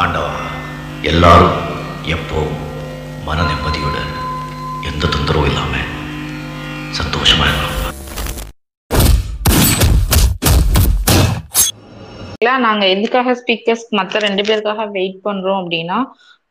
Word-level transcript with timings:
ஆண்டவா 0.00 0.34
எல்லாரும் 1.10 1.56
எப்போவும் 2.14 2.60
மன 3.26 3.38
நிம்மதியுடன் 3.48 4.12
எந்த 4.90 5.04
தொந்தரவும் 5.14 5.48
இல்லாம 5.50 5.72
சந்தோஷமா 6.98 7.46
இருக்கணும் 7.50 7.80
நாங்க 12.66 12.84
எதுக்காக 12.94 13.34
ஸ்பீக்கர்ஸ் 13.40 13.84
மத்த 13.98 14.22
ரெண்டு 14.24 14.42
பேருக்காக 14.48 14.86
வெயிட் 14.96 15.18
பண்றோம் 15.26 15.60
அப்படின்னா 15.62 15.98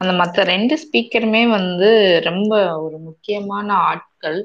அந்த 0.01 0.11
மத்த 0.21 0.43
ரெண்டு 0.51 0.75
ஸ்பீக்கருமே 0.83 1.41
வந்து 1.57 1.89
ரொம்ப 2.27 2.53
ஒரு 2.85 2.97
முக்கியமான 3.07 3.67
ஆட்கள். 3.89 4.39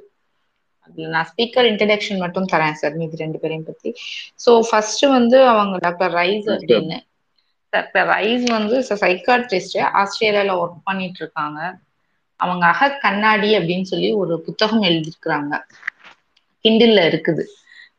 நான் 1.14 1.28
ஸ்பீக்கர் 1.30 1.68
இன்ட்ரடக்ஷன் 1.70 2.22
மட்டும் 2.24 2.50
தரேன் 2.54 2.78
சார் 2.80 2.96
மீதி 3.00 3.22
ரெண்டு 3.24 3.40
பேரையும் 3.42 3.68
பத்தி. 3.70 3.90
ஸோ 4.44 4.50
ஃபர்ஸ்ட் 4.68 5.04
வந்து 5.16 5.38
அவங்க 5.52 5.76
டாக்டர் 5.86 6.14
ரைஸ் 6.20 6.48
அப்படின்னு. 6.56 6.98
டாக்டர் 7.76 8.08
ரைஸ் 8.08 8.46
வந்து 8.50 8.76
சைக்காட்ரிஸ்ட் 8.90 9.76
ஆஸ்திரேலியால 10.00 10.54
ஒர்க் 10.62 10.84
பண்ணிட்டு 10.84 11.20
இருக்காங்க 11.20 11.60
அவங்க 12.40 12.64
அக 12.66 12.88
கண்ணாடி 13.00 13.50
அப்படின்னு 13.58 13.90
சொல்லி 13.92 14.08
ஒரு 14.12 14.34
புத்தகம் 14.40 14.82
எழுதியிருக்கிறாங்க. 14.82 15.52
கிண்டில்ல 16.64 17.00
இருக்குது. 17.06 17.44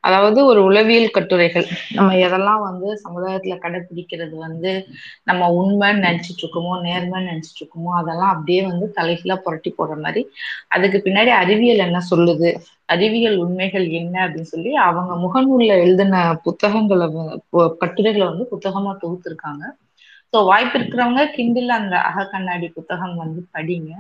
அதாவது 0.07 0.39
ஒரு 0.49 0.59
உளவியல் 0.67 1.13
கட்டுரைகள். 1.15 1.65
நம்ம 1.97 2.11
எதெல்லாம் 2.25 2.61
வந்து 2.67 2.87
சமுதாயத்துல 3.03 3.55
கடைபிடிக்கிறது 3.63 4.35
வந்து 4.45 4.71
நம்ம 5.29 5.49
உண்மைன்னு 5.57 6.05
நினைச்சிட்டு 6.05 6.43
இருக்கோமோ 6.43 6.73
நேர்மைன்னு 6.85 7.31
நினைச்சிட்டு 7.31 7.61
இருக்கோமோ 7.61 7.91
அதெல்லாம் 7.99 8.33
அப்படியே 8.35 8.61
வந்து 8.69 8.87
தலைகீழா 8.97 9.37
புரட்டி 9.45 9.71
போடுற 9.73 9.97
மாதிரி 10.05 10.23
அதுக்கு 10.75 10.99
பின்னாடி 11.05 11.33
அறிவியல் 11.41 11.85
என்ன 11.87 12.01
சொல்லுது 12.11 12.51
அறிவியல் 12.89 13.37
உண்மைகள் 13.43 13.85
என்ன 13.99 14.15
அப்படின்னு 14.25 14.51
சொல்லி 14.51 14.71
அவங்க 14.85 15.13
முகநூல்ல 15.23 15.73
எழுதின 15.83 16.15
புத்தகங்களை 16.45 17.07
கட்டுரைகளை 17.81 18.25
வந்து 18.27 18.45
புத்தகமா 18.53 18.91
தொகுத்திருக்காங்க. 19.01 19.63
ஸோ 20.33 20.39
வாய்ப்பு 20.47 20.77
இருக்கிறவங்க 20.79 21.23
கிண்டில் 21.33 21.77
அந்த 21.77 21.95
அக 22.09 22.25
கண்ணாடி 22.27 22.67
புத்தகம் 22.77 23.15
வந்து 23.17 23.41
படிங்க. 23.53 23.91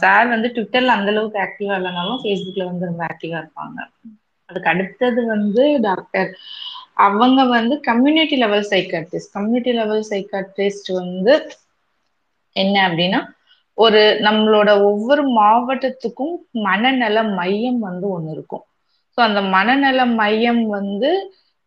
சார் 0.00 0.26
வந்து 0.28 0.48
ட்விட்டர்ல 0.54 0.96
அந்த 0.96 1.10
அளவுக்கு 1.12 1.38
ஆக்டிவா 1.44 1.76
இல்லைனாலும் 1.78 2.22
ஃபேஸ்புக்ல 2.22 2.66
வந்து 2.70 2.90
ரொம்ப 2.90 3.02
ஆக்டிவா 3.10 3.36
இருப்பாங்க. 3.42 3.78
அதுக்கு 4.52 4.72
அடுத்தது 4.72 5.20
வந்து 5.32 5.64
டாக்டர் 5.86 6.30
அவங்க 7.04 7.40
வந்து 7.52 7.74
community 7.88 8.36
level 8.38 8.66
psychiatrist 8.70 9.32
community 9.32 9.72
level 9.78 10.04
psychiatrist 10.10 10.90
வந்து 10.98 11.34
என்ன 12.56 12.76
அப்படின்னா 12.88 13.20
ஒரு 13.78 14.00
நம்மளோட 14.26 14.70
ஒவ்வொரு 14.88 15.22
மாவட்டத்துக்கும் 15.36 16.34
மனநல 16.66 17.18
மையம் 17.38 17.80
வந்து 17.86 18.06
ஒன்று 18.14 18.34
இருக்கும். 18.34 18.64
ஸோ 19.18 19.26
அந்த 19.26 19.40
மனநல 19.54 20.00
மையம் 20.18 20.62
வந்து 20.70 21.10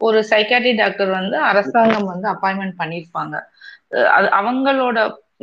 ஒரு 0.01 0.19
சைக்காட்ரி 0.31 0.71
டாக்டர் 0.77 1.11
வந்து 1.17 1.37
அரசாங்கம் 1.49 2.09
வந்து 2.11 2.27
அப்பாயின்மெண்ட் 2.33 2.79
பண்ணியிருப்பாங்க 2.81 3.35
அது 4.15 4.27
அவங்களோட 4.39 4.99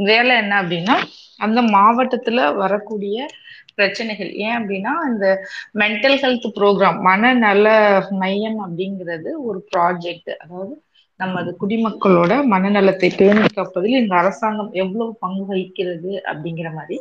வேலை 0.08 0.34
என்ன 0.42 0.54
அப்படின்னா 0.62 0.96
அந்த 1.40 1.60
மாவட்டத்துல 1.74 2.40
வரக்கூடிய 2.56 3.16
பிரச்சனைகள். 3.78 4.30
ஏன் 4.44 4.56
அப்படின்னா 4.58 4.94
இந்த 5.10 5.26
மென்டல் 5.82 6.18
ஹெல்த் 6.22 6.48
ப்ரோக்ராம் 6.58 6.98
மனநல 7.02 7.66
மையம் 8.22 8.58
அப்படிங்கிறது 8.64 9.32
ஒரு 9.46 9.60
ப்ராஜெக்ட் 9.70 10.32
அதாவது 10.38 10.74
நமது 11.20 11.50
குடிமக்களோட 11.60 12.32
மனநலத்தை 12.52 13.08
பேணி 13.16 13.42
காப்பதில் 13.48 14.00
இந்த 14.00 14.14
அரசாங்கம் 14.16 14.70
எவ்வளவு 14.82 15.12
பங்கு 15.18 15.44
வகிக்கிறது 15.50 16.12
அப்படிங்கிற 16.30 16.68
மாதிரி. 16.72 16.96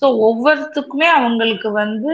ஸோ 0.00 0.06
ஒவ்வொருத்துக்குமே 0.28 1.08
அவங்களுக்கு 1.18 1.70
வந்து 1.78 2.12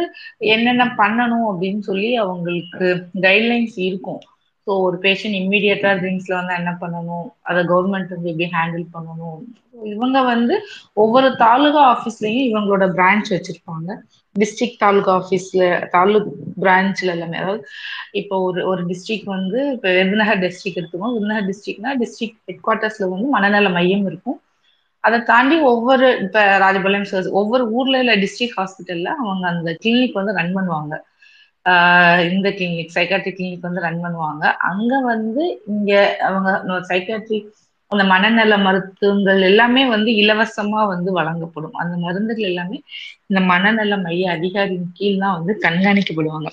என்னென்ன 0.55 0.87
பண்ணணும் 1.01 1.47
அப்படின்னு 1.51 1.83
சொல்லி 1.91 2.11
அவங்களுக்கு 2.25 2.89
கைட்லைன்ஸ் 3.27 3.79
இருக்கும். 3.81 4.21
ஸோ 4.69 4.75
ஒரு 4.87 4.97
பேஷண்ட் 5.05 5.39
இம்மிடியட்டா 5.39 5.91
ட்ரிங்க்ஸ்ல 6.01 6.35
வந்து 6.35 6.55
என்ன 6.55 6.73
பண்ணணும்? 6.81 7.27
அதை 7.45 7.61
கவர்மெண்ட் 7.65 8.13
வந்து 8.15 8.31
எப்படி 8.33 8.49
ஹேண்டில் 8.55 8.85
பண்ணணும்? 8.95 9.39
இவங்க 9.93 10.19
வந்து 10.25 10.55
ஒவ்வொரு 10.97 11.29
தாலுகா 11.43 11.83
ஆஃபீஸ்லயும் 11.93 12.49
இவங்களோட 12.49 12.87
பிரான்ச் 12.95 13.29
வச்சிருப்பாங்க. 13.35 13.91
டிஸ்ட்ரிக்ட் 14.37 14.81
தாலுகா 14.81 15.13
ஆஃபீஸ்ல 15.15 15.63
தாலுக் 15.95 16.29
பிரான்ச்ல 16.63 17.15
எல்லாமே. 17.15 17.39
அதாவது 17.39 17.63
இப்போ 18.21 18.37
ஒரு 18.47 18.61
ஒரு 18.71 18.83
டிஸ்ட்ரிக்ட் 18.91 19.31
வந்து 19.35 19.61
இப்போ 19.75 19.89
விருதுநகர் 19.97 20.43
டிஸ்ட்ரிக்ட் 20.45 20.81
எடுத்துக்கோம் 20.81 21.15
விருதுநகர் 21.15 21.49
டிஸ்ட்ரிக்ட்னா 21.51 21.93
டிஸ்ட்ரிக்ட் 22.03 22.39
ஹெட் 22.49 22.63
குவார்ட்டர்ஸ்ல 22.65 23.09
வந்து 23.15 23.29
மனநல 23.37 23.71
மையம் 23.71 24.07
இருக்கும். 24.11 24.39
அதை 25.05 25.19
தாண்டி 25.25 25.57
ஒவ்வொரு 25.71 26.07
இப்போ 26.25 26.41
ராஜபாளையம் 26.63 27.11
சார் 27.11 27.29
ஒவ்வொரு 27.41 27.65
ஊர்ல 27.73 28.01
இல்லை 28.03 28.15
டிஸ்ட்ரிக்ட் 28.23 28.59
ஹாஸ்பிட்டல்ல 28.59 29.11
அவங்க 29.21 29.45
அந்த 29.53 29.71
கிளினிக் 29.83 30.19
வந்து 30.21 30.37
ரன் 30.39 30.57
பண்ணுவாங்க. 30.57 30.95
இந்த 32.31 32.49
கிளினிக் 32.51 32.95
சைக்காட்ரி 32.97 33.33
கிளினிக் 33.33 33.61
வந்து 33.61 33.81
ரன் 33.81 34.03
பண்ணுவாங்க. 34.05 34.43
அங்க 34.71 34.93
வந்து 35.05 35.45
இங்க 35.67 35.93
அவங்க 36.27 36.51
சைக்காட்ரி 36.91 37.39
அந்த 37.91 38.05
மனநல 38.05 38.55
மருத்துவங்கள் 38.59 39.41
எல்லாமே 39.43 39.83
வந்து 39.89 40.11
இலவசமா 40.23 40.81
வந்து 40.89 41.11
வழங்கப்படும். 41.13 41.77
அந்த 41.83 41.95
மருந்துகள் 41.97 42.49
எல்லாமே 42.51 42.79
இந்த 43.29 43.41
மனநல 43.51 43.97
மைய 44.03 44.31
அதிகாரியின் 44.37 44.93
கீழ் 44.93 45.23
தான் 45.23 45.37
வந்து 45.39 45.55
கண்காணிக்கப்படுவாங்க. 45.65 46.51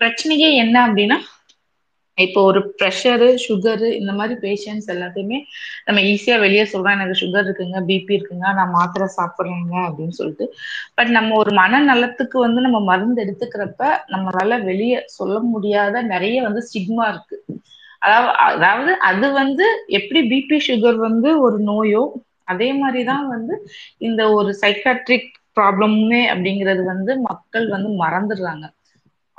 பிரச்சனையே 0.00 0.48
என்ன 0.62 0.76
அப்படின்னா 0.86 1.18
இப்போ 2.18 2.40
ஒரு 2.42 2.60
ப்ரெஷரு 2.78 3.28
சுகரு 3.44 3.88
இந்த 3.96 4.12
மாதிரி 4.12 4.34
பேஷண்ட்ஸ் 4.40 4.88
எல்லாத்தையுமே 4.94 5.38
நம்ம 5.86 6.00
ஈஸியா 6.10 6.36
வெளியே 6.38 6.64
சொல்றோம். 6.72 6.96
எனக்கு 6.96 7.16
சுகர் 7.22 7.46
இருக்குங்க 7.46 7.80
பிபி 7.88 8.14
இருக்குங்க 8.16 8.46
நான் 8.58 8.74
மாத்திரை 8.76 9.06
சாப்பிட்றேங்க 9.16 9.74
அப்படின்னு 9.86 10.16
சொல்லிட்டு. 10.18 10.46
பட் 10.96 11.10
நம்ம 11.10 11.36
ஒரு 11.42 11.52
மனநலத்துக்கு 11.60 12.38
வந்து 12.46 12.60
நம்ம 12.60 12.80
மருந்து 12.90 13.22
எடுத்துக்கிறப்ப 13.24 13.82
நம்மளால 14.14 14.58
வெளியே 14.64 14.98
சொல்ல 15.16 15.38
முடியாத 15.52 16.02
நிறைய 16.12 16.36
வந்து 16.42 16.62
ஸ்டிக்மா 16.68 17.06
இருக்கு. 17.12 17.36
அதாவது 18.02 18.32
அதாவது 18.48 18.92
அது 19.08 19.26
வந்து 19.40 19.66
எப்படி 19.98 20.20
பிபி 20.32 20.56
சுகர் 20.66 20.98
வந்து 21.06 21.30
ஒரு 21.40 21.58
நோயோ 21.68 22.02
அதே 22.52 22.68
மாதிரிதான் 22.74 23.26
வந்து 23.28 23.54
இந்த 24.00 24.22
ஒரு 24.32 24.50
சைக்காட்ரிக் 24.62 25.28
ப்ராப்ளமுமே 25.56 26.22
அப்படிங்கிறது 26.32 26.82
வந்து 26.84 27.12
மக்கள் 27.28 27.66
வந்து 27.68 27.90
மறந்துடுறாங்க. 28.00 28.64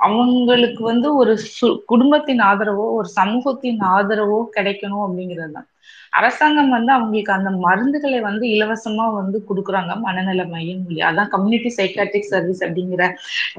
அவங்களுக்கு 0.00 0.82
வந்து 0.84 1.08
ஒரு 1.16 1.32
சு- 1.52 1.76
குடும்பத்தின் 1.86 2.42
ஆதரவோ 2.46 2.86
ஒரு 2.96 3.08
சமூகத்தின் 3.12 3.80
ஆதரவோ 3.90 4.38
கிடைக்கணும் 4.56 5.04
அப்படிங்கிறது 5.06 5.52
தான். 5.52 5.68
அரசாங்கம் 6.12 6.68
வந்து 6.68 6.92
அவங்களுக்கு 6.92 7.32
அந்த 7.32 7.50
மருந்துகளை 7.62 8.20
வந்து 8.20 8.44
இலவசமா 8.46 9.06
வந்து 9.14 9.38
கொடுக்குறாங்க 9.48 9.92
மனநல 10.00 10.44
மையம் 10.46 10.82
மொழி 10.82 11.00
அதான் 11.02 11.28
கம்யூனிட்டி 11.28 11.70
சைக்காட்ரிக் 11.78 12.30
சர்வீஸ் 12.30 12.62
அப்படிங்கிற 12.64 13.04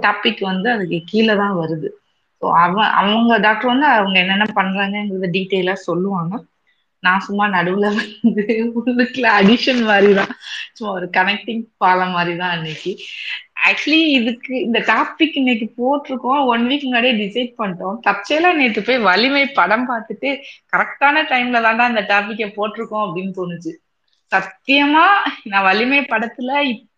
டாபிக் 0.02 0.42
வந்து 0.44 0.72
அதுக்கு 0.72 1.04
கீழே 1.06 1.36
தான் 1.36 1.56
வருது. 1.60 1.90
ஸோ 2.42 2.48
அவன் 2.58 2.90
அவங்க 2.94 3.38
டாக்டர் 3.40 3.66
வந்து 3.68 3.88
அவங்க 3.94 4.18
என்னென்ன 4.20 4.46
பண்றாங்கிறத 4.56 5.30
டீட்டெயிலா 5.36 5.74
சொல்லுவாங்க. 5.86 6.34
நான் 7.00 7.20
சும்மா 7.20 7.46
நடுவுல 7.48 7.88
வந்து 7.98 8.44
உள்ளுக்குள்ள 8.80 9.28
அடிஷன் 9.40 9.82
மாதிரி 9.84 10.14
தான் 10.14 10.32
சும்மா 10.74 10.94
ஒரு 10.94 11.08
கனெக்டிங் 11.14 11.64
பாலம் 11.78 12.12
மாதிரி 12.12 12.38
தான் 12.38 12.54
அன்னைக்கு. 12.58 12.92
ஆக்சுவலி 13.68 14.02
இதுக்கு 14.20 14.54
இந்த 14.62 14.80
டாபிக் 14.80 15.38
இன்னைக்கு 15.42 15.68
போட்டிருக்கோம். 15.78 16.42
ஒன் 16.46 16.68
வீக் 16.68 16.86
முன்னாடியே 16.88 17.14
டிசைட் 17.24 17.52
பண்ணிட்டோம். 17.60 17.98
தற்செயலா 18.08 18.52
நேற்று 18.54 18.82
போய் 18.82 19.00
வலிமை 19.00 19.46
படம் 19.60 19.88
பார்த்துட்டு 19.90 20.32
கரெக்டான 20.76 21.24
டைம்ல 21.32 21.62
தாண்டா 21.68 21.88
இந்த 21.90 22.04
டாபிக்கை 22.14 22.50
போட்டிருக்கோம் 22.58 23.06
அப்படின்னு 23.06 23.34
தோணுச்சு. 23.40 23.74
சத்தியமா 24.32 25.06
நான் 25.44 25.68
வலிமை 25.70 26.00
படத்துல 26.10 26.52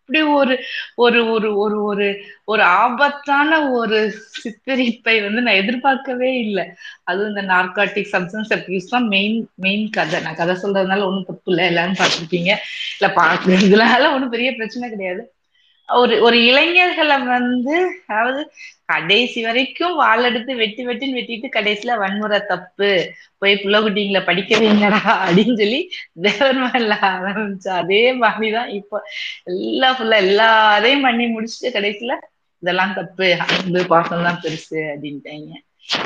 இப்படி 0.09 0.22
ஒரு 0.38 0.53
ஒரு 0.97 1.20
ஒரு 1.34 1.50
ஒரு 1.64 1.78
ஒரு 1.90 2.06
ஒரு 2.46 2.64
ஆபத்தான 2.80 3.50
ஒரு 3.72 3.97
சித்தரிப்பை 4.38 5.16
வந்து 5.25 5.42
நான் 5.42 5.59
எதிர்பார்க்கவே 5.62 6.31
இல்லை. 6.46 6.66
அதுவும் 7.06 7.31
இந்த 7.34 7.44
நார்காட்டிக் 7.52 8.12
சப்ஸ்டன்ஸ் 8.14 8.53
அப்யூஸ் 8.58 8.92
தான் 8.92 9.08
மெயின் 9.08 9.38
மெயின் 9.66 9.86
கதை. 9.90 10.20
நான் 10.25 10.36
கதை 10.36 10.56
சொல்றதுனால 10.64 11.08
ஒன்றும் 11.09 11.30
தப்பு 11.30 11.52
இல்லை. 11.52 11.66
எல்லாரும் 11.72 12.00
பார்த்துருப்பீங்க. 12.02 12.52
இல்ல 12.97 13.09
பாக்கு 13.20 13.59
இதனால 13.68 14.14
ஒன்றும் 14.16 14.34
பெரிய 14.36 14.52
பிரச்சனை 14.56 14.88
கிடையாது. 14.90 15.24
ஒரு 15.90 16.16
ஒரு 16.22 16.38
இளைஞர்களை 16.50 17.18
வந்து 17.28 17.76
அதாவது 18.08 18.41
கடைசி 18.89 19.39
வரைக்கும் 19.44 19.95
வாள் 19.95 20.23
எடுத்து 20.23 20.51
வெட்டி 20.55 20.81
வெட்டின்னு 20.87 21.17
வெட்டிட்டு 21.17 21.47
கடைசியில 21.55 21.97
வன்முறை 21.97 22.40
தப்பு. 22.47 22.90
போய் 23.37 23.53
புள்ளகுட்டிங்களை 23.55 24.22
படிக்க 24.25 24.58
வைங்கடா 24.58 24.99
அப்படின்னு 25.17 25.55
சொல்லி 25.55 25.81
தேவன்மல்ல 26.25 26.96
ஆரம்பிச்சா 27.11 27.73
அதே 27.81 28.02
மாதிரிதான் 28.16 28.72
இப்போ 28.79 28.97
எல்லா 29.53 29.90
ஃபுல்லா 29.93 30.19
எல்லாரையும் 30.25 31.02
பண்ணி 31.02 31.28
முடிச்சுட்டு 31.29 31.72
கடைசியில 31.73 32.16
இதெல்லாம் 32.64 32.93
தப்பு 32.96 33.25
அன்பு 33.46 33.81
பாசம் 33.87 34.23
தான் 34.23 34.41
பெருசு 34.41 34.79
அப்படின்ட்டாங்க. 34.91 35.52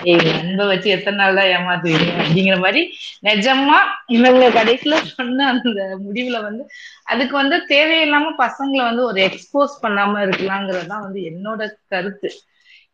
ஏய் 0.04 0.30
அன்பை 0.34 0.66
வச்சு 0.68 0.90
எத்தனை 0.90 1.18
நாள் 1.18 1.36
தான் 1.36 1.50
ஏமாத்துவீங்க 1.54 2.12
அப்படிங்கிற 2.18 2.58
மாதிரி 2.60 2.82
நிஜமா 3.24 3.78
இவங்க 4.10 4.46
கடைசியில 4.50 4.96
சொன்ன 5.10 5.48
அந்த 5.48 5.68
முடிவுல 6.06 6.40
வந்து 6.42 6.64
அதுக்கு 7.06 7.36
வந்து 7.36 7.58
தேவையில்லாம 7.70 8.32
பசங்களை 8.40 8.84
வந்து 8.84 9.04
ஒரு 9.04 9.22
எக்ஸ்போஸ் 9.28 9.76
பண்ணாம 9.84 10.24
இருக்கலாங்கிறதான் 10.26 11.06
வந்து 11.06 11.22
என்னோட 11.32 11.62
கருத்து. 11.88 12.32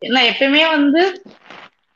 ஏன்னா 0.02 0.20
எப்பயுமே 0.30 0.62
வந்து 0.74 1.02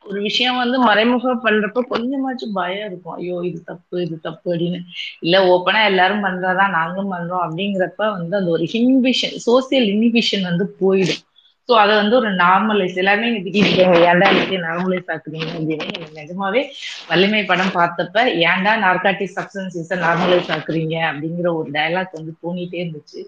ஒரு 0.05 0.19
விஷயம் 0.23 0.59
வந்து 0.61 0.77
மறைமுகம் 0.87 1.43
பண்றப்ப 1.45 1.83
கொஞ்சமாச்சும் 1.91 2.57
பயம் 2.59 2.89
இருக்கும். 2.89 3.15
ஐயோ 3.19 3.37
இது 3.49 3.61
தப்பு 3.65 3.97
இது 4.05 4.17
தப்பு 4.21 4.49
அப்படின்னு. 4.53 4.81
இல்ல 5.23 5.37
ஓப்பனா 5.53 5.83
எல்லாரும் 5.91 6.25
பண்றதா 6.27 6.67
நாங்களும் 6.77 7.15
பண்றோம் 7.15 7.45
அப்படிங்கிறப்ப 7.47 8.11
வந்து 8.17 8.35
அந்த 8.41 8.51
ஒரு 8.57 8.67
இன்ஹிபிஷன் 8.73 9.37
சோசியல் 9.47 9.89
இன்ஹிபிஷன் 9.95 10.45
வந்து 10.51 10.67
போயிடும். 10.81 11.23
ஸோ 11.69 11.75
அதை 11.83 11.93
வந்து 11.97 12.15
ஒரு 12.19 12.31
நார்மலைஸ் 12.41 12.99
எல்லாருமே 13.03 13.29
இங்க 13.31 13.43
திட்டிருக்காங்க 13.47 13.99
ஏன்டா 14.09 14.27
எல்லாத்தையும் 14.31 14.67
நார்மலைஸ் 14.67 15.13
ஆக்குறீங்க 15.15 15.49
அப்படின்னு. 15.51 15.87
எனக்கு 15.91 16.19
நிஜமாவே 16.19 16.63
வலிமை 17.11 17.43
படம் 17.45 17.77
பார்த்தப்ப 17.77 18.17
ஏன்டா 18.45 18.73
நார்காட்டிக் 18.85 19.35
சப்ஸ்டன்ஸ் 19.37 19.73
நார்மலைஸ் 20.05 20.53
ஆக்குறீங்க 20.57 20.97
அப்படிங்கிற 21.11 21.51
ஒரு 21.61 21.71
டயலாக் 21.71 22.19
வந்து 22.19 22.35
தோணிட்டே 22.43 22.83
இருந்துச்சு. 22.83 23.23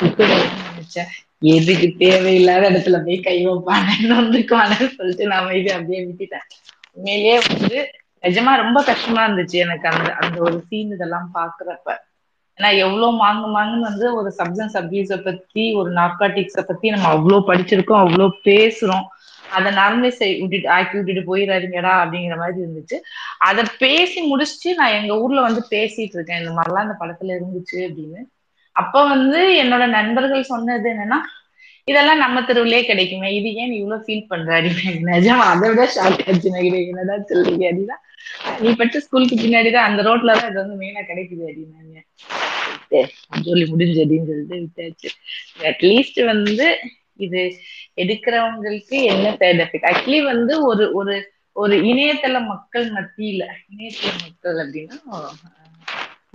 இப்போ 0.00 0.24
நினைச்சேன். 0.68 1.10
எதுக்கு 1.42 1.96
தேவையில்லாத 1.98 2.64
இடத்துல 2.70 3.04
போய் 3.04 3.20
கை 3.20 3.36
வைப்பானு 3.46 3.92
வந்துக்குவானு 4.14 4.76
சொல்லிட்டு 4.90 5.26
நான் 5.26 5.54
இது 5.54 5.72
அப்படியே 5.74 6.00
விட்டுட்டேன் 6.04 6.46
உண்மையிலேயே 6.96 7.36
வந்து 7.48 7.78
நிஜமா 8.24 8.56
ரொம்ப 8.56 8.78
கஷ்டமா 8.82 9.26
இருந்துச்சு 9.26 9.58
எனக்கு 9.58 9.88
அந்த 9.88 10.08
அந்த 10.20 10.36
ஒரு 10.40 10.64
சீன் 10.68 10.90
இதெல்லாம் 10.90 11.28
பாக்குறப்ப. 11.34 11.88
ஏன்னா 12.58 12.76
எவ்வளவு 12.78 13.12
மாங்கு 13.16 13.48
மாங்குன்னு 13.48 13.88
வந்து 13.88 14.06
ஒரு 14.14 14.30
சப்ஜன்ஸ் 14.38 14.76
அபியூஸ 14.80 15.16
பத்தி 15.22 15.74
ஒரு 15.74 15.90
நார்காட்டிக்ஸ 15.92 16.62
பத்தி 16.62 16.90
நம்ம 16.90 17.08
அவ்வளவு 17.08 17.48
படிச்சிருக்கோம் 17.48 18.02
அவ்வளவு 18.02 18.36
பேசுறோம். 18.44 19.06
அதை 19.50 19.70
நார்மலைஸ் 19.74 20.20
விட்டுட்டு 20.40 20.70
ஆக்கி 20.70 20.96
விட்டுட்டு 20.96 21.22
போயிடாதீங்கடா 21.28 21.92
அப்படிங்கிற 22.02 22.36
மாதிரி 22.36 22.60
இருந்துச்சு. 22.60 22.96
அதை 23.40 23.64
பேசி 23.78 24.20
முடிச்சுட்டு 24.26 24.74
நான் 24.74 24.92
எங்க 24.92 25.20
ஊர்ல 25.20 25.40
வந்து 25.40 25.62
பேசிட்டு 25.70 26.16
இருக்கேன். 26.16 26.42
இந்த 26.42 26.52
மாதிரிலாம் 26.52 26.86
அந்த 26.86 26.96
படத்துல 27.00 27.34
இருந்துச்சு 27.38 27.78
அப்படின்னு. 27.88 28.20
அப்ப 28.80 29.02
வந்து 29.12 29.40
என்னோட 29.62 29.84
நண்பர்கள் 29.98 30.50
சொன்னது 30.52 30.88
என்னன்னா 30.94 31.18
இதெல்லாம் 31.90 32.22
நம்ம 32.22 32.38
தெருவிலே 32.48 32.80
கிடைக்குமே. 32.88 33.28
இது 33.36 33.48
ஏன் 33.62 33.72
இவ்வளவு 33.78 34.04
ஃபீல் 34.06 34.28
பண்ற? 34.32 34.58
நிஜமா 35.10 35.44
அதை 35.52 35.68
விட 35.70 35.84
ஷாக் 35.94 36.20
ஆச்சு 36.26 36.50
என்னடா 36.80 37.16
சொல்றீங்க? 37.30 37.64
அப்படின்னா 37.70 37.96
நீ 38.62 38.70
பட்டு 38.80 38.98
ஸ்கூலுக்கு 39.04 39.36
பின்னாடிதான் 39.42 39.88
அந்த 39.88 40.00
ரோட்ல 40.08 40.34
தான் 40.38 40.50
இது 40.50 40.62
வந்து 40.62 40.76
மெயினா 40.82 41.02
கிடைக்குது 41.10 41.42
அப்படின்னாங்க. 41.50 41.96
சொல்லி 43.48 43.64
முடிஞ்சு 43.72 43.98
அப்படின்னு 44.02 44.28
சொல்லிட்டு 44.30 44.60
விட்டாச்சு. 44.62 45.10
அட்லீஸ்ட் 45.70 46.20
வந்து 46.32 46.68
இது 47.26 47.40
எடுக்கிறவங்களுக்கு 48.02 48.98
என்ன 49.12 49.26
சைட் 49.40 49.62
எஃபெக்ட் 49.64 49.88
ஆக்சுவலி 49.90 50.20
வந்து 50.32 50.54
ஒரு 50.70 50.84
ஒரு 51.00 51.16
ஒரு 51.56 51.74
இணையதள 51.90 52.36
மக்கள் 52.52 52.86
மத்தியில 52.96 53.42
இணையதள 53.72 54.12
மக்கள் 54.24 54.58
அப்படின்னா 54.64 54.98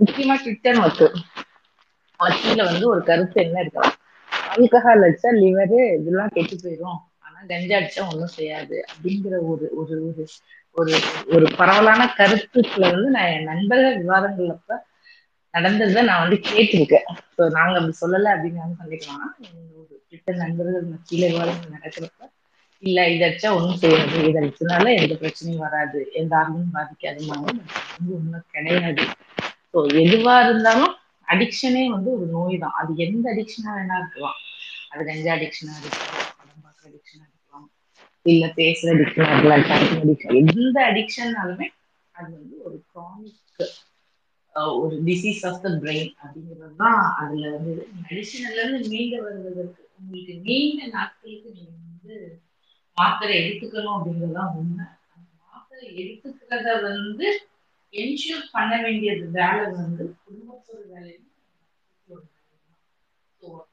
முக்கியமா 0.00 0.34
ட்விட்டர் 0.42 0.80
மக்கள் 0.84 1.12
மத்தியில 2.20 2.64
வந்து 2.68 2.86
ஒரு 2.92 3.02
கருத்து 3.04 3.38
என்ன 3.42 3.62
இருக்கலாம் 3.62 3.96
ஆல்கஹால் 4.52 5.04
அடிச்சா 5.06 5.30
லிவரு 5.38 5.80
இதெல்லாம் 5.96 6.32
கெட்டு 6.34 6.56
போயிடும் 6.58 6.98
ஆனா 7.24 7.38
கஞ்சா 7.50 7.76
அடிச்சா 7.78 8.02
ஒன்றும் 8.08 8.34
செய்யாது. 8.36 8.76
அப்படிங்கிற 8.90 9.34
ஒரு 9.50 9.66
ஒரு 9.80 9.96
ஒரு 10.08 10.24
ஒரு 10.76 10.92
ஒரு 11.34 11.46
பரவலான 11.58 12.02
கருத்துக்களை 12.16 12.88
வந்து 12.92 13.10
நான் 13.14 13.32
என் 13.32 13.48
நண்பர்கள் 13.50 14.00
விவாதங்கள் 14.02 14.54
அப்ப 14.56 14.78
நடந்ததை 15.54 16.00
நான் 16.04 16.22
வந்து 16.22 16.38
கேட்டிருக்கேன். 16.48 17.06
ஸோ 17.30 17.42
நாங்க 17.54 17.74
அப்படி 17.78 17.94
சொல்லலை 18.00 18.30
அப்படின்னு 18.34 18.62
வந்து 18.62 18.80
சொல்லிக்கலாம் 18.82 19.32
ஒரு 19.76 19.94
கிட்ட 20.10 20.32
நண்பர்கள் 20.40 20.90
மத்தியில 20.90 21.30
விவாதங்கள் 21.32 21.74
நடக்கிறப்ப 21.76 22.30
இல்ல 22.82 22.98
இதை 23.08 23.24
அடிச்சா 23.26 23.50
ஒன்றும் 23.56 23.80
செய்யாது. 23.80 24.16
இதை 24.22 24.38
அடிச்சதுனால 24.40 24.86
எந்த 24.98 25.14
பிரச்சனையும் 25.20 25.64
வராது. 25.64 26.00
எந்த 26.14 26.32
ஆர்வமும் 26.36 26.74
பாதிக்காதுமாவும் 26.74 27.60
வந்து 27.92 28.12
ஒன்றும் 28.18 28.46
கிடையாது. 28.50 29.04
ஸோ 29.70 29.80
எதுவா 30.02 30.34
இருந்தாலும் 30.44 30.94
அடிக்ஷனே 31.28 31.84
வந்து 31.92 32.10
ஒரு 32.14 32.26
நோய் 32.32 32.56
தான் 32.58 32.76
அது 32.80 32.92
எந்த 33.04 33.24
அடிக்ஷனா 33.32 33.70
வேணா 33.78 33.96
இருக்கலாம். 34.02 34.38
அது 34.92 35.02
கஞ்சா 35.06 35.32
அடிக்ஷனா 35.34 35.74
இருக்கலாம் 35.78 36.10
படம் 36.38 36.62
பார்க்குற 36.64 36.86
அடிக்ஷனா 36.90 37.24
இருக்கலாம் 37.26 37.66
இல்ல 38.26 38.44
பேசுற 38.56 38.88
அடிக்ஷனா 38.94 39.28
இருக்கலாம் 39.32 39.64
டைப்பிங் 39.68 40.02
அடிக்ஷன் 40.04 40.38
எந்த 40.42 40.78
அடிக்ஷன்னாலுமே 40.90 41.68
அது 42.14 42.30
வந்து 42.34 42.56
ஒரு 42.66 42.78
க்ரானிக் 42.90 43.42
ஒரு 44.78 44.96
டிசீஸ் 45.06 45.42
ஆஃப் 45.48 45.60
த 45.60 45.70
பிரெயின் 45.80 46.12
அப்படிங்கிறது 46.18 46.76
தான் 46.78 47.00
அதுல 47.20 47.50
வந்து 47.54 47.72
மெடிசின்ல 48.02 48.54
இருந்து 48.56 48.88
மீண்டு 48.88 49.18
வருவதற்கு. 49.22 49.82
உங்களுக்கு 49.98 50.34
நீண்ட 50.46 50.80
நாட்களுக்கு 50.94 51.48
நீங்க 51.52 51.74
வந்து 51.82 52.16
மாத்திரை 52.96 53.34
எடுத்துக்கணும் 53.40 53.96
அப்படிங்கறதுதான் 53.96 54.54
உண்மை. 54.58 54.86
அந்த 55.14 55.28
மாத்திரை 55.44 55.86
எடுத்துக்கிறத 56.00 56.70
வந்து 56.84 57.28
என்ஷூர் 57.92 58.44
பண்ண 58.52 58.72
வேண்டியது 58.82 59.24
வேலை 59.34 59.64
வந்து 59.76 60.04
குடும்பத்தோட 60.68 60.92
வேலையும் 60.92 61.26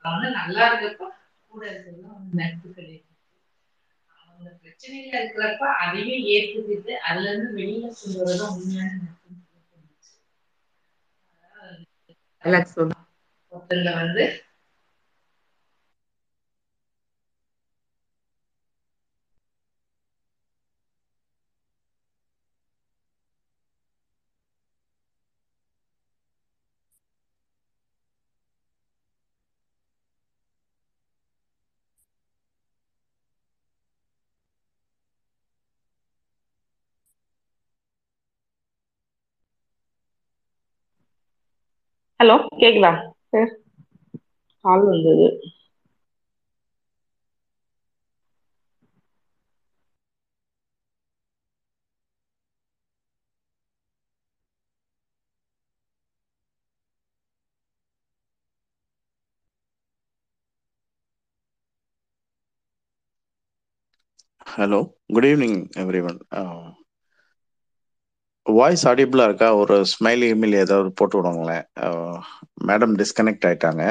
வந்து 0.05 0.29
நல்லா 0.37 0.63
இருக்கப்ப 0.69 1.09
கூட 1.53 1.63
இருக்கிறது 1.67 2.03
வந்து 2.09 2.37
நட்புகள் 2.39 2.93
அவங்க 4.17 4.49
பிரச்சனையில 4.59 5.13
இருக்கிறப்ப 5.15 5.63
அதையும் 5.83 6.25
ஏற்றுக்கிட்டு 6.33 6.93
அதுல 7.07 7.29
இருந்து 7.29 7.51
வெளியில 7.59 7.91
கொண்டு 7.93 8.19
வரதான் 8.21 8.55
உண்மையான 8.55 8.91
நட்பு 8.99 9.21
ஒருத்தங்க 13.51 13.89
வந்து 13.97 14.23
ஹலோ 42.23 42.35
கேக்குதா? 42.55 42.91
சார் 43.29 43.51
கால் 44.65 44.85
வந்தது. 44.85 45.27
Hello 64.47 64.79
good 65.09 65.27
evening 65.27 65.59
everyone 66.03 66.19
voice 68.45 68.83
ஆடிபிளாக 68.89 69.27
இருக்கா? 69.29 69.47
ஒரு 69.61 69.75
ஸ்மைலி 69.93 70.27
இமெயில் 70.33 70.55
ஏதாவது 70.63 70.89
போட்டு 70.99 71.17
விடுங்களேன். 71.19 71.65
மேடம் 72.69 72.95
டிஸ்கனெக்ட் 73.01 73.47
ஆயிட்டாங்க. 73.49 73.83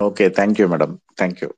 Okay 0.00 0.26
thank you 0.38 0.66
madam 0.74 0.94
thank you 1.20 1.50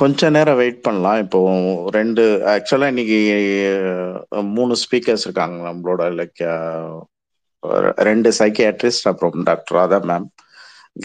கொஞ்ச 0.00 0.28
நேரம் 0.34 0.58
வெயிட் 0.60 0.84
பண்ணலாம். 0.86 1.20
இப்போ 1.24 1.38
ரெண்டு 1.96 2.22
ஆக்சுவலாக 2.52 2.92
இன்னைக்கு 2.92 3.18
மூணு 4.58 4.74
ஸ்பீக்கர்ஸ் 4.84 5.24
இருக்காங்க 5.26 5.56
நம்மளோட 5.68 6.02
லைக் 6.20 6.42
ரெண்டு 8.09 8.29
சைக்கியாட்ரிஸ்ட் 8.39 9.07
அப்புறம் 9.11 9.43
doctor 9.49 9.77
Radha 9.79 9.99
ma'am 10.11 10.27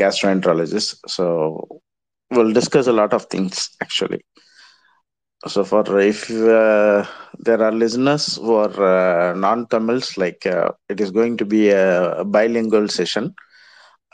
gastroenterologist 0.01 0.91
so 1.15 1.25
we'll 2.35 2.53
discuss 2.59 2.87
a 2.93 2.97
lot 3.01 3.13
of 3.19 3.23
things 3.33 3.57
actually 3.85 4.21
so 5.47 5.63
for 5.65 5.83
if 6.01 6.31
uh, 6.31 7.05
there 7.47 7.63
are 7.63 7.73
listeners 7.73 8.37
who 8.37 8.55
are 8.65 8.77
uh, 8.95 9.35
non-tamils 9.35 10.17
like 10.17 10.45
uh, 10.47 10.69
it 10.89 11.01
is 11.01 11.11
going 11.11 11.37
to 11.37 11.45
be 11.45 11.71
a 11.71 12.25
bilingual 12.25 12.89
session 12.89 13.35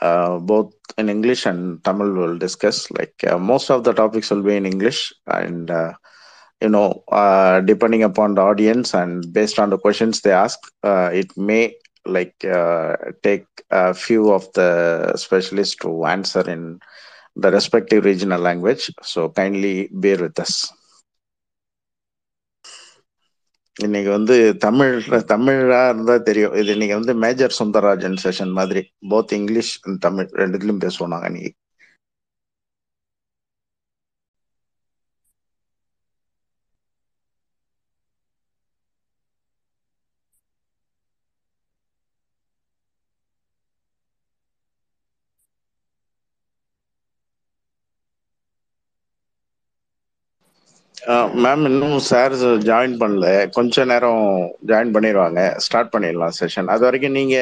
uh, 0.01 0.37
both 0.39 0.71
in 0.97 1.09
english 1.15 1.45
and 1.51 1.61
tamil 1.87 2.11
will 2.21 2.37
discuss 2.45 2.77
like 2.97 3.15
uh, 3.31 3.37
most 3.51 3.69
of 3.75 3.83
the 3.87 3.93
topics 4.01 4.29
will 4.31 4.43
be 4.49 4.55
in 4.61 4.65
english 4.73 4.99
and 5.39 5.71
uh, 5.71 5.91
you 6.63 6.69
know 6.75 6.87
uh, 7.21 7.59
depending 7.71 8.03
upon 8.03 8.35
the 8.35 8.41
audience 8.51 8.93
and 8.93 9.31
based 9.39 9.59
on 9.59 9.69
the 9.69 9.77
questions 9.85 10.21
they 10.21 10.35
ask 10.45 10.59
uh, 10.83 11.09
it 11.21 11.29
may 11.49 11.63
like 12.06 12.44
uh, 12.44 12.92
take 13.22 13.46
a 13.70 13.94
few 13.94 14.32
of 14.32 14.44
the 14.52 14.70
specialists 15.16 15.76
to 15.76 16.04
answer 16.06 16.44
in 16.50 16.62
the 17.36 17.50
respective 17.50 18.04
regional 18.04 18.40
language 18.40 18.84
so 19.02 19.28
kindly 19.30 19.88
bear 19.94 20.18
with 20.18 20.38
us 20.38 20.54
இன்னைக்கு 23.76 24.10
வந்து 24.10 24.36
தமிழ் 24.56 24.94
தமிழா 25.26 25.80
இருந்தா 25.88 26.14
தெரியும் 26.18 26.54
இது 26.54 26.72
இன்னைக்கு 26.72 26.94
வந்து 26.94 27.14
major 27.14 27.56
Sundararajan 27.58 28.16
session 28.16 28.52
மாதிரி 28.52 28.82
both 29.08 29.32
English 29.32 29.72
Tamil 30.00 30.30
ரெண்டுத்திலும் 30.34 30.82
பேசுவோம் 30.84 31.12
நாங்க 31.14 31.28
இன்னைக்கு 31.28 31.52
மேம் 51.44 51.64
இன்னும் 51.68 51.98
சார் 52.08 52.34
ஜாயின் 52.68 52.96
பண்ணல. 53.02 53.26
கொஞ்ச 53.56 53.84
நேரம் 53.84 54.24
ஜாயின் 54.70 54.94
பண்ணிடுவாங்க 54.94 55.40
ஸ்டார்ட் 55.66 55.92
பண்ணிடலாம் 55.94 56.36
செஷன் 56.38 56.72
அது 56.74 56.84
வரைக்கும் 56.86 57.18
நீங்க 57.20 57.36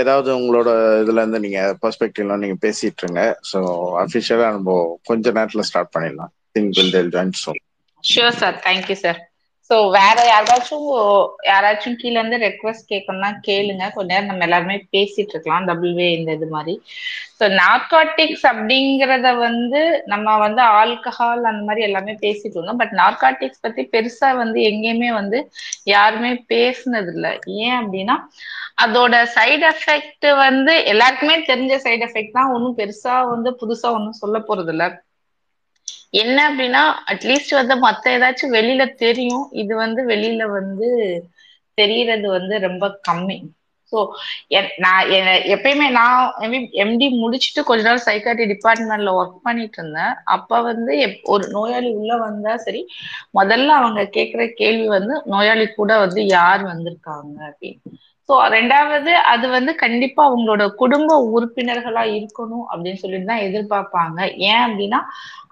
ஏதாவது 0.00 0.30
உங்களோட 0.38 0.70
இதுல 1.02 1.22
இருந்து 1.22 1.40
நீங்க 1.40 1.60
பெர்ஸ்பெக்டிவ்ல 1.82 2.36
நீங்க 2.42 2.56
பேசிட்டு 2.64 3.02
இருங்க. 3.04 3.22
ஸோ 3.50 3.60
அஃபிஷியலா 4.04 4.48
நம்ம 4.56 4.72
கொஞ்ச 5.04 5.32
நேரத்துல 5.32 5.64
ஸ்டார்ட் 5.70 5.94
பண்ணிடலாம். 5.96 6.32
Think 6.54 6.76
will 6.78 6.94
they'll 6.96 7.14
join 7.14 7.38
so 7.44 7.52
sure 8.04 8.38
sir 8.40 8.56
thank you 8.66 8.96
sir 8.96 9.20
so 9.70 9.76
வேற 9.96 10.16
யாராச்சும் 10.28 10.86
யாராச்சும் 11.48 11.98
கீழ 12.00 12.14
இருந்து 12.18 12.38
ரெக்வஸ்ட் 12.44 12.90
கேட்கணும்னா 12.90 13.30
கேளுங்க. 13.46 13.84
கொஞ்ச 13.94 14.08
நேரம் 14.12 14.30
நம்ம 14.30 14.44
எல்லாருமே 14.48 14.76
பேசிட்டு 14.94 15.32
இருக்கலாம். 15.34 15.68
டபுள் 15.70 15.92
வே 15.98 16.06
இந்த 16.16 16.30
இது 16.38 16.48
மாதிரி. 16.54 16.74
ஸோ 17.38 17.44
நார்காட்டிக்ஸ் 17.60 18.44
அப்படிங்கிறத 18.50 19.28
வந்து 19.38 19.80
நம்ம 20.12 20.36
வந்து 20.44 20.62
ஆல்கஹால் 20.80 21.48
அந்த 21.50 21.62
மாதிரி 21.68 21.86
எல்லாமே 21.88 22.14
பேசிட்டு 22.24 22.56
இருந்தோம். 22.56 22.80
பட் 22.82 22.94
நார்காட்டிக்ஸ் 23.02 23.64
பத்தி 23.66 23.84
பெருசா 23.94 24.30
வந்து 24.42 24.58
எங்கேயுமே 24.70 25.10
வந்து 25.20 25.40
யாருமே 25.94 26.32
பேசுனது 26.52 27.12
இல்லை 27.14 27.32
ஏன் 27.62 27.78
அப்படின்னா 27.80 28.16
அதோட 28.84 29.14
சைடு 29.36 29.64
எஃபெக்ட் 29.72 30.26
வந்து 30.44 30.72
எல்லாருக்குமே 30.92 31.36
தெரிஞ்ச 31.50 31.74
சைடு 31.84 32.02
எஃபெக்ட் 32.08 32.36
தான். 32.38 32.52
ஒன்றும் 32.54 32.78
பெருசா 32.80 33.16
வந்து 33.34 33.50
புதுசா 33.60 33.90
ஒன்றும் 33.98 34.20
சொல்ல 34.22 34.38
போறது 34.48 34.72
இல்லை 34.74 34.88
என்ன 36.14 36.38
அப்படின்னா 36.48 36.82
அட்லீஸ்ட் 37.06 37.54
வந்து 37.54 37.74
மத்த 37.80 38.04
ஏதாச்சும் 38.14 38.54
வெளியில 38.56 38.94
தெரியும். 38.96 39.44
இது 39.54 39.76
வந்து 39.76 40.06
வெளியில 40.08 40.42
வந்து 40.50 40.88
தெரியறது 41.78 42.28
வந்து 42.28 42.58
ரொம்ப 42.60 42.84
கம்மி. 43.08 43.38
ஸோ 43.92 43.98
நான் 44.78 45.08
எப்பயுமே 45.54 45.86
நான் 45.90 46.20
எம்டி 46.82 47.06
முடிச்சுட்டு 47.14 47.62
கொஞ்ச 47.64 47.82
நாள் 47.82 48.06
சைக்காட்ரி 48.06 48.46
டிபார்ட்மெண்ட்ல 48.52 49.12
ஒர்க் 49.14 49.36
பண்ணிட்டு 49.42 49.78
இருந்தேன். 49.78 50.14
அப்ப 50.34 50.60
வந்து 50.62 50.92
எப்- 51.00 51.22
ஒரு 51.26 51.48
நோயாளி 51.48 51.90
உள்ள 51.94 52.16
வந்தா 52.18 52.56
சரி 52.58 52.82
முதல்ல 53.34 53.66
அவங்க 53.74 54.02
கேக்குற 54.12 54.46
கேள்வி 54.54 54.88
வந்து 54.88 55.22
நோயாளி 55.26 55.66
கூட 55.72 55.98
வந்து 55.98 56.26
யார் 56.28 56.64
வந்திருக்காங்க 56.64 57.36
அப்படின்னு. 57.48 57.92
சோ 58.28 58.34
ரெண்டாவது 58.54 59.12
அது 59.32 59.46
வந்து 59.54 59.72
கண்டிப்பா 59.82 60.22
அவங்களோட 60.28 60.62
குடும்ப 60.82 61.16
உறுப்பினர்களா 61.34 62.02
இருக்கணும் 62.18 62.66
அப்படின்னு 62.70 63.00
சொல்லிட்டு 63.02 63.30
தான் 63.30 63.44
எதிர்பார்ப்பாங்க. 63.48 64.18
ஏன் 64.50 64.62
அப்படின்னா 64.66 65.00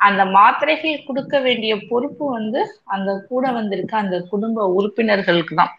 அந்த 0.06 0.22
மாத்திரைகள் 0.36 1.04
கொடுக்க 1.08 1.34
வேண்டிய 1.46 1.72
பொறுப்பு 1.90 2.24
வந்து 2.36 2.60
அந்த 2.94 3.10
கூட 3.28 3.44
வந்திருக்க 3.58 3.94
அந்த 4.04 4.16
குடும்ப 4.32 4.66
உறுப்பினர்களுக்கு 4.78 5.54
தான். 5.60 5.72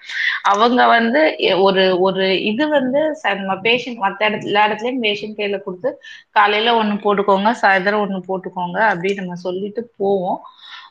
அவங்க 0.52 0.82
வந்து 0.96 1.22
ஒரு 1.68 1.84
ஒரு 2.08 2.26
இது 2.52 2.64
வந்து 2.78 3.02
நம்ம 3.40 3.56
பேஷண்ட் 3.68 4.04
மற்ற 4.06 4.22
இடத்துல 4.30 4.52
எல்லா 4.52 4.66
இடத்துலயும் 4.68 5.04
பேஷண்ட் 5.08 5.38
கையில 5.40 5.60
கொடுத்து 5.66 5.92
காலையில 6.38 6.76
ஒண்ணு 6.82 6.96
போட்டுக்கோங்க 7.06 7.52
சாயந்தரம் 7.64 8.04
ஒண்ணு 8.06 8.22
போட்டுக்கோங்க 8.30 8.80
அப்படின்னு 8.92 9.22
நம்ம 9.24 9.40
சொல்லிட்டு 9.48 9.84
போவோம். 10.02 10.40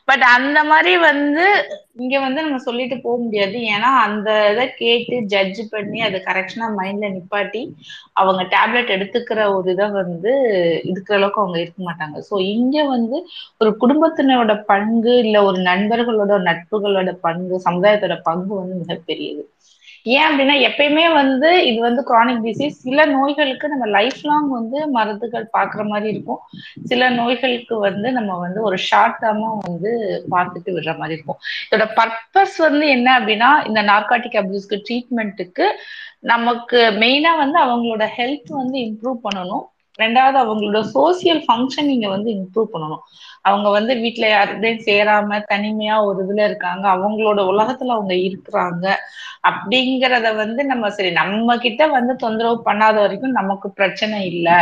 பட் 0.07 0.23
அந்த 0.35 0.59
மாதிரி 0.69 0.93
வந்து 1.03 1.43
இங்க 1.99 2.15
வந்து 2.19 2.39
நம்ம 2.45 2.59
சொல்லிட்டு 2.65 2.95
போக 3.03 3.15
முடியாது. 3.23 3.57
ஏன்னா 3.73 3.89
அந்த 4.05 4.29
இதை 4.51 4.65
கேட்டு 4.75 5.15
ஜட்ஜ் 5.33 5.61
பண்ணி 5.73 5.99
அதை 6.01 6.19
கரெக்ஷனா 6.25 6.67
மைண்ட்ல 6.79 7.09
நிப்பாட்டி 7.13 7.61
அவங்க 8.15 8.41
டேப்லெட் 8.53 8.93
எடுத்துக்கிற 8.95 9.39
ஒரு 9.55 9.69
இதை 9.69 9.87
வந்து 9.99 10.31
இருக்கிற 10.91 11.15
அளவுக்கு 11.19 11.43
அவங்க 11.43 11.59
இருக்க 11.61 11.81
மாட்டாங்க. 11.83 12.17
ஸோ 12.29 12.35
இங்க 12.53 12.77
வந்து 12.89 13.19
ஒரு 13.61 13.71
குடும்பத்தினரோட 13.81 14.53
பங்கு 14.67 15.13
இல்ல 15.23 15.37
ஒரு 15.45 15.59
நண்பர்களோட 15.69 16.33
நட்புகளோட 16.49 17.11
பங்கு 17.21 17.57
சமுதாயத்தோட 17.67 18.17
பங்கு 18.23 18.53
வந்து 18.55 18.77
மிகப்பெரியது. 18.83 19.43
ஏன் 20.05 20.25
அப்படின்னா 20.29 20.55
எப்பயுமே 20.67 21.13
வந்து 21.13 21.49
இது 21.65 21.79
வந்து 21.81 22.01
குரானிக் 22.03 22.41
டிசீஸ் 22.45 22.81
சில 22.85 23.05
நோய்களுக்கு 23.05 23.67
நம்ம 23.67 23.85
லைஃப் 23.85 24.21
லாங் 24.21 24.49
வந்து 24.49 24.87
மருந்துகள் 24.87 25.45
பாக்குற 25.57 25.83
மாதிரி 25.87 26.09
இருக்கும். 26.09 26.41
சில 26.85 27.09
நோய்களுக்கு 27.09 27.79
வந்து 27.79 28.11
நம்ம 28.11 28.37
வந்து 28.37 28.61
ஒரு 28.61 28.77
ஷார்ட் 28.77 29.19
டேர்மா 29.21 29.51
வந்து 29.67 29.91
பார்த்துட்டு 30.31 30.75
விடுற 30.75 30.97
மாதிரி 30.97 31.13
இருக்கும். 31.13 31.39
இதோட 31.65 31.87
பர்பஸ் 31.99 32.57
வந்து 32.57 32.87
என்ன 32.87 33.19
அப்படின்னா 33.19 33.51
இந்த 33.67 33.83
நார்காட்டிக் 33.83 34.39
அபியூஸ்க்கு 34.41 34.83
ட்ரீட்மெண்ட்டுக்கு 34.89 35.67
நமக்கு 36.19 36.77
மெயினா 37.03 37.37
வந்து 37.37 37.59
அவங்களோட 37.59 38.03
ஹெல்த் 38.17 38.51
வந்து 38.61 38.77
இம்ப்ரூவ் 38.79 39.19
பண்ணணும். 39.23 39.65
ரெண்டாவது 39.99 40.37
அவங்களோட 40.43 40.79
சோசியல் 40.93 41.41
ஃபங்க்ஷனிங்க 41.45 42.07
வந்து 42.09 42.29
இம்ப்ரூவ் 42.35 42.73
பண்ணணும். 42.73 43.03
அவங்க 43.45 43.67
வந்து 43.71 43.93
வீட்டுல 44.03 44.25
யாருடையும் 44.29 44.83
சேராம 44.85 45.39
தனிமையா 45.49 45.95
ஒரு 46.07 46.19
இதுல 46.25 46.41
இருக்காங்க. 46.49 46.85
அவங்களோட 46.95 47.39
உலகத்துல 47.51 47.95
அவங்க 47.95 48.15
இருக்கிறாங்க. 48.27 48.85
அப்படிங்கிறத 49.49 50.27
வந்து 50.35 50.61
நம்ம 50.65 50.89
சரி 50.91 51.11
நம்ம 51.17 51.57
கிட்ட 51.65 51.83
வந்து 51.89 52.13
தொந்தரவு 52.17 52.57
பண்ணாத 52.67 52.95
வரைக்கும் 52.99 53.37
நமக்கு 53.39 53.67
பிரச்சனை 53.79 54.19
இல்லை. 54.31 54.59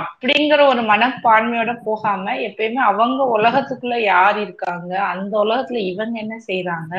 அப்படிங்கிற 0.00 0.60
ஒரு 0.68 0.82
மனப்பான்மையோட 0.90 1.72
போகாம 1.84 2.10
எப்பயுமே 2.48 2.80
அவங்க 2.90 3.22
உலகத்துக்குள்ள 3.36 3.96
யார் 4.06 4.38
இருக்காங்க 4.44 4.92
அந்த 5.12 5.32
உலகத்துல 5.44 5.82
இவங்க 5.90 6.16
என்ன 6.20 6.36
செய்யறாங்க 6.46 6.92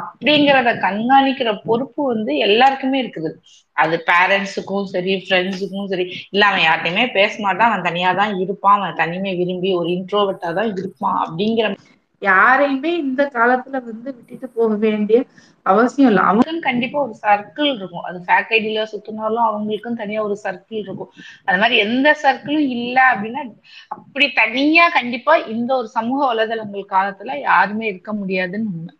அப்படிங்கிறத 0.00 0.72
கண்காணிக்கிற 0.86 1.50
பொறுப்பு 1.66 2.00
வந்து 2.06 2.34
எல்லாருக்குமே 2.46 2.98
இருக்குது. 3.04 3.32
அது 3.80 3.96
பேரண்ட்ஸுக்கும் 4.08 4.88
சரி 4.92 5.12
ஃப்ரெண்ட்ஸுக்கும் 5.22 5.90
சரி 5.92 6.04
இல்ல 6.26 6.42
அவன் 6.46 6.64
யார்ட்டையுமே 6.64 7.04
பேச 7.12 7.32
மாட்டான். 7.38 7.70
அவன் 7.70 7.86
தனியா 7.88 8.10
தான் 8.14 8.34
இருப்பான். 8.42 8.78
அவன் 8.78 9.00
தனிமை 9.02 9.32
விரும்பி 9.40 9.70
ஒரு 9.80 9.88
இன்ட்ரோவர்ட்டா 9.96 10.50
தான் 10.58 10.72
இருப்பான் 10.74 11.18
அப்படிங்கிற 11.24 11.68
யாரையுமே 12.22 12.90
இந்த 13.02 13.22
காலத்துல 13.34 13.76
வந்து 13.84 14.08
விட்டுட்டு 14.16 14.46
போக 14.56 14.72
வேண்டிய 14.82 15.18
அவசியம் 15.66 16.10
இல்லை. 16.10 16.22
அவங்களுக்கும் 16.24 16.66
கண்டிப்பா 16.66 16.98
ஒரு 17.00 17.14
சர்க்கிள் 17.22 17.70
இருக்கும். 17.72 18.04
அது 18.08 18.18
ஃபேக்கல்டில 18.26 18.84
சுத்தினாலும் 18.92 19.46
அவங்களுக்கும் 19.46 19.98
தனியா 20.00 20.20
ஒரு 20.26 20.36
சர்க்கிள் 20.44 20.80
இருக்கும். 20.82 21.10
அது 21.48 21.58
மாதிரி 21.58 21.76
எந்த 21.84 22.08
சர்க்கிளும் 22.22 22.68
இல்ல 22.76 22.98
அப்படின்னா 23.12 23.42
அப்படி 23.96 24.26
தனியா 24.34 24.86
கண்டிப்பா 24.90 25.34
இந்த 25.54 25.70
ஒரு 25.76 25.90
சமூக 25.96 26.20
வலைதளங்கள் 26.26 26.92
காலத்துல 26.94 27.36
யாருமே 27.42 27.84
இருக்க 27.88 28.12
முடியாதுன்னு 28.14 28.72
உண்மை. 28.72 28.94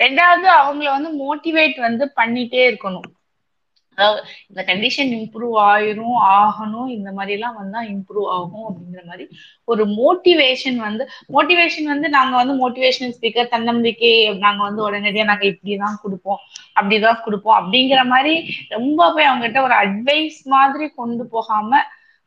ரெண்டாவது 0.00 0.46
அவங்கள 0.54 0.88
வந்து 0.96 1.10
மோட்டிவேட் 1.20 1.78
வந்து 1.80 2.04
பண்ணிட்டே 2.16 2.62
இருக்கணும். 2.68 3.08
அதாவது 3.98 4.20
இந்த 4.50 4.60
கண்டிஷன் 4.68 5.12
இம்ப்ரூவ் 5.18 5.56
ஆயிரும் 5.66 6.16
ஆகணும் 6.34 6.88
இந்த 6.96 7.10
மாதிரி 7.12 7.34
எல்லாம் 7.36 7.58
வந்தா 7.60 7.80
இம்ப்ரூவ் 7.92 8.28
ஆகும் 8.36 8.66
அப்படிங்கிற 8.68 9.02
மாதிரி 9.06 9.26
ஒரு 9.68 9.84
மோட்டிவேஷன் 9.98 10.78
வந்து 10.84 11.04
மோட்டிவேஷன் 11.34 11.90
வந்து 11.92 12.08
நாங்க 12.16 12.34
வந்து 12.40 12.54
மோட்டிவேஷனல் 12.60 13.14
ஸ்பீக்கர் 13.16 13.52
தன்னம்பிக்கை 13.54 14.12
நாங்க 14.44 14.60
வந்து 14.68 14.82
உடனடியா 14.86 15.26
நாங்க 15.30 15.46
இப்படிதான் 15.52 16.00
கொடுப்போம் 16.04 16.40
அப்படிதான் 16.78 17.22
கொடுப்போம் 17.24 17.58
அப்படிங்கிற 17.60 18.00
மாதிரி 18.12 18.34
ரொம்ப 18.76 19.10
போய் 19.12 19.28
அவங்ககிட்ட 19.28 19.60
ஒரு 19.66 19.76
அட்வைஸ் 19.82 20.40
மாதிரி 20.54 20.86
கொண்டு 20.98 21.24
போகாம 21.34 21.82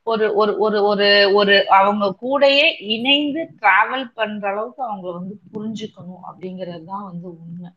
ஒரு 0.07 0.25
ஒரு 0.39 0.51
ஒரு 0.65 0.77
ஒரு 0.89 1.07
ஒரு 1.37 1.55
அவங்க 1.77 2.05
கூடயே 2.21 2.65
இணைந்து 2.93 3.41
டிராவல் 3.57 4.05
பண்ற 4.17 4.45
அளவுக்கு 4.51 4.81
அவங்க 4.87 5.07
வந்து 5.17 5.35
புரிஞ்சுக்கணும் 5.49 6.23
அப்படிங்கிறது 6.29 6.85
தான் 6.85 7.07
வந்து 7.09 7.27
உண்மை. 7.35 7.69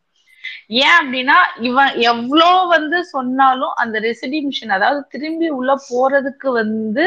ஏன் 0.83 0.97
அப்படின்னா 1.01 1.37
இவன் 1.69 1.93
எவ்வளோ 2.13 2.51
வந்து 2.75 2.99
சொன்னாலும் 3.15 3.75
அந்த 3.83 3.97
ரெசிடிமிஷன் 4.09 4.75
அதாவது 4.79 5.01
திரும்பி 5.15 5.49
உள்ள 5.59 5.73
போறதுக்கு 5.89 6.51
வந்து 6.63 7.07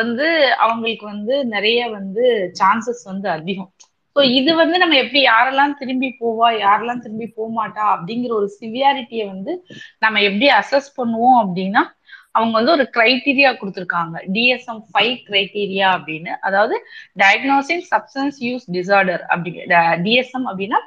வந்து 0.00 0.26
அவங்களுக்கு 0.64 1.04
வந்து 1.06 1.34
நிறைய 1.54 1.80
வந்து 1.90 2.24
சான்சஸ் 2.60 3.02
வந்து 3.10 3.28
அதிகம். 3.36 3.70
ஸோ 4.16 4.22
இது 4.38 4.50
வந்து 4.60 4.76
நம்ம 4.82 4.96
எப்படி 4.96 5.20
யாரெல்லாம் 5.24 5.74
திரும்பி 5.80 6.08
போவா 6.20 6.48
யாரெல்லாம் 6.64 7.02
திரும்பி 7.04 7.26
போக 7.36 7.48
மாட்டா 7.58 7.84
அப்படிங்கிற 7.94 8.32
ஒரு 8.40 8.48
சிவியாரிட்டியை 8.60 9.24
வந்து 9.32 9.52
நம்ம 10.04 10.22
எப்படி 10.28 10.46
அசஸ் 10.60 10.90
பண்ணுவோம் 10.98 11.38
அப்படின்னா 11.42 11.82
அவங்க 12.34 12.54
வந்து 12.58 12.74
ஒரு 12.76 12.84
கிரைட்டீரியா 12.96 13.50
கொடுத்துருக்காங்க. 13.60 14.16
டிஎஸ்எம் 14.34 14.80
ஃபைவ் 14.88 15.14
கிரைட்டீரியா 15.28 15.88
அப்படின்னு. 15.96 16.32
அதாவது 16.48 16.76
டயக்னோசிங் 17.22 17.84
சப்ஸ்டன்ஸ் 17.92 18.38
யூஸ் 18.48 18.66
டிசார்டர் 18.76 19.22
அப்படி 19.32 19.52
டிஎஸ்எம் 20.06 20.46
அப்படின்னா 20.50 20.80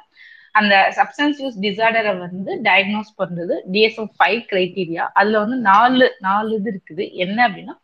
அந்த 0.54 0.74
சப்ஸ்டன்ஸ் 0.96 1.40
யூஸ் 1.42 1.58
டிசார்டரை 1.64 2.12
வந்து 2.18 2.52
டயக்னோஸ் 2.66 3.12
பண்றது 3.18 3.56
டிஎஸ்எம் 3.74 4.10
ஃபைவ் 4.16 4.40
கிரைட்டீரியா 4.50 5.04
அதுல 5.20 5.42
வந்து 5.44 5.58
நாலு 5.70 6.06
நாலு 6.20 6.50
இது 6.58 6.70
இருக்குது. 6.72 7.04
என்ன 7.24 7.38
அப்படின்னா 7.48 7.74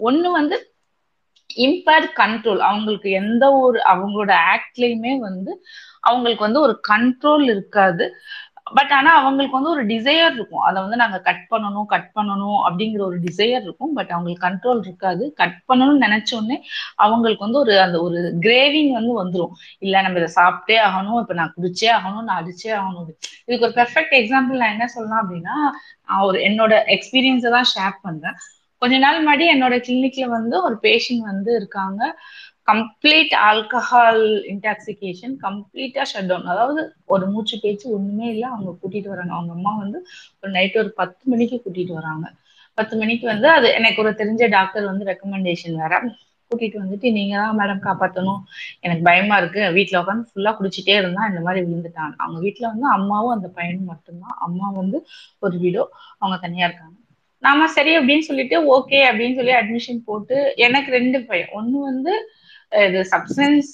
ஒண்ணு 0.00 0.30
வந்து 0.38 0.56
இம்பேர்ட் 1.64 2.08
கண்ட்ரோல் 2.20 2.62
அவங்களுக்கு 2.68 3.08
எந்த 3.20 3.44
ஒரு 3.60 3.78
அவங்களோட 3.92 4.32
ஆக்ட்லயுமே 4.54 5.12
வந்து 5.20 5.52
அவங்களுக்கு 6.02 6.46
வந்து 6.46 6.60
ஒரு 6.60 6.74
கண்ட்ரோல் 6.90 7.44
இருக்காது. 7.52 8.04
பட் 8.66 8.92
ஆனா 8.92 9.10
அவங்களுக்கு 9.14 9.56
வந்து 9.56 9.70
ஒரு 9.70 9.86
டிசையர் 9.86 10.32
இருக்கும். 10.32 10.60
அதை 10.60 10.82
வந்து 10.82 10.96
நாங்க 10.96 11.18
கட் 11.20 11.44
பண்ணணும் 11.50 11.84
கட் 11.84 12.08
பண்ணணும் 12.14 12.58
அப்படிங்கிற 12.66 13.00
ஒரு 13.00 13.18
டிசையர் 13.20 13.62
இருக்கும். 13.62 13.92
பட் 13.94 14.10
அவங்களுக்கு 14.10 14.46
கண்ட்ரோல் 14.46 14.80
இருக்காது. 14.84 15.32
கட் 15.34 15.58
பண்ணணும்னு 15.68 16.04
நினைச்ச 16.06 16.30
உடனே 16.34 16.56
அவங்களுக்கு 16.96 17.44
வந்து 17.44 17.58
ஒரு 17.58 17.80
அந்த 17.80 18.00
ஒரு 18.00 18.20
கிரேவிங் 18.40 18.90
வந்து 18.92 19.12
வந்துடும் 19.22 19.54
இல்ல 19.78 20.02
நம்ம 20.02 20.18
இதை 20.18 20.30
சாப்பிட்டே 20.34 20.78
ஆகணும். 20.88 21.20
இப்ப 21.20 21.34
நான் 21.34 21.54
குடிச்சே 21.56 21.88
ஆகணும் 21.98 22.22
நான் 22.22 22.40
அடிச்சே 22.42 22.72
ஆகணும் 22.80 23.06
இதுக்கு 23.46 23.66
ஒரு 23.68 23.74
பெர்ஃபெக்ட் 23.80 24.18
எக்ஸாம்பிள் 24.20 24.62
நான் 24.62 24.74
என்ன 24.76 24.86
சொல்லலாம் 24.86 25.22
அப்படின்னா 25.24 25.56
நான் 26.08 26.20
ஒரு 26.20 26.38
என்னோட 26.40 26.74
எக்ஸ்பீரியன்ஸை 26.96 27.50
தான் 27.50 27.70
ஷேர் 27.76 27.96
பண்றேன். 28.02 28.36
கொஞ்ச 28.82 28.98
நாள் 28.98 29.20
முன்னாடி 29.20 29.44
என்னோட 29.54 29.74
கிளினிக்ல 29.86 30.24
வந்து 30.28 30.62
ஒரு 30.62 30.76
பேஷண்ட் 30.82 31.22
வந்து 31.22 31.54
இருக்காங்க. 31.54 32.00
கம்ப்ளீட் 32.68 33.34
ஆல்கஹால் 33.48 34.22
இன்டாக்சிகேஷன் 34.52 35.34
கம்ப்ளீட்டா 35.44 36.04
ஷட் 36.12 36.30
டவுன் 36.30 36.52
அதாவது 36.54 36.82
ஒரு 37.06 37.24
மூச்சு 37.32 37.56
பேச்சு 37.62 37.86
ஒண்ணுமே 37.96 38.26
இல்லை 38.34 38.46
அவங்க 38.48 38.70
கூட்டிட்டு 38.80 39.12
வராங்க. 39.14 39.32
அவங்க 39.34 39.52
அம்மா 39.52 39.72
வந்து 39.82 39.98
ஒரு 40.42 40.50
நைட் 40.50 40.78
ஒரு 40.78 40.90
பத்து 41.00 41.22
மணிக்கு 41.32 41.58
கூட்டிட்டு 41.64 41.94
வராங்க. 42.00 42.26
பத்து 42.78 42.94
மணிக்கு 42.96 43.26
வந்து 43.26 43.48
அது 43.50 43.66
எனக்கு 43.74 44.00
ஒரு 44.02 44.12
தெரிஞ்ச 44.18 44.44
டாக்டர் 44.50 44.90
வந்து 44.90 45.04
ரெக்கமெண்டேஷன் 45.10 45.76
வேற. 45.82 45.94
கூட்டிட்டு 46.50 46.78
வந்துட்டு 46.82 47.08
நீங்க 47.12 47.34
தான் 47.36 47.56
மேடம் 47.60 47.80
காப்பாற்றணும் 47.86 48.42
எனக்கு 48.80 49.02
பயமா 49.04 49.36
இருக்கு. 49.38 49.62
வீட்டில் 49.76 50.00
உட்காந்து 50.02 50.28
ஃபுல்லா 50.30 50.52
குடிச்சிட்டே 50.58 50.94
இருந்தா 50.96 51.22
இந்த 51.30 51.40
மாதிரி 51.40 51.60
விழுந்துட்டாங்க. 51.66 52.14
அவங்க 52.16 52.38
வீட்டில் 52.40 52.70
வந்து 52.72 52.86
அம்மாவும் 52.88 53.34
அந்த 53.36 53.48
பையனும் 53.56 53.90
மட்டும்தான். 53.92 54.36
அம்மா 54.46 54.68
வந்து 54.76 54.98
ஒரு 55.42 55.56
வீடோ 55.58 55.82
அவங்க 56.18 56.38
தனியா 56.46 56.66
இருக்காங்க. 56.68 56.94
நாம 57.42 57.66
சரி 57.68 57.92
அப்படின்னு 57.98 58.26
சொல்லிட்டு 58.28 58.56
ஓகே 58.76 59.00
அப்படின்னு 59.08 59.34
சொல்லி 59.34 59.54
அட்மிஷன் 59.54 60.00
போட்டு 60.04 60.36
எனக்கு 60.66 60.90
ரெண்டு 60.92 61.18
பையன். 61.24 61.50
ஒன்று 61.52 61.78
வந்து 61.90 62.12
இது 62.84 63.00
சப்ஸ்டன்ஸ் 63.12 63.72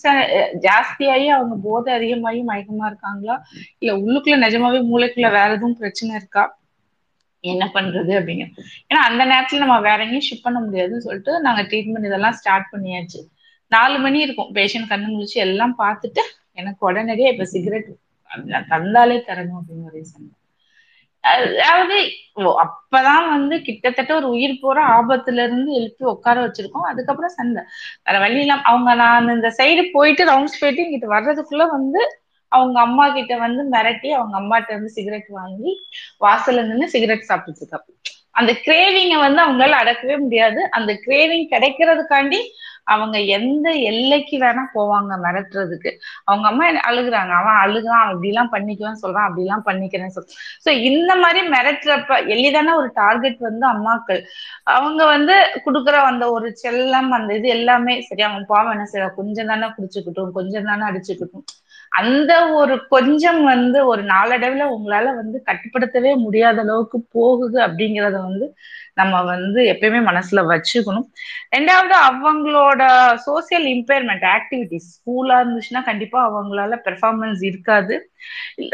ஜாஸ்தியாகி 0.67 1.27
அவங்க 1.37 1.55
போதை 1.63 1.91
அதிகமாகி 1.95 2.41
மயக்கமா 2.43 2.87
இருக்காங்களா? 2.87 3.37
இல்ல 3.79 3.93
உள்ளுக்குள்ள 4.03 4.39
நிஜமாவே 4.47 4.81
மூளைக்குள்ள 4.91 5.31
வேற 5.39 5.49
எதுவும் 5.53 5.77
பிரச்சனை 5.77 6.13
இருக்கா? 6.15 6.45
என்ன 7.45 7.65
பண்றது 7.75 8.13
அப்படிங்க. 8.19 8.45
ஏன்னா 8.91 9.01
அந்த 9.09 9.23
நேரத்துல 9.25 9.63
நம்ம 9.63 9.81
வேற 9.81 9.99
எங்கேயும் 10.05 10.27
ஷிப் 10.29 10.43
பண்ண 10.43 10.59
முடியாதுன்னு 10.61 11.07
சொல்லிட்டு 11.07 11.33
நாங்க 11.41 11.63
ட்ரீட்மெண்ட் 11.63 12.09
இதெல்லாம் 12.11 12.37
ஸ்டார்ட் 12.41 12.69
பண்ணியாச்சு. 12.73 13.21
நாலு 13.73 13.97
மணி 13.99 14.19
இருக்கும். 14.21 14.51
பேஷண்ட் 14.55 14.91
கண்ணு 14.93 15.09
முடிச்சு 15.15 15.41
எல்லாம் 15.41 15.75
பார்த்துட்டு 15.79 16.23
எனக்கு 16.61 16.87
உடனடியே 16.87 17.29
இப்ப 17.31 17.45
சிகரெட் 17.45 17.91
தந்தாலே 18.73 19.17
தரணும் 19.29 19.59
அப்படின்னு 19.61 19.95
ரீசன் 19.97 20.31
அதாவது 21.25 21.97
அப்பதான் 22.65 23.27
வந்து 23.29 23.57
கிட்டத்தட்ட 23.63 24.13
ஒரு 24.15 24.29
உயிர் 24.29 24.61
போற 24.61 24.79
ஆபத்துல 24.93 25.43
இருந்து 25.43 25.71
எழுப்பி 25.75 26.05
உட்கார 26.05 26.37
வச்சிருக்கோம். 26.45 26.89
அதுக்கப்புறம் 26.91 27.35
சண்டை. 27.35 27.63
வேற 28.03 28.19
வழி 28.19 28.41
இல்லாம 28.41 28.65
அவங்க 28.65 28.95
நான் 28.95 29.35
இந்த 29.35 29.51
சைடு 29.59 29.83
போயிட்டு 29.93 30.25
ரவுண்ட்ஸ் 30.25 30.61
போயிட்டு 30.61 30.85
இங்கிட்ட 30.85 31.09
வர்றதுக்குள்ள 31.17 31.67
வந்து 31.71 32.03
அவங்க 32.53 32.81
அம்மா 32.81 33.05
கிட்ட 33.11 33.37
வந்து 33.39 33.63
மிரட்டி 33.73 34.09
அவங்க 34.13 34.35
அம்மாட்ட 34.41 34.71
இருந்து 34.71 34.91
சிகரெட் 34.91 35.31
வாங்கி 35.33 35.71
வாசல்ல 36.21 36.65
நின்று 36.65 36.89
சிகரெட் 36.89 37.29
சாப்பிட்டு 37.29 37.91
அந்த 38.35 38.53
கிரேவிங்க 38.65 39.15
வந்து 39.19 39.41
அவங்களால 39.43 39.79
அடக்கவே 39.81 40.17
முடியாது. 40.19 40.61
அந்த 40.71 40.93
கிரேவிங் 41.05 41.47
கிடைக்கிறதுக்காண்டி 41.51 42.41
அவங்க 42.87 43.17
எந்த 43.37 43.67
எல்லைக்கு 43.91 44.37
வேணா 44.39 44.63
போவாங்க 44.75 45.13
மிரட்டுறதுக்கு. 45.25 45.91
அவங்க 46.25 46.47
அம்மா 46.51 46.65
அழுகுறாங்க? 46.89 47.33
அவன் 47.41 47.59
அழுகலாம் 47.65 48.07
அப்படி 48.07 48.31
எல்லாம் 48.33 48.53
பண்ணிக்குவேன் 48.55 49.01
சொல்றான் 49.03 49.29
அப்படிலாம் 49.29 49.67
பண்ணிக்கிறேன்னு 49.69 50.15
சொல்றான் 50.17 50.37
சோ 50.65 50.71
இந்த 50.91 51.13
மாதிரி 51.23 51.43
மிரட்டுறப்ப 51.55 52.19
எளிதான 52.35 52.75
ஒரு 52.81 52.89
டார்கெட் 53.01 53.41
வந்து 53.49 53.67
அம்மாக்கள். 53.73 54.21
அவங்க 54.77 55.03
வந்து 55.15 55.37
கொடுக்குற 55.67 55.97
அந்த 56.11 56.25
ஒரு 56.37 56.49
செல்லம் 56.65 57.11
அந்த 57.19 57.31
இது 57.39 57.49
எல்லாமே 57.59 57.95
சரி 58.09 58.25
அவன் 58.31 58.47
பாவம் 58.53 58.75
என்ன 58.77 58.87
செய்ய 58.87 59.09
கொஞ்சம் 59.21 59.51
தானே 59.53 59.69
குடிச்சுக்கிட்டும் 59.77 60.37
கொஞ்சம் 60.39 60.69
தானே 60.71 60.85
அடிச்சுக்கிட்டும். 60.91 61.47
அந்த 61.93 62.33
ஒரு 62.59 62.75
கொஞ்சம் 62.95 63.41
வந்து 63.45 63.79
ஒரு 63.91 64.03
நாளடைவுல 64.13 64.67
உங்களால 64.77 65.09
வந்து 65.19 65.39
கட்டுப்படுத்தவே 65.49 66.13
முடியாத 66.25 66.59
அளவுக்கு 66.65 66.99
போகுது 67.17 67.59
அப்படிங்கறத 67.67 68.17
வந்து 68.29 68.47
நம்ம 68.95 69.23
வந்து 69.23 69.61
எப்பயுமே 69.73 70.01
மனசுல 70.09 70.41
வச்சுக்கணும். 70.53 71.07
ரெண்டாவது 71.57 71.95
அவங்களோட 72.09 72.83
சோசியல் 73.27 73.67
இம்பேர்மெண்ட் 73.75 74.27
ஆக்டிவிட்டிஸ் 74.37 74.89
ஸ்கூலா 74.97 75.37
இருந்துச்சுன்னா 75.43 75.83
கண்டிப்பா 75.85 76.21
அவங்களால 76.31 76.79
பெர்ஃபார்மன்ஸ் 76.85 77.45
இருக்காது. 77.45 78.12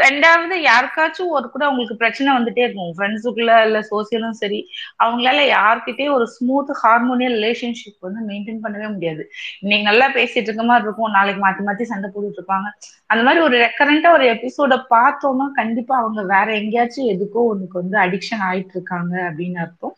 ரெண்டாவது 0.03 0.55
யாருக்காச்சும் 0.69 1.33
ஒரு 1.37 1.49
கூட 1.49 1.63
அவங்களுக்கு 1.65 1.95
பிரச்சனை 1.95 2.29
வந்துட்டே 2.37 2.63
இருக்கும். 2.65 2.93
ஃப்ரெண்ட்ஸுக்குள்ள 2.97 3.53
இல்ல 3.67 3.79
சோசியலும் 3.91 4.37
சரி 4.41 4.59
அவங்களால 5.03 5.39
யார்கிட்டயும் 5.55 6.15
ஒரு 6.17 6.27
ஸ்மூத் 6.35 6.71
ஹார்மோனியல் 6.83 7.37
ரிலேஷன்ஷிப் 7.39 8.07
வந்து 8.07 8.21
மெயின்டைன் 8.29 8.63
பண்ணவே 8.63 8.89
முடியாது. 8.93 9.23
இன்னைக்கு 9.61 9.87
நல்லா 9.89 10.07
பேசிட்டு 10.17 10.49
இருக்க 10.49 10.63
மாதிரி 10.63 10.85
இருக்கும் 10.85 11.15
நாளைக்கு 11.17 11.43
மாத்தி 11.45 11.63
மாத்தி 11.69 11.87
சண்டை 11.91 12.09
போட்டுட்டு 12.13 12.39
இருப்பாங்க. 12.41 12.69
அந்த 13.07 13.21
மாதிரி 13.23 13.43
ஒரு 13.43 13.57
ரெக்கரண்டா 13.65 14.11
ஒரு 14.17 14.25
எபிசோட 14.35 14.75
பார்த்தோம்னா 14.95 15.47
கண்டிப்பா 15.61 15.95
அவங்க 15.97 16.21
வேற 16.35 16.47
எங்கேயாச்சும் 16.61 17.11
எதுக்கோ 17.15 17.45
உனக்கு 17.53 17.75
வந்து 17.81 17.97
அடிக்ஷன் 18.05 18.43
ஆயிட்டு 18.49 18.75
இருக்காங்க 18.77 19.15
அப்படின்னு 19.29 19.59
அர்த்தம். 19.65 19.95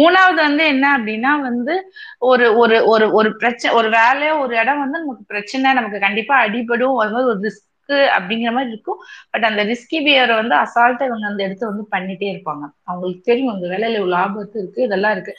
மூணாவது 0.00 0.40
வந்து 0.46 0.64
என்ன 0.66 0.86
அப்படின்னா 0.98 1.30
வந்து 1.40 1.74
ஒரு 2.30 2.46
ஒரு 2.62 2.76
ஒரு 2.86 3.06
ஒரு 3.12 3.30
பிரச்சனை 3.36 3.70
ஒரு 3.76 3.88
வேலையோ 3.96 4.34
ஒரு 4.44 4.54
இடம் 4.56 4.82
வந்து 4.82 4.98
நமக்கு 4.98 5.24
பிரச்சனை 5.26 5.72
நமக்கு 5.72 5.98
கண்டிப்பா 6.06 6.34
அடிபடும். 6.46 6.94
ஒரு 7.00 7.10
மாதிரி 7.14 7.30
ஒரு 7.32 7.40
ரிஸ்க் 7.46 7.67
அப்படிங்கிற 8.16 8.50
மாதிரி 8.52 8.70
இருக்கும். 8.70 9.00
பட் 9.32 9.46
அந்த 9.50 9.62
ரிஸ்கி 9.64 9.98
பியர் 10.06 10.32
வந்து 10.32 10.54
அசால்ட்டா 10.64 11.06
இவங்க 11.06 11.26
அந்த 11.30 11.40
இடத்த 11.44 11.64
வந்து 11.66 11.84
பண்ணிட்டே 11.94 12.28
இருப்பாங்க. 12.32 12.64
அவங்களுக்கு 12.84 13.22
தெரியும் 13.22 13.54
இந்த 13.54 13.68
வேலையில 13.72 14.00
இவ்வளவு 14.00 14.20
ஆபத்து 14.22 14.56
இருக்கு 14.62 14.86
இதெல்லாம் 14.86 15.14
இருக்கு. 15.16 15.34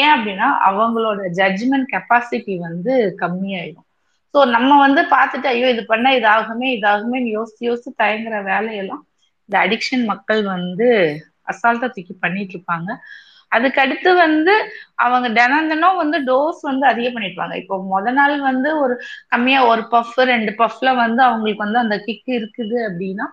ஏன் 0.00 0.12
அப்படின்னா 0.14 0.48
அவங்களோட 0.68 1.20
ஜட்ஜ்மெண்ட் 1.40 1.88
கெப்பாசிட்டி 1.94 2.56
வந்து 2.68 2.92
கம்மியாயிடும். 3.22 3.86
ஸோ 4.34 4.40
நம்ம 4.54 4.70
வந்து 4.78 5.02
பார்த்துட்டு 5.10 5.46
ஐயோ 5.46 5.66
இது 5.74 5.82
பண்ண 5.86 6.06
இதாகுமே 6.18 6.68
இதாகுமே 6.76 7.18
யோசிச்சு 7.34 7.62
யோசிச்சு 7.68 7.90
தயங்குற 8.02 8.36
வேலையெல்லாம் 8.50 9.02
இந்த 9.48 9.56
அடிக்ஷன் 9.64 10.04
மக்கள் 10.12 10.42
வந்து 10.48 10.88
அசால்ட்டா 11.52 11.88
தூக்கி 11.94 12.14
பண்ணிட்டு 12.24 12.54
இருப்பாங்க. 12.56 12.90
அதுக்கு 13.52 13.78
அடுத்து 13.82 14.10
வந்து 14.16 14.54
அவங்க 15.04 15.26
தினம் 15.38 15.68
தினம் 15.68 16.00
வந்து 16.02 16.18
டோஸ் 16.28 16.60
வந்து 16.62 16.84
அதிகம் 16.86 17.14
பண்ணிருப்பாங்க. 17.16 17.54
இப்போ 17.62 17.76
முத 17.92 18.12
நாள் 18.12 18.36
வந்து 18.40 18.70
ஒரு 18.82 18.94
கம்மியா 19.28 19.60
ஒரு 19.72 19.82
பஃப் 19.94 20.18
ரெண்டு 20.32 20.52
பஃப்ல 20.60 20.90
வந்து 21.02 21.22
அவங்களுக்கு 21.28 21.64
வந்து 21.66 21.82
அந்த 21.84 21.96
கிக் 22.06 22.30
இருக்குது 22.38 22.78
அப்படின்னா 22.88 23.26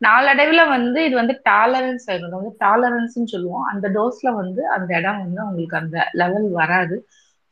நாளடைவுல 0.00 0.62
வந்து 0.68 0.98
இது 1.06 1.14
வந்து 1.20 1.34
டாலரன்ஸ் 1.48 2.06
ஆயிடும். 2.08 2.34
வந்து 2.34 2.54
டாலரன்ஸ்னு 2.60 3.32
சொல்லுவோம். 3.34 3.66
அந்த 3.72 3.86
டோஸ்ல 3.96 4.28
வந்து 4.40 4.62
அந்த 4.76 4.90
இடம் 4.98 5.20
வந்து 5.24 5.40
அவங்களுக்கு 5.44 5.80
அந்த 5.82 5.98
லெவல் 6.22 6.48
வராது. 6.60 6.96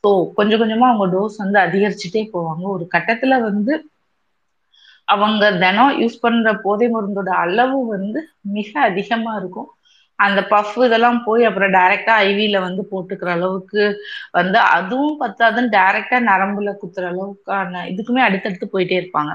ஸோ 0.05 0.11
கொஞ்சம் 0.39 0.61
கொஞ்சமா 0.63 0.87
அவங்க 0.91 1.07
டோஸ் 1.15 1.37
வந்து 1.45 1.59
அதிகரிச்சுட்டே 1.59 2.23
போவாங்க. 2.35 2.65
ஒரு 2.77 2.85
கட்டத்துல 2.95 3.35
வந்து 3.49 3.73
அவங்க 5.09 5.45
தினம் 5.63 5.99
யூஸ் 6.01 6.23
பண்ற 6.25 6.53
போதை 6.65 6.87
மருந்தோட 6.89 7.31
அளவு 7.45 7.79
வந்து 7.95 8.21
மிக 8.57 8.71
அதிகமா 8.81 9.33
இருக்கும். 9.37 9.71
அந்த 10.19 10.41
பஃப் 10.51 10.77
இதெல்லாம் 10.87 11.19
போய் 11.25 11.43
அப்புறம் 11.49 11.73
டைரக்டா 11.73 12.15
ஐவியில 12.27 12.59
வந்து 12.61 12.83
போட்டுக்கிற 12.91 13.31
அளவுக்கு 13.31 13.83
வந்து 14.35 14.59
அதுவும் 14.77 15.17
பத்தாதுன்னு 15.23 15.75
டைரக்டா 15.77 16.19
நரம்புல 16.31 16.73
குத்துற 16.83 17.07
அளவுக்கான 17.13 17.83
இதுக்குமே 17.93 18.23
அடுத்தடுத்து 18.27 18.67
போயிட்டே 18.75 18.97
இருப்பாங்க. 19.01 19.33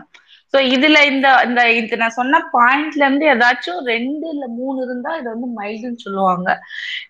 சோ 0.53 0.57
இதுல 0.75 0.97
இந்த 1.09 1.27
இந்த 1.47 1.61
இது 1.77 1.97
நான் 1.97 2.17
சொன்ன 2.17 2.39
பாயிண்ட்ல 2.53 3.01
இருந்து 3.03 3.25
ஏதாச்சும் 3.31 3.79
ரெண்டு 3.89 4.25
இல்ல 4.33 4.45
மூணு 4.59 4.77
இருந்தா 4.85 5.11
இது 5.19 5.27
வந்து 5.33 5.47
மைல்டுன்னு 5.57 6.03
சொல்லுவாங்க. 6.05 6.47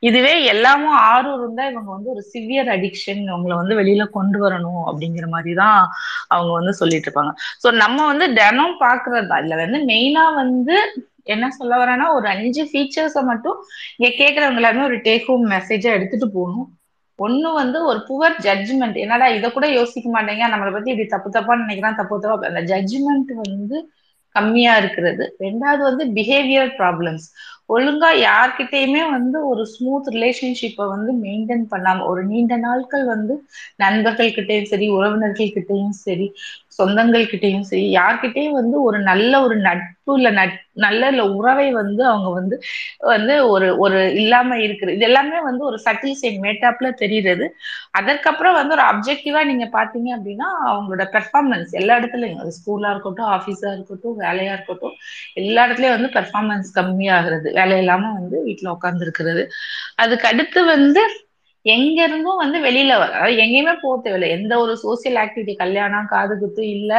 இதுவே 0.01 0.34
எல்லாமும் 0.53 0.97
ஆறு 1.10 1.30
இருந்தா 1.38 1.63
இவங்க 1.71 1.89
வந்து 1.95 2.10
ஒரு 2.15 2.23
சிவியர் 2.32 2.71
அடிக்ஷன் 2.75 3.21
இவங்களை 3.27 3.58
வந்து 3.62 3.77
வெளியில 3.82 4.06
கொண்டு 4.17 4.39
வரணும் 4.43 4.82
அப்படிங்கிற 4.89 5.27
மாதிரி 5.36 5.53
தான் 5.62 5.80
அவங்க 6.30 6.51
வந்து 6.60 6.73
சொல்லிட்டு 6.82 7.10
இருப்பாங்க. 7.10 7.34
சோ 7.63 7.69
நம்ம 7.84 7.99
வந்து 8.12 8.27
தினம் 8.39 8.77
பாக்குறது 8.82 9.15
இல்ல 9.43 9.56
வந்து 9.63 9.82
மெயினா 9.91 10.25
வந்து 10.41 10.77
என்ன 11.27 11.45
சொல்ல 11.51 11.73
வரேன்னா 11.77 12.07
ஒரு 12.13 12.27
அஞ்சு 12.33 12.63
ஃபீச்சர்ஸை 12.69 13.23
மட்டும் 13.25 13.57
இங்க 13.95 14.09
கேட்கறவங்க 14.17 14.61
எல்லாருமே 14.61 14.87
ஒரு 14.89 14.99
டேக் 15.03 15.25
ஹோம் 15.25 15.45
மெசேஜா 15.51 15.91
எடுத்துட்டு 15.93 16.29
போகணும். 16.31 16.67
ஒண்ணு 17.19 17.49
வந்து 17.53 17.77
ஒரு 17.83 17.99
புவர் 18.07 18.35
ஜட்ஜ்மெண்ட் 18.43 18.97
என்னடா 19.03 19.27
இதை 19.37 19.47
கூட 19.51 19.67
யோசிக்க 19.71 20.07
மாட்டேங்க. 20.11 20.45
நம்மளை 20.53 20.71
பத்தி 20.73 20.91
இப்படி 20.93 21.07
தப்பு 21.15 21.29
தப்பா 21.31 21.53
நினைக்கிறான் 21.61 21.99
தப்பு 22.01 22.17
தப்பா 22.19 22.49
அந்த 22.49 22.61
ஜட்ஜ்மெண்ட் 22.71 23.31
வந்து 23.43 23.77
கம்மியா 24.35 24.73
இருக்கிறது. 24.81 25.25
ரெண்டாவது 25.39 25.81
வந்து 25.89 26.03
பிஹேவியர் 26.17 26.71
ப்ராப்ளம்ஸ் 26.79 27.25
ஒழுங்கா 27.69 28.10
யார்கிட்டயுமே 28.19 29.01
வந்து 29.10 29.38
ஒரு 29.49 29.63
ஸ்மூத் 29.71 30.08
ரிலேஷன்ஷிப்பை 30.13 30.86
வந்து 30.91 31.12
மெயின்டைன் 31.23 31.65
பண்ணாம 31.71 32.06
ஒரு 32.12 32.21
நீண்ட 32.30 32.56
நாட்கள் 32.62 33.03
வந்து 33.10 33.34
நண்பர்கள் 33.84 34.36
கிட்டயும் 34.38 34.69
சரி 34.69 34.88
உறவினர்கள் 34.97 35.53
கிட்டயும் 35.58 35.97
சரி 36.01 36.27
சொந்தங்கள் 36.77 37.30
கிட்டயும் 37.32 37.67
சரி 37.69 37.86
யார்கிட்டயும் 37.93 38.58
வந்து 38.60 38.77
ஒரு 38.88 38.97
நல்ல 39.10 39.34
ஒரு 39.45 39.56
நட்பு 39.63 39.86
இல்ல 40.17 40.30
நட் 40.34 40.56
நல்ல 40.84 41.03
இல்ல 41.08 41.23
உறவை 41.38 41.67
வந்து 41.77 42.01
அவங்க 42.10 42.30
வந்து 42.36 42.56
வந்து 43.12 43.36
ஒரு 43.53 43.67
ஒரு 43.84 43.99
இல்லாம 44.19 44.58
இருக்குது 44.65 44.93
இது 44.95 45.06
எல்லாமே 45.10 45.39
வந்து 45.47 45.63
ஒரு 45.69 45.77
சட்டில் 45.86 46.19
சைன் 46.19 46.39
மேட்டாப்ல 46.43 46.89
தெரியுறது 47.01 47.45
அதற்கப்புறம் 47.99 48.58
வந்து 48.60 48.75
ஒரு 48.77 48.86
அப்ஜெக்டிவா 48.89 49.41
நீங்க 49.49 49.67
பாத்தீங்க 49.73 50.10
அப்படின்னா 50.17 50.49
அவங்களோட 50.67 51.06
பெர்ஃபார்மன்ஸ் 51.15 51.71
எல்லா 51.80 51.95
இடத்துலயும். 51.99 52.36
ஸ்கூலா 52.58 52.91
இருக்கட்டும் 52.93 53.32
ஆபீஸா 53.36 53.69
இருக்கட்டும் 53.75 54.17
வேலையா 54.21 54.53
இருக்கட்டும் 54.58 54.95
எல்லா 55.41 55.63
இடத்துலயும் 55.67 55.97
வந்து 55.97 56.12
பெர்ஃபார்மன்ஸ் 56.17 56.69
கம்மியாகிறது. 56.77 57.49
வேலை 57.60 57.78
இல்லாம 57.80 58.12
வந்து 58.17 58.38
வீட்டுல 58.48 58.74
உட்கார்ந்து 58.76 59.06
இருக்கிறது 59.06 59.43
அதுக்கு 59.98 60.28
அடுத்து 60.32 60.62
வந்து 60.70 61.04
எங்க 61.65 61.98
இருந்தும் 62.04 62.41
வந்து 62.41 62.58
வெளியில 62.65 62.91
வர 62.96 63.12
அதாவது 63.13 63.41
எங்கேயுமே 63.43 63.74
போக 63.78 63.96
தேவையில்லை. 63.98 64.30
எந்த 64.36 64.54
ஒரு 64.60 64.74
சோசியல் 64.84 65.17
ஆக்டிவிட்டி 65.22 65.54
கல்யாணம் 65.58 66.08
காது 66.08 66.34
குத்து 66.36 66.63
இல்ல 66.76 66.91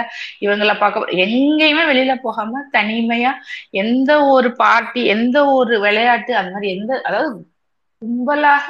இவங்கள 0.45 0.73
பார்க்க 0.77 1.23
எங்கேயுமே 1.25 1.85
வெளியில 1.91 2.15
போகாம 2.23 2.63
தனிமையா 2.75 3.33
எந்த 3.83 4.11
ஒரு 4.31 4.51
பார்ட்டி 4.59 5.03
எந்த 5.15 5.39
ஒரு 5.55 5.77
விளையாட்டு 5.85 6.35
அந்த 6.39 6.53
மாதிரி 6.53 6.71
எந்த 6.77 6.93
அதாவது 7.03 7.31
கும்பலாக 8.03 8.67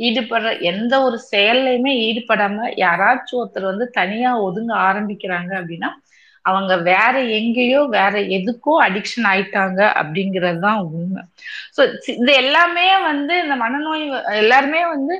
ஈடுபடுற 0.00 0.50
எந்த 0.70 0.94
ஒரு 1.02 1.18
செயல்லையுமே 1.26 1.92
ஈடுபடாம 2.06 2.52
யாராச்சும் 2.80 3.40
ஒருத்தர் 3.40 3.70
வந்து 3.70 3.86
தனியா 3.98 4.30
ஒதுங்க 4.46 4.72
ஆரம்பிக்கிறாங்க 4.86 5.50
அப்படின்னா 5.58 5.90
அவங்க 6.44 6.72
வேற 6.88 7.14
எங்கேயோ 7.38 7.80
வேற 7.94 8.14
எதுக்கோ 8.36 8.72
அடிக்ஷன் 8.86 9.26
ஆயிட்டாங்க 9.30 9.80
அப்படிங்கிறது 10.00 10.60
தான் 10.60 10.80
உண்மை. 10.90 11.22
ஸோ 11.76 11.82
இது 12.14 12.32
எல்லாமே 12.42 12.86
வந்து 13.06 13.34
இந்த 13.44 13.56
மனநோய் 13.62 14.04
எல்லாருமே 14.40 14.82
வந்து 14.90 15.14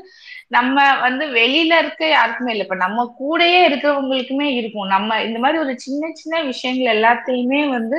நம்ம 0.50 0.76
வந்து 1.04 1.24
வெளியில 1.36 1.72
இருக்க 1.82 2.02
யாருக்குமே 2.08 2.52
இல்லை. 2.52 2.64
இப்ப 2.66 2.78
நம்ம 2.84 3.06
கூடயே 3.20 3.60
இருக்கிறவங்களுக்குமே 3.68 4.48
இருக்கும். 4.58 4.88
நம்ம 4.94 5.20
இந்த 5.26 5.38
மாதிரி 5.38 5.62
ஒரு 5.64 5.74
சின்ன 5.84 6.12
சின்ன 6.20 6.42
விஷயங்கள் 6.50 6.94
எல்லாத்தையுமே 6.96 7.62
வந்து 7.76 7.98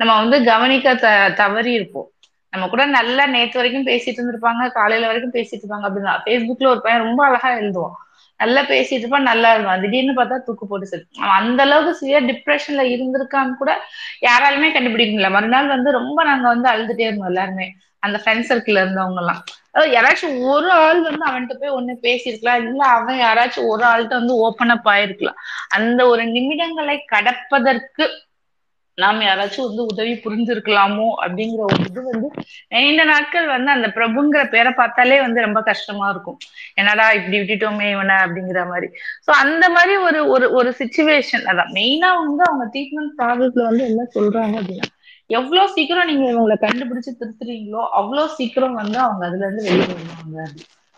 நம்ம 0.00 0.12
வந்து 0.20 0.38
கவனிக்க 0.50 0.94
த 0.98 1.08
தவறி 1.40 1.72
இருப்போம். 1.78 2.08
நம்ம 2.52 2.66
கூட 2.68 2.82
நல்லா 2.92 3.24
நேத்து 3.32 3.58
வரைக்கும் 3.58 3.88
பேசிட்டு 3.88 4.18
இருந்திருப்பாங்க 4.18 4.64
காலையில 4.76 5.08
வரைக்கும் 5.08 5.34
பேசிட்டு 5.34 5.62
இருப்பாங்க 5.62 5.88
அப்படின்னா 5.88 6.14
ஃபேஸ்புக்ல 6.22 6.72
ஒரு 6.72 6.80
பையன் 6.80 7.04
ரொம்ப 7.06 7.22
அழகா 7.28 7.50
எழுதுவான். 7.58 7.96
நல்லா 8.40 8.62
பேசிட்டு 8.70 9.02
இருப்பான் 9.02 9.28
நல்லா 9.30 9.50
இருக்கும் 9.52 9.82
திடீர்னு 9.84 10.14
பார்த்தா 10.14 10.36
தூக்கு 10.46 10.64
போட்டு 10.66 10.86
செத்து 10.86 11.20
அவன் 11.20 11.36
அந்த 11.40 11.60
அளவுக்கு 11.62 11.92
சிவியர் 12.00 12.28
டிப்ரெஷன்ல 12.30 12.82
இருந்திருக்கான்னு 12.94 13.54
கூட 13.56 13.72
யாராலுமே 14.28 14.68
கண்டுபிடிக்க 14.72 15.12
முடியல 15.12 15.30
மறுநாள் 15.30 15.74
வந்து 15.74 15.90
ரொம்ப 15.98 16.18
நாங்க 16.24 16.46
வந்து 16.48 16.68
அழுதுட்டே 16.72 17.06
இருந்தோம் 17.08 17.30
எல்லாருமே. 17.32 17.68
அந்த 18.02 18.16
ஃப்ரெண்ட் 18.22 18.48
சர்க்கிள் 18.50 18.80
இருந்தவங்க 18.80 19.22
எல்லாம் 19.22 19.40
யாராச்சும் 19.92 20.36
ஒரு 20.50 20.68
ஆள் 20.80 21.00
வந்து 21.06 21.24
அவன்கிட்ட 21.28 21.54
போய் 21.62 21.74
ஒண்ணு 21.78 21.94
பேசியிருக்கலாம். 22.04 22.62
இல்ல 22.64 22.82
அவன் 22.96 23.18
யாராச்சும் 23.20 23.68
ஒரு 23.72 23.84
ஆள்கிட்ட 23.84 24.14
வந்து 24.20 24.34
ஓப்பன் 24.46 24.72
அப் 24.74 24.88
ஆயிருக்கலாம். 24.94 25.38
அந்த 25.76 26.00
ஒரு 26.12 26.22
நிமிடங்களை 26.36 26.96
கடப்பதற்கு 27.14 28.06
நாம் 28.98 29.18
யாராச்சும் 29.20 29.66
வந்து 29.68 29.82
உதவி 29.84 30.12
புரிஞ்சிருக்கலாமோ 30.24 31.08
அப்படிங்கிற 31.22 31.62
ஒரு 31.66 31.78
இது 31.88 32.02
வந்து 32.10 32.28
இந்த 32.82 33.02
நாட்கள் 33.04 33.46
வந்து 33.46 33.70
அந்த 33.70 33.88
பிரபுங்கிற 33.96 34.42
பேரை 34.50 34.72
பார்த்தாலே 34.72 35.18
வந்து 35.20 35.40
ரொம்ப 35.40 35.60
கஷ்டமா 35.62 36.06
இருக்கும். 36.08 36.38
என்னடா 36.74 37.06
இப்படி 37.12 37.36
விட்டுட்டோமே 37.40 37.88
இவனை 37.90 38.16
அப்படிங்கிற 38.16 38.62
மாதிரி. 38.68 38.88
சோ 39.26 39.32
அந்த 39.44 39.64
மாதிரி 39.68 39.96
ஒரு 40.06 40.20
ஒரு 40.28 40.48
ஒரு 40.52 40.72
சுச்சுவேஷன் 40.80 41.44
அதான் 41.52 41.72
மெயினா 41.78 42.10
வந்து 42.22 42.44
அவங்க 42.44 42.66
ட்ரீட்மெண்ட் 42.74 43.14
ப்ராசஸ்ல 43.18 43.66
வந்து 43.70 43.84
என்ன 43.90 44.06
சொல்றாங்க 44.16 44.56
அப்படின்னா 44.60 44.88
எவ்வளவு 45.30 45.72
சீக்கிரம் 45.76 46.08
நீங்க 46.10 46.24
இவங்களை 46.32 46.56
கண்டுபிடிச்சு 46.60 47.12
திருத்துறீங்களோ 47.20 47.82
அவ்வளவு 48.00 48.34
சீக்கிரம் 48.38 48.74
வந்து 48.74 48.98
அவங்க 48.98 49.22
அதுல 49.26 49.46
இருந்து 49.46 49.66
வெளியே 49.68 49.86
வருவாங்க. 49.92 50.44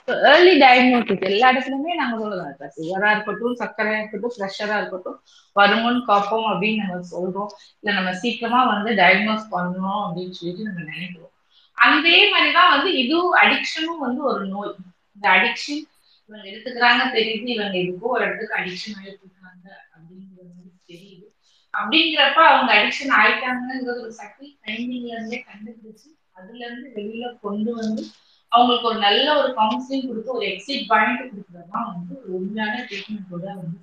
ஏர்லி 0.09 0.59
டயக்னோசிஸ் 0.59 1.21
எல்லா 1.21 1.53
இடத்துலயுமே 1.53 1.95
நாங்க 1.95 2.19
சொல்லலாம் 2.19 2.51
இப்ப 2.51 2.73
சுகரா 2.77 3.11
இருக்கட்டும் 3.11 3.57
சர்க்கரையா 3.57 3.99
இருக்கட்டும் 3.99 4.35
ப்ரெஷரா 4.39 4.77
இருக்கட்டும் 4.77 5.19
வருமுன் 5.57 6.05
காப்போம் 6.07 6.49
அப்படின்னு 6.51 6.83
நம்ம 6.85 7.07
சொல்றோம். 7.13 7.51
இல்ல 7.81 7.95
நம்ம 7.95 8.15
சீக்கிரமா 8.15 8.65
வந்து 8.67 8.91
டயக்னோஸ் 8.93 9.47
பண்ணணும் 9.51 10.03
அப்படின்னு 10.05 10.31
சொல்லிட்டு 10.31 10.63
நம்ம 10.63 10.81
நினைக்கிறோம். 10.83 11.33
அதே 11.79 12.31
மாதிரிதான் 12.31 12.71
வந்து 12.71 12.99
இதுவும் 12.99 13.35
அடிக்ஷனும் 13.35 13.99
வந்து 13.99 14.23
ஒரு 14.25 14.47
நோய். 14.47 14.75
இந்த 15.17 15.29
அடிக்ஷன் 15.29 15.83
இவங்க 16.31 16.49
எடுத்துக்கிறாங்க 16.49 17.03
தெரியுது 17.13 17.47
இவங்க 17.47 17.77
இதுக்கோ 17.79 18.09
ஒரு 18.09 18.25
இடத்துக்கு 18.25 18.57
அடிக்ஷன் 18.57 18.97
ஆயிட்டுருக்காங்க 18.99 19.67
அப்படிங்கிறது 19.95 20.49
வந்து 20.49 20.71
தெரியுது. 20.89 21.27
அப்படிங்கிறப்ப 21.75 22.41
அவங்க 22.51 22.73
அடிக்ஷன் 22.75 23.13
ஆயிட்டாங்கிறது 23.21 24.03
ஒரு 24.03 24.13
சக்தி 24.13 24.59
டைமிங்ல 24.67 25.13
இருந்தே 25.13 25.45
கண்டுபிடிச்சு 25.49 26.09
அதுல 26.33 26.65
இருந்து 26.67 26.89
வெளியில 26.97 27.39
கொண்டு 27.41 27.75
வந்து 27.75 28.03
அவங்களுக்கு 28.53 28.89
ஒரு 28.91 28.99
நல்ல 29.07 29.27
ஒரு 29.41 29.49
கவுன்சிலிங் 29.59 30.09
கொடுத்து 30.09 30.37
ஒரு 30.37 30.47
எக்ஸிட் 30.53 30.89
பாயிண்ட் 30.91 31.23
கொடுக்குறது 31.31 31.71
தான் 31.75 31.89
வந்து 31.93 32.13
ஒரு 32.23 32.31
உண்மையான 32.39 32.83
ட்ரீட்மெண்ட்டோட 32.89 33.47
வந்து 33.61 33.79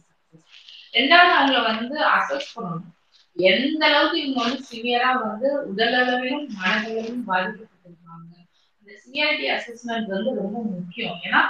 ரெண்டாவது 0.94 1.32
அவங்கள 1.38 1.60
வந்து 1.72 1.96
அசஸ் 2.18 2.54
பண்ணணும். 2.56 2.92
எந்த 3.38 3.82
அளவுக்கு 3.90 4.18
இவங்க 4.22 4.40
வந்து 4.44 4.62
சிவியரா 4.70 5.10
வந்து 5.26 5.48
உடலளவிலும் 5.70 6.46
மனதளவிலும் 6.60 7.26
பாதிக்கப்பட்டிருக்காங்க. 7.30 8.32
இந்த 8.82 8.92
சிவியாரிட்டி 9.04 9.48
அசஸ்மெண்ட் 9.56 10.14
வந்து 10.16 10.32
ரொம்ப 10.42 10.58
முக்கியம். 10.72 11.18
ஏன்னா 11.26 11.42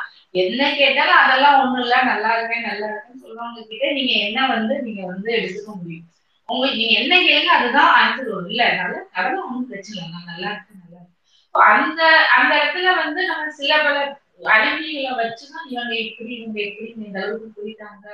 என்ன 0.43 0.62
கேட்டாலும் 0.80 1.21
அதெல்லாம் 1.23 1.60
ஒண்ணும் 1.62 1.84
இல்ல 1.86 1.97
நல்லா 2.12 2.32
இருக்கேன் 2.38 2.67
நல்லா 2.69 2.88
இருக்கேன்னு 2.91 3.23
சொல்லுவாங்க 3.25 3.65
கிட்ட 3.71 3.91
நீங்க 3.97 4.13
என்ன 4.28 4.47
வந்து 4.56 4.75
நீங்க 4.88 5.01
வந்து 5.13 5.30
எடுத்துக்க 5.38 5.71
முடியும். 5.82 6.08
உங்களுக்கு 6.49 6.80
நீங்க 6.82 6.95
என்ன 7.01 7.13
கேளுங்க 7.28 7.51
அதுதான் 7.58 7.93
ஆன்சர் 7.99 8.32
வரும். 8.32 8.49
இல்ல 8.54 8.63
அதனால 8.69 8.93
அதெல்லாம் 9.17 9.45
ஒன்றும் 9.47 9.69
பிரச்சனை 9.69 9.95
இல்லை. 9.97 10.10
நான் 10.15 10.30
நல்லா 10.32 10.34
நல்லா 10.34 10.49
இருக்கேன் 10.54 10.82
அந்த 11.72 12.02
அந்த 12.38 12.52
இடத்துல 12.56 12.96
வந்து 12.96 13.28
நம்ம 13.28 13.50
சில 13.52 13.74
பல 13.84 13.98
அறிவியலை 14.54 15.12
வச்சுதான் 15.20 15.68
இவங்க 15.68 15.94
எப்படி 15.98 16.34
இவங்க 16.36 16.60
எப்படி 16.62 16.94
இந்த 16.98 17.20
அளவுக்கு 17.22 17.50
போயிட்டாங்க 17.58 18.06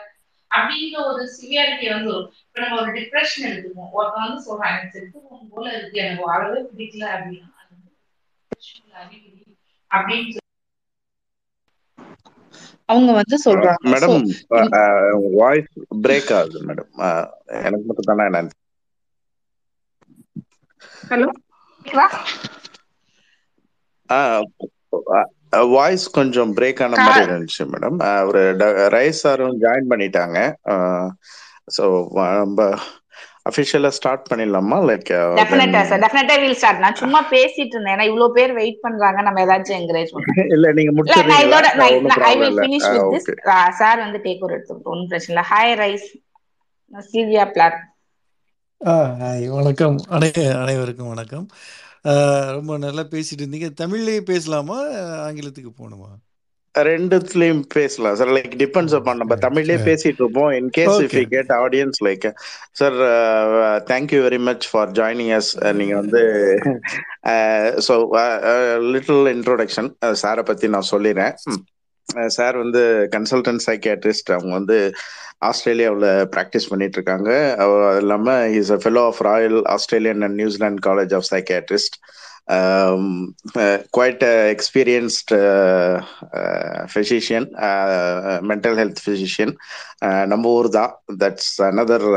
அப்படிங்கிற 0.51 1.05
ஒரு 1.05 1.23
சிவியாரிட்டி 1.35 1.89
வந்து 1.89 2.13
இப்ப 2.45 2.59
நம்ம 2.59 2.81
ஒரு 2.81 2.91
டிப்ரெஷன் 2.91 3.47
எடுத்துப்போம் 3.49 3.91
ஒருத்தன் 3.91 4.27
வந்து 4.27 4.45
சொல்றான் 4.47 4.71
எனக்கு 4.71 4.91
செத்து 4.91 5.19
போகும் 5.19 5.49
போல 5.49 5.77
இருக்கு. 5.77 5.99
எனக்கு 5.99 6.25
வாழவே 6.25 6.61
பிடிக்கல 6.69 7.05
அப்படின்னா 7.15 7.49
அது 7.59 7.71
வந்து 7.71 7.91
அறிகுறி 9.01 9.43
அப்படின்னு 9.91 10.39
அவங்க 12.85 13.11
வந்து 13.11 13.35
சொல்றாங்க. 13.45 13.81
மேடம் 13.91 14.17
வாய்ஸ் 15.37 15.71
பிரேக் 16.01 16.33
ஆகுது 16.37 16.59
மேடம். 16.67 16.89
எனக்கு 17.61 17.85
மட்டும் 17.85 18.09
தானே 18.11 18.41
ஹலோ 21.09 21.27
வாய்ஸ் 25.75 26.05
கொஞ்சம் 26.17 26.51
பிரேக் 26.57 26.81
ஆன 26.85 26.97
மாதிரி 27.05 27.25
இருந்துச்சு 27.27 27.63
மேடம் 27.73 27.97
ஒரு 28.29 28.41
ரைஸ் 28.95 29.21
சாரும் 29.25 29.59
ஜாயின் 29.63 29.91
பண்ணிட்டாங்க. 29.91 30.37
ஸோ 31.75 31.83
நம்ம 32.17 32.67
அஃபிஷியலா 33.49 33.91
ஸ்டார்ட் 33.97 34.27
பண்ணிடலாமா? 34.29 34.77
லைக் 34.89 35.07
டெஃபினட்டா 35.39 35.81
சார் 35.89 36.01
டெஃபினட்டா 36.03 36.35
வில் 36.41 36.57
ஸ்டார்ட் 36.59 36.83
நான் 36.83 36.99
சும்மா 37.01 37.19
பேசிட்டு 37.35 37.73
இருந்தேன். 37.75 37.95
ஏன்னா 37.95 38.07
இவ்வளவு 38.09 38.35
பேர் 38.37 38.51
வெயிட் 38.59 38.83
பண்றாங்க. 38.85 39.21
நம்ம 39.27 39.43
ஏதாச்சும் 39.45 39.77
என்கரேஜ் 39.79 40.11
பண்ணுவோம் 40.15 40.51
இல்ல 40.55 40.73
நீங்க 40.79 40.91
இல்ல 40.91 41.21
நான் 41.31 41.45
இதோட 41.45 41.69
I 42.31 42.35
will 42.41 42.59
finish 42.59 42.89
with 42.93 43.07
this 43.15 43.29
sir 43.81 44.03
வந்து 44.05 44.21
டேக் 44.25 44.43
ஓவர் 44.43 44.55
எடுத்துக்கிட்டோம் 44.57 44.93
ஒன்றும் 44.95 45.11
பிரச்சனை 45.13 45.33
இல்லை. 45.35 45.45
ஹாய் 45.53 45.75
ரைஸ் 45.83 46.07
சில்வியா 47.13 47.45
பிளாட் 47.55 47.79
வணக்கம். 49.57 49.97
அனை 50.15 50.29
அனைவருக்கும் 50.61 51.11
வணக்கம். 51.13 51.47
ரொம்ப 52.55 52.77
நல்லா 52.77 53.03
பேசிட்டு 53.11 53.43
இருந்தீங்க. 53.43 53.69
தமிழ்லயே 53.75 54.21
பேசலாமா? 54.23 54.77
ஆங்கிலத்துக்கு 55.27 55.71
போகணுமா? 55.77 56.11
ரெண்டுத்துலயும் 56.75 57.63
பேசலாம் 57.73 58.15
சார் 58.15 58.29
லைக் 58.29 58.53
டிபெண்ட்ஸ் 58.55 58.93
அப்பான் 58.97 59.17
நம்ம 59.17 59.35
தமிழ்லயே 59.35 59.79
பேசிட்டு 59.87 60.21
இருப்போம். 60.21 60.51
In 60.51 60.69
case 60.69 60.99
if 61.05 61.15
you 61.17 61.23
get 61.33 61.51
audience 61.57 61.99
like 62.07 62.27
sir 62.71 62.95
thank you 63.89 64.19
very 64.23 64.39
much 64.39 64.67
for 64.71 64.91
joining 64.91 65.33
us 65.39 65.51
நீங்க 65.79 65.95
வந்து 65.95 66.21
ஸோ 67.87 67.95
லிட்டில் 68.93 69.31
இன்ட்ரோடக்ஷன் 69.35 69.89
சாரை 70.23 70.43
பத்தி 70.43 70.67
நான் 70.67 70.91
சொல்லிடுறேன் 70.91 71.35
சார் 72.37 72.55
வந்து 72.63 72.81
கன்சல்டன்ட் 73.15 73.65
சைக்கியாட்ரிஸ்ட் 73.67 74.31
அவங்க 74.35 74.53
வந்து 74.59 74.77
ஆஸ்திரேலியாவில் 75.49 76.09
ப்ராக்டிஸ் 76.33 76.69
பண்ணிட்டு 76.71 76.97
இருக்காங்க. 76.99 77.29
அது 77.61 77.75
இல்லாமல் 78.01 78.55
is 78.59 78.73
a 78.75 78.79
fellow 78.83 79.03
of 79.11 79.21
royal 79.29 79.59
Australian 79.75 80.23
and 80.27 80.39
New Zealand 80.41 80.83
college 80.89 81.15
of 81.19 81.29
psychiatrist 81.33 81.95
quite 83.95 84.23
experienced 84.53 85.37
physician 86.93 87.47
mental 88.49 88.77
health 88.79 89.01
physician 89.05 89.53
நம்ம 90.31 90.51
ஊர் 90.57 90.69
தான். 90.77 90.91
தட்ஸ் 91.21 91.51
அனதர் 91.69 92.07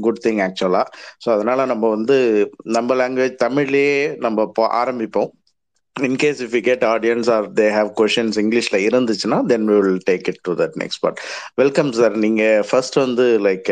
குட் 0.00 0.22
திங் 0.26 0.40
ஆக்சுவலாக 0.46 0.86
ஸோ 1.24 1.28
அதனால 1.36 1.66
நம்ம 1.72 1.88
வந்து 1.96 2.16
நம்ம 2.76 2.96
லாங்குவேஜ் 3.02 3.36
தமிழ்லேயே 3.46 3.96
நம்ம 4.26 4.44
இப்போ 4.48 4.64
ஆரம்பிப்போம். 4.82 5.30
In case 6.02 6.40
if 6.44 6.54
you 6.54 6.60
get 6.62 6.84
audience 6.84 7.28
or 7.30 7.46
they 7.52 7.66
have 7.70 7.90
questions 8.00 8.38
இங்கிலீஷ்ல 8.42 8.78
இருந்துச்சுன்னா 8.86 9.38
then 9.46 9.66
we 9.70 9.78
will 9.78 10.02
take 10.10 10.28
it 10.28 10.40
to 10.42 10.52
that 10.54 10.76
next 10.82 11.00
part 11.00 11.20
welcome 11.54 11.92
sir 11.92 12.16
நீங்க 12.16 12.42
ஃபர்ஸ்ட் 12.70 12.98
வந்து 12.98 13.26
like 13.46 13.70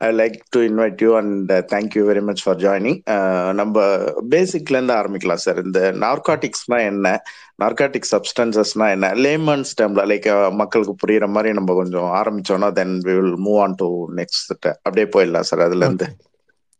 I 0.00 0.10
like 0.20 0.38
to 0.50 0.60
invite 0.68 1.02
you 1.02 1.10
and 1.16 1.36
thank you 1.74 2.04
very 2.10 2.22
much 2.22 2.42
for 2.44 2.58
joining 2.58 2.98
நம்ம 3.52 3.76
பேசிக்ல 4.30 4.76
இருந்து 4.76 4.94
ஆரம்பிக்கலாம் 4.94 5.44
sir 5.46 5.60
இந்த 5.64 5.80
நார்காட்டிக்ஸ்னா 6.04 6.80
என்ன? 6.90 7.06
நார்காட்டிக் 7.62 8.10
சப்ஸ்டன்சஸ்னா 8.12 8.86
என்ன? 8.96 9.06
லேமன்ஸ் 9.24 9.72
டைம்ல 9.80 10.02
லைக் 10.12 10.28
மக்களுக்கு 10.60 10.94
புரியுற 11.02 11.26
மாதிரி 11.28 11.52
நம்ம 11.52 11.74
கொஞ்சம் 11.74 12.08
ஆரம்பிச்சோம்னா 12.20 12.70
then 12.72 12.96
we 13.06 13.14
will 13.18 13.36
move 13.46 13.60
on 13.66 13.76
to 13.76 13.88
next 14.16 14.52
அப்படியே 14.78 15.06
போயிடலாம் 15.14 15.48
சார் 15.50 15.66
அதுல 15.66 15.84
இருந்து. 15.84 16.08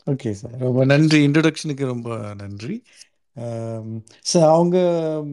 ஓகே 0.07 0.31
சார் 0.33 0.55
ரொம்ப 0.59 0.85
நன்றி. 0.85 1.19
இன்ட்ரடக்ஷனுக்கு 1.27 1.85
ரொம்ப 1.87 2.11
நன்றி. 2.35 2.77
சார் 4.23 4.49
அவங்க 4.51 4.77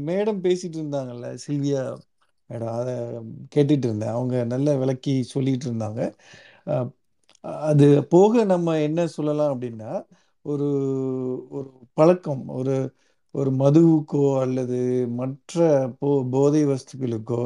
மேடம் 0.05 0.39
பேசிட்டு 0.45 0.77
இருந்தாங்கல்ல 0.79 1.37
சில்வியா 1.47 1.83
மேடம் 2.49 2.73
அதை 2.79 2.93
கேட்டுட்டு 3.55 3.85
இருந்தேன். 3.85 4.09
அவங்க 4.09 4.43
நல்ல 4.43 4.75
விளக்கி 4.77 5.23
சொல்லிட்டு 5.23 5.73
இருந்தாங்க. 5.73 6.01
அது 7.65 8.05
போக 8.05 8.43
நம்ம 8.43 8.81
என்ன 8.81 9.07
சொல்லலாம் 9.07 9.61
அப்படின்னா 9.61 10.05
ஒரு 10.41 10.67
ஒரு 11.49 11.69
பழக்கம் 11.93 12.47
ஒரு 12.47 12.75
ஒரு 13.31 13.51
மதுவுக்கோ 13.51 14.39
அல்லது 14.39 15.07
மற்ற 15.09 15.89
போ 15.99 16.25
போதை 16.31 16.65
வஸ்துக்களுக்கோ 16.65 17.41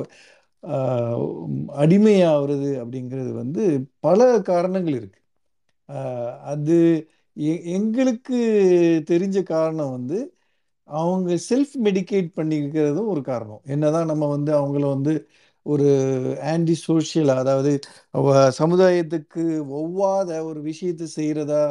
அடிமையாகிறது 1.78 2.70
அப்படிங்கிறது 2.86 3.32
வந்து 3.32 3.64
பல 4.00 4.42
காரணங்கள் 4.42 4.94
இருக்கு. 4.94 5.22
அது 6.44 6.78
எ- 7.38 7.64
எங்களுக்கு 7.74 8.40
தெரிஞ்ச 9.10 9.44
காரணம் 9.44 9.92
வந்து 9.92 10.18
அவங்க 10.90 11.34
செல்ஃப் 11.46 11.74
மெடிகேட் 11.84 12.30
பண்ணிக்கிறதும் 12.36 13.10
ஒரு 13.10 13.22
காரணம். 13.24 13.62
என்னதான் 13.68 14.06
நம்ம 14.06 14.28
வந்து 14.28 14.52
அவங்கள 14.54 14.86
வந்து 14.90 15.14
ஒரு 15.66 15.88
ஆன்டி 16.52 16.74
சோஷியல் 16.84 17.32
அதாவது 17.36 17.72
அவ- 18.14 18.36
சமுதாயத்துக்கு 18.60 19.44
ஒவ்வாத 19.76 20.30
ஒரு 20.46 20.60
விஷயத்தை 20.70 21.08
செய்கிறதா 21.16 21.64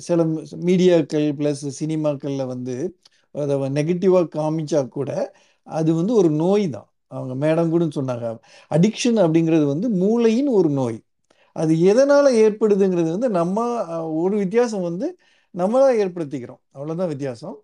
சில 0.00 0.22
மீடியாக்கள் 0.66 1.26
ப்ளஸ் 1.38 1.62
சினிமாக்களில் 1.80 2.44
வந்து 2.46 2.74
அதை 3.34 3.54
நெகட்டிவாக 3.76 4.26
காமிச்சா 4.36 4.80
கூட 4.90 5.10
அது 5.66 5.90
வந்து 5.94 6.14
ஒரு 6.14 6.30
நோய் 6.42 6.66
தான். 6.70 6.88
அவங்க 7.12 7.34
மேடம் 7.44 7.70
கூட 7.70 7.84
சொன்னாங்க 7.96 8.26
அடிக்ஷன் 8.70 9.18
அப்படிங்கிறது 9.24 9.66
வந்து 9.66 9.88
மூளையின் 10.02 10.50
ஒரு 10.52 10.70
நோய். 10.72 10.98
அது 11.56 11.72
எதனால் 11.84 12.28
ஏற்படுதுங்கிறது 12.38 13.10
வந்து 13.16 13.30
நம்ம 13.32 13.58
அஹ், 13.94 14.10
ஒரு 14.22 14.34
வித்தியாசம் 14.38 14.86
வந்து 14.88 15.08
நம்ம 15.54 15.80
தான் 15.80 15.98
ஏற்படுத்திக்கிறோம். 15.98 16.62
அவ்வளோதான் 16.74 17.12
வித்தியாசம். 17.14 17.56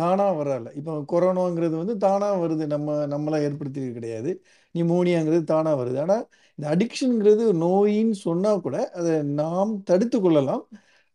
தானாக 0.00 0.32
வரல 0.40 0.70
இப்போ 0.78 0.92
கொரோனாங்கிறது 1.12 1.74
வந்து 1.82 1.94
தானாக 2.06 2.36
வருது. 2.42 2.64
நம்ம 2.74 2.96
நம்மளாம் 3.14 3.44
ஏற்படுத்தியது 3.48 3.90
கிடையாது. 3.98 4.30
நிமோனியாங்கிறது 4.74 5.44
தானாக 5.54 5.76
வருது. 5.80 5.98
ஆனால் 6.04 6.24
இந்த 6.58 6.66
அடிக்ஷனுங்கிறது 6.74 7.44
நோயின்னு 7.64 8.16
சொன்னால் 8.26 8.64
கூட 8.66 8.76
அதை 9.00 9.12
நாம் 9.40 9.72
தடுத்து 9.90 10.18
கொள்ளலாம். 10.24 10.64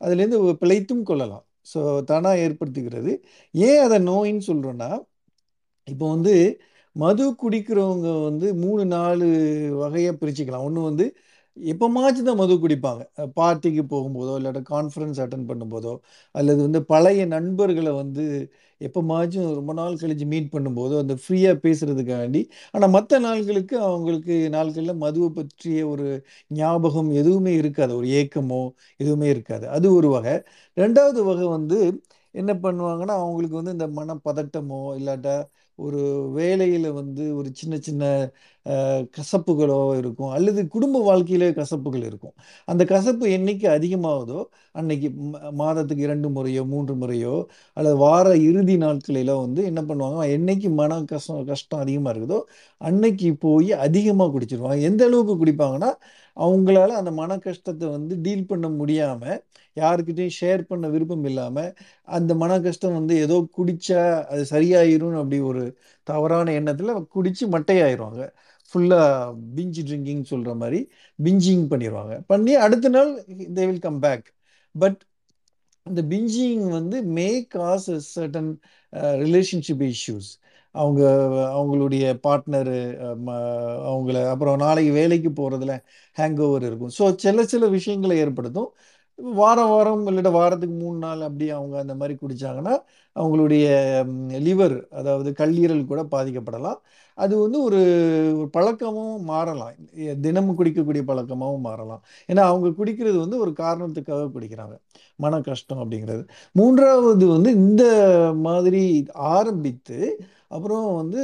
அதுலேருந்து 0.01 0.39
பிழைத்தும் 0.63 1.03
கொள்ளலாம். 1.09 1.43
ஸோ 1.71 1.79
தானா 2.11 2.31
ஏற்படுத்திக்கிறது 2.45 3.11
ஏன் 3.55 3.81
அதை 3.87 3.97
நோயின்னு 4.11 4.45
சொல்கிறோன்னா 4.51 4.89
இப்போ 5.87 6.05
வந்து 6.15 6.33
மது 6.95 7.23
குடிக்கிறவங்க 7.41 8.07
வந்து 8.27 8.47
மூணு 8.63 8.83
நாலு 8.95 9.27
வகையாக 9.83 10.15
பிரிச்சுக்கலாம். 10.21 10.65
ஒன்று 10.67 10.81
வந்து 10.89 11.05
எப்போமாச்சும் 11.57 12.27
தான் 12.29 12.39
மது 12.41 12.53
குடிப்பாங்க. 12.63 13.01
பார்ட்டிக்கு 13.39 13.83
போகும்போதோ 13.93 14.33
இல்லாட்ட 14.39 14.61
கான்ஃபரன்ஸ் 14.73 15.19
அட்டன் 15.23 15.47
பண்ணும்போதோ 15.49 15.93
அல்லது 16.35 16.59
வந்து 16.67 16.81
பழைய 16.93 17.21
நண்பர்களை 17.35 17.91
வந்து 18.01 18.25
எப்போமாச்சும் 18.81 19.53
ரொம்ப 19.53 19.73
நாள் 19.73 19.97
கழித்து 19.97 20.25
மீட் 20.25 20.49
பண்ணும்போது 20.51 20.93
அந்த 20.97 21.13
ஃப்ரீயாக 21.21 21.55
பேசுகிறதுக்காண்டி 21.65 22.41
ஆனால் 22.71 22.89
மற்ற 22.89 23.19
நாள்களுக்கு 23.19 23.75
அவங்களுக்கு 23.81 24.36
நாட்களில் 24.49 24.95
மதுவை 24.95 25.29
பற்றிய 25.29 25.88
ஒரு 25.88 26.07
ஞாபகம் 26.51 27.12
எதுவுமே 27.13 27.53
இருக்காது. 27.53 27.95
ஒரு 27.95 28.07
ஏக்கமோ 28.13 28.62
எதுவுமே 28.99 29.29
இருக்காது. 29.29 29.67
அது 29.69 29.93
ஒரு 29.93 30.09
வகை. 30.09 30.36
ரெண்டாவது 30.77 31.21
வகை 31.23 31.47
வந்து 31.47 31.79
என்ன 32.36 32.51
பண்ணுவாங்கன்னா 32.63 33.15
அவங்களுக்கு 33.19 33.59
வந்து 33.62 33.71
இந்த 33.71 33.88
மனப்பதட்டமோ 33.97 34.81
இல்லாட்டா 34.99 35.36
ஒரு 35.79 36.01
வேலையில் 36.38 36.88
வந்து 36.99 37.23
ஒரு 37.39 37.49
சின்ன 37.59 37.75
சின்ன 37.88 38.03
கசப்புகளோ 39.17 39.79
இருக்கும். 39.99 40.31
அல்லது 40.36 40.62
குடும்ப 40.73 40.97
வாழ்க்கையிலே 41.07 41.49
கசப்புகள் 41.59 42.03
இருக்கும். 42.09 42.33
அந்த 42.67 42.83
கசப்பு 42.91 43.25
என்றைக்கு 43.38 43.67
அதிகமாகுதோ 43.77 44.39
அன்னைக்கு 44.79 45.09
மாதத்துக்கு 45.62 46.05
இரண்டு 46.07 46.29
முறையோ 46.38 46.62
மூன்று 46.73 46.93
முறையோ 47.01 47.36
அல்லது 47.77 47.97
வார 48.05 48.27
இறுதி 48.49 48.75
நாட்களிலோ 48.86 49.36
வந்து 49.45 49.63
என்ன 49.71 49.81
பண்ணுவாங்க 49.89 50.27
என்னைக்கு 50.38 50.69
மன 50.81 51.01
கஷ்டம் 51.12 51.47
கஷ்டம் 51.51 51.83
அதிகமாக 51.86 52.13
இருக்குதோ 52.13 52.39
அன்னைக்கு 52.81 53.29
போய் 53.45 53.71
அதிகமாக 53.88 54.31
குடிச்சிருவாங்க. 54.36 54.79
எந்த 54.89 55.03
அளவுக்கு 55.09 55.36
குடிப்பாங்கன்னா 55.43 55.91
அவங்களால 56.38 56.95
அந்த 57.01 57.12
மன 57.21 57.31
கஷ்டத்தை 57.47 57.88
வந்து 57.97 58.13
டீல் 58.25 58.49
பண்ண 58.51 58.67
முடியாமல் 58.79 59.39
யாருக்கிட்டையும் 59.77 60.36
ஷேர் 60.39 60.62
பண்ண 60.62 60.86
விருப்பம் 60.88 61.25
இல்லாமல் 61.25 61.71
அந்த 62.07 62.31
மன 62.36 62.59
கஷ்டம் 62.59 62.97
வந்து 62.99 63.15
ஏதோ 63.25 63.38
குடிச்சா 63.57 64.01
அது 64.31 64.43
சரியாயிரும் 64.45 65.17
அப்படி 65.21 65.39
ஒரு 65.51 65.63
தவறான 66.07 66.53
எண்ணத்தில் 66.53 66.93
குடிச்சு 67.15 67.45
மட்டையாயிருவாங்க 67.55 68.21
ஃபுல்லாக 68.73 69.33
பிஞ்சு 69.55 69.81
ட்ரிங்கிங் 69.81 70.23
சொல்கிற 70.23 70.53
மாதிரி 70.55 70.79
பிஞ்சிங் 71.19 71.65
பண்ணிடுவாங்க 71.71 72.13
பண்ணி 72.27 72.53
அடுத்த 72.65 72.89
நாள் 72.89 73.12
they 73.57 73.65
will 73.69 73.83
come 73.88 73.99
back 73.99 74.27
but 74.75 74.99
இந்த 75.86 76.01
பிஞ்சிங் 76.12 76.65
வந்து 76.69 76.97
may 77.17 77.29
cause 77.55 77.89
certain 78.15 78.51
relationship 79.23 79.83
issues 79.91 80.29
அவங்க 80.75 81.01
அவங்களுடைய 81.57 82.03
பார்ட்னரு 82.23 82.77
uh, 82.99 83.17
அவங்கள 83.89 84.17
அப்புறம் 84.29 84.55
நாளைக்கு 84.55 84.91
வேலைக்கு 84.91 85.29
போகிறதுல 85.31 85.73
ஹேங் 86.17 86.39
ஓவர் 86.45 86.65
இருக்கும். 86.69 86.93
ஸோ 86.99 87.03
சில 87.15 87.45
சில 87.45 87.67
விஷயங்களை 87.67 88.15
ஏற்படுத்தும். 88.17 88.69
வாரம் 89.23 89.69
வாரம் 89.69 90.07
இல்லாட்ட 90.07 90.31
வாரத்துக்கு 90.31 90.75
மூணு 90.75 90.97
நாள் 90.97 91.21
அப்படி 91.21 91.49
அவங்க 91.49 91.79
அந்த 91.79 91.95
மாதிரி 91.95 92.17
குடித்தாங்கன்னா 92.21 92.75
அவங்களுடைய 93.15 93.65
லிவர் 94.47 94.88
அதாவது 94.89 95.29
கல்லீரல் 95.39 95.86
கூட 95.86 96.03
பாதிக்கப்படலாம். 96.12 96.79
அது 97.17 97.38
வந்து 97.38 97.62
ஒரு 97.63 97.79
பழக்கமும் 98.51 99.23
மாறலாம். 99.23 99.73
தினமும் 100.21 100.57
குடிக்கக்கூடிய 100.59 101.03
பழக்கமாகவும் 101.09 101.65
மாறலாம். 101.69 102.01
ஏன்னா 102.31 102.43
அவங்க 102.51 102.67
குடிக்கிறது 102.79 103.17
வந்து 103.17 103.38
ஒரு 103.39 103.51
காரணத்துக்காக 103.57 104.29
குடிக்கிறாங்க. 104.36 104.75
மன 105.15 105.41
கஷ்டம் 105.41 105.81
அப்படிங்கிறது. 105.83 106.23
மூன்றாவது 106.51 107.27
வந்து 107.27 107.51
இந்த 107.51 107.83
மாதிரி 108.41 108.83
ஆரம்பித்து 109.13 109.99
அப்புறம் 110.47 110.95
வந்து 110.95 111.21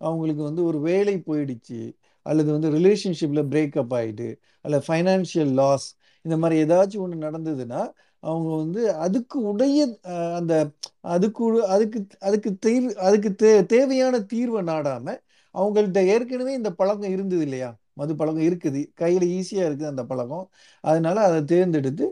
அவங்களுக்கு 0.00 0.42
வந்து 0.42 0.64
ஒரு 0.64 0.80
வேலை 0.80 1.22
போயிடுச்சு. 1.26 1.80
அல்லது 2.26 2.50
வந்து 2.52 2.70
ரிலேஷன்ஷிப்பில் 2.70 3.48
பிரேக்கப் 3.52 3.94
ஆகிட்டு 3.98 4.28
அல்ல 4.60 4.82
ஃபைனான்ஷியல் 4.88 5.52
லாஸ் 5.52 5.88
இந்த 6.26 6.36
மாதிரி 6.42 6.56
ஏதாச்சும் 6.64 7.04
ஒன்று 7.04 7.24
நடந்ததுன்னா 7.26 7.80
அவங்க 8.22 8.50
வந்து 8.62 8.82
அதுக்கு 9.06 9.38
உடைய 9.50 9.80
அந்த 10.38 10.52
அதுக்கு 11.14 11.44
அதுக்கு 11.74 11.98
அதுக்கு 12.28 12.50
தீர்வு 12.66 12.92
அதுக்கு 13.08 13.30
தே 13.42 13.50
தேவையான 13.74 14.20
தீர்வை 14.32 14.62
நாடாமல் 14.72 15.20
அவங்கள்ட்ட 15.54 16.00
ஏற்கனவே 16.14 16.52
இந்த 16.60 16.70
பழக்கம் 16.80 17.12
இருந்தது 17.16 17.44
இல்லையா? 17.46 17.68
மது 18.00 18.12
பழக்கம் 18.20 18.46
இருக்குது. 18.48 18.80
கையில் 19.00 19.26
ஈஸியாக 19.36 19.68
இருக்குது 19.68 19.90
அந்த 19.92 20.02
பழக்கம். 20.10 20.46
அதனால 20.84 21.16
அதை 21.28 21.40
தேர்ந்தெடுத்து 21.52 22.06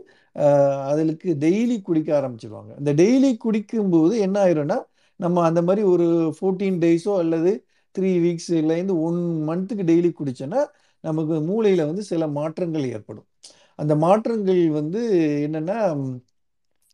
அதுக்கு 0.91 1.29
டெய்லி 1.43 1.75
குடிக்க 1.89 2.09
ஆரம்பிச்சிருவாங்க. 2.19 2.71
இந்த 2.81 2.91
டெய்லி 3.01 3.29
குடிக்கும்போது 3.45 4.15
என்ன 4.27 4.37
ஆயிரும்னா 4.45 4.77
நம்ம 5.19 5.43
அந்த 5.49 5.61
மாதிரி 5.67 5.83
ஒரு 5.93 6.07
ஃபோர்டீன் 6.37 6.79
டேஸோ 6.83 7.13
அல்லது 7.23 7.51
த்ரீ 7.95 8.11
வீக்ஸ்லேருந்து 8.25 8.95
ஒன் 9.07 9.19
மந்த்துக்கு 9.49 9.83
டெய்லி 9.91 10.09
குடித்தோன்னா 10.19 10.61
நமக்கு 11.03 11.35
மூளையில் 11.49 11.87
வந்து 11.89 12.03
சில 12.11 12.27
மாற்றங்கள் 12.37 12.85
ஏற்படும். 12.95 13.27
அந்த 13.79 13.93
மாற்றங்கள் 14.05 14.61
வந்து 14.79 15.01
என்னென்னா 15.47 15.77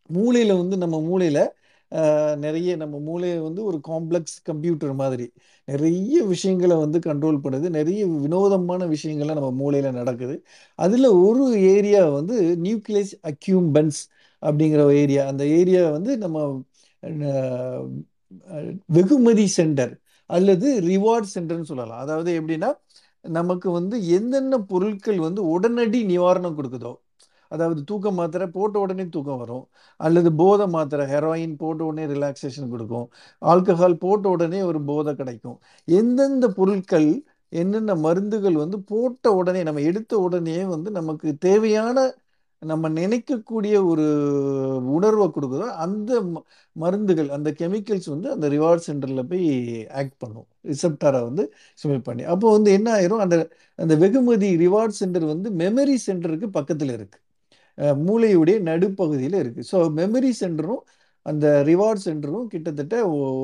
மூளையில் 0.10 0.54
வந்து 0.62 0.76
நம்ம 0.78 0.98
மூளையில் 1.10 1.44
நிறைய 2.38 2.72
நம்ம 2.82 2.96
மூளையை 3.00 3.38
வந்து 3.40 3.62
ஒரு 3.70 3.78
காம்ப்ளெக்ஸ் 3.88 4.36
கம்ப்யூட்டர் 4.50 4.94
மாதிரி 4.94 5.26
நிறைய 5.68 6.18
விஷயங்களை 6.34 6.76
வந்து 6.78 7.00
கண்ட்ரோல் 7.08 7.40
பண்ணுது 7.44 7.68
நிறைய 7.70 8.02
வினோதமான 8.26 8.86
விஷயங்கள்லாம் 8.86 9.40
நம்ம 9.40 9.52
மூளையில் 9.62 9.98
நடக்குது. 10.00 10.36
அதில் 10.80 11.08
ஒரு 11.28 11.46
ஏரியா 11.74 12.04
வந்து 12.10 12.36
நியூக்ளியஸ் 12.66 13.14
அக்யூம்பன்ஸ் 13.32 14.02
அப்படிங்கிற 14.44 14.84
ஏரியா 15.04 15.24
அந்த 15.32 15.44
ஏரியா 15.60 15.84
வந்து 15.98 16.12
நம்ம 16.18 16.38
வெகுமதி 18.90 19.46
சென்டர் 19.58 19.94
அல்லது 20.30 20.68
ரிவார்ட் 20.92 21.30
சென்டர்னு 21.36 21.70
சொல்லலாம். 21.72 22.02
அதாவது 22.06 22.32
எப்படின்னா 22.40 22.70
நமக்கு 23.26 23.70
வந்து 23.72 23.96
எந்தென்ன 24.18 24.58
பொருட்கள் 24.66 25.20
வந்து 25.20 25.42
உடனடி 25.50 26.00
நிவாரணம் 26.06 26.58
கொடுக்குதோ 26.58 26.94
அதாவது 27.52 27.82
தூக்க 27.84 28.12
மாத்திரை 28.12 28.46
போட்ட 28.48 28.76
உடனே 28.80 29.06
தூக்கம் 29.10 29.38
வரும் 29.38 29.64
அல்லது 30.00 30.30
போதை 30.36 30.66
மாத்திரை 30.68 31.06
ஹெரோயின் 31.08 31.56
போட்ட 31.58 31.82
உடனே 31.84 32.06
ரிலாக்ஸேஷன் 32.14 32.70
கொடுக்கும் 32.70 33.08
ஆல்கஹால் 33.42 33.98
போட்ட 33.98 34.26
உடனே 34.30 34.62
ஒரு 34.62 34.80
போதை 34.84 35.14
கிடைக்கும். 35.16 35.58
எந்தெந்த 35.88 36.48
பொருட்கள் 36.52 37.10
என்னென்ன 37.54 37.96
மருந்துகள் 37.98 38.58
வந்து 38.64 38.78
போட்ட 38.84 39.32
உடனே 39.34 39.62
நம்ம 39.64 39.82
எடுத்த 39.82 40.14
உடனே 40.20 40.58
வந்து 40.66 40.90
நமக்கு 40.92 41.30
தேவையான 41.40 41.98
நம்ம 42.62 42.90
நினைக்கக்கூடிய 42.98 43.76
ஒரு 43.92 44.04
உணர்வை 44.98 45.26
கொடுக்குதோ 45.36 45.68
அந்த 45.86 46.12
மருந்துகள் 46.76 47.30
அந்த 47.38 47.50
கெமிக்கல்ஸ் 47.62 48.10
வந்து 48.14 48.28
அந்த 48.36 48.48
ரிவார்ட் 48.56 48.86
சென்டரில் 48.88 49.24
போய் 49.32 49.48
ஆக்ட் 50.02 50.18
பண்ணும். 50.24 50.48
ரிசப்டாரை 50.72 51.22
வந்து 51.30 51.44
ஸ்மெல் 51.82 52.06
பண்ணி. 52.10 52.24
அப்போ 52.34 52.48
வந்து 52.58 52.70
என்ன 52.78 52.88
ஆயிரும்? 52.98 53.24
அந்த 53.26 53.36
அந்த 53.80 53.94
வெகுமதி 54.04 54.50
ரிவார்ட் 54.66 54.98
சென்டர் 55.02 55.26
வந்து 55.34 55.50
மெமரி 55.64 55.96
சென்டருக்கு 56.08 56.50
பக்கத்தில் 56.60 56.94
இருக்குது 56.98 57.20
மூளையுடைய 58.08 58.58
நடுப்பகுதியில் 58.70 59.38
இருக்குது 59.44 59.68
ஸோ 59.72 59.78
மெமரி 60.00 60.32
சென்டரும் 60.42 60.82
அந்த 61.26 61.46
ரிவார்ட் 61.70 62.04
சென்டரும் 62.06 62.46
கிட்டத்தட்ட 62.54 62.96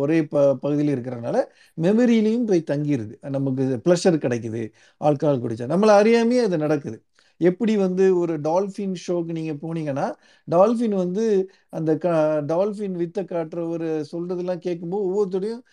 ஒரே 0.01 0.17
ப 0.31 0.35
பகுதியில் 0.63 0.91
இருக்கிறனால 0.95 1.37
மெமரியிலையும் 1.77 2.47
போய் 2.49 2.69
தங்கிடுது 2.71 3.15
நமக்கு 3.35 3.63
ப்ளஷர் 3.85 4.23
கிடைக்குது 4.25 4.61
ஆல்கஹால் 5.01 5.43
குடிச்சா. 5.45 5.67
நம்மளை 5.73 5.93
அறியாமையே 6.01 6.43
அது 6.47 6.57
நடக்குது. 6.65 6.97
எப்படி 7.41 7.73
வந்து 7.83 8.05
ஒரு 8.21 8.33
டால்ஃபின் 8.47 8.95
ஷோக்கு 9.03 9.37
நீங்கள் 9.37 9.59
போனீங்கன்னா 9.63 10.05
டால்ஃபின் 10.47 10.95
வந்து 11.03 11.25
அந்த 11.77 11.91
க 12.03 12.07
டால்ஃபின் 12.51 12.95
வித்தை 13.01 13.23
காட்டுறவர் 13.33 13.87
சொல்கிறதெல்லாம் 14.11 14.63
கேட்கும்போது 14.65 15.07
ஒவ்வொருத்தரையும் 15.09 15.63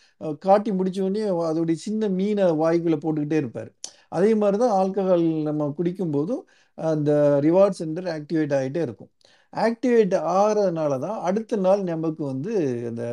காட்டி 0.47 0.73
முடிச்ச 0.79 1.01
உடனே 1.07 1.25
அதோடைய 1.51 1.79
சின்ன 1.87 2.09
மீனை 2.19 2.47
வாய்க்குள்ளே 2.63 2.99
போட்டுக்கிட்டே 3.05 3.41
இருப்பார். 3.43 3.71
அதே 4.17 4.31
மாதிரி 4.41 4.59
தான் 4.65 4.77
ஆல்கஹால் 4.81 5.27
நம்ம 5.49 5.69
குடிக்கும்போதும் 5.79 6.43
அந்த 6.79 7.11
ரிவார்ட் 7.47 7.79
சென்டர் 7.81 8.09
ஆக்டிவேட் 8.17 8.55
ஆகிட்டே 8.59 8.83
இருக்கும். 8.87 9.11
ஆக்டிவேட் 9.53 10.15
ஆகிறதுனால 10.39 10.93
தான் 11.07 11.19
அடுத்த 11.29 11.57
நாள் 11.67 11.83
நமக்கு 11.93 12.23
வந்து 12.33 12.53
அந்த 12.91 13.05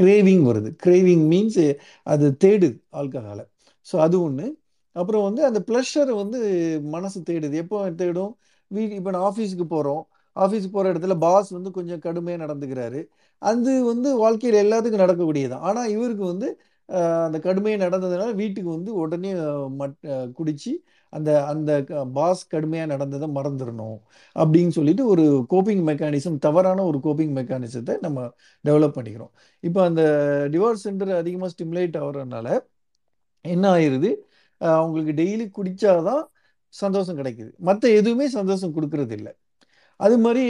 கிரேவிங் 0.00 0.44
வருது. 0.50 0.70
கிரேவிங் 0.84 1.24
மீன்ஸ் 1.32 1.64
அது 2.12 2.26
தேடுது 2.44 2.76
ஆல்கஹாலை. 3.00 3.44
ஸோ 3.86 3.96
அது 4.06 4.16
ஒன்று 4.26 4.46
அப்புறம் 4.96 5.24
வந்து 5.28 5.42
அந்த 5.48 5.60
ப்ளஷரை 5.68 6.14
வந்து 6.22 6.38
மனசு 6.94 7.18
தேடுது. 7.30 7.56
எப்போ 7.64 7.78
தேடும்? 8.00 8.32
வீ 8.70 8.82
இப்போ 8.98 9.10
நான் 9.14 9.26
ஆஃபீஸுக்கு 9.30 9.66
போகிறோம் 9.74 10.02
ஆஃபீஸுக்கு 10.36 10.74
போகிற 10.76 10.92
இடத்துல 10.92 11.14
பாஸ் 11.26 11.48
வந்து 11.58 11.70
கொஞ்சம் 11.78 12.02
கடுமையாக 12.06 12.42
நடந்துக்கிறாரு. 12.44 13.00
அது 13.42 13.72
வந்து 13.92 14.08
வாழ்க்கையில் 14.24 14.62
எல்லாத்துக்கும் 14.64 15.04
நடக்கக்கூடியது. 15.04 15.56
ஆனால் 15.68 15.90
இவருக்கு 15.96 16.24
வந்து 16.32 16.48
அந்த 17.26 17.38
கடுமையாக 17.46 17.82
நடந்ததுனால 17.86 18.30
வீட்டுக்கு 18.40 18.70
வந்து 18.76 18.90
உடனே 19.02 19.30
மட் 19.80 19.96
குடித்து 20.38 20.72
அந்த 21.12 21.30
அந்த 21.52 21.70
பாஸ் 22.16 22.42
கடுமையாக 22.54 22.90
நடந்ததை 22.92 23.28
மறந்துடணும் 23.36 23.98
அப்படின்னு 24.36 24.72
சொல்லிட்டு 24.78 25.04
ஒரு 25.12 25.24
கோப்பிங் 25.52 25.84
மெக்கானிசம் 25.90 26.36
தவறான 26.46 26.84
ஒரு 26.90 26.98
கோப்பிங் 27.06 27.34
மெக்கானிசத்தை 27.38 27.94
நம்ம 28.06 28.18
டெவலப் 28.64 28.96
பண்ணிக்கிறோம். 28.98 29.32
இப்போ 29.60 29.80
அந்த 29.88 30.02
டிவோர்ஸ் 30.54 30.84
சென்டர் 30.88 31.12
அதிகமாக 31.22 31.50
ஸ்டிமுலேட் 31.54 31.98
ஆகிறதுனால 32.02 32.48
என்ன 33.44 33.64
ஆயிடுது 33.76 34.10
அவங்களுக்கு 34.60 35.12
டெய்லி 35.22 35.46
குடித்தாதான் 35.58 36.24
சந்தோஷம் 36.74 37.18
கிடைக்குது. 37.20 37.50
மற்ற 37.68 37.84
எதுவுமே 38.00 38.26
சந்தோஷம் 38.38 38.74
கொடுக்கறது 38.76 39.14
இல்லை 39.18 39.32
அது 40.00 40.16
மாதிரி 40.24 40.42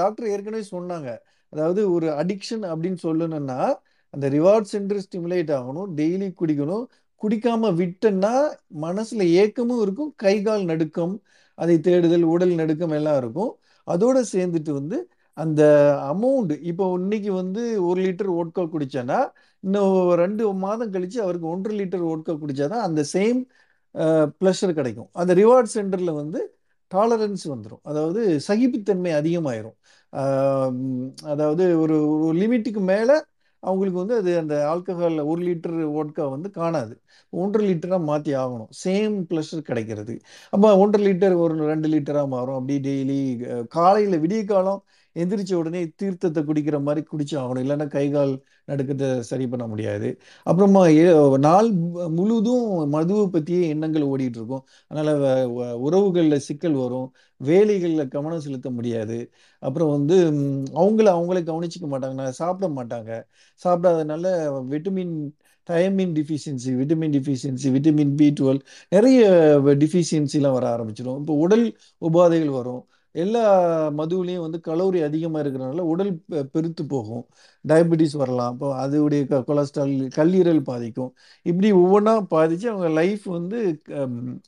டாக்டர் 0.00 0.30
ஏற்கனவே 0.34 0.64
சொன்னாங்க. 0.70 1.08
அதாவது 1.52 1.80
ஒரு 1.94 2.06
அடிக்ஷன் 2.22 2.64
அப்படின்னு 2.72 3.00
சொல்லணும்னா 3.06 3.58
அந்த 4.14 4.26
ரிவார்ட் 4.36 4.68
சென்டர் 4.74 5.02
ஸ்டிமுலேட் 5.04 5.50
ஆகணும் 5.58 5.90
டெய்லி 5.98 6.28
குடிக்கணும். 6.40 6.84
குடிக்காம 7.22 7.70
விட்டேன்னா 7.80 8.32
மனசுல 8.86 9.22
ஏக்கமும் 9.42 9.82
இருக்கும் 9.84 10.10
கை 10.16 10.34
கால் 10.42 10.64
நடுக்கம் 10.64 11.14
அதை 11.58 11.76
தேடுதல் 11.80 12.26
உடல் 12.34 12.54
நடுக்கம் 12.54 12.94
எல்லாம் 12.98 13.18
இருக்கும். 13.22 13.52
அதோட 13.86 14.16
சேர்ந்துட்டு 14.32 14.72
வந்து 14.80 14.98
அந்த 15.36 15.62
அமௌண்ட் 16.12 16.52
இப்போ 16.70 16.84
இன்னைக்கு 17.00 17.30
வந்து 17.32 17.62
ஒரு 17.88 17.98
லிட்டர் 18.06 18.30
ஓட்கா 18.40 18.62
குடிச்சேன்னா 18.74 19.18
இன்னும் 19.66 19.94
ரெண்டு 20.22 20.44
மாதம் 20.64 20.92
கழித்து 20.94 21.18
அவருக்கு 21.24 21.52
ஒன்றரை 21.54 21.76
லிட்டர் 21.80 22.04
ஓட்கா 22.12 22.34
குடித்தாதான் 22.42 22.84
அந்த 22.88 23.00
சேம் 23.14 23.40
ப்ளஷர் 24.40 24.78
கிடைக்கும். 24.78 25.08
அந்த 25.20 25.32
ரிவார்ட் 25.40 25.72
சென்டரில் 25.76 26.18
வந்து 26.20 26.40
டாலரன்ஸ் 26.92 27.44
வந்துடும் 27.52 27.82
அதாவது 27.90 28.20
சகிப்புத்தன்மை 28.48 29.12
அதிகமாயிரும். 29.20 29.76
அதாவது 31.32 31.64
ஒரு 31.84 31.96
ஒரு 32.26 32.36
லிமிட்டுக்கு 32.42 32.82
மேலே 32.92 33.16
அவங்களுக்கு 33.62 34.00
வந்து 34.02 34.16
அது 34.20 34.30
அந்த 34.42 34.54
ஆல்கஹாலில் 34.72 35.28
ஒரு 35.32 35.40
லிட்டர் 35.48 35.78
ஓட்கா 36.00 36.24
வந்து 36.34 36.48
காணாது. 36.58 36.94
ஒன்றரை 37.32 37.64
லிட்டராக 37.70 38.02
மாற்றி 38.10 38.32
ஆகணும். 38.42 38.70
சேம் 38.84 39.16
ப்ளஷர் 39.30 39.66
கிடைக்கிறது. 39.68 40.14
அப்போ 40.52 40.68
ஒன்றரை 40.82 41.04
லிட்டர் 41.08 41.34
ஒரு 41.44 41.54
ரெண்டு 41.72 41.88
லிட்டராக 41.94 42.28
மாறும். 42.36 42.58
அப்படி 42.60 42.76
டெய்லி 42.88 43.18
காலையில் 43.76 44.22
விடிய 44.24 44.42
காலம் 44.52 44.80
எந்திரிச்ச 45.16 45.54
உடனே 45.54 45.84
தீர்த்தத்தை 45.84 46.44
குடிக்கிற 46.44 46.82
மாதிரி 46.82 47.06
குடிச்சு 47.12 47.32
ஆகணும். 47.32 47.62
இல்லைன்னா 47.64 47.86
கை 47.86 48.10
கால் 48.10 48.42
நடுக்கத்தை 48.68 49.18
சரி 49.18 49.48
பண்ண 49.48 49.66
முடியாது. 49.66 50.20
அப்புறமா 50.42 50.86
ஏ- 50.86 51.36
நாள் 51.36 51.70
முழுதும் 52.08 52.88
மதுவை 52.88 53.28
பற்றியே 53.28 53.68
எண்ணங்கள் 53.68 54.02
ஓடிட்டு 54.02 54.36
இருக்கும். 54.36 54.64
அதனால 54.86 55.44
வ- 55.46 55.72
உறவுகளில் 55.72 56.38
சிக்கல் 56.38 56.72
வரும். 56.72 57.12
வேலைகளில் 57.36 58.08
கவனம் 58.08 58.40
செலுத்த 58.40 58.70
முடியாது. 58.70 59.30
அப்புறம் 59.58 59.90
வந்து 59.90 60.30
அவங்கள 60.74 61.06
அவங்கள 61.06 61.42
கவனிச்சிக்க 61.42 61.86
மாட்டாங்க. 61.90 62.28
சாப்பிட 62.28 62.84
மாட்டாங்க. 62.84 63.22
சாப்பிடாதனால 63.64 64.26
vitamin 64.70 65.30
thiamine 65.70 66.12
deficiency 66.12 66.70
vitamin 66.70 67.10
deficiency 67.10 67.70
vitamin 67.70 68.14
B 68.16 68.32
twelve 68.40 68.60
நிறைய 68.88 69.30
டிஃபிஷியன்சிலாம் 69.64 70.52
வர 70.52 70.76
ஆரம்பிச்சிடும் 70.76 71.18
இப்போ 71.18 71.34
உடல் 71.34 71.76
உபாதைகள் 72.00 72.50
வரும். 72.50 72.86
எல்லா 73.16 73.44
மதுவுலேயும் 73.88 74.40
வந்து 74.40 74.60
கலோரி 74.68 75.04
அதிகமாக 75.04 75.48
இருக்கிறனால 75.48 75.80
உடல் 75.80 76.20
பெ- 76.30 76.42
பெருத்து 76.42 76.86
போகும். 76.86 77.26
டயபெட்டிஸ் 77.68 78.16
வரலாம். 78.16 78.52
இப்போ 78.52 78.86
அதோடைய 78.86 79.44
கொலஸ்ட்ரால் 79.44 80.08
கல்லீரல் 80.16 80.60
பாதிக்கும். 80.60 81.14
இப்படி 81.42 81.72
ஒவ்வொன்றா 81.72 82.20
பாதித்து 82.22 82.70
அவங்க 82.70 82.88
லைஃப் 82.88 83.22
வந்து 83.24 83.82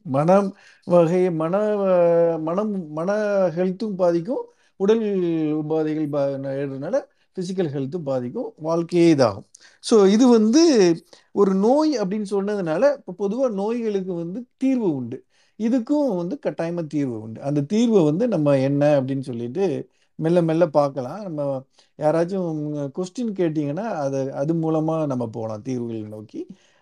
மனம் 0.03 0.55
வகை 0.85 1.31
மன 1.33 1.59
மனம் 2.39 2.93
மன 2.93 3.13
ஹெல்த்தும் 3.57 3.95
பாதிக்கும். 3.95 4.45
உடல் 4.77 5.01
உபாதைகள் 5.63 6.09
பா 6.09 6.27
ஏறுறதுனால 6.29 7.01
ஃபிசிக்கல் 7.37 7.73
ஹெல்த்தும் 7.75 8.03
பாதிக்கும். 8.03 8.53
வாழ்க்கையே 8.57 9.15
இதாகும். 9.15 9.45
ஸோ 9.91 10.09
இது 10.09 10.29
வந்து 10.29 10.63
ஒரு 11.33 11.55
நோய் 11.55 12.01
அப்படின்னு 12.01 12.25
சொன்னதுனால 12.31 12.97
இப்போ 12.97 13.13
பொதுவாக 13.13 13.55
நோய்களுக்கு 13.55 14.15
வந்து 14.15 14.45
தீர்வு 14.57 14.95
உண்டு. 14.95 15.25
இதுக்கும் 15.59 16.11
வந்து 16.21 16.35
கட்டாயமாக 16.47 16.87
தீர்வு 16.95 17.17
உண்டு. 17.25 17.39
அந்த 17.49 17.61
தீர்வை 17.73 18.01
வந்து 18.11 18.25
நம்ம 18.35 18.57
என்ன 18.69 18.83
அப்படின்னு 18.99 19.25
சொல்லிட்டு 19.31 19.65
மெல்ல 20.19 20.39
மெல்ல 20.49 20.65
பார்க்கலாம். 20.79 21.21
நம்ம 21.27 21.43
யாராச்சும் 21.99 22.61
கொஸ்டின் 22.97 23.33
கேட்டிங்கன்னா 23.41 23.87
அது 24.05 24.21
அது 24.41 24.53
மூலமாக 24.65 25.07
நம்ம 25.13 25.25
போகலாம் 25.37 25.65
தீர்வுகள் 25.69 26.15
நோக்கி. 26.17 26.41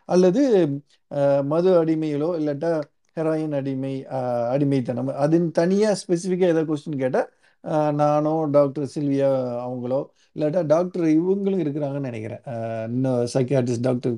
அல்லது 0.08 0.42
மது 1.52 1.70
அடிமைகளோ 1.82 2.28
இல்லாட்டா 2.40 2.70
ஹெராயின் 3.16 3.54
அடிமை 3.58 3.92
அடிமைத்தனம் 4.54 5.10
அதுன்னு 5.24 5.50
தனியாக 5.60 5.98
ஸ்பெசிஃபிக்காக 6.02 6.52
ஏதாவது 6.54 6.68
கொஸ்டின் 6.70 7.02
கேட்டால் 7.02 7.28
நானோ 8.00 8.34
டாக்டர் 8.56 8.90
சில்வியா 8.94 9.30
அவங்களோ 9.64 10.00
இல்லாட்டா 10.36 10.60
டாக்டர் 10.72 11.06
இவங்களும் 11.18 11.62
இருக்கிறாங்கன்னு 11.64 12.08
நினைக்கிறேன். 12.10 12.42
இன்னும் 12.94 13.22
சைக்கியாட்ரிஸ்ட் 13.34 13.86
டாக்டர் 13.88 14.16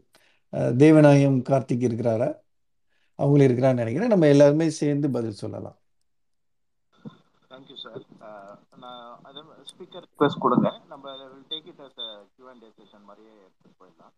தேவநாயகம் 0.83 1.39
கார்த்திக் 1.51 1.87
இருக்கிறாரா? 1.89 2.29
அவங்களும் 3.19 3.49
இருக்கிறான்னு 3.49 3.83
நினைக்கிறேன். 3.83 4.13
நம்ம 4.15 4.29
எல்லாருமே 4.35 4.67
சேர்ந்து 4.81 5.09
பதில் 5.17 5.41
சொல்லலாம். 5.43 5.77
தேங்க்யூ 7.53 7.77
சார் 7.85 8.03
uh, 8.29 8.53
நான் 8.83 9.05
அதே 9.29 9.41
ஸ்பீக்கர் 9.71 10.07
ரிக்வெஸ்ட் 10.09 10.43
கொடுங்க. 10.45 10.69
நம்ம 10.93 11.15
will 11.23 11.47
take 11.53 11.69
it 11.73 11.83
as 11.87 12.01
Q 12.35 12.47
and 12.53 12.63
A 12.65 12.71
session 12.81 13.07
மாதிரியே 13.11 13.35
எடுத்துட்டு 13.45 13.79
போயிடலாம். 13.81 14.15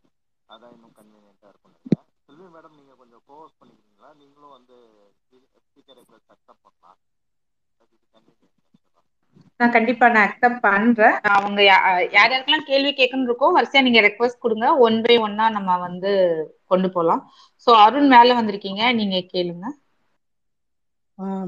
அதான் 0.49 0.75
இன்னும் 0.77 0.95
கன்வீனியன்ட்டாக 1.01 1.53
இருக்கும் 1.53 1.77
செல்வி 2.27 2.49
மேடம் 2.55 2.77
நீங்கள் 2.79 2.99
கொஞ்சம் 3.03 3.23
கோவஸ் 3.29 3.57
பண்ணிக்கிறீங்களா? 3.61 4.11
நீங்களும் 4.21 4.57
வந்து 4.59 4.77
ஸ்பீக்கர் 5.69 5.99
ரிக்வெஸ்ட் 6.01 6.33
அக்செப்ட் 6.35 6.65
பண்ணலாம் 6.67 7.01
அதுக்கு 7.83 8.07
கன்வீனியன்ட் 8.17 8.59
நான் 9.61 9.71
கண்டிப்பா 9.71 10.09
நான் 10.09 10.29
அக்செப்ட் 10.29 10.61
பண்றேன். 10.61 11.17
அவங்க 11.37 11.61
யா- 11.63 12.13
யார் 12.13 12.31
யாருக்கெல்லாம் 12.31 12.67
கேள்வி 12.67 12.93
கேட்கணும் 12.93 13.29
இருக்கோ 13.29 13.47
வரிசையா 13.57 13.83
நீங்க 13.83 14.01
ரெக்வஸ்ட் 14.01 14.45
கொடுங்க. 14.45 14.67
ஒன் 14.77 15.03
பை 15.03 15.19
ஒன்னா 15.19 15.51
நம்ம 15.51 15.79
வந்து 15.79 16.13
கொண்டு 16.67 16.91
போலாம். 16.91 17.21
சோ 17.67 17.71
அருண் 17.85 18.07
மேல 18.07 18.43
வந்திருக்கீங்க. 18.43 18.95
நீங்க 18.95 19.17
கேளுங்க. 19.33 19.67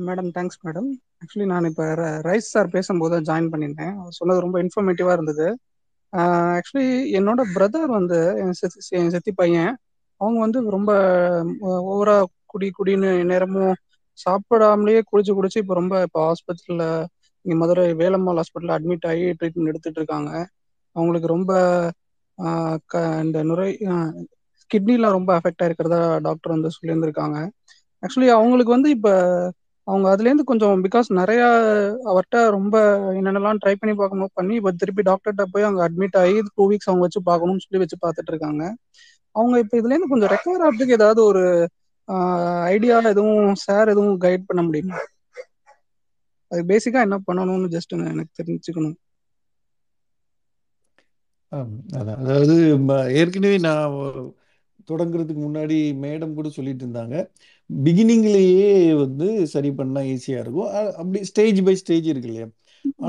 மேடம் 0.07 0.31
தேங்க்ஸ் 0.39 0.59
மேடம் 0.65 0.89
ஆக்சுவலி 1.21 1.47
நான் 1.47 1.65
இப்போ 1.65 1.85
ரைஸ் 2.29 2.51
சார் 2.53 2.69
பேசும்போது 2.69 3.21
ஜாயின் 3.21 3.53
பண்ணியிருந்தேன். 3.53 3.95
அவர் 3.99 4.17
சொன்னது 4.21 4.41
ரொம்ப 4.41 4.57
இன்ஃபர்மேட்டிவாக 4.63 5.13
இருந்தது. 5.13 5.47
ஆக்சுவலி 6.57 6.87
என்னோட 7.19 7.41
பிரதர் 7.55 7.91
வந்து 7.97 8.19
என் 8.39 8.53
சித்தி 8.53 8.97
என் 8.99 9.11
சித்தி 9.11 9.33
பையன் 9.33 9.73
அவங்க 10.17 10.41
வந்து 10.41 10.59
ரொம்ப 10.71 10.91
ஓவரா 11.63 12.17
குடி 12.47 12.71
குடின்னு 12.79 13.25
நேரமும் 13.25 13.75
சாப்பிடாமலேயே 14.13 15.01
குடிச்சு 15.13 15.33
குடிச்சு 15.37 15.59
இப்போ 15.63 15.75
ரொம்ப 15.75 16.01
இப்போ 16.01 16.21
ஹாஸ்பிட்டலில் 16.23 17.05
இங்கே 17.45 17.57
மதுரை 17.61 17.85
வேலம்மாள் 18.01 18.41
ஹாஸ்பிட்டலில் 18.41 18.75
அட்மிட் 18.77 19.07
ஆகி 19.11 19.25
ட்ரீட்மெண்ட் 19.39 19.71
எடுத்துட்டு 19.73 20.01
இருக்காங்க 20.01 20.31
அவங்களுக்கு 20.97 21.29
ரொம்ப 21.29 21.53
க 22.91 22.95
இந்த 23.25 23.39
நுரை 23.49 23.69
கிட்னிலாம் 24.71 25.17
ரொம்ப 25.17 25.31
அஃபெக்ட் 25.39 25.63
ஆயிருக்கிறதா 25.65 25.99
டாக்டர் 26.27 26.55
வந்து 26.55 26.75
சொல்லியிருந்திருக்காங்க. 26.77 27.39
ஆக்சுவலி 28.03 28.29
அவங்களுக்கு 28.37 28.75
வந்து 28.77 28.91
இப்போ 28.97 29.13
அவங்க 29.87 30.07
அதுலேருந்து 30.13 30.45
கொஞ்சம் 30.51 30.83
பிகாஸ் 30.85 31.09
நிறையா 31.21 31.47
அவர்கிட்ட 32.11 32.39
ரொம்ப 32.57 32.75
என்னென்னலாம் 33.19 33.61
ட்ரை 33.63 33.75
பண்ணி 33.75 33.95
பார்க்கணும் 33.95 34.35
பண்ணி 34.35 34.55
இப்போ 34.59 34.71
திருப்பி 34.83 35.03
டாக்டர்கிட்ட 35.09 35.45
போய் 35.53 35.69
அங்கே 35.69 35.83
அட்மிட் 35.87 36.19
ஆகி 36.23 36.37
டூ 36.51 36.65
வீக்ஸ் 36.71 36.91
அவங்க 36.91 37.05
வச்சு 37.07 37.21
பார்க்கணும்னு 37.31 37.65
சொல்லி 37.65 37.81
வச்சு 37.83 37.99
பார்த்துட்டு 38.05 38.33
இருக்காங்க 38.35 38.63
அவங்க 39.35 39.55
இப்போ 39.63 39.75
இதுலேருந்து 39.81 40.13
கொஞ்சம் 40.13 40.33
ரெக்கவர் 40.35 40.65
ஆகிறதுக்கு 40.67 40.97
ஏதாவது 40.99 41.21
ஒரு 41.31 41.43
ஐடியா 42.73 42.97
எதுவும் 43.13 43.37
சார் 43.65 43.93
எதுவும் 43.93 44.19
கைட் 44.25 44.49
பண்ண 44.49 44.63
முடியுமா? 44.63 44.99
அது 46.53 46.63
பேசிக்காக 46.71 47.07
என்ன 47.09 47.19
பண்ணணும்னு 47.29 47.75
ஜஸ்ட் 47.77 47.93
எனக்கு 48.13 48.39
தெரிஞ்சுக்கணும். 48.41 48.99
அதாவது 52.01 52.55
ஏற்கனவே 53.21 53.57
நான் 53.67 53.97
தொடங்குறதுக்கு 54.91 55.43
முன்னாடி 55.47 55.77
மேடம் 56.05 56.37
கூட 56.39 56.49
சொல்லிட்டு 56.55 56.83
இருந்தாங்க. 56.85 57.17
பிகினிங்லேயே 57.71 58.71
வந்து 59.03 59.27
சரி 59.53 59.71
பண்ணா 59.79 60.01
ஈஸியா 60.15 60.39
இருக்கும். 60.45 60.71
அப்படி 61.01 61.21
ஸ்டேஜ் 61.31 61.61
பை 61.67 61.75
ஸ்டேஜ் 61.83 62.09
இருக்கு 62.13 62.31
இல்லையா? 62.31 62.49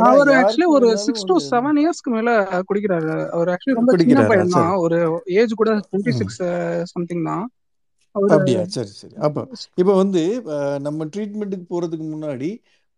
அவர் 0.09 0.29
ஆக்சுவலி 0.39 0.67
ஒரு 0.75 0.87
சிக்ஸ் 1.05 1.27
டு 1.29 1.35
செவன் 1.51 1.79
இயர்ஸ்க்கு 1.83 2.11
மேல 2.15 2.29
குடிக்கிறாரு. 2.69 3.15
அவர் 3.35 3.51
ஆக்சுவலி 3.53 3.77
ரொம்ப 3.79 3.95
சின்ன 4.01 4.25
பையன் 4.31 4.55
தான். 4.57 4.73
ஒரு 4.85 4.97
ஏஜ் 5.41 5.59
கூட 5.61 5.71
டுவெண்ட்டி 5.87 6.13
சிக்ஸ் 6.19 6.41
சம்திங் 6.93 7.25
தான். 7.31 7.45
அப்படியா? 8.15 8.63
சரி 8.75 8.91
சரி. 9.01 9.15
அப்போ 9.27 9.41
இப்போ 9.81 9.93
வந்து 10.01 10.23
நம்ம 10.87 11.05
ட்ரீட்மெண்ட்டுக்கு 11.13 11.65
போகிறதுக்கு 11.73 12.07
முன்னாடி 12.15 12.49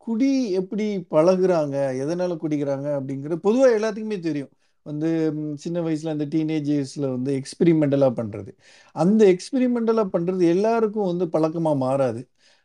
குடி 0.05 0.29
எப்படி 0.51 0.85
பழகுறாங்க? 1.11 1.75
எதனால 2.03 2.33
குடிக்கிறாங்க? 2.43 2.87
அப்படிங்கிற 2.97 3.35
பொதுவாக 3.35 3.75
எல்லாத்துக்குமே 3.79 4.19
தெரியும். 4.19 4.51
வந்து 4.85 5.09
சின்ன 5.57 5.77
வயசுல 5.81 6.09
அந்த 6.13 6.25
டீனேஜ் 6.25 6.71
வந்து 7.11 7.31
எக்ஸ்பெரிமெண்டலாக 7.39 8.13
பண்ணுறது 8.19 8.51
அந்த 8.95 9.21
எக்ஸ்பெரிமெண்டலாக 9.25 10.09
பண்ணுறது 10.15 10.43
எல்லாருக்கும் 10.55 11.09
வந்து 11.11 11.25
பழக்கமாக 11.29 11.77
மாறாது. 11.77 12.21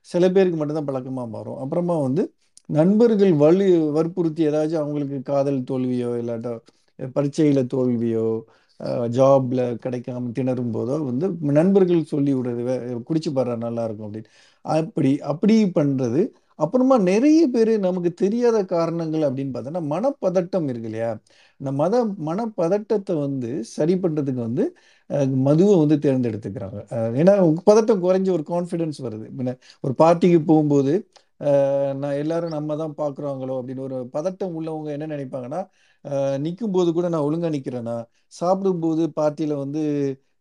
சில 0.06 0.24
பேருக்கு 0.30 0.58
மட்டும்தான் 0.58 0.88
பழக்கமாக 0.90 1.28
மாறும். 1.28 1.56
அப்புறமா 1.56 1.96
வந்து 1.98 2.22
நண்பர்கள் 2.68 3.32
வலு 3.34 3.66
வற்புறுத்தி 3.92 4.42
ஏதாச்சும் 4.46 4.82
அவங்களுக்கு 4.82 5.22
காதல் 5.22 5.64
தோல்வியோ 5.70 6.10
இல்லாட்டா 6.22 6.52
பரீட்சையில் 7.12 7.66
தோல்வியோ 7.74 8.26
ஜாப்ல 9.16 9.60
கிடைக்காம 9.84 10.30
திணறும் 10.32 10.72
போதோ 10.74 10.96
வந்து 11.04 11.26
நண்பர்கள் 11.58 12.10
சொல்லி 12.12 12.34
விடுறது 12.34 12.62
"வே- 12.68 13.02
குடிச்சு 13.08 13.30
பாரு 13.32 13.56
நல்லா 13.56 13.84
இருக்கும் 13.84 14.12
அப்படின்னு. 14.12 14.28
அப்படி 14.64 15.10
அப்படி 15.32 15.56
பண்றது 15.74 16.22
அப்புறமா 16.60 16.96
நிறைய 17.10 17.40
பேர் 17.54 17.72
நமக்கு 17.86 18.10
தெரியாத 18.22 18.58
காரணங்கள் 18.74 19.24
அப்படின்னு 19.28 19.52
பார்த்தோன்னா 19.54 19.82
மனப்பதட்டம் 19.92 20.66
இருக்கு 20.70 20.88
இல்லையா? 20.90 21.10
இந்த 21.60 21.70
மத 21.80 21.94
மனப்பதட்டத்தை 22.28 23.14
வந்து 23.26 23.50
சரி 23.76 23.94
பண்ணுறதுக்கு 24.02 24.42
வந்து 24.48 24.64
மதுவை 25.48 25.74
வந்து 25.82 25.96
தேர்ந்தெடுத்துக்கிறாங்க. 26.06 26.80
ஏன்னா 27.20 27.34
பதட்டம் 27.70 28.02
குறைஞ்ச 28.06 28.28
ஒரு 28.36 28.44
கான்ஃபிடென்ஸ் 28.52 28.98
வருது. 29.06 29.26
முன்ன 29.38 29.54
ஒரு 29.84 29.94
பார்ட்டிக்கு 30.02 30.40
போகும்போது 30.50 30.94
நான் 32.00 32.18
எல்லாரும் 32.22 32.54
நம்ம 32.56 32.76
தான் 32.82 32.94
பார்க்குறாங்களோ 33.02 33.54
அப்படின்னு 33.60 33.84
ஒரு 33.88 33.98
பதட்டம் 34.16 34.56
உள்ளவங்க 34.58 34.88
என்ன 34.96 35.06
நினைப்பாங்கன்னா 35.14 35.60
நிற்கும் 36.44 36.74
போது 36.76 36.90
கூட 36.96 37.06
நான் 37.14 37.26
ஒழுங்காக 37.28 37.52
நிற்கிறேன்னா 37.56 37.96
சாப்பிடும்போது 38.40 39.02
பார்ட்டியில் 39.18 39.54
வந்து 39.64 39.82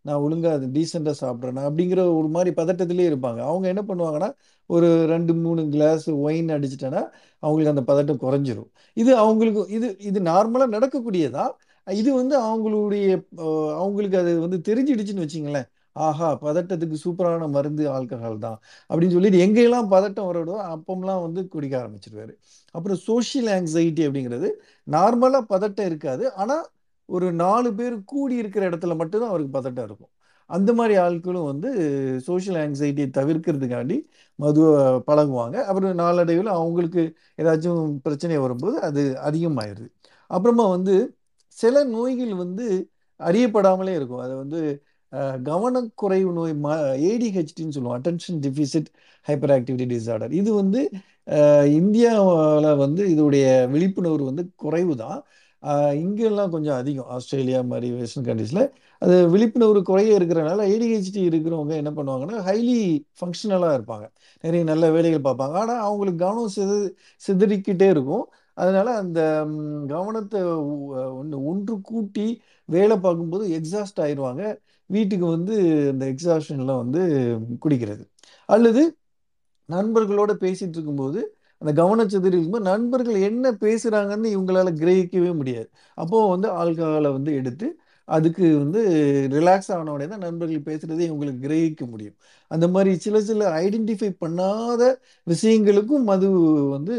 நான் 0.06 0.22
ஒழுங்காக 0.26 0.58
அது 0.58 0.68
டீசெண்டாக 0.76 1.16
சாப்பிட்றேன்னா 1.24 1.64
அப்படிங்கிற 1.70 2.02
ஒரு 2.20 2.30
மாதிரி 2.36 2.52
பதட்டத்திலே 2.60 3.08
இருப்பாங்க. 3.12 3.40
அவங்க 3.50 3.66
என்ன 3.74 3.82
பண்ணுவாங்கன்னா 3.90 4.30
ஒரு 4.76 4.90
ரெண்டு 5.14 5.34
மூணு 5.44 5.62
கிளாஸ் 5.76 6.06
ஒயின் 6.26 6.52
அடிச்சிட்டேன்னா 6.56 7.02
அவங்களுக்கு 7.44 7.74
அந்த 7.76 7.84
பதட்டம் 7.92 8.22
குறைஞ்சிரும். 8.26 8.70
இது 9.02 9.12
அவங்களுக்கு 9.24 9.62
இது 9.78 9.88
இது 10.10 10.20
நார்மலாக 10.32 10.74
நடக்கக்கூடியதா? 10.76 11.46
இது 11.88 12.10
வந்து 12.22 12.36
அவங்களுடைய 12.48 13.06
அவங்களுக்கு 13.82 14.18
அது 14.24 14.32
வந்து 14.46 14.58
தெரிஞ்சிடுச்சுன்னு 14.70 15.26
வச்சுங்களேன். 15.26 15.68
ஆஹா 16.08 16.28
பதட்டத்துக்கு 16.44 16.98
சூப்பரான 17.04 17.48
மருந்து 17.56 17.84
ஆல்கஹால் 17.96 18.44
தான் 18.46 18.58
அப்படின்னு 18.90 19.16
சொல்லிட்டு 19.16 19.40
எங்கெல்லாம் 19.46 19.88
பதட்டம் 19.96 20.28
வரடோ 20.30 20.56
அப்பம்லாம் 20.74 21.24
வந்து 21.26 21.42
குடிக்க 21.54 21.76
ஆரம்பிச்சிருவாரு. 21.82 22.34
அப்புறம் 22.76 23.00
சோஷியல் 23.08 23.50
ஆங்ஸைட்டி 23.56 24.04
அப்படிங்கிறது 24.08 24.50
நார்மலாக 24.88 25.44
பதட்டம் 25.54 25.90
இருக்காது. 25.92 26.26
ஆனால் 26.42 26.66
ஒரு 27.10 27.28
நாலு 27.44 27.70
பேர் 27.80 27.96
கூடி 28.14 28.36
இருக்கிற 28.42 28.64
இடத்துல 28.70 28.96
மட்டும்தான் 29.02 29.32
அவருக்கு 29.34 29.54
பதட்டம் 29.58 29.88
இருக்கும். 29.90 30.12
அந்த 30.50 30.70
மாதிரி 30.78 30.96
ஆட்களும் 31.06 31.48
வந்து 31.52 31.70
சோஷியல் 32.28 32.60
ஆங்ஸைட்டியை 32.64 33.08
தவிர்க்கிறதுக்காண்டி 33.18 33.98
மதுவை 34.40 34.74
பழகுவாங்க. 35.10 35.58
அப்புறம் 35.70 36.00
நாளடைவில் 36.04 36.52
அவங்களுக்கு 36.58 37.02
ஏதாச்சும் 37.42 37.84
பிரச்சனை 38.06 38.38
வரும்போது 38.46 38.78
அது 38.90 39.04
அதிகமாயிருது 39.30 39.90
அப்புறமா 40.32 40.66
வந்து 40.76 40.96
சில 41.58 41.84
நோய்கள் 41.96 42.34
வந்து 42.44 42.66
அறியப்படாமலே 43.20 43.94
இருக்கும். 44.00 44.24
அது 44.26 44.34
வந்து 44.44 44.60
கவனக்குறைவு 45.48 46.32
நோய் 46.38 46.54
ஏடிஹெச்டின்னு 47.12 47.76
சொல்லுவோம். 47.76 47.96
Attention 48.00 48.40
deficit 48.46 48.90
hyper 49.28 49.54
activity 49.56 49.88
disorder 49.94 50.34
இது 50.42 50.52
வந்து 50.62 50.82
இந்தியாவில் 51.80 52.70
வந்து 52.84 53.02
இதோடைய 53.14 53.46
விழிப்புணர்வு 53.74 54.30
வந்து 54.32 54.44
குறைவு 54.64 54.94
தான் 55.04 55.20
இங்கெல்லாம் 56.04 56.52
கொஞ்சம் 56.54 56.78
அதிகம். 56.82 57.08
ஆஸ்திரேலியா 57.16 57.60
மாதிரி 57.72 57.88
வெஸ்டர்ன் 58.00 58.28
கண்ட்ரீஸில். 58.28 58.64
அது 59.02 59.16
விழிப்புணர்வு 59.30 59.82
குறைய 59.90 60.20
இருக்கிறனால 60.20 60.66
ஏடிஹெச்டி 60.74 61.22
இருக்கிறவங்க 61.30 61.74
என்ன 61.82 61.92
பண்ணுவாங்கன்னா 61.98 62.38
ஹைலி 62.48 62.78
ஃபங்க்ஷனலாக 63.20 63.78
இருப்பாங்க. 63.78 64.06
நிறைய 64.44 64.64
நல்ல 64.72 64.92
வேலைகள் 64.92 65.28
பார்ப்பாங்க. 65.28 65.56
ஆனால் 65.64 65.84
அவங்களுக்கு 65.88 66.22
கவனம் 66.26 66.54
சித 66.58 66.72
சிதறிக்கிட்டே 67.28 67.90
இருக்கும். 67.96 68.26
அதனால் 68.54 68.92
அந்த 69.02 69.20
கவனத்தை 69.94 70.40
ஒன்று 71.20 71.38
ஒன்று 71.52 71.74
கூட்டி 71.82 72.28
வேலை 72.70 72.96
பார்க்கும்போது 73.00 73.46
எக்ஸாஸ்ட் 73.60 74.02
ஆயிடுவாங்க 74.06 74.44
வீட்டுக்கு 74.90 75.26
வந்து 75.26 75.56
அந்த 75.92 76.06
எக்ஸாஸ்டன்லாம் 76.14 76.82
வந்து 76.84 77.02
குடிக்கிறது. 77.64 78.04
அல்லது 78.46 78.84
நண்பர்களோட 79.70 80.32
பேசிகிட்டு 80.44 80.78
இருக்கும்போது 80.78 81.20
அந்த 81.62 81.72
கவனச்சிதறி 81.84 82.26
இருக்கும்போது 82.26 82.64
நண்பர்கள் 82.64 83.22
என்ன 83.22 83.52
பேசுறாங்கன்னு 83.52 84.30
இவங்களால 84.36 84.70
கிரகிக்கவே 84.82 85.36
முடியாது. 85.36 85.70
அப்போ 85.98 86.30
வந்து 86.30 86.48
ஆல்கஹாலை 86.52 87.12
வந்து 87.12 87.34
எடுத்து 87.34 87.68
அதுக்கு 88.08 88.58
வந்து 88.58 88.82
ரிலாக்ஸ் 89.32 89.72
ஆன 89.72 89.92
உடனே 89.92 90.10
தான் 90.10 90.20
நண்பர்கள் 90.20 90.68
பேசுகிறதே 90.70 91.06
இவங்களுக்கு 91.10 91.44
கிரகிக்க 91.46 91.90
முடியும். 91.90 92.16
அந்த 92.52 92.68
மாதிரி 92.68 92.96
சில 92.98 93.22
சில 93.22 93.50
ஐடென்டிஃபை 93.62 94.10
பண்ணாத 94.22 94.84
விஷயங்களுக்கும் 95.28 96.04
மது 96.04 96.30
வந்து 96.76 96.96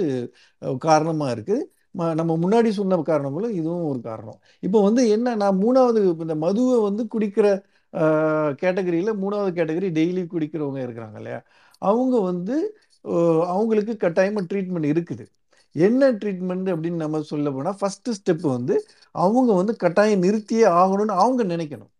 காரணமாக 0.58 0.78
காரணமா 0.78 1.30
இருக்கு. 1.30 1.56
ம- 1.98 2.14
நம்ம 2.14 2.32
முன்னாடி 2.36 2.68
சொன்ன 2.70 2.96
காரணங்களும் 3.02 3.52
இதுவும் 3.52 3.84
ஒரு 3.84 4.00
காரணம். 4.00 4.38
இப்போ 4.60 4.82
வந்து 4.82 5.08
என்ன 5.08 5.34
நான் 5.34 5.58
மூணாவது 5.58 6.00
இந்த 6.20 6.34
மதுவை 6.34 6.78
வந்து 6.80 7.06
குடிக்கிற 7.14 7.46
கேட்டகரியில் 8.62 9.16
மூணாவது 9.22 9.50
கேட்டகரி 9.58 9.88
டெய்லி 9.98 10.22
குடிக்கிறவங்க 10.32 10.80
இருக்கிறாங்க 10.86 11.16
இல்லையா? 11.16 11.40
அவங்க 11.82 12.20
வந்து 12.20 12.56
அவங்களுக்கு 13.52 13.96
கட்டாயமாக 13.96 14.44
ட்ரீட்மெண்ட் 14.50 14.88
இருக்குது. 14.92 15.24
என்ன 15.76 16.10
ட்ரீட்மெண்ட் 16.20 16.68
அப்படின்னு 16.72 17.02
நம்ம 17.04 17.20
சொல்ல 17.32 17.50
போனால் 17.50 17.78
ஃபஸ்ட்டு 17.80 18.14
ஸ்டெப் 18.18 18.46
வந்து 18.56 18.74
அவங்க 19.14 19.50
வந்து 19.60 19.76
கட்டாயம் 19.76 20.22
நிறுத்தியே 20.26 20.66
ஆகணும்னு 20.80 21.14
அவங்க 21.24 21.42
நினைக்கணும். 21.54 21.90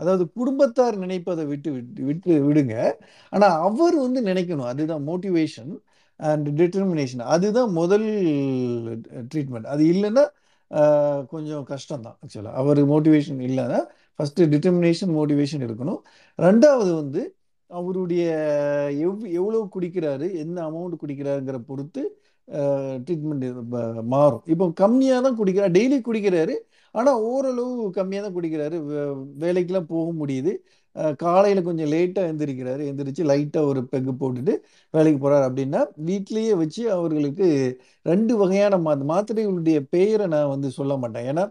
அதாவது 0.00 0.24
குடும்பத்தார் 0.38 0.96
நினைப்பதை 0.96 1.44
விட்டு 1.46 1.70
விட்டு 1.76 2.02
விட்டு 2.08 2.32
விடுங்க. 2.48 2.74
ஆனால் 3.32 3.56
அவர் 3.68 3.96
வந்து 4.06 4.20
நினைக்கணும். 4.30 4.68
அதுதான் 4.72 5.04
மோட்டிவேஷன் 5.10 5.72
அண்ட் 6.20 6.48
டிட்டர்மினேஷன் 6.60 7.22
அதுதான் 7.34 7.70
முதல் 7.72 8.06
ட்ரீட்மெண்ட் 9.32 9.70
அது 9.74 9.84
இல்லைன்னா 9.94 10.24
கொஞ்சம் 11.32 11.64
கஷ்டம்தான் 11.72 12.16
ஆக்சுவலாக 12.22 12.54
அவர் 12.60 12.80
மோட்டிவேஷன் 12.92 13.40
இல்லைன்னா 13.48 13.80
ஃபஸ்ட்டு 14.18 14.46
டிட்டர்மினேஷன் 14.54 15.12
மோட்டிவேஷன் 15.18 15.64
இருக்கணும். 15.66 16.00
ரெண்டாவது 16.38 16.92
வந்து 17.02 17.22
அவருடைய 17.68 18.24
எவ் 18.92 19.32
எவ்வளோ 19.32 19.68
குடிக்கிறாரு 19.74 20.34
என்ன 20.34 20.70
அமௌண்ட் 20.70 20.92
குடிக்கிறாருங்கிற 21.06 21.58
பொறுத்து 21.58 22.20
ட்ரீட்மெண்ட் 23.06 24.02
மாறும். 24.02 24.42
இப்போ 24.46 24.66
கம்மியாக 24.68 25.20
தான் 25.22 25.38
குடிக்கிறார் 25.38 25.70
டெய்லி 25.70 26.00
குடிக்கிறாரு 26.06 26.54
ஆனால் 26.90 27.20
ஓரளவு 27.20 27.88
கம்மியாக 27.88 28.22
தான் 28.22 28.36
குடிக்கிறாரு. 28.36 28.76
வே- 29.38 29.84
போக 29.86 30.26
முடியுது. 30.26 30.52
காலையில் 31.16 31.62
கொஞ்சம் 31.62 31.90
லேட்டாக 31.90 32.28
எந்திரிக்கிறாரு. 32.32 32.82
எழுந்திரிச்சு 32.88 33.24
லைட்டாக 33.30 33.66
ஒரு 33.66 33.86
பெக்கு 33.86 34.12
போட்டுட்டு 34.12 34.54
வேலைக்கு 34.90 35.30
போகிறாரு 35.30 35.50
அப்படின்னா 35.50 35.80
வீட்லேயே 36.06 36.56
வச்சு 36.56 36.92
அவர்களுக்கு 36.92 37.80
ரெண்டு 38.02 38.36
வகையான 38.36 38.78
மா 38.78 38.94
மாத்திரைகளுடைய 38.94 39.86
பெயரை 39.90 40.26
நான் 40.26 40.48
வந்து 40.48 40.70
சொல்ல 40.70 40.96
மாட்டேன். 40.96 41.36
ஏன்னா 41.36 41.44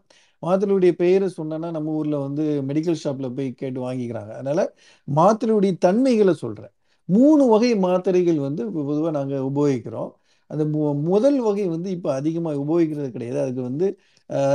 மாத்திரையுடைய 0.46 0.92
பெயரை 0.92 1.30
சொன்னேன்னா 1.38 1.72
நம்ம 1.72 1.92
ஊரில் 1.92 2.16
வந்து 2.16 2.64
மெடிக்கல் 2.68 2.94
ஷாப்பில் 2.94 3.32
போய் 3.32 3.54
கேட்டு 3.54 3.92
வாங்கிக்கிறாங்க. 3.92 4.30
அதனால 4.30 4.74
மாத்திரையுடைய 5.16 5.78
தன்மைகளை 5.78 6.34
சொல்கிறேன் 6.34 6.70
மூணு 7.06 7.46
வகை 7.48 7.76
மாத்திரைகள் 7.76 8.40
வந்து 8.40 8.72
பொதுவாக 8.72 9.24
நாங்கள் 9.24 9.40
உபயோகிக்கிறோம். 9.40 10.12
அந்த 10.48 10.64
மு- 10.66 11.02
முதல் 11.02 11.40
வகை 11.40 11.68
வந்து 11.68 11.90
இப்போ 11.90 12.14
அதிகமாக 12.14 12.58
உபயோகிக்கிறது 12.58 13.10
கிடையாது. 13.10 13.40
அதுக்கு 13.42 13.62
வந்து 13.62 13.98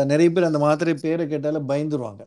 நிறைய 0.05 0.31
பேர் 0.31 0.45
அந்த 0.45 0.59
மாத்திரை 0.59 0.95
பேரை 0.95 1.27
கேட்டால 1.27 1.61
பயந்துருவாங்க. 1.69 2.21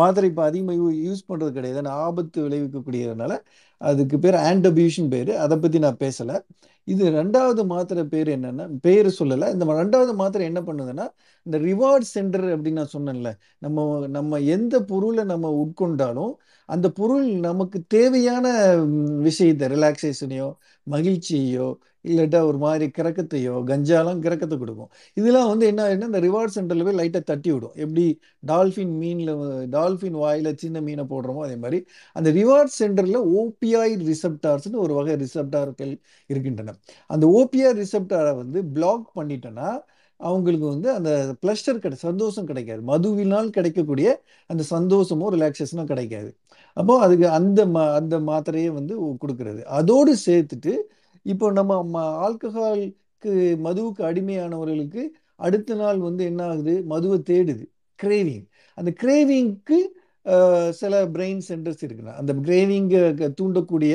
மாத்திரை 0.00 0.28
இப்போ 0.30 0.42
அதிகமாக 0.50 0.90
யூஸ் 1.06 1.22
பண்ணுறது 1.30 1.52
கிடையாது. 1.56 1.80
ஏன்னா 1.82 1.94
ஆபத்து 2.06 2.38
விளைவிக்கக்கூடியதுனால 2.48 3.32
அதுக்கு 3.80 4.16
பேர் 4.24 4.36
ஆன்டபியூஷன் 4.50 5.08
பேர். 5.14 5.32
அதை 5.44 5.56
பற்றி 5.58 5.78
நான் 5.86 6.02
பேசலை. 6.04 6.36
இது 6.88 7.04
ரெண்டாவது 7.18 7.62
மாத்திரை 7.72 8.02
பேர் 8.12 8.28
என்னென்னா 8.36 8.64
பேர் 8.86 9.08
சொல்லலை. 9.18 9.46
இந்த 9.54 9.64
ரெண்டாவது 9.82 10.12
மாத்திரை 10.20 10.44
என்ன 10.50 10.60
பண்ணுதுன்னா 10.68 11.06
இந்த 11.46 11.56
ரிவார்ட் 11.68 12.06
சென்டர் 12.14 12.46
அப்படின்னு 12.54 12.80
நான் 12.82 12.94
சொன்னேன்ல. 12.96 13.30
நம்ம 13.64 14.06
நம்ம 14.16 14.40
எந்த 14.56 14.74
பொருளை 14.90 15.24
நம்ம 15.32 15.50
உட்கொண்டாலும் 15.64 16.32
அந்த 16.68 16.86
பொருள் 16.98 17.26
நமக்கு 17.48 17.78
தேவையான 17.96 18.46
விஷயத்தை 19.28 19.68
ரிலாக்ஸேஷனையோ 19.76 20.48
மகிழ்ச்சியையோ 20.86 21.68
இல்லாட்டா 22.04 22.40
ஒரு 22.50 22.58
மாதிரி 22.64 22.86
கிறக்கத்தையோ 22.98 23.54
கஞ்சாலாம் 23.70 24.20
கிறக்கத்தை 24.24 24.56
கொடுக்கும். 24.62 24.90
இதெல்லாம் 25.18 25.48
வந்து 25.52 25.66
என்ன 25.70 25.80
ஆகுதுன்னா 25.86 26.08
இந்த 26.12 26.22
ரிவார்ட் 26.26 26.54
சென்டரில் 26.56 26.86
போய் 26.88 26.98
லைட்டாக 27.00 27.24
தட்டி 27.30 27.50
விடும். 27.54 27.74
எப்படி 27.84 28.04
டால்ஃபின் 28.52 28.94
மீனில் 29.02 29.32
டால்ஃபின் 29.76 30.18
வாயில் 30.24 30.50
சின்ன 30.64 30.80
மீனை 30.88 31.04
போடுறோமோ 31.12 31.44
அதே 31.46 31.56
மாதிரி 31.64 31.80
அந்த 32.16 32.30
ரிவார்ட் 32.40 32.74
சென்டரில் 32.80 33.20
ஓபிஐ 33.40 33.88
ரிசப்டார்ஸ்னு 34.10 34.82
ஒரு 34.86 34.94
வகை 35.00 35.16
ரிசப்டார்கள் 35.24 35.94
இருக்கின்றன. 36.30 36.76
அந்த 37.14 37.24
ஓபிஐ 37.40 37.72
ரிசப்டாரை 37.82 38.34
வந்து 38.42 38.60
பிளாக் 38.76 39.08
பண்ணிட்டோன்னா 39.20 39.70
அவங்களுக்கு 40.20 40.66
வந்து 40.74 40.88
அந்த 40.96 41.10
ப்ளஷர் 41.42 41.80
கிடை 41.84 41.96
சந்தோஷம் 42.08 42.48
கிடைக்காது. 42.50 42.82
மதுவினால் 42.90 43.48
கிடைக்கக்கூடிய 43.56 44.08
அந்த 44.50 44.62
சந்தோஷமோ 44.74 45.28
ரிலாக்ஸேஷனோ 45.36 45.84
கிடைக்காது. 45.92 46.30
அப்போ 46.76 46.94
அதுக்கு 47.06 47.26
அந்த 47.38 47.60
மா 47.74 47.82
அந்த 48.00 48.16
மாத்திரையே 48.28 48.70
வந்து 48.78 48.94
கொடுக்கறது. 49.22 49.60
அதோடு 49.78 50.12
சேர்த்துட்டு 50.26 50.74
இப்போ 51.22 51.52
நம்ம 51.52 51.72
ம- 51.92 52.14
ஆல்கஹாலுக்கு 52.26 53.32
மதுவுக்கு 53.64 54.02
அடிமையானவர்களுக்கு 54.02 55.02
அடுத்த 55.36 55.74
நாள் 55.74 55.98
வந்து 55.98 56.24
என்ன 56.24 56.44
ஆகுது? 56.44 56.82
மதுவை 56.82 57.18
தேடுது. 57.18 57.64
கிரேவிங் 58.02 58.46
அந்த 58.74 58.90
கிரேவிங்க்கு 59.02 59.78
சில 60.70 61.06
பிரெயின் 61.06 61.40
சென்டர்ஸ் 61.48 61.82
இருக்குண்ணா 61.86 62.12
அந்த 62.22 62.32
கிரேவிங்கை 62.34 63.32
தூண்டக்கூடிய 63.42 63.94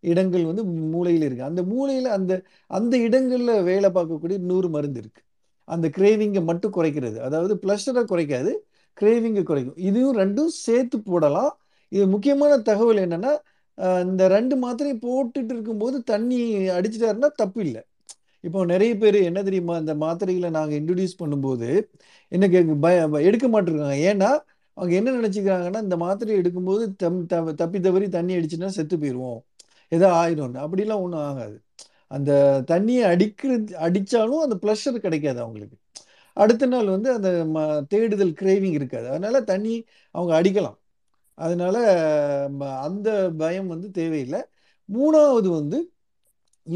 இடங்கள் 0.00 0.44
வந்து 0.44 0.64
மூளையில் 0.64 1.22
இருக்கு. 1.22 1.44
அந்த 1.44 1.62
மூளையில் 1.62 2.06
அந்த 2.06 2.42
அந்த 2.66 2.98
இடங்களில் 2.98 3.62
வேலை 3.62 3.90
பார்க்கக்கூடிய 3.90 4.38
நூறு 4.38 4.68
மருந்து 4.68 5.00
இருக்கு. 5.00 5.22
அந்த 5.64 5.90
கிரேவிங்கை 5.96 6.42
மட்டும் 6.42 6.72
குறைக்கிறது. 6.72 7.16
அதாவது 7.18 7.54
ப்ளஷரை 7.62 8.04
குறைக்காது 8.04 8.52
கிரேவிங்கை 9.00 9.42
குறைக்கும். 9.42 9.76
இதுவும் 9.76 10.16
ரெண்டும் 10.16 10.52
சேர்த்து 10.66 11.00
போடலாம். 11.00 11.52
இது 11.88 12.06
முக்கியமான 12.06 12.56
தகவல் 12.58 12.96
என்னன்னா 12.96 13.32
இந்த 14.04 14.28
ரெண்டு 14.28 14.56
மாத்திரை 14.56 14.92
போட்டுட்டு 15.02 15.52
இருக்கும்போது 15.54 16.02
தண்ணி 16.02 16.38
அடிச்சிட்டாருன்னா 16.68 17.28
தப்பு 17.34 17.60
இல்லை 17.64 17.82
இப்போ 18.44 18.64
நிறைய 18.64 18.96
பேர் 18.96 19.14
என்ன 19.22 19.42
தெரியுமா 19.42 19.76
இந்த 19.76 19.94
மாத்திரைகளை 19.94 20.50
நாங்கள் 20.50 20.78
இன்ட்ரடியூஸ் 20.80 21.20
பண்ணும்போது 21.22 21.68
என்ன 22.32 22.46
பய 22.80 23.08
ப- 23.08 23.22
எடுக்க 23.22 23.46
மாட்டிருக்காங்க. 23.48 23.98
ஏன்னா 24.10 24.30
அவங்க 24.76 24.94
என்ன 24.94 25.10
நினச்சிக்கிறாங்கன்னா 25.10 25.82
இந்த 25.82 25.96
மாத்திரையை 25.96 26.38
எடுக்கும்போது 26.42 26.96
தம் 26.96 27.26
த 27.26 27.52
தப்பி 27.52 27.80
தவறி 27.80 28.08
தண்ணி 28.08 28.36
அடிச்சுன்னா 28.36 28.66
செத்து 28.66 28.96
போயிடுவோம் 28.96 29.40
ஏதோ 29.92 30.08
ஆயிடும்னு. 30.12 30.58
அப்படிலாம் 30.64 31.02
ஒன்றும் 31.02 31.20
ஆகாது. 31.20 31.56
அந்த 32.08 32.30
தண்ணியை 32.70 33.02
அடிக்கிறது 33.04 33.76
அடித்தாலும் 33.78 34.44
அந்த 34.46 34.56
ப்ளஷர் 34.62 35.04
கிடைக்காது 35.06 35.40
அவங்களுக்கு. 35.40 35.76
அடுத்த 36.36 36.66
நாள் 36.66 36.86
வந்து 36.86 37.12
அந்த 37.12 37.28
ம 37.54 37.58
தேடுதல் 37.86 38.34
கிரேவிங் 38.40 38.72
இருக்காது. 38.72 39.08
அதனால 39.08 39.42
தண்ணி 39.42 39.74
அவங்க 40.14 40.32
அடிக்கலாம். 40.42 40.78
அதனால 41.46 41.76
அந்த 42.86 43.08
பயம் 43.42 43.70
வந்து 43.74 43.90
தேவையில்லை. 43.98 44.40
மூணாவது 44.88 45.48
வந்து 45.58 45.78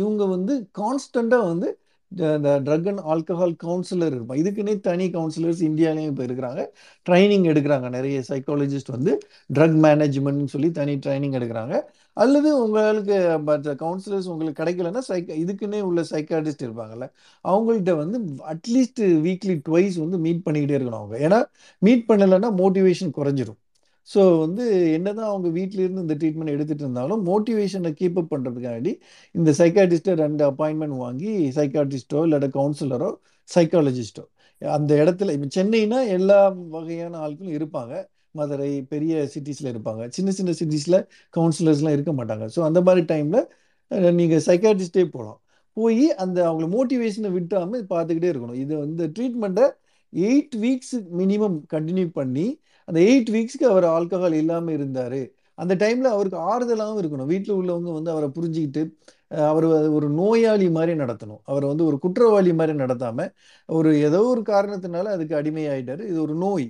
இவங்க 0.01 0.25
வந்து 0.35 0.55
கான்ஸ்டண்ட்டாக 0.79 1.49
வந்து 1.51 1.69
இந்த 2.13 2.51
ட்ரக் 2.67 2.89
அண்ட் 2.91 3.03
ஆல்கஹால் 3.13 3.55
கவுன்சிலர் 3.65 4.15
இருப்பான் 4.17 4.41
இதுக்குன்னே 4.43 4.75
தனி 4.87 5.07
கவுன்சிலர்ஸ் 5.17 5.63
இந்தியாலையும் 5.69 6.11
இப்போ 6.11 6.25
இருக்கிறாங்க. 6.29 6.63
ட்ரைனிங் 7.09 7.47
எடுக்கிறாங்க. 7.53 7.89
நிறைய 7.97 8.19
சைக்காலஜிஸ்ட் 8.29 8.93
வந்து 8.97 9.13
ட்ரக் 9.55 9.79
மேனேஜ்மெண்ட்னு 9.87 10.53
சொல்லி 10.55 10.71
தனி 10.79 10.95
ட்ரைனிங் 11.07 11.37
எடுக்கிறாங்க. 11.39 11.75
அல்லது 12.17 12.51
உங்களுக்கு 12.65 13.17
பட் 13.49 13.69
கவுன்சிலர்ஸ் 13.85 14.29
உங்களுக்கு 14.33 14.63
கிடைக்கலன்னா 14.63 15.03
சைக்க 15.09 15.31
இதுக்குன்னே 15.45 15.81
உள்ள 15.91 16.01
சைக்காட்டிஸ்ட் 16.11 16.65
இருப்பாங்கல்ல. 16.67 17.09
அவங்கள்ட்ட 17.53 17.95
வந்து 18.03 18.19
அட்லீஸ்ட் 18.55 19.03
வீக்லி 19.27 19.57
ட்வைஸ் 19.69 19.99
வந்து 20.05 20.19
மீட் 20.27 20.45
பண்ணிக்கிட்டே 20.47 20.79
இருக்கணும் 20.81 21.01
அவங்க. 21.03 21.17
ஏன்னா 21.29 21.41
மீட் 21.89 22.05
பண்ணலைன்னா 22.09 22.51
மோட்டிவேஷன் 22.63 23.17
குறைஞ்சிரும். 23.21 23.61
ஸோ 24.09 24.21
வந்து 24.41 24.65
என்னதான் 24.97 25.31
அவங்க 25.33 25.49
வீட்டிலேருந்து 25.59 26.05
இந்த 26.07 26.15
ட்ரீட்மெண்ட் 26.21 26.55
எடுத்துட்டு 26.55 26.85
இருந்தாலும் 26.85 27.21
மோட்டிவேஷனை 27.29 27.93
கீப் 28.01 28.19
அப் 28.23 28.33
பண்ணுறதுக்காண்டி 28.35 28.93
இந்த 29.35 29.51
சைக்காட்டிஸ்ட்டை 29.61 30.15
ரெண்டு 30.25 30.45
அப்பாயின்மெண்ட் 30.51 30.97
வாங்கி 31.05 31.33
சைக்காட்டிஸ்ட்டோ 31.59 32.23
இல்லாட்ட 32.27 32.49
கவுன்சிலரோ 32.59 33.11
சைக்காலஜிஸ்ட்டோ 33.49 34.25
அந்த 34.63 34.93
இடத்துல 35.03 35.33
இப்போ 35.37 35.49
சென்னைனா 35.57 35.99
எல்லா 36.17 36.39
வகையான 36.75 37.15
ஆட்களும் 37.25 37.57
இருப்பாங்க. 37.59 37.95
மதுரை 38.33 38.69
பெரிய 38.93 39.15
சிட்டிஸில் 39.35 39.71
இருப்பாங்க. 39.73 40.03
சின்ன 40.17 40.31
சின்ன 40.39 40.51
சிட்டிஸில் 40.61 40.99
கவுன்சிலர்ஸ்லாம் 41.35 41.97
இருக்க 41.97 42.13
மாட்டாங்க. 42.21 42.45
ஸோ 42.55 42.61
அந்த 42.69 42.81
மாதிரி 42.87 43.03
டைமில் 43.13 43.41
நீங்கள் 44.21 44.45
சைக்காட்டிஸ்டே 44.47 45.05
போகலாம் 45.15 45.39
போய் 45.77 46.05
அந்த 46.23 46.39
அவங்கள 46.49 46.67
மோட்டிவேஷனை 46.77 47.31
விட்டாமல் 47.37 47.85
பார்த்துக்கிட்டே 47.93 48.31
இருக்கணும். 48.33 48.61
இது 48.65 48.75
வந்து 48.85 49.05
ட்ரீட்மெண்ட்டை 49.17 49.67
எயிட் 50.13 50.57
வீக்ஸ் 50.65 50.97
மினிமம் 51.21 51.59
கண்டினியூ 51.75 52.09
பண்ணி 52.21 52.47
அந்த 52.89 52.99
எயிட் 53.01 53.31
வீக்ஸ்க்கு 53.37 53.67
அவர் 53.73 53.87
ஆல்கஹால் 53.97 54.37
இல்லாமல் 54.43 54.75
இருந்தார். 54.75 55.21
அந்த 55.59 55.75
டைமில் 55.75 56.09
அவருக்கு 56.15 56.39
ஆறுதலாகவும் 56.53 57.01
இருக்கணும். 57.03 57.31
வீட்டில் 57.33 57.57
உள்ளவங்க 57.61 57.91
வந்து 57.93 58.11
அவரை 58.11 58.29
புரிஞ்சுக்கிட்டு 58.37 58.83
அவர் 59.51 59.67
ஒரு 59.97 60.09
நோயாளி 60.11 60.67
மாதிரி 60.71 60.93
நடத்தணும். 60.99 61.41
அவரை 61.45 61.67
வந்து 61.69 61.85
ஒரு 61.85 61.97
குற்றவாளி 61.99 62.53
மாதிரி 62.53 62.75
நடத்தாமல் 62.79 63.31
ஒரு 63.69 63.91
ஏதோ 64.01 64.21
ஒரு 64.33 64.43
காரணத்தினால 64.53 65.13
அதுக்கு 65.17 65.35
அடிமையாயிட்டார். 65.41 66.03
இது 66.11 66.19
ஒரு 66.23 66.35
நோய். 66.37 66.67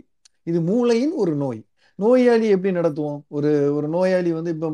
இது 0.46 0.60
மூளையின் 0.60 1.14
ஒரு 1.14 1.34
நோய். 1.36 1.60
நோயாளி 1.98 2.46
எப்படி 2.48 2.72
நடத்துவோம்? 2.76 3.20
ஒரு 3.28 3.50
ஒரு 3.76 3.88
நோயாளி 3.88 4.30
வந்து 4.32 4.50
இப்போ 4.50 4.68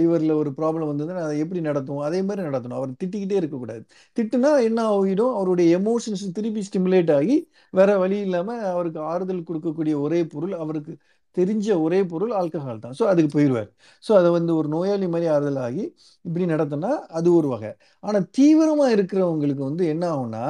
லிவரில் 0.00 0.34
ஒரு 0.40 0.50
ப்ராப்ளம் 0.58 0.90
வந்ததுன்னா 0.90 1.22
அதை 1.26 1.36
எப்படி 1.44 1.60
நடத்துவோம்? 1.68 2.04
அதே 2.08 2.20
மாதிரி 2.28 2.42
நடத்தணும். 2.48 2.78
அவர் 2.80 2.92
திட்டிக்கிட்டே 3.00 3.36
இருக்கக்கூடாது. 3.40 3.82
திட்டுனா 4.16 4.50
என்ன 4.68 4.80
ஆகிடும்? 4.96 5.34
அவருடைய 5.38 5.68
எமோஷன்ஸ் 5.80 6.24
திருப்பி 6.38 6.62
ஸ்டிமுலேட் 6.68 7.12
ஆகி 7.18 7.36
வேற 7.78 7.90
வழி 8.02 8.18
இல்லாமல் 8.26 8.64
அவருக்கு 8.74 9.00
ஆறுதல் 9.12 9.46
கொடுக்கக்கூடிய 9.50 9.96
ஒரே 10.06 10.20
பொருள் 10.34 10.54
அவருக்கு 10.64 10.94
தெரிஞ்ச 11.36 11.68
ஒரே 11.84 11.98
பொருள் 12.10 12.32
ஆல்கஹால் 12.40 12.82
தான். 12.82 12.94
ஸோ 12.98 13.04
அதுக்கு 13.12 13.30
போயிடுவார். 13.36 13.70
ஸோ 14.04 14.10
அதை 14.18 14.28
வந்து 14.38 14.52
ஒரு 14.58 14.68
நோயாளி 14.74 15.06
மாதிரி 15.14 15.26
ஆறுதல் 15.36 15.60
ஆகி 15.66 15.84
இப்படி 16.24 16.44
நடத்தினா 16.52 16.90
அது 17.18 17.28
ஒரு 17.38 17.48
வகை. 17.54 17.72
ஆனால் 18.04 18.26
தீவிரமாக 18.38 18.94
இருக்கிறவங்களுக்கு 18.96 19.64
வந்து 19.70 19.86
என்ன 19.94 20.04
ஆகும்னா 20.14 20.44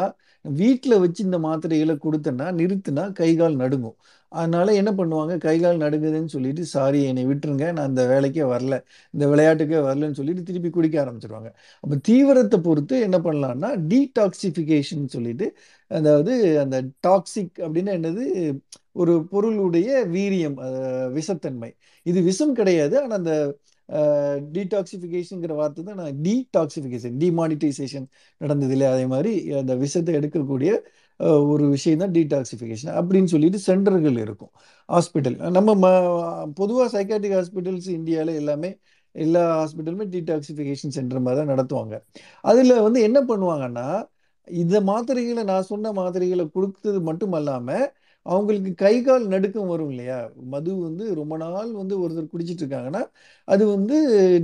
வீட்டில் 0.44 1.00
வச்சு 1.02 1.20
இந்த 1.24 1.38
மாத்திரைகளை 1.46 1.94
கொடுத்தனா 2.06 2.46
நிறுத்தினா 2.60 3.04
கை 3.20 3.28
கால் 3.36 3.56
நடுங்கும். 3.62 3.96
அதனால 4.40 4.72
என்ன 4.80 4.90
பண்ணுவாங்க? 4.98 5.34
கை 5.44 5.54
கால் 5.62 5.82
நடுங்குதுன்னு 5.84 6.32
சொல்லிட்டு 6.34 6.62
சாரி 6.74 7.00
என்னை 7.10 7.24
விட்டுருங்க. 7.30 7.66
நான் 7.76 7.90
இந்த 7.92 8.04
வேலைக்கே 8.12 8.44
வரல. 8.54 8.76
இந்த 9.14 9.24
விளையாட்டுக்கே 9.32 9.80
வரலன்னு 9.88 10.18
சொல்லிட்டு 10.20 10.46
திருப்பி 10.48 10.70
குடிக்க 10.76 10.96
ஆரம்பிச்சிருவாங்க. 11.04 11.50
அப்போ 11.84 11.96
தீவிரத்தை 12.08 12.58
பொறுத்து 12.68 12.96
என்ன 13.08 13.18
பண்ணலாம்னா 13.26 13.70
டீடாக்சிஃபிகேஷன் 13.92 15.04
சொல்லிட்டு 15.16 15.48
அதாவது 15.90 16.32
அந்த 16.64 16.76
டாக்ஸிக் 17.06 17.54
அப்படின்னா 17.64 17.92
என்னது? 17.98 18.24
ஒரு 19.02 19.14
பொருளுடைய 19.32 19.90
வீரியம் 20.16 20.56
விஷத்தன்மை. 21.18 21.70
இது 22.06 22.18
விஷம் 22.30 22.54
கிடையாது. 22.60 22.94
ஆனால் 23.02 23.18
அந்த 23.20 23.34
டீடாக்சிஃபிகேஷனுங்கிற 24.54 25.54
வார்த்தை 25.60 25.82
தான் 25.88 25.98
நான் 26.02 26.18
டீடாக்சிஃபிகேஷன் 26.26 27.16
டிமானிட்டைசேஷன் 27.22 28.06
நடந்தது 28.40 28.72
இல்லையா? 28.74 28.92
அதே 28.96 29.06
மாதிரி 29.14 29.32
அந்த 29.62 29.74
விஷத்தை 29.82 30.12
எடுக்கக்கூடிய 30.20 30.70
ஒரு 31.52 31.64
விஷயம் 31.74 32.02
தான் 32.02 32.14
டீடாக்சிஃபிகேஷன் 32.16 32.94
அப்படின்னு 33.00 33.30
சொல்லிட்டு 33.34 33.58
சென்டர்கள் 33.68 34.18
இருக்கும். 34.24 34.52
ஹாஸ்பிட்டல் 34.88 35.36
நம்ம 35.56 35.74
ம 35.84 35.86
பொதுவாக 36.60 36.88
சைக்காட்டிக் 36.96 37.36
ஹாஸ்பிட்டல்ஸ் 37.38 37.88
இந்தியாவில் 37.98 38.32
எல்லாமே 38.42 38.70
எல்லா 39.14 39.42
ஹாஸ்பிட்டலுமே 39.60 40.06
டீடாக்சிஃபிகேஷன் 40.14 40.94
சென்டர் 40.96 41.24
மாதிரி 41.26 41.38
தான் 41.40 41.52
நடத்துவாங்க. 41.54 41.94
அதில் 42.44 42.84
வந்து 42.86 43.00
என்ன 43.08 43.18
பண்ணுவாங்கன்னா 43.30 43.86
இந்த 44.48 44.76
மாத்திரைகளை 44.90 45.42
நான் 45.50 45.68
சொன்ன 45.72 45.92
மாத்திரைகளை 46.00 46.44
கொடுத்தது 46.56 46.98
மட்டும் 47.08 47.36
அல்லாமல் 47.38 47.86
அவங்களுக்கு 48.26 48.70
கை 48.82 48.92
கால் 49.06 49.24
நடுக்கம் 49.32 49.70
வரும் 49.72 49.90
இல்லையா? 49.92 50.18
மது 50.52 50.70
வந்து 50.86 51.04
ரொம்ப 51.20 51.34
நாள் 51.42 51.72
வந்து 51.80 51.94
ஒருத்தர் 52.02 52.30
குடிச்சிட்டு 52.32 52.62
இருக்காங்கன்னா 52.64 53.02
அது 53.48 53.64
வந்து 53.74 53.96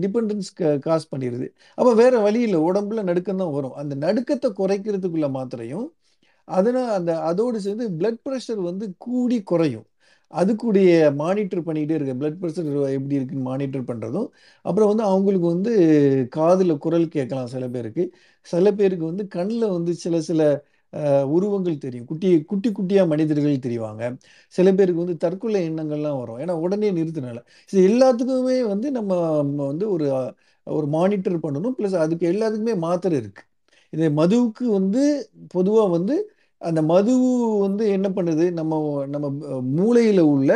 டிபெண்டன்ஸ் 0.02 0.50
காஸ் 0.86 1.10
பண்ணிடுது 1.12 1.46
அப்போ 1.78 1.92
வேற 2.02 2.14
வழி 2.26 2.40
இல்லை. 2.46 2.60
உடம்புல 2.70 3.02
நடுக்கம் 3.10 3.40
தான் 3.42 3.54
வரும். 3.58 3.76
அந்த 3.82 3.94
நடுக்கத்தை 4.06 4.50
குறைக்கிறதுக்குள்ள 4.60 5.28
மாத்திரையும் 5.38 5.86
அதனால் 6.48 6.90
அந்த 6.98 7.12
அதோடு 7.30 7.58
சேர்ந்து 7.60 7.86
பிளட் 7.98 8.20
ப்ரெஷர் 8.26 8.60
வந்து 8.68 8.86
கூடி 8.98 9.38
குறையும். 9.44 9.86
அதுக்குடைய 10.32 10.90
மானிட்டர் 11.20 11.62
பண்ணிகிட்டே 11.68 11.94
இருக்க 11.96 12.12
பிளட் 12.20 12.38
ப்ரெஷர் 12.42 12.66
எப்படி 12.96 13.16
இருக்குன்னு 13.18 13.48
மானிட்டர் 13.48 13.88
பண்ணுறதும் 13.88 14.28
அப்புறம் 14.64 14.90
வந்து 14.92 15.04
அவங்களுக்கு 15.10 15.48
வந்து 15.54 15.72
காதில் 16.36 16.74
குரல் 16.78 17.06
கேட்கலாம் 17.08 17.50
சில 17.54 17.64
பேருக்கு. 17.68 18.04
சில 18.46 18.72
பேருக்கு 18.74 19.04
வந்து 19.06 19.24
கண்ணில் 19.36 19.74
வந்து 19.76 19.94
சில 20.04 20.20
சில 20.22 20.42
உருவங்கள் 21.34 21.76
தெரியும். 21.78 22.06
குட்டி 22.06 22.28
குட்டி 22.44 22.68
குட்டியாக 22.70 23.10
மனிதர்கள் 23.12 23.64
தெரிவாங்க. 23.66 24.02
சில 24.54 24.68
பேருக்கு 24.72 25.04
வந்து 25.04 25.16
தற்கொலை 25.24 25.60
எண்ணங்கள்லாம் 25.68 26.20
வரும். 26.22 26.40
ஏன்னா 26.42 26.54
உடனே 26.64 26.90
நிறுத்தினால. 26.92 27.38
இது 27.72 27.80
எல்லாத்துக்குமே 27.90 28.58
வந்து 28.72 28.88
நம்ம 28.98 29.12
வந்து 29.64 29.86
ஒரு 29.92 30.08
ஒரு 30.66 30.86
மானிட்டர் 30.96 31.42
பண்ணணும். 31.44 31.76
ப்ளஸ் 31.78 31.96
அதுக்கு 32.04 32.26
எல்லாத்துக்குமே 32.32 32.76
மாத்திரை 32.86 33.16
இருக்குது 33.22 33.46
இது 33.92 34.06
மதுவுக்கு 34.20 34.64
வந்து 34.78 35.02
பொதுவாக 35.54 35.88
வந்து 35.96 36.16
அந்த 36.62 36.80
மது 36.92 37.12
வந்து 37.66 37.84
என்ன 37.96 38.08
பண்ணுது? 38.16 38.44
நம்ம 38.58 38.74
நம்ம 39.14 39.26
மூளையில் 39.78 40.22
உள்ள 40.34 40.50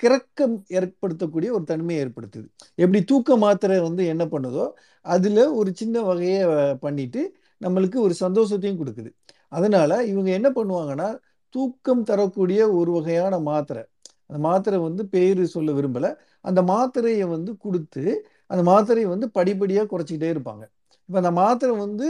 கிறக்கம் 0.00 0.56
ஏற்படுத்தக்கூடிய 0.78 1.48
ஒரு 1.56 1.64
தன்மையை 1.70 1.98
ஏற்படுத்துது. 2.04 2.46
எப்படி 2.82 3.00
தூக்க 3.10 3.36
மாத்திரை 3.44 3.78
வந்து 3.86 4.02
என்ன 4.12 4.24
பண்ணுதோ 4.34 4.64
அதில் 5.06 5.42
ஒரு 5.60 5.70
சின்ன 5.80 6.02
வகையை 6.08 6.40
பண்ணிட்டு 6.84 7.22
நம்மளுக்கு 7.60 7.98
ஒரு 8.06 8.14
சந்தோஷத்தையும் 8.24 8.80
கொடுக்குது. 8.80 9.10
அதனால 9.52 9.90
இவங்க 10.12 10.30
என்ன 10.38 10.48
பண்ணுவாங்கன்னா 10.58 11.08
தூக்கம் 11.54 12.04
தரக்கூடிய 12.10 12.60
ஒரு 12.80 12.90
வகையான 12.98 13.34
மாத்திரை 13.50 13.82
அந்த 14.28 14.38
மாத்திரை 14.48 14.78
வந்து 14.88 15.02
பேர் 15.14 15.42
சொல்ல 15.54 15.70
விரும்பலை 15.78 16.10
அந்த 16.44 16.60
மாத்திரையை 16.72 17.26
வந்து 17.36 17.52
கொடுத்து 17.64 18.04
அந்த 18.52 18.62
மாத்திரையை 18.70 19.08
வந்து 19.14 19.26
படிப்படியாக 19.38 19.88
குறைச்சிக்கிட்டே 19.92 20.30
இருப்பாங்க. 20.34 20.64
இப்போ 21.10 21.20
அந்த 21.22 21.30
மாத்திரை 21.38 21.72
வந்து 21.84 22.08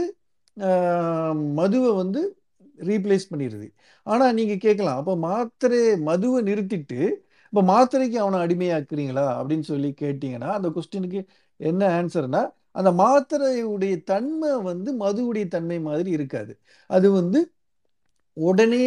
மதுவை 1.59 1.91
வந்து 1.99 2.21
ரீப்ளேஸ் 2.89 3.25
பண்ணிடுது 3.31 3.67
ஆனால் 4.07 4.35
நீங்கள் 4.39 4.59
கேட்கலாம். 4.65 4.99
அப்போ 5.01 5.13
மாத்திரை 5.29 5.79
மதுவை 6.09 6.39
நிறுத்திட்டு 6.49 6.99
இப்போ 7.53 7.61
மாத்திரைக்கு 7.71 8.17
அவனை 8.23 8.37
அடிமையாக்குறீங்களா? 8.45 9.25
அப்படின்னு 9.39 9.65
சொல்லி 9.71 9.89
கேட்டிங்கன்னா 10.01 10.49
அந்த 10.57 10.69
கொஸ்டினுக்கு 10.75 11.21
என்ன 11.59 11.81
ஆன்சர்னா 11.99 12.41
அந்த 12.79 12.91
மாத்திரையுடைய 13.03 13.95
தன்மை 14.11 14.51
வந்து 14.69 14.91
மதுவுடைய 15.03 15.47
தன்மை 15.55 15.79
மாதிரி 15.89 16.11
இருக்காது. 16.17 16.53
அது 16.89 17.07
வந்து 17.19 17.39
உடனே 18.37 18.83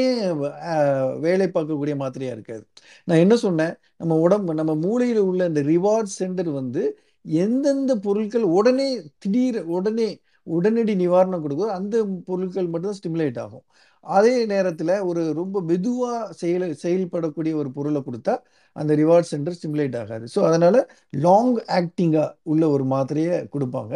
வேலை 1.26 1.46
பார்க்கக்கூடிய 1.48 1.96
மாத்திரையாக 2.02 2.36
இருக்காது. 2.36 2.64
நான் 3.08 3.22
என்ன 3.24 3.34
சொன்னேன்? 3.46 3.74
நம்ம 4.00 4.18
உடம்பு 4.26 4.54
நம்ம 4.60 4.74
மூளையில் 4.86 5.22
உள்ள 5.30 5.42
இந்த 5.52 5.64
ரிவார்ட் 5.72 6.12
சென்டர் 6.20 6.50
வந்து 6.60 6.84
எந்தெந்த 7.24 7.92
பொருட்கள் 8.06 8.46
உடனே 8.58 8.88
திடீர் 9.18 9.60
உடனே 9.76 10.08
உடனடி 10.46 10.94
நிவாரணம் 10.94 11.42
கொடுக்குதோ 11.44 11.70
அந்த 11.78 11.96
பொருட்கள் 12.26 12.68
மட்டும்தான் 12.72 12.98
ஸ்டிமுலேட் 13.00 13.38
ஆகும். 13.44 13.64
அதே 14.06 14.34
நேரத்தில் 14.46 14.94
ஒரு 15.10 15.22
ரொம்ப 15.32 15.60
மெதுவாக 15.62 16.32
செயல் 16.32 16.74
செயல்படக்கூடிய 16.82 17.52
ஒரு 17.60 17.70
பொருளை 17.72 18.00
கொடுத்தா 18.08 18.34
அந்த 18.76 18.92
ரிவார்ட் 18.94 19.30
சென்டர் 19.32 19.56
ஸ்டிமுலேட் 19.58 19.96
ஆகாது. 20.02 20.26
ஸோ 20.34 20.40
அதனால் 20.48 20.78
லாங் 21.26 21.54
ஆக்டிங்காக 21.78 22.28
உள்ள 22.52 22.64
ஒரு 22.68 22.84
மாத்திரையை 22.84 23.36
கொடுப்பாங்க. 23.54 23.94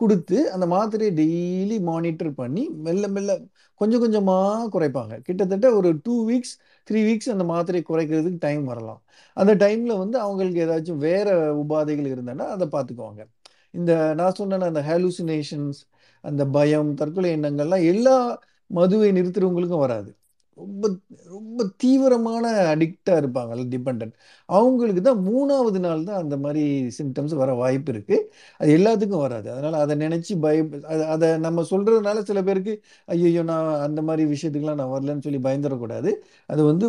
கொடுத்து 0.00 0.38
அந்த 0.54 0.66
மாத்திரையை 0.66 1.12
டெய்லி 1.20 1.76
மானிட்டர் 1.90 2.32
பண்ணி 2.34 2.64
மெல்ல 2.86 3.08
மெல்ல 3.08 3.38
கொஞ்சம் 3.76 4.00
கொஞ்சமாக 4.00 4.68
குறைப்பாங்க. 4.74 5.14
கிட்டத்தட்ட 5.22 5.72
ஒரு 5.74 5.98
டூ 6.02 6.14
வீக்ஸ் 6.30 6.54
த்ரீ 6.90 7.00
வீக்ஸ் 7.08 7.32
அந்த 7.34 7.44
மாத்திரையை 7.44 7.84
குறைக்கிறதுக்கு 7.88 8.36
டைம் 8.38 8.64
வரலாம். 8.64 9.00
அந்த 9.34 9.54
டைமில் 9.54 9.98
வந்து 9.98 10.18
அவங்களுக்கு 10.18 10.60
ஏதாச்சும் 10.66 10.96
வேறு 10.96 11.32
உபாதைகள் 11.64 12.10
இருந்ததுன்னா 12.14 12.46
அதை 12.56 12.66
பார்த்துக்குவாங்க 12.72 13.22
இந்த 13.70 14.14
நான் 14.14 14.32
சொன்ன 14.32 14.64
அந்த 14.64 14.82
ஹாலுசினேஷன்ஸ் 14.82 15.80
அந்த 16.20 16.46
பயம் 16.46 16.94
தற்கொலை 16.94 17.30
எண்ணங்கள்லாம் 17.36 17.84
எல்லா 17.84 18.42
மதுவை 18.66 19.12
நிறுத்துறவங்களுக்கும் 19.12 19.84
வராது. 19.86 20.16
ரொம்ப 20.58 20.84
ரொம்ப 21.34 21.64
தீவிரமான 21.82 22.44
அடிக்டாக 22.72 23.20
இருப்பாங்கல்ல 23.22 23.64
டிபெண்ட் 23.74 24.04
அவங்களுக்கு 24.48 25.02
தான் 25.08 25.20
மூணாவது 25.28 25.78
நாள் 25.86 26.04
தான் 26.08 26.20
அந்த 26.22 26.36
மாதிரி 26.44 26.62
சிம்டம்ஸ் 26.98 27.34
வர 27.40 27.50
வாய்ப்பு 27.62 27.90
இருக்குது 27.94 28.18
அது 28.60 28.70
எல்லாத்துக்கும் 28.78 29.24
வராது. 29.24 29.48
அதனால் 29.54 29.76
அதை 29.84 29.94
நினச்சி 30.04 30.32
பய 30.44 30.58
அதை 31.14 31.28
நம்ம 31.46 31.64
சொல்கிறதுனால 31.72 32.22
சில 32.30 32.42
பேருக்கு 32.48 32.74
ஐயோ 33.08 33.42
நான் 33.52 33.70
அந்த 33.86 34.02
மாதிரி 34.08 34.24
விஷயத்துக்கெலாம் 34.34 34.80
நான் 34.82 34.94
வரலன்னு 34.94 35.26
சொல்லி 35.26 35.40
பயந்துடக்கூடாது. 35.48 36.12
அது 36.52 36.62
வந்து 36.70 36.88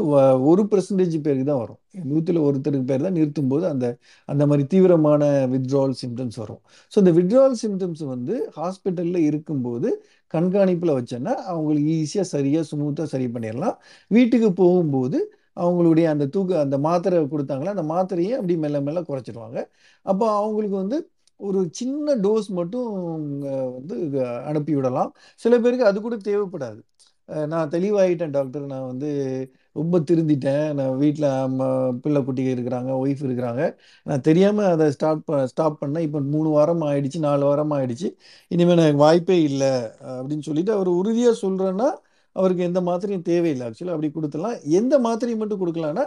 ஒரு 0.51 0.65
பர்சன்டேஜ் 0.73 1.17
பேருக்கு 1.27 1.49
தான் 1.51 1.61
வரும். 1.63 1.81
நூற்றில் 2.11 2.39
ஒருத்தருக்கு 2.47 2.87
பேர் 2.91 3.05
தான் 3.07 3.17
நிறுத்தும் 3.19 3.51
போது 3.53 3.65
அந்த 3.73 3.85
அந்த 4.29 4.43
மாதிரி 4.49 4.63
தீவிரமான 4.73 5.23
வித்ட்ராவல் 5.53 5.95
சிம்டம்ஸ் 6.03 6.37
வரும். 6.43 6.61
ஸோ 6.93 6.97
இந்த 7.03 7.13
வித்ட்ராவல் 7.19 7.57
சிம்டம்ஸ் 7.63 8.03
வந்து 8.13 8.35
ஹாஸ்பிட்டலில் 8.59 9.21
இருக்கும்போது 9.29 9.89
கண்காணிப்பில் 10.33 10.97
வச்சேன்னா 10.99 11.33
அவங்களுக்கு 11.51 11.89
ஈஸியாக 12.01 12.27
சரியாக 12.35 12.65
ஸ்மூத்தாக 12.71 13.07
சரி 13.13 13.27
பண்ணிடலாம். 13.35 13.75
வீட்டுக்கு 14.11 14.49
போகும்போது 14.61 15.19
அவங்களுடைய 15.57 16.07
அந்த 16.13 16.25
தூக்க 16.33 16.59
அந்த 16.65 16.77
மாத்திரை 16.87 17.19
கொடுத்தாங்களா 17.33 17.75
அந்த 17.75 17.85
மாத்திரையே 17.93 18.33
அப்படி 18.39 18.55
மெல்ல 18.63 18.79
மெல்ல 18.87 18.99
குறைச்சிடுவாங்க 19.09 19.59
அப்போ 20.05 20.25
அவங்களுக்கு 20.41 20.77
வந்து 20.83 20.97
ஒரு 21.39 21.59
சின்ன 21.79 22.15
டோஸ் 22.25 22.47
மட்டும் 22.59 22.87
வந்து 23.77 23.95
அனுப்பி 24.49 24.73
விடலாம் 24.77 25.11
சில 25.41 25.53
பேருக்கு 25.63 25.89
அது 25.89 25.99
கூட 26.01 26.15
தேவைப்படாது. 26.29 26.79
நான் 27.53 27.71
தெளிவாயிட்டேன் 27.75 28.33
டாக்டர். 28.37 28.65
நான் 28.73 28.87
வந்து 28.91 29.09
ரொம்ப 29.79 29.99
திருந்திட்டேன். 30.09 30.67
நான் 30.79 30.97
வீட்டில் 31.03 31.27
பிள்ளை 32.03 32.21
குட்டிகள் 32.27 32.55
இருக்கிறாங்க 32.57 32.91
ஒய்ஃப் 33.03 33.23
இருக்கிறாங்க. 33.27 33.63
நான் 34.09 34.25
தெரியாமல் 34.27 34.69
அதை 34.73 34.87
ஸ்டார்ட் 34.97 35.23
ப 35.29 35.41
ஸ்டாப் 35.53 35.81
பண்ணேன். 35.83 36.05
இப்போ 36.07 36.21
மூணு 36.35 36.51
வாரம் 36.57 36.85
ஆயிடுச்சு 36.89 37.21
நாலு 37.27 37.45
வாரம் 37.49 37.75
ஆயிடுச்சு. 37.77 38.09
இனிமேல் 38.55 38.83
எனக்கு 38.85 39.03
வாய்ப்பே 39.05 39.39
இல்லை 39.49 39.73
அப்படின்னு 40.17 40.47
சொல்லிட்டு 40.49 40.73
அவர் 40.77 40.91
உறுதியாக 41.01 41.35
சொல்கிறேன்னா 41.43 41.89
அவருக்கு 42.39 42.67
எந்த 42.69 42.79
மாத்திரையும் 42.87 43.27
தேவையில்லை. 43.29 43.65
ஆக்சுவலாக 43.67 43.95
அப்படி 43.97 44.09
கொடுத்துலாம் 44.15 44.57
எந்த 44.79 44.95
மாத்திரையும் 45.05 45.41
மட்டும் 45.43 45.61
கொடுக்கலான்னா 45.61 46.05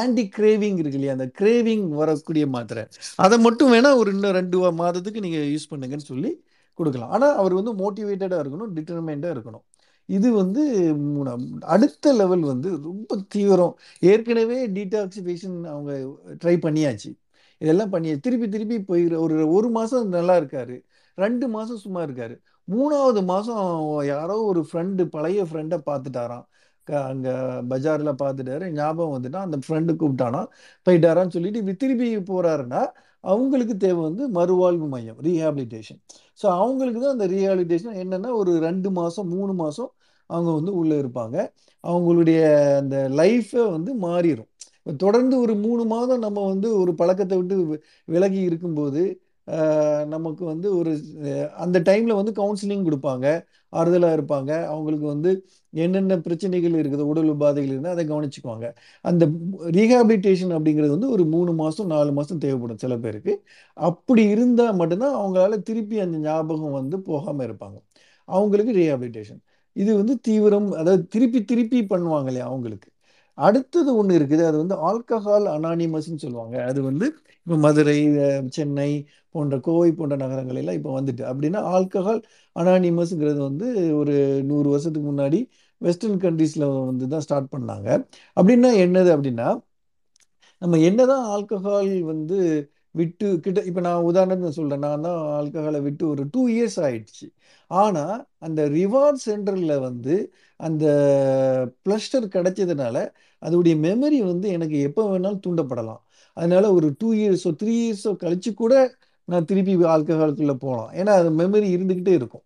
ஆன்டி 0.00 0.22
கிரேவிங் 0.36 0.78
இருக்கு 0.80 0.98
இல்லையா? 0.98 1.14
அந்த 1.16 1.26
கிரேவிங் 1.38 1.86
வரக்கூடிய 2.00 2.44
மாத்திரை. 2.54 2.82
அதை 3.24 3.36
மட்டும் 3.46 3.72
வேணால் 3.74 3.98
ஒரு 4.00 4.10
இன்னும் 4.14 4.36
ரெண்டு 4.38 4.58
மாதத்துக்கு 4.80 5.24
நீங்கள் 5.26 5.48
யூஸ் 5.54 5.70
பண்ணுங்கன்னு 5.70 6.10
சொல்லி 6.12 6.30
கொடுக்கலாம். 6.78 7.12
ஆனால் 7.16 7.34
அவர் 7.40 7.54
வந்து 7.58 7.72
மோட்டிவேட்டடாக 7.80 8.42
இருக்கணும் 8.42 8.72
டிட்டர்மைண்டாக 8.76 9.34
இருக்கணும். 9.36 9.64
இது 10.10 10.28
வந்து 10.34 10.62
மூணாம் 11.08 11.44
அடுத்த 11.74 12.12
லெவல் 12.12 12.44
வந்து 12.52 12.70
ரொம்ப 12.88 13.18
தீவிரம். 13.34 13.74
ஏற்கனவே 14.12 14.58
டீடாக்சிஃபிகேஷன் 14.76 15.58
அவங்க 15.72 15.92
ட்ரை 16.44 16.56
பண்ணியாச்சு. 16.66 17.10
இதெல்லாம் 17.60 17.92
பண்ணியாச்சு 17.94 18.24
திருப்பி 18.26 18.48
திருப்பி 18.48 18.78
போய் 18.90 19.04
ஒரு 19.26 19.36
ஒரு 19.52 19.70
மாதம் 19.70 20.08
நல்லா 20.08 20.36
இருக்காரு. 20.40 20.76
ரெண்டு 21.18 21.46
மாதம் 21.48 21.82
சும்மா 21.84 22.02
இருக்காரு. 22.06 22.36
மூணாவது 22.68 23.22
மாதம் 23.24 23.64
யாரோ 24.06 24.36
ஒரு 24.50 24.62
ஃப்ரெண்டு 24.70 25.04
பழைய 25.16 25.44
ஃப்ரெண்டை 25.50 25.78
பார்த்துட்டாராம். 25.90 26.46
க- 26.88 27.62
பஜாரில் 27.70 28.12
பார்த்துட்டாரு. 28.22 28.66
ஞாபகம் 28.78 29.14
வந்துட்டா 29.16 29.40
அந்த 29.46 29.58
ஃப்ரெண்டு 29.66 29.92
கூப்பிட்டானா 30.02 30.42
போயிட்டாரான்னு 30.86 31.34
சொல்லிட்டு 31.36 31.76
திருப்பி 31.84 32.08
போகிறாருன்னா 32.32 32.82
அவங்களுக்கு 33.24 33.76
தேவை 33.76 34.02
வந்து 34.08 34.24
மறுவாழ்வு 34.38 34.86
மையம் 34.94 35.18
ரீஹாபிலிட்டேஷன் 35.22 36.00
ஸோ 36.40 36.46
அவங்களுக்கு 36.60 37.00
தான் 37.00 37.16
அந்த 37.18 37.28
ரீஹாபிலிட்டேஷன் 37.28 37.96
என்னென்னா 38.04 38.30
ஒரு 38.42 38.52
ரெண்டு 38.60 38.90
மாதம் 38.90 39.28
மூணு 39.28 39.54
மாதம் 39.54 39.90
அவங்க 40.30 40.50
வந்து 40.58 40.72
உள்ளே 40.80 40.96
இருப்பாங்க. 41.02 41.36
அவங்களுடைய 41.84 42.40
அந்த 42.80 42.96
லைஃபை 43.20 43.62
வந்து 43.76 43.92
மாறிடும் 44.06 44.48
தொடர்ந்து 45.04 45.34
ஒரு 45.44 45.54
மூணு 45.64 45.82
மாதம் 45.84 46.24
நம்ம 46.26 46.44
வந்து 46.52 46.68
ஒரு 46.82 46.92
பழக்கத்தை 47.00 47.36
விட்டு 47.40 47.56
விலகி 48.08 48.40
இருக்கும்போது 48.50 49.02
நமக்கு 50.14 50.42
வந்து 50.44 50.68
ஒரு 50.78 50.90
அந்த 51.64 51.78
டைமில் 51.88 52.18
வந்து 52.18 52.32
கவுன்சிலிங் 52.32 52.84
கொடுப்பாங்க. 52.88 53.26
ஆறுதலாக 53.72 54.16
இருப்பாங்க. 54.18 54.50
அவங்களுக்கு 54.72 55.06
வந்து 55.06 55.30
என்னென்ன 55.72 56.18
பிரச்சனைகள் 56.26 56.74
இருக்குது 56.82 57.04
உடல் 57.12 57.30
உபாதைகள் 57.34 57.72
இருந்தால் 57.74 57.94
அதை 57.96 58.04
கவனிச்சுக்குவாங்க. 58.12 58.66
அந்த 59.04 59.24
ரீஹாபிலிட்டேஷன் 59.78 60.54
அப்படிங்கிறது 60.56 60.94
வந்து 60.96 61.10
ஒரு 61.16 61.24
மூணு 61.34 61.52
மாதம் 61.62 61.90
நாலு 61.94 62.12
மாதம் 62.18 62.42
தேவைப்படும் 62.44 62.82
சில 62.84 62.96
பேருக்கு. 63.04 63.34
அப்படி 63.76 64.24
இருந்தால் 64.34 64.78
மட்டும்தான் 64.80 65.18
அவங்களால 65.20 65.60
திருப்பி 65.70 65.98
அந்த 66.06 66.18
ஞாபகம் 66.28 66.78
வந்து 66.80 66.98
போகாம 67.10 67.44
இருப்பாங்க. 67.48 67.78
அவங்களுக்கு 68.28 68.74
ரீஹாபிலிட்டேஷன் 68.80 69.40
இது 69.76 69.90
வந்து 69.96 70.14
தீவிரம் 70.20 70.68
அதாவது 70.72 71.02
திருப்பி 71.08 71.40
திருப்பி 71.44 71.78
பண்ணுவாங்க 71.92 72.26
இல்லையா 72.26 72.46
அவங்களுக்கு. 72.46 72.88
அடுத்தது 73.38 73.90
ஒன்று 73.96 74.18
இருக்குது. 74.18 74.42
அது 74.50 74.56
வந்து 74.62 74.76
ஆல்கஹால் 74.88 75.46
அனானிமஸ்ன்னு 75.56 76.22
சொல்லுவாங்க. 76.24 76.56
அது 76.70 76.80
வந்து 76.82 77.06
இப்போ 77.46 77.56
மதுரை 77.56 77.96
சென்னை 78.48 78.90
போன்ற 79.34 79.54
கோவை 79.60 79.90
போன்ற 79.92 80.14
நகரங்களெல்லாம் 80.16 80.78
இப்போ 80.80 81.00
வந்துட்டு. 81.00 81.22
அப்படின்னா 81.30 81.60
ஆல்கஹால் 81.74 82.20
அனானிமஸ்ங்கிறது 82.56 83.40
வந்து 83.48 83.66
ஒரு 83.96 84.14
நூறு 84.44 84.68
வருஷத்துக்கு 84.68 85.08
முன்னாடி 85.12 85.40
வெஸ்டர்ன் 85.80 86.20
கண்ட்ரீஸில் 86.20 86.66
வந்து 86.90 87.08
தான் 87.08 87.24
ஸ்டார்ட் 87.26 87.52
பண்ணாங்க. 87.56 87.88
அப்படின்னா 88.36 88.70
என்னது 88.84 89.10
அப்படின்னா 89.16 89.48
நம்ம 90.62 90.78
என்னதான் 90.78 91.24
ஆல்கஹால் 91.34 91.92
வந்து 92.02 92.38
விட்டு 92.94 93.26
கிட்ட 93.44 93.60
இப்போ 93.68 93.80
நான் 93.80 94.06
உதாரணத்துக்கு 94.10 94.58
சொல்கிறேன் 94.58 94.84
நான் 94.86 95.04
தான் 95.06 95.18
ஆல்கஹாலை 95.38 95.80
விட்டு 95.86 96.04
ஒரு 96.12 96.22
டூ 96.34 96.42
இயர்ஸ் 96.54 96.78
ஆயிடுச்சு. 96.86 97.26
ஆனால் 97.70 98.14
அந்த 98.46 98.60
ரிவார்ட் 98.78 99.20
சென்டரில் 99.26 99.74
வந்து 99.88 100.14
அந்த 100.60 100.84
ப்ளஸ்டர் 101.84 102.26
கிடைச்சதுனால 102.36 102.96
அதோடைய 103.42 103.74
மெமரி 103.86 104.18
வந்து 104.32 104.46
எனக்கு 104.56 104.78
எப்போ 104.88 105.02
வேணாலும் 105.10 105.44
தூண்டப்படலாம். 105.46 106.02
அதனால 106.36 106.64
ஒரு 106.78 106.88
டூ 107.00 107.08
இயர்ஸோ 107.20 107.50
த்ரீ 107.62 107.74
இயர்ஸோ 107.84 108.12
கழிச்சு 108.24 108.50
கூட 108.62 108.74
நான் 109.28 109.48
திருப்பி 109.50 109.72
ஆல்கஹாலுக்குள்ளே 109.94 110.56
போகலாம். 110.64 110.90
ஏன்னா 111.00 111.12
அது 111.20 111.30
மெமரி 111.42 111.68
இருந்துக்கிட்டே 111.76 112.14
இருக்கும். 112.20 112.44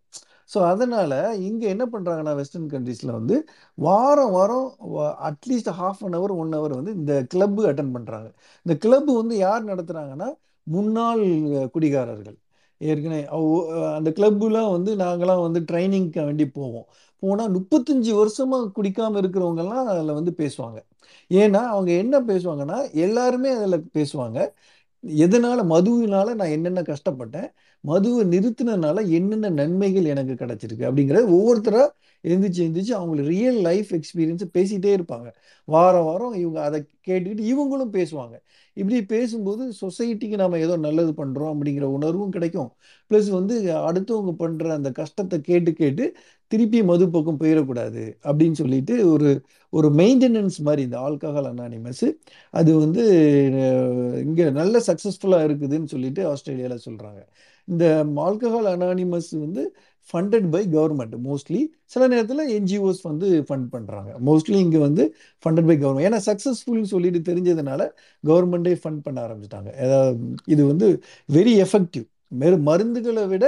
ஸோ 0.51 0.59
அதனால் 0.70 1.16
இங்கே 1.49 1.66
என்ன 1.74 1.84
பண்ணுறாங்கன்னா 1.92 2.32
வெஸ்டர்ன் 2.40 2.70
கண்ட்ரிஸில் 2.74 3.12
வந்து 3.18 3.36
வாரம் 3.78 4.32
வாரம் 4.36 4.68
at least 5.30 5.70
half 5.80 6.03
an 6.07 6.16
hour 6.18 6.34
one 6.42 6.55
hour 6.57 6.74
வந்து 6.78 6.92
இந்த 7.01 7.14
கிளப்பு 7.34 7.62
அட்டன் 7.70 7.95
பண்ணுறாங்க 7.97 8.28
இந்த 8.66 8.74
கிளப்பு 8.84 9.12
வந்து 9.20 9.36
யார் 9.47 9.70
நடத்துறாங்கன்னா 9.72 10.28
முன்னாள் 10.66 11.24
குடிகாரர்கள். 11.76 12.36
ஏற்கனவே 12.80 13.22
அந்த 13.99 14.09
கிளப்புலாம் 14.18 14.70
வந்து 14.76 14.92
நாங்களாம் 15.03 15.42
வந்து 15.47 15.61
ட்ரைனிங்க்கு 15.70 16.20
வேண்டி 16.28 16.47
போவோம். 16.59 16.86
போனால் 17.22 17.53
முப்பத்தஞ்சு 17.57 18.12
வருஷமாக 18.20 18.70
குடிக்காமல் 18.78 19.20
இருக்கிறவங்கலாம் 19.22 19.86
அதில் 19.92 20.16
வந்து 20.18 20.32
பேசுவாங்க. 20.42 20.78
ஏன்னா 21.30 21.61
அவங்க 21.74 21.90
என்ன 22.03 22.16
பேசுவாங்கன்னா 22.30 22.78
எல்லாருமே 23.07 23.51
அதில் 23.59 23.86
பேசுவாங்க. 23.99 24.38
எதனால் 25.24 25.62
மதுவினால் 25.74 26.36
நான் 26.40 26.55
என்னென்ன 26.57 26.82
கஷ்டப்பட்டேன் 26.92 27.49
மதுவை 27.85 28.22
நிறுத்தினனால 28.35 28.99
என்னென்ன 29.18 29.51
நன்மைகள் 29.61 30.11
எனக்கு 30.14 30.35
கிடைச்சிருக்கு 30.43 30.89
அப்படிங்கிறத 30.89 31.26
ஒவ்வொருத்தரா 31.39 31.85
எழுந்திரிச்சு 32.24 32.61
எழுந்திரிச்சு 32.64 32.93
அவங்களுக்கு 32.99 33.32
ரியல் 33.32 33.59
லைஃப் 33.61 33.91
எக்ஸ்பீரியன்ஸை 33.99 34.47
பேசிட்டே 34.59 34.91
இருப்பாங்க. 34.99 35.28
வாரம் 35.68 36.05
வாரம் 36.05 36.35
இவங்க 36.35 36.59
அதை 36.68 36.78
கேட்டுக்கிட்டு 37.09 37.45
இவங்களும் 37.53 37.93
பேசுவாங்க. 37.99 38.35
இப்படி 38.76 38.99
பேசும்போது 39.05 39.64
சொசைட்டிக்கு 39.80 40.37
நம்ம 40.37 40.59
ஏதோ 40.59 40.76
நல்லது 40.76 41.12
பண்றோம் 41.12 41.51
அப்படிங்கிற 41.53 41.87
உணர்வும் 41.99 42.32
கிடைக்கும். 42.37 42.70
ப்ளஸ் 43.11 43.28
வந்து 43.30 43.57
அடுத்தவங்க 43.89 44.32
பண்ற 44.43 44.72
அந்த 44.74 44.91
கஷ்டத்தை 45.01 45.39
கேட்டு 45.41 45.72
கேட்டு 45.72 46.07
திருப்பி 46.53 46.80
மது 46.82 47.05
பக்கம் 47.11 47.41
போயிடக்கூடாது 47.41 48.03
அப்படின்னு 48.24 48.57
சொல்லிட்டு 48.62 48.95
ஒரு 49.12 49.30
ஒரு 49.72 49.89
மெயின்டெனன்ஸ் 50.01 50.59
மாதிரி 50.61 50.82
இந்த 50.82 50.99
ஆல்கஹால் 50.99 51.49
அனானிமஸ் 51.53 52.07
அது 52.55 52.70
வந்து 52.78 53.05
இங்கே 54.24 54.43
இங்க 54.45 54.51
நல்ல 54.61 54.80
சக்சஸ்ஃபுல்லா 54.87 55.39
இருக்குதுன்னு 55.47 55.89
சொல்லிட்டு 55.95 56.22
ஆஸ்திரேலியால 56.32 56.76
சொல்றாங்க. 56.87 57.20
இந்த 57.64 58.04
ஆல்கஹால் 58.16 58.68
அனானிமஸ் 58.74 59.30
வந்து 59.38 59.62
ஃபண்டட் 60.10 60.48
பை 60.50 60.66
கவர்மெண்ட் 60.66 61.14
மோஸ்ட்லி 61.26 61.60
சில 61.84 62.06
நேரத்தில் 62.06 62.42
என்ஜிஓஸ் 62.58 63.00
வந்து 63.02 63.44
ஃபண்ட் 63.48 63.68
பண்ணுறாங்க 63.72 64.10
மோஸ்ட்லி 64.26 64.58
இங்கே 64.58 64.78
வந்து 64.78 65.04
ஃபண்டட் 65.44 65.66
பை 65.66 65.76
கவர்மெண்ட் 65.76 66.08
ஏன்னா 66.08 66.20
சக்ஸஸ்ஃபுல்னு 66.26 66.92
சொல்லிட்டு 66.94 67.20
தெரிஞ்சதுனால 67.30 67.82
கவர்மெண்டே 68.24 68.74
ஃபண்ட் 68.84 69.00
பண்ண 69.02 69.18
ஆரம்பிச்சிட்டாங்க. 69.26 69.70
இது 70.44 70.66
வந்து 70.66 70.88
வெரி 71.32 71.54
எஃபெக்டிவ் 71.66 72.06
மேலும் 72.28 72.66
மருந்துகளை 72.66 73.26
விட 73.28 73.44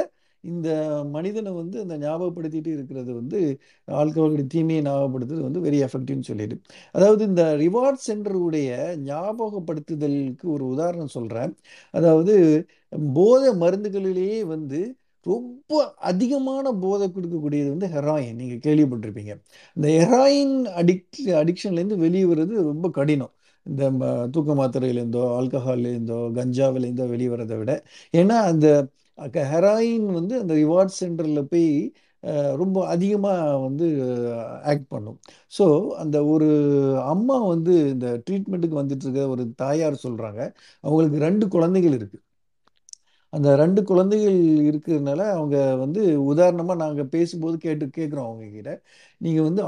இந்த 0.46 0.68
மனிதனை 1.10 1.52
வந்து 1.52 1.76
அந்த 1.80 1.96
ஞாபகப்படுத்திட்டு 1.98 2.70
இருக்கிறது 2.72 3.14
வந்து 3.14 3.40
ஆல்கஹாலுடைய 3.88 4.46
தீமையை 4.46 4.82
ஞாபகப்படுத்துறது 4.84 5.46
வந்து 5.48 5.60
வெரி 5.60 5.80
எஃபெக்டிவ்னு 5.86 6.28
சொல்லிடு 6.30 6.56
அதாவது 6.94 7.24
இந்த 7.24 7.42
ரிவார்ட் 7.56 8.04
சென்டருடைய 8.08 8.70
ஞாபகப்படுத்துதலுக்கு 9.06 10.46
ஒரு 10.48 10.66
உதாரணம் 10.68 11.14
சொல்கிறேன் 11.16 11.54
அதாவது 11.94 12.34
போதை 13.14 13.50
மருந்துகளிலேயே 13.60 14.40
வந்து 14.46 14.80
ரொம்ப 15.26 15.72
அதிகமான 16.10 16.72
போதை 16.76 17.06
கொடுக்கக்கூடியது 17.08 17.68
வந்து 17.68 17.88
ஹெராயின் 17.88 18.34
நீங்கள் 18.34 18.62
கேள்விப்பட்டிருப்பீங்க. 18.66 19.32
இந்த 19.76 19.88
ஹெராயின் 19.98 20.54
அடிக் 20.74 21.06
அடிக்ஷன்லேருந்து 21.40 21.96
வெளியே 21.96 22.24
வர்றது 22.24 22.54
ரொம்ப 22.68 22.90
கடினம். 22.90 23.32
இந்த 23.66 23.84
ம- 23.92 24.30
தூக்க 24.30 24.54
மாத்திரையிலேருந்தோ 24.60 25.22
ஆல்கஹால்லேருந்தோ 25.38 26.18
கஞ்சாவிலேருந்தோ 26.38 27.08
வெளியே 27.08 27.28
வரதை 27.28 27.58
விட. 27.58 27.72
ஏன்னா 28.14 28.36
அந்த 28.50 28.66
ஹெராயின் 29.52 30.06
வந்து 30.18 30.34
அந்த 30.40 30.54
ரிவார்ட் 30.54 30.98
சென்டரில் 31.00 31.48
போய் 31.52 31.68
ரொம்ப 32.62 32.78
அதிகமாக 32.86 33.58
வந்து 33.58 33.86
ஆக்ட் 34.72 34.88
பண்ணும். 34.88 35.18
ஸோ 35.58 35.64
அந்த 36.02 36.16
ஒரு 36.26 36.48
அம்மா 37.14 37.36
வந்து 37.46 37.74
இந்த 37.94 38.06
ட்ரீட்மெண்ட்டுக்கு 38.26 38.80
வந்துட்டுருக்க 38.82 39.24
ஒரு 39.34 39.44
தாயார் 39.54 40.04
சொல்கிறாங்க 40.06 40.40
அவங்களுக்கு 40.84 41.18
ரெண்டு 41.28 41.46
குழந்தைகள் 41.48 41.96
இருக்குது 41.98 42.22
அந்த 43.32 43.48
ரெண்டு 43.56 43.80
குழந்தைகள் 43.82 44.38
இருக்கிறதுனால 44.68 45.20
அவங்க 45.36 45.56
வந்து 45.76 46.02
உதாரணமாக 46.32 46.80
நாங்கள் 46.84 47.10
பேசும்போது 47.14 47.56
கேட்டு 47.58 47.86
கேட்குறோம் 47.98 48.28
அவங்க 48.28 48.46
கிட்ட. 48.56 48.72
நீங்கள் 49.20 49.46
வந்து 49.48 49.62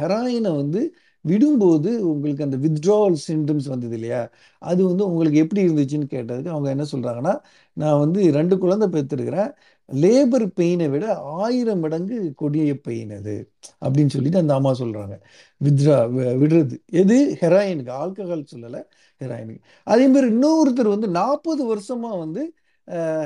ஹெராயினை 0.00 0.52
வந்து 0.62 0.80
விடும்போது 1.24 1.90
உங்களுக்கு 2.12 2.46
அந்த 2.46 2.56
வித்ட்ராவல் 2.64 3.18
சிம்டம்ஸ் 3.28 3.68
வந்தது 3.72 3.94
இல்லையா? 3.98 4.22
அது 4.62 4.80
வந்து 4.88 5.04
உங்களுக்கு 5.10 5.38
எப்படி 5.44 5.62
இருந்துச்சுன்னு 5.68 6.08
கேட்டதுக்கு 6.14 6.54
அவங்க 6.54 6.68
என்ன 6.74 6.84
சொல்கிறாங்கன்னா 6.92 7.34
நான் 7.76 8.00
வந்து 8.04 8.20
ரெண்டு 8.38 8.56
குழந்தை 8.64 8.88
பெற்றுருக்கிறேன். 8.94 9.50
லேபர் 9.88 10.46
பெயினை 10.58 10.86
விட 10.90 11.06
ஆயிரம் 11.44 11.80
மடங்கு 11.84 12.18
கொடிய 12.40 12.74
பெயின் 12.80 13.12
அது 13.18 13.34
அப்படின்னு 13.84 14.14
சொல்லிட்டு 14.16 14.42
அந்த 14.42 14.54
அம்மா 14.58 14.72
சொல்கிறாங்க 14.82 15.14
வித்ரா 15.60 15.96
விடுறது. 16.42 16.76
எது? 17.02 17.18
ஹெராயினுக்கு 17.40 17.92
ஆல்கஹால் 18.02 18.50
சொல்லலை 18.54 18.82
ஹெராயினுக்கு 19.20 19.62
அதே 19.86 20.06
மாதிரி 20.12 20.28
இன்னொருத்தர் 20.34 20.94
வந்து 20.96 21.08
நாற்பது 21.20 21.64
வருஷமாக 21.72 22.20
வந்து 22.24 22.44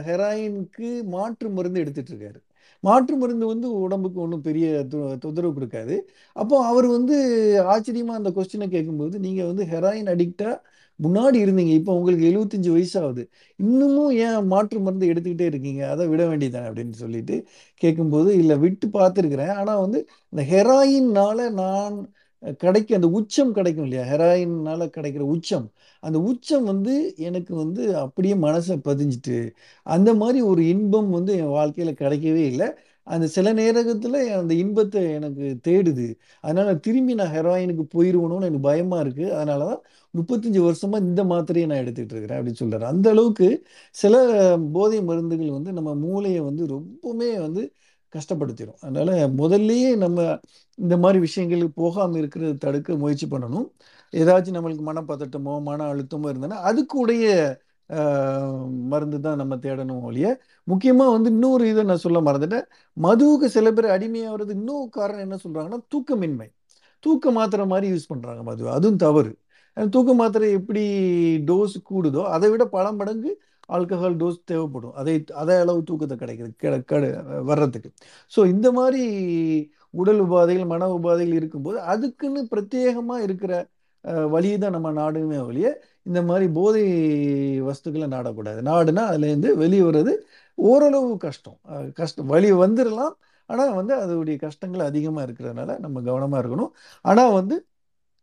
ஹெராயினுக்கு 0.08 0.88
மாற்று 1.14 1.48
மருந்து 1.50 1.82
எடுத்துகிட்டு 1.84 2.12
இருக்காரு. 2.14 2.40
மாற்று 2.86 3.14
மருந்து 3.22 3.46
வந்து 3.52 3.68
உடம்புக்கு 3.84 4.18
ஒன்றும் 4.24 4.44
பெரிய 4.48 4.66
தொந்தரவு 5.24 5.52
கொடுக்காது. 5.58 5.96
அப்போ 6.36 6.56
அவர் 6.70 6.88
வந்து 6.96 7.16
ஆச்சரியமா 7.74 8.14
அந்த 8.20 8.30
கொஸ்டினை 8.38 8.68
கேட்கும்போது 8.76 9.16
நீங்க 9.26 9.42
வந்து 9.50 9.64
ஹெராயின் 9.74 10.10
அடிக்டா 10.14 10.50
முன்னாடி 11.00 11.38
இருந்தீங்க. 11.44 11.72
இப்போ 11.78 11.92
உங்களுக்கு 11.98 12.28
எழுபத்தஞ்சு 12.30 12.70
வயசாகுது. 12.76 13.22
இன்னமும் 13.58 14.12
ஏன் 14.26 14.46
மாற்று 14.52 14.78
மருந்து 14.86 15.10
எடுத்துக்கிட்டே 15.12 15.46
இருக்கீங்க? 15.52 15.82
அதை 15.94 16.04
விட 16.12 16.22
வேண்டியதானே 16.30 16.68
அப்படின்னு 16.70 16.96
சொல்லிட்டு 17.02 17.36
கேட்கும்போது 17.82 18.30
இல்லை 18.42 18.56
விட்டு 18.64 18.88
பார்த்துருக்குறேன். 18.98 19.54
ஆனால் 19.60 19.82
வந்து 19.84 20.00
இந்த 20.32 20.44
ஹெராயின்னால 20.52 21.48
நான் 21.62 21.96
கிடைக்க 22.62 22.98
அந்த 22.98 23.08
உச்சம் 23.18 23.52
கிடைக்கும் 23.58 23.86
இல்லையா? 23.86 24.04
ஹெராயின்னால 24.12 24.88
கிடைக்கிற 24.96 25.24
உச்சம். 25.34 25.66
அந்த 26.06 26.18
உச்சம் 26.30 26.66
வந்து 26.72 26.94
எனக்கு 27.28 27.52
வந்து 27.62 27.82
அப்படியே 28.04 28.34
மனசை 28.46 28.76
பதிஞ்சிட்டு 28.88 29.38
அந்த 29.86 30.10
மாதிரி 30.22 30.40
ஒரு 30.50 30.62
இன்பம் 30.74 31.10
வந்து 31.18 31.32
என் 31.42 31.54
வாழ்க்கையில் 31.58 32.00
கிடைக்கவே 32.02 32.44
இல்லை. 32.52 32.68
அந்த 33.06 33.26
சில 33.34 33.48
நேரத்தில் 33.60 34.16
அந்த 34.38 34.52
இன்பத்தை 34.62 35.00
எனக்கு 35.18 35.46
தேடுது. 35.68 36.06
அதனால் 36.44 36.80
திரும்பி 36.86 37.12
நான் 37.20 37.32
ஹெராயினுக்கு 37.36 37.84
போயிடுவணும்னு 37.94 38.48
எனக்கு 38.50 38.68
பயமாக 38.68 39.02
இருக்குது 39.04 39.34
அதனால 39.38 39.66
தான் 39.70 39.82
முப்பத்தஞ்சு 40.14 40.60
வருஷமாக 40.66 41.06
இந்த 41.08 41.22
மாத்திரையை 41.32 41.66
நான் 41.70 41.82
எடுத்துகிட்டு 41.84 42.14
இருக்கிறேன் 42.14 42.38
அப்படின்னு 42.38 42.60
சொல்கிறார் 42.62 42.90
அந்த 42.92 43.06
அளவுக்கு 43.14 43.48
சில 43.94 44.14
போதை 44.76 45.00
மருந்துகள் 45.10 45.56
வந்து 45.58 45.72
நம்ம 45.78 45.94
மூளையை 46.04 46.40
வந்து 46.48 46.64
ரொம்பவுமே 46.74 47.30
வந்து 47.46 47.64
கஷ்டப்படுத்திடும் 48.12 48.80
அதனால் 48.86 49.14
முதல்லயே 49.40 49.90
நம்ம 50.04 50.18
இந்த 50.78 50.94
மாதிரி 51.02 51.18
விஷயங்களுக்கு 51.26 51.74
போகாமல் 51.84 52.20
இருக்கிறது 52.22 52.54
தடுக்க 52.64 52.96
முயற்சி 53.02 53.26
பண்ணணும். 53.32 53.66
ஏதாச்சும் 54.12 54.56
நம்மளுக்கு 54.56 54.84
மனப்பதட்டமோ 54.90 55.62
மன 55.62 55.94
அழுத்தமோ 55.94 56.28
இருந்ததுன்னா 56.32 56.58
அதுக்கு 56.70 56.98
உடைய 56.98 57.26
மருந்து 58.92 59.18
தான் 59.20 59.36
நம்ம 59.36 59.54
தேடணும் 59.56 60.00
ஒழிய 60.00 60.28
முக்கியமாக 60.64 61.10
வந்து 61.10 61.30
இன்னொரு 61.30 61.68
இதை 61.68 61.82
நான் 61.84 62.02
சொல்ல 62.04 62.20
மறந்துட்டேன். 62.20 62.66
மதுவுக்கு 62.96 63.46
சில 63.56 63.72
பேர் 63.72 63.86
அடிமையாகிறது 63.86 64.50
இன்னொரு 64.50 64.88
காரணம் 64.88 65.24
என்ன 65.26 65.36
சொல்கிறாங்கன்னா 65.44 65.78
தூக்கமின்மை. 65.94 66.48
தூக்க 67.04 67.30
மாத்திரை 67.30 67.66
மாதிரி 67.66 67.86
யூஸ் 67.92 68.10
பண்ணுறாங்க 68.14 68.42
மது. 68.42 68.70
அதுவும் 68.70 68.96
தவறு. 68.96 69.32
தூக்க 69.90 70.14
மாத்திரை 70.14 70.50
எப்படி 70.52 70.82
டோஸ் 71.46 71.76
கூடுதோ 71.90 72.22
அதை 72.34 72.50
விட 72.50 72.64
பல 72.66 72.92
மடங்கு 72.92 73.30
ஆல்கஹால் 73.68 74.16
டோஸ் 74.22 74.38
தேவைப்படும். 74.44 74.92
அதை 74.94 75.14
அதே 75.34 75.54
அளவு 75.54 75.82
தூக்கத்தை 75.82 76.16
கிடைக்குது 76.18 76.52
கெ- 76.62 77.44
வர்றதுக்கு. 77.44 77.90
ஸோ 78.36 78.46
இந்த 78.46 78.72
மாதிரி 78.72 79.02
உடல் 79.90 80.20
உபாதைகள் 80.24 80.66
மன 80.66 80.88
உபாதைகள் 80.98 81.38
இருக்கும்போது 81.40 81.80
அதுக்குன்னு 81.94 82.40
பிரத்யேகமாக 82.54 83.22
இருக்கிற 83.22 83.52
வழியை 84.06 84.58
தான் 84.58 84.70
நம்ம 84.70 84.92
நாடுமே 84.92 85.38
ஒழிய 85.46 85.82
இந்த 86.02 86.22
மாதிரி 86.22 86.48
போதை 86.52 86.84
வஸ்துக்களை 87.62 88.06
நாடக்கூடாது. 88.14 88.60
நாடுனா 88.70 89.02
அதுலேருந்து 89.12 89.54
வெளியே 89.54 89.82
வர்றது 89.82 90.12
ஓரளவு 90.54 91.16
கஷ்டம். 91.16 91.58
கஷ்டம் 91.94 92.26
வழி 92.26 92.52
வந்துடலாம் 92.52 93.14
ஆனால் 93.46 93.74
வந்து 93.74 93.94
அதோடைய 93.96 94.36
கஷ்டங்கள் 94.36 94.80
அதிகமாக 94.80 95.32
இருக்கிறதுனால 95.32 95.78
நம்ம 95.78 96.00
கவனமாக 96.00 96.48
இருக்கணும். 96.48 96.70
ஆனால் 97.02 97.32
வந்து 97.32 97.66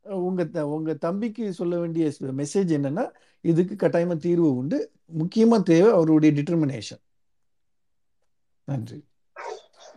உங்கள் 0.01 0.49
த- 0.49 0.67
உங்கள் 0.67 0.97
தம்பிக்கு 0.97 1.53
சொல்ல 1.53 1.79
வேண்டிய 1.79 2.11
மெசேஜ் 2.21 2.71
என்னென்னா 2.77 3.09
இதுக்கு 3.41 3.75
கட்டாயமாக 3.75 4.19
தீர்வு 4.19 4.55
உண்டு. 4.55 4.91
முக்கியமாக 5.05 5.61
தேவை 5.63 5.91
அவருடைய 5.91 6.41
டிட்டர்மினேஷன் 6.41 7.01
நன்றி. 8.65 9.03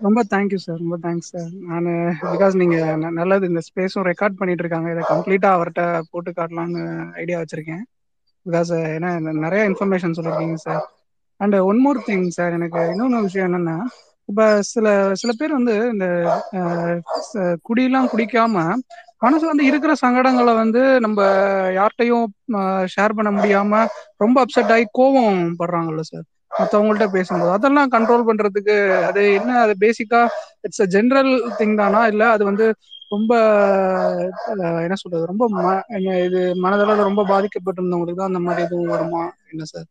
ரொம்ப 0.01 0.21
தேங்க்யூ 0.31 0.59
சார் 0.59 0.79
ரொம்ப 0.79 0.97
தேங்க்ஸ் 1.03 1.31
சார் 1.33 1.51
நான் 1.67 1.87
பிகாஸ் 2.27 2.55
நீங்க 2.55 2.77
நல்லது 3.17 3.45
இந்த 3.47 3.61
ஸ்பேஸும் 3.69 4.09
ரெக்கார்ட் 4.09 4.39
பண்ணிட்டு 4.39 4.65
இருக்காங்க 4.65 4.89
இதை 4.91 5.05
கம்ப்ளீட்டா 5.09 5.51
அவர்கிட்ட 5.55 5.83
போட்டு 6.11 6.31
காட்டலாம்னு 6.33 6.83
ஐடியா 7.15 7.39
வச்சிருக்கேன். 7.41 7.85
பிகாஸ் 8.47 8.73
ஏன்னா 8.89 9.11
நிறைய 9.45 9.63
இன்ஃபர்மேஷன் 9.71 10.17
சொல்லியிருக்கீங்க 10.17 10.59
sir 10.65 10.83
and 11.41 11.57
one 11.69 11.81
more 11.81 12.05
thing 12.07 12.27
sir 12.31 12.53
எனக்கு 12.53 12.83
இன்னொன்று 12.93 13.27
விஷயம் 13.27 13.49
என்னன்னா 13.49 13.77
இப்ப 14.29 14.43
சில 14.69 14.87
சில 15.15 15.33
பேர் 15.39 15.53
வந்து 15.53 15.75
இந்த 15.93 16.07
குடியெல்லாம் 17.67 18.11
குடிக்காம 18.13 18.55
மனசு 19.21 19.45
வந்து 19.47 19.65
இருக்கிற 19.67 19.93
சங்கடங்களை 20.01 20.55
வந்து 20.57 20.83
நம்ம 21.05 21.21
யார்கிட்டையும் 21.77 22.27
ஷேர் 22.95 23.17
பண்ண 23.19 23.31
முடியாம 23.33 23.83
ரொம்ப 24.17 24.37
அப்செட் 24.45 24.73
ஆகி 24.73 24.87
கோவம் 24.99 25.41
படுறாங்கல்ல 25.61 26.05
சார் 26.07 26.27
மற்றவங்கள்ட்ட 26.59 27.07
பேசும்போது. 27.15 27.51
அதெல்லாம் 27.57 27.93
கண்ட்ரோல் 27.93 28.27
பண்றதுக்கு 28.29 28.77
அது 29.09 29.23
என்ன 29.39 29.51
அது 29.65 29.75
பேசிக்கா 29.81 30.21
இட்ஸ் 30.65 30.83
அ 30.83 30.91
ஜென்ரல் 30.95 31.31
திங் 31.59 31.77
தானா? 31.77 32.01
இல்ல 32.13 32.25
அது 32.35 32.45
வந்து 32.45 32.67
ரொம்ப 33.13 33.33
அஹ், 34.55 34.83
என்ன 34.85 34.97
சொல்றது 35.01 35.25
ரொம்ப 35.27 35.45
ம- 35.57 35.85
இது 36.27 36.41
மனதளவில் 36.65 37.09
ரொம்ப 37.09 37.25
பாதிக்கப்பட்டிருந்தவங்களுக்கு 37.31 38.21
தான் 38.21 38.33
அந்த 38.33 38.43
மாதிரி 38.47 38.65
எதுவும் 38.67 38.93
வருமா? 38.95 39.23
என்ன 39.49 39.65
சார் 39.67 39.89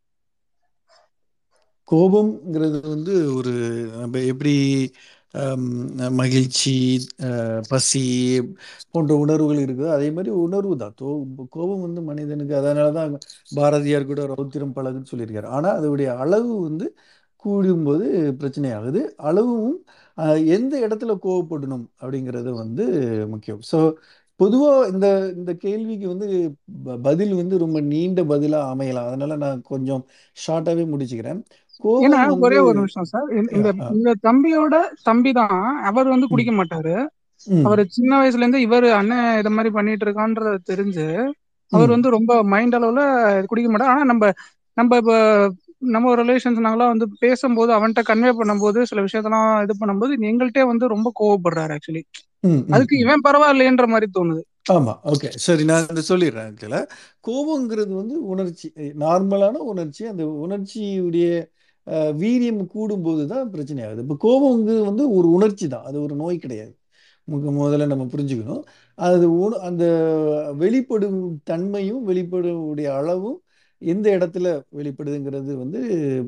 கோபம்ங்கிறது 1.88 2.78
வந்து 2.86 3.06
ஒரு 3.36 3.52
நம்ம 3.94 4.22
எப்படி 4.30 4.54
மகிழ்ச்சி 6.20 6.72
பசி 7.70 8.00
போன்ற 8.92 9.12
உணர்வுகள் 9.16 9.60
இருக்குது. 9.66 9.90
அதே 9.90 10.08
மாதிரி 10.10 10.30
உணர்வு 10.44 10.74
தான். 10.76 10.94
தோ 11.00 11.08
கோபம் 11.50 11.84
வந்து 11.86 12.02
மனிதனுக்கு 12.02 12.54
அதனால 12.56 12.88
தான் 12.92 13.12
பாரதியார் 13.56 14.10
கூட 14.10 14.22
ரௌத்திரம் 14.32 14.74
பழகுன்னு 14.76 15.10
சொல்லியிருக்காரு. 15.12 15.48
ஆனால் 15.56 15.76
அதோடைய 15.80 16.10
அளவு 16.24 16.52
வந்து 16.60 16.88
கூடும்போது 17.44 18.06
பிரச்சனை 18.38 18.70
ஆகுது 18.72 19.00
அளவும் 19.28 19.74
எந்த 20.56 20.74
இடத்துல 20.86 21.12
கோவப்படணும் 21.24 21.86
அப்படிங்கிறது 22.00 22.50
வந்து 22.54 22.84
முக்கியம். 23.28 23.60
ஸோ 23.72 23.78
பொதுவாக 24.40 24.88
இந்த 24.88 25.06
இந்த 25.36 25.52
கேள்விக்கு 25.56 26.06
வந்து 26.08 26.26
ப- 26.84 26.96
பதில் 27.02 27.34
வந்து 27.34 27.54
ரொம்ப 27.58 27.78
நீண்ட 27.92 28.20
பதிலாக 28.24 28.70
அமையலாம். 28.74 29.08
அதனால 29.10 29.36
நான் 29.44 29.60
கொஞ்சம் 29.62 30.02
ஷார்ட்டாகவே 30.36 30.84
முடிச்சுக்கிறேன். 30.92 31.40
ஏன்னா 32.06 32.18
ஒரே 32.44 32.58
ஒரு 32.66 32.76
நிமிஷம் 32.80 33.08
சார். 33.10 33.28
இந்த 33.34 33.50
இந்த 33.56 33.68
இந்த 33.94 34.10
தம்பியோட 34.26 34.74
தம்பி 35.04 35.32
தான் 35.40 35.58
அவர் 35.90 36.12
வந்து 36.14 36.30
குடிக்க 36.32 36.52
மாட்டாரு. 36.52 36.94
அவர் 37.66 37.82
சின்ன 37.96 38.12
வயசுல 38.20 38.44
இருந்து 38.44 38.60
இவர் 38.66 38.86
அண்ணன் 38.98 39.38
இத 39.40 39.50
மாதிரி 39.56 39.70
பண்ணிட்டு 39.74 40.06
இருக்கான்றது 40.06 40.58
தெரிஞ்சு 40.70 41.06
அவர் 41.72 41.94
வந்து 41.94 42.08
ரொம்ப 42.16 42.32
மைண்ட் 42.52 42.76
அளவுல 42.78 43.02
குடிக்க 43.50 43.68
மாட்டார். 43.70 43.92
ஆனா 43.94 44.04
நம்ம 44.04 44.24
நம்ம 44.76 44.96
இப்ப 44.96 45.12
நம்ம 45.88 46.12
ரிலேஷன்ஸ் 46.16 46.64
நாங்களாம் 46.64 46.92
வந்து 46.92 47.06
பேசும்போது 47.22 47.70
அவன்கிட்ட 47.74 48.02
கன்வே 48.10 48.30
பண்ணும்போது 48.38 48.78
சில 48.90 49.00
விஷயத்தெல்லாம் 49.06 49.50
இது 49.64 49.74
பண்ணும்போது 49.80 50.12
எங்கள்கிட்டே 50.30 50.62
வந்து 50.70 50.86
ரொம்ப 50.94 51.08
கோவப்படுறாரு 51.20 51.74
ஆக்சுவலி 51.76 52.02
அதுக்கு. 52.74 52.94
இவன் 53.04 53.24
பரவாயில்லைன்ற 53.26 53.86
மாதிரி 53.86 54.08
தோணுது. 54.16 54.42
ஆமா 54.70 54.92
ஓகே 55.10 55.28
சரி 55.44 55.64
நான் 55.64 55.90
இதை 55.92 56.02
சொல்லிடுறேன் 56.08 56.48
ஆக்சுவலா 56.50 56.80
கோபங்கிறது 57.24 57.92
வந்து 58.00 58.16
உணர்ச்சி 58.32 58.68
நார்மலான 59.04 59.60
உணர்ச்சி. 59.72 60.02
அந்த 60.12 60.24
உணர்ச்சியுடைய 60.44 61.26
வீரியம் 61.90 62.66
கூடும்போது 62.74 63.26
தான் 63.26 63.50
பிரச்சனை 63.50 63.84
ஆகுது 63.84 64.04
இப்போ 64.08 64.16
கோபங்கிறது 64.20 64.84
வந்து 64.84 65.14
ஒரு 65.14 65.30
உணர்ச்சி 65.30 65.68
தான் 65.68 65.84
அது 65.84 66.02
ஒரு 66.02 66.14
நோய் 66.14 66.38
கிடையாது. 66.38 66.76
முதல்ல 67.30 67.86
நம்ம 67.86 68.04
புரிஞ்சுக்கணும். 68.04 68.62
அது 68.94 69.38
உண- 69.38 69.58
அந்த 69.58 69.84
வெளிப்படும் 70.56 71.40
தன்மையும் 71.44 72.08
வெளிப்படக்கூடிய 72.08 72.84
அளவும் 72.84 73.42
எந்த 73.78 74.18
இடத்துல 74.18 74.62
வெளிப்படுதுங்கிறது 74.76 75.54
வந்து 75.54 75.80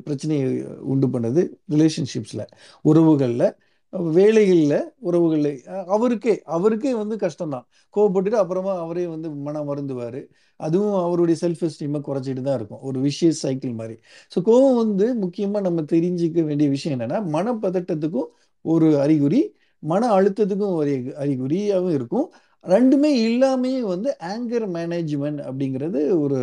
பிரச்சனையை 0.03 0.65
உண்டு 0.65 1.07
பண்ணுது. 1.07 1.49
ரிலேஷன்ஷிப்ஸில் 1.69 2.45
உறவுகளில். 2.81 3.53
வேலைகளில் 3.93 4.75
உறவுகளில் 4.99 5.53
அவருக்கே 5.95 6.33
அவருக்கே 6.55 6.91
வந்து 7.01 7.15
கஷ்டம்தான். 7.23 7.65
கோவப்பட்டுட்டு 7.93 8.37
அப்புறமா 8.41 8.73
அவரே 8.83 9.05
வந்து 9.07 9.29
மனம் 9.45 9.67
மருந்துவார் 9.69 10.19
அதுவும் 10.59 10.97
அவருடைய 11.05 11.37
செல்ஃப் 11.43 11.63
எஸ்டீமை 11.67 11.99
குறைச்சிட்டு 12.07 12.41
தான் 12.41 12.57
இருக்கும். 12.59 12.81
ஒரு 12.81 12.97
விஷய 12.99 13.31
சைக்கிள் 13.43 13.73
மாதிரி. 13.79 13.95
ஸோ 14.31 14.37
கோவம் 14.49 14.77
வந்து 14.83 15.07
முக்கியமாக 15.23 15.63
நம்ம 15.67 15.85
தெரிஞ்சுக்க 15.93 16.43
வேண்டிய 16.49 16.69
விஷயம் 16.69 16.95
என்னன்னா 16.97 17.19
மனப்பதட்டத்துக்கும் 17.35 18.29
ஒரு 18.65 18.89
அறிகுறி 19.05 19.41
மன 19.83 20.07
அழுத்தத்துக்கும் 20.17 20.75
ஒரு 20.79 20.93
அறிகுறியாகவும் 21.23 21.95
இருக்கும். 21.99 22.27
ரெண்டுமே 22.65 23.11
இல்லாமையே 23.27 23.81
வந்து 23.93 24.09
ஆங்கர் 24.33 24.67
மேனேஜ்மெண்ட் 24.77 25.41
அப்படிங்கிறது 25.47 25.99
ஒரு 26.23 26.39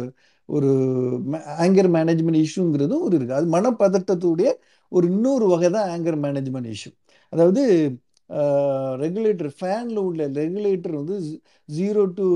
ஒரு 0.48 0.70
ஆங்கர் 1.64 1.90
மேனேஜ்மெண்ட் 1.96 2.40
இஷ்யூங்கிறதும் 2.44 3.04
ஒரு 3.06 3.14
இருக்குது 3.18 3.38
அது 3.38 3.48
மனப்பதட்டத்துடைய 3.56 4.50
ஒரு 4.92 5.04
இன்னொரு 5.12 5.46
வகை 5.46 5.68
தான் 5.76 5.88
ஆங்கர் 5.94 6.18
மேனேஜ்மெண்ட் 6.24 6.68
இஷ்யூ 6.74 6.90
அதாவது 7.32 7.62
ரெகுலேட்டர் 9.04 9.50
ஃபேனில் 9.58 10.00
உள்ள 10.06 10.22
ரெகுலேட்டர் 10.40 10.94
வந்து 11.00 11.16
zero 11.78 12.02
to 12.18 12.26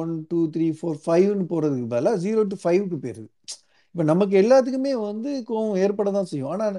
one 0.00 0.12
two 0.30 0.40
three 0.54 0.66
four 0.78 1.00
ஃபைவ்னு 1.06 1.46
போகிறதுக்கு 1.52 1.88
பதிலாக 1.94 2.20
ஜீரோ 2.26 2.42
டு 2.52 2.56
ஃபைவ்க்கு 2.64 2.98
போயிருது. 3.04 3.28
இப்போ 3.94 4.04
நமக்கு 4.10 4.34
எல்லாத்துக்குமே 4.42 4.92
வந்து 5.06 5.30
கோவம் 5.48 5.78
ஏற்பட 5.84 6.08
தான் 6.16 6.28
செய்யும். 6.32 6.50
ஆனால் 6.54 6.76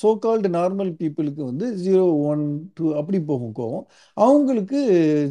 சோ 0.00 0.10
கால்டு 0.24 0.48
நார்மல் 0.58 0.92
பீப்புளுக்கு 1.00 1.42
வந்து 1.50 1.66
ஜீரோ 1.84 2.04
ஒன் 2.30 2.44
டூ 2.76 2.84
அப்படி 3.00 3.18
போகும் 3.30 3.54
கோவம். 3.58 3.84
அவங்களுக்கு 4.16 4.80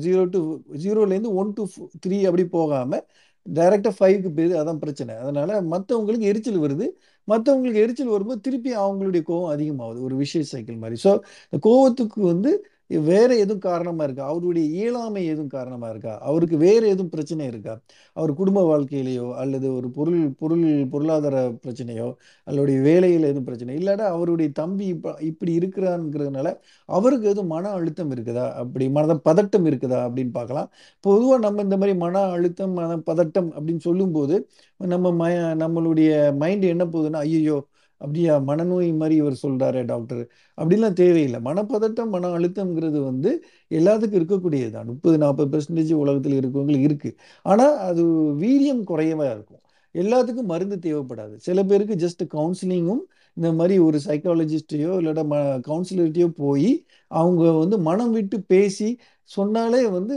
ஜீரோ 0.05 0.23
டு 0.35 0.41
ஜீரோலேருந்து 0.83 1.31
ஒன் 1.41 1.55
டு 1.59 1.63
த்ரீ 2.05 2.19
அப்படி 2.29 2.45
போகாமல் 2.57 3.03
டைரெக்டாக 3.45 3.93
ஃபைவ்க்கு 3.97 4.29
போயிருது. 4.37 4.59
அதான் 4.61 4.83
பிரச்சனை. 4.83 5.15
அதனால் 5.23 5.55
மற்றவங்களுக்கு 5.73 6.29
எரிச்சல் 6.33 6.63
வருது. 6.65 6.87
மற்றவங்களுக்கு 7.27 7.81
எரிச்சல் 7.81 8.07
வரும்போது 8.07 8.41
திருப்பி 8.41 8.71
அவங்களுடைய 8.77 9.23
கோவம் 9.27 9.53
அதிகமாகுது. 9.55 10.01
ஒரு 10.01 10.15
விஷய 10.15 10.43
சைக்கிள் 10.43 10.75
மாதிரி. 10.75 10.99
ஸோ 11.03 11.11
இந்த 11.47 11.59
கோவத்துக்கு 11.63 12.19
வந்து 12.23 12.51
வேற 12.89 13.29
எதுவும் 13.35 13.59
காரணமா 13.59 14.03
இருக்கா? 14.03 14.25
அவருடைய 14.27 14.65
இயலாமை 14.75 15.25
எதுவும் 15.25 15.47
காரணமா 15.47 15.89
இருக்கா? 15.89 16.19
அவருக்கு 16.21 16.57
வேற 16.57 16.81
எதுவும் 16.85 17.09
பிரச்சனை 17.09 17.45
இருக்கா? 17.47 17.73
அவர் 18.17 18.33
குடும்ப 18.33 18.61
வாழ்க்கையிலேயோ 18.71 19.33
அல்லது 19.35 19.75
ஒரு 19.75 19.89
பொருள் 19.89 20.29
பொருள் 20.33 20.63
பொருளாதார 20.87 21.35
பிரச்சனையோ 21.63 22.07
அல்லது 22.47 22.75
வேலையில் 22.81 23.23
எதுவும் 23.23 23.43
பிரச்சனை 23.43 23.77
இல்லாட்டா 23.77 24.05
அவருடைய 24.09 24.51
தம்பி 24.53 24.85
இப்ப 24.87 25.15
இப்படி 25.21 25.57
இருக்கிறாங்கிறதுனால 25.57 26.47
அவருக்கு 26.89 27.27
எதுவும் 27.27 27.47
மன 27.47 27.69
அழுத்தம் 27.69 28.11
இருக்குதா? 28.11 28.45
அப்படி 28.55 28.89
மன 28.89 29.17
பதட்டம் 29.25 29.67
இருக்குதா? 29.69 29.99
அப்படின்னு 30.07 30.31
பார்க்கலாம். 30.31 30.69
பொதுவாக 31.03 31.39
நம்ம 31.39 31.61
இந்த 31.61 31.77
மாதிரி 31.77 31.97
மன 31.97 32.23
அழுத்தம் 32.35 32.73
மன 32.73 32.97
பதட்டம் 33.05 33.49
அப்படின்னு 33.57 33.83
சொல்லும்போது 33.87 34.35
நம்ம 34.79 35.11
ம 35.13 35.23
நம்மளுடைய 35.63 36.09
மைண்ட் 36.37 36.65
என்ன 36.65 36.83
போகுதுன்னா 36.85 37.21
ஐயோ 37.27 37.57
அப்படியா? 38.01 38.33
மனநோய் 38.49 38.89
மாதிரி 39.01 39.15
இவர் 39.21 39.41
சொல்கிறாரு 39.43 39.81
டாக்டர். 39.91 40.23
அப்படிலாம் 40.57 40.97
தேவையில்லை. 41.01 41.39
மனப்பதட்டம் 41.47 42.11
மன 42.15 42.31
அழுத்தம்ங்கிறது 42.37 42.99
வந்து 43.09 43.31
எல்லாத்துக்கும் 43.71 44.19
இருக்கக்கூடியது 44.19 44.71
தான் 44.77 44.89
முப்பது 44.91 45.17
நாற்பது 45.23 45.49
பெர்சன்டேஜ் 45.53 45.93
உலகத்தில் 46.03 46.37
இருக்கவங்களுக்கு 46.39 46.89
இருக்குது 46.91 47.17
ஆனால் 47.45 47.75
அது 47.89 48.03
வீரியம் 48.43 48.83
குறையவாக 48.91 49.29
இருக்கும். 49.35 49.61
எல்லாத்துக்கும் 49.95 50.51
மருந்து 50.53 50.77
தேவைப்படாது. 50.85 51.35
சில 51.47 51.59
பேருக்கு 51.69 51.95
ஜஸ்ட் 52.05 52.23
கவுன்சிலிங்கும் 52.35 53.03
இந்த 53.37 53.49
மாதிரி 53.59 53.75
ஒரு 53.87 53.97
சைக்காலஜிஸ்டையோ 54.07 54.91
இல்லாட்டா 54.99 55.23
ம 55.31 55.37
கவுன்சிலர்கிட்டயோ 55.69 56.27
போய் 56.43 56.69
அவங்க 57.11 57.43
வந்து 57.61 57.77
மனம் 57.89 58.13
விட்டு 58.17 58.37
பேசி 58.53 58.89
சொன்னாலே 59.31 59.81
வந்து 59.97 60.15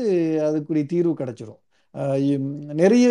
அதுக்குரிய 0.49 0.85
தீர்வு 0.93 1.15
கிடச்சிரும். 1.21 1.61
நிறைய 2.81 3.07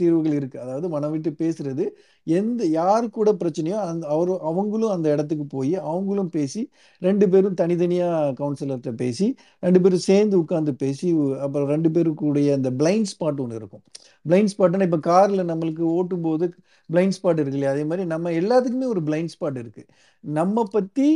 தீர்வுகள் 0.00 0.36
இருக்குது 0.38 0.62
அதாவது 0.64 0.86
மனம் 0.94 1.12
விட்டு 1.14 1.30
பேசுறது 1.42 1.84
எந்த 2.26 2.66
யாரு 2.76 3.06
கூட 3.16 3.30
பிரச்சனையோ 3.42 3.78
அந்த 3.88 4.04
அவர் 4.14 4.30
அவங்களும் 4.50 4.92
அந்த 4.96 5.06
இடத்துக்கு 5.14 5.46
போய் 5.54 5.74
அவங்களும் 5.90 6.30
பேசி 6.36 6.62
ரெண்டு 7.02 7.26
பேரும் 7.32 7.58
தனித்தனியாக 7.60 8.32
கவுன்சிலர்கிட்ட 8.40 8.92
பேசி 9.02 9.26
ரெண்டு 9.66 9.80
பேரும் 9.84 10.04
சேர்ந்து 10.08 10.36
உட்காந்து 10.42 10.74
பேசி 10.84 11.08
அப்புறம் 11.46 11.68
ரெண்டு 11.74 11.90
பேருக்குடைய 11.96 12.50
அந்த 12.58 12.70
பிளைண்ட் 12.80 13.10
ஸ்பாட் 13.12 13.42
ஒன்று 13.44 13.60
இருக்கும். 13.60 13.84
பிளைண்ட் 14.26 14.52
ஸ்பாட்னா 14.54 14.88
இப்போ 14.88 15.00
காரில் 15.10 15.48
நம்மளுக்கு 15.52 15.84
ஓட்டும் 15.98 16.26
போது 16.28 16.46
பிளைண்ட் 16.90 17.16
ஸ்பாட் 17.18 17.40
இருக்கு 17.42 17.58
இல்லையா? 17.58 17.74
அதே 17.76 17.84
மாதிரி 17.90 18.04
நம்ம 18.14 18.32
எல்லாத்துக்குமே 18.40 18.88
ஒரு 18.94 19.02
பிளைண்ட் 19.08 19.32
ஸ்பாட் 19.34 19.60
இருக்குது 19.62 19.88
நம்ம 20.24 20.64
பற்றி 20.76 21.08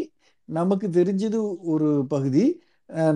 நமக்கு 0.48 0.86
தெரிஞ்சது 0.98 1.38
ஒரு 1.72 1.88
பகுதி 2.14 2.44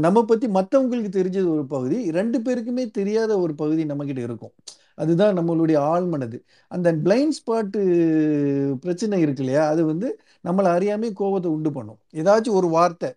நம்ம 0.04 0.18
பற்றி 0.30 0.46
மற்றவங்களுக்கு 0.56 1.10
தெரிஞ்சது 1.18 1.48
ஒரு 1.56 1.62
பகுதி 1.66 1.98
ரெண்டு 2.16 2.38
பேருக்குமே 2.46 2.84
தெரியாத 2.98 3.32
ஒரு 3.44 3.52
பகுதி 3.60 3.82
நம்மக்கிட்ட 3.90 4.22
இருக்கும். 4.28 4.52
அதுதான் 4.98 5.36
நம்மளுடைய 5.38 5.78
ஆழ்மனது. 5.92 6.38
அந்த 6.70 6.88
பிளைண்ட் 7.04 7.36
ஸ்பாட்டு 7.38 7.80
பிரச்சனை 8.84 9.20
இருக்கு 9.24 9.42
இல்லையா? 9.44 9.64
அது 9.72 9.82
வந்து 9.92 10.08
நம்மளை 10.48 10.68
அறியாமே 10.76 11.10
கோபத்தை 11.20 11.50
உண்டு 11.56 11.72
பண்ணும். 11.78 12.00
ஏதாச்சும் 12.20 12.58
ஒரு 12.60 12.70
வார்த்தை 12.76 13.10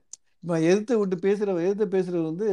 இப்போ 0.44 0.56
எதிர்த்து 0.70 0.96
விட்டு 1.02 1.18
பேசுகிற 1.28 1.54
எதிர்த்து 1.68 1.86
பேசுகிறது 1.96 2.26
வந்து 2.32 2.50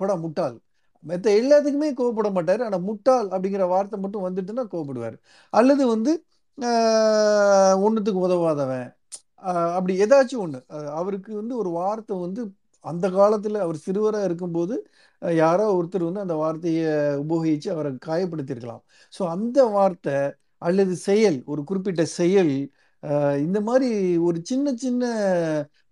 படா 0.00 0.14
முட்டாள். 0.24 0.56
மற்ற 1.04 1.26
எல்லாத்துக்குமே 1.40 1.88
கோவப்பட 1.98 2.28
மாட்டார். 2.36 2.62
ஆனால் 2.66 2.84
முட்டாள் 2.88 3.28
அப்படிங்கிற 3.34 3.66
வார்த்தை 3.74 3.98
மட்டும் 4.04 4.26
வந்துட்டுன்னா 4.26 4.64
கோவப்படுவார் 4.72 5.16
அல்லது 5.52 5.84
வந்து 5.94 6.12
ஒன்றுத்துக்கு 7.86 8.20
உதவாதவன். 8.26 8.88
அப்படி 9.76 9.92
ஏதாச்சும் 10.04 10.42
ஒன்று 10.44 10.60
அவருக்கு 10.98 11.30
வந்து 11.40 11.54
ஒரு 11.62 11.70
வார்த்தை 11.80 12.14
வந்து 12.24 12.42
அந்த 12.84 13.06
காலத்தில் 13.18 13.58
அவர் 13.64 13.78
சிறுவராக 13.86 14.28
இருக்கும்போது 14.28 14.76
யாரோ 15.42 15.64
ஒருத்தர் 15.78 16.08
வந்து 16.08 16.24
அந்த 16.26 16.36
வார்த்தையை 16.42 16.90
உபயோகித்து 17.24 17.68
அவரை 17.74 17.90
காயப்படுத்தியிருக்கலாம். 18.08 18.82
ஸோ 19.14 19.22
அந்த 19.34 19.58
வார்த்தை 19.76 20.16
அல்லது 20.68 20.94
செயல் 21.08 21.38
ஒரு 21.52 21.60
குறிப்பிட்ட 21.68 22.02
செயல் 22.20 22.54
இந்த 23.46 23.58
மாதிரி 23.68 23.88
ஒரு 24.28 24.38
சின்ன 24.50 24.72
சின்ன 24.84 25.04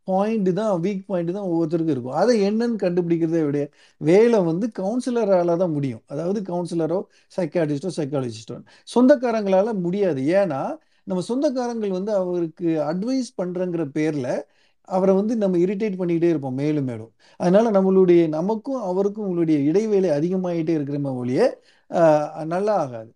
பாயிண்ட் 0.08 0.50
தான் 0.58 0.72
வீக் 0.84 1.06
பாயிண்ட் 1.10 1.32
தான் 1.36 1.48
ஒவ்வொருத்தருக்கும் 1.50 1.94
இருக்கும். 1.94 2.18
அதை 2.22 2.34
என்னன்னு 2.48 2.76
கண்டுபிடிக்கிறதை 2.84 3.42
விட 3.46 3.58
வேலை 4.00 4.38
வந்து 4.50 4.66
கவுன்சிலரால 4.80 5.56
தான் 5.62 5.74
முடியும். 5.76 6.02
அதாவது 6.12 6.40
கவுன்சிலரோ 6.50 6.98
சைக்காட்டிஸ்டோ 7.36 7.90
சைக்காலஜிஸ்டோ. 7.98 8.56
சொந்தக்காரங்களால 8.88 9.74
முடியாது. 9.86 10.22
ஏன்னா 10.40 10.62
நம்ம 11.06 11.22
சொந்தக்காரங்கள் 11.30 11.92
வந்து 11.98 12.12
அவருக்கு 12.20 12.68
அட்வைஸ் 12.90 13.30
பண்ணுறங்கிற 13.40 13.84
பேரில் 13.98 14.32
அவரை 14.88 15.12
வந்து 15.14 15.34
நம்ம 15.36 15.58
இரிட்டேட் 15.58 15.98
பண்ணிக்கிட்டே 16.00 16.30
இருப்போம் 16.30 16.54
மேலும் 16.54 16.84
மேலும். 16.84 17.10
அதனால 17.40 17.70
நம்மளுடைய 17.70 18.22
நமக்கும் 18.28 18.80
அவருக்கும் 18.82 19.26
உங்களுடைய 19.26 19.58
இடைவேளை 19.68 20.10
அதிகமாகிட்டே 20.10 20.74
இருக்கிற 20.78 20.86
ஒழிய 21.14 21.40
நல்லா 22.52 22.74
ஆகாது. 22.78 23.10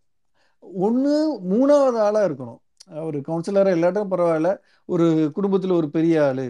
ஒன்று 0.82 1.14
மூணாவது 1.50 1.98
ஆளாக 2.00 2.26
இருக்கணும். 2.28 2.60
ஒரு 3.02 3.18
கவுன்சிலராக 3.28 3.76
எல்லாட்டும் 3.76 4.12
பரவாயில்ல. 4.12 4.50
ஒரு 4.88 5.06
குடும்பத்தில் 5.36 5.78
ஒரு 5.80 5.88
பெரிய 5.90 6.16
ஆள். 6.24 6.44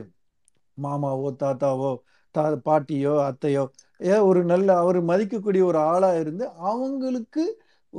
மாமாவோ 0.78 1.28
தாத்தாவோ 1.42 1.92
தா 2.34 2.44
பாட்டியோ 2.66 3.14
அத்தையோ 3.28 3.64
ஏ 4.00 4.14
ஒரு 4.28 4.40
நல்ல 4.44 4.68
அவர் 4.78 4.98
மதிக்கக்கூடிய 5.04 5.62
ஒரு 5.62 5.78
ஆளாக 5.90 6.20
இருந்து 6.20 6.44
அவங்களுக்கு 6.70 7.42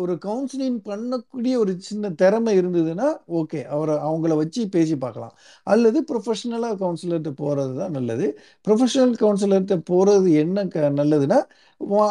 ஒரு 0.01 0.13
கவுன்சிலிங் 0.25 0.77
பண்ணக்கூடிய 0.89 1.53
ஒரு 1.63 1.71
சின்ன 1.87 2.09
திறமை 2.21 2.51
இருந்ததுன்னா 2.59 3.07
ஓகே 3.39 3.59
அவரை 3.75 3.95
அவங்கள 4.07 4.33
வச்சு 4.41 4.61
பேசி 4.75 4.95
பார்க்கலாம். 5.03 5.33
அல்லது 5.67 5.99
ப்ரொஃபஷனலாக 6.11 6.77
கவுன்சிலர்கிட்ட 6.83 7.31
போகிறது 7.41 7.73
தான் 7.81 7.95
நல்லது. 7.97 8.27
ப்ரொஃபஷனல் 8.67 9.15
கவுன்சிலர்கிட்ட 9.23 9.77
போகிறது 9.91 10.29
என்ன 10.43 10.65
க 10.75 10.89
நல்லதுன்னா 10.99 11.39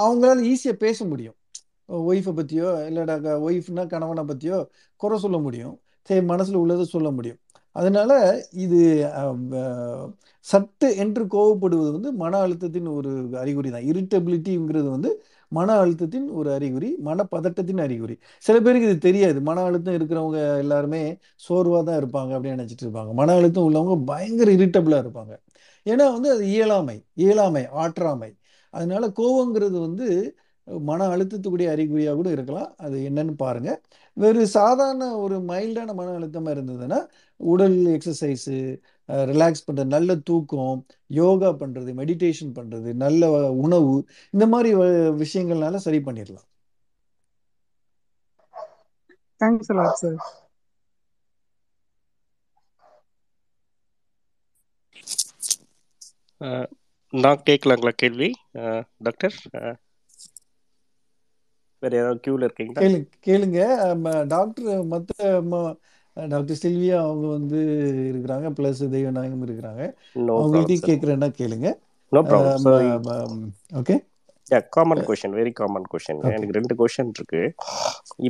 அவங்களால 0.05 0.39
ஈஸியாக 0.53 0.77
பேச 0.85 1.05
முடியும். 1.13 1.37
ஒய்ஃபை 2.11 2.33
பற்றியோ 2.41 2.69
இல்லைடா 2.91 3.15
ஒய்ஃப்னா 3.47 3.85
கணவனை 3.95 4.25
பற்றியோ 4.31 4.59
குறை 5.01 5.17
சொல்ல 5.25 5.39
முடியும். 5.47 5.75
சரி 6.09 6.23
மனசில் 6.33 6.63
உள்ளதை 6.63 6.85
சொல்ல 6.95 7.09
முடியும். 7.19 7.41
அதனால 7.77 8.13
இது 8.65 8.81
சட்டு 10.47 10.89
என்று 11.03 11.23
கோவப்படுவது 11.35 11.91
வந்து 11.97 12.11
மன 12.23 12.41
அழுத்தத்தின் 12.47 12.89
ஒரு 12.99 13.11
அறிகுறி 13.43 13.69
தான். 13.75 13.87
இரிட்டபிலிட்டிங்கிறது 13.91 14.89
வந்து 14.97 15.11
மன 15.57 15.69
அழுத்தத்தின் 15.83 16.27
ஒரு 16.41 16.51
அறிகுறி 16.57 16.91
மன 17.09 17.27
பதட்டத்தின் 17.35 17.83
அறிகுறி. 17.87 18.17
சில 18.45 18.57
பேருக்கு 18.61 18.89
இது 18.91 18.99
தெரியாது. 19.09 19.39
மன 19.49 19.63
அழுத்தம் 19.69 19.97
இருக்கிறவங்க 19.99 20.41
எல்லாருமே 20.65 21.03
சோர்வாக 21.47 21.83
தான் 21.89 22.01
இருப்பாங்க 22.03 22.33
அப்படின்னு 22.37 22.59
நினச்சிட்டு 22.59 22.87
இருப்பாங்க. 22.87 23.13
மன 23.21 23.35
அழுத்தம் 23.41 23.67
உள்ளவங்க 23.69 23.97
பயங்கர 24.13 24.51
இரிட்டபிளாக 24.59 25.05
இருப்பாங்க. 25.05 25.35
ஏன்னா 25.87 26.07
வந்து 26.17 26.31
அது 26.35 26.45
இயலாமை 26.55 26.97
இயலாமை 27.25 27.65
ஆற்றாமை. 27.85 28.31
அதனால 28.75 29.05
கோவங்கிறது 29.21 29.77
வந்து 29.87 30.07
மன 30.89 31.07
அழுத்தத்துக்குரிய 31.15 31.69
அறிகுறியாக 31.75 32.17
கூட 32.17 32.29
இருக்கலாம். 32.37 32.69
அது 32.77 32.97
என்னன்னு 33.09 33.33
பாருங்கள் 33.37 33.79
வேறு 34.17 34.43
சாதாரண 34.57 35.05
ஒரு 35.25 35.37
மைல்டான 35.51 35.91
மன 36.01 36.13
அழுத்தமாக 36.19 36.55
இருந்ததுன்னா 36.57 36.99
உடல் 37.53 37.77
எக்ஸசைஸு 37.97 38.57
ரிலாக்ஸ் 39.31 39.65
பண்ணுறது 39.67 39.95
நல்ல 39.97 40.17
தூக்கம் 40.29 40.79
யோகா 41.21 41.51
பண்ணுறது 41.63 41.91
மெடிடேஷன் 42.01 42.53
பண்ணுறது 42.59 42.91
நல்ல 43.05 43.31
உணவு 43.65 43.95
இந்த 44.35 44.47
மாதிரி 44.55 44.71
விஷயங்கள்னால 45.25 45.83
சரி 45.87 46.01
பண்ணிடலாம். 46.09 46.49
தேங்க்ஸ் 49.41 49.71
சார் 50.03 50.19
நான் 57.13 57.45
கேட்கலாங்களா 57.49 57.93
கேள்வி. 58.03 58.29
டாக்டர் 59.07 59.37
வேற 61.83 61.93
ஏதாவது 62.01 62.21
கியூல 62.27 62.47
இருக்கீங்களா? 62.49 62.83
கேளு 62.83 62.99
கேளுங்க. 63.27 63.61
டாக்டர் 64.33 64.85
மற்ற 64.93 65.19
டாக்டர் 66.17 66.61
சில்வியா 66.63 66.97
அவங்க 67.07 67.27
வந்து 67.37 67.61
இருக்கிறாங்க 68.11 68.49
ப்ளஸ் 68.59 68.83
தெய்வநாயகம் 68.95 69.45
இருக்கிறாங்க. 69.49 69.83
அவங்கள்ட்டையும் 70.39 70.89
கேட்குறேன்னா 70.89 71.29
கேளுங்க. 71.41 71.69
No 72.13 72.23
problem 72.31 72.65
so 72.65 72.73
okay 73.81 73.97
common 74.75 75.03
question 75.09 75.35
very 75.39 75.53
common 75.59 75.87
question 75.93 76.19
எனக்கு 76.31 76.57
ரெண்டு 76.57 76.75
கொஷின் 76.81 77.13
இருக்கு. 77.17 77.43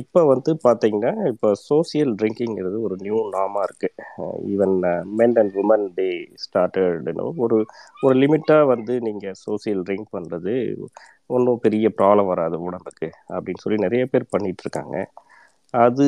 இப்போ 0.01 0.19
வந்து 0.31 0.51
பார்த்தீங்கன்னா 0.65 1.11
இப்போ 1.31 1.49
சோசியல் 1.69 2.11
ட்ரிங்கிங்கிறது 2.19 2.77
ஒரு 2.87 2.95
நியூ 3.05 3.17
நாமாக 3.35 3.65
இருக்கு. 3.67 3.89
Even 4.53 4.75
men 5.19 5.35
and 5.41 5.57
women 5.63 5.85
they 5.97 6.07
ஸ்டார்டட்னு 6.43 7.25
ஒரு 7.45 7.57
ஒரு 8.05 8.15
லிமிட்டாக 8.21 8.69
வந்து 8.73 8.95
நீங்கள் 9.07 9.37
சோசியல் 9.45 9.83
ட்ரிங்க் 9.89 10.13
பண்ணுறது 10.17 10.53
ஒன்றும் 11.35 11.61
பெரிய 11.65 11.89
ப்ராப்ளம் 11.99 12.31
வராது 12.31 12.55
உடம்புக்கு 12.67 13.09
அப்படின்னு 13.35 13.63
சொல்லி 13.65 13.79
நிறைய 13.85 14.05
பேர் 14.13 14.31
பண்ணிட்டு 14.35 14.65
இருக்காங்க. 14.65 14.95
அது 15.73 16.05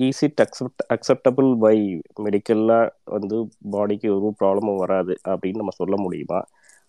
ஈஸி 0.00 0.26
அக்செப்ட் 0.42 0.82
அக்செப்டபிள் 0.94 1.48
பை 1.58 1.76
மெடிக்கலாக 2.24 2.84
வந்து 3.14 3.36
பாடிக்கு 3.70 4.08
ஒரு 4.16 4.28
ப்ராப்ளமும் 4.40 4.80
வராது 4.82 5.14
அப்படின்னு 5.28 5.60
நம்ம 5.62 5.74
சொல்ல 5.80 5.96
முடியுமா? 5.98 6.40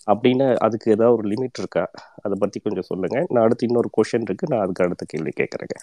அப்படின்னு 0.08 0.48
அதுக்கு 0.60 0.88
ஏதாவது 0.92 1.18
ஒரு 1.18 1.28
லிமிட் 1.30 1.60
இருக்கா? 1.60 1.84
அதை 2.24 2.36
பற்றி 2.40 2.60
கொஞ்சம் 2.60 2.90
சொல்லுங்க. 2.92 3.18
நான் 3.32 3.46
அடுத்து 3.46 3.68
இன்னொரு 3.68 3.92
கொஷின் 3.98 4.28
இருக்கு. 4.28 4.52
நான் 4.52 4.64
அதுக்கு 4.66 4.86
அடுத்த 4.86 5.06
கேள்வி 5.08 5.34
கேட்குறேங்க 5.42 5.78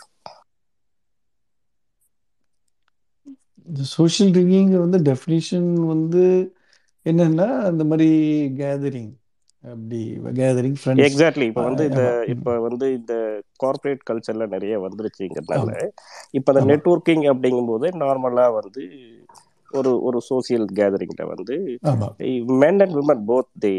இந்த 3.69 3.83
சோஷியல் 3.93 4.33
ட்ரிங்கிங் 4.33 4.73
வந்து 4.79 4.99
டெஃபினிஷன் 5.09 5.69
வந்து 5.87 6.25
என்னென்னா 7.07 7.49
அந்த 7.69 7.83
மாதிரி 7.85 8.09
கேதரிங் 8.59 9.13
அப்படி 9.65 9.99
கேதரிங் 10.37 10.77
ஃப்ரெண்ட்ஸ் 10.81 11.05
எக்ஸாக்ட்லி 11.07 11.47
இப்போ 11.51 11.63
வந்து 11.67 11.85
இந்த 11.91 12.03
இப்போ 12.35 12.53
வந்து 12.67 12.87
இந்த 12.99 13.15
கார்ப்பரேட் 13.63 14.07
கல்ச்சர்ல 14.09 14.47
நிறைய 14.55 14.77
வந்துருச்சுங்கிறதுனால 14.85 15.73
இப்போ 16.39 16.49
அந்த 16.53 16.61
ஆமாம் 16.61 16.71
நெட்வொர்க்கிங் 16.73 17.27
அப்படிங்கும்போது 17.33 17.89
நார்மலாக 18.03 18.57
வந்து 18.59 18.85
ஒரு 19.71 19.91
ஒரு 20.07 20.21
சோசியல் 20.29 20.65
கேதரிங்கில் 20.79 21.31
வந்து 21.33 21.57
men 22.63 22.81
and 22.83 22.97
women 22.97 23.29
both 23.29 23.53
they 23.65 23.75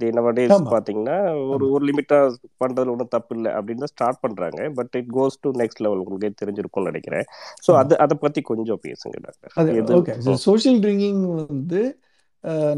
the 0.00 0.08
nowadays 0.16 0.54
ஆமா. 0.54 0.70
பார்த்தீங்கன்னா 0.72 1.16
ஒரு 1.52 1.64
ஒரு 1.74 1.84
லிமிட்டாக 1.88 2.24
பண்ணுறதுல 2.60 2.92
ஒன்றும் 2.94 3.12
தப்பு 3.14 3.34
இல்லை 3.36 3.50
அப்படின்னு 3.56 3.84
தான் 3.84 3.92
ஸ்டார்ட் 3.92 4.22
பண்ணுறாங்க 4.24 4.60
but 4.74 4.96
it 5.00 5.12
goes 5.14 5.36
to 5.44 5.50
next 5.60 5.82
level 5.84 6.02
உங்களுக்கே 6.02 6.30
தெரிஞ்சிருக்கும்னு 6.40 6.90
நினைக்கிறேன். 6.92 7.24
ஸோ 7.62 7.70
அது 7.80 7.94
அதை 7.98 8.16
பற்றி 8.16 8.42
கொஞ்சம் 8.50 8.82
பேசுங்க 8.84 9.16
டாக்டர். 9.26 9.94
ஓகே 9.98 10.16
சோஷியல் 10.44 10.80
ட்ரிங்கிங் 10.82 11.22
வந்து 11.32 11.80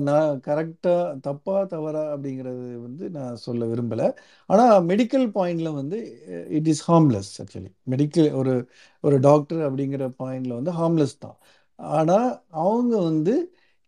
நான் 0.09 0.28
கரெக்டாக 0.46 1.06
தப்பா 1.26 1.56
தவறா 1.72 2.02
அப்படிங்கிறது 2.14 2.66
வந்து 2.86 3.04
நான் 3.16 3.40
சொல்ல 3.46 3.62
விரும்பலை. 3.72 4.06
ஆனால் 4.50 4.74
மெடிக்கல் 4.90 5.26
பாயிண்டில் 5.36 5.70
வந்து 5.80 5.98
it 6.59 6.68
is 6.72 6.82
harmless 6.90 7.30
actually 7.42 7.70
medical 7.94 8.28
ஒரு 8.40 8.54
ஒரு 9.04 9.16
டாக்டர் 9.28 9.62
அப்படிங்கிற 9.68 10.06
பாயிண்டில் 10.22 10.59
வந்து 10.59 10.74
ஹார்ம்லெஸ் 10.80 11.16
தான். 11.26 11.36
ஆனால் 11.78 12.30
அவங்க 12.64 12.94
வந்து 13.11 13.34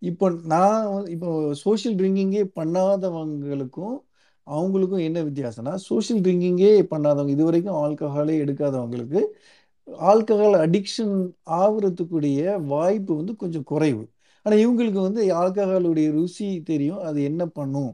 இப்போ 0.02 0.26
நான் 0.52 0.84
இப்போ 1.14 1.30
சோஷியல் 1.64 1.96
ட்ரிங்கிங்கே 2.00 2.42
பண்ணாதவங்களுக்கும் 2.58 3.96
அவங்களுக்கும் 4.46 5.04
என்ன 5.08 5.18
வித்தியாசம்னா 5.28 5.74
சோஷியல் 5.88 6.22
ட்ரிங்கிங்கே 6.24 6.70
பண்ணாதவங்க 6.92 7.34
இது 7.36 7.44
வரைக்கும் 7.48 7.78
ஆல்கஹாலே 7.82 8.36
எடுக்காதவங்களுக்கு 8.44 9.20
ஆல்கஹால் 10.10 10.56
அடிக்ஷன் 10.64 11.14
ஆகுறதுக்குரிய 11.60 12.40
வாய்ப்பு 12.72 13.12
வந்து 13.20 13.34
கொஞ்சம் 13.42 13.66
குறைவு. 13.72 14.02
ஆனால் 14.46 14.60
இவங்களுக்கு 14.64 15.00
வந்து 15.08 15.22
ஆல்கஹாலுடைய 15.40 16.08
ருசி 16.18 16.48
தெரியும். 16.70 17.00
அது 17.08 17.18
என்ன 17.30 17.42
பண்ணும் 17.58 17.92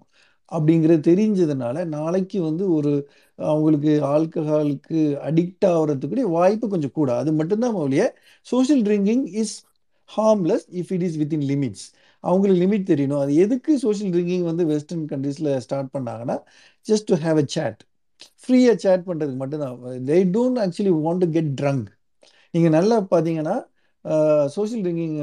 அப்படிங்கிறது 0.52 1.02
தெரிஞ்சதுனால 1.10 1.76
நாளைக்கு 1.96 2.38
வந்து 2.48 2.64
ஒரு 2.76 2.92
அவங்களுக்கு 3.38 3.92
ஆல்கஹாலுக்கு 4.14 4.98
அடிக்ட் 5.28 5.66
ஆகிறதுக்குடைய 5.70 6.26
வாய்ப்பு 6.36 6.66
கொஞ்சம் 6.74 6.96
கூட. 6.98 7.10
அது 7.22 7.30
மட்டும்தான் 7.40 7.76
ஒழிய 7.84 8.02
social 8.46 8.82
drinking 8.88 9.24
is 9.42 9.54
harmless 10.10 10.66
if 10.80 10.92
it 10.96 11.04
is 11.08 11.18
within 11.22 11.46
limits 11.52 11.86
அவங்களுக்கு 12.24 12.60
லிமிட் 12.64 12.88
தெரியணும். 12.92 13.20
அது 13.24 13.32
எதுக்கு 13.44 13.72
சோஷியல் 13.84 14.12
ட்ரிங்கிங் 14.14 14.46
வந்து 14.50 14.64
வெஸ்டர்ன் 14.72 15.04
கண்ட்ரீஸில் 15.12 15.50
ஸ்டார்ட் 15.66 15.90
பண்ணாங்கன்னா 15.96 16.36
just 16.86 17.08
to 17.10 17.16
have 17.26 17.40
a 17.42 17.46
chat 17.56 17.80
ஃப்ரீயாக 18.42 18.76
சேட் 18.84 19.06
பண்ணுறதுக்கு 19.08 19.40
மட்டும்தான். 19.42 19.76
They 20.10 20.18
don't 20.36 20.60
actually 20.64 20.94
want 21.06 21.22
to 21.24 21.28
get 21.36 21.52
drunk 21.62 21.88
நீங்கள் 22.54 22.74
நல்லா 22.78 22.96
பார்த்தீங்கன்னா 23.12 23.56
சோஷியல் 24.56 24.82
ட்ரிங்கிங் 24.84 25.16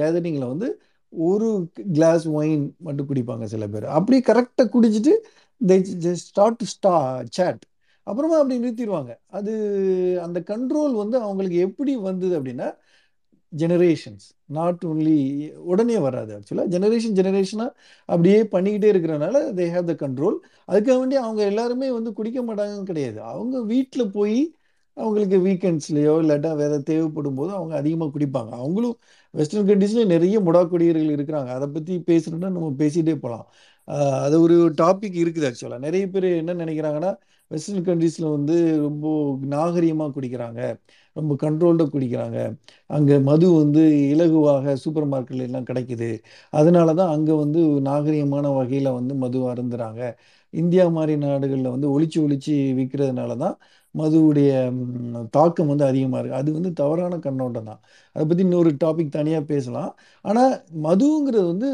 கேதரிங்கில் 0.00 0.50
வந்து 0.52 0.68
ஒரு 1.12 1.48
கிளாஸ் 1.96 2.24
ஒயின் 2.28 2.64
மட்டும் 2.86 3.08
குடிப்பாங்க 3.10 3.44
சில 3.54 3.64
பேர். 3.68 3.86
அப்படி 3.98 4.16
கரெக்டாக 4.30 4.68
குடிச்சிட்டு 4.76 5.12
தே 5.60 5.76
ஸ்டார்ட் 6.26 6.58
டு 6.60 6.66
ஸ்டா 6.74 6.94
சேட் 7.38 7.62
அப்புறமா 8.06 8.36
அப்படி 8.40 8.56
நிறுத்திடுவாங்க. 8.64 9.12
அது 9.28 9.52
அந்த 10.22 10.38
கண்ட்ரோல் 10.50 10.94
வந்து 11.02 11.16
அவங்களுக்கு 11.20 11.58
எப்படி 11.68 11.92
வந்தது 12.08 12.34
அப்படின்னா 12.40 12.68
ஜெனரேஷன்ஸ் 13.52 14.24
நாட் 14.56 14.82
ஓன்லி 14.86 15.18
உடனே 15.72 15.96
வராது 15.98 16.32
ஆக்சுவலாக 16.36 16.68
ஜெனரேஷன் 16.74 17.16
ஜெனரேஷனாக 17.18 17.70
அப்படியே 18.08 18.38
பண்ணிக்கிட்டே 18.54 18.88
இருக்கிறனால 18.94 19.36
தே 19.58 19.66
ஹேவ் 19.74 19.90
த 19.92 19.94
கண்ட்ரோல் 20.04 20.36
அதுக்காக 20.68 20.96
வேண்டி 20.98 21.16
அவங்க 21.24 21.42
எல்லாருமே 21.44 21.88
வந்து 21.90 22.12
குடிக்க 22.12 22.40
மாட்டாங்கன்னு 22.42 22.90
கிடையாது. 22.92 23.18
அவங்க 23.32 23.56
வீட்டில் 23.72 24.06
போய் 24.10 24.38
அவங்களுக்கு 24.96 25.36
வீக்கெண்ட்ஸ்லேயோ 25.46 26.14
இல்லாட்டா 26.22 26.50
வேற 26.62 26.72
தேவைப்படும் 26.90 27.38
போது 27.38 27.50
அவங்க 27.58 27.74
அதிகமாக 27.80 28.10
குடிப்பாங்க. 28.16 28.50
அவங்களும் 28.62 28.96
வெஸ்டர்ன் 29.34 29.68
கண்ட்ரீஸ்லேயும் 29.70 30.12
நிறைய 30.14 30.36
முடாக்குடியர்கள் 30.48 31.14
இருக்கிறாங்க. 31.16 31.50
அதை 31.58 31.66
பற்றி 31.76 31.94
பேசணுன்னா 32.10 32.50
நம்ம 32.56 32.68
பேசிகிட்டே 32.82 33.14
போகலாம். 33.24 33.46
அது 34.26 34.36
ஒரு 34.44 34.56
டாபிக் 34.82 35.16
இருக்குது 35.22 35.46
ஆக்சுவலாக 35.50 35.84
நிறைய 35.86 36.04
பேர் 36.14 36.28
என்ன 36.42 36.52
நினைக்கிறாங்கன்னா 36.64 37.10
வெஸ்டர்ன் 37.50 37.86
கண்ட்ரீஸில் 37.88 38.28
வந்து 38.36 38.54
ரொம்ப 38.84 39.06
நாகரிகமாக 39.54 40.12
குடிக்கிறாங்க. 40.16 40.60
ரொம்ப 41.16 41.32
கண்ட்ரோல்டாக 41.42 41.88
குடிக்கிறாங்க. 41.94 42.38
அங்கே 42.96 43.16
மது 43.28 43.46
வந்து 43.62 43.82
இலகுவாக 44.12 44.74
சூப்பர் 44.84 45.08
மார்க்கெட்ல 45.12 45.46
எல்லாம் 45.48 45.68
கிடைக்குது. 45.70 46.10
அதனால 46.52 46.94
தான் 47.00 47.12
அங்கே 47.16 47.34
வந்து 47.42 47.60
நாகரீகமான 47.90 48.46
வகையில் 48.60 48.90
வந்து 48.98 49.14
மது 49.24 49.40
அருந்துறாங்க. 49.52 50.02
இந்தியா 50.54 50.84
மாதிரி 50.96 51.14
நாடுகளில் 51.26 51.74
வந்து 51.74 51.88
ஒழிச்சு 51.94 52.18
ஒழிச்சு 52.26 52.54
விற்கிறதுனால 52.80 53.36
தான் 53.44 53.56
மதுவுடைய 53.98 54.50
தாக்கம் 55.30 55.66
வந்து 55.66 55.84
அதிகமாக 55.84 56.28
இருக்குது 56.28 56.40
அது 56.40 56.52
வந்து 56.52 56.72
தவறான 56.72 57.18
கண்ணோட்டம் 57.18 57.64
தான். 57.64 57.80
அதை 58.12 58.26
பற்றி 58.26 58.42
இன்னொரு 58.42 58.70
டாபிக் 58.84 59.08
தனியாக 59.08 59.44
பேசலாம். 59.44 59.96
ஆனால் 60.22 60.54
மதுங்கிறது 60.82 61.46
வந்து 61.46 61.68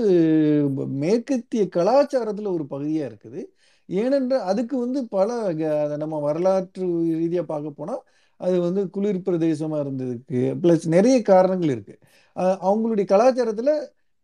மேற்கத்திய 0.88 1.68
கலாச்சாரத்தில் 1.76 2.52
ஒரு 2.52 2.66
பகுதியாக 2.66 3.14
இருக்குது. 3.14 3.42
ஏனென்றால் 3.86 4.40
அதுக்கு 4.40 4.78
வந்து 4.78 5.08
பல 5.08 5.54
க- 5.58 5.82
அதை 5.82 5.96
நம்ம 5.96 6.18
வரலாற்று 6.18 6.86
ரீதியாக 7.20 7.46
பார்க்க 7.46 7.70
போனால் 7.70 8.02
அது 8.36 8.60
வந்து 8.60 8.90
குளிர் 8.90 9.22
பிரதேசமாக 9.22 9.82
இருந்ததுக்கு 9.84 10.40
ப்ளஸ் 10.62 10.86
நிறைய 10.88 11.22
காரணங்கள் 11.22 11.72
இருக்குது 11.78 12.00
அவங்களுடைய 12.38 13.06
கலாச்சாரத்தில் 13.14 13.72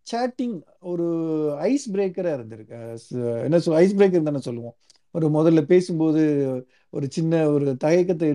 சேட்டிங் 0.06 0.60
ஒரு 0.80 1.06
ஐஸ் 1.58 1.90
பிரேக்கராக 1.92 2.36
இருந்திருக்கு 2.38 3.42
என்ன 3.42 3.58
சொல் 3.58 3.74
ஐஸ் 3.74 3.94
பிரேக்கர் 3.94 4.22
தானே 4.22 4.38
சொல்லுவோம். 4.38 4.74
ஒரு 5.16 5.26
முதல்ல 5.36 5.60
பேசும்போது 5.72 6.22
ஒரு 6.92 7.06
சின்ன 7.16 7.32
ஒரு 7.52 7.66
தயக்கத்தை 7.84 8.28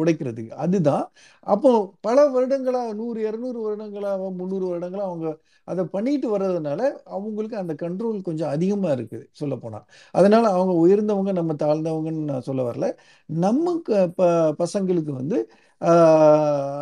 உடைக்கிறதுக்கு 0.00 0.52
அதுதான். 0.64 1.04
அப்போ 1.46 1.70
பல 2.00 2.16
வருடங்களா 2.34 2.82
நூறு 3.00 3.20
இரநூறு 3.28 3.58
வருடங்களா 3.66 4.10
முந்நூறு 4.38 4.66
வருடங்களா 4.70 5.04
அவங்க 5.10 5.28
அதை 5.68 5.82
பண்ணிட்டு 5.94 6.28
வர்றதுனால 6.34 6.80
அவங்களுக்கு 7.16 7.56
அந்த 7.56 7.74
கண்ட்ரோல் 7.82 8.18
கொஞ்சம் 8.28 8.52
அதிகமாக 8.54 8.94
இருக்குது 8.96 9.26
சொல்ல 9.32 9.56
அதனால் 9.60 9.84
அதனால 10.14 10.44
அவங்க 10.56 10.74
உயர்ந்தவங்க 10.84 11.32
நம்ம 11.40 11.54
தாழ்ந்தவங்கன்னு 11.62 12.30
நான் 12.32 12.46
சொல்ல 12.48 12.62
வரல. 12.68 12.86
நமக்கு 13.28 13.96
ப 14.18 14.22
பசங்களுக்கு 14.60 15.12
வந்து 15.20 15.38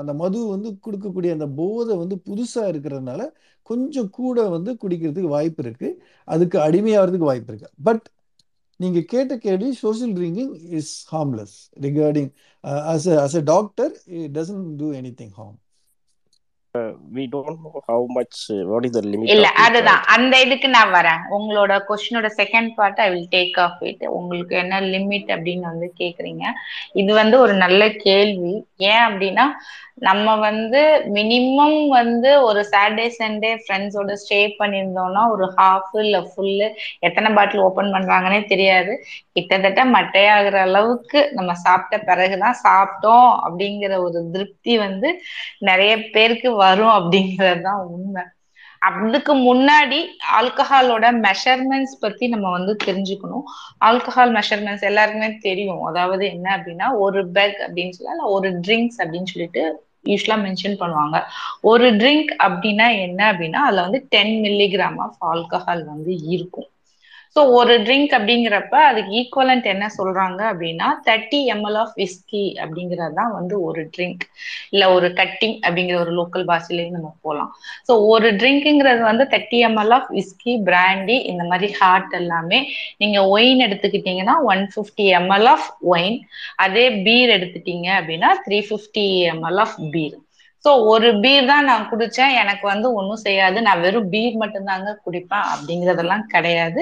அந்த 0.01 0.13
மது 0.23 0.39
வந்து 0.55 0.69
கொடுக்கக்கூடிய 0.87 1.31
அந்த 1.37 1.47
போதை 1.61 1.95
வந்து 2.03 2.17
புதுசாக 2.29 2.71
இருக்கிறதுனால 2.73 3.21
கொஞ்சம் 3.71 4.11
கூட 4.19 4.39
வந்து 4.57 4.71
குடிக்கிறதுக்கு 4.83 5.35
வாய்ப்பு 5.37 5.63
இருக்குது 5.65 5.97
அதுக்கு 6.29 6.57
அடிமையாகிறதுக்கு 6.67 7.31
வாய்ப்பு 7.31 7.51
இருக்குது 7.53 7.75
பட் 7.89 8.05
நீங்க 8.81 9.01
கேட்ட 9.05 9.39
கேள்வி 9.39 9.71
social 9.77 10.13
drinking 10.15 10.53
is 10.79 10.93
harmless 11.11 11.55
regarding 11.81 12.31
as 12.93 13.09
as 13.19 13.37
a 13.37 13.45
doctor 13.55 13.93
it 14.19 14.33
doesn't 14.33 14.69
do 14.81 14.89
anything 15.15 15.35
harm 15.39 15.57
we 17.17 17.25
don't 17.35 17.63
know 17.67 17.73
how 17.89 18.07
much 18.17 18.39
what 18.71 18.87
is 18.89 18.97
the 18.99 19.03
limit 19.11 19.33
இல்ல 19.35 19.49
அதுதான். 19.67 20.03
அந்த 20.17 20.35
இதுக்கு 20.45 20.69
நான் 20.69 20.95
வரேன். 20.99 21.21
உங்களோட 21.39 21.73
கொஸ்டினோட 21.89 22.31
second 22.41 22.71
part 22.79 23.03
I 23.07 23.09
will 23.11 23.29
take 23.37 23.59
off 23.67 23.83
it 23.91 24.05
உங்களுக்கு 24.19 24.57
என்ன 24.63 24.81
லிமிட் 24.95 25.29
அப்படின்னு 25.37 25.67
வந்து 25.73 25.89
கேக்குறீங்க. 26.03 26.45
இது 27.03 27.13
வந்து 27.23 27.39
ஒரு 27.45 27.57
நல்ல 27.65 27.83
கேள்வி. 28.07 28.55
ஏன் 28.91 29.05
அப்படின்னா 29.09 29.47
நம்ம 30.07 30.35
வந்து 30.39 30.81
மினிமம் 31.17 31.79
வந்து 31.97 32.31
ஒரு 32.49 32.61
சாட்டர்டே 32.73 33.07
சண்டே 33.19 33.51
ஃப்ரெண்ட்ஸோட 33.63 34.13
ஸ்டே 34.23 34.39
பண்ணியிருந்தோம்னா 34.61 35.23
ஒரு 35.35 35.47
ஹாஃப் 35.57 35.97
இல்ல 36.03 36.19
ஃபுல்லு 36.29 36.69
எத்தனை 37.07 37.31
பாட்டில் 37.33 37.65
ஓபன் 37.69 37.95
பண்றாங்கன்னே 37.97 38.41
தெரியாது. 38.53 38.93
கிட்டத்தட்ட 39.33 39.83
மட்டையாகிற 39.97 40.57
அளவுக்கு 40.69 41.19
நம்ம 41.33 41.51
சாப்பிட்ட 41.65 41.99
பிறகுதான் 42.11 42.57
சாப்பிட்டோம் 42.65 43.29
அப்படிங்கிற 43.47 43.97
ஒரு 44.07 44.21
திருப்தி 44.35 44.75
வந்து 44.79 45.11
நிறைய 45.69 45.93
பேருக்கு 46.15 46.51
வரும் 46.69 46.97
அப்படிங்கிறது 46.99 47.63
தான் 47.69 47.83
உண்மை. 47.95 48.25
அதுக்கு 48.83 49.33
முன்னாடி 49.47 49.99
ஆல்கஹாலோட 50.39 51.07
மெஷர்மெண்ட்ஸ் 51.25 51.97
பத்தி 52.01 52.25
நம்ம 52.29 52.51
வந்து 52.51 52.73
தெரிஞ்சுக்கணும். 52.85 53.47
ஆல்கஹால் 53.87 54.33
மெஷர்மெண்ட்ஸ் 54.37 54.87
எல்லாருக்குமே 54.91 55.31
தெரியும். 55.49 55.83
அதாவது 55.83 56.25
என்ன 56.35 56.47
அப்படின்னா 56.57 56.89
ஒரு 57.07 57.21
பெக் 57.37 57.59
அப்படின்னு 57.67 57.97
சொல்லலாம் 57.99 58.33
ஒரு 58.37 58.51
ட்ரிங்க்ஸ் 58.67 59.01
அப்படின்னு 59.03 59.33
சொல்லிட்டு 59.33 59.63
யூஸ்வலா 60.07 60.37
மென்ஷன் 60.45 60.81
பண்ணுவாங்க. 60.83 61.17
ஒரு 61.71 61.87
ட்ரிங்க் 62.03 62.31
அப்படின்னா 62.47 62.87
என்ன 63.07 63.21
அப்படின்னா 63.33 63.61
அதுல 63.69 63.85
வந்து 63.87 64.01
டென் 64.09 64.35
மில்லிகிராம் 64.45 65.01
ஆஃப் 65.07 65.21
ஆல்கஹால் 65.31 65.85
வந்து 65.93 66.13
இருக்கும். 66.37 66.69
ஸோ 67.37 67.41
ஒரு 67.53 67.75
ட்ரிங்க் 67.83 68.13
அப்படிங்கிறப்ப 68.15 68.77
அதுக்கு 68.87 69.11
ஈக்குவலண்ட் 69.19 69.67
என்ன 69.67 69.87
சொல்றாங்க 69.97 70.41
அப்படின்னா 70.51 70.89
தேர்ட்டி 71.07 71.41
எம்எல் 71.55 71.79
ஆஃப் 71.81 71.95
விஸ்கி 71.99 72.45
அப்படிங்கிறது 72.63 73.15
தான் 73.15 73.33
வந்து 73.33 73.57
ஒரு 73.63 73.83
ட்ரிங்க் 73.95 74.25
இல்லை 74.71 74.87
ஒரு 74.95 75.09
கட்டிங் 75.13 75.57
அப்படிங்கிற 75.65 75.97
ஒரு 75.99 76.13
லோக்கல் 76.19 76.47
பாஷையிலையும் 76.49 76.97
நம்ம 76.97 77.11
போகலாம் 77.23 77.51
ஸோ 77.89 77.95
ஒரு 78.09 78.31
ட்ரிங்க்குங்கிறது 78.41 79.03
வந்து 79.03 79.27
thirty 79.33 79.61
ML 79.69 79.95
of 79.99 80.09
whisky 80.11 80.55
brandy 80.69 81.19
இந்த 81.33 81.45
மாதிரி 81.45 81.71
ஹார்ட் 81.81 82.15
எல்லாமே 82.15 82.61
நீங்க 82.99 83.19
ஒயின் 83.31 83.65
எடுத்துக்கிட்டீங்கன்னா 83.67 84.37
one 84.49 84.65
fifty 84.73 85.09
ML 85.15 85.49
of 85.49 85.69
wine 85.89 86.19
அதே 86.59 86.87
பீர் 87.05 87.35
எடுத்துட்டீங்க 87.37 87.89
அப்படின்னா 87.99 88.33
three 88.47 88.61
fifty 88.69 89.07
ML 89.29 89.61
of 89.61 89.77
beer 89.91 90.17
so 90.65 90.71
ஒரு 90.91 91.09
பீர் 91.23 91.49
தான் 91.51 91.67
நான் 91.67 91.89
குடிச்சேன். 91.91 92.33
எனக்கு 92.41 92.65
வந்து 92.71 92.89
ஒன்றும் 92.95 93.23
செய்யாது. 93.25 93.59
நான் 93.67 93.83
வெறும் 93.85 94.09
பீர் 94.11 94.37
மட்டும்தாங்க 94.43 94.95
குடிப்பேன். 95.05 95.47
அப்படிங்கிறதெல்லாம் 95.53 96.25
கிடையாது. 96.35 96.81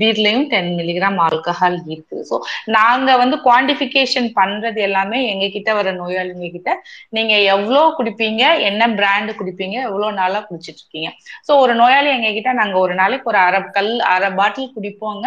பீர்லயும் 0.00 0.46
டென் 0.50 0.70
மில்லிகிராம் 0.78 1.18
ஆல்கஹால் 1.24 1.78
இருக்குது 1.86 2.24
ஸோ 2.24 2.38
நாங்க 2.76 3.10
வந்து 3.22 3.38
குவான்டிபிகேஷன் 3.46 4.28
பண்றது 4.38 4.80
எல்லாமே 4.88 5.20
எங்க 5.32 5.48
கிட்ட 5.56 5.72
வர 5.74 5.92
நோயாளிங்க 5.98 6.48
கிட்ட 6.54 6.70
நீங்க 7.12 7.34
எவ்வளோ 7.54 7.82
குடிப்பீங்க? 7.98 8.42
என்ன 8.68 8.82
பிராண்டு 8.94 9.32
குடிப்பீங்க? 9.38 9.76
எவ்வளோ 9.88 10.08
நாளா 10.18 10.40
குடிச்சிட்டு 10.48 10.80
இருக்கீங்க 10.82 11.08
ஸோ 11.46 11.52
ஒரு 11.62 11.74
நோயாளி 11.80 12.10
எங்க 12.16 12.30
கிட்ட 12.34 12.52
நாங்க 12.60 12.76
ஒரு 12.84 12.94
நாளைக்கு 12.94 13.30
ஒரு 13.32 13.40
அரை 13.44 13.60
கல் 13.70 13.92
அரை 14.12 14.30
பாட்டில் 14.38 14.74
குடிப்போங்க. 14.76 15.26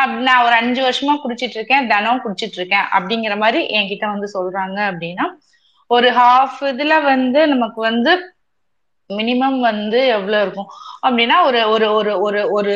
அப்~ 0.00 0.18
நான் 0.26 0.44
ஒரு 0.46 0.54
அஞ்சு 0.60 0.80
வருஷமா 0.82 1.14
குடிச்சிட்டு 1.24 1.58
இருக்கேன் 1.58 1.88
தினம் 1.92 2.22
குடிச்சிட்டு 2.24 2.58
இருக்கேன் 2.60 2.86
அப்படிங்கிற 2.96 3.34
மாதிரி 3.38 3.60
என்கிட்ட 3.78 4.06
வந்து 4.14 4.28
சொல்றாங்க 4.36 4.78
அப்படின்னா 4.90 5.26
ஒரு 5.94 6.08
ஹாஃப் 6.12 6.60
இதுல 6.72 6.94
வந்து 7.10 7.40
நமக்கு 7.54 7.80
வந்து 7.90 8.12
மினிமம் 9.10 9.58
வந்து 9.60 10.00
எவ்வளவு 10.16 10.42
இருக்கும்? 10.44 10.68
அப்படின்னா 11.06 11.36
ஒரு 11.46 11.60
ஒரு 11.72 11.86
ஒரு 11.94 12.12
ஒரு 12.26 12.40
ஒரு 12.58 12.74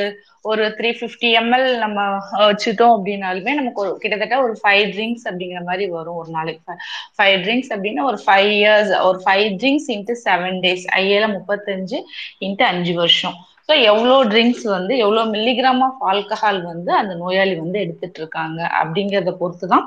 ஒரு 0.50 0.64
த்ரீ 0.78 0.90
ஃபிஃப்டி 0.98 1.28
எம்எல் 1.38 1.66
நம்ம 1.78 2.00
வச்சுட்டோம் 2.40 2.94
அப்படின்னாலுமே 2.96 3.52
நமக்கு 3.54 3.80
ஒரு 3.84 3.92
கிட்டத்தட்ட 4.02 4.36
ஒரு 4.42 4.54
ஃபைவ் 4.60 4.84
ட்ரிங்க்ஸ் 4.94 5.26
அப்படிங்கிற 5.28 5.60
மாதிரி 5.68 5.84
வரும் 5.94 6.18
ஒரு 6.22 6.30
நாளைக்கு. 6.30 6.74
ஃபைவ் 7.16 7.36
ட்ரிங்க்ஸ் 7.44 7.72
அப்படின்னா 7.74 8.04
ஒரு 8.10 8.18
ஃபைவ் 8.26 8.50
இயர்ஸ் 8.58 8.92
ஒரு 9.08 9.18
five 9.24 9.46
drinks 9.62 9.90
into 9.94 10.16
seven 10.26 10.58
days 10.66 10.86
ஐஏல 11.00 11.28
முப்பத்தஞ்சு 11.36 12.00
இன்ட்டு 12.46 12.66
அஞ்சு 12.72 12.94
வருஷம். 12.94 13.38
ஸோ 13.68 13.74
எவ்வளோ 13.90 14.16
ட்ரிங்க்ஸ் 14.30 14.64
வந்து 14.74 14.92
எவ்வளோ 15.04 15.22
மில்லிகிராம் 15.32 15.80
ஆஃப் 15.86 16.02
ஆல்கஹால் 16.10 16.58
வந்து 16.68 16.90
அந்த 16.98 17.12
நோயாளி 17.22 17.54
வந்து 17.62 17.78
எடுத்துட்டு 17.84 18.18
இருக்காங்க 18.20 18.60
அப்படிங்கிறத 18.80 19.32
பொறுத்து 19.40 19.66
தான் 19.72 19.86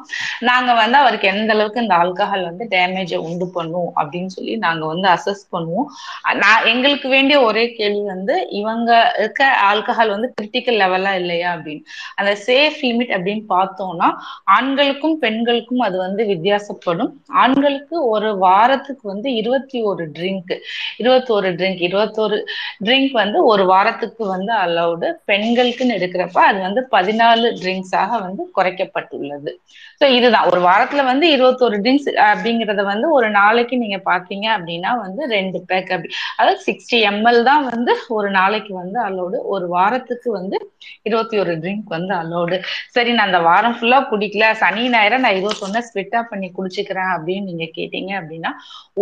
நாங்கள் 0.49 0.79
வந்து 0.81 0.97
அவருக்கு 1.01 1.27
எந்த 1.31 1.53
அளவுக்கு 1.55 1.83
இந்த 1.83 1.95
ஆல்கஹால் 1.99 2.43
வந்து 2.49 2.65
டேமேஜை 2.73 3.19
உண்டு 3.27 3.45
பண்ணும் 3.53 3.89
அப்படின்னு 3.99 4.31
சொல்லி 4.35 4.55
நாங்கள் 4.65 4.91
வந்து 4.93 5.07
அசஸ் 5.13 5.43
பண்ணுவோம். 5.53 5.87
நான் 6.41 6.67
எங்களுக்கு 6.71 7.07
வேண்டிய 7.15 7.37
ஒரே 7.41 7.63
கேள்வி 7.79 8.03
வந்து 8.11 8.35
இவங்க 8.61 8.89
இருக்க 9.19 9.39
ஆல்கஹால் 9.69 10.13
வந்து 10.15 10.29
கிரிட்டிக்கல் 10.35 10.79
லெவலா 10.81 11.13
இல்லையா 11.21 11.49
அப்படின்னு. 11.55 11.85
அந்த 12.19 12.33
சேஃப் 12.47 12.81
லிமிட் 12.87 13.15
அப்படின்னு 13.17 13.45
பார்த்தோம்னா 13.55 14.09
ஆண்களுக்கும் 14.57 15.17
பெண்களுக்கும் 15.23 15.85
அது 15.87 15.97
வந்து 16.05 16.21
வித்தியாசப்படும். 16.33 17.13
ஆண்களுக்கு 17.43 17.97
ஒரு 18.13 18.31
வாரத்துக்கு 18.45 19.05
வந்து 19.13 19.29
இருபத்தி 19.39 19.79
ஒரு 19.89 20.03
ட்ரிங்க் 20.19 20.53
இருபத்தோரு 21.01 21.49
ட்ரிங்க் 21.59 21.83
இருபத்தோரு 21.89 22.39
ட்ரிங்க் 22.85 23.13
வந்து 23.21 23.39
ஒரு 23.51 23.63
வாரத்துக்கு 23.71 24.23
வந்து 24.35 24.51
அலௌடு 24.65 25.07
பெண்களுக்குன்னு 25.29 25.97
எடுக்கிறப்ப 25.99 26.39
அது 26.49 26.59
வந்து 26.67 26.81
பதினாலு 26.95 27.47
ட்ரிங்க்ஸாக 27.61 28.11
வந்து 28.25 28.43
குறைக்கப்பட்டுள்ளது. 28.57 29.51
ஸோ 30.01 30.07
இதுதான். 30.17 30.47
ஒரு 30.51 30.61
வாரத்துல 30.67 31.03
வந்து 31.11 31.25
இருபத்தோரு 31.35 31.77
ட்ரிங்க்ஸ் 31.83 32.09
அப்படிங்கிறத 32.29 32.83
வந்து 32.91 33.07
ஒரு 33.17 33.29
நாளைக்கு 33.39 33.75
நீங்க 33.83 33.97
பாத்தீங்க 34.09 34.45
அப்படின்னா 34.55 34.91
வந்து 35.05 35.21
ரெண்டு 35.35 35.59
பேக் 35.69 35.91
அப்படி. 35.95 36.11
அதாவது 36.37 36.59
சிக்ஸ்டி 36.67 36.99
எம்எல் 37.11 37.41
தான் 37.49 37.63
வந்து 37.71 37.93
ஒரு 38.17 38.29
நாளைக்கு 38.39 38.73
வந்து 38.81 38.99
அலௌடு 39.07 39.39
ஒரு 39.53 39.67
வாரத்துக்கு 39.75 40.29
வந்து 40.39 40.57
இருபத்தி 41.07 41.35
ஒரு 41.43 41.53
ட்ரிங்க் 41.63 41.89
வந்து 41.95 42.13
அலௌடு 42.21 42.57
சரி 42.95 43.11
நான் 43.17 43.27
அந்த 43.29 43.41
வாரம் 43.49 43.75
ஃபுல்லா 43.77 43.99
குடிக்கல. 44.11 44.45
சனி 44.61 44.83
ஞாயிறு 44.93 45.23
நான் 45.23 45.37
இருபத்தொன்னு 45.37 45.81
ஸ்பிட்டா 45.89 46.21
பண்ணி 46.31 46.49
குடிச்சுக்கிறேன் 46.57 47.11
அப்படின்னு 47.15 47.49
நீங்க 47.49 47.65
கேட்டீங்க 47.77 48.11
அப்படின்னா 48.19 48.51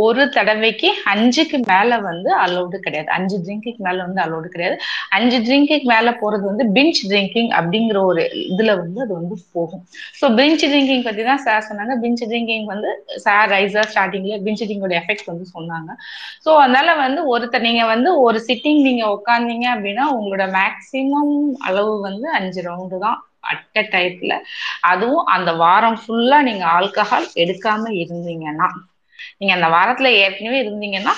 ஒரு 0.05 0.23
தடவைக்கு 0.37 0.89
அஞ்சுக்கு 1.13 1.57
மேல 1.71 1.99
வந்து 2.09 2.29
அலௌடு 2.45 2.77
கிடையாது. 2.85 3.09
அஞ்சு 3.17 3.37
ட்ரிங்க்குக்கு 3.45 3.81
மேல 3.87 3.97
வந்து 4.07 4.21
அலௌடு 4.25 4.49
கிடையாது. 4.57 4.77
அஞ்சு 5.15 5.37
ட்ரிங்கிங் 5.45 5.65
மேல 5.91 6.11
போறது 6.21 6.45
வந்து 6.49 6.65
பிஞ்ச் 6.75 7.01
ட்ரிங்கிங் 7.07 7.51
அப்படிங்கிற 7.59 7.99
ஒரு 8.07 8.23
இதுல 8.47 8.71
வந்து 8.81 8.99
அது 9.05 9.13
வந்து 9.19 9.35
போகும். 9.53 9.83
ஸோ 10.19 10.25
பிஞ்ச் 10.37 10.65
ட்ரிங்கிங் 10.65 11.05
பத்தி 11.07 11.23
தான் 11.23 11.43
சார் 11.45 11.67
சொன்னாங்க. 11.67 11.95
பிஞ்ச் 12.03 12.23
ட்ரிங்கிங் 12.25 12.65
வந்து 12.67 12.89
சார் 13.25 13.47
ரைஸா 13.53 13.83
ஸ்டார்டிங்ல 13.91 14.37
பிஞ்ச் 14.45 14.63
ட்ரிங்கோட 14.63 14.95
எஃபெக்ட் 15.01 15.29
வந்து 15.31 15.47
சொன்னாங்க. 15.51 15.89
ஸோ 16.45 16.51
அதனால 16.61 16.89
வந்து 16.97 17.21
ஒருத்தர் 17.33 17.67
நீங்க 17.67 17.83
வந்து 17.87 18.09
ஒரு 18.25 18.39
சிட்டிங் 18.47 18.81
நீங்க 18.87 19.05
உட்காந்தீங்க 19.15 19.65
அப்படின்னா 19.73 20.05
உங்களோட 20.17 20.45
மேக்சிமம் 20.57 21.33
அளவு 21.67 21.93
வந்து 22.07 22.27
அஞ்சு 22.37 22.61
ரவுண்டு 22.63 22.99
தான் 22.99 23.19
அட்ட 23.51 23.81
டயத்துல 23.91 24.33
அதுவும் 24.89 25.27
அந்த 25.35 25.51
வாரம் 25.61 25.99
ஃபுல்லா 26.01 26.39
நீங்க 26.47 26.65
ஆல்கஹால் 26.75 27.27
எடுக்காம 27.43 27.91
இருந்தீங்கன்னா 28.01 28.67
நீங்க 29.39 29.53
அந்த 29.55 29.67
வாரத்துல 29.75 30.09
ஏற்கனவே 30.21 30.57
இருந்தீங்கன்னா 30.63 31.13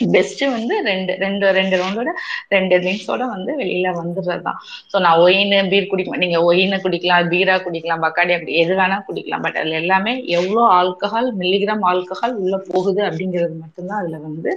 பெஸ்ட் 0.00 0.42
வந்து 0.54 0.74
ரெண்டு 0.88 1.12
ரெண்டு 1.22 1.50
ரெண்டு 1.58 1.74
ரவுண்டோட 1.80 2.10
ரெண்டு 2.54 2.74
ட்ரிங்க்ஸோட 2.82 3.22
வந்து 3.34 3.50
வெளியில 3.60 3.88
வந்துடுறது 3.98 4.42
தான் 4.48 4.58
ஸோ 4.90 4.96
நான் 5.04 5.20
ஒயின் 5.24 5.54
பீர் 5.72 5.90
குடிக்க 5.90 6.22
நீங்க 6.24 6.40
ஒயினை 6.48 6.78
குடிக்கலாம் 6.84 7.30
பீரா 7.32 7.56
குடிக்கலாம் 7.66 8.04
பக்காடி 8.06 8.34
அப்படி 8.36 8.54
எது 8.62 8.74
வேணா 8.80 8.98
குடிக்கலாம் 9.08 9.44
பட் 9.46 9.58
அதுல 9.60 9.78
எல்லாமே 9.82 10.14
எவ்வளோ 10.38 10.62
ஆல்கஹால் 10.78 11.30
மில்லிகிராம் 11.40 11.84
ஆல்கஹால் 11.92 12.36
உள்ள 12.42 12.58
போகுது 12.70 13.02
அப்படிங்கிறது 13.08 13.56
மட்டும்தான் 13.62 14.00
அதுல 14.02 14.18
வந்து 14.26 14.52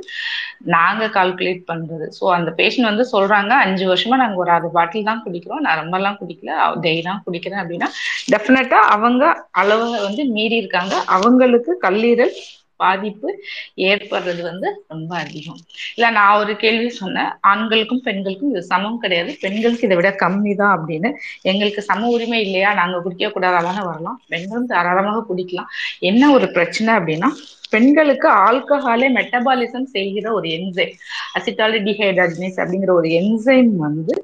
நாங்க 0.75 1.03
கால்குலேட் 1.17 1.63
பண்றது. 1.69 2.05
ஸோ 2.17 2.23
அந்த 2.37 2.49
பேஷண்ட் 2.59 2.89
வந்து 2.91 3.05
சொல்றாங்க 3.13 3.53
அஞ்சு 3.65 3.85
வருஷமா 3.91 4.17
நாங்க 4.23 4.37
ஒரு 4.43 4.51
ஆறு 4.55 4.69
பாட்டில் 4.77 5.09
தான் 5.09 5.23
குடிக்கிறோம். 5.25 5.63
நான் 5.65 5.79
ரொம்பலாம் 5.81 6.19
குடிக்கல. 6.21 6.51
டெய்லாம் 6.85 7.23
குடிக்கிறேன் 7.27 7.61
அப்படின்னா 7.63 7.89
டெஃபினட்டா 8.33 8.79
அவங்க 8.95 9.23
அளவு 9.61 9.87
வந்து 10.07 10.23
மீறி 10.35 10.57
இருக்காங்க. 10.61 10.95
அவங்களுக்கு 11.17 11.73
கல்லீரல் 11.85 12.35
பாதிப்பு 12.77 13.29
ஏற்படுறது 13.75 14.41
வந்து 14.41 14.83
ரொம்ப 14.87 15.11
அதிகம். 15.17 15.59
இல்ல 15.95 16.09
நான் 16.09 16.37
ஒரு 16.37 16.55
கேள்வி 16.55 16.89
சொன்னேன். 16.89 17.31
ஆண்களுக்கும் 17.41 18.01
பெண்களுக்கும் 18.01 18.49
இது 18.49 18.63
சமம் 18.63 18.99
கிடையாது. 18.99 19.37
பெண்களுக்கு 19.41 19.85
இதை 19.85 19.97
விட 19.97 20.15
கம்மி 20.19 20.55
தான் 20.55 20.73
அப்படின்னு. 20.79 21.11
எங்களுக்கு 21.41 21.81
சம 21.81 22.07
உரிமை 22.07 22.41
இல்லையா? 22.41 22.73
நாங்க 22.73 22.99
குடிக்க 22.99 23.27
கூடாதான 23.27 23.83
வரலாம். 23.85 24.21
பெண்களும் 24.27 24.65
தாராளமாக 24.65 25.25
குடிக்கலாம். 25.29 25.69
என்ன 25.99 26.31
ஒரு 26.31 26.49
பிரச்சனை 26.51 26.93
அப்படின்னா 26.93 27.31
பெண்களுக்கு 27.71 28.27
ஆல்கஹாலே 28.45 29.07
மெட்டபாலிசம் 29.17 29.87
செய்கிற 29.95 30.25
ஒரு 30.33 30.47
என்சைம் 30.57 30.93
அசிட்டாலிடிஹைட்ரஜனேஸ் 31.37 32.59
அப்படிங்கிற 32.61 32.93
ஒரு 32.99 33.09
என்சைம் 33.19 33.73
வந்து 33.85 34.15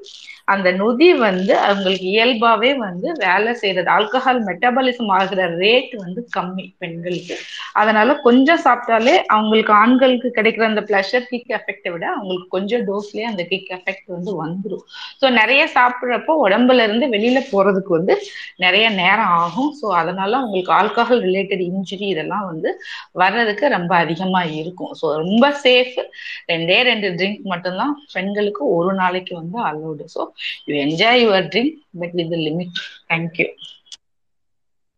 அந்த 0.48 0.68
நொதி 0.78 1.06
வந்து 1.20 1.52
அவங்களுக்கு 1.60 2.06
இயல்பாவே 2.10 2.70
வந்து 2.80 3.08
வேலை 3.22 3.52
செய்யறது. 3.60 3.88
ஆல்கஹால் 3.94 4.40
மெட்டபாலிசம் 4.48 5.12
ஆகிற 5.18 5.46
ரேட் 5.60 5.94
வந்து 6.02 6.20
கம்மி 6.34 6.64
பெண்களுக்கு. 6.82 7.36
அதனால 7.80 8.16
கொஞ்சம் 8.26 8.62
சாப்பிட்டாலே 8.64 9.14
அவங்களுக்கு 9.34 9.72
ஆண்களுக்கு 9.80 10.30
கிடைக்கிற 10.36 10.64
அந்த 10.68 10.82
பிளஷர் 10.90 11.28
கிக் 11.30 11.54
எஃபெக்டை 11.58 11.92
விட 11.94 12.04
அவங்களுக்கு 12.14 12.48
கொஞ்சம் 12.56 12.84
டோஸ்லயே 12.88 13.26
அந்த 13.30 13.44
கிக் 13.50 13.70
எஃபெக்ட் 13.76 14.08
வந்து 14.16 14.32
வந்துடும் 14.42 14.84
ஸோ 15.20 15.28
நிறைய 15.38 15.62
சாப்பிட்றப்போ 15.76 16.34
உடம்புல 16.44 16.84
இருந்து 16.86 17.08
வெளியில 17.14 17.40
போறதுக்கு 17.50 17.92
வந்து 17.98 18.16
நிறைய 18.64 18.86
நேரம் 19.00 19.32
ஆகும். 19.40 19.70
ஸோ 19.80 19.86
அதனால 20.00 20.32
அவங்களுக்கு 20.40 20.72
ஆல்கஹால் 20.78 21.24
ரிலேட்டட் 21.26 21.64
இன்ஜுரி 21.68 22.06
இதெல்லாம் 22.08 22.46
வந்து 22.50 22.70
வர 23.22 23.33
வர்றதுக்கு 23.34 23.68
ரொம்ப 23.76 23.92
அதிகமா 24.04 24.42
இருக்கும். 24.60 24.92
ஸோ 25.00 25.06
ரொம்ப 25.22 25.44
சேஃப் 25.64 25.96
ரெண்டே 26.52 26.78
ரெண்டு 26.90 27.08
ட்ரிங்க் 27.18 27.44
மட்டும்தான் 27.52 27.94
பெண்களுக்கு 28.16 28.64
ஒரு 28.76 28.92
நாளைக்கு 29.02 29.34
வந்து 29.40 29.58
allowed 29.70 30.06
so 30.16 30.22
you 30.68 30.74
enjoy 30.86 31.22
your 31.24 31.48
drink 31.54 31.76
but 32.02 32.16
with 32.20 32.36
limit 32.48 32.76
thank you 33.12 33.48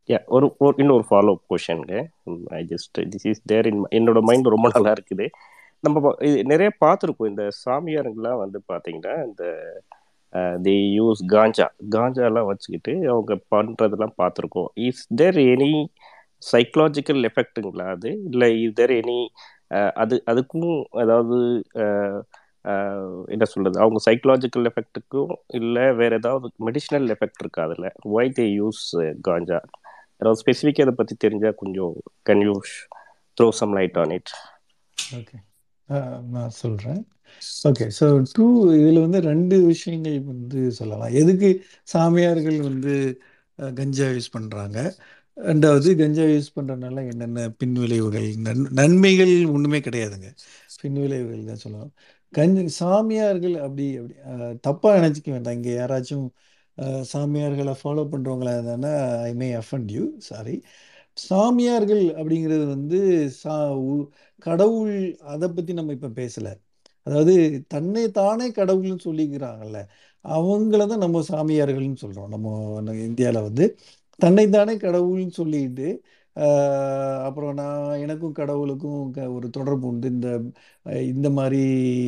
yeah 0.08 0.18
ஒரு 0.34 0.46
இன்னொரு 0.82 1.04
follow 1.08 1.30
up 1.36 1.46
கொஷனுங்க 1.52 1.94
I 2.58 2.60
just 2.72 2.98
this 3.12 3.26
is 3.30 3.40
there 3.52 3.68
in 3.70 3.80
என்னோட 3.98 4.18
மைண்ட் 4.28 4.52
ரொம்ப 4.54 4.68
நல்லா 4.74 4.90
இருக்குது. 4.96 5.26
நம்ம 5.84 6.12
இது 6.28 6.36
நிறைய 6.52 6.70
பார்த்துருக்கோம். 6.84 7.30
இந்த 7.32 7.44
சாமியாருங்கெல்லாம் 7.64 8.42
வந்து 8.44 8.58
பார்த்தீங்கன்னா 8.70 9.14
இந்த 9.28 9.44
தி 10.64 10.76
யூஸ் 10.98 11.20
காஞ்சா 11.34 11.66
காஞ்சாலாம் 11.94 12.48
வச்சுக்கிட்டு 12.50 12.92
அவங்க 13.12 13.34
பண்ணுறதெல்லாம் 13.54 14.16
பார்த்துருக்கோம். 14.22 14.70
இஸ் 14.88 15.02
தேர் 15.20 15.38
எனி 15.54 15.72
சைக்கலாஜிக்கல் 16.46 17.22
எஃபெக்ட்டுங்களா 17.30 17.86
அது? 17.96 18.10
இல்லை 18.30 18.48
இதர் 18.68 18.92
எனி 19.00 19.18
அது 20.02 20.16
அதுக்கும் 20.30 20.72
அதாவது 21.02 21.38
என்ன 23.34 23.44
சொல்றது? 23.50 23.76
அவங்க 23.82 23.98
சைக்கலாஜிக்கல் 24.06 24.68
எஃபெக்ட்டுக்கும் 24.70 25.32
இல்லை 25.58 25.84
வேற 26.00 26.12
ஏதாவது 26.22 26.46
மெடிசினல் 26.68 27.08
எஃபெக்ட் 27.14 27.42
இருக்கா 27.44 27.62
அதில்? 27.66 27.88
ஒய் 28.16 28.32
தே 28.38 28.46
யூஸ் 28.60 28.84
காஞ்சா 29.28 29.58
ஏதாவது 30.22 30.40
ஸ்பெசிஃபிக்காக 30.42 30.86
அதை 30.86 30.94
பற்றி 30.94 31.14
தெரிஞ்சால் 31.24 31.58
கொஞ்சம் 31.62 31.94
can 32.28 32.44
you 32.46 32.54
throw 33.38 33.48
some 33.60 33.74
light 33.78 33.98
on 34.02 34.14
it 34.18 34.32
okay 34.98 35.36
நான் 36.34 36.56
சொல்கிறேன் 36.62 37.00
ஓகே 37.68 37.86
ஸோ 37.98 38.06
டூ 38.36 38.44
இதில் 38.80 39.04
வந்து 39.04 39.20
ரெண்டு 39.30 39.56
விஷயங்கள் 39.64 40.18
வந்து 40.32 40.60
சொல்லலாம். 40.78 41.14
எதுக்கு 41.20 41.48
சாமியார்கள் 41.94 42.58
வந்து 42.68 42.94
கஞ்சா 43.58 44.06
யூஸ் 44.16 44.34
பண்ணுறாங்க 44.36 44.78
ரெண்டாவது 45.36 45.90
கஞ்சா 45.96 46.24
யூஸ் 46.26 46.54
பண்ணுறதுனால 46.56 47.02
என்னென்ன 47.10 47.40
பின்விளைவுகள்? 47.60 48.28
நன் 48.46 48.62
நன்மைகள் 48.72 49.32
ஒன்றுமே 49.54 49.78
கிடையாதுங்க. 49.80 50.28
பின்விளைவுகள் 50.82 51.44
தான் 51.44 51.62
சொல்லலாம் 51.64 51.92
கஞ்ச 52.32 52.64
சாமியார்கள் 52.78 53.56
அப்படி 53.66 53.86
அப்படி 53.98 54.14
தப்பாக 54.66 54.94
நினச்சிக்க 54.98 55.30
வேண்டாம். 55.32 55.56
இங்கே 55.58 55.72
யாராச்சும் 55.78 56.26
சாமியார்களை 57.12 57.74
ஃபாலோ 57.82 58.02
பண்ணுறவங்களா 58.12 58.52
இருந்தானா 58.56 58.92
I 59.28 59.32
may 59.34 59.48
offend 59.56 59.92
you 59.92 60.04
sorry 60.30 60.56
சாமியார்கள் 61.22 62.04
அப்படிங்கிறது 62.18 62.64
வந்து 62.66 62.98
சா 63.42 63.54
உ- 63.86 64.08
கடவுள் 64.46 64.96
அதை 65.32 65.48
பற்றி 65.50 65.72
நம்ம 65.72 65.92
இப்போ 65.92 66.10
பேசலை. 66.18 66.52
அதாவது 67.06 67.34
தன்னை 67.68 68.04
தானே 68.12 68.46
கடவுள்னு 68.52 68.98
சொல்லிக்கிறாங்கல்ல 69.06 69.80
அவங்கள 70.24 70.80
தான் 70.86 71.04
நம்ம 71.04 71.22
சாமியார்கள்னு 71.30 72.00
சொல்கிறோம் 72.04 72.30
நம்ம 72.34 72.54
இந்தியாவில் 73.08 73.46
வந்து 73.48 73.66
தன்னைத்தானே 74.18 74.76
கடவுள்னு 74.76 75.30
சொல்லிட்டு 75.30 76.02
அப்புறம் 77.24 77.54
நான் 77.54 77.98
எனக்கும் 77.98 78.32
கடவுளுக்கும் 78.32 79.10
க- 79.10 79.30
ஒரு 79.30 79.50
தொடர்பு 79.50 79.86
உண்டு. 79.88 80.08
இந்த 80.08 80.40
இந்த 80.82 81.30
மாதிரி 81.30 81.62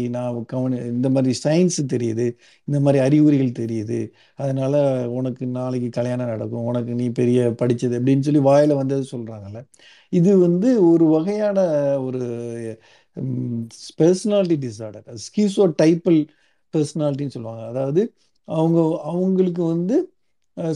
நான் 0.09 0.45
கவனி 0.45 0.77
இந்த 0.77 1.11
மாதிரி 1.11 1.39
சயின்ஸ் 1.45 1.79
தெரியுது 1.93 2.27
இந்த 2.65 2.81
மாதிரி 2.81 3.05
அறிகுறிகள் 3.05 3.67
தெரியுது. 3.67 4.11
அதனால 4.35 4.75
உனக்கு 5.11 5.47
நாளைக்கு 5.47 5.89
கல்யாணம் 5.89 6.27
நடக்கும் 6.27 6.65
உனக்கு 6.65 6.95
நீ 6.95 7.09
பெரிய 7.09 7.51
படித்தது 7.57 8.01
அப்படின்னு 8.01 8.21
சொல்லி 8.21 8.41
வாயில் 8.41 8.75
வந்தது 8.75 9.07
சொல்கிறாங்கல்ல 9.13 9.65
இது 10.09 10.39
வந்து 10.39 10.91
ஒரு 10.91 11.05
வகையான 11.07 11.59
ஒரு 12.01 12.21
பர்சனாலிட்டி 13.99 14.57
டிசார்டர் 14.65 15.17
ஸ்கீசோ 15.27 15.73
டைப்பல் 15.83 16.27
பர்சனாலிட்டின்னு 16.73 17.35
சொல்லுவாங்க. 17.37 17.65
அதாவது 17.67 18.15
அவங்க 18.45 19.01
அவங்களுக்கு 19.05 19.65
வந்து 19.65 20.13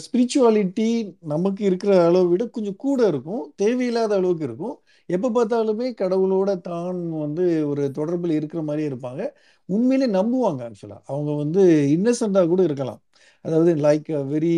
ஸ்பிரிச்சுவாலிட்டி 0.04 0.86
நமக்கு 1.32 1.62
இருக்கிற 1.68 1.92
அளவை 2.08 2.26
விட 2.32 2.44
கொஞ்சம் 2.56 2.78
கூட 2.84 3.00
இருக்கும். 3.12 3.42
தேவையில்லாத 3.62 4.12
அளவுக்கு 4.20 4.44
இருக்கும். 4.48 4.74
எப்போ 5.08 5.28
பார்த்தாலுமே 5.36 5.86
கடவுளோட 6.02 6.50
தான் 6.68 7.00
வந்து 7.24 7.44
ஒரு 7.70 7.84
தொடர்பில் 7.98 8.34
இருக்கிற 8.40 8.60
மாதிரியே 8.68 8.88
இருப்பாங்க. 8.90 9.22
உண்மையிலே 9.68 10.08
நம்புவாங்க 10.18 10.62
ஆக்சுவலாக 10.68 11.02
அவங்க 11.12 11.32
வந்து 11.42 11.62
இன்னசென்ட்டாக 11.96 12.48
கூட 12.52 12.62
இருக்கலாம். 12.68 13.00
அதாவது 13.44 13.70
லைக் 13.86 14.10
வெரி 14.32 14.54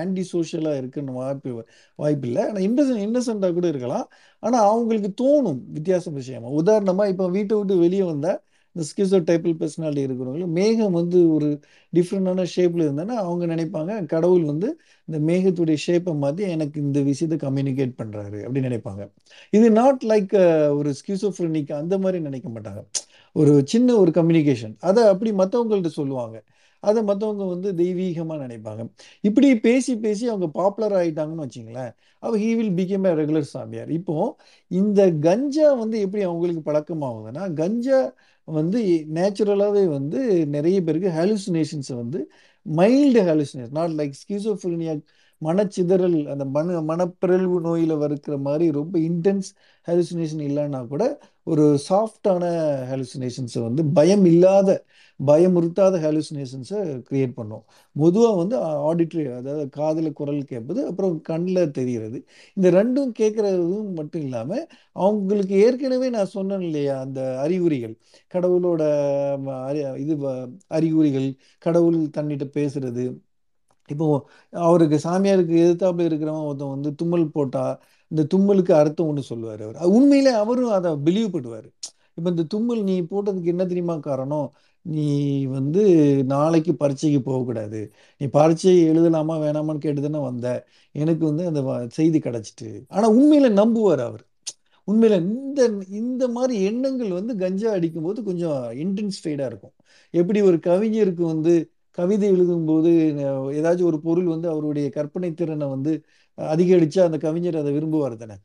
ஆன்டி 0.00 0.22
சோஷியலாக 0.32 0.80
இருக்குன்னு 0.80 1.12
வாய்ப்பு 1.20 1.50
வாய்ப்பு 1.98 2.26
இல்லை. 2.28 2.42
ஆனால் 2.48 2.64
இன்னசென்ட் 2.68 3.04
இன்னசென்ட்டாக 3.08 3.54
கூட 3.58 3.66
இருக்கலாம். 3.74 4.06
ஆனால் 4.42 4.66
அவங்களுக்கு 4.70 5.10
தோணும் 5.22 5.60
வித்தியாச 5.76 6.10
விஷயமா. 6.20 6.48
உதாரணமாக 6.62 7.12
இப்போ 7.14 7.26
வீட்டை 7.36 7.56
விட்டு 7.60 7.76
வெளியே 7.84 8.04
வந்தால் 8.12 8.40
இந்த 8.76 8.84
ஸ்கிசோ 8.90 9.18
டைப்பில் 9.28 9.56
பர்சனாலிட்டி 9.60 10.04
இருக்கிறவங்களும் 10.06 10.54
மேகம் 10.58 10.94
வந்து 11.00 11.18
ஒரு 11.34 11.48
டிஃப்ரெண்டான 11.92 12.46
ஷேப்பில் 12.54 12.84
இருந்தேன்னா 12.86 13.16
அவங்க 13.26 13.46
நினைப்பாங்க 13.54 13.92
கடவுள் 14.12 14.44
வந்து 14.52 14.68
இந்த 15.08 15.18
மேகத்துடைய 15.30 15.78
ஷேப்பை 15.86 16.14
மாற்றி 16.22 16.44
எனக்கு 16.54 16.78
இந்த 16.86 17.00
விஷயத்தை 17.10 17.38
கம்யூனிகேட் 17.46 17.92
பண்ணுறாரு 18.00 18.38
அப்படின்னு 18.46 18.70
நினைப்பாங்க. 18.70 19.02
இது 19.58 19.66
நாட் 19.80 20.04
லைக் 20.12 20.34
ஒரு 20.78 20.92
ஸ்கிசோஃப்ரெனிக் 21.00 21.72
அந்த 21.82 21.96
மாதிரி 22.04 22.20
நினைக்க 22.28 22.48
மாட்டாங்க. 22.56 22.82
ஒரு 23.36 23.52
சின்ன 23.72 23.94
ஒரு 24.02 24.10
கம்யூனிகேஷன் 24.20 24.74
அதை 24.88 25.02
அப்படி 25.12 25.30
மற்றவங்கள்ட்ட 25.42 25.92
சொல்லுவாங்க. 26.00 26.36
அதை 26.82 27.00
மற்றவங்க 27.08 27.44
வந்து 27.54 27.68
தெய்வீகமாக 27.80 28.38
நினைப்பாங்க. 28.46 28.82
இப்படி 29.28 29.48
பேசி 29.66 29.92
பேசி 30.04 30.24
அவங்க 30.32 30.46
பாப்புலர் 30.58 30.94
ஆகிட்டாங்கன்னு 31.00 31.44
வச்சிங்களேன் 31.46 31.92
அவ 32.22 32.32
he 32.42 32.50
will 32.58 32.74
become 32.80 33.06
a 33.10 33.12
regular 33.20 33.46
சாமியார். 33.54 33.90
இப்போ 33.98 34.16
இந்த 34.70 35.00
கஞ்சா 35.26 35.68
வந்து 35.82 35.96
எப்படி 36.04 36.22
அவங்களுக்கு 36.30 36.62
பழக்கமாகுதுன்னா 36.70 37.44
கஞ்சா 37.60 38.00
வந்து 38.48 38.78
நேச்சுரலாகவே 39.14 39.84
வந்து 39.88 40.20
நிறைய 40.46 40.82
பேருக்கு 40.82 41.10
ஹாலுசினேஷன்ஸை 41.10 41.96
வந்து 41.96 42.20
mild 42.66 43.20
hallucination 43.24 43.70
not 43.72 43.90
like 43.90 44.14
schizophrenia 44.22 44.94
மனச்சிதறல் 45.42 46.18
அந்த 46.26 46.44
மன 46.46 46.80
மனப்பிறழ்வு 46.82 47.56
நோயில் 47.60 47.94
வருக்கிற 47.96 48.34
மாதிரி 48.40 48.66
ரொம்ப 48.70 48.94
இன்டென்ஸ் 49.00 49.48
ஹாலுசினேஷன் 49.88 50.44
இல்லைன்னா 50.48 50.86
கூட 50.86 51.04
ஒரு 51.46 51.64
சாஃப்டான 51.88 52.44
ஹாலுசினேஷன்ஸை 52.90 53.60
வந்து 53.68 53.82
பயம் 53.96 54.24
இல்லாத 54.24 54.70
பயமுறுத்தாத 55.20 55.94
ஹாலுசினேஷன்ஸை 56.04 56.78
க்ரியேட் 57.08 57.34
பண்ணும். 57.38 57.64
பொதுவாக 57.96 58.36
வந்து 58.40 58.56
ஆடிட்ரி 58.88 59.24
அதாவது 59.38 59.64
காதில் 59.70 60.10
குரல் 60.12 60.40
கேட்பது 60.44 60.80
அப்புறம் 60.90 61.14
கண்ணில் 61.20 61.74
தெரிகிறது. 61.78 62.18
இந்த 62.56 62.68
ரெண்டும் 62.78 63.12
கேட்குறதும் 63.20 63.90
மட்டும் 64.00 64.24
இல்லாமல் 64.28 64.64
அவங்களுக்கு 64.96 65.54
ஏற்கனவே 65.66 66.08
நான் 66.16 66.32
சொன்னேன் 66.36 66.64
இல்லையா 66.68 66.96
அந்த 67.06 67.20
அறிகுறிகள். 67.44 67.94
கடவுளோட 68.34 68.82
அறி 69.68 69.82
இது 70.04 70.16
அறிகுறிகள் 70.78 71.28
கடவுள் 71.66 72.00
தன்னிட்ட 72.18 72.48
பேசுறது. 72.60 73.04
இப்போ 73.90 74.06
அவருக்கு 74.52 74.96
சாமியாருக்கு 75.06 75.54
எதிர்த்தாப்புல 75.62 76.06
இருக்கிறவன் 76.08 76.46
ஒருத்தன் 76.48 76.74
வந்து 76.74 76.90
தும்மல் 76.94 77.26
போட்டா 77.36 77.64
இந்த 78.12 78.22
தும்மலுக்கு 78.32 78.72
அர்த்தம் 78.80 79.08
ஒன்று 79.10 79.30
சொல்லுவார் 79.30 79.62
அவர். 79.66 79.78
உண்மையிலே 79.96 80.32
அவரும் 80.42 80.74
அதை 80.78 80.90
பிலீவ் 81.06 81.34
பண்ணுவார் 81.36 81.68
இப்போ 82.18 82.28
இந்த 82.30 82.44
தும்மல் 82.54 82.82
நீ 82.88 82.94
போட்டதுக்கு 83.10 83.52
என்ன 83.52 83.64
தெரியுமா 83.66 83.94
காரணம்? 84.08 84.48
நீ 84.86 85.06
வந்து 85.56 85.82
நாளைக்கு 86.32 86.72
பரீட்சைக்கு 86.80 87.20
போகக்கூடாது 87.28 87.80
நீ 88.20 88.26
பரீட்சை 88.36 88.74
எழுதலாமா 88.90 89.34
வேணாமான்னு 89.44 89.84
கேட்டு 89.84 90.02
தானே 90.06 90.20
வந்த. 90.30 90.46
எனக்கு 90.94 91.24
வந்து 91.30 91.44
அந்த 91.50 91.60
செய்தி 91.98 92.18
கிடச்சிட்டு. 92.18 92.68
ஆனால் 92.88 93.14
உண்மையில 93.18 93.50
நம்புவார் 93.60 94.02
அவர். 94.08 94.24
உண்மையில 94.88 95.18
இந்த 95.26 95.60
இந்த 96.02 96.24
மாதிரி 96.28 96.54
எண்ணங்கள் 96.70 97.12
வந்து 97.18 97.34
கஞ்சா 97.36 97.70
அடிக்கும்போது 97.78 98.20
கொஞ்சம் 98.28 98.58
இன்டென்ஸ்ஃபைடாக 98.84 99.50
இருக்கும். 99.52 99.74
எப்படி 100.14 100.40
ஒரு 100.50 100.58
கவிஞருக்கு 100.68 101.24
வந்து 101.34 101.54
கவிதை 101.98 102.26
எழுதும்போது 102.32 102.90
ஏதாச்சும் 103.58 103.90
ஒரு 103.90 103.98
பொருள் 104.06 104.28
வந்து 104.34 104.48
அவருடைய 104.52 104.86
கற்பனை 104.90 105.30
திறனை 105.40 105.66
வந்து 105.66 105.92
அதிகரிச்சா 106.38 107.00
அந்த 107.08 107.18
கவிஞர் 107.18 107.60
அதை 107.62 107.72
விரும்புவார் 107.78 108.16
தானே. 108.16 108.36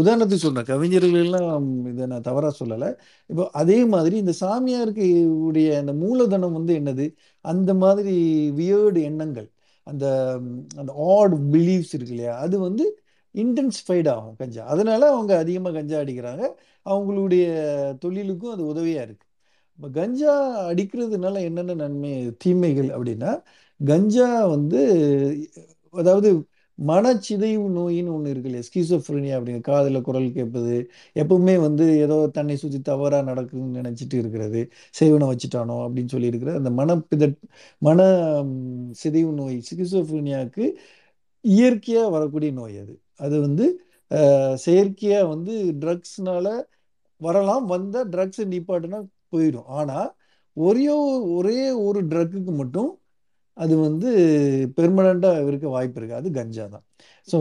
உதாரணத்துக்கு 0.00 0.44
சொல்றேன். 0.46 0.68
கவிஞர்கள் 0.70 1.24
எல்லாம் 1.24 1.66
இதை 1.90 2.06
நான் 2.06 2.26
தவறா 2.28 2.50
சொல்லலை. 2.60 2.88
இப்போ 3.30 3.44
அதே 3.52 3.78
மாதிரி 3.84 4.16
இந்த 4.16 4.34
சாமியாருக்கு 4.40 5.06
உடைய 5.48 5.78
அந்த 5.78 5.92
மூலதனம் 5.92 6.52
வந்து 6.52 6.74
என்னது? 6.80 7.06
அந்த 7.44 7.70
மாதிரி 7.74 8.14
வியர்டு 8.60 9.02
எண்ணங்கள் 9.02 9.48
அந்த 9.86 10.06
அந்த 10.76 10.92
ஆட் 11.12 11.34
பிலீவ்ஸ் 11.52 11.92
இருக்கு 11.96 12.14
இல்லையா? 12.16 12.34
அது 12.38 12.56
வந்து 12.58 12.84
இன்டென்சிஃபைட் 13.34 14.08
ஆகும் 14.14 14.36
கஞ்சா. 14.36 14.62
அதனால 14.66 15.02
அவங்க 15.14 15.32
அதிகமாக 15.38 15.74
கஞ்சா 15.78 15.98
அடிக்கிறாங்க. 16.00 16.44
அவங்களுடைய 16.86 17.44
தொழிலுக்கும் 18.00 18.54
அது 18.54 18.62
உதவியா 18.72 19.02
இருக்கு. 19.06 19.24
இப்போ 19.78 19.88
கஞ்சா 19.90 20.32
அடிக்கிறதுனால 20.70 21.42
என்னென்ன 21.48 21.74
நன்மை 21.74 22.12
தீமைகள் 22.38 22.90
அப்படின்னா 22.96 23.32
கஞ்சா 23.80 24.28
வந்து 24.46 24.80
அதாவது 25.94 26.30
மனச்சிதைவு 26.78 27.64
நோயின்னு 27.76 28.12
ஒன்று 28.16 28.32
இருக்கு 28.32 28.48
இல்லையா? 28.50 28.66
ஸ்கீசோஃப்ரினியா 28.68 29.36
அப்படிங்க 29.38 29.62
காதில் 29.68 30.04
குரல் 30.08 30.28
கேட்பது 30.36 30.74
எப்பவுமே 31.16 31.54
வந்து 31.66 31.84
ஏதோ 32.04 32.16
தன்னை 32.36 32.56
சுற்றி 32.62 32.80
தவறாக 32.90 33.24
நடக்குதுன்னு 33.30 33.80
நினச்சிட்டு 33.80 34.16
இருக்கிறது 34.22 34.60
சேவனை 35.00 35.28
வச்சுட்டானோ 35.32 35.76
அப்படின்னு 35.86 36.12
சொல்லி 36.14 36.32
இருக்கிற 36.32 36.52
அந்த 36.60 36.72
மனப்பித 36.80 37.28
மன 37.82 37.98
சிதைவு 39.02 39.32
நோய் 39.40 39.58
ஸ்கிசோஃப்ரினியாவுக்கு 39.70 40.66
இயற்கையாக 41.44 42.08
வரக்கூடிய 42.16 42.50
நோய் 42.60 42.76
அது. 42.84 42.94
அது 43.24 43.36
வந்து 43.46 43.66
செயற்கையாக 44.66 45.30
வந்து 45.34 45.54
ட்ரக்ஸ்னால 45.82 46.46
வரலாம் 47.20 47.66
வந்தால் 47.66 48.10
ட்ரக்ஸை 48.14 48.44
நிப்பாட்டுனா 48.54 49.00
போயிடும். 49.32 49.68
ஆனால் 49.78 50.08
ஒரே 50.56 50.86
ஒரே 51.38 51.58
ஒரு 51.86 52.00
ட்ரக்குக்கு 52.12 52.52
மட்டும் 52.60 52.90
அது 53.64 53.74
வந்து 53.86 54.10
பெர்மனண்ட்டாக 54.78 55.46
இருக்க 55.50 55.66
வாய்ப்பு 55.76 55.98
இருக்குது 56.00 56.20
அது 56.20 56.28
கஞ்சா 56.38 56.64
தான். 56.74 56.84
ஸோ 57.28 57.38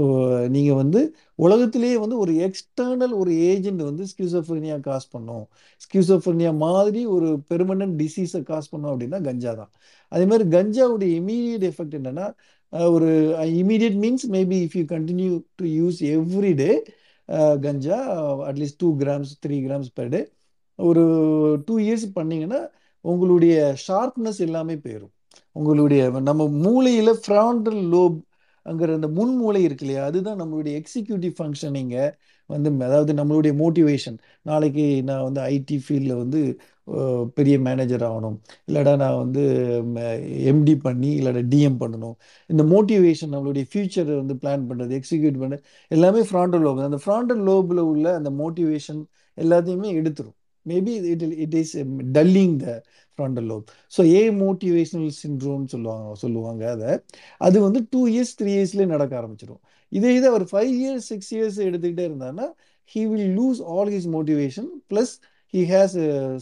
நீங்கள் 0.56 0.80
வந்து 0.81 1.02
உலகத்திலேயே 1.45 1.98
வந்து 2.03 2.18
ஒரு 2.23 2.34
எக்ஸ்டர்னல் 2.48 3.14
ஒரு 3.22 3.31
ஏஜென்ட் 3.52 3.81
வந்து 3.89 4.03
ஸ்கியூசோஃபர்னியா 4.11 4.77
காஸ் 4.88 5.07
பண்ணும். 5.15 5.45
ஸ்கியூசோஃபர்னியா 5.85 6.52
மாதிரி 6.65 7.02
ஒரு 7.15 7.30
பெர்மனன்ட் 7.52 7.95
டிசீஸை 8.03 8.41
காஸ் 8.52 8.72
பண்ணும் 8.73 8.91
அப்படின்னா 8.94 9.19
கஞ்சா 9.30 9.53
தான். 9.61 9.72
அதே 10.11 10.26
மாதிரி 10.31 10.45
கஞ்சாவுடைய 10.57 11.11
இமீடியட் 11.22 11.65
எஃபெக்ட் 11.72 11.98
என்னென்னா 11.99 12.27
ஒரு 12.95 13.10
immediate 13.61 13.98
means 14.03 14.26
maybe 14.38 14.57
if 14.65 14.77
you 14.80 14.85
continue 14.95 15.34
to 15.60 15.65
use 15.80 15.99
every 16.15 16.53
day 16.64 16.72
ganja 17.65 17.99
at least 18.49 18.80
two 18.84 18.89
grams 19.03 19.31
three 19.45 19.57
grams 19.68 19.91
per 19.99 20.11
day 20.15 20.22
ஒரு 20.80 21.03
டூ 21.68 21.76
இயர்ஸ் 21.85 22.07
பண்ணிங்கன்னா 22.18 22.61
உங்களுடைய 23.06 23.56
ஷார்ப்னஸ் 23.88 24.39
எல்லாமே 24.48 24.76
போயிடும் 24.85 25.14
உங்களுடைய 25.52 26.02
நம்ம 26.30 26.48
மூளையில் 26.66 27.14
ஃப்ராண்டல் 27.26 27.82
லோப் 27.96 28.18
அங்கிற 28.66 28.94
அந்த 29.00 29.10
முன் 29.18 29.34
மூளை 29.42 29.60
இருக்கு 29.64 29.86
இல்லையா? 29.86 30.06
அதுதான் 30.10 30.40
நம்மளுடைய 30.42 30.74
எக்ஸிக்யூட்டிவ் 30.82 31.34
ஃபங்க்ஷனிங்க 31.38 31.98
வந்து 32.50 32.70
அதாவது 32.88 33.12
நம்மளுடைய 33.14 33.54
மோட்டிவேஷன் 33.62 34.18
நாளைக்கு 34.42 34.86
நான் 35.04 35.24
வந்து 35.28 35.42
ஐடி 35.54 35.78
ஃபீல்டில் 35.86 36.20
வந்து 36.22 36.40
பெரிய 37.34 37.56
மேனேஜர் 37.60 38.04
ஆகணும். 38.10 38.38
இல்லைடா 38.68 38.94
நான் 38.98 39.18
வந்து 39.18 39.44
எம்டி 40.52 40.76
பண்ணி 40.86 41.10
இல்லைடா 41.20 41.42
டிஎம் 41.54 41.80
பண்ணணும். 41.84 42.16
இந்த 42.50 42.64
மோட்டிவேஷன் 42.74 43.34
நம்மளுடைய 43.36 43.66
ஃப்யூச்சரை 43.72 44.16
வந்து 44.22 44.36
பிளான் 44.44 44.68
பண்ணுறது 44.70 44.96
எக்ஸிக்யூட் 45.00 45.40
பண்ண 45.44 45.58
எல்லாமே 45.92 46.22
ஃப்ராண்டல் 46.30 46.64
லோப் 46.68 46.84
அந்த 46.90 47.00
ஃப்ராண்டல் 47.06 47.44
லோபில் 47.50 47.84
உள்ள 47.94 48.08
அந்த 48.20 48.32
மோட்டிவேஷன் 48.44 49.02
எல்லாத்தையுமே 49.38 49.90
எடுத்துரும். 50.02 50.38
Maybe 50.66 50.94
it 51.14 51.26
it 51.46 51.58
is 51.62 51.74
dulling 52.18 52.56
the 52.64 52.70
frontal 53.18 53.48
lobe 53.52 53.65
so 53.95 54.02
a 54.18 54.22
motivational 54.44 55.11
சின்ட்ரோம்னு 55.23 55.69
சொல்லுவாங்க 55.73 56.15
சொல்லுவாங்க 56.23 56.64
அதை. 56.76 56.91
அது 57.48 57.57
வந்து 57.68 57.80
டூ 57.94 58.02
இயர்ஸ் 58.14 58.34
த்ரீ 58.39 58.52
இயர்ஸ்லேயே 58.57 58.89
நடக்க 58.95 59.14
ஆரம்பிச்சிடும். 59.22 59.61
இதே 59.91 60.11
இதை 60.18 60.27
அவர் 60.34 60.45
ஃபைவ் 60.52 60.73
இயர்ஸ் 60.81 61.07
சிக்ஸ் 61.11 61.31
இயர்ஸ் 61.38 61.60
எடுத்துக்கிட்டே 61.68 62.06
இருந்தாருன்னா 62.10 62.48
he 62.91 63.02
will 63.11 63.30
lose 63.39 63.60
all 63.73 63.91
his 63.95 64.10
motivation 64.18 64.69
plus 64.91 65.14
he 65.53 65.61
has 65.72 65.95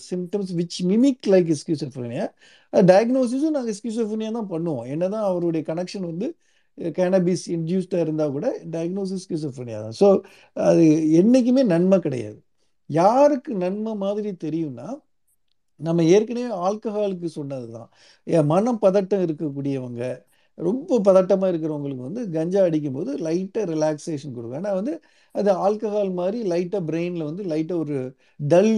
symptoms 0.10 0.52
which 0.60 0.77
mimic 0.91 1.27
like 1.34 1.52
schizophrenia 1.61 2.26
டயக்னோசிஸும் 2.73 3.56
நாங்கள் 3.57 3.77
ஸ்கியூசோஃபோனியா 3.80 4.31
தான் 4.38 4.49
பண்ணுவோம். 4.53 4.85
என்ன 4.93 5.03
தான் 5.15 5.26
அவருடைய 5.30 5.61
கனெக்ஷன் 5.69 6.07
வந்து 6.11 6.27
கேனபிஸ் 6.97 7.45
இன்டியூஸ்டாக 7.56 8.06
இருந்தால் 8.06 8.34
கூட 8.38 8.47
டயக்னோசிஸ் 8.73 9.23
ஸ்கியூசோஃபோனியா 9.26 9.80
தான். 9.85 9.95
ஸோ 10.02 10.07
அது 10.69 10.85
என்றைக்குமே 11.19 11.64
நன்மை 11.73 11.99
கிடையாது. 12.07 12.39
யாருக்கு 12.89 13.52
நன்மை 13.64 13.93
மாதிரி 14.03 14.31
தெரியும்னா 14.45 14.88
நம்ம 15.80 16.03
ஏற்கனவே 16.15 16.49
ஆல்கஹாலுக்கு 16.68 17.30
சொன்னது 17.39 17.68
தான் 17.77 17.89
மனம் 18.53 18.81
பதட்டம் 18.85 19.26
இருக்கக்கூடியவங்க 19.27 20.03
ரொம்ப 20.57 20.97
பதட்டமாக 21.07 21.52
இருக்கிறவங்களுக்கு 21.52 22.07
வந்து 22.07 22.22
கஞ்சா 22.35 22.61
அடிக்கும்போது 22.68 23.11
லைட்டாக 23.26 23.65
ரிலாக்ஸேஷன் 23.72 24.35
கொடுக்கும் 24.35 24.60
ஏன்னா 24.60 24.73
வந்து 24.80 24.93
அது 25.35 25.49
ஆல்கஹால் 25.65 26.11
மாதிரி 26.19 26.38
லைட்டாக 26.52 26.81
பிரெயினில் 26.89 27.27
வந்து 27.30 27.43
லைட்டாக 27.52 27.81
ஒரு 27.84 27.97
டல் 28.52 28.76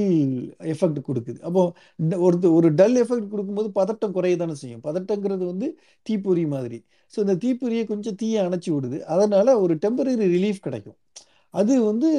எஃபெக்ட் 0.73 0.99
கொடுக்குது. 1.09 1.39
அப்போது 1.47 2.17
ஒருத்தர் 2.27 2.55
ஒரு 2.59 2.69
டல் 2.79 2.97
எஃபெக்ட் 3.03 3.31
கொடுக்கும்போது 3.33 3.69
பதட்டம் 3.79 4.15
குறைய 4.17 4.37
தானே 4.43 4.55
செய்யும். 4.63 4.83
பதட்டங்கிறது 4.87 5.43
வந்து 5.51 5.67
தீப்பொறி 6.09 6.45
மாதிரி. 6.55 6.79
ஸோ 7.13 7.19
இந்த 7.25 7.35
தீப்பொறியை 7.45 7.83
கொஞ்சம் 7.91 8.17
தீயை 8.23 8.39
அணைச்சி 8.47 8.71
விடுது. 8.75 8.99
அதனால் 9.13 9.53
ஒரு 9.65 9.75
டெம்பரரி 9.85 10.27
ரிலீஃப் 10.35 10.65
கிடைக்கும். 10.67 10.97
அது 11.53 11.73
வந்து 11.89 12.09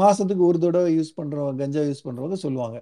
மாதத்துக்கு 0.00 0.42
ஒரு 0.50 0.58
தடவை 0.64 0.90
யூஸ் 0.98 1.12
பண்ணுறவங்க 1.18 1.60
கஞ்சா 1.62 1.82
யூஸ் 1.88 2.04
பண்ணுறவங்க 2.06 2.36
சொல்லுவாங்க. 2.44 2.76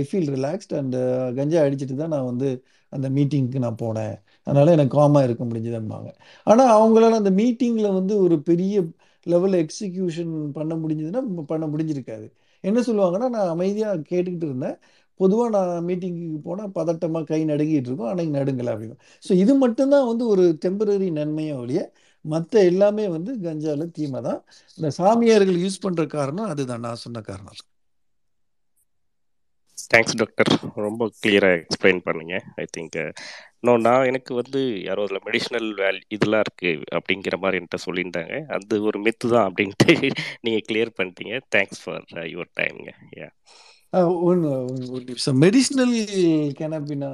ஐ 0.00 0.02
ஃபீல் 0.08 0.30
ரிலாக்ஸ்ட் 0.36 0.74
அண்ட் 0.80 0.96
கஞ்சா 1.38 1.60
அடிச்சுட்டு 1.66 1.96
தான் 2.02 2.14
நான் 2.16 2.28
வந்து 2.32 2.48
அந்த 2.92 3.06
மீட்டிங்க்கு 3.16 3.64
நான் 3.66 3.80
போனேன். 3.84 4.14
அதனால் 4.46 4.74
எனக்கு 4.76 4.94
காமாக 4.98 5.26
இருக்க 5.28 5.44
முடிஞ்சதும்பாங்க 5.50 6.10
ஆனால் 6.46 6.72
அவங்களால 6.76 7.18
அந்த 7.22 7.32
மீட்டிங்கில் 7.40 7.96
வந்து 7.98 8.14
ஒரு 8.26 8.38
பெரிய 8.50 8.84
லெவலில் 9.26 9.62
எக்ஸிக்யூஷன் 9.64 10.34
பண்ண 10.58 10.72
முடிஞ்சதுன்னா 10.82 11.22
பண்ண 11.52 11.64
முடிஞ்சிருக்காது. 11.72 12.26
என்ன 12.64 12.78
சொல்லுவாங்கன்னா 12.88 13.28
நான் 13.36 13.52
அமைதியாக 13.54 14.04
கேட்டுக்கிட்டு 14.10 14.46
இருந்தேன். 14.50 14.76
பொதுவாக 15.20 15.50
நான் 15.56 15.84
மீட்டிங்க்கு 15.88 16.26
போனால் 16.48 16.72
பதட்டமாக 16.78 17.24
கை 17.30 17.40
நடுங்கிட்டு 17.50 17.88
இருக்கோம். 17.90 18.10
அன்னைக்கு 18.12 18.32
நடுங்கலை 18.38 18.70
அப்படின்னு 18.74 18.96
ஸோ 19.26 19.32
இது 19.42 19.52
மட்டும்தான் 19.64 20.08
வந்து 20.10 20.24
ஒரு 20.32 20.44
டெம்பரரி 20.64 21.08
நன்மையை 21.20 21.54
ஒழிய 21.62 21.80
மற்ற 22.26 22.54
எல்லாமே 22.70 23.04
வந்து 23.16 23.32
கஞ்சால 23.44 23.86
தீமை 23.96 24.20
தான். 24.28 24.40
இந்த 24.78 24.90
சாமியார்கள் 25.00 25.62
யூஸ் 25.64 25.82
பண்ணுற 25.84 26.04
காரணம் 26.16 26.50
அதுதான். 26.52 26.84
நான் 26.86 27.02
சொன்ன 27.04 27.22
காரணம். 27.30 27.60
தேங்க்ஸ் 29.92 30.16
டாக்டர் 30.20 30.50
ரொம்ப 30.84 31.02
கிளியராக 31.16 31.58
எக்ஸ்பிளைன் 31.60 32.00
பண்ணீங்க. 32.06 32.34
ஐ 32.62 32.66
திங்க் 32.74 32.96
இன்னும் 33.60 33.84
நான் 33.86 34.08
எனக்கு 34.10 34.32
வந்து 34.40 34.60
யாரோ 34.88 35.04
அதில் 35.06 35.24
மெடிஷனல் 35.26 35.68
வேல் 35.80 36.00
இதெல்லாம் 36.16 36.44
இருக்குது 36.46 36.86
அப்படிங்கிற 36.98 37.36
மாதிரி 37.42 37.58
என்கிட்ட 37.60 37.80
சொல்லியிருந்தாங்க. 37.86 38.34
அது 38.56 38.76
ஒரு 38.88 39.00
மித்து 39.06 39.28
தான் 39.34 39.46
அப்படின்ட்டு 39.48 39.88
நீங்கள் 40.44 40.66
கிளியர் 40.68 40.96
பண்ணிட்டீங்க. 40.98 41.34
தேங்க்ஸ் 41.54 41.82
ஃபார் 41.82 42.04
யுவர் 42.34 42.52
டைம்ங்க 42.54 42.90
யா 43.18 43.28
மெடிசினல் 45.42 45.94
கெனபினா 46.60 47.10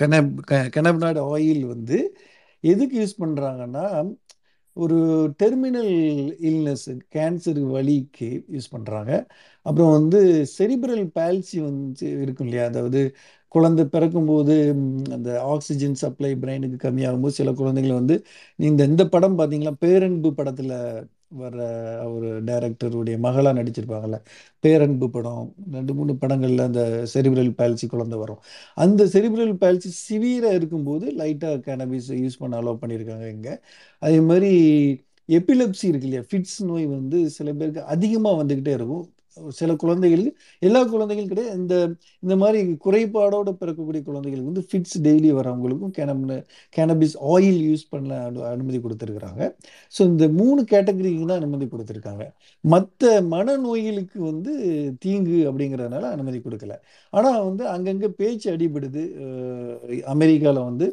கெனப் 0.00 0.32
கெனபினாய்டு 0.74 1.22
ஆயில் 1.32 1.64
வந்து 1.72 1.98
எதுக்கு 2.64 2.96
யூஸ் 3.00 3.20
பண்ணுறாங்கன்னா 3.20 3.84
ஒரு 4.76 4.96
டெர்மினல் 5.40 5.92
இல்னஸ் 6.48 6.84
கேன்சர் 7.14 7.60
வலிக்கு 7.72 8.28
யூஸ் 8.54 8.68
பண்ணுறாங்க 8.74 9.12
அப்புறம் 9.66 9.92
வந்து 9.92 10.18
செரிப்ரல் 10.58 11.04
பால்சி 11.16 11.56
வந்து 11.64 12.06
இருக்கும் 12.22 12.46
இல்லையா? 12.46 12.64
அதாவது 12.64 13.00
குழந்தை 13.54 13.84
பிறக்கும்போது 13.86 14.54
அந்த 15.16 15.28
ஆக்சிஜன் 15.52 15.96
சப்ளை 16.02 16.32
பிரெயினுக்கு 16.36 16.78
கம்மியாகும்போது 16.86 17.38
சில 17.40 17.52
குழந்தைகள் 17.52 18.00
வந்து 18.00 18.16
இந்த 18.58 18.82
இந்த 18.84 19.04
படம் 19.08 19.38
பார்த்தீங்களா? 19.38 19.74
பேரன்பு 19.80 20.30
படத்தில் 20.34 20.74
வர்ற 21.30 21.60
ஒரு 22.14 22.44
டைரக்டருடைய 22.44 23.18
மகளாக 23.18 23.62
நடிச்சிருப்பாங்கல்ல. 23.62 24.22
பேரன்பு 24.60 25.10
படம். 25.10 25.54
ரெண்டு 25.72 25.94
மூணு 25.94 26.16
படங்களில் 26.16 26.58
அந்த 26.58 27.04
செரிப்ரல் 27.14 27.50
பால்சி 27.50 27.86
குழந்தை 27.86 28.18
வரும். 28.18 28.40
அந்த 28.74 29.04
செரிப்ரல் 29.04 29.54
பால்சி 29.54 29.90
சிவியராக 30.08 30.54
இருக்கும்போது 30.54 31.12
லைட்டாக 31.12 31.58
கேனபிஸ் 31.58 32.08
யூஸ் 32.08 32.38
பண்ண 32.38 32.62
அலோவ் 32.62 32.82
பண்ணியிருக்காங்க 32.82 33.30
இங்கே. 33.30 33.54
அதே 33.98 34.20
மாதிரி 34.20 34.50
எபிலப்சி 35.28 35.84
இருக்கு 35.84 36.08
இல்லையா? 36.08 36.22
ஃபிட்ஸ் 36.32 36.64
நோய் 36.64 36.86
வந்து 36.86 37.30
சில 37.30 37.52
பேருக்கு 37.52 37.84
அதிகமாக 37.84 38.44
வந்துக்கிட்டே 38.44 38.68
இருக்கும். 38.68 39.12
சில 39.58 39.74
குழந்தைகளுக்கு 39.82 40.32
எல்லா 40.62 40.80
குழந்தைகளும் 40.94 41.30
கிடையாது. 41.32 41.56
இந்த 41.60 41.74
இந்த 42.24 42.34
மாதிரி 42.42 42.60
குறைபாடோடு 42.86 43.52
பிறக்கக்கூடிய 43.60 44.02
குழந்தைகளுக்கு 44.08 44.52
வந்து 44.52 44.64
ஃபிட்ஸ் 44.70 44.96
டெய்லி 45.06 45.30
வரவங்களுக்கும் 45.38 45.94
கேனப் 45.98 46.24
கேனபிஸ் 46.76 47.16
ஆயில் 47.34 47.60
யூஸ் 47.68 47.84
பண்ண 47.94 48.20
அனு 48.28 48.44
அனுமதி 48.52 48.80
கொடுத்துருக்குறாங்க. 48.86 49.42
ஸோ 49.94 50.00
இந்த 50.12 50.24
மூணு 50.40 50.60
கேட்டகரிக்கு 50.74 51.28
தான் 51.32 51.40
அனுமதி 51.42 51.68
கொடுத்துருக்காங்க. 51.74 52.24
மற்ற 52.64 53.12
மனநோய்களுக்கு 53.34 54.18
வந்து 54.30 54.54
தீங்கு 55.04 55.38
அப்படிங்கிறதுனால 55.50 56.10
அனுமதி 56.16 56.40
கொடுக்கல. 56.46 56.74
ஆனால் 57.12 57.40
வந்து 57.48 57.64
அங்கங்கே 57.74 58.10
பேச்சு 58.22 58.48
அடிபடுது. 58.54 59.04
அமெரிக்காவில் 60.14 60.68
வந்து 60.70 60.88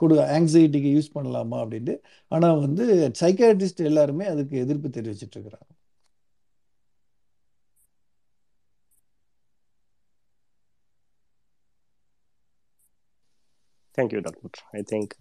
கொடு 0.00 0.14
ஆங்ஸைட்டிக்கு 0.34 0.90
யூஸ் 0.96 1.14
பண்ணலாமா 1.16 1.56
அப்படின்ட்டு. 1.62 1.94
ஆனால் 2.32 2.60
வந்து 2.64 2.84
சைக்காட்ரிஸ்ட் 3.22 3.82
எல்லாருமே 3.90 4.26
அதுக்கு 4.34 4.54
எதிர்ப்பு 4.64 4.88
தெரிவிச்சிட்டு 13.98 14.22
இருக்கிறாங்க 14.22 14.22
thank you 14.22 14.22
doctor 14.22 14.62
I 14.72 14.82
think 14.84 15.12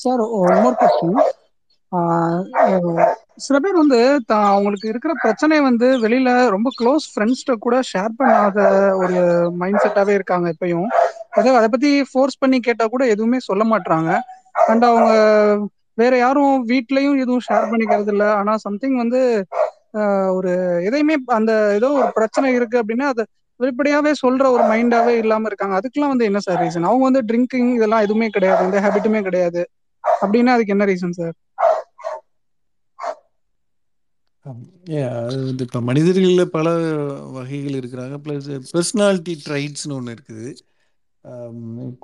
sir 0.00 0.22
one 0.40 0.60
more 0.62 0.78
question 0.80 1.18
சில 3.38 3.56
பேர் 3.58 3.78
வந்து 3.80 3.98
தான் 4.30 4.46
அவங்களுக்கு 4.46 4.86
இருக்கிற 4.88 5.12
பிரச்சனை 5.22 5.56
வந்து 5.66 5.88
வெளியில 6.04 6.30
ரொம்ப 6.54 6.68
க்ளோஸ் 6.78 7.04
ஃப்ரெண்ட்ஸ்கிட்ட 7.12 7.54
கூட 7.60 7.76
ஷேர் 7.90 8.16
பண்ணாத 8.18 8.58
ஒரு 9.00 9.18
மைண்ட் 9.60 9.82
செட்டாவே 9.84 10.12
இருக்காங்க 10.14 10.46
இப்பயும். 10.54 10.88
அதாவது 11.32 11.58
அதை 11.58 11.68
பத்தி 11.68 11.90
ஃபோர்ஸ் 12.10 12.40
பண்ணி 12.42 12.58
கேட்டா 12.60 12.84
கூட 12.86 13.04
எதுவுமே 13.14 13.38
சொல்ல 13.46 13.64
மாட்றாங்க. 13.64 14.10
அண்ட் 14.64 14.84
அவங்க 14.84 15.12
வேற 15.98 16.14
யாரும் 16.18 16.54
வீட்லயும் 16.70 17.20
எதுவும் 17.22 17.44
ஷேர் 17.46 17.70
பண்ணிக்கிறது 17.70 18.12
இல்ல. 18.14 18.24
ஆனா 18.40 18.54
சம்திங் 18.66 18.96
வந்து 19.02 19.20
ஆஹ், 19.98 20.30
ஒரு 20.36 20.50
எதையுமே 20.86 21.14
அந்த 21.36 21.50
ஏதோ 21.76 21.88
ஒரு 21.98 22.08
பிரச்சனை 22.16 22.48
இருக்கு 22.56 22.76
அப்படின்னா 22.80 23.06
அதை 23.12 23.24
வெளிப்படையாவே 23.60 24.12
சொல்ற 24.22 24.44
ஒரு 24.50 24.64
மைண்டாவே 24.64 25.14
இல்லாம 25.22 25.46
இருக்காங்க. 25.46 25.74
அதுக்கெல்லாம் 25.78 26.12
வந்து 26.14 26.28
என்ன 26.30 26.38
சார் 26.38 26.60
ரீசன் 26.62 26.88
அவங்க 26.88 27.04
வந்து 27.08 27.22
ட்ரிங்கிங் 27.28 27.70
இதெல்லாம் 27.74 28.04
எதுவுமே 28.06 28.28
கிடையாது. 28.28 28.64
எந்த 28.66 28.80
ஹேபிட்டுமே 28.80 29.22
கிடையாது. 29.22 29.62
அப்படின்னா 30.04 30.54
அதுக்கு 30.56 30.74
என்ன 30.76 30.86
ரீசன் 30.86 31.18
சார்? 31.18 31.36
ஏன் 34.96 35.10
அது 35.18 35.38
வந்து 35.44 35.64
இப்போ 35.64 35.80
மனிதர்களில் 35.80 36.52
பல 36.54 36.66
வகைகள் 37.36 37.78
இருக்கிறாங்க. 37.78 38.16
ப்ளஸ் 38.24 38.48
பர்சனாலிட்டி 38.72 39.34
ட்ரைட்ஸ்னு 39.46 39.96
ஒன்று 39.98 40.14
இருக்குது. 40.16 40.48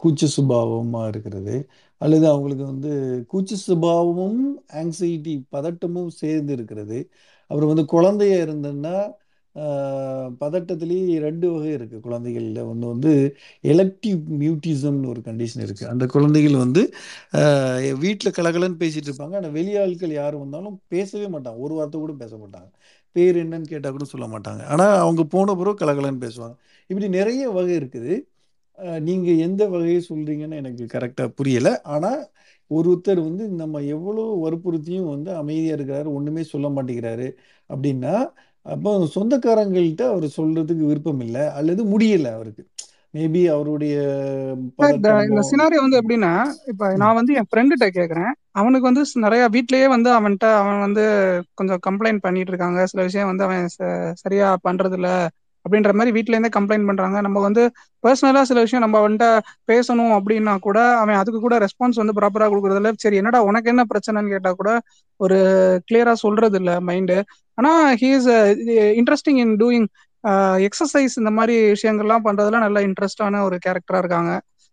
கூச்ச 0.00 0.28
சுபாவமாக 0.36 1.08
இருக்கிறது. 1.08 1.56
அல்லது 2.00 2.26
அவங்களுக்கு 2.28 2.64
வந்து 2.64 2.92
கூச்ச 3.32 3.58
சுபாவமும் 3.66 4.40
ஆங்ஸைட்டி 4.80 5.34
பதட்டமும் 5.52 6.12
சேர்ந்து 6.20 6.52
இருக்கிறது. 6.52 6.98
அப்புறம் 7.50 7.72
வந்து 7.72 7.84
குழந்தைய 7.94 8.34
இருந்ததுன்னா 8.44 8.96
பதட்டத்திலேயே 10.42 11.16
ரெண்டு 11.26 11.46
வகை 11.54 11.70
இருக்குது 11.78 12.02
குழந்தைகளில். 12.06 12.60
ஒன்று 12.70 12.92
வந்து 12.92 13.12
எலக்டிவ் 13.72 14.20
மியூட்டிசம்னு 14.42 15.10
ஒரு 15.14 15.20
கண்டிஷன் 15.28 15.64
இருக்குது 15.66 15.90
அந்த 15.92 16.04
குழந்தைகள் 16.14 16.56
வந்து 16.64 16.82
வீட்டில் 18.04 18.36
கலகலன்னு 18.38 18.80
பேசிகிட்டு 18.84 19.10
இருப்பாங்க. 19.10 19.36
ஆனால் 19.40 19.54
வெளியாட்கள் 19.58 20.14
யார் 20.20 20.36
வந்தாலும் 20.44 20.76
பேசவே 20.94 21.28
மாட்டாங்க. 21.34 21.58
ஒரு 21.66 21.76
வார்த்தை 21.78 22.00
கூட 22.04 22.14
பேச 22.24 22.32
மாட்டாங்க. 22.42 22.70
பேர் 23.16 23.38
என்னன்னு 23.44 23.70
கேட்டால் 23.72 23.96
கூட 23.96 24.04
சொல்ல 24.14 24.26
மாட்டாங்க. 24.34 24.62
ஆனால் 24.74 24.98
அவங்க 25.04 25.22
போன 25.34 25.54
பிறகு 25.60 25.80
கலகலன்னு 25.82 26.24
பேசுவாங்க. 26.26 26.56
இப்படி 26.90 27.08
நிறைய 27.18 27.42
வகை 27.58 27.74
இருக்குது. 27.80 28.14
நீங்கள் 29.08 29.40
எந்த 29.46 29.62
வகையை 29.72 29.98
சொல்கிறீங்கன்னு 30.10 30.60
எனக்கு 30.62 30.84
கரெக்டாக 30.94 31.34
புரியலை. 31.38 31.72
ஆனால் 31.94 32.22
ஒருத்தர் 32.70 33.20
வந்து 33.26 33.44
நம்ம 33.60 33.80
எவ்வளோ 33.94 34.22
வற்புறுத்தியும் 34.44 35.10
வந்து 35.14 35.30
அமைதியாக 35.40 35.76
இருக்கிறாரு 35.78 36.08
ஒன்றுமே 36.18 36.42
சொல்ல 36.52 36.66
மாட்டேங்கிறாரு 36.76 37.26
அப்படின்னா 37.70 38.14
அப்போ 38.66 38.90
சொந்தக்காரங்கள்ட்ட 39.14 40.02
அவர் 40.10 40.26
சொல்றதுக்கு 40.36 40.84
விருப்பம் 40.86 41.20
இல்லை 41.20 41.44
அல்லது 41.58 41.82
முடியல 41.92 42.28
அவருக்கு. 42.32 42.62
மேபி 43.14 43.40
அவருடைய 43.54 43.94
சார் 44.78 44.94
இந்த 44.94 45.10
சினாரியோ 45.48 45.80
வந்து 45.84 45.98
எப்படின்னா 46.00 46.30
இப்ப 46.70 46.86
நான் 46.96 47.18
வந்து 47.18 47.32
என் 47.38 47.48
ஃப்ரெண்டுகிட்ட 47.48 47.86
கேக்குறேன். 47.90 48.30
அவனுக்கு 48.52 48.88
வந்து 48.88 49.02
நிறைய 49.24 49.42
வீட்லயே 49.54 49.86
வந்து 49.88 50.10
அவன்கிட்ட 50.16 50.46
அவன் 50.60 50.80
வந்து 50.86 51.04
கொஞ்சம் 51.58 51.82
கம்ப்ளைண்ட் 51.86 52.24
பண்ணிட்டு 52.24 52.52
இருக்காங்க. 52.52 52.80
சில 52.92 53.02
விஷயம் 53.08 53.30
வந்து 53.30 53.46
அவன் 53.48 53.68
சரியா 54.22 54.48
பண்றது 54.66 54.96
இல்ல 54.98 55.10
அப்படின்ற 55.64 55.90
மாதிரி 55.92 56.12
வீட்ல 56.16 56.34
இருந்தே 56.36 56.52
கம்ப்ளைண்ட் 56.58 56.88
பண்றாங்க. 56.90 57.16
நம்ம 57.20 57.40
வந்து 57.40 57.62
பர்சனலா 58.04 58.42
சில 58.50 58.60
விஷயம் 58.66 58.84
நம்ம 58.84 58.96
அவன்கிட்ட 59.02 59.26
பேசணும் 59.72 60.14
அப்படின்னா 60.18 60.54
கூட 60.60 60.78
அவன் 61.02 61.20
அதுக்கு 61.22 61.40
கூட 61.40 61.56
ரெஸ்பான்ஸ் 61.58 62.00
வந்து 62.02 62.16
ப்ராப்பரா 62.20 62.48
கொடுக்கறது 62.52 62.92
சரி 63.04 63.20
என்னடா 63.22 63.40
உனக்கு 63.50 63.70
என்ன 63.74 63.84
பிரச்சனைன்னு 63.92 64.34
கேட்டா 64.34 64.52
கூட 64.52 64.72
ஒரு 65.20 65.38
கிளியரா 65.88 66.14
சொல்றது 66.24 66.58
இல்ல 66.60 66.72
மைண்டு 66.88 67.18
ஆனா 67.58 67.72
he 68.02 68.10
is 68.18 68.30
interesting 69.00 69.40
in 69.44 69.54
doing 69.62 69.86
exercise 70.68 71.14
இந்த 71.20 71.30
மாதிரி 71.30 71.54
விஷயங்கள்லாம் 71.74 72.26
பண்றதுல 72.26 72.58
நல்ல 72.66 72.80
இன்ட்ரெஸ்டான 72.88 73.42
ஒரு 73.48 73.56
கேரக்டரா 73.66 74.00
இருக்காங்க. 74.04 74.32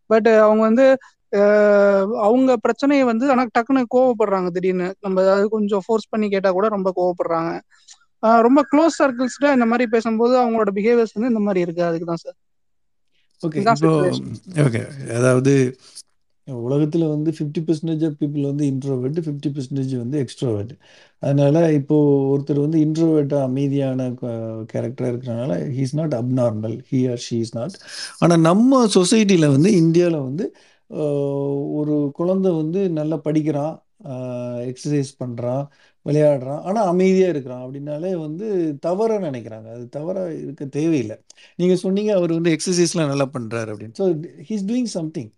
பட் 0.09 0.27
uh, 0.27 0.39
அவங்க 0.45 0.61
வந்து 0.69 0.85
uh, 1.33 2.01
அவங்க 2.27 2.51
பிரச்சனையை 2.57 3.03
வந்து 3.11 3.25
ஆனா 3.33 3.43
டக்குன்னு 3.57 3.81
கோவப்படுறாங்க 3.95 4.49
திடீர்னு. 4.55 4.87
நம்ம 5.05 5.21
அதாவது 5.21 5.47
கொஞ்சம் 5.49 5.83
ஃபோர்ஸ் 5.85 6.11
பண்ணி 6.13 6.27
கேட்டா 6.29 6.51
கூட 6.51 6.67
ரொம்ப 6.75 6.89
கோவப்படுறாங்க. 6.99 7.51
ரொம்ப 8.43 8.61
க்ளோஸ் 8.71 8.99
சர்க்கிள்ஸ்ல 9.01 9.53
இந்த 9.53 9.65
மாதிரி 9.65 9.85
பேசும்போது 9.89 10.33
அவங்களோட 10.39 10.71
பிஹேவியர்ஸ் 10.75 11.15
வந்து 11.15 11.31
இந்த 11.33 11.39
மாதிரி 11.39 11.63
இருக்கு. 11.65 11.83
அதுக்கு 11.83 12.05
தான் 12.05 12.23
சார் 12.23 12.37
ஓகே 14.63 14.81
அதாவது 15.17 15.53
உலகத்தில் 16.47 17.05
வந்து 17.07 17.31
ஃபிஃப்டி 17.31 17.61
பர்சன்டேஜ் 17.65 18.03
ஆஃப் 18.05 18.15
பீப்புள் 18.19 18.43
வந்து 18.43 18.63
இன்ட்ரோவெர்ட் 18.71 19.19
ஃபிஃப்டி 19.25 19.49
பர்சன்டேஜ் 19.55 19.93
வந்து 19.97 20.17
எக்ஸ்ட்ரோவெர்ட் 20.23 20.71
அதனால 21.23 21.71
இப்போ 21.71 21.97
ஒருத்தர் 22.29 22.61
வந்து 22.61 22.79
இன்ட்ரோவெர்ட்டாக 22.85 23.43
அமைதியான 23.43 24.07
கேரக்டராக 24.73 25.11
இருக்கிறனால 25.11 25.57
he 25.75 25.79
is 25.79 25.95
not 25.95 26.15
abnormal 26.15 26.75
he 26.91 27.01
or 27.11 27.21
she 27.27 27.37
is 27.39 27.55
not 27.55 27.75
ஆனால் 28.19 28.41
நம்ம 28.41 28.87
சொசைட்டியில் 28.95 29.47
வந்து 29.49 29.71
இந்தியாவில் 29.75 30.19
வந்து 30.21 30.47
ஒரு 31.71 31.95
குழந்தை 32.13 32.51
வந்து 32.51 32.89
நல்லா 32.89 33.17
படிக்கிறான் 33.23 33.75
எக்ஸசைஸ் 34.67 35.11
பண்ணுறான் 35.19 35.63
விளையாடுறான். 36.05 36.61
ஆனால் 36.61 36.85
அமைதியாக 36.85 37.29
இருக்கிறான். 37.29 37.69
அப்படின்னாலே 37.69 38.15
வந்து 38.15 38.77
தவற 38.79 39.19
நினைக்கிறாங்க. 39.19 39.71
அது 39.71 39.89
தவறாக 39.89 40.33
இருக்க 40.33 40.65
தேவையில்லை. 40.65 41.15
நீங்கள் 41.55 41.77
சொன்னீங்க 41.77 42.15
அவர் 42.15 42.31
வந்து 42.31 42.55
எக்ஸசைஸ்லாம் 42.55 43.07
நல்லா 43.07 43.29
பண்ணுறாரு 43.39 43.67
அப்படின்னு. 43.67 43.93
ஸோ 43.99 44.27
ஹீஸ் 44.49 44.65
டூயிங் 44.65 44.83
சம்திங் 44.83 45.29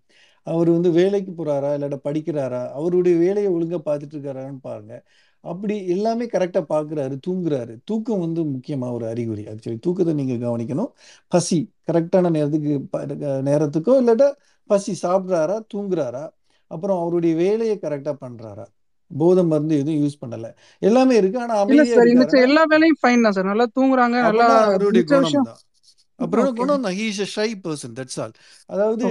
அவர் 0.43 0.69
வந்து 0.69 0.91
வேலைக்கு 0.91 1.45
போகிறாரா 1.45 1.73
இல்லாட்ட 1.77 1.99
படிக்கிறாரா 2.03 2.69
அவருடைய 2.69 3.17
வேலையை 3.17 3.51
ஒழுங்காக 3.51 3.81
பார்த்துட்டு 3.83 4.15
இருக்காரான்னு 4.15 4.57
பாருங்க. 4.61 5.03
அப்படி 5.41 5.87
எல்லாமே 5.87 6.25
கரெக்டாக 6.25 6.65
பார்க்குறாரு 6.69 7.17
தூங்குறாரு. 7.27 7.77
தூக்கம் 7.85 8.19
வந்து 8.19 8.43
முக்கியமாக 8.45 8.93
ஒரு 8.93 9.07
அறிகுறி. 9.07 9.43
ஆக்சுவலி 9.43 9.79
தூக்கத்தை 9.79 10.13
நீங்கள் 10.13 10.49
கவனிக்கணும். 10.49 10.91
பசி 11.27 11.71
கரெக்டான 11.91 12.29
நேரத்துக்கு 12.29 12.81
ப- 12.81 13.05
நேரத்துக்கோ 13.45 14.05
இல்லாட்டா 14.05 14.31
பசி 14.65 15.07
சாப்பிட்றாரா 15.07 15.59
தூங்குறாரா 15.73 16.29
அப்புறம் 16.67 17.01
அவருடைய 17.01 17.35
வேலையை 17.35 17.77
கரெக்டாக 17.81 18.15
பண்ணுறாரா 18.21 18.65
போதை 19.19 19.43
மருந்து 19.51 19.79
எதுவும் 19.81 20.01
யூஸ் 20.03 20.21
பண்ணல. 20.21 20.47
எல்லாமே 20.81 21.15
இருக்கு. 21.21 21.39
ஆனா 21.43 21.55
அமைதியா 21.63 21.85
சார் 21.91 22.11
இந்த 22.13 22.23
இருக்காருன்னா 22.23 22.45
எல்லா 22.47 22.63
வேலையும் 22.71 22.99
ஃபைன் 23.01 23.25
தான் 23.25 23.35
சார் 23.37 23.51
நல்லா 23.51 23.67
தூங்குறாங்க 23.77 24.17
நல்லா 24.27 24.47
அவருடைய 24.67 25.03
குணம் 25.11 25.47
தான். 25.49 25.59
அப்புறம் 26.19 26.51
குணம் 26.59 26.83
தான். 26.85 26.95
He's 26.99 27.21
shy 27.35 27.49
person 27.63 27.95
that's 27.99 28.19
all 28.23 28.33
அதாவது 28.69 29.05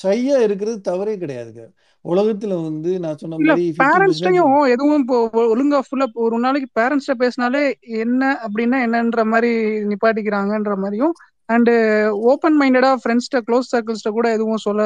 ஷையா 0.00 0.36
இருக்கிறது 0.46 0.78
தவறே 0.90 1.14
கிடையாதுங்க 1.22 1.64
உலகத்துல 2.04 2.54
வந்து 2.62 2.90
நான் 3.02 3.20
சொன்ன 3.20 3.36
மாதிரி 3.40 3.66
பேரண்ட்ஸ்டையும் 3.78 4.56
எதுவும் 4.74 5.02
இப்போ 5.02 5.18
ஒழுங்கா 5.52 5.78
ஃபுல்லா 5.86 6.06
ஒரு 6.24 6.38
நாளைக்கு 6.38 6.68
பேரண்ட்ஸ்ட 6.78 7.14
பேசினாலே 7.22 7.62
என்ன 8.02 8.22
அப்படின்னா 8.46 8.80
என்னன்ற 8.86 9.22
மாதிரி 9.24 9.52
நிப்பாட்டிக்கிறாங்கன்ற 9.90 10.74
மாதிரியும் 10.82 11.14
அண்ட் 11.48 11.70
ஓப்பன் 12.32 12.58
மைண்டடா 12.60 12.90
ஃப்ரெண்ட்ஸ்ட 13.00 13.40
க்ளோஸ் 13.46 13.72
சர்க்கிள்ஸ்ட 13.72 14.10
கூட 14.10 14.26
எதுவும் 14.32 14.64
சொல்ல 14.66 14.82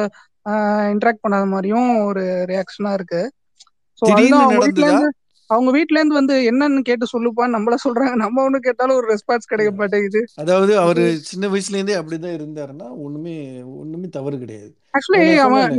இன்ட்ராக்ட் 0.93 1.23
பண்ணாத 1.25 1.45
மாதிரியும் 1.47 1.89
ஒரு 2.05 2.23
ரியாக்ஷனா 2.51 2.93
இருக்கு. 2.93 3.21
அவங்க 5.49 5.69
வீட்ல 5.75 5.99
இருந்து 5.99 6.17
வந்து 6.19 6.35
என்னன்னு 6.49 6.81
கேட்டு 6.89 7.05
சொல்லுப்பான்னு 7.13 7.55
நம்மள 7.55 7.75
சொல்றாங்க. 7.85 8.15
நம்ம 8.23 8.43
ஒண்ணு 8.47 8.59
கேட்டாலும் 8.65 8.97
ஒரு 8.99 9.07
ரெஸ்பான்ஸ் 9.13 9.49
கிடைக்க 9.51 9.71
மாட்டேங்குது. 9.79 10.21
அதாவது 10.43 10.73
அவரு 10.83 11.03
சின்ன 11.29 11.47
வயசுல 11.53 11.77
இருந்தே 11.77 11.95
அப்படிதான் 11.99 12.37
இருந்தாருன்னா 12.37 12.87
ஒண்ணுமே 13.05 13.35
ஒண்ணுமே 13.81 14.09
தவறு 14.17 14.37
கிடையாது. 14.43 14.71
ஆக்சுவலி 14.93 15.33
அவன் 15.47 15.73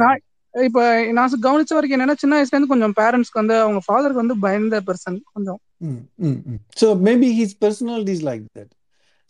இப்ப 0.55 0.81
நான் 1.17 1.35
கவனிச்ச 1.47 1.73
வரைக்கும் 1.77 1.97
என்னன்னா 1.99 2.21
சின்ன 2.23 2.35
வயசுல 2.37 2.57
இருந்து 2.57 2.73
கொஞ்சம் 2.73 2.97
பேரண்ட்ஸ்க்கு 3.01 3.41
வந்து 3.43 3.57
அவங்க 3.65 3.81
ஃபாதருக்கு 3.87 4.23
வந்து 4.25 4.37
பயந்த 4.47 4.81
பர்சன் 4.89 5.19
கொஞ்சம். 5.35 5.61
So 6.81 6.87
maybe 7.09 7.29
his 7.39 7.55
personality 7.65 8.15
is 8.17 8.27
like 8.31 8.45
that 8.59 8.73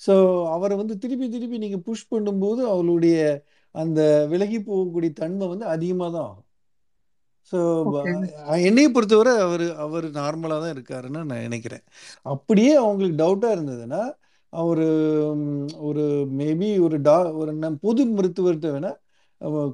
so 0.03 0.15
அவரை 0.55 0.75
வந்து 0.77 0.95
திருப்பி 0.99 1.27
திருப்பி 1.29 1.57
நீங்கள் 1.65 1.85
புஷ் 1.89 2.11
பண்ணும்போது 2.12 2.62
அவளுடைய 2.75 3.17
அந்த 3.75 4.01
விலகி 4.31 4.59
போகக்கூடிய 4.69 5.11
தன்மை 5.21 5.47
வந்து 5.49 5.67
அதிகமாக 5.75 6.11
தான் 6.17 6.27
ஆகும். 6.29 6.47
ஸோ 7.53 7.59
என்னையை 8.67 8.91
பொறுத்தவரை 8.95 9.33
அவர் 9.47 9.65
அவர் 9.85 10.07
நார்மலாக 10.19 10.61
தான் 10.65 10.75
இருக்காருன்னு 10.77 11.21
நான் 11.31 11.47
நினைக்கிறேன். 11.49 11.85
அப்படியே 12.35 12.73
அவங்களுக்கு 12.83 13.21
டவுட்டாக 13.23 13.57
இருந்ததுன்னா 13.57 14.03
அவர் 14.53 14.85
ஒரு 15.89 16.05
மேபி 16.41 16.69
ஒரு 16.87 16.97
டா 17.09 17.17
ஒரு 17.41 17.53
நம் 17.62 17.79
பொது 17.87 18.03
மருத்துவர்கிட்ட 18.17 18.71
வேணால் 18.77 18.99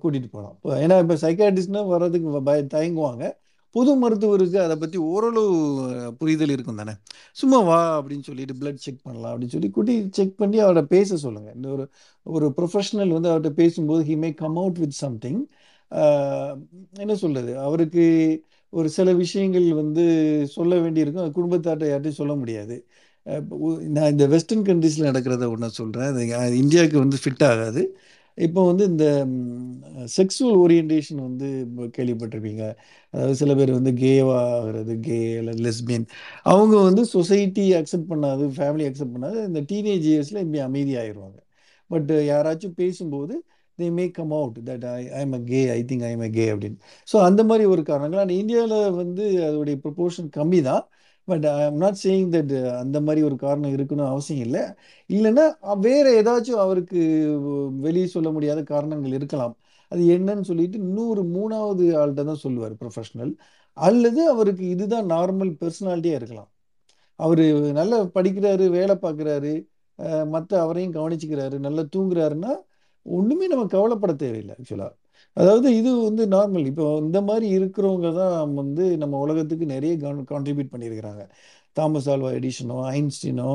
கூட்டிகிட்டு 0.02 0.30
போகலாம் 0.34 0.54
இப்போ 0.56 0.70
ஏன்னா 0.84 0.96
இப்போ 1.04 1.16
சைக்காட்ரிஸ்ட்னா 1.24 1.82
வர்றதுக்கு 1.92 2.42
பய 2.48 2.60
தயங்குவாங்க. 2.76 3.24
பொது 3.74 3.92
மருத்துவருக்கு 4.02 4.58
அதை 4.64 4.76
பற்றி 4.82 4.98
ஓரளவு 5.10 5.50
புரிதல் 6.20 6.52
இருக்கும் 6.54 6.78
தானே? 6.80 6.94
சும்மா 7.36 7.58
வா 7.68 7.78
அப்படின்னு 7.98 8.26
சொல்லிட்டு 8.28 8.54
பிளட் 8.60 8.82
செக் 8.84 9.02
பண்ணலாம் 9.06 9.32
அப்படின்னு 9.32 9.54
சொல்லி 9.56 9.70
கூட்டி 9.76 9.94
செக் 10.18 10.34
பண்ணி 10.40 10.58
அவரை 10.66 10.82
பேச 10.94 11.18
சொல்லுங்கள் 11.24 11.56
இந்த 11.58 11.68
ஒரு 11.76 11.84
ஒரு 12.26 12.46
ப்ரொஃபஷனல் 12.58 13.14
வந்து 13.16 13.30
அவர்கிட்ட 13.32 13.52
பேசும்போது 13.60 14.02
he 14.10 14.16
may 14.22 14.30
come 14.40 14.58
out 14.62 14.80
with 14.84 14.98
something 15.04 15.40
என்ன 17.02 17.14
சொல்றது? 17.14 17.52
அவருக்கு 17.58 18.04
ஒரு 18.72 18.88
சில 18.88 19.08
விஷயங்கள் 19.14 19.66
வந்து 19.74 20.04
சொல்ல 20.56 20.74
வேண்டியிருக்கும். 20.80 21.24
அது 21.24 21.36
குடும்பத்தார்ட்ட 21.38 21.90
யார்ட்டையும் 21.92 22.20
சொல்ல 22.22 22.34
முடியாது. 22.34 22.76
நான் 23.94 24.12
இந்த 24.14 24.24
வெஸ்டர்ன் 24.34 24.66
கண்ட்ரீஸில் 24.68 25.08
நடக்கிறத 25.10 25.44
ஒன்று 25.54 25.70
சொல்கிறேன் 25.80 26.36
அது 26.42 26.56
இந்தியாவுக்கு 26.64 26.98
வந்து 27.04 27.18
ஃபிட் 27.22 27.44
ஆகாது. 27.50 27.82
இப்போ 28.38 28.60
வந்து 28.66 28.84
இந்த 28.84 29.04
செக்ஸுவல் 30.16 30.56
ஓரியன்டேஷன் 30.62 31.20
வந்து 31.28 31.48
கேள்விப்பட்டிருப்பீங்க. 31.96 32.64
அதாவது 33.14 33.36
சில 33.40 33.54
பேர் 33.54 33.72
வந்து 33.78 33.92
கேவா 34.02 34.36
ஆகிறது 34.56 34.94
கே 35.00 35.18
இல்லை 35.40 35.54
லெஸ்பியன். 35.66 36.06
அவங்க 36.42 36.76
வந்து 36.88 37.04
சொசைட்டி 37.14 37.64
அக்செப்ட் 37.80 38.10
பண்ணாது 38.12 38.46
ஃபேமிலி 38.58 38.86
அக்செப்ட் 38.88 39.16
பண்ணாது. 39.16 39.38
இந்த 39.50 39.60
டீனேஜ் 39.72 40.06
இயர்ஸில் 40.12 40.42
இப்படி 40.44 40.62
அமைதியாகிடுவாங்க 40.68 41.38
பட் 41.90 42.10
யாராச்சும் 42.32 42.78
பேசும்போது 42.82 43.34
they 43.78 43.86
may 43.98 44.04
come 44.18 44.32
out 44.38 44.58
that 44.68 44.84
I 44.92 45.00
I'm 45.20 45.34
a 45.38 45.40
gay 45.50 45.60
I 45.76 45.80
think 45.90 46.04
I'm 46.10 46.22
a 46.26 46.30
gay 46.36 46.44
அப்படின்னு. 46.54 46.78
ஸோ 47.08 47.16
அந்த 47.28 47.40
மாதிரி 47.50 47.64
ஒரு 47.74 47.82
காரணங்கள். 47.90 48.20
ஆனால் 48.22 48.38
இந்தியாவில் 48.42 48.76
வந்து 49.02 49.24
அதோடைய 49.48 49.76
ப்ரொபோர்ஷன் 49.84 50.28
கம்மி 50.38 50.60
தான் 50.70 50.84
but 51.28 51.44
I 51.52 51.60
am 51.68 51.78
not 51.84 51.98
saying 52.04 52.28
that 52.34 52.52
அந்த 52.82 52.98
மாதிரி 53.06 53.20
ஒரு 53.28 53.36
காரணம் 53.44 53.72
இருக்கணும் 53.76 54.10
அவசியம் 54.12 54.42
இல்லை. 54.46 54.62
இல்லைன்னா 55.10 55.44
வேறு 55.86 56.10
ஏதாச்சும் 56.20 56.62
அவருக்கு 56.64 57.00
வெளியே 57.86 58.08
சொல்ல 58.16 58.30
முடியாத 58.36 58.60
காரணங்கள் 58.72 59.16
இருக்கலாம். 59.18 59.54
அது 59.92 60.02
என்னன்னு 60.16 60.48
சொல்லிட்டு 60.50 60.78
இன்னொரு 60.84 61.22
மூணாவது 61.36 61.84
ஆள்கிட்ட 62.00 62.22
தான் 62.30 62.42
சொல்லுவார் 62.44 62.74
ப்ரொஃபஷனல் 62.82 63.32
அல்லது 63.76 64.20
அவருக்கு 64.34 64.64
இதுதான் 64.74 65.08
நார்மல் 65.14 65.52
பர்சனாலிட்டியாக 65.62 66.20
இருக்கலாம். 66.20 66.50
அவர் 67.20 67.42
நல்லா 67.80 67.98
படிக்கிறாரு 68.16 68.64
வேலை 68.78 68.94
பார்க்குறாரு 69.04 69.52
மற்ற 70.34 70.52
அவரையும் 70.64 70.96
கவனிச்சுக்கிறாரு 70.96 71.56
நல்லா 71.66 71.82
தூங்குறாருன்னா 71.94 72.52
ஒன்றுமே 73.16 73.46
நம்ம 73.52 73.64
கவலைப்பட 73.74 74.12
தேவையில்லை 74.24 74.54
ஆக்சுவலாக 74.58 74.94
அதாவது 75.36 75.68
இது 75.78 75.90
வந்து 76.08 76.22
நார்மல் 76.34 76.66
இப்போ 76.70 76.84
இந்த 77.04 77.18
மாதிரி 77.28 77.46
இருக்கிறவங்க 77.56 78.08
தான் 78.20 78.54
வந்து 78.60 78.84
நம்ம 79.02 79.18
உலகத்துக்கு 79.24 79.66
நிறைய 79.74 79.92
கான்ட்ரிபியூட் 80.32 80.72
பண்ணியிருக்கிறாங்க. 80.74 81.22
தாமஸ் 81.76 82.08
ஆல்வா 82.12 82.30
எடிஷனோ 82.38 82.76
ஐன்ஸ்டீனோ 82.98 83.48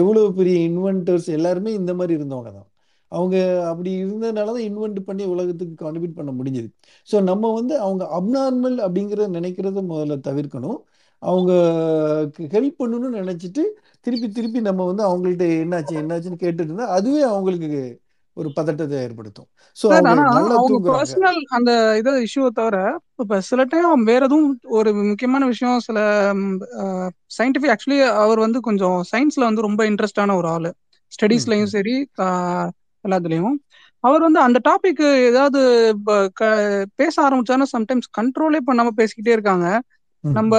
எவ்வளோ 0.00 0.22
பெரிய 0.38 0.56
இன்வென்டர்ஸ் 0.68 1.28
எல்லாருமே 1.36 1.72
இந்த 1.80 1.92
மாதிரி 1.98 2.12
இருந்தவங்க 2.18 2.50
தான். 2.58 2.68
அவங்க 3.12 3.36
அப்படி 3.70 3.90
இருந்ததுனால 4.02 4.52
தான் 4.56 4.66
இன்வென்ட் 4.70 5.00
பண்ணி 5.08 5.24
உலகத்துக்கு 5.34 5.74
கான்ட்ரிபியூட் 5.84 6.18
பண்ண 6.20 6.30
முடிஞ்சது. 6.40 6.68
ஸோ 7.08 7.16
நம்ம 7.30 7.52
வந்து 7.58 7.74
அவங்க 7.86 8.04
அப்நார்மல் 8.18 8.78
அப்படிங்கிறத 8.86 9.28
நினைக்கிறத 9.38 9.82
முதல்ல 9.92 10.16
தவிர்க்கணும். 10.28 10.78
அவங்க 11.22 11.52
ஹெல்ப் 12.54 12.80
பண்ணணும்னு 12.80 13.20
நினச்சிட்டு 13.22 13.62
திருப்பி 14.06 14.28
திருப்பி 14.38 14.60
நம்ம 14.68 14.84
வந்து 14.90 15.02
அவங்கள்ட்ட 15.08 15.46
என்னாச்சு 15.62 15.94
என்னாச்சுன்னு 16.02 16.42
கேட்டுட்டு 16.42 16.70
இருந்தால் 16.70 16.94
அதுவே 16.98 17.22
அவங்களுக்கு 17.32 17.80
ஒரு 18.36 18.48
பதட்டத்தை 18.52 18.96
ஏற்படுத்தும். 18.98 19.48
தூங்குறாங்க. 20.62 20.90
பர்சனல் 20.90 21.38
அந்த 21.48 21.70
இதை 21.98 22.12
இஷ்யூவை 22.22 22.50
தவிர 22.50 22.76
இப்ப 23.22 23.40
சில 23.40 23.64
டைம் 23.64 24.02
வேற 24.02 24.22
எதுவும் 24.24 24.50
ஒரு 24.70 24.90
முக்கியமான 25.02 25.46
விஷயம் 25.46 25.78
சில 25.78 25.98
சயின்டிஃபிக் 27.38 27.72
ஆக்சுவலி 27.74 27.98
அவர் 28.16 28.38
வந்து 28.38 28.60
கொஞ்சம் 28.60 28.98
சயின்ஸ்ல 29.12 29.48
வந்து 29.48 29.60
ரொம்ப 29.60 29.84
இன்ட்ரெஸ்டான 29.90 30.36
ஒரு 30.36 30.48
ஆளு. 30.48 30.70
ஸ்டடீஸ்லயும் 31.12 31.72
சரி 31.74 31.96
எல்லாத்துலயும். 33.04 33.56
அவர் 34.04 34.20
வந்து 34.20 34.40
அந்த 34.40 34.58
டாபிக் 34.68 35.02
ஏதாவது 35.28 35.60
பேச 36.94 37.14
ஆரம்பிச்சாருன்னா 37.26 37.68
சம்டைம்ஸ் 37.76 38.08
கண்ட்ரோலே 38.18 38.60
பண்ணாம 38.66 38.90
பேசிக்கிட்டே 38.96 39.34
இருக்காங்க. 39.36 39.66
நம்ம 40.24 40.52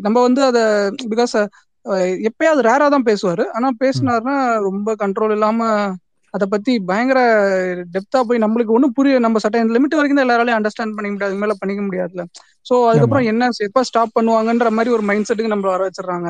நம்ம 0.00 0.18
வந்து 0.22 0.42
அதை 0.42 0.62
பிகாஸ் 1.10 1.34
எப்பயாவது 2.28 2.62
ரேரா 2.68 2.86
தான் 2.88 3.08
பேசுவாரு. 3.10 3.44
ஆனா 3.50 3.68
பேசினாருன்னா 3.80 4.36
ரொம்ப 4.60 4.94
கண்ட்ரோல் 4.98 5.30
இல்லாம 5.30 5.60
அதை 6.34 6.46
பத்தி 6.48 6.72
பயங்கர 6.88 7.20
டெப்தா 7.94 8.20
போய் 8.28 8.42
நம்மளுக்கு 8.44 8.74
ஒன்றும் 8.76 8.96
புரிய 8.96 9.20
நம்ம 9.24 9.40
சட்டம் 9.44 9.74
லிமிட் 9.76 9.96
வரைக்கும் 9.98 10.18
தான் 10.18 10.26
எல்லாராலையும் 10.26 10.58
அண்டர்ஸ்டாண்ட் 10.58 10.96
பண்ணிக்க 10.96 11.14
முடியாது. 11.14 11.28
அதுக்கு 11.28 11.44
மேல 11.44 11.56
பண்ணிக்க 11.62 11.82
முடியாதுல 11.86 12.24
ஸோ 12.66 12.74
ஆமா. 12.74 12.88
அதுக்கப்புறம் 12.90 13.28
என்ன 13.32 13.48
எப்ப 13.68 13.84
ஸ்டாப் 13.90 14.16
பண்ணுவாங்கன்ற 14.18 14.70
மாதிரி 14.76 14.92
ஒரு 14.96 15.04
மைண்ட் 15.10 15.28
செட்டுக்கு 15.28 15.54
நம்ம 15.54 15.68
வர 15.74 15.82
வச்சிடுறாங்க. 15.88 16.28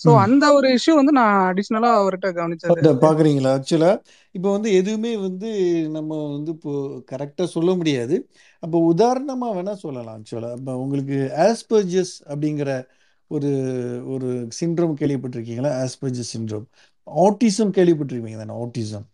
ஸோ 0.00 0.10
ம். 0.10 0.20
அந்த 0.24 0.44
ஒரு 0.54 0.68
இஷ்யூ 0.76 0.92
வந்து 0.98 1.12
நான் 1.18 1.36
அடிஷ்னலா 1.48 1.90
அவர்கிட்ட 1.98 2.28
கவனிச்சது. 2.38 2.70
அதை 2.70 2.80
இருக்கு 2.80 3.02
பார்க்குறீங்களா 3.04 3.50
ஆக்சுவலாக 3.56 3.96
இப்போ 4.34 4.48
வந்து 4.56 4.68
எதுவுமே 4.78 5.12
வந்து 5.26 5.50
நம்ம 5.96 6.10
வந்து 6.32 6.50
இப்போ 6.56 6.72
கரெக்டாக 7.12 7.48
சொல்ல 7.54 7.70
முடியாது. 7.74 8.16
அப்போ 8.62 8.78
உதாரணமாக 8.92 9.54
வேணால் 9.58 9.82
சொல்லலாம் 9.84 10.16
ஆக்சுவலாக 10.18 10.58
இப்போ 10.58 10.74
உங்களுக்கு 10.84 11.18
ஆஸ்பர்ஜஸ் 11.46 12.14
அப்படிங்கிற 12.30 12.70
ஒரு 13.30 13.50
ஒரு 14.14 14.28
சிண்ட்ரோம் 14.60 14.96
கேள்விப்பட்டிருக்கீங்களா? 15.00 15.70
ஆஸ்பர்ஜஸ் 15.84 16.32
சிண்ட்ரோம் 16.34 16.66
ஆட்டிசம் 17.06 17.72
கேள்விப்பட்டிருக்கீங்க 17.78 18.40
தானே? 18.42 18.56
ஆட்டிசம் 18.62 19.06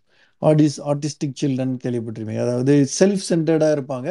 ஆட்டிஸ் 0.43 0.79
ஆர்டிஸ்டிக் 0.91 1.39
சில்ட்ரன் 1.43 1.77
கேள்விப்பட்டிருப்பீங்க. 1.85 2.43
அதாவது 2.47 2.75
செல்ஃப் 2.99 3.25
சென்டர்டாக 3.31 3.77
இருப்பாங்க. 3.77 4.11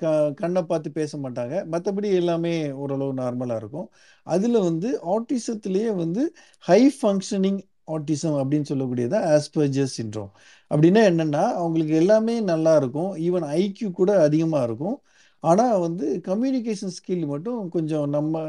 க 0.00 0.04
கண்ணை 0.40 0.62
பார்த்து 0.70 0.88
பேச 0.98 1.18
மாட்டாங்க. 1.18 1.54
மற்றபடி 1.72 2.08
எல்லாமே 2.20 2.54
ஓரளவு 2.82 3.12
நார்மலாக 3.20 3.60
இருக்கும். 3.62 3.88
அதில் 4.26 4.58
வந்து 4.68 4.88
ஆட்டிசத்துலேயே 5.14 5.90
வந்து 6.02 6.22
ஹை 6.64 6.80
ஃபங்க்ஷனிங் 6.98 7.60
ஆட்டிசம் 7.96 8.38
அப்படின்னு 8.40 8.70
சொல்லக்கூடியதான் 8.70 9.26
ஆஸ்பர்ஜஸ் 9.34 9.94
சிண்ட்ரோம் 9.98 10.30
அப்படின்னா 10.70 11.02
என்னென்னா 11.10 11.44
அவங்களுக்கு 11.60 11.94
எல்லாமே 12.02 12.34
நல்லா 12.52 12.72
இருக்கும். 12.80 13.10
ஈவன் 13.26 13.46
ஐக்யூ 13.60 13.88
கூட 14.00 14.10
அதிகமாக 14.26 14.66
இருக்கும். 14.68 14.96
ஆனால் 15.44 15.80
வந்து 15.86 16.06
கம்யூனிகேஷன் 16.28 16.94
ஸ்கில் 16.98 17.24
மட்டும் 17.32 17.60
கொஞ்சம் 17.76 18.06
நம்ம 18.16 18.42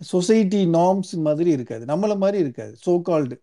சொசைட்டி 0.00 0.60
நார்ம்ஸ் 0.78 1.14
மாதிரி 1.28 1.50
இருக்காது. 1.56 1.84
நம்மளை 1.92 2.16
மாதிரி 2.24 2.38
இருக்காது. 2.44 2.74
சோ 2.86 2.92
கால்டு 3.08 3.36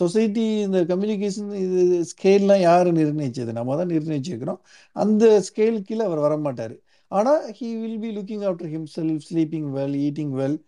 சொசைட்டி 0.00 0.44
இந்த 0.66 0.80
கம்யூனிகேஷன் 0.90 1.50
இது 1.64 1.82
ஸ்கேல்லாம் 2.12 2.62
யார் 2.68 2.88
நிர்ணயிச்சது? 3.00 3.50
நம்ம 3.58 3.76
தான் 3.80 3.92
நிர்ணயிச்சிருக்கிறோம். 3.94 4.60
அந்த 4.96 5.24
ஸ்கேல் 5.48 5.78
கீழே 5.88 6.04
அவர் 6.10 6.24
வரமாட்டார். 6.26 6.76
ஆனால் 7.12 7.44
he 7.58 7.68
will 7.82 8.00
be 8.06 8.10
looking 8.16 8.46
after 8.48 8.70
himself 8.76 9.22
sleeping 9.28 9.68
well 9.76 9.96
eating 10.06 10.34
well 10.40 10.58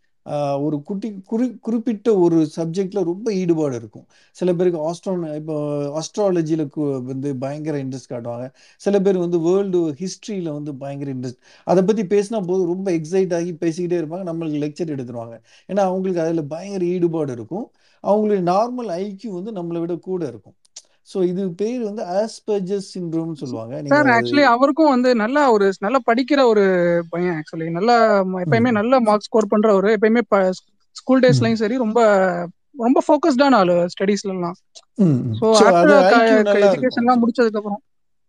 ஒரு 0.64 0.76
குட்டி 0.88 1.08
குறி 1.30 1.46
குறிப்பிட்ட 1.66 2.08
ஒரு 2.24 2.38
சப்ஜெக்டில் 2.56 3.06
ரொம்ப 3.10 3.28
ஈடுபாடு 3.40 3.74
இருக்கும். 3.80 4.04
சில 4.38 4.52
பேருக்கு 4.58 4.80
ஆஸ்ட்ரோ 4.88 5.12
இப்போ 5.38 5.56
ஆஸ்ட்ராலஜியில் 6.00 6.64
வந்து 7.10 7.28
பயங்கர 7.44 7.76
இன்ட்ரெஸ்ட் 7.84 8.10
காட்டுவாங்க. 8.12 8.46
சில 8.84 8.94
பேர் 9.06 9.18
வந்து 9.24 9.38
வேர்ல்டு 9.46 9.80
ஹிஸ்ட்ரியில் 10.02 10.50
வந்து 10.58 10.72
பயங்கர 10.82 11.10
இன்ட்ரெஸ்ட் 11.16 11.40
அதை 11.72 11.82
பற்றி 11.88 12.04
பேசினா 12.14 12.40
போதும் 12.50 12.70
ரொம்ப 12.74 12.90
எக்ஸைட் 12.98 13.34
ஆகி 13.38 13.52
பேசிக்கிட்டே 13.64 13.98
இருப்பாங்க. 14.02 14.26
நம்மளுக்கு 14.30 14.60
லெக்சர் 14.66 14.94
எடுத்துருவாங்க. 14.96 15.36
ஏன்னா 15.70 15.84
அவங்களுக்கு 15.90 16.22
அதில் 16.26 16.50
பயங்கர 16.54 16.84
ஈடுபாடு 16.94 17.34
இருக்கும். 17.38 17.66
அவங்களுடைய 18.04 18.42
நார்மல் 18.50 18.90
ஐக்கியூ 19.00 19.30
வந்து 19.30 19.52
நம்மளை 19.52 19.80
விட 19.80 19.94
கூட 20.00 20.22
இருக்கும். 20.26 20.56
ஸோ 21.08 21.18
இது 21.30 21.42
பேர் 21.60 21.82
வந்து 21.84 22.02
ஆஸ்பர்ஜஸ் 22.18 22.88
சிண்ட்ரோம் 22.94 23.34
சொல்லுவாங்க. 23.40 23.74
சார் 23.90 24.08
ஆக்சுவலி 24.14 24.44
அவருக்கும் 24.52 24.92
வந்து 24.92 25.10
நல்லா 25.22 25.42
ஒரு 25.54 25.66
நல்லா 25.80 26.00
படிக்கிற 26.08 26.40
ஒரு 26.52 26.64
பையன் 27.12 27.36
ஆக்சுவலி 27.38 27.68
நல்லா 27.78 27.96
எப்பயுமே 28.44 28.72
நல்ல 28.78 29.00
மார்க் 29.06 29.26
ஸ்கோர் 29.28 29.52
பண்ற 29.52 29.70
ஒரு 29.78 29.90
எப்பயுமே 29.96 30.22
ஸ்கூல் 30.96 31.22
டேஸ்லயும் 31.24 31.60
சரி 31.62 31.76
ரொம்ப 31.84 32.00
ரொம்ப 32.80 32.98
ஃபோக்கஸ்டான 33.06 33.58
ஆளு 33.60 33.76
ஸ்டடீஸ்ல 33.94 34.32
எல்லாம். 34.34 34.56
ம் 34.98 35.22
ஸோ 35.38 35.46
ஸோ 35.58 35.64
அது 35.74 35.94
ஆஃப்டர் 35.96 36.12
ஐக்யூ 36.12 36.38
நல்லா 36.48 36.68
இருக்கும். 36.70 37.00
எஜுகேஷன்லாம் 37.00 37.20
ஆக்சுவலி 37.20 37.22
முடிச்சதுக்கு 37.22 37.60
அப்புறம் 37.60 37.80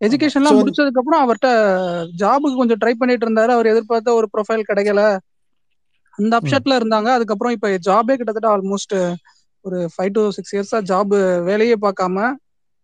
ஆமா 0.08 0.28
ஸோ 0.44 0.56
எஜுகேஷன்லாம் 0.56 0.60
முடிச்சதுக்கு 0.60 1.02
அப்புறம் 1.02 1.24
அவர்கிட்ட 1.24 1.50
ஜாபுக்கு 2.22 2.60
கொஞ்சம் 2.62 2.82
ட்ரை 2.82 2.94
பண்ணிட்டு 2.96 3.26
இருந்தாரு. 3.28 3.52
அவர் 3.58 3.72
எதிர்பார்த்த 3.74 4.18
ஒரு 4.20 4.28
ப்ரொஃபைல் 4.34 4.70
கிடைக்கல. 4.70 5.02
அந்த 6.20 6.34
அப்செட்ல 6.40 6.78
இருந்தாங்க. 6.80 7.10
அதுக்கப்புறம் 7.18 7.56
இப்ப 7.58 7.70
ஜாபே 7.88 8.16
கிட்டத்தட்ட 8.16 8.50
ஆல்மோஸ்ட் 8.56 8.96
ஒரு 9.66 9.80
ஃபைவ் 9.94 10.12
டு 10.12 10.24
சிக்ஸ் 10.32 10.54
இயர்ஸா 10.56 10.80
ஜாப் 10.90 11.14
வேலையே 11.44 11.76
பார்க்காம 11.82 12.18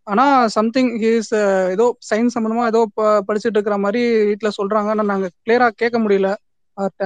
ஆனா 0.07 0.25
சம்திங் 0.55 0.91
ஹீஸ் 0.99 1.31
ஏதோ 1.73 1.85
சயின்ஸ் 2.09 2.35
சம்பந்தமா 2.35 2.65
ஏதோ 2.67 2.81
படிச்சுட்டு 3.27 3.57
இருக்கிற 3.57 3.77
மாதிரி 3.77 4.01
வீட்ல 4.29 4.49
சொல்றாங்க. 4.59 4.89
ஆனா 4.93 5.05
நாங்க 5.11 5.29
கிளியரா 5.37 5.67
கேட்க 5.81 5.97
முடியல 5.99 6.29
அவர்கிட்ட 6.77 7.05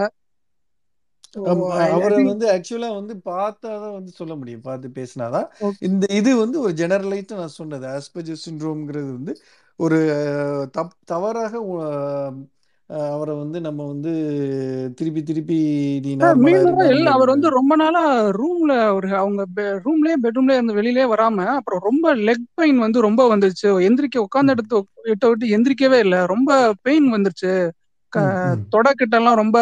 அவரை 1.91 2.19
வந்து 2.25 2.45
ஆக்சுவலா 2.53 2.89
வந்து 2.95 3.13
பார்த்தாதான் 3.25 3.95
வந்து 3.97 4.11
சொல்ல 4.11 4.33
முடியும். 4.35 4.63
பார்த்து 4.63 4.87
பேசினாதான். 4.97 5.47
இந்த 5.81 6.05
இது 6.19 6.31
வந்து 6.37 6.57
ஒரு 6.61 6.73
ஜெனரலைஸ்ட் 6.73 7.33
நான் 7.33 7.57
சொன்னது. 7.59 7.85
ஆஸ்பெஜர் 7.97 8.43
சிண்ட்ரோம்ங்கிறது 8.45 9.09
வந்து 9.17 9.33
ஒரு 9.79 9.99
தப் 10.77 10.97
தவறாக 11.05 11.53
அவரை 13.09 13.33
வந்து 13.35 13.57
நம்ம 13.61 13.81
வந்து 13.85 14.11
திருப்பி 14.95 15.21
திருப்பி 15.23 15.57
இல்ல. 16.91 17.07
அவர் 17.11 17.29
வந்து 17.29 17.47
ரொம்ப 17.49 17.73
நாளா 17.75 18.01
ரூம்ல 18.31 18.73
ஒரு 18.93 19.07
அவங்க 19.17 19.41
ரூம்லயே 19.85 20.15
பெட்ரூம்லயே 20.23 20.57
இருந்து 20.57 20.73
வெளியிலே 20.73 21.05
வராம 21.05 21.45
அப்புறம் 21.53 21.81
ரொம்ப 21.83 22.15
லெக் 22.21 22.45
பெயின் 22.53 22.79
வந்து 22.79 22.99
ரொம்ப 23.01 23.21
வந்துருச்சு. 23.31 23.69
எந்திரிக்க 23.87 24.17
உட்கார்ந்த 24.17 24.51
ம், 24.51 24.57
இடத்து 24.57 24.77
விட்டு 25.05 25.29
விட்டு 25.29 25.47
எந்திரிக்கவே 25.57 25.99
இல்லை. 25.99 26.19
ரொம்ப 26.25 26.49
பெயின் 26.81 27.07
வந்துருச்சு. 27.13 27.53
தொடை 28.69 28.91
கிட்ட 28.93 29.15
எல்லாம் 29.17 29.35
ரொம்ப 29.35 29.57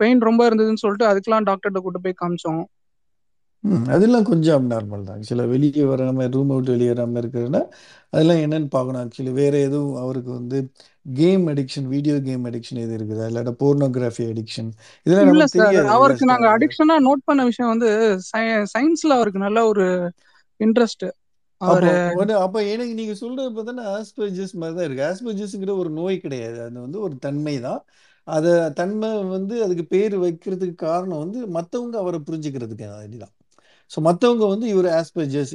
பெயின் 0.00 0.20
ரொம்ப 0.20 0.42
இருந்ததுன்னு 0.48 0.82
சொல்லிட்டு 0.82 1.08
அதுக்கெல்லாம் 1.10 1.46
டாக்டர்கிட்ட 1.48 1.80
கூட்டு 1.80 2.00
போய் 2.00 2.20
காமிச்சோம். 2.20 2.62
ம், 3.64 3.86
அதெல்லாம் 3.94 4.26
கொஞ்சம் 4.28 4.56
அப்நார்மல் 4.58 5.06
தான். 5.06 5.16
ஆக்சுவலாக 5.16 5.50
வெளியே 5.54 5.84
வராம 5.90 6.26
ரூம் 6.34 6.52
விட்டு 6.52 6.74
வெளியே 6.74 6.90
வராமல் 6.92 7.20
இருக்கிறதுனா 7.22 7.62
அதெல்லாம் 8.12 8.42
என்னன்னு 8.44 8.68
பார்க்கணும் 8.74 9.00
ஆக்சுவலி 9.02 9.32
வேற 9.40 9.54
எதுவும் 9.66 9.96
அவருக்கு 10.02 10.30
வந்து 10.32 10.58
game 11.16 11.44
addiction 11.52 11.88
video 11.94 12.16
game 12.28 12.44
addiction 12.50 12.80
எது 12.84 12.94
இருக்குதா? 12.98 13.26
இல்லாட்டா 13.30 13.54
போர்னோகிராஃபி 13.62 14.24
அடிக்ஷன் 14.32 14.70
இதெல்லாம் 15.06 15.26
இல்ல 15.26 15.32
நமக்கு 15.32 15.54
சார் 15.54 15.66
தெரியாது 15.66 15.92
அவருக்கு 15.96 16.30
நாங்க 16.32 16.48
அடிக்ஷனா 16.56 16.96
நோட் 17.08 17.22
பண்ண 17.28 17.44
விஷயம் 17.50 17.72
வந்து 17.74 17.90
சயின்ஸ்ல 18.74 19.12
அவருக்கு 19.18 19.46
நல்ல 19.46 19.60
ஒரு 19.72 19.86
இன்ட்ரெஸ்ட் 20.60 21.06
அப்போ 21.60 21.72
அவரு 21.72 21.92
ஒன்று 22.20 22.34
அப்போ 22.44 22.60
எனக்கு 22.74 22.94
நீங்க 22.98 23.14
சொல்றது 23.22 23.50
பார்த்தோன்னா 23.56 23.86
ஆஸ்பர்ஜஸ் 23.96 24.54
மாதிரி 24.60 24.76
தான் 24.78 24.86
இருக்கு. 24.88 25.06
ஆஸ்பர்ஜஸ்ங்கிற 25.10 25.72
ஒரு 25.82 25.90
நோய் 25.98 26.16
கிடையாது. 26.24 26.58
அது 26.66 26.78
வந்து 26.86 27.00
ஒரு 27.06 27.16
தன்மை 27.26 27.54
தான். 27.66 27.80
அதை 28.28 28.52
தன்மை 28.80 29.10
வந்து 29.36 29.54
அதுக்கு 29.66 29.84
பேர் 29.94 30.14
வைக்கிறதுக்கு 30.24 30.76
காரணம் 30.86 31.22
வந்து 31.24 31.40
மற்றவங்க 31.56 31.96
அவரை 32.04 32.20
புரிஞ்சுக்கிறதுக்கு 32.28 32.86
தான். 33.18 33.34
ஸோ 33.90 34.00
மற்றவங்க 34.00 34.44
வந்து 34.48 34.66
இவர் 34.68 34.88
ஆஸ்பெஜஸ் 34.94 35.52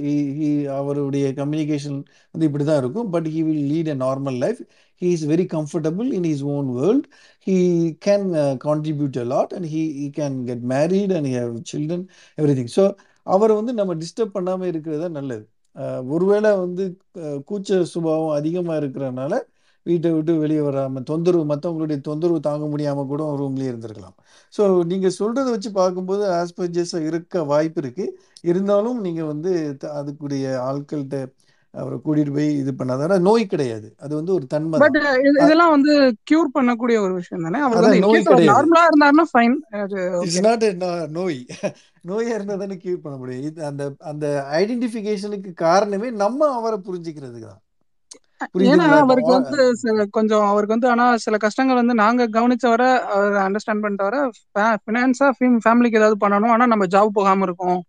அவருடைய 0.77 1.26
கம்யூனிகேஷன் 1.34 1.99
வந்து 2.35 2.47
இப்படி 2.49 2.64
தான் 2.64 2.81
இருக்கும் 2.84 3.10
but 3.10 3.27
he 3.27 3.43
will 3.43 3.65
lead 3.73 3.91
a 3.95 3.97
normal 4.05 4.38
life 4.38 4.61
he 5.01 5.10
is 5.11 5.26
very 5.26 5.45
comfortable 5.55 6.10
in 6.14 6.27
his 6.30 6.43
own 6.55 6.69
world 6.80 7.07
he 7.47 7.57
can 8.07 8.27
contribute 8.68 9.18
a 9.18 9.27
lot 9.34 9.53
and 9.53 9.69
he 9.76 9.84
he 9.99 10.07
can 10.19 10.38
get 10.45 10.65
married 10.76 11.14
and 11.19 11.31
have 11.35 11.53
children 11.73 12.05
everything 12.60 12.73
so 12.77 12.85
அவரை 13.27 13.53
வந்து 13.55 13.73
நம்ம 13.73 13.91
disturb 13.95 14.35
பண்ணாமல் 14.38 14.68
இருக்கிறது 14.68 15.01
தான் 15.01 15.18
நல்லது. 15.19 15.43
Uh, 15.76 15.99
ஒருவேளை 16.05 16.49
வந்து 16.55 16.84
uh, 17.19 17.38
கூச்ச 17.47 17.80
சுபாவம் 17.93 18.35
அதிகமாக 18.39 18.80
இருக்கிறனால 18.81 19.34
வீட்டை 19.85 20.10
விட்டு 20.15 20.34
வெளியே 20.43 20.61
வராமல் 20.68 21.07
தொந்தரவு 21.11 21.45
மற்றவங்களுடைய 21.51 21.99
தொந்தரவு 22.10 22.39
தாங்க 22.49 22.65
முடியாமல் 22.73 23.10
கூட 23.11 23.23
ரூம்லேயே 23.41 23.72
இருந்திருக்கலாம். 23.72 24.18
ஸோ 24.53 24.64
நீங்கள் 24.91 25.18
சொல்கிறத 25.19 25.47
வச்சு 25.55 25.72
பார்க்கும்போது 25.80 26.26
ஆஸ்பர்ஜஸ் 26.41 26.95
இருக்க 27.10 27.45
வாய்ப்பு 27.53 27.81
இருக்குது 27.84 28.14
இருந்தாலும் 28.51 28.99
நீங்கள் 29.07 29.31
வந்து 29.34 29.53
அதுக்குரிய 30.01 30.45
ஆட்கள்கிட்ட 30.69 31.19
அவரை 31.73 31.95
கூட்டிகிட்டு 31.97 32.34
போய் 32.38 32.49
இது 32.61 32.72
பண்ணாதான் 32.80 33.23
நோய் 33.27 33.45
கிடையாது. 33.53 33.88
அது 34.05 34.14
வந்து 34.19 34.34
ஒரு 34.38 34.45
தன்மை 34.51 34.80
பட் 34.84 34.97
இதெல்லாம் 35.41 35.73
வந்து 35.76 35.93
கியூர் 36.30 36.51
பண்ணக்கூடிய 36.57 36.97
ஒரு 37.05 37.14
விஷயம் 37.19 37.45
தானே? 37.47 37.61
அவர் 37.68 38.03
நோய் 38.05 38.26
கிடையாது. 38.27 38.51
நார்மலா 38.51 38.84
இருந்தாருன்னா 38.89 39.26
ஃபைன் 39.31 39.55
இட்ஸ் 39.81 40.39
நாட் 40.47 40.65
நோய். 41.19 41.39
நோயா 42.10 42.31
இருந்தால் 42.38 42.64
தானே 42.64 42.77
கியூர் 42.84 43.03
பண்ண 43.05 43.15
முடியும். 43.22 43.45
இது 43.49 43.61
அந்த 43.72 43.84
அந்த 44.11 44.26
ஐடென்டிஃபிகேஷனுக்கு 44.61 45.53
காரணமே 45.65 46.10
நம்ம 46.23 46.49
அவரை 46.60 46.80
புரிஞ்சுக்கிறதுக்கு 46.89 47.49
தான். 47.51 47.62
ஏன்னா 48.67 48.85
அவருக்கு 48.99 49.31
வந்து 49.31 49.59
சில 49.81 50.05
கொஞ்சம் 50.17 50.45
அவருக்கு 50.47 50.75
வந்து 50.75 50.89
ஆனா 50.89 51.05
சில 51.25 51.37
கஷ்டங்கள் 51.37 51.79
வந்து 51.81 51.95
நாங்க 52.01 52.27
கவனிச்ச 52.35 52.65
வர 52.73 52.83
அவர் 53.13 53.35
அண்டர்ஸ்டாண்ட் 53.45 53.83
பண்ணிட்டு 53.83 54.07
வர 54.09 54.17
ஃபினான்ஸா 54.83 55.29
ஃபேமிலிக்கு 55.65 55.99
ஏதாவது 56.01 56.17
பண்ணணும். 56.25 56.53
ஆனா 56.55 56.67
நம்ம 56.73 56.87
ஜாப் 56.95 57.17
போகாம 57.19 57.45
இருக்கோம். 57.49 57.79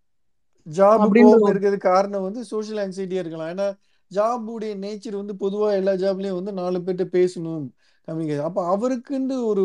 ஜாப் 0.66 1.06
போகாம 1.16 1.40
ஒரு 1.40 1.52
இருக்கிறது 1.52 1.78
காரணம் 1.88 2.26
வந்து 2.26 2.42
சோஷியல் 2.52 2.80
ஆங்ஸைட்டியா 2.84 3.22
இருக்கலாம். 3.22 3.50
ஏன்னா 3.54 3.66
ஜாபுடைய 4.10 4.72
நேச்சர் 4.84 5.20
வந்து 5.20 5.34
பொதுவா 5.40 5.68
எல்லா 5.80 5.92
ஜாப்லயும் 6.02 6.38
வந்து 6.38 6.52
நாலு 6.52 6.78
பேர்கிட்ட 6.78 7.06
பேசணும். 7.16 7.64
கம்யூனிகேஷன் 8.08 8.48
அப்போ 8.48 8.62
அவருக்குன்னு 8.74 9.36
ஒரு 9.50 9.62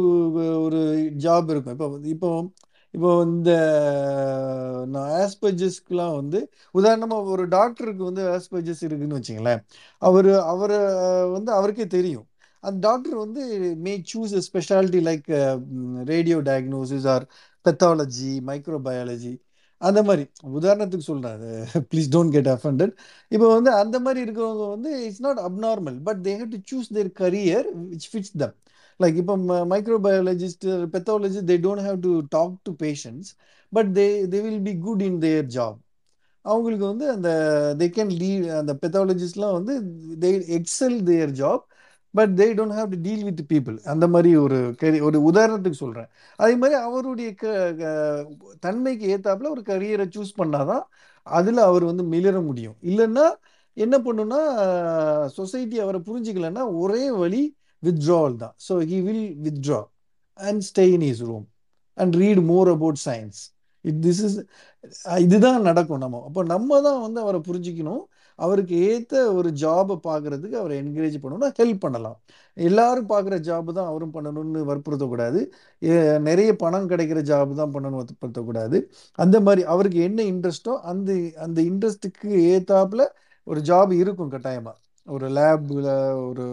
ஒரு 0.66 0.80
ஜாப் 1.26 1.50
இருக்கும். 1.54 1.76
இப்போ 1.76 1.88
இப்போ 2.16 2.30
இப்போ 2.94 3.10
இந்த 3.28 3.52
ஆஸ்பர்ஜஸ்க்குலாம் 5.24 6.16
வந்து 6.16 6.40
உதாரணமாக 6.76 7.34
ஒரு 7.36 7.44
டாக்டருக்கு 7.56 8.04
வந்து 8.10 8.24
ஆஸ்பர்ஜஸ் 8.36 8.82
இருக்குன்னு 8.88 9.18
வச்சுங்களேன் 9.20 9.62
அவர் 10.02 10.30
அவரை 10.54 10.80
வந்து 11.36 11.52
அவருக்கே 11.52 11.88
தெரியும். 11.98 12.26
அந்த 12.64 12.80
டாக்டர் 12.88 13.16
வந்து 13.16 13.42
may 13.86 13.94
choose 14.12 14.34
a 14.40 14.42
speciality 14.48 15.02
like 15.10 15.28
radio 16.12 16.38
diagnosis 16.50 17.08
or 17.16 17.26
pathology 17.66 18.32
microbiology 18.50 19.34
அந்த 19.82 20.00
மாதிரி. 20.04 20.24
உதாரணத்துக்கு 20.60 21.10
சொல்கிறேன் 21.12 21.44
ப்ளீஸ் 21.92 22.10
டோன்ட் 22.16 22.34
கெட் 22.36 22.50
அஃபண்டட் 22.56 22.94
இப்போ 23.32 23.48
வந்து 23.56 23.72
அந்த 23.84 23.98
மாதிரி 24.06 24.20
இருக்கிறவங்க 24.26 24.66
வந்து 24.76 24.92
it's 25.08 25.24
not 25.28 25.40
abnormal 25.48 26.00
but 26.08 26.22
they 26.28 26.34
have 26.40 26.52
to 26.56 26.62
choose 26.72 26.90
their 26.98 27.12
career 27.22 27.70
which 27.92 28.10
fits 28.12 28.36
them 28.38 28.56
like 29.00 29.16
இப்போ 29.16 29.36
microbiologist 29.66 30.66
pathology 30.94 31.42
they 31.46 31.58
don't 31.60 31.86
have 31.86 32.00
to 32.00 32.14
talk 32.30 32.56
to 32.64 32.72
patients 32.80 33.30
but 33.74 33.92
they 33.94 34.06
they 34.32 34.40
will 34.42 34.64
be 34.64 34.78
good 34.80 35.02
in 35.02 35.20
their 35.20 35.48
job 35.56 35.78
அவங்களுக்கு 36.46 36.86
வந்து 36.86 37.06
அந்த 37.12 37.30
they 37.80 37.88
can 37.96 38.14
leave 38.18 38.46
அந்த 38.58 38.74
பெத்தாலஜிஸ்ட்லாம் 38.82 39.54
வந்து 39.54 39.74
they 40.20 40.30
excel 40.58 41.04
their 41.04 41.34
job 41.36 41.64
but 42.14 42.32
they 42.38 42.48
don't 42.54 42.76
have 42.76 42.90
to 42.90 43.00
deal 43.02 43.24
with 43.24 43.44
people 43.50 43.78
அந்த 43.86 44.08
மாதிரி 44.08 44.36
ஒரு 44.38 44.60
கரி 44.76 45.00
ஒரு 45.00 45.18
உதாரணத்துக்கு 45.26 45.78
சொல்கிறேன் 45.78 46.10
அதே 46.40 46.56
மாதிரி 46.56 46.80
அவருடைய 46.82 47.30
க 47.34 47.46
க- 47.74 48.24
தன்மைக்கு 48.60 49.06
ஏற்றாப்புல 49.10 49.50
ஒரு 49.50 49.64
கரியரை 49.66 50.06
சூஸ் 50.16 50.32
பண்ணாதான் 50.38 50.84
அதில் 51.28 51.58
அவர் 51.62 51.84
வந்து 51.84 52.04
மிளிர 52.06 52.42
முடியும். 52.42 52.76
இல்லைன்னா 52.84 53.26
என்ன 53.78 53.98
பண்ணுன்னா 53.98 54.40
சொசைட்டி 55.30 55.80
அவரை 55.80 56.00
புரிஞ்சுக்கலன்னா 56.02 56.64
ஒரே 56.78 57.12
வழி 57.14 57.42
withdrawal 57.84 58.34
தான் 58.44 58.56
so 58.68 58.74
he 58.92 59.00
will 59.08 59.26
withdraw 59.46 59.82
and 60.40 60.64
stay 60.70 60.86
in 60.96 61.06
his 61.10 61.22
room 61.30 61.46
and 61.98 62.16
read 62.24 62.42
more 62.52 62.70
about 62.76 63.02
science 63.08 63.40
it 63.86 64.00
this 64.06 64.22
is 64.28 64.38
இதுதான் 65.26 65.62
நடக்கும் 65.70 66.02
நம்ம. 66.04 66.22
அப்போ 66.28 66.42
நம்ம 66.54 66.80
தான் 66.88 67.02
வந்து 67.06 67.20
அவரை 67.26 67.40
புரிஞ்சுக்கணும். 67.48 68.04
அவருக்கு 68.40 68.76
ஏற்ற 68.90 69.22
ஒரு 69.38 69.50
ஜாபை 69.62 69.96
பார்க்கறதுக்கு 70.08 70.58
அவரை 70.62 70.76
என்கரேஜ் 70.82 71.18
பண்ணணும். 71.24 71.54
ஹெல்ப் 71.60 71.82
பண்ணலாம். 71.86 72.18
எல்லாரும் 72.58 73.10
பார்க்குற 73.14 73.36
ஜாப் 73.48 73.70
தான் 73.78 73.90
அவரும் 73.92 74.14
பண்ணணும்னு 74.16 74.62
வற்புறுத்தக்கூடாது. 74.72 75.40
நிறைய 76.30 76.50
பணம் 76.64 76.90
கிடைக்கிற 76.92 77.22
ஜாப் 77.32 77.54
தான் 77.62 77.74
பண்ணணும் 77.76 78.00
வற்புறுத்தக்கூடாது. 78.02 78.80
அந்த 79.20 79.38
மாதிரி 79.48 79.64
அவருக்கு 79.74 80.02
என்ன 80.10 80.20
இன்ட்ரெஸ்ட்டோ 80.34 80.76
அந்த 80.92 81.10
அந்த 81.48 81.60
இன்ட்ரெஸ்ட்டுக்கு 81.72 82.30
ஏற்றாப்புல 82.54 83.06
ஒரு 83.48 83.62
ஜாப் 83.72 83.94
இருக்கும் 84.02 84.34
கட்டாயமாக 84.36 84.78
ஒரு 85.16 85.28
லேபில் 85.38 85.90
ஒரு 86.30 86.46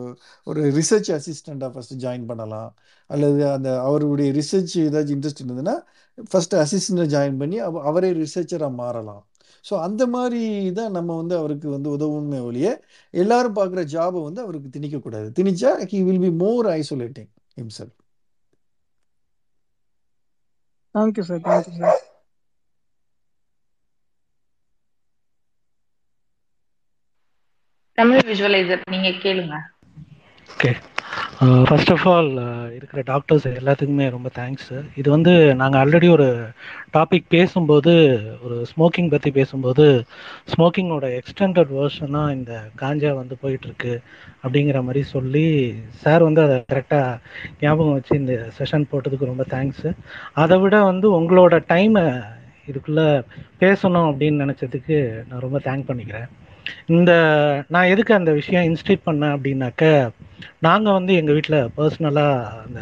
ஒரு 0.46 0.60
ரிசர்ச் 0.78 1.10
அசிஸ்டண்ட்டாக 1.18 1.70
ஃபஸ்ட்டு 1.74 2.00
ஜாயின் 2.04 2.26
பண்ணலாம். 2.30 2.70
அல்லது 3.10 3.40
அந்த 3.56 3.68
அவருடைய 3.88 4.28
ரிசர்ச் 4.40 4.74
ஏதாச்சும் 4.86 5.16
இன்ட்ரெஸ்ட் 5.16 5.42
இருந்ததுன்னா 5.42 5.76
ஃபஸ்ட்டு 6.32 6.60
அசிஸ்டண்ட்டை 6.64 7.06
ஜாயின் 7.14 7.40
பண்ணி 7.42 7.58
அவ 7.68 7.82
அவரே 7.90 8.10
ரிசர்ச்சராக 8.24 8.72
மாறலாம். 8.82 9.22
ஸோ 9.64 9.74
அந்த 9.86 10.02
மாதிரி 10.16 10.42
தான் 10.78 10.94
நம்ம 10.96 11.10
வந்து 11.20 11.34
அவருக்கு 11.40 11.68
வந்து 11.76 11.88
உதவுமே 11.96 12.40
ஒழிய 12.48 12.68
எல்லாரும் 13.14 13.56
பார்க்குற 13.58 13.82
ஜாபை 13.94 14.20
வந்து 14.28 14.40
அவருக்கு 14.46 14.74
திணிக்கக்கூடாது 14.76 15.28
திணிச்சா 15.40 15.72
he 15.92 16.00
will 16.08 16.24
be 16.26 16.32
more 16.44 16.68
isolating 16.80 17.30
himself. 17.60 17.92
Thank you 20.94 21.24
sir 21.30 21.42
thank you 21.48 21.74
sir 21.80 22.02
Tamil 27.98 28.26
visualizer 28.28 28.82
நீங்க 28.94 29.10
கேளுங்க. 29.24 29.56
ஓகே 30.48 30.70
ஃபர்ஸ்ட் 31.68 31.90
ஆஃப் 31.94 32.04
ஆல் 32.08 32.28
இருக்கிற 32.76 33.00
டாக்டர்ஸ் 33.02 33.46
எல்லாத்துக்குமே 33.58 34.06
ரொம்ப 34.10 34.28
தேங்க்ஸ் 34.38 34.70
இது 35.00 35.08
வந்து 35.10 35.32
நாங்கள் 35.54 35.80
ஆல்ரெடி 35.82 36.08
ஒரு 36.08 36.26
டாபிக் 36.96 37.26
பேசும்போது 37.28 37.92
ஒரு 38.44 38.56
ஸ்மோக்கிங் 38.70 39.10
பற்றி 39.10 39.30
பேசும்போது 39.30 39.86
ஸ்மோக்கிங்கோட 40.52 41.08
எக்ஸ்டெண்டட் 41.18 41.72
வேர்ஷனாக 41.78 42.36
இந்த 42.38 42.52
காஞ்சா 42.82 43.12
வந்து 43.14 43.36
போயிட்டுருக்கு 43.42 43.94
அப்படிங்கிற 44.44 44.80
மாதிரி 44.82 45.02
சொல்லி 45.14 45.46
சார் 46.02 46.22
வந்து 46.22 46.42
அதை 46.42 46.56
கரெக்டாக 46.72 47.20
ஞாபகம் 47.60 47.96
வச்சு 47.98 48.14
இந்த 48.14 48.36
செஷன் 48.58 48.88
போட்டதுக்கு 48.92 49.32
ரொம்ப 49.32 49.46
தேங்க்ஸு 49.54 49.92
அதை 50.34 50.58
விட 50.58 50.82
வந்து 50.84 51.08
உங்களோட 51.20 51.56
டைமை 51.72 52.06
இதுக்குள்ளே 52.68 53.08
பேசணும் 53.60 54.08
அப்படின்னு 54.10 54.44
நினச்சதுக்கு 54.44 54.96
நான் 55.28 55.44
ரொம்ப 55.46 55.58
தேங்க் 55.58 55.88
பண்ணிக்கிறேன். 55.90 56.28
இந்த 56.96 57.12
நான் 57.74 57.90
எதுக்கு 57.92 58.12
அந்த 58.18 58.32
விஷயம் 58.32 58.66
இன்ஸ்டிட் 58.68 59.06
பண்ணேன் 59.08 59.34
அப்படின்னாக்க 59.36 59.84
நாங்கள் 60.66 60.96
வந்து 60.98 61.12
எங்கள் 61.20 61.36
வீட்டில் 61.38 61.58
பர்சனலாக 61.76 62.50
அந்த 62.64 62.80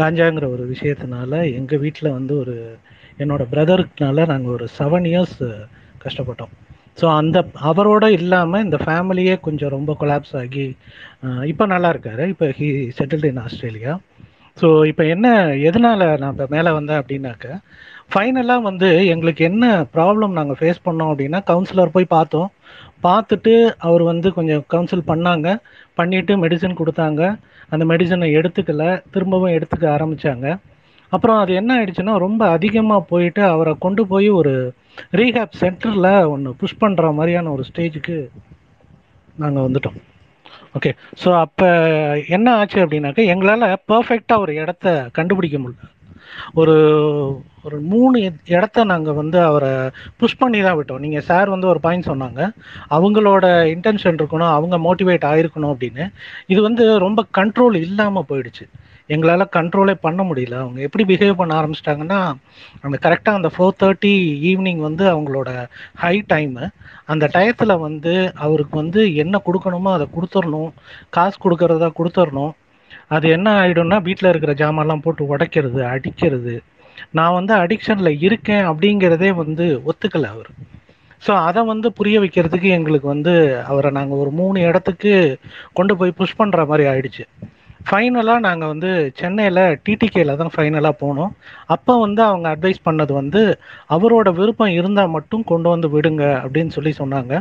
காஞ்சாங்கிற 0.00 0.48
ஒரு 0.54 0.64
விஷயத்தினால 0.74 1.32
எங்கள் 1.60 1.82
வீட்டில் 1.84 2.16
வந்து 2.18 2.34
ஒரு 2.42 2.56
என்னோட 3.22 3.42
பிரதருக்குனால 3.52 4.26
நாங்கள் 4.32 4.54
ஒரு 4.56 4.66
செவன் 4.78 5.08
இயர்ஸ் 5.12 5.40
கஷ்டப்பட்டோம். 6.04 6.54
ஸோ 7.00 7.06
அந்த 7.20 7.38
அவரோட 7.70 8.04
இல்லாமல் 8.18 8.64
இந்த 8.64 8.78
ஃபேமிலியே 8.84 9.34
கொஞ்சம் 9.46 9.74
ரொம்ப 9.76 9.92
கொலாப்ஸ் 10.00 10.34
ஆகி 10.42 10.66
இப்போ 11.52 11.64
நல்லா 11.74 11.88
இருக்காரு. 11.94 12.24
இப்போ 12.34 12.46
he 12.58 12.68
settled 12.98 13.30
in 13.32 13.42
Australia 13.46 13.94
so 14.56 14.68
இப்போ 14.90 15.04
என்ன 15.14 15.28
எதனால் 15.68 16.04
நான் 16.20 16.32
இப்போ 16.34 16.46
மேலே 16.54 16.70
வந்தேன் 16.78 17.00
அப்படின்னாக்க 17.00 17.46
ஃபைனலாக 18.10 18.62
வந்து 18.62 19.06
எங்களுக்கு 19.06 19.44
என்ன 19.44 19.86
ப்ராப்ளம் 19.94 20.36
நாங்கள் 20.38 20.58
ஃபேஸ் 20.60 20.84
பண்ணோம் 20.84 21.10
அப்படின்னா 21.12 21.38
கவுன்சிலர் 21.50 21.94
போய் 21.94 22.14
பார்த்தோம். 22.16 22.48
பார்த்துட்டு 23.02 23.74
அவர் 23.78 24.02
வந்து 24.02 24.32
கொஞ்சம் 24.32 24.64
கவுன்சில் 24.66 25.08
பண்ணாங்க. 25.08 25.48
பண்ணிவிட்டு 25.98 26.34
மெடிசன் 26.44 26.78
கொடுத்தாங்க. 26.80 27.22
அந்த 27.70 27.84
மெடிசனை 27.84 28.28
எடுத்துக்கல. 28.38 29.02
திரும்பவும் 29.10 29.54
எடுத்துக்க 29.56 29.86
ஆரம்பிச்சாங்க. 29.96 30.46
அப்புறம் 31.12 31.38
அது 31.38 31.54
என்ன 31.54 31.70
ஆயிடுச்சுன்னா 31.78 32.16
ரொம்ப 32.16 32.48
அதிகமாக 32.48 33.00
போயிட்டு 33.00 33.42
அவரை 33.44 33.74
கொண்டு 33.78 34.06
போய் 34.06 34.28
ஒரு 34.28 34.52
ரீஹேப் 35.12 35.58
சென்டரில் 35.60 36.26
ஒன்று 36.26 36.56
புஷ் 36.56 36.80
பண்ணுற 36.80 37.14
மாதிரியான 37.14 37.50
ஒரு 37.50 37.64
ஸ்டேஜுக்கு 37.70 38.16
நாங்கள் 39.36 39.66
வந்துட்டோம். 39.66 39.98
ஓகே 40.76 40.90
ஸோ 41.24 41.28
அப்போ 41.38 41.68
என்ன 42.28 42.54
ஆச்சு 42.54 42.78
அப்படின்னாக்க 42.86 43.24
எங்களால் 43.24 43.66
பர்ஃபெக்டாக 43.92 44.44
ஒரு 44.44 44.54
இடத்த 44.54 45.08
கண்டுபிடிக்க 45.12 45.58
முடியல. 45.58 45.90
ஒரு 46.60 46.76
ஒரு 47.66 47.76
மூணு 47.92 48.18
இடத்த 48.54 48.84
நாங்கள் 48.92 49.18
வந்து 49.20 49.38
அவரை 49.48 49.72
புஷ் 50.20 50.40
பண்ணி 50.40 50.58
தான் 50.62 50.78
விட்டோம். 50.78 51.02
நீங்கள் 51.04 51.26
சார் 51.28 51.54
வந்து 51.54 51.66
ஒரு 51.72 51.80
பாயிண்ட் 51.86 52.10
சொன்னாங்க. 52.10 52.40
அவங்களோட 52.96 53.44
இன்டென்ஷன் 53.74 54.18
இருக்கணும் 54.20 54.54
அவங்க 54.56 54.78
மோட்டிவேட் 54.86 55.28
ஆயிருக்கணும் 55.32 55.72
அப்படின்னு. 55.74 56.06
இது 56.52 56.60
வந்து 56.68 56.86
ரொம்ப 57.06 57.20
கண்ட்ரோல் 57.38 57.76
இல்லாமல் 57.86 58.28
போயிடுச்சு. 58.32 58.66
எங்களால் 59.14 59.52
கண்ட்ரோலே 59.56 59.94
பண்ண 60.04 60.20
முடியல. 60.28 60.58
அவங்க 60.64 60.80
எப்படி 60.86 61.04
பிஹேவ் 61.08 61.40
பண்ண 61.40 61.52
ஆரம்பிச்சிட்டாங்கன்னா 61.60 62.20
அந்த 62.84 62.96
கரெக்டாக 63.06 63.38
அந்த 63.40 63.50
ஃபோர் 63.54 63.78
தேர்ட்டி 63.82 64.12
ஈவினிங் 64.50 64.80
வந்து 64.88 65.04
அவங்களோட 65.14 65.50
ஹை 66.02 66.14
டைமு 66.32 66.66
அந்த 67.12 67.24
டயத்தில் 67.34 67.82
வந்து 67.86 68.14
அவருக்கு 68.46 68.76
வந்து 68.82 69.00
என்ன 69.22 69.40
கொடுக்கணுமோ 69.46 69.90
அதை 69.96 70.06
கொடுத்துடணும் 70.16 70.70
காசு 71.16 71.36
கொடுக்கறதா 71.44 71.90
கொடுத்துடணும் 71.98 72.54
அது 73.16 73.26
என்ன 73.36 73.48
ஆகிடும்னா 73.62 73.98
வீட்டில் 74.08 74.30
இருக்கிற 74.30 74.52
ஜாமான்லாம் 74.60 75.04
போட்டு 75.06 75.22
உடைக்கிறது 75.32 75.80
அடிக்கிறது. 75.94 76.54
நான் 77.18 77.36
வந்து 77.38 77.52
அடிக்ஷனில் 77.62 78.20
இருக்கேன் 78.26 78.64
அப்படிங்கிறதே 78.70 79.30
வந்து 79.42 79.66
ஒத்துக்கலை 79.90 80.28
அவர். 80.34 80.50
ஸோ 81.22 81.32
அதை 81.48 81.60
வந்து 81.72 81.88
புரிய 81.98 82.16
வைக்கிறதுக்கு 82.22 82.68
எங்களுக்கு 82.76 83.08
வந்து 83.14 83.34
அவரை 83.70 83.90
நாங்கள் 83.98 84.20
ஒரு 84.22 84.30
மூணு 84.40 84.58
இடத்துக்கு 84.68 85.12
கொண்டு 85.78 85.92
போய் 86.00 86.18
புஷ் 86.18 86.38
பண்ணுற 86.40 86.62
மாதிரி 86.70 86.84
ஆயிடுச்சு. 86.92 87.24
ஃபைனலாக 87.88 88.44
நாங்கள் 88.46 88.70
வந்து 88.72 88.90
சென்னையில் 89.20 89.62
டிடிகேல 89.86 90.36
தான் 90.40 90.52
ஃபைனலாக 90.54 91.00
போனோம். 91.02 91.32
அப்போ 91.74 91.92
வந்து 92.04 92.22
அவங்க 92.28 92.46
அட்வைஸ் 92.54 92.86
பண்ணது 92.88 93.12
வந்து 93.20 93.42
அவரோட 93.96 94.28
விருப்பம் 94.38 94.76
இருந்தால் 94.78 95.14
மட்டும் 95.16 95.44
கொண்டு 95.52 95.68
வந்து 95.74 95.88
விடுங்க 95.96 96.24
அப்படின்னு 96.44 96.74
சொல்லி 96.76 96.92
சொன்னாங்க. 97.02 97.34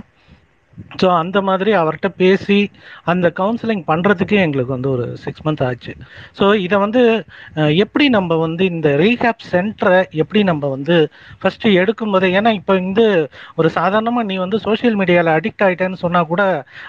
ஸோ 1.02 1.08
அந்த 1.22 1.38
மாதிரி 1.48 1.72
அவர்கிட்ட 1.80 2.10
பேசி 2.22 2.58
அந்த 3.12 3.28
கவுன்சிலிங் 3.40 3.84
பண்ணுறதுக்கே 3.90 4.40
எங்களுக்கு 4.46 4.74
வந்து 4.76 4.90
ஒரு 4.96 5.06
சிக்ஸ் 5.24 5.44
மந்த் 5.46 5.64
ஆச்சு. 5.68 5.94
ஸோ 6.40 6.46
இதை 6.66 6.78
வந்து 6.84 7.02
எப்படி 7.84 8.06
நம்ம 8.18 8.38
வந்து 8.46 8.64
இந்த 8.74 8.90
ரீஹேப் 9.02 9.44
சென்டரை 9.52 10.00
எப்படி 10.22 10.42
நம்ம 10.52 10.70
வந்து 10.76 10.96
ஃபஸ்ட்டு 11.42 11.74
எடுக்கும்போது 11.82 12.28
ஏன்னா 12.38 12.54
இப்போ 12.60 12.74
வந்து 12.80 13.06
ஒரு 13.60 13.70
சாதாரணமாக 13.78 14.28
நீ 14.30 14.38
வந்து 14.46 14.60
சோஷியல் 14.68 14.98
மீடியாவில் 15.02 15.32
அடிக்ட் 15.36 15.66
ஆகிட்டேன்னு 15.68 16.02
சொன்னால் 16.04 16.30
கூட 16.32 16.42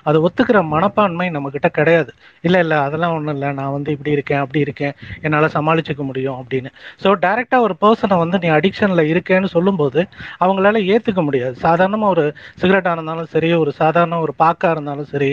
அதை 0.09 0.21
ஒத்துக்கிற 0.29 0.63
மனப்பான்மை 0.75 1.29
நம்மக்கிட்ட 1.37 1.71
கிடையாது. 1.79 2.11
இல்லை 2.45 2.61
இல்லை 2.65 2.79
அதெல்லாம் 2.87 3.15
ஒன்றும் 3.19 3.35
இல்லை. 3.37 3.51
நான் 3.61 3.75
வந்து 3.77 3.91
இப்படி 3.97 4.13
இருக்கேன் 4.17 4.43
அப்படி 4.45 4.61
இருக்கேன். 4.67 4.95
என்னால் 5.25 5.49
சமாளிச்சுக்க 5.57 6.03
முடியும் 6.11 6.39
அப்படின்னு. 6.43 6.73
ஸோ 7.05 7.11
டைரெக்டாக 7.27 7.67
ஒரு 7.69 7.77
பர்சனை 7.85 8.19
வந்து 8.25 8.39
நீ 8.45 8.51
அடிக்ஷனில் 8.59 9.05
இருக்கேன்னு 9.13 9.51
சொல்லும்போது 9.57 10.01
அவங்களால 10.45 10.83
ஏற்றுக்க 10.95 11.23
முடியாது. 11.29 11.55
சாதாரணமாக 11.67 12.15
ஒரு 12.17 12.27
சிகரெட்டாக 12.63 12.97
இருந்தாலும் 12.99 13.31
சரி 13.35 13.51
ஒரு 13.63 13.73
சாதாரண 13.81 14.19
ஒரு 14.25 14.33
பாக்கா 14.43 14.69
இருந்தாலும் 14.75 15.09
சரி 15.13 15.31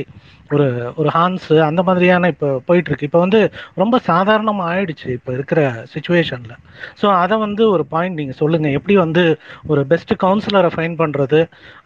ஒரு 0.53 0.65
ஒரு 0.99 1.09
ஹான்ஸு 1.15 1.55
அந்த 1.67 1.81
மாதிரியான 1.87 2.29
இப்போ 2.33 2.47
போயிட்டுருக்கு. 2.69 3.07
இப்போ 3.09 3.19
வந்து 3.25 3.39
ரொம்ப 3.81 3.95
சாதாரணமாக 4.09 4.71
ஆயிடுச்சு 4.71 5.07
இப்போ 5.17 5.31
இருக்கிற 5.37 5.61
சுச்சுவேஷனில் 5.93 6.57
ஸோ 7.01 7.05
அதை 7.23 7.35
வந்து 7.45 7.63
ஒரு 7.75 7.83
பாயிண்ட் 7.93 8.19
நீங்கள் 8.21 8.39
சொல்லுங்கள் 8.41 8.75
எப்படி 8.77 8.95
வந்து 9.03 9.23
ஒரு 9.71 9.83
பெஸ்ட் 9.91 10.13
கவுன்சிலரை 10.23 10.71
ஃபைன் 10.75 10.99
பண்ணுறது 11.01 11.39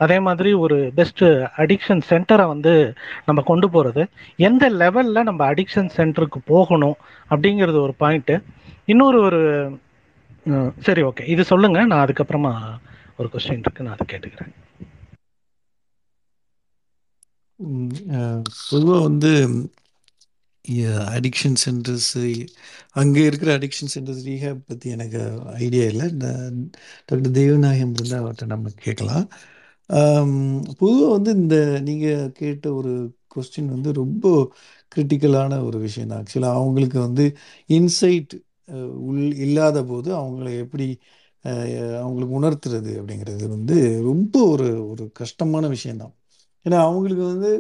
அதே 0.06 0.18
மாதிரி 0.28 0.52
ஒரு 0.64 0.78
பெஸ்ட்டு 1.00 1.30
அடிக்ஷன் 1.64 2.04
சென்டரை 2.12 2.48
வந்து 2.54 2.74
நம்ம 3.30 3.44
கொண்டு 3.52 3.70
போகிறது 3.76 4.04
எந்த 4.50 4.70
லெவலில் 4.82 5.28
நம்ம 5.30 5.42
அடிக்ஷன் 5.54 5.96
சென்டருக்கு 6.00 6.42
போகணும்? 6.54 6.98
அப்படிங்கிறது 7.32 7.80
ஒரு 7.88 7.96
பாயிண்ட்டு 8.04 8.38
இன்னொரு 8.94 9.20
ஒரு 9.28 9.42
சரி 10.88 11.02
ஓகே 11.10 11.24
இது 11.34 11.44
சொல்லுங்கள் 11.54 11.90
நான் 11.92 12.04
அதுக்கப்புறமா 12.06 12.54
ஒரு 13.20 13.28
கொஸ்டின் 13.34 13.64
இருக்கு. 13.64 13.86
நான் 13.86 13.98
அதை 13.98 14.06
கேட்டுக்கிறேன். 14.12 14.54
பொதுவாக 18.70 19.02
வந்து 19.02 19.32
அடிக்ஷன் 21.16 21.58
சென்டர்ஸு 21.66 22.22
அங்கே 22.92 23.22
இருக்கிற 23.26 23.50
அடிக்ஷன் 23.58 23.92
சென்டர்ஸ் 23.96 24.24
ரீஹேப் 24.28 24.64
பற்றி 24.68 24.88
எனக்கு 24.90 25.22
ஐடியா 25.58 25.86
இல்லை. 25.86 26.08
டாக்டர் 27.08 27.36
தேவநாயகம் 27.40 27.94
இருந்தால் 27.96 28.24
அவர்கிட்ட 28.24 28.46
நம்ம 28.46 28.72
கேட்கலாம். 28.78 29.26
பொதுவாக 30.80 31.12
வந்து 31.12 31.32
இந்த 31.32 31.58
நீங்கள் 31.82 32.32
கேட்ட 32.32 32.68
ஒரு 32.74 32.94
கொஸ்டின் 33.36 33.72
வந்து 33.76 33.92
ரொம்ப 33.94 34.26
கிரிட்டிக்கலான 34.92 35.62
ஒரு 35.64 35.78
விஷயம் 35.80 36.10
தான். 36.10 36.24
ஆக்சுவலாக 36.24 36.60
அவங்களுக்கு 36.62 37.00
வந்து 37.00 37.26
இன்சைட் 37.70 38.34
உள் 39.08 39.24
இல்லாத 39.46 39.80
போது 39.84 40.10
அவங்கள 40.16 40.48
எப்படி 40.64 40.88
அவங்களுக்கு 42.02 42.36
உணர்த்துறது 42.42 42.92
அப்படிங்கிறது 43.02 43.46
வந்து 43.48 43.76
ரொம்ப 44.04 44.36
ஒரு 44.48 44.68
ஒரு 44.90 45.04
கஷ்டமான 45.14 45.68
விஷயம்தான் 45.68 46.14
ஏன்னா 46.66 46.78
அவங்களுக்கு 46.88 47.24
வந்து 47.34 47.52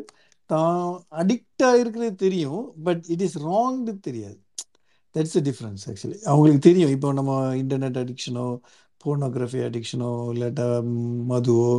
தான் 0.49 0.79
அடிக்டாக 1.21 1.79
இருக்கிறது 1.81 2.15
தெரியும் 2.25 2.63
பட் 2.87 3.03
இட் 3.13 3.23
இஸ் 3.27 3.37
ராங்னு 3.47 3.93
தெரியாது. 4.07 4.37
தட்ஸ் 5.15 5.37
அ 5.39 5.43
டிஃப்ரென்ஸ் 5.49 5.83
ஆக்சுவலி 5.91 6.17
அவங்களுக்கு 6.29 6.61
தெரியும். 6.69 6.93
இப்போ 6.95 7.09
நம்ம 7.19 7.33
இன்டர்நெட் 7.61 7.99
அடிக்ஷனோ 8.03 8.47
போர்னோகிராஃபி 9.05 9.59
அடிக்ஷனோ 9.67 10.11
இல்லாட்டா 10.33 10.67
மதுவோ 11.31 11.71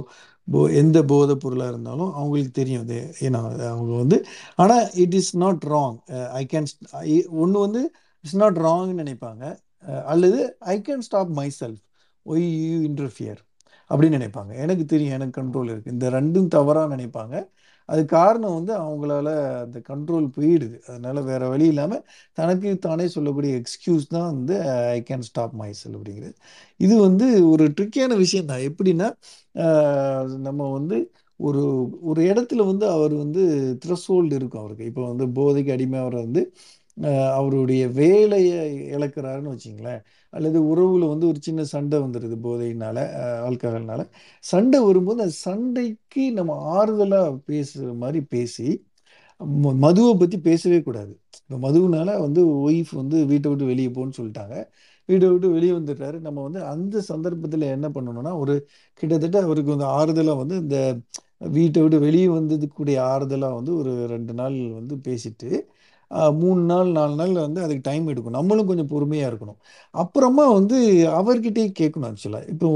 போ 0.49 0.59
எந்த 0.81 0.99
போதை 1.11 1.35
பொருளாக 1.45 1.73
இருந்தாலும் 1.73 2.11
அவங்களுக்கு 2.19 2.53
தெரியும் 2.61 2.85
அது. 2.87 2.99
ஏன்னா 3.27 3.41
அவங்க 3.71 3.93
வந்து 4.03 4.19
ஆனால் 4.57 4.85
it 5.05 5.17
is 5.21 5.33
not 5.45 5.65
wrong 5.75 5.97
I 6.41 6.43
can 6.53 6.69
ஒன்று 7.43 7.59
வந்து 7.67 7.83
இட்ஸ் 8.25 8.39
நாட் 8.43 8.61
ராங்னு 8.67 9.01
நினைப்பாங்க. 9.03 9.45
அல்லது 10.13 10.41
I 10.75 10.77
can 10.89 11.05
stop 11.09 11.33
myself 11.61 11.83
why 12.27 12.47
you 12.69 12.79
interfere 12.91 13.41
அப்படின்னு 13.91 14.19
நினைப்பாங்க. 14.19 14.53
எனக்கு 14.65 14.85
தெரியும் 14.93 15.17
எனக்கு 15.19 15.37
கண்ட்ரோல் 15.41 15.71
இருக்குது 15.73 15.95
இந்த 15.97 16.09
ரெண்டும் 16.19 16.49
தவறாக 16.57 16.89
நினைப்பாங்க. 16.95 17.35
அது 17.89 18.03
காரணம் 18.15 18.55
வந்து 18.59 18.73
அவங்களால 18.83 19.29
அந்த 19.65 19.79
கண்ட்ரோல் 19.91 20.27
போயிடுது. 20.37 20.77
அதனால 20.91 21.21
வேற 21.29 21.43
வழி 21.53 21.67
இல்லாமல் 21.73 22.03
தனக்கு 22.39 22.71
தானே 22.87 23.07
சொல்லக்கூடிய 23.17 23.51
எக்ஸ்கியூஸ் 23.61 24.07
தான் 24.15 24.29
வந்து 24.33 24.55
ஐ 24.95 24.99
கேன் 25.11 25.27
ஸ்டாப் 25.29 25.55
மை 25.61 25.71
செல் 25.81 25.97
அப்படிங்கிறது. 25.99 26.35
இது 26.81 26.95
வந்து 27.07 27.27
ஒரு 27.53 27.67
ட்ரிக்கியான 27.77 28.17
விஷயம் 28.25 28.51
தான். 28.53 28.65
எப்படின்னா 28.71 29.09
நம்ம 30.49 30.63
வந்து 30.79 30.99
ஒரு 31.41 31.63
ஒரு 32.11 32.21
இடத்துல 32.31 32.61
வந்து 32.71 32.87
அவர் 32.97 33.15
வந்து 33.23 33.43
த்ரெஸ்ஹோல்டு 33.85 34.35
இருக்கும் 34.41 34.63
அவருக்கு. 34.65 34.89
இப்போ 34.91 35.03
வந்து 35.11 35.25
போதைக்கு 35.39 35.75
அடிமை 35.77 35.99
அவரை 36.05 36.21
வந்து 36.27 36.43
அவருடைய 37.39 37.83
வேலையை 38.01 38.61
இழக்கிறாருன்னு 38.97 39.53
வச்சிங்களேன். 39.55 40.03
அல்லது 40.33 40.59
உறவுல 40.71 41.09
வந்து 41.13 41.27
ஒரு 41.27 41.41
சின்ன 41.41 41.61
சண்டை 41.73 41.99
வந்துடுது 41.99 42.37
போதையினால 42.43 42.99
ஆல்கஹால்னால 43.49 44.03
சண்டை 44.45 44.81
வரும்போது 44.81 45.21
அந்த 45.23 45.37
சண்டைக்கு 45.47 46.25
நம்ம 46.39 46.53
ஆறுதலாக 46.77 47.31
பேசுகிற 47.51 47.93
மாதிரி 48.03 48.23
பேசி 48.35 48.69
மதுவை 49.81 50.13
பற்றி 50.15 50.39
பேசவே 50.41 50.79
கூடாது. 50.81 51.13
இப்போ 51.41 51.57
மதுவுனால 51.65 52.11
வந்து 52.25 52.41
ஒய்ஃப் 52.67 52.93
வந்து 53.01 53.17
வீட்டை 53.31 53.49
விட்டு 53.51 53.67
வெளியே 53.71 53.91
போன்னு 53.97 54.17
சொல்லிட்டாங்க. 54.19 54.55
வீட்டை 55.09 55.27
விட்டு 55.33 55.49
வெளியே 55.57 55.73
வந்துட்டாரு 55.73 56.17
நம்ம 56.21 56.39
வந்து 56.47 56.61
அந்த 56.73 57.03
சந்தர்ப்பத்தில் 57.11 57.65
என்ன 57.75 57.89
பண்ணணும்னா 57.97 58.33
ஒரு 58.43 58.55
கிட்டத்தட்ட 59.03 59.39
அவருக்கு 59.47 59.75
வந்து 59.75 59.89
ஆறுதலாக 59.99 60.39
வந்து 60.43 60.57
இந்த 60.65 60.79
வீட்டை 61.57 61.81
விட்டு 61.85 61.99
வெளியே 62.07 62.29
வந்ததுக்குடைய 62.31 62.99
ஆறுதலாக 63.13 63.59
வந்து 63.59 63.73
ஒரு 63.81 63.93
ரெண்டு 64.15 64.35
நாள் 64.35 64.57
வந்து 64.79 64.95
பேசிட்டு 65.09 65.51
மூணு 66.11 66.61
நாள் 66.63 66.91
நாலு 66.91 67.15
நாள் 67.15 67.33
வந்து 67.33 67.61
அதுக்கு 67.63 67.87
டைம் 67.91 68.07
எடுக்கும் 68.07 68.37
நம்மளும் 68.39 68.67
கொஞ்சம் 68.67 68.91
பொறுமையாக 68.93 69.31
இருக்கணும். 69.33 69.59
அப்புறமா 69.95 70.45
வந்து 70.53 70.79
அவர்கிட்டயே 71.21 71.69
கேட்கணும் 71.81 72.09
ஆக்சுவலாக 72.11 72.49
இப்போ 72.53 72.69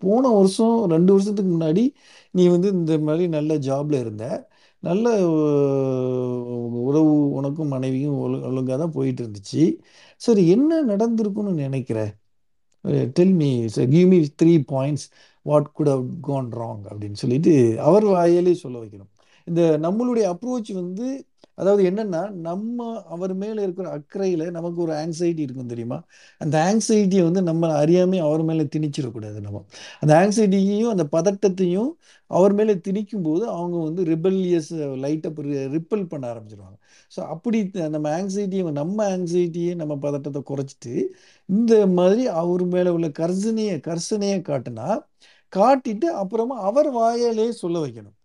போன 0.00 0.28
வருஷம் 0.28 0.76
ரெண்டு 0.94 1.12
வருஷத்துக்கு 1.12 1.52
முன்னாடி 1.56 1.84
நீ 2.30 2.44
வந்து 2.48 2.68
இந்த 2.68 2.98
மாதிரி 2.98 3.26
நல்ல 3.28 3.54
ஜாப்ல 3.68 4.00
இருந்த. 4.04 4.24
நல்ல 4.82 5.06
உறவு 6.88 7.14
உனக்கும் 7.30 7.68
மனைவியும் 7.68 8.18
ஒழு 8.24 8.36
ஒழுங்காக 8.48 8.76
தான் 8.82 8.92
போயிட்டு 8.92 9.22
இருந்துச்சு. 9.24 9.64
சரி 10.20 10.48
என்ன 10.48 10.80
நடந்திருக்குன்னு 10.82 11.52
நினைக்கிற? 11.64 12.00
Tell 13.12 13.34
me 13.34 13.50
give 13.94 14.08
me 14.08 14.18
three 14.42 14.52
points 14.72 15.06
what 15.46 15.72
good 15.72 15.88
have 15.88 16.06
gone 16.20 16.48
wrong 16.52 16.82
அப்படின்னு 16.90 17.18
சொல்லிட்டு 17.22 17.54
அவர் 17.80 18.04
வாயிலே 18.04 18.54
சொல்ல 18.54 18.76
வைக்கணும். 18.82 19.10
இந்த 19.46 19.62
நம்மளுடைய 19.82 20.24
அப்ரோச் 20.34 20.70
வந்து 20.72 21.06
அதாவது 21.58 21.82
என்னன்னா 21.90 22.20
நம்ம 22.40 22.78
அவர் 23.08 23.34
மேல 23.34 23.62
இருக்கிற 23.62 23.86
அக்கறையில 23.98 24.50
நமக்கு 24.50 24.80
ஒரு 24.82 24.92
ஆங்ஸைட்டி 24.94 25.42
இருக்கும் 25.46 25.66
தெரியுமா? 25.66 25.98
அந்த 26.40 26.56
ஆங்ஸைட்டியை 26.68 27.22
வந்து 27.22 27.42
நம்ம 27.42 27.70
அறியாமே 27.82 28.18
அவர் 28.18 28.42
மேல 28.42 28.64
திணிச்சிடக்கூடாது 28.74 29.38
நம்ம. 29.40 29.62
அந்த 30.00 30.12
ஆங்ஸைட்டியையும் 30.22 30.92
அந்த 30.94 31.06
பதட்டத்தையும் 31.12 31.90
அவர் 32.30 32.54
மேல 32.54 32.74
திணிக்கும் 32.86 33.22
போது 33.22 33.44
அவங்க 33.50 33.76
வந்து 33.82 34.04
ரிபல்லியஸ் 34.04 34.70
லைட்டை 35.04 35.30
ரிப்பல் 35.76 36.04
பண்ண 36.06 36.24
ஆரம்பிச்சிருவாங்க. 36.32 36.76
ஸோ 37.12 37.20
அப்படி 37.34 37.58
நம்ம 37.96 38.08
ஆங்ஸைட்டியை 38.18 38.72
நம்ம 38.72 38.98
ஆங்ஸைட்டியை 39.16 39.74
நம்ம 39.74 39.96
பதட்டத்தை 39.98 40.42
குறைச்சிட்டு 40.52 40.94
இந்த 41.48 41.74
மாதிரி 41.98 42.24
அவர் 42.42 42.64
மேல 42.66 42.92
உள்ள 42.92 43.08
கர்சனையை 43.20 43.76
கர்சனையை 43.88 44.40
காட்டினா 44.50 44.88
காட்டிட்டு 45.52 46.08
அப்புறமா 46.22 46.56
அவர் 46.68 46.88
வாயாலே 46.96 47.48
சொல்ல 47.62 47.76
வைக்கணும். 47.86 48.15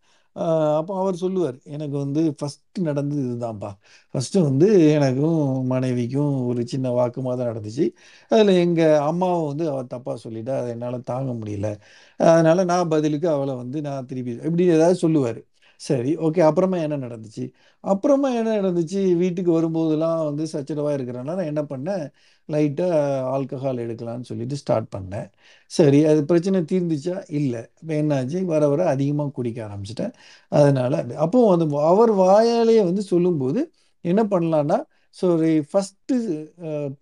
அப்போ 0.80 0.94
அவர் 0.99 1.16
சொல்லுவார் 1.16 1.58
எனக்கு 1.66 1.95
வந்து 1.98 2.22
ஃபஸ்ட்டு 2.40 2.82
நடந்தது 2.82 3.22
இதுதான்ப்பா. 3.26 3.72
ஃபஸ்ட்டு 4.14 4.44
வந்து 4.44 4.68
எனக்கும் 4.94 5.40
மனைவிக்கும் 5.68 6.34
ஒரு 6.48 6.62
சின்ன 6.68 6.90
வாக்குமாக 6.98 7.36
தான் 7.38 7.49
நடந்துச்சு. 7.52 7.86
அதில் 8.32 8.52
எங்கள் 8.64 9.02
அம்மாவை 9.10 9.41
வந்து 9.48 9.66
அவள் 9.72 9.91
தப்பாக 9.94 10.18
சொல்லிட்டா 10.26 10.56
அதை 10.60 10.70
என்னால் 10.76 10.99
தாங்க 11.12 11.32
முடியல. 11.41 11.70
அதனால் 12.20 12.64
நான் 12.66 12.90
பதிலுக்கு 12.90 13.30
அவளை 13.36 13.56
வந்து 13.56 13.80
நான் 13.82 14.08
திருப்பி 14.12 14.34
இப்படி 14.48 14.68
ஏதாவது 14.78 14.98
சொல்லுவார். 15.06 15.41
சரி 15.82 16.12
ஓகே 16.20 16.41
அப்புறமா 16.41 16.78
என்ன 16.86 16.98
நடந்துச்சு? 17.06 17.44
அப்புறமா 17.84 18.30
என்ன 18.40 18.49
நடந்துச்சு? 18.60 19.02
வீட்டுக்கு 19.22 19.52
வரும்போதெல்லாம் 19.60 20.20
வந்து 20.30 20.44
சச்சரவாக 20.53 20.98
இருக்கிறனால 20.98 21.38
நான் 21.40 21.52
என்ன 21.53 21.64
பண்ணேன்? 21.72 22.03
லைட்டாக 22.52 22.99
ஆல்கஹால் 23.34 23.82
எடுக்கலாம்னு 23.86 24.30
சொல்லிட்டு 24.30 24.56
ஸ்டார்ட் 24.61 24.90
பண்ணேன். 24.95 25.28
சரி 25.72 25.99
அது 26.06 26.22
பிரச்சனை 26.26 26.60
தீர்ந்துச்சா? 26.72 27.18
இல்லை. 27.40 27.61
இப்போ 27.82 27.94
என்னாச்சு? 28.02 28.40
வர 28.52 28.61
வர 28.69 28.82
அதிகமாக 28.94 29.34
குடிக்க 29.38 29.60
ஆரம்பிச்சிட்டேன். 29.68 30.14
அதனால் 30.52 30.98
அப்போ 31.26 31.40
அந்த 31.56 31.65
அவர் 31.91 32.14
வாயாலேயே 32.23 32.84
வந்து 32.90 33.03
சொல்லும்போது 33.14 33.61
என்ன 34.06 34.22
பண்ணலான்னா 34.34 34.80
ஸோ 35.15 35.26
ஃபஸ்ட்டு 35.69 36.15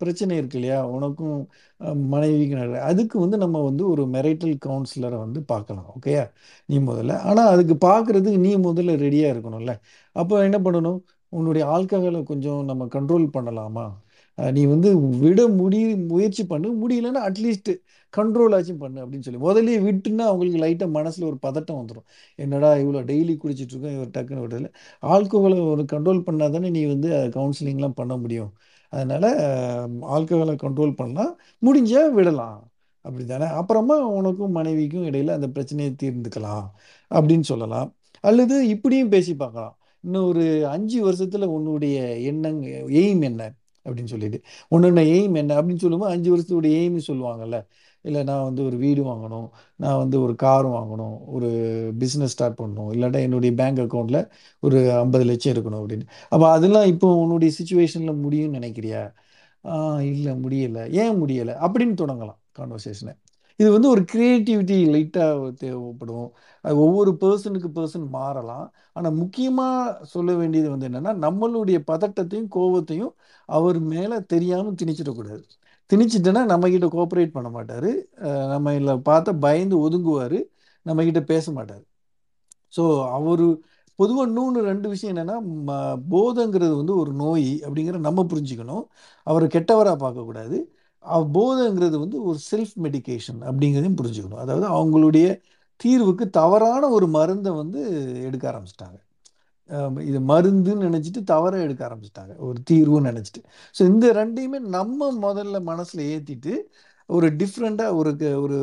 பிரச்சனை 0.00 0.32
இருக்கு 0.38 0.56
இல்லையா? 0.58 0.78
உனக்கும் 0.96 1.36
அஹ், 1.80 1.98
மனைவிக்கும் 2.12 2.58
அதுக்கு 2.88 3.16
வந்து 3.20 3.36
நம்ம 3.42 3.58
வந்து 3.66 3.84
ஒரு 3.92 4.02
மெரைட்டல் 4.14 4.56
கவுன்சிலரை 4.66 5.18
வந்து 5.18 5.40
பார்க்கலாம் 5.52 5.88
ஓகேயா 5.94 6.24
நீ 6.68 6.76
முதல்ல. 6.88 7.14
ஆனால் 7.28 7.50
அதுக்கு 7.54 7.76
பார்க்குறதுக்கு 7.86 8.40
நீ 8.40 8.52
முதல்ல 8.66 8.94
ரெடியாக 9.04 9.34
இருக்கணும்ல. 9.34 9.74
அப்போ 10.16 10.34
என்ன 10.48 10.58
பண்ணணும்? 10.66 11.00
உன்னுடைய 11.32 11.64
ஆல்கஹாலை 11.74 12.20
கொஞ்சம் 12.30 12.60
நம்ம 12.70 12.86
கண்ட்ரோல் 12.94 13.26
பண்ணலாமா? 13.36 13.86
நீ 14.56 14.62
வந்து 14.64 14.90
விட 15.22 15.40
முடி 15.60 15.78
முயற்சி 16.12 16.42
பண்ணு. 16.46 16.68
முடியலன்னா 16.82 17.20
அட்லீஸ்ட் 17.28 17.70
கண்ட்ரோல் 18.14 18.54
ஆச்சும் 18.56 18.80
பண்ணு 18.82 18.98
அப்படின்னு 19.04 19.26
சொல்லி. 19.26 19.40
முதல்ல 19.48 19.74
விட்டுன்னா 19.86 20.24
அவங்களுக்கு 20.30 20.60
லைட்டாக 20.64 20.90
மனசில் 20.90 21.26
ஒரு 21.30 21.38
பதட்டம் 21.46 21.80
வந்துடும் 21.80 22.06
என்னடா 22.38 22.70
இவ்வளோ 22.82 23.00
டெய்லி 23.10 23.34
குடிச்சிட்டு 23.42 23.74
இருக்கோம் 23.74 23.96
இவர் 23.98 24.14
டக்குன்னு 24.16 24.44
விடல 24.46 24.68
ஆல்கஹாலை 25.14 25.58
ஒரு 25.72 25.84
கண்ட்ரோல் 25.92 26.24
பண்ணால் 26.28 26.54
தானே 26.56 26.70
நீ 26.70 26.82
வந்து 26.84 27.10
கவுன்சிலிங்லாம் 27.36 27.98
பண்ண 28.00 28.16
முடியும். 28.16 28.52
அதனால் 28.92 29.28
ஆல்கஹாலை 30.14 30.54
கண்ட்ரோல் 30.64 30.94
பண்ணலாம் 30.94 31.32
முடிஞ்சால் 31.66 32.10
விடலாம். 32.18 32.58
அப்படி 33.04 33.24
தானே 33.24 33.46
அப்புறமா 33.60 33.96
உனக்கும் 34.18 34.50
மனைவிக்கும் 34.50 35.04
இடையில் 35.04 35.36
அந்த 35.36 35.48
பிரச்சனையை 35.48 35.92
தீர்ந்துக்கலாம் 36.02 36.66
அப்படின்னு 37.10 37.46
சொல்லலாம். 37.52 37.88
அல்லது 38.24 38.56
இப்படியும் 38.68 39.08
பேசி 39.08 39.32
பார்க்கலாம். 39.36 39.74
இன்னும் 40.04 40.26
ஒரு 40.28 40.44
அஞ்சு 40.66 40.98
வருஷத்தில் 41.04 41.52
உன்னுடைய 41.56 41.96
எண்ணங்க 42.30 42.66
எய்ம் 43.00 43.22
என்ன? 43.22 43.42
அப்படின்னு 43.84 44.04
சொல்லிட்டு. 44.04 44.40
உன்னோட 44.70 45.04
எய்ம் 45.04 45.34
என்ன? 45.34 45.62
அப்படின்னு 45.62 45.76
சொல்லும்போது 45.76 46.12
அஞ்சு 46.12 46.36
வருஷத்துடைய 46.36 46.64
எய்ம் 46.64 47.00
சொல்லுவாங்கல்ல. 47.06 47.66
இல்லை 48.02 48.22
நான் 48.22 48.42
வந்து 48.42 48.64
ஒரு 48.64 48.76
வீடு 48.76 49.04
வாங்கணும். 49.04 49.48
நான் 49.76 49.96
வந்து 49.96 50.22
ஒரு 50.22 50.34
கார் 50.34 50.66
வாங்கணும். 50.66 51.18
ஒரு 51.26 51.48
பிஸ்னஸ் 51.98 52.24
ஸ்டார்ட் 52.24 52.58
பண்ணணும். 52.58 52.92
இல்லாட்டா 52.92 53.20
என்னுடைய 53.20 53.54
பேங்க் 53.54 53.78
அக்கௌண்ட்டில் 53.78 54.30
ஒரு 54.60 54.92
ஐம்பது 54.92 55.24
லட்சம் 55.24 55.54
இருக்கணும் 55.54 55.84
அப்படின்னு. 55.86 56.06
அப்போ 56.28 56.50
அதெல்லாம் 56.50 56.86
இப்போ 56.86 57.14
உன்னுடைய 57.14 57.54
சுச்சுவேஷனில் 57.62 58.16
முடியும்னு 58.16 58.58
நினைக்கிறியா? 58.58 59.12
இல்லை 60.02 60.32
முடியலை. 60.32 60.90
ஏன் 60.92 61.22
முடியலை? 61.22 61.52
அப்படின்னு 61.52 61.94
தொடங்கலாம் 61.94 62.38
கான்வர்சேஷனை 62.58 63.14
இது 63.60 63.68
வந்து 63.74 63.88
ஒரு 63.94 64.02
க்ரியேட்டிவிட்டி 64.12 64.76
லைட்டாக 64.94 65.48
தேவைப்படும். 65.62 66.28
அது 66.64 66.74
ஒவ்வொரு 66.84 67.10
பர்சனுக்கு 67.22 67.68
பர்சன் 67.78 68.06
மாறலாம். 68.18 68.66
ஆனால் 68.96 69.16
முக்கியமாக 69.22 70.06
சொல்ல 70.14 70.30
வேண்டியது 70.40 70.68
வந்து 70.74 70.88
என்னென்னா 70.90 71.12
நம்மளுடைய 71.26 71.78
பதட்டத்தையும் 71.90 72.50
கோபத்தையும் 72.56 73.12
அவர் 73.48 73.78
மேலே 73.94 74.18
தெரியாமல் 74.34 74.78
திணிச்சிடக்கூடாது 74.82 75.44
திணிச்சிட்டேன்னா 75.90 76.42
நம்மக்கிட்ட 76.52 76.88
கோஆப்ரேட் 76.94 77.36
பண்ண 77.36 77.48
மாட்டார். 77.56 77.90
நம்ம 78.52 78.74
இல்லை 78.80 78.94
பார்த்தா 79.10 79.32
பயந்து 79.46 79.76
ஒதுங்குவார். 79.86 80.38
நம்மக்கிட்ட 80.86 81.22
பேச 81.32 81.46
மாட்டார். 81.58 81.84
ஸோ 82.74 82.82
அவர் 83.18 83.44
பொதுவாக 83.98 84.28
இன்னொன்று 84.28 84.60
ரெண்டு 84.70 84.86
விஷயம் 84.92 85.12
என்னென்னா 85.14 85.36
போதைங்கிறது 86.12 86.74
வந்து 86.80 86.94
ஒரு 87.02 87.12
நோய் 87.22 87.48
அப்படிங்கிற 87.66 87.98
நம்ம 88.08 88.24
புரிஞ்சுக்கணும். 88.32 88.84
அவரை 89.26 89.46
கெட்டவராக 89.56 89.98
பார்க்கக்கூடாது 90.04 90.58
போதைங்கிறது 91.08 91.98
வந்து 91.98 92.22
ஒரு 92.24 92.38
செல்ஃப் 92.50 92.76
மெடிகேஷன் 92.82 93.40
அப்படிங்கிறதையும் 93.40 93.96
புரிஞ்சுக்கணும். 94.02 94.34
அதாவது 94.34 94.66
அவங்களுடைய 94.68 95.40
தீர்வுக்கு 95.76 96.30
தவறான 96.30 96.88
ஒரு 96.88 97.06
மருந்தை 97.08 97.52
வந்து 97.52 97.80
எடுக்க 98.22 98.50
ஆரம்பிச்சிட்டாங்க. 98.50 98.98
இது 100.00 100.20
மருந்துன்னு 100.20 100.84
நினச்சிட்டு 100.86 101.22
தவற 101.24 101.58
எடுக்க 101.58 101.88
ஆரம்பிச்சிட்டாங்க. 101.88 102.36
ஒரு 102.36 102.62
தீர்வுன்னு 102.70 103.08
நினச்சிட்டு. 103.10 103.42
ஸோ 103.78 103.84
இந்த 103.86 104.12
ரெண்டையுமே 104.12 104.58
நம்ம 104.60 105.12
முதல்ல 105.22 105.62
மனசில் 105.62 106.22
ஏற்றிட்டு 106.22 106.52
ஒரு 107.06 107.36
டிஃப்ரெண்ட்டாக 107.36 107.94
ஒரு 107.94 108.16
க- 108.16 108.40
ஒரு 108.40 108.58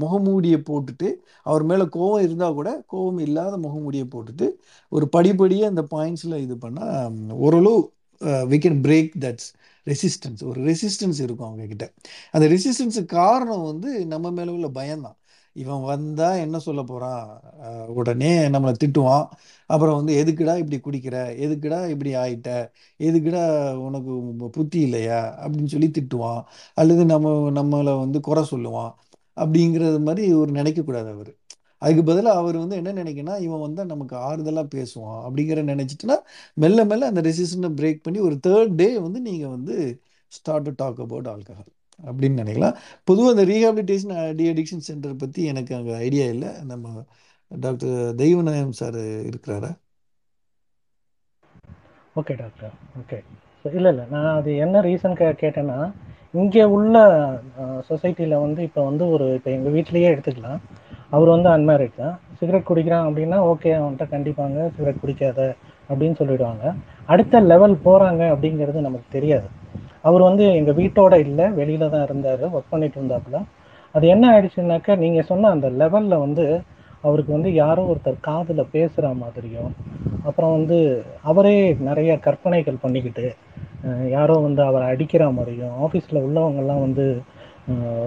முகமூடியை 0.00 0.62
போட்டுட்டு 0.70 1.12
அவர் 1.42 1.62
மேலே 1.62 1.82
கோவம் 1.82 2.20
இருந்தால் 2.20 2.52
கூட 2.52 2.84
கோவம் 2.92 3.20
இல்லாத 3.20 3.56
முகமூடியை 3.56 4.08
போட்டுட்டு 4.10 4.48
ஒரு 4.88 5.08
படிப்படியாக 5.08 5.82
அந்த 5.82 5.82
பாயிண்ட்ஸில் 5.96 6.36
இது 6.36 6.54
பண்ணால் 6.54 7.30
ஓரளவு 7.30 7.92
we 8.20 8.58
can 8.58 8.80
break 8.80 9.10
that's 9.20 9.50
resistance 9.90 10.44
ஒரு 10.44 10.60
ரெசிஸ்டன்ஸ் 10.60 11.20
இருக்கும் 11.20 11.46
அவங்க 11.46 11.66
கிட்ட 11.66 11.92
அந்த 12.30 12.46
ரெசிஸ்டன்ஸுக்கு 12.48 13.04
காரணம் 13.04 13.62
வந்து 13.62 14.06
நம்ம 14.06 14.30
மேலே 14.30 14.50
உள்ள 14.50 14.68
பயம்தான். 14.68 15.14
இவன் 15.52 15.82
வந்தா 15.82 16.34
என்ன 16.34 16.58
சொல்ல 16.58 16.82
போறான்? 16.82 17.40
உடனே 17.88 18.48
நம்மளை 18.48 18.74
திட்டுவான். 18.84 19.28
அப்புறம் 19.66 19.96
வந்து 19.96 20.24
எதுக்குடா 20.24 20.56
இப்படி 20.56 20.98
குடிக்கிற? 20.98 21.12
எதுக்குடா 21.44 21.88
இப்படி 21.88 22.14
ஆயிட்ட? 22.14 22.70
எதுக்குடா 22.98 23.74
உனக்கு 23.74 24.10
புத்தி 24.50 24.80
இல்லையா? 24.80 25.46
அப்படின்னு 25.46 25.66
சொல்லி 25.66 25.90
திட்டுவான். 25.90 26.42
அல்லது 26.74 27.04
நம்ம 27.04 27.50
நம்மளை 27.50 27.98
வந்து 27.98 28.20
குறை 28.20 28.44
சொல்லுவான். 28.50 28.94
அப்படிங்கிறது 29.36 30.00
மாதிரி 30.00 30.32
ஒரு 30.32 30.52
நினைக்கக்கூடாது 30.52 31.10
அவர். 31.10 31.36
அதுக்கு 31.82 32.02
பதிலாக 32.10 32.40
அவர் 32.42 32.56
வந்து 32.62 32.78
என்ன 32.80 32.94
நினைக்கினா 33.02 33.34
இவன் 33.46 33.64
வந்து 33.66 33.84
நமக்கு 33.92 34.16
ஆறுதலாக 34.28 34.66
பேசுவான் 34.76 35.20
அப்படிங்கிற 35.26 35.62
நினைச்சிட்டுனா 35.72 36.16
மெல்ல 36.64 36.84
மெல்ல 36.90 37.10
அந்த 37.12 37.22
ரெசிஸ்டன்ஸை 37.28 37.70
பிரேக் 37.80 38.04
பண்ணி 38.06 38.20
ஒரு 38.28 38.38
தேர்ட் 38.46 38.74
டே 38.82 38.88
வந்து 39.06 39.20
நீங்கள் 39.28 39.54
வந்து 39.56 39.76
start 40.32 40.66
to 40.68 40.72
talk 40.82 41.00
about 41.04 41.30
alcohol 41.34 41.70
அப்படின்னு 42.08 42.40
நினைக்கலாம். 42.42 42.76
பொதுவாக 43.08 43.32
அந்த 43.34 43.44
ரீஹாபிலிட்டேஷன் 43.52 44.14
டி 44.38 44.44
அடிக்ஷன் 44.52 44.86
சென்டர் 44.88 45.20
பற்றி 45.22 45.40
எனக்கு 45.52 45.72
அங்கே 45.78 45.94
ஐடியா 46.06 46.26
இல்லை. 46.34 46.50
நம்ம 46.70 47.04
டாக்டர் 47.50 47.96
தெய்வநாயம் 48.22 48.76
சார் 48.80 48.98
இருக்கிறாரா? 49.30 49.70
ஓகே 52.20 52.34
டாக்டர் 52.42 52.74
ஓகே 53.00 53.18
இல்லை 53.64 53.90
இல்லை. 53.92 54.04
நான் 54.14 54.30
அது 54.38 54.50
என்ன 54.64 54.80
ரீசன் 54.88 55.18
கே 55.18 55.26
கேட்டேன்னா 55.42 55.78
இங்கே 56.40 56.64
உள்ள 56.76 56.96
சொசைட்டியில் 57.90 58.42
வந்து 58.44 58.60
இப்போ 58.68 58.80
வந்து 58.88 59.04
ஒரு 59.14 59.26
இப்போ 59.38 59.50
எங்கள் 59.56 59.74
வீட்லேயே 59.76 60.10
எடுத்துக்கலாம். 60.14 60.60
அவர் 61.14 61.30
வந்து 61.34 61.48
அன்மேரிட் 61.54 62.00
தான். 62.02 62.16
சிகரெட் 62.38 62.68
குடிக்கிறான் 62.70 63.06
அப்படின்னா 63.08 63.38
ஓகே 63.52 63.70
அவன்கிட்ட 63.78 64.06
கண்டிப்பாங்க 64.14 64.58
சிகரெட் 64.74 65.02
குடிக்காத 65.02 65.40
அப்படின்னு 65.90 66.18
சொல்லிடுவாங்க. 66.20 66.64
அடுத்த 67.12 67.40
லெவல் 67.52 67.74
போகிறாங்க 67.86 68.22
அப்படிங்கிறது 68.34 68.86
நமக்கு 68.88 69.08
தெரியாது. 69.16 69.48
அவர் 70.08 70.22
வந்து 70.28 70.44
எங்கள் 70.58 70.78
வீட்டோட 70.80 71.14
இல்லை 71.26 71.46
வெளியில 71.60 71.88
தான் 71.94 72.06
இருந்தார் 72.08 72.44
ஒர்க் 72.54 72.72
பண்ணிட்டு 72.74 72.98
இருந்தாப்புல. 73.00 73.38
அது 73.94 74.04
என்ன 74.14 74.24
ஆயிடுச்சுனாக்கா 74.32 74.94
நீங்கள் 75.04 75.28
சொன்ன 75.30 75.50
அந்த 75.56 75.68
லெவலில் 75.80 76.22
வந்து 76.26 76.44
அவருக்கு 77.06 77.32
வந்து 77.36 77.50
யாரோ 77.62 77.82
ஒருத்தர் 77.90 78.24
காதில் 78.28 78.70
பேசுகிற 78.74 79.06
மாதிரியும் 79.20 79.70
அப்புறம் 80.28 80.52
வந்து 80.56 80.78
அவரே 81.30 81.54
நிறைய 81.88 82.10
கற்பனைகள் 82.26 82.82
பண்ணிக்கிட்டு 82.82 83.26
யாரோ 84.16 84.34
வந்து 84.46 84.62
அவரை 84.70 84.86
அடிக்கிற 84.94 85.24
மாதிரியும் 85.38 85.76
ஆஃபீஸில் 85.86 86.24
உள்ளவங்கெல்லாம் 86.26 86.82
வந்து 86.86 87.06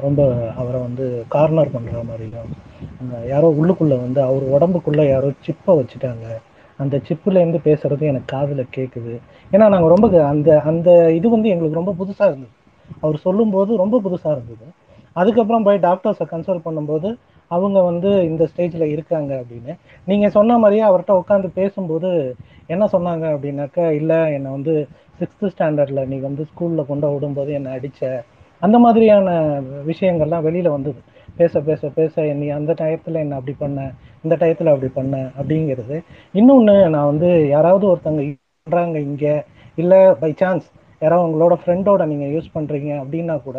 ரொம்ப 0.05 0.21
அவரை 0.61 0.79
வந்து 0.87 1.05
கார்னர் 1.35 1.73
பண்ணுற 1.75 1.99
மாதிரியும் 2.09 2.51
யாரோ 3.33 3.47
உள்ளுக்குள்ளே 3.59 3.97
வந்து 4.05 4.19
அவர் 4.29 4.43
உடம்புக்குள்ளே 4.55 5.05
யாரோ 5.09 5.29
சிப்பை 5.45 5.73
வச்சுட்டாங்க. 5.79 6.27
அந்த 6.79 6.95
சிப்புலேருந்து 7.07 7.59
பேசுறது 7.67 8.03
எனக்கு 8.11 8.29
காதில் 8.35 8.71
கேட்குது 8.77 9.13
ஏன்னா 9.53 9.65
நாங்கள் 9.73 9.93
ரொம்ப 9.93 10.07
அந்த 10.31 10.49
அந்த 10.71 10.89
இது 11.17 11.27
வந்து 11.29 11.51
எங்களுக்கு 11.53 11.79
ரொம்ப 11.81 11.93
புதுசாக 11.99 12.29
இருந்தது. 12.31 12.53
அவர் 13.01 13.17
சொல்லும்போது 13.17 13.71
ரொம்ப 13.83 13.99
புதுசாக 14.05 14.35
இருந்தது. 14.37 14.65
அதுக்கப்புறம் 15.15 15.65
போய் 15.67 15.85
டாக்டர்ஸை 15.87 16.25
கன்சல்ட் 16.33 16.65
பண்ணும்போது 16.67 17.09
அவங்க 17.51 17.79
வந்து 17.81 18.09
இந்த 18.29 18.43
ஸ்டேஜில் 18.51 18.85
இருக்காங்க 18.93 19.31
அப்படின்னு. 19.41 19.73
நீங்கள் 20.09 20.33
சொன்ன 20.37 20.57
மாதிரியே 20.57 20.83
அவர்கிட்ட 20.89 21.13
உட்காந்து 21.21 21.49
பேசும்போது 21.59 22.09
என்ன 22.73 22.83
சொன்னாங்க 22.85 23.25
அப்படின்னாக்கா 23.35 23.85
இல்லை 23.99 24.19
என்னை 24.35 24.51
வந்து 24.51 24.73
சிக்ஸ்த்து 25.19 25.51
ஸ்டாண்டர்டில் 25.53 26.07
நீ 26.11 26.19
வந்து 26.19 26.43
ஸ்கூலில் 26.51 26.89
கொண்டு 26.91 27.07
விடும்போது 27.13 27.51
என்னை 27.51 27.71
அடித்த 27.71 28.23
அந்த 28.59 28.77
மாதிரியான 28.79 29.29
விஷயங்கள்லாம் 29.91 30.45
வெளியில் 30.47 30.75
வந்தது. 30.75 30.99
பேச 31.37 31.61
பேச 31.61 31.89
பேச 31.89 32.33
நீ 32.33 32.47
அந்த 32.49 32.71
டயத்தில் 32.73 33.21
என்ன 33.23 33.35
அப்படி 33.35 33.55
பண்ண? 33.59 33.79
இந்த 34.23 34.35
டயத்தில் 34.35 34.71
அப்படி 34.73 34.89
பண்ண? 34.93 35.15
அப்படிங்கிறது. 35.39 35.97
இன்னொன்று 36.33 36.75
நான் 36.89 37.05
வந்து 37.05 37.47
யாராவது 37.47 37.85
ஒருத்தவங்க 37.87 38.23
பண்ணுறாங்க 38.67 38.97
இங்கே 38.97 39.33
இல்லை 39.75 40.13
பை 40.13 40.31
சான்ஸ் 40.33 40.65
யாராவது 41.01 41.25
உங்களோட 41.27 41.55
ஃப்ரெண்டோட 41.61 42.05
நீங்கள் 42.05 42.33
யூஸ் 42.35 42.53
பண்ணுறீங்க 42.57 42.91
அப்படின்னா 43.03 43.41
கூட 43.41 43.57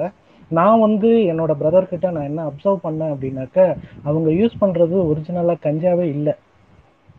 நான் 0.50 0.80
வந்து 0.80 1.10
என்னோட 1.32 1.52
பிரதர்கிட்ட 1.62 2.10
நான் 2.10 2.28
என்ன 2.30 2.40
அப்சர்வ் 2.50 2.84
பண்ணேன் 2.86 3.12
அப்படின்னாக்க 3.14 3.58
அவங்க 4.02 4.30
யூஸ் 4.30 4.60
பண்ணுறது 4.60 4.96
ஒரிஜினலாக 5.10 5.62
கஞ்சாவே 5.66 6.06
இல்லை. 6.16 6.34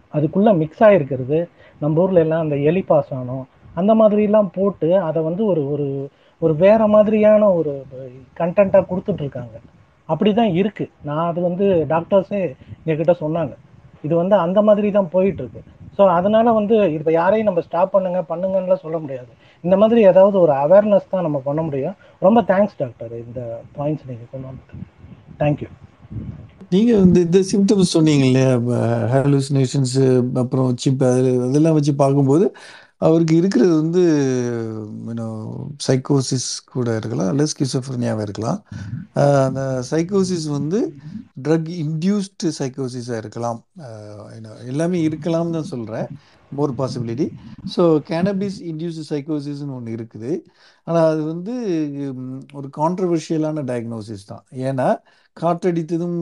அதுக்குள்ளே 0.10 0.52
மிக்ஸ் 0.54 0.84
ஆகிருக்கிறது 0.84 1.40
நம்ம 1.82 2.02
ஊரில் 2.02 2.16
எல்லாம் 2.16 2.40
அந்த 2.40 2.58
எலி 2.70 2.84
பாசானம் 2.90 3.44
அந்த 3.76 3.92
மாதிரிலாம் 3.96 4.50
போட்டு 4.54 4.90
அதை 5.00 5.22
வந்து 5.24 5.46
ஒரு 5.46 5.62
ஒரு 5.70 5.88
ஒரு 6.42 6.56
வேற 6.56 6.88
மாதிரியான 6.88 7.50
ஒரு 7.54 7.72
கண்டென்ட்டாக 8.40 8.88
கொடுத்துட்ருக்காங்க 8.90 9.56
அப்படி 10.10 10.32
தான் 10.40 10.52
இருக்குது 10.62 10.92
நான் 11.08 11.28
அது 11.30 11.40
வந்து 11.48 11.66
டாக்டர்ஸே 11.94 12.42
என்கிட்ட 12.88 13.14
சொன்னாங்க. 13.24 13.54
இது 14.06 14.14
வந்து 14.22 14.36
அந்த 14.46 14.60
மாதிரி 14.68 14.90
தான் 14.98 15.10
போயிட்டுருக்கு. 15.16 15.62
ஸோ 15.98 16.04
அதனால் 16.18 16.56
வந்து 16.60 16.76
இப்போ 16.98 17.12
யாரையும் 17.20 17.50
நம்ம 17.50 17.62
ஸ்டாப் 17.68 17.94
பண்ணுங்க 17.96 18.20
பண்ணுங்கன்னுலாம் 18.32 18.84
சொல்ல 18.86 18.98
முடியாது. 19.04 19.32
இந்த 19.64 19.76
மாதிரி 19.82 20.00
ஏதாவது 20.12 20.38
ஒரு 20.46 20.54
அவேர்னஸ் 20.64 21.12
தான் 21.14 21.26
நம்ம 21.28 21.40
பண்ண 21.48 21.62
முடியும். 21.68 21.96
ரொம்ப 22.28 22.40
தேங்க்ஸ் 22.52 22.78
டாக்டர் 22.82 23.14
இந்த 23.26 23.42
பாயிண்ட்ஸ் 23.78 24.08
நீங்கள் 24.12 24.32
கொண்டு 24.34 24.48
வந்து 24.52 24.84
தேங்க்யூ 25.42 25.70
நீங்கள் 26.74 27.02
வந்து 27.04 27.20
இந்த 27.28 27.40
சிம்டம்ஸ் 27.50 27.94
சொன்னீங்க 27.96 28.24
இல்லையா? 28.30 28.54
ஹாலுசினேஷன்ஸு 29.14 30.06
அப்புறம் 30.42 30.70
சிப் 30.84 31.04
அதெல்லாம் 31.10 31.78
வச்சு 31.78 31.94
பார்க்கும்போது 32.04 32.46
அவருக்கு 33.02 33.34
இருக்கிறது 33.40 33.74
வந்து 33.82 34.04
சைக்கோசிஸ் 35.86 36.50
கூட 36.74 36.90
இருக்கலாம் 37.00 37.30
அல்ல 37.32 37.44
ஸ்கிசோஃப்ரனியாவாக 37.54 38.26
இருக்கலாம். 38.28 38.60
அந்த 39.46 39.62
சைக்கோசிஸ் 39.90 40.48
வந்து 40.58 40.80
ட்ரக் 41.48 41.70
இன்டியூஸ்டு 41.84 42.52
சைக்கோசிஸாக 42.60 43.22
இருக்கலாம். 43.24 43.60
எல்லாமே 44.72 45.00
இருக்கலாம்னு 45.08 45.58
தான் 45.58 45.72
சொல்கிறேன் 45.74 46.08
more 46.58 46.74
possibility 46.80 47.28
so 47.76 47.84
cannabis 48.10 48.58
induced 48.70 49.06
சைக்கோசிஸ்னு 49.12 49.76
ஒன்று 49.78 49.96
இருக்குது. 49.98 50.32
ஆனால் 50.88 51.08
அது 51.12 51.22
வந்து 51.32 51.54
ஒரு 52.58 52.68
கான்ட்ரவர்ஷியலான 52.80 53.64
டயக்னோசிஸ் 53.70 54.30
தான். 54.32 54.44
ஏன்னா 54.70 54.88
காற்றடித்ததும் 55.38 56.20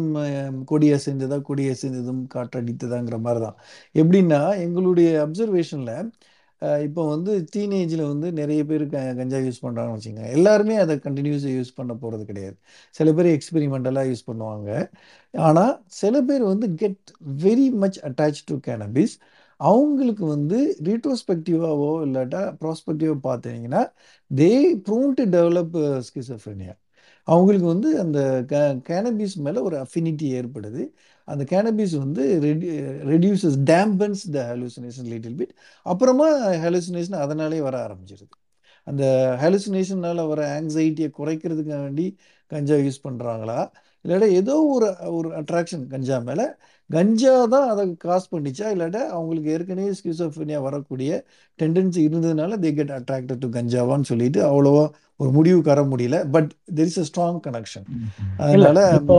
கொடியை 0.69 0.99
செஞ்சதா 1.07 1.37
கொடியை 1.49 1.73
செஞ்சதும் 1.81 2.21
காற்றடித்ததாங்கிற 2.35 3.17
மாதிரி 3.25 3.41
தான். 3.47 3.57
எப்படின்னா 4.01 4.41
எங்களுடைய 4.65 5.09
அப்சர்வேஷனில் 5.25 5.97
இப்போ 6.85 7.01
வந்து 7.13 7.31
டீனேஜில் 7.53 8.03
வந்து 8.11 8.27
நிறைய 8.39 8.61
பேர் 8.69 8.83
க 8.93 8.97
கஞ்சா 9.19 9.39
யூஸ் 9.45 9.61
பண்ணுறாங்கன்னு 9.65 9.97
வச்சுக்கோங்க. 9.97 10.27
எல்லாருமே 10.37 10.75
அதை 10.83 10.95
கண்டினியூஸாக 11.05 11.53
யூஸ் 11.57 11.71
பண்ண 11.79 11.93
போகிறது 12.03 12.23
கிடையாது. 12.31 12.55
சில 12.95 13.13
பேர் 13.13 13.29
எக்ஸ்பெரிமெண்டலாக 13.37 14.09
யூஸ் 14.11 14.27
பண்ணுவாங்க. 14.29 14.69
ஆனால் 15.33 15.73
சில 16.01 16.21
பேர் 16.29 16.43
வந்து 16.53 16.67
get 16.81 17.01
very 17.45 17.67
much 17.83 17.99
attach 18.09 18.41
to 18.51 18.57
cannabis 18.69 19.15
அவங்களுக்கு 19.59 20.25
வந்து 20.25 20.57
ரீட்ரோஸ்பெக்டிவாவோ 20.87 21.91
இல்லாட்டா 22.05 22.41
ப்ராஸ்பெக்டிவோ 22.61 23.15
பார்த்தீங்கன்னா 23.29 23.81
they 24.31 24.51
prone 24.87 25.13
to 25.19 25.25
develop 25.35 25.75
schizophrenia 26.07 26.73
அவங்களுக்கு 27.27 27.67
வந்து 27.73 27.89
அந்த 27.99 28.19
கே 28.51 28.61
கேனபிஸ் 28.89 29.35
மேலே 29.45 29.59
ஒரு 29.59 29.75
அஃபினிட்டி 29.83 30.27
ஏற்படுது. 30.39 30.81
அந்த 31.27 31.43
கேனபிஸ் 31.49 31.95
வந்து 31.97 32.23
ready 32.41 32.67
reduces 33.11 33.57
dampens 33.71 34.23
the 34.31 34.39
hallucination 34.51 35.09
little 35.13 35.35
bit 35.39 35.53
அப்புறமா 35.85 36.27
ஹாலுசினேஷன் 36.63 37.17
அதனாலே 37.25 37.61
வர 37.61 37.75
ஆரம்பிச்சிருது. 37.87 38.27
அந்த 38.87 39.03
ஹாலுசினேஷனால் 39.41 40.27
வர 40.27 40.61
ஆங்ஸைட்டியை 40.61 41.09
குறைக்கிறதுக்காக 41.19 41.81
வேண்டி 41.81 42.05
கஞ்சா 42.51 42.75
யூஸ் 42.75 43.03
பண்ணுறாங்களா 43.07 43.59
இல்லாட்டா 44.05 44.27
ஏதோ 44.39 44.55
ஒரு 44.75 44.87
ஒரு 45.17 45.29
அட்ராக்ஷன் 45.39 45.83
கஞ்சா 45.91 46.17
மேலே. 46.27 46.45
கஞ்சா 46.89 47.33
தான் 47.53 47.67
அதை 47.71 47.83
காஸ் 48.03 48.31
பண்ணிச்சா? 48.33 48.65
இல்லாட்டா 48.73 49.01
அவங்களுக்கு 49.15 49.53
ஏற்கனவே 49.55 49.91
ஸ்கிசோஃபேனியா 49.99 50.59
வரக்கூடிய 50.65 51.11
டெண்டன்சி 51.59 51.99
இருந்ததுனால 52.07 52.57
தே 52.63 52.71
கெட் 52.79 52.93
அட்ராக்டட் 52.97 53.41
டு 53.43 53.49
கஞ்சாவான்னு 53.55 54.09
சொல்லிட்டு 54.11 54.41
அவ்வளோவா 54.49 54.83
ஒரு 55.19 55.29
முடிவுக்கு 55.37 55.73
வர 55.73 55.81
முடியல. 55.91 56.17
But 56.35 56.49
there 56.77 56.89
is 56.91 57.01
a 57.03 57.07
strong 57.09 57.39
connection 57.47 57.85
அதனால 58.43 58.79
இப்போ 58.99 59.17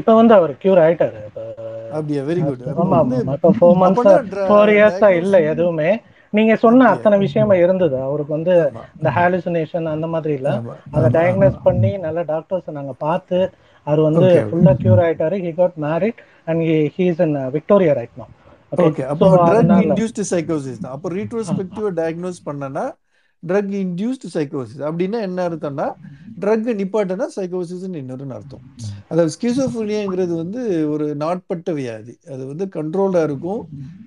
இப்போ 0.00 0.12
வந்து 0.20 0.34
அவர் 0.38 0.52
கியூர் 0.62 0.80
ஆயிட்டாரு. 0.84 1.18
அப்படியா? 1.96 2.22
வெரி 2.30 2.40
குட் 2.44 2.62
இப்போ 3.34 3.50
ஃபோர் 3.58 3.76
மந்த்ஸ் 3.82 4.08
ஃபோர் 4.48 4.72
இயர்ஸா 4.76 5.10
இல்ல 5.20 5.36
எதுவுமே. 5.52 5.90
நீங்க 6.32 6.52
சொன்ன 6.62 6.86
அத்தனை 6.92 7.16
விஷயமா 7.24 7.54
இருந்தது. 7.64 7.96
அவருக்கு 8.06 8.32
வந்து 8.36 8.54
இந்த 8.98 9.10
ஹாலுசினேஷன் 9.18 9.86
அந்த 9.92 10.06
மாதிரி 10.14 10.32
இல்ல. 10.38 10.50
அதை 10.96 11.08
டயக்னோஸ் 11.18 11.58
பண்ணி 11.68 11.92
நல்ல 12.06 12.22
டாக்டர்ஸ் 12.32 12.76
நாங்க 12.78 12.94
பார்த்து 13.06 13.38
அவர் 13.86 14.00
வந்து 14.08 14.28
ஃபுல்லா 14.50 14.74
கியூர் 14.82 15.02
ஆயிட்டாரு. 15.06 15.38
He 15.46 15.52
got 15.60 15.78
married 15.86 16.20
and 16.50 16.62
he 16.96 17.06
is 17.12 17.22
in 17.26 17.36
Victoria 17.56 17.94
right 18.00 18.18
no 18.22 18.26
okay 18.88 19.02
அப்போ 19.12 19.26
ட்ரக் 19.48 19.72
இன்டியூஸ்டு 19.86 20.24
சைக்கோசிஸ் 20.34 20.82
தான். 20.84 20.94
அப்போ 20.96 21.08
ரீட்ரோஸ்பெக்டிவ் 21.18 21.88
டயக்னோஸ் 21.98 22.38
பண்ணனா 22.46 22.84
ட்ரக் 23.42 23.72
இன்டியூஸ்டு 23.80 24.28
சைக்கோசிஸ் 24.34 24.82
அப்படின்னா 24.88 25.18
என்ன 25.26 25.38
அர்த்தம்னா 25.48 25.86
ட்ரக் 26.42 26.68
நிப்பாட்டினா 26.78 27.26
சைக்கோசிஸ்ன்னு 27.34 28.00
இன்னொரு 28.02 28.26
அர்த்தம். 28.36 28.62
அதாவது 29.10 29.32
ஸ்கிசோஃபோனியாங்கிறது 29.36 30.34
வந்து 30.42 30.62
ஒரு 30.92 31.06
நாட்பட்ட 31.22 31.72
வியாதி. 31.80 32.14
அது 32.32 32.42
வந்து 32.52 32.66
கண்ட்ரோல்டாக 32.76 33.28
இருக்கும். 33.28 33.60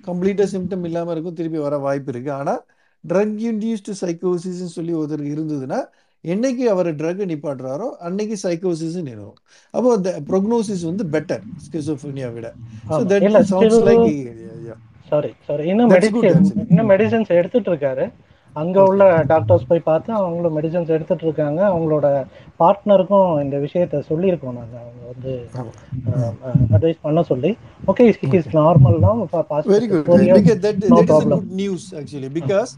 கம்ப்ளீட்டாக 0.08 0.48
சிம்டம் 0.54 0.84
இல்லாமல் 0.88 1.14
இருக்கும். 1.14 1.38
திருப்பி 1.38 1.60
வர 1.66 1.78
வாய்ப்பு 1.86 2.12
இருக்குது 2.14 2.36
ஆனால் 2.40 2.60
ட்ரக் 3.04 3.38
இன்டியூஸ்டு 3.50 3.94
சைக்கோசிஸ்ன்னு 4.02 4.76
சொல்லி 4.76 4.94
ஒருத்தருக்கு 5.00 5.34
இருந்ததுன்னா 5.36 5.80
என்னைக்கு 6.24 6.64
அவர் 6.74 6.88
ட்ரக் 7.00 7.20
நிப்பாட்டுறாரோ 7.32 7.88
அன்னைக்கு 8.06 8.36
சைக்கோசிஸ் 8.44 8.96
நிறுவும் 9.08 9.36
அப்போ 9.74 9.88
அந்த 9.96 10.10
ப்ரொக்னோசிஸ் 10.30 10.84
வந்து 10.90 11.04
பெட்டர் 11.14 11.44
ஸ்கிசோஃபோனியா 11.66 12.30
விட. 12.36 12.48
So 12.94 13.02
that 13.12 13.28
sounds 13.52 13.84
like 13.90 14.08
sorry 15.12 15.30
sorry 15.48 15.66
இன்னும் 15.72 15.92
மெடிசன் 15.96 16.48
இன்னும் 16.70 16.90
மெடிசன்ஸ் 16.94 17.30
எடுத்துட்டு 17.40 17.70
இருக்காரு. 17.72 18.06
அங்க 18.56 18.76
உள்ள 18.90 19.02
டாக்டர்ஸ் 19.30 19.66
போய் 19.70 19.86
பார்த்து 19.88 20.10
அவங்களும் 20.18 20.54
மெடிசன்ஸ் 20.58 20.92
எடுத்துட்டு 20.94 21.24
இருக்காங்க. 21.26 21.60
அவங்களோட 21.72 22.06
பார்ட்னருக்கும் 22.60 23.30
இந்த 23.44 23.56
விஷயத்த 23.64 24.02
சொல்லியிருக்கோம் 24.10 24.58
நாங்க. 24.60 24.76
அவங்க 24.84 25.02
வந்து 25.12 25.32
அட்வைஸ் 26.76 27.04
பண்ண 27.06 27.22
சொல்லி. 27.32 27.50
ஓகே 27.92 28.06
இஸ் 28.10 28.52
நார்மல் 28.60 28.98
தான் 29.06 29.18
very 29.74 29.88
good 29.92 30.62
that 30.66 30.84
is 30.84 31.28
good 31.32 31.52
news 31.62 31.86
actually 32.00 32.30
because 32.38 32.72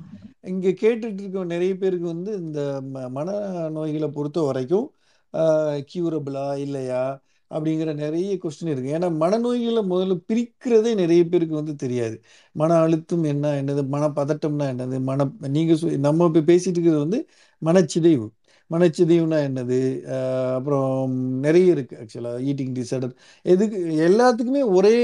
இங்கே 0.45 0.71
கேட்டுட்டு 0.83 1.21
இருக்க 1.23 1.43
நிறைய 1.53 1.73
பேருக்கு 1.79 2.07
வந்து 2.07 2.33
இந்த 2.43 2.61
மன 3.17 3.29
நோய்களை 3.71 4.09
பொறுத்த 4.17 4.41
வரைக்கும் 4.41 4.87
கியூரபிளா 5.91 6.45
இல்லையா? 6.65 7.03
அப்படிங்கிற 7.51 7.91
நிறைய 7.95 8.33
கொஸ்டின் 8.43 8.71
இருக்கு. 8.73 8.91
ஏன்னா 8.99 9.09
மனநோய்களை 9.23 9.83
முதல்ல 9.93 10.15
பிரிக்கிறதே 10.31 10.91
நிறைய 11.01 11.23
பேருக்கு 11.33 11.55
வந்து 11.61 11.75
தெரியாது. 11.75 12.17
மன 12.57 12.77
அழுத்தம் 12.85 13.25
என்ன 13.33 13.47
என்னது? 13.62 13.83
மன 13.95 14.09
பதட்டம்னா 14.19 14.67
என்னது? 14.75 14.99
மன 15.11 15.27
நீங்க 15.57 15.75
நம்ம 16.07 16.29
இப்போ 16.31 16.43
பேசிட்டு 16.53 16.77
இருக்கிறது 16.77 17.05
வந்து 17.07 17.21
மனச்சிதைவு. 17.62 18.27
மனச்சிதைவுனா 18.70 19.38
என்னது? 19.48 19.78
அப்புறம் 20.56 21.12
நிறைய 21.47 21.74
இருக்கு 21.74 21.94
ஆக்சுவலாக 22.02 22.42
ஈட்டிங் 22.51 22.74
டிசார்டர் 22.78 23.14
எதுக்கு 23.47 23.78
எல்லாத்துக்குமே 24.09 24.62
ஒரே 24.78 24.94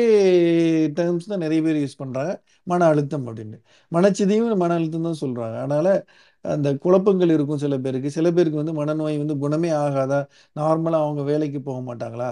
டேர்ம்ஸ் 0.98 1.30
தான் 1.32 1.42
நிறைய 1.44 1.60
பேர் 1.66 1.80
யூஸ் 1.84 2.00
பண்ணுறாங்க 2.02 2.32
மன 2.66 2.86
அழுத்தம் 2.92 3.26
அப்படின்னு. 3.28 3.56
மனச்சிதைவு 3.92 4.56
மன 4.64 4.74
அழுத்தம் 4.78 5.08
தான் 5.08 5.20
சொல்கிறாங்க 5.24 5.56
அதனால் 5.64 5.92
அந்த 6.44 6.68
குழப்பங்கள் 6.84 7.32
இருக்கும் 7.36 7.62
சில 7.64 7.74
பேருக்கு. 7.84 8.10
சில 8.16 8.26
பேருக்கு 8.32 8.60
வந்து 8.62 8.74
மனநோய் 8.80 9.16
வந்து 9.22 9.36
குணமே 9.44 9.70
ஆகாதா? 9.84 10.20
நார்மலாக 10.56 11.04
அவங்க 11.06 11.22
வேலைக்கு 11.30 11.60
போக 11.68 11.78
மாட்டாங்களா? 11.88 12.28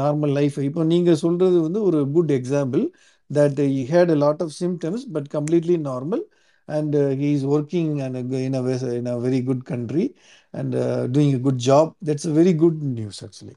நார்மல் 0.00 0.34
லைஃப் 0.38 0.58
இப்போ 0.68 0.82
நீங்கள் 0.84 1.20
சொல்கிறது 1.24 1.58
வந்து 1.60 1.80
ஒரு 1.88 2.00
good 2.16 2.32
example 2.38 2.84
that 3.30 3.60
he 3.70 3.82
had 3.92 4.10
a 4.10 4.18
lot 4.24 4.42
of 4.42 4.54
symptoms 4.60 5.04
but 5.16 5.28
completely 5.36 5.76
normal 5.90 6.22
and 6.68 6.96
he 7.20 7.28
is 7.36 7.46
working 7.54 7.92
and 8.04 8.16
in 8.40 8.56
a 8.56 8.62
in 8.62 8.76
a 8.86 8.98
in 9.00 9.06
a 9.06 9.16
very 9.20 9.40
and 10.54 10.74
uh, 10.74 11.06
doing 11.06 11.34
a 11.34 11.38
good 11.38 11.58
job. 11.58 11.94
That's 12.02 12.24
a 12.24 12.34
very 12.40 12.54
good 12.62 12.78
news 12.98 13.18
actually. 13.26 13.56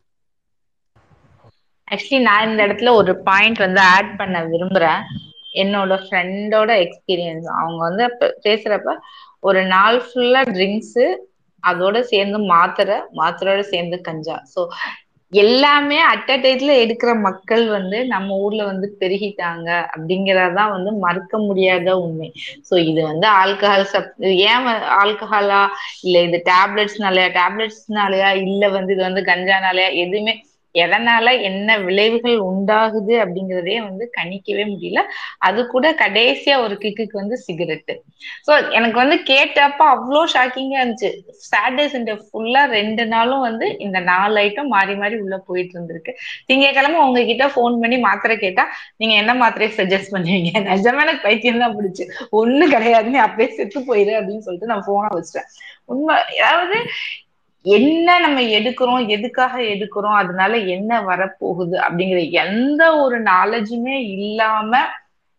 Actually 1.88 2.20
நான் 2.28 2.48
இந்த 2.50 2.62
இடத்துல 2.68 2.92
ஒரு 3.00 3.12
point 3.28 3.60
வந்து 3.66 3.82
add 3.96 4.12
பண்ண 4.20 4.38
விரும்புறேன். 4.52 5.02
என்னோட 5.62 5.94
ஃப்ரெண்டோட 6.04 6.72
experience 6.86 7.48
அவங்க 7.60 7.80
வந்து 7.90 8.06
பேசுறப்ப 8.46 8.94
ஒரு 9.50 9.62
நாள் 9.74 9.98
ஃபுல்லா 10.06 10.42
ட்ரிங்க்ஸு 10.58 11.06
அதோட 11.64 11.98
சேர்ந்து 12.12 12.40
மாத்திரை 12.54 12.98
மாத்திரையோட 13.20 13.62
சேர்ந்து 13.74 13.98
கஞ்சா. 14.08 14.38
ஸோ 14.54 14.62
எல்லாமே 15.34 15.98
அட் 16.06 16.24
அ 16.28 16.38
டைத்துல 16.40 16.74
எடுக்கிற 16.82 17.12
மக்கள் 17.26 17.64
வந்து 17.70 17.98
நம்ம 18.12 18.38
ஊர்ல 18.40 18.62
வந்து 18.66 18.88
பெருகிட்டாங்க 19.00 19.68
அப்படிங்கறதுதான் 19.92 20.74
வந்து 20.76 20.92
மறுக்க 21.04 21.38
முடியாத 21.46 21.72
உண்மை. 22.02 22.30
சோ 22.68 22.76
இது 22.84 23.02
வந்து 23.04 23.28
ஆல்கஹால் 23.40 23.86
சப் 23.90 24.12
ஏன் 24.46 24.68
ஆல்கஹாலா 25.00 25.62
இல்ல 26.04 26.18
இது 26.22 26.40
டேப்லெட்ஸ்னாலயா 26.50 27.30
டேப்லெட்ஸ்னாலயா 27.38 28.30
இல்ல 28.44 28.70
வந்து 28.76 28.94
இது 28.94 29.04
வந்து 29.04 29.24
கஞ்சானாலயா 29.26 29.90
எதுவுமே 30.04 30.36
எதனால 30.76 31.26
என்ன 31.50 31.78
விளைவுகள் 31.86 32.38
உண்டாகுது 32.50 33.14
அப்படிங்கிறதே 33.24 33.78
வந்து 33.88 34.06
கணிக்கவே 34.18 34.64
முடியல. 34.72 35.02
அது 35.48 35.60
கூட 35.74 35.86
கடைசியா 36.02 36.56
ஒரு 36.66 36.76
கிக்குக்கு 36.84 37.16
வந்து 37.22 37.38
சிகரெட்டு. 37.46 37.96
சோ 38.48 38.54
எனக்கு 38.78 38.98
வந்து 39.04 39.18
கேட்டப்ப 39.32 39.82
அவ்வளோ 39.96 40.22
ஷாக்கிங்கா 40.34 40.80
இருந்துச்சு. 40.82 41.12
சாட்டர்டே 41.50 41.86
சண்டே 41.94 42.16
ஃபுல்லா 42.26 42.64
ரெண்டு 42.78 43.06
நாளும் 43.14 43.46
வந்து 43.48 43.68
இந்த 43.86 44.00
நாலு 44.12 44.36
ஐட்டம் 44.46 44.72
மாறி 44.76 44.96
மாறி 44.96 45.16
உள்ள 45.24 45.38
போயிட்டு 45.50 45.76
இருந்திருக்கு. 45.78 46.14
திங்கக்கிழமை 46.50 47.00
உங்ககிட்ட 47.06 47.46
ஃபோன் 47.56 47.76
பண்ணி 47.84 48.00
மாத்திரை 48.08 48.38
கேட்டா 48.38 48.66
நீங்க 49.02 49.16
என்ன 49.22 49.34
மாத்திரையை 49.42 49.72
சஜஸ்ட் 49.80 50.14
பண்ணுவீங்க? 50.16 50.52
நிஜமா 50.70 51.04
எனக்கு 51.06 51.26
பைத்தியம் 51.28 51.64
தான் 51.64 51.76
பிடிச்சு. 51.78 52.04
ஒண்ணு 52.40 52.66
கிடையாது 52.76 53.14
நீ 53.14 53.20
அப்படியே 53.28 53.50
செத்து 53.58 53.80
போயிரு 53.90 54.14
அப்படின்னு 54.20 54.46
சொல்லிட்டு 54.48 54.72
நான் 54.74 54.88
போனை 54.90 55.10
வச்சிட்டேன். 55.18 55.50
உண்மை 55.92 56.16
அதாவது 56.42 56.78
என்ன 57.66 58.20
நம்ம 58.20 58.42
எடுக்கிறோம் 58.52 59.08
எதுக்காக 59.08 59.62
எடுக்கிறோம் 59.66 60.18
அதனால 60.18 60.58
என்ன 60.70 61.02
வரப்போகுது 61.02 61.76
அப்படிங்கிற 61.86 62.20
எந்த 62.42 62.98
ஒரு 62.98 63.18
நாலேஜுமே 63.24 63.96
இல்லாம 64.18 64.72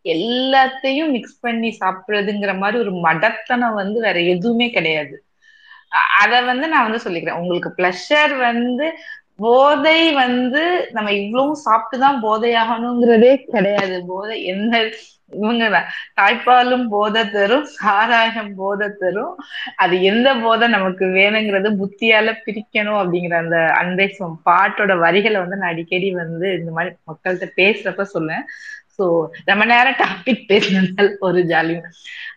எல்லாத்தையும் 0.05 1.09
மிக்ஸ் 1.09 1.39
பண்ணி 1.39 1.77
சாப்பிடுறதுங்கிற 1.79 2.57
மாதிரி 2.57 2.77
ஒரு 2.81 2.93
மடத்தனம் 3.03 3.73
வந்து 3.73 3.99
வேற 3.99 4.17
எதுவுமே 4.33 4.69
கிடையாது. 4.69 5.15
அத 6.21 6.41
வந்து 6.41 6.67
நான் 6.67 6.87
வந்து 6.87 7.03
சொல்லிக்கிறேன். 7.03 7.39
உங்களுக்கு 7.39 7.71
பிளஷர் 7.77 8.35
வந்து 8.39 8.87
போதை 9.39 9.99
வந்து 10.15 10.61
நம்ம 10.91 11.11
இவ்வளவும் 11.13 11.63
சாப்பிட்டுதான் 11.65 12.19
போதையாகணுங்கிறதே 12.21 13.33
கிடையாது. 13.45 14.05
போதை 14.07 14.37
என்ன 14.45 14.73
இவங்க 15.31 15.65
தாய்ப்பாலும் 16.17 16.83
போதை 16.89 17.21
தரும் 17.29 17.65
சாராயம் 17.75 18.51
போதை 18.55 18.87
தரும். 18.95 19.33
அது 19.81 19.95
எந்த 20.03 20.27
போதை 20.37 20.65
நமக்கு 20.69 21.05
வேணுங்கிறது 21.15 21.69
புத்தியால 21.81 22.33
பிரிக்கணும் 22.41 22.99
அப்படிங்கிற 23.01 23.35
அந்த 23.41 23.59
அன்பை 23.79 24.07
பாட்டோட 24.45 24.93
வரிகளை 24.99 25.37
வந்து 25.39 25.59
நான் 25.59 25.73
அடிக்கடி 25.73 26.09
வந்து 26.21 26.47
இந்த 26.59 26.71
மாதிரி 26.71 26.91
மக்கள்கிட்ட 27.09 27.47
பேசுறப்ப 27.57 28.05
சொல்லேன் 28.13 28.45
சோ 28.97 29.05
ரொம்ப 29.49 29.63
நேரம் 29.65 29.99
டாபிக் 30.01 30.43
பேசினதால் 30.45 31.11
ஒரு 31.19 31.39
ஜாலி 31.49 31.75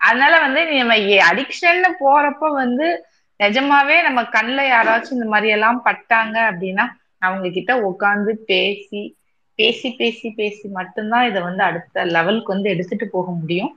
அதனால 0.06 0.32
வந்து 0.44 0.60
நம்ம 0.72 0.96
அடிக்ஷன்னு 1.28 1.90
போறப்ப 2.00 2.50
வந்து 2.56 2.86
நிஜமாவே 3.40 3.96
நம்ம 4.04 4.20
கண்ணில் 4.32 4.70
யாராச்சும் 4.70 5.16
இந்த 5.16 5.28
மாதிரி 5.32 5.48
எல்லாம் 5.56 5.80
பட்டாங்க 5.84 6.36
அப்படின்னா 6.50 6.86
அவங்க 7.22 7.46
கிட்ட 7.50 7.72
உட்காந்து 7.88 8.32
பேசி 8.48 9.02
பேசி 9.58 9.88
பேசி 10.00 10.28
பேசி 10.40 10.66
மட்டும்தான் 10.78 11.26
இதை 11.30 11.40
வந்து 11.48 11.62
அடுத்த 11.68 12.04
லெவலுக்கு 12.16 12.54
வந்து 12.54 12.72
எடுத்துட்டு 12.74 13.06
போக 13.16 13.28
முடியும். 13.40 13.72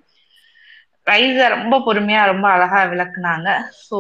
ரைஸை 1.08 1.46
ரொம்ப 1.56 1.76
பொறுமையா 1.86 2.24
ரொம்ப 2.32 2.48
அழகா 2.56 2.80
விளக்குனாங்க. 2.92 3.50
ஸோ 3.88 3.98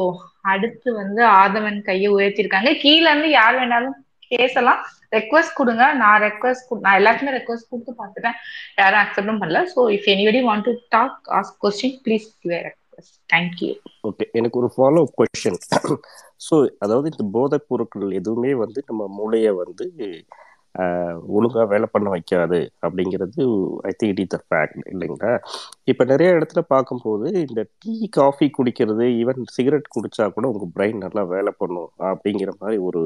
அடுத்து 0.53 0.89
வந்து 1.01 1.21
ஆதவன் 1.41 1.79
கையை 1.87 2.09
உயர்த்திருக்காங்க 2.17 2.71
கீழே 2.83 3.07
இருந்து 3.09 3.29
யார் 3.39 3.57
வேணாலும் 3.59 3.97
பேசலாம். 4.31 4.81
ரெக்வஸ்ட் 5.15 5.57
கொடுங்க. 5.59 5.85
நான் 6.01 6.21
ரெக்வஸ்ட் 6.25 6.69
நான் 6.85 6.97
எல்லாருக்குமே 6.99 7.33
ரெக்வஸ்ட் 7.37 7.71
கொடுத்து 7.71 7.93
பார்த்துட்டேன். 8.01 8.37
யாரும் 8.81 9.01
அக்செப்டும் 9.01 9.41
பண்ணல. 9.41 9.61
So 9.73 9.81
if 9.95 10.07
anybody 10.13 10.41
want 10.49 10.67
to 10.69 10.73
talk 10.95 11.17
ask 11.39 11.57
question 11.65 11.97
please 12.05 12.27
request 12.59 13.17
thank you 13.33 13.71
okay 14.09 14.27
எனக்கு 14.39 14.59
ஒரு 14.61 14.69
ஃபாலோ 14.75 15.01
அப் 15.05 15.17
கொஸ்டின் 15.19 15.59
ஸோ 16.47 16.55
அதாவது 16.85 17.07
இந்த 17.13 17.25
போதைப் 17.35 17.67
பொருட்கள் 17.69 18.17
எதுவுமே 18.19 18.53
வந்து 18.63 18.79
நம்ம 18.89 19.03
மூளையை 19.17 19.51
வந்து 19.63 19.87
ஒழுங்காக 21.31 21.65
வேலை 21.72 21.88
பண்ண 21.91 22.07
வைக்காது 22.14 22.60
அப்படிங்கிறது 22.85 23.41
I 23.89 23.93
think 23.98 24.14
it 24.14 24.23
is 24.26 24.38
a 24.38 24.43
fact 24.45 24.84
இல்லைங்களா? 24.93 25.31
இப்போ 25.91 26.03
நிறைய 26.11 26.30
இடத்துல 26.38 26.61
பார்க்கும்போது 26.72 27.27
இந்த 27.45 27.61
டீ 27.81 27.93
காஃபி 28.18 28.48
குடிக்கிறது 28.57 29.06
ஈவன் 29.19 29.41
சிகரெட் 29.57 29.93
குடித்தா 29.95 30.26
கூட 30.30 30.45
உங்கள் 30.52 30.73
பிரெயின் 30.76 31.03
நல்லா 31.06 31.23
வேலை 31.34 31.53
பண்ணும் 31.57 31.91
அப்படிங்கிற 32.10 32.53
மாதிரி 32.57 32.80
ஒரு 32.89 33.03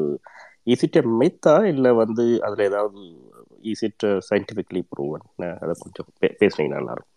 இசிட்ட 0.73 0.99
மெத்தா 1.19 1.55
இல்லை 1.71 1.91
வந்து 2.01 2.25
அதில் 2.47 2.67
ஏதாவது 2.69 3.01
இசிட்ட 3.65 4.11
சயின்டிஃபிக்லி 4.29 4.81
ப்ரூவன் 4.91 5.25
அதை 5.61 5.73
கொஞ்சம் 5.83 6.09
பே 6.19 6.29
பேசுனீங்க 6.41 6.73
நல்லாயிருக்கும். 6.75 7.11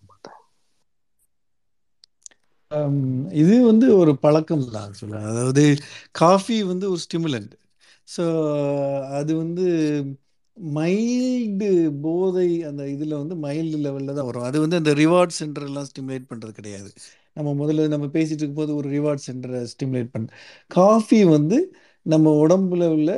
இது 3.40 3.54
வந்து 3.68 3.86
ஒரு 4.00 4.12
பழக்கம் 4.24 4.64
தான் 4.70 4.96
சொல்ல 4.98 5.20
அதாவது 5.30 5.62
காஃபி 6.14 6.56
வந்து 6.70 6.86
ஒரு 6.92 7.00
ஸ்டிமுலண்ட் 7.04 7.54
ஸோ 8.08 8.24
அது 9.18 9.32
வந்து 9.42 9.66
மைல்டு 10.74 11.90
போதை 12.00 12.62
அந்த 12.62 12.88
இதில் 12.88 13.14
வந்து 13.14 13.34
மைல்டு 13.48 13.78
லெவலில் 13.84 14.14
தான் 14.14 14.26
வரும். 14.26 14.42
அது 14.42 14.60
வந்து 14.60 14.76
அந்த 14.76 14.92
ரிவார்ட் 14.94 15.36
சென்டர்லாம் 15.40 15.88
ஸ்டிமுலேட் 15.90 16.28
பண்ணுறது 16.30 16.52
கிடையாது. 16.52 16.90
நம்ம 17.32 17.50
முதல்ல 17.60 17.88
நம்ம 17.88 18.06
பேசிகிட்டு 18.06 18.42
இருக்கும்போது 18.44 18.74
ஒரு 18.74 18.88
ரிவார்ட் 18.90 19.24
சென்டரை 19.28 19.66
ஸ்டிமுலேட் 19.74 20.10
பண்ண 20.12 20.28
காஃபி 20.66 21.24
வந்து 21.24 21.58
நம்ம 22.02 22.46
உடம்புல 22.46 22.84
உள்ள 22.88 23.10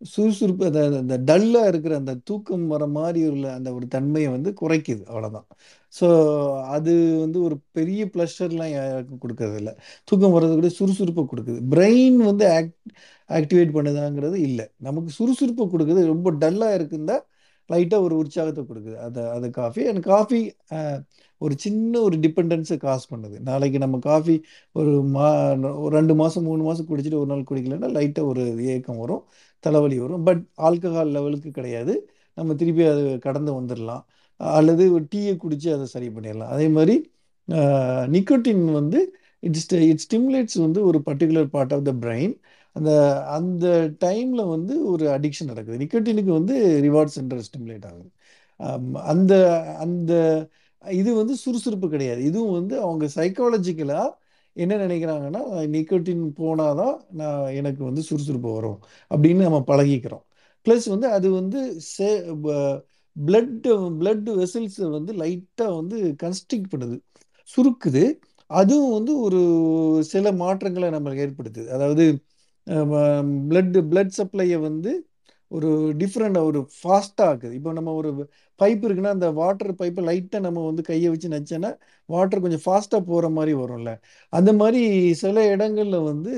சுறுசுறுப்பு 0.00 0.64
அந்த 0.68 0.80
அந்த 1.02 1.16
டல்லாக 1.28 1.70
இருக்கிற 1.72 1.94
அந்த 2.02 2.12
தூக்கம் 2.28 2.66
வர 2.74 2.84
மாதிரி 2.98 3.20
உள்ள 3.32 3.46
அந்த 3.58 3.68
ஒரு 3.78 3.86
தன்மையை 3.94 4.28
வந்து 4.36 4.50
குறைக்குது 4.60 5.02
அவ்வளோதான் 5.10 5.46
ஸோ 5.94 6.06
அது 6.76 6.92
வந்து 7.22 7.38
ஒரு 7.46 7.56
பெரிய 7.78 8.02
ப்ளஷர்லாம் 8.14 8.72
யாருக்கும் 8.74 9.22
கொடுக்கறது 9.24 9.58
இல்லை. 9.62 9.72
தூக்கம் 10.08 10.34
வர்றது 10.36 10.54
கூட 10.60 10.70
சுறுசுறுப்பை 10.78 11.24
கொடுக்குது. 11.32 11.60
பிரெயின் 11.74 12.18
வந்து 12.30 12.44
ஆக்ட் 12.56 12.76
ஆக்டிவேட் 13.30 13.74
பண்ணுதாங்கிறது 13.76 14.36
இல்லை. 14.48 14.66
நமக்கு 14.88 15.10
சுறுசுறுப்பை 15.18 15.66
கொடுக்குது 15.74 16.02
ரொம்ப 16.14 16.30
டல்லாக 16.42 16.78
இருக்குந்தா 16.78 17.16
லைட்டாக 17.70 18.06
ஒரு 18.06 18.14
உற்சாகத்தை 18.22 18.62
கொடுக்குது. 18.70 18.96
அதை 19.06 19.22
அது 19.36 19.46
காஃபி 19.60 19.82
அண்ட் 19.90 20.02
காஃபி 20.12 20.40
ஒரு 21.40 21.54
சின்ன 21.64 21.92
ஒரு 22.06 22.16
டிபெண்டன்ஸை 22.24 22.76
காசு 22.86 23.06
பண்ணுது. 23.12 23.36
நாளைக்கு 23.48 23.78
நம்ம 23.84 23.98
காஃபி 24.08 24.34
ஒரு 24.76 24.92
மா 25.14 25.26
ஒரு 25.84 25.92
ரெண்டு 25.98 26.14
மாதம் 26.20 26.46
மூணு 26.48 26.62
மாதம் 26.68 26.88
குடிச்சிட்டு 26.90 27.20
ஒரு 27.22 27.30
நாள் 27.32 27.48
குடிக்கலன்னா 27.50 27.90
லைட்டாக 27.98 28.30
ஒரு 28.32 28.42
ஏக்கம் 28.74 29.00
வரும். 29.04 29.22
தலைவலி 29.66 29.96
வரும். 29.98 30.24
பட் 30.28 30.42
ஆல்கஹால் 30.68 31.14
லெவலுக்கு 31.16 31.50
கிடையாது. 31.58 31.94
நம்ம 32.38 32.54
திருப்பி 32.60 32.84
அது 32.92 33.04
கடந்து 33.26 33.52
வந்துடலாம் 33.60 34.04
அல்லது 34.40 34.84
ஒரு 34.96 35.04
டீயை 35.14 35.34
குடித்து 35.36 35.68
அதை 35.76 35.86
சரி 35.94 36.08
பண்ணிடலாம் 36.08 36.52
அதே 36.56 36.68
மாதிரி 36.76 36.94
நிக்கோட்டின் 38.14 38.64
வந்து 38.78 39.00
இட்ஸ் 39.42 39.66
இட் 39.92 40.02
ஸ்டிமுலேட்ஸ் 40.06 40.58
வந்து 40.64 40.80
ஒரு 40.88 40.98
particular 41.08 41.48
part 41.54 41.74
of 41.76 41.84
the 41.88 41.92
brain 42.04 42.34
அந்த 42.76 42.90
அந்த 43.36 43.66
டைமில் 44.04 44.44
வந்து 44.54 44.74
ஒரு 44.92 45.04
அடிக்ஷன் 45.16 45.50
நடக்குது. 45.52 45.80
நிக்கோட்டினுக்கு 45.82 46.32
வந்து 46.38 46.54
ரிவார்ட் 46.86 47.14
சென்டர் 47.16 47.44
ஸ்டிமுலேட் 47.48 47.86
ஆகுது. 47.90 48.08
அந்த 49.12 49.32
அந்த 49.84 50.12
இது 50.84 51.10
வந்து 51.14 51.34
சுறுசுறுப்பு 51.36 51.88
கிடையாது. 51.88 52.20
இதுவும் 52.24 52.56
வந்து 52.58 52.74
அவங்க 52.80 53.04
சைக்காலஜிக்கலாக 53.16 54.08
என்ன 54.52 54.76
நினைக்கிறாங்கன்னா 54.76 55.42
நிக்கோட்டின் 55.74 56.24
போனாதான் 56.38 56.96
நான் 57.10 57.52
எனக்கு 57.54 57.84
வந்து 57.84 58.02
சுறுசுறுப்பு 58.02 58.50
வரும் 58.54 58.78
அப்படின்னு 59.10 59.46
நம்ம 59.46 59.62
பழகிக்கிறோம். 59.66 60.24
ப்ளஸ் 60.66 60.86
வந்து 60.88 61.06
அது 61.08 61.30
வந்து 61.30 61.60
சே 61.80 62.08
பிளட் 63.16 63.68
பிளட் 64.00 64.28
வெசல்ஸை 64.40 64.90
வந்து 64.90 65.12
லைட்டாக 65.12 65.76
வந்து 65.76 66.14
கன்ஸ்ட்ரிக் 66.22 66.70
பண்ணுது. 66.72 66.96
சுருக்குது. 67.48 68.04
அதுவும் 68.46 68.92
வந்து 68.92 69.12
ஒரு 69.20 69.40
சில 70.02 70.32
மாற்றங்களை 70.32 70.88
நம்மளுக்கு 70.88 71.24
ஏற்படுத்துது. 71.26 71.68
அதாவது 71.68 72.04
பிளட் 73.50 73.76
பிளட் 73.90 74.16
சப்ளையை 74.18 74.58
வந்து 74.60 74.92
ஒரு 75.50 75.68
டிஃப்ரெண்டாக 76.00 76.48
ஒரு 76.50 76.60
ஃபாஸ்ட்டாக 76.76 77.30
ஆக்குது 77.30 77.54
இப்போ 77.58 77.70
நம்ம 77.78 77.94
ஒரு 78.00 78.10
பைப் 78.60 78.82
இருக்குன்னா 78.86 79.12
அந்த 79.16 79.28
வாட்டர் 79.32 79.72
பைப்பை 79.80 80.02
லைட்டாக 80.08 80.42
நம்ம 80.46 80.64
வந்து 80.66 80.82
கையை 80.82 81.08
வச்சு 81.10 81.28
நச்சோன்னா 81.28 81.70
வாட்டர் 82.08 82.42
கொஞ்சம் 82.44 82.64
ஃபாஸ்ட்டாக 82.66 83.02
போகிற 83.10 83.28
மாதிரி 83.38 83.52
வரும்ல. 83.62 83.90
அந்த 84.32 84.50
மாதிரி 84.60 84.82
சில 85.22 85.46
இடங்களில் 85.52 86.06
வந்து 86.10 86.32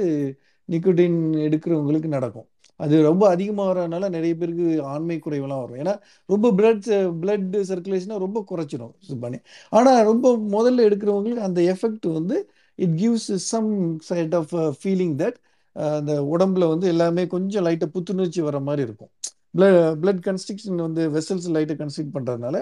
நிக்கோட்டின் 0.69 1.19
எடுக்கிறவங்களுக்கு 1.47 2.09
நடக்கும். 2.17 2.49
அது 2.81 2.95
ரொம்ப 3.03 3.25
அதிகமாக 3.29 3.69
வரனால 3.71 4.09
நிறைய 4.11 4.33
பேருக்கு 4.37 4.67
ஆண்மை 4.93 5.17
குறைவெல்லாம் 5.19 5.63
வரும். 5.65 5.79
ஏன்னா 5.83 5.95
ரொம்ப 6.29 6.47
பிளட் 6.59 6.87
பிளட் 7.23 7.57
சர்க்குலேஷனாக 7.71 8.25
ரொம்ப 8.27 8.39
குறைச்சிடும் 8.51 8.95
பண்ணி 9.25 9.39
ஆனால் 9.73 10.01
ரொம்ப 10.11 10.27
முதல்ல 10.57 10.87
எடுக்கிறவங்களுக்கு 10.89 11.49
அந்த 11.49 11.61
எஃபெக்ட் 11.75 12.09
வந்து 12.19 12.37
it 12.79 12.97
gives 13.01 13.31
some 13.53 13.71
side 14.11 14.35
of 14.41 14.55
feeling 14.83 15.15
that 15.23 15.39
அந்த 15.77 16.13
உடம்புல 16.35 16.69
வந்து 16.73 16.87
எல்லாமே 16.95 17.23
கொஞ்சம் 17.35 17.65
லைட்டாக 17.67 17.91
புத்துணர்ச்சி 17.97 18.41
வர 18.49 18.59
மாதிரி 18.69 18.83
இருக்கும். 18.89 19.13
பிளட் 19.57 19.79
பிளட் 20.03 20.23
கன்ஸ்ட்ரிக்ஷன் 20.29 20.85
வந்து 20.87 21.03
வெசல்ஸ் 21.17 21.49
லைட்டை 21.57 21.77
கன்ஸ்ட்ரக்ட் 21.83 22.15
பண்ணுறதுனால 22.17 22.57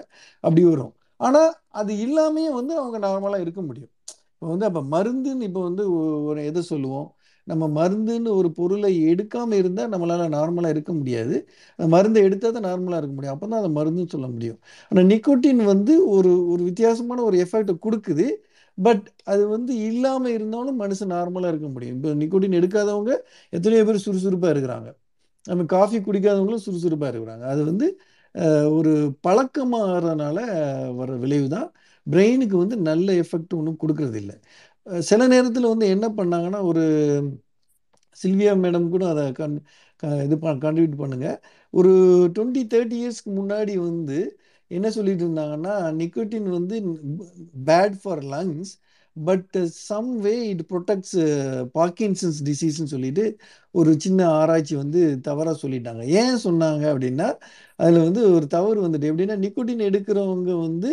அப்படி 0.44 0.62
வரும். 0.72 0.92
ஆனால் 1.20 1.50
அது 1.80 1.92
இல்லாமையே 2.06 2.50
வந்து 2.60 2.74
அவங்க 2.82 2.98
நார்மலாக 3.06 3.44
இருக்க 3.46 3.60
முடியும். 3.62 3.92
இப்போ 4.34 4.48
வந்து 4.52 4.66
அப்போ 4.68 4.82
மருந்துன்னு 4.94 5.46
இப்போ 5.48 5.62
வந்து 5.68 5.84
ஒரு 6.30 6.40
எதை 6.50 6.62
சொல்லுவோம்? 6.72 7.08
நம்ம 7.46 7.64
மருந்துன்னு 7.78 8.30
ஒரு 8.40 8.48
பொருளை 8.58 8.90
எடுக்காமல் 9.12 9.58
இருந்தால் 9.62 9.90
நம்மளால் 9.92 10.34
நார்மலாக 10.36 10.74
இருக்க 10.74 10.92
முடியாது. 10.92 11.36
அந்த 11.78 11.86
மருந்தை 11.96 12.20
எடுத்தால் 12.28 12.54
தான் 12.56 12.66
நார்மலாக 12.68 13.00
இருக்க 13.02 13.14
முடியும். 13.16 13.34
அப்போ 13.36 13.46
தான் 13.52 13.60
அந்த 13.62 13.72
மருந்துன்னு 13.78 14.12
சொல்ல 14.16 14.28
முடியும். 14.34 14.58
ஆனால் 14.90 15.08
நிக்கோட்டின் 15.12 15.62
வந்து 15.72 15.94
ஒரு 16.16 16.32
ஒரு 16.52 16.62
வித்தியாசமான 16.70 17.22
ஒரு 17.28 17.38
எஃபெக்டை 17.44 17.74
கொடுக்குது. 17.86 18.26
பட் 18.82 19.06
அது 19.24 19.48
வந்து 19.48 19.72
இல்லாமல் 19.90 20.32
இருந்தாலும் 20.32 20.80
மனுஷன் 20.80 21.12
நார்மலாக 21.14 21.50
இருக்க 21.52 21.68
முடியும். 21.68 21.96
இப்போ 21.96 22.10
நிக்கோட்டின் 22.22 22.56
எடுக்காதவங்க 22.60 23.12
எத்தனையோ 23.50 23.84
பேர் 23.84 24.04
சுறுசுறுப்பாக 24.06 24.52
இருக்கிறாங்க. 24.54 24.88
நம்ம 25.46 25.64
காஃபி 25.64 25.98
குடிக்காதவங்களும் 25.98 26.64
சுறுசுறுப்பாக 26.66 27.12
இருக்கிறாங்க. 27.12 27.44
அது 27.54 27.62
வந்து 27.64 27.86
ஒரு 28.78 28.92
பழக்கமாகறதுனால 29.28 30.38
வர 30.94 31.12
விளைவு 31.22 31.48
தான். 31.48 31.68
பிரெயினுக்கு 32.06 32.56
வந்து 32.62 32.76
நல்ல 32.88 33.12
எஃபெக்ட் 33.12 33.54
ஒன்றும் 33.54 33.78
கொடுக்கறது 33.86 34.14
இல்லை. 34.14 34.36
சில 35.00 35.26
நேரத்தில் 35.26 35.70
வந்து 35.72 35.86
என்ன 35.88 36.06
பண்ணாங்கன்னா 36.16 36.60
ஒரு 36.62 36.84
சில்வியா 38.22 38.52
மேடம் 38.64 38.88
கூட 38.88 39.08
அதை 39.08 39.32
கண் 39.32 39.56
க- 39.96 40.22
இது 40.24 40.36
கான்ட்ரிபியூட் 40.36 41.00
பண்ணுங்கள் 41.02 41.38
ஒரு 41.70 41.90
டுவெண்ட்டி 42.38 42.62
தேர்ட்டி 42.74 42.96
இயர்ஸ்க்கு 43.00 43.30
முன்னாடி 43.40 43.74
வந்து 43.78 44.18
என்ன 44.70 44.90
சொல்லிட்டு 44.96 45.24
இருந்தாங்கன்னா 45.26 45.74
நிக்கோட்டின் 46.00 46.48
வந்து 46.58 46.76
bad 47.68 47.96
for 48.02 48.22
lungs 48.34 48.72
but 49.16 49.56
some 49.88 50.10
way 50.24 50.34
it 50.50 50.64
protects 50.72 51.16
Parkinson's 51.78 52.38
டிசீஸ்ன்னு 52.48 52.92
சொல்லிட்டு 52.94 53.24
ஒரு 53.74 53.90
சின்ன 54.04 54.20
ஆராய்ச்சி 54.40 54.74
வந்து 54.82 55.00
தவறாக 55.28 55.56
சொல்லிட்டாங்க. 55.62 56.02
ஏன் 56.20 56.36
சொன்னாங்க 56.44 56.84
அப்படின்னா 56.92 57.28
அதில் 57.78 58.04
வந்து 58.06 58.22
ஒரு 58.36 58.46
தவறு 58.56 58.78
வந்துட்டு 58.86 59.10
எப்படின்னா 59.12 59.36
நிக்கோட்டின் 59.46 59.86
எடுக்கிறவங்க 59.88 60.52
வந்து 60.66 60.92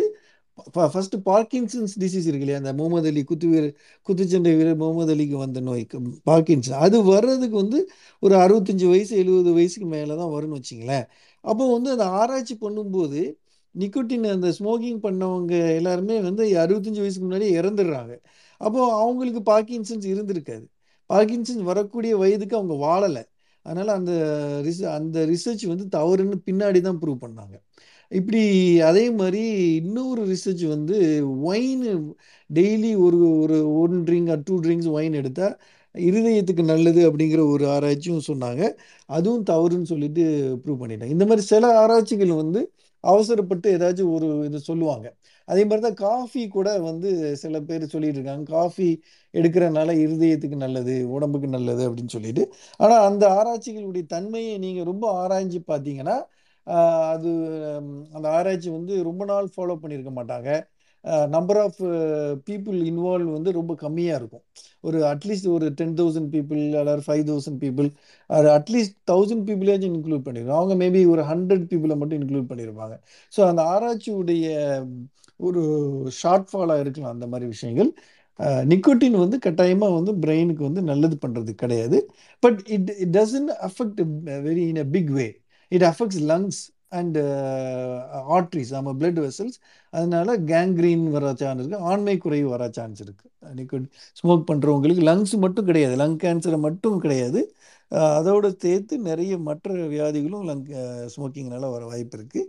ஃபஸ்ட்டு 0.74 1.18
பார்க்கின்சன்ஸ் 1.30 1.92
டிசீஸ் 2.02 2.26
இருக்கு 2.28 2.44
இல்லையா? 2.44 2.60
அந்த 2.62 2.72
முகமது 2.78 3.08
அலி 3.10 3.22
குத்து 3.24 3.48
வீரர் 3.52 3.74
குத்துச்சண்டை 4.06 4.52
வீரர் 4.58 4.80
முகமது 4.82 5.12
அலிக்கு 5.14 5.36
வந்த 5.42 5.60
நோய் 5.68 5.84
பார்க்கின்சன் 6.30 6.80
அது 6.86 6.98
வர்றதுக்கு 7.12 7.56
வந்து 7.62 7.80
ஒரு 8.22 8.34
அறுபத்தஞ்சு 8.44 8.86
வயசு 8.92 9.12
எழுபது 9.22 9.52
வயசுக்கு 9.58 9.88
மேலே 9.96 10.14
தான் 10.22 10.32
வரும்னு 10.34 10.58
வச்சிங்களேன். 10.60 11.06
அப்போ 11.44 11.64
வந்து 11.74 11.90
அந்த 11.96 12.06
ஆராய்ச்சி 12.20 12.56
பண்ணும்போது 12.64 13.22
நிக்கோட்டின் 13.78 14.26
அந்த 14.30 14.48
ஸ்மோக்கிங் 14.58 15.00
பண்ணவங்க 15.02 15.52
எல்லாருமே 15.76 16.20
வந்து 16.20 16.44
அறுபத்தஞ்சு 16.62 17.02
வயசுக்கு 17.04 17.28
முன்னாடி 17.28 17.48
இறந்துடுறாங்க. 17.60 18.14
அப்போது 18.60 18.92
அவங்களுக்கு 18.92 19.42
பார்க்கின்சன்ஸ் 19.52 20.06
இருந்திருக்காது. 20.14 20.66
பார்க்கின்சன்ஸ் 21.10 21.62
வரக்கூடிய 21.62 22.16
வயதுக்கு 22.16 22.56
அவங்க 22.56 22.74
வாழலை. 22.86 23.22
அதனால் 23.66 23.88
அந்த 23.88 24.12
ரிச 24.66 24.80
அந்த 24.98 25.26
ரிசர்ச் 25.26 25.64
வந்து 25.66 25.86
தவறுன்னு 25.98 26.36
பின்னாடி 26.46 26.80
தான் 26.80 27.00
ப்ரூவ் 27.02 27.24
பண்ணாங்க. 27.24 27.56
இப்படி 28.12 28.42
அதே 28.80 29.10
மாதிரி 29.10 29.40
இன்னொரு 29.74 30.22
ரிசர்ச் 30.26 30.64
வந்து 30.68 30.96
ஒயின் 31.42 31.84
டெய்லி 32.54 32.96
ஒரு 32.96 33.18
ஒரு 33.40 33.56
one 33.80 33.96
drink 34.04 34.42
two 34.44 34.54
drinks 34.60 34.90
wine 34.90 35.12
எடுத்தால் 35.12 35.56
இருதயத்துக்கு 35.94 36.64
நல்லது 36.64 37.10
அப்படிங்கிற 37.10 37.50
ஒரு 37.50 37.64
ஆராய்ச்சியும் 37.68 38.26
சொன்னாங்க. 38.28 38.62
அதுவும் 39.06 39.44
தவறுன்னு 39.44 39.82
சொல்லிட்டு 39.82 40.24
ப்ரூவ் 40.64 40.80
பண்ணிட்டாங்க. 40.82 41.14
இந்த 41.16 41.26
மாதிரி 41.26 41.46
சில 41.46 41.80
ஆராய்ச்சிகள் 41.80 42.32
வந்து 42.32 42.60
அவசரப்பட்டு 43.04 43.68
ஏதாச்சும் 43.76 44.12
ஒரு 44.16 44.28
இது 44.48 44.58
சொல்லுவாங்க. 44.70 45.06
அதே 45.48 45.62
மாதிரி 45.68 45.82
தான் 45.86 45.98
காஃபி 46.06 46.42
கூட 46.56 46.68
வந்து 46.88 47.10
சில 47.42 47.60
பேர் 47.68 47.84
சொல்லிட்டு 47.94 48.18
இருக்காங்க 48.20 48.44
காஃபி 48.56 48.88
எடுக்கிறனால 49.34 49.90
இருதயத்துக்கு 50.04 50.56
நல்லது 50.64 50.94
உடம்புக்கு 51.16 51.48
நல்லது 51.56 51.82
அப்படின்னு 51.88 52.14
சொல்லிட்டு. 52.16 52.44
ஆனால் 52.80 53.04
அந்த 53.10 53.24
ஆராய்ச்சிகளுடைய 53.38 54.04
தன்மையை 54.14 54.54
நீங்கள் 54.66 54.88
ரொம்ப 54.92 55.06
ஆராய்ஞ்சு 55.22 55.60
பார்த்தீங்கன்னா 55.72 56.16
அது 57.14 57.30
அந்த 58.16 58.26
ஆராய்ச்சி 58.38 58.68
வந்து 58.78 58.94
ரொம்ப 59.08 59.22
நாள் 59.30 59.46
ஃபாலோ 59.54 59.76
பண்ணியிருக்க 59.82 60.12
மாட்டாங்க. 60.18 60.50
நம்பர் 61.36 61.60
ஆஃப் 61.66 61.80
பீப்புள் 62.48 62.78
இன்வால்வ் 62.90 63.30
வந்து 63.36 63.50
ரொம்ப 63.58 63.72
கம்மியாக 63.84 64.18
இருக்கும். 64.20 64.44
ஒரு 64.86 64.98
அட்லீஸ்ட் 65.12 65.48
ஒரு 65.56 65.66
டென் 65.80 65.94
தௌசண்ட் 66.00 66.30
பீப்புள் 66.34 66.62
அல்லது 66.80 67.04
ஃபைவ் 67.06 67.24
தௌசண்ட் 67.30 67.60
பீப்புள் 67.64 67.88
அது 68.30 68.48
அட்லீஸ்ட் 68.58 68.96
தௌசண்ட் 69.12 69.44
பீப்புளேஜும் 69.48 69.96
இன்க்ளூட் 69.98 70.26
பண்ணிருக்கோம். 70.28 70.60
அவங்க 70.60 70.76
மேபி 70.84 71.02
ஒரு 71.14 71.24
ஹண்ட்ரட் 71.32 71.66
பீப்புளை 71.72 71.96
மட்டும் 72.00 72.20
இன்க்ளூட் 72.20 72.50
பண்ணியிருப்பாங்க 72.52 72.96
ஸோ 73.32 73.42
அந்த 73.50 73.62
ஆராய்ச்சியுடைய 73.74 74.46
ஒரு 75.40 75.62
ஷார்ட்ஃபாலாக 76.20 76.82
இருக்கலாம் 76.84 77.14
அந்த 77.16 77.26
மாதிரி 77.32 77.48
விஷயங்கள். 77.54 77.90
நிக்கோட்டின் 78.72 79.16
வந்து 79.22 79.36
கட்டாயமாக 79.44 79.94
வந்து 79.98 80.12
பிரெயினுக்கு 80.24 80.62
வந்து 80.68 80.82
நல்லது 80.90 81.16
பண்ணுறது 81.24 81.52
கிடையாது. 81.62 81.98
But 82.42 82.58
it 82.74 82.90
it 83.04 83.14
doesn't 83.18 83.52
affect 83.68 84.00
very 84.48 84.64
in 84.72 84.82
a 84.84 84.86
big 84.96 85.10
way 85.18 85.26
it 85.72 85.86
affects 85.90 86.20
lungs 86.32 86.60
and 86.92 87.22
arteries 88.36 88.70
uh, 88.70 88.76
நம்ம 88.76 88.92
பிளட் 89.00 89.20
வெசல்ஸ் 89.24 89.58
அதனால 89.92 90.36
கேங்க்ரீன் 90.50 91.04
வர 91.14 91.32
சான்ஸ் 91.40 91.60
இருக்குது 91.62 91.84
ஆண்மை 91.90 92.14
குறைவு 92.24 92.48
வர 92.54 92.66
சான்ஸ் 92.78 93.00
இருக்குது 93.06 93.54
நிக்கோட் 93.58 93.86
ஸ்மோக் 94.20 94.46
பண்ணுறவங்களுக்கு 94.50 95.04
லங்ஸ் 95.10 95.34
மட்டும் 95.44 95.68
கிடையாது 95.70 95.94
லங் 96.02 96.18
கேன்சரை 96.24 96.58
மட்டும் 96.66 96.98
கிடையாது. 97.04 97.42
அதோடு 98.18 98.48
சேர்த்து 98.64 98.94
நிறைய 99.10 99.34
மற்ற 99.48 99.74
வியாதிகளும் 99.94 100.46
லங் 100.50 100.64
ஸ்மோக்கிங்னால 101.14 101.70
வர 101.74 101.84
வாய்ப்பு 101.92 102.16
இருக்குது 102.18 102.48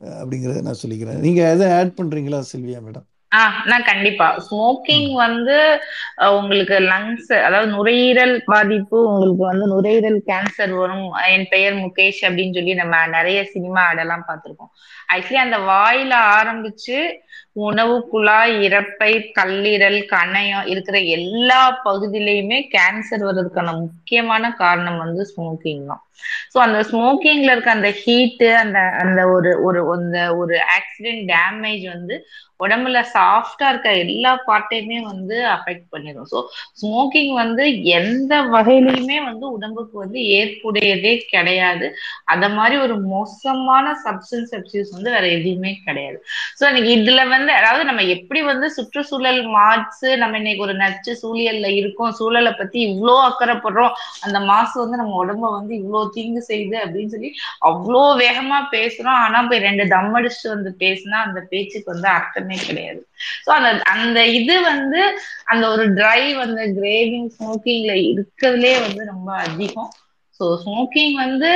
அப்படிங்கிறத 0.00 0.62
நான் 0.68 0.82
சொல்லிக்கிறேன். 0.84 1.20
நீங்கள் 1.26 1.50
எதை 1.54 1.68
ஆட் 1.80 1.96
பண்ணுறீங்களா 2.00 2.40
சில்வியா 2.52 2.80
மேடம் 2.88 3.06
நான் 3.64 3.84
கண்டிப்பா. 3.84 4.26
ஸ்மோக்கிங் 4.46 5.12
வந்து 5.12 5.56
உங்களுக்கு 6.38 6.76
லங்ஸ் 6.92 7.30
அதாவது 7.42 7.70
நுரையீரல் 7.70 8.34
பாதிப்பு 8.44 8.98
உங்களுக்கு 9.08 9.44
வந்து 9.44 9.66
நுரையீரல் 9.66 10.18
கேன்சர் 10.30 10.74
வரும். 10.80 11.08
என் 11.34 11.46
பெயர் 11.50 11.74
முகேஷ் 11.74 12.20
அப்படின்னு 12.28 12.56
சொல்லி 12.58 12.74
நம்ம 12.74 13.06
நிறைய 13.06 13.44
சினிமா 13.44 13.82
ஆடெல்லாம் 13.90 14.26
பார்த்திருக்கோம். 14.28 14.72
ஆக்சுவலி 15.14 15.40
அந்த 15.46 15.58
வாயில 15.72 16.12
ஆரம்பிச்சு 16.38 16.98
உணவு 17.56 17.96
குழாய் 18.10 18.54
இறப்பை 18.66 19.10
கல்லீரல் 19.36 20.00
கணையம் 20.12 20.68
இருக்கிற 20.72 20.96
எல்லா 21.16 21.60
பகுதியிலையுமே 21.84 22.58
கேன்சர் 22.74 23.26
வர்றதுக்கான 23.26 23.74
முக்கியமான 23.82 24.50
காரணம் 24.62 25.02
வந்து 25.04 25.24
ஸ்மோக்கிங் 25.30 25.84
தான். 25.90 26.02
ஸோ 26.52 26.58
அந்த 26.66 26.78
ஸ்மோக்கிங்ல 26.90 27.52
இருக்க 27.54 27.70
அந்த 27.72 27.90
ஹீட்டு 28.02 28.48
அந்த 28.62 28.80
அந்த 29.02 29.20
ஒரு 29.34 29.50
ஒரு 29.66 29.80
அந்த 29.96 30.18
ஒரு 30.40 30.56
ஆக்சிடென்ட் 30.76 31.24
டேமேஜ் 31.32 31.84
வந்து 31.94 32.16
உடம்புல 32.60 32.98
சாஃப்டா 33.14 33.66
இருக்க 33.70 33.88
எல்லா 34.02 34.32
பார்ட்டையுமே 34.46 34.98
வந்து 35.08 35.36
அஃபெக்ட் 35.54 35.86
பண்ணிடும் 35.90 36.28
ஸோ 36.32 36.38
ஸ்மோக்கிங் 36.80 37.32
வந்து 37.40 37.64
எந்த 37.96 38.34
வகையிலையுமே 38.54 39.18
வந்து 39.28 39.46
உடம்புக்கு 39.56 39.96
வந்து 40.02 40.20
ஏற்புடையதே 40.38 41.14
கிடையாது. 41.32 41.86
அத 42.32 42.48
மாதிரி 42.56 42.76
ஒரு 42.84 42.96
மோசமான 43.12 43.94
சப்ஸ்டன்ஸ் 44.04 44.54
அப்யூஸ் 44.58 44.94
வந்து 44.96 45.10
வேற 45.10 45.26
எதுவுமே 45.38 45.72
கிடையாது. 45.86 46.18
ஸோ 46.58 46.62
எனக்கு 46.70 46.90
இதுல 46.98 47.20
வந்து 47.28 47.43
அதாவது 47.52 47.82
நம்ம 47.84 48.02
எப்படி 48.14 48.40
வந்து 48.42 48.66
சுற்றுச்சூழல் 48.74 49.40
மாசு 49.54 50.08
நம்ம 50.16 50.38
இன்னைக்கு 50.38 50.62
ஒரு 50.62 50.74
நச்சு 50.74 51.12
சூழியல்ல 51.22 51.68
இருக்கோம் 51.80 52.12
சூழலை 52.12 52.52
பத்தி 52.52 52.78
இவ்வளோ 52.88 53.16
அக்கறைப்படுறோம் 53.28 53.94
அந்த 54.20 54.38
மாசு 54.50 54.74
வந்து 54.82 54.96
நம்ம 54.96 55.16
உடம்ப 55.22 55.50
வந்து 55.50 55.74
இவ்வளோ 55.80 56.02
தீங்கு 56.16 56.42
செய்யுது 56.50 56.76
அப்படின்னு 56.84 57.14
சொல்லி 57.14 57.30
அவ்வளோ 57.62 58.04
வேகமா 58.22 58.58
பேசுறோம். 58.74 59.20
ஆனா 59.24 59.40
போய் 59.42 59.64
ரெண்டு 59.66 59.86
தம் 59.86 60.14
அடிச்சுட்டு 60.14 60.54
வந்து 60.54 60.72
பேசினா 60.82 61.18
அந்த 61.26 61.40
பேச்சுக்கு 61.52 61.92
வந்து 61.92 62.08
அர்த்தமே 62.14 62.58
கிடையாது. 62.66 63.00
ஸோ 63.44 63.50
அந்த 63.58 63.70
அந்த 63.94 64.18
இது 64.38 64.54
வந்து 64.62 65.00
அந்த 65.52 65.64
ஒரு 65.68 65.84
டிரைவ் 65.94 66.38
அந்த 66.46 66.62
கிரேவிங் 66.78 67.30
ஸ்மோக்கிங்ல 67.36 67.94
இருக்கிறதுலே 68.08 68.74
வந்து 68.86 69.04
ரொம்ப 69.12 69.30
அதிகம். 69.46 69.92
ஸோ 70.40 70.44
ஸ்மோக்கிங் 70.62 71.14
வந்து 71.22 71.50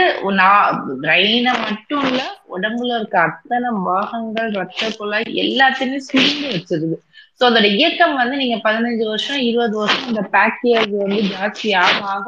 பிரெயினை 1.02 1.52
மட்டும் 1.64 2.04
இல்ல 2.08 2.20
உடம்புல 2.54 2.90
இருக்க 2.98 3.16
அத்தனை 3.28 3.70
பாகங்கள் 3.86 4.50
ரத்த 4.58 4.90
குழாய் 4.98 5.40
எல்லாத்தையுமே 5.44 5.98
சுருண்டு 6.08 6.48
வச்சிருது. 6.52 6.96
ஸோ 7.38 7.44
அதோட 7.48 7.66
இயக்கம் 7.78 8.14
வந்து 8.20 8.36
நீங்க 8.42 8.56
பதினஞ்சு 8.66 9.04
வருஷம் 9.10 9.42
இருபது 9.48 9.76
வருஷம் 9.80 10.08
இந்த 10.10 10.22
பேக்கேஜ் 10.34 10.94
வந்து 11.02 11.20
ஜாஸ்தி 11.32 11.70
ஆக 11.82 11.98
ஆக 12.14 12.26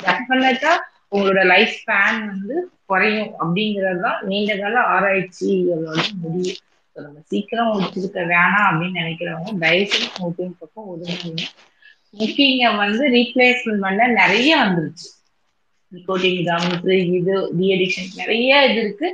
டெஃபினட்டா 0.00 0.72
உங்களோட 1.12 1.42
லைஃப் 1.52 1.74
ஸ்பேன் 1.78 2.20
வந்து 2.30 2.56
குறையும். 2.90 3.32
அப்படிங்கிறது 3.40 4.00
தான் 4.06 4.20
நீண்ட 4.28 4.52
கால 4.56 4.80
ஆராய்ச்சிகளோட 4.94 6.00
முடிவு. 6.22 6.54
ஸோ 6.96 7.00
நம்ம 7.06 7.18
சீக்கிரம் 7.30 7.70
முடிச்சிருக்க 7.72 8.20
வேணாம் 8.32 8.68
அப்படின்னு 8.68 9.00
நினைக்கிறவங்க 9.02 9.54
தயவுசெய்து 9.64 10.08
ஸ்மோக்கிங் 10.10 10.56
பக்கம் 10.60 10.88
ஒதுங்க 10.92 11.46
ஸ்மோக்கிங்கை 12.08 12.70
வந்து 12.82 13.04
ரீப்ளேஸ்மெண்ட் 13.16 13.84
பண்ண 13.86 14.08
நிறைய 14.20 14.50
வந்துருச்சு. 14.62 15.08
நிக்கோட்டின் 15.96 16.40
கம்ஸ் 16.48 16.86
இது 17.18 17.34
டி 17.58 17.66
அடிக்ஷன் 17.74 18.14
நிறைய 18.20 18.62
இது 18.68 18.80
இருக்கு. 18.84 19.08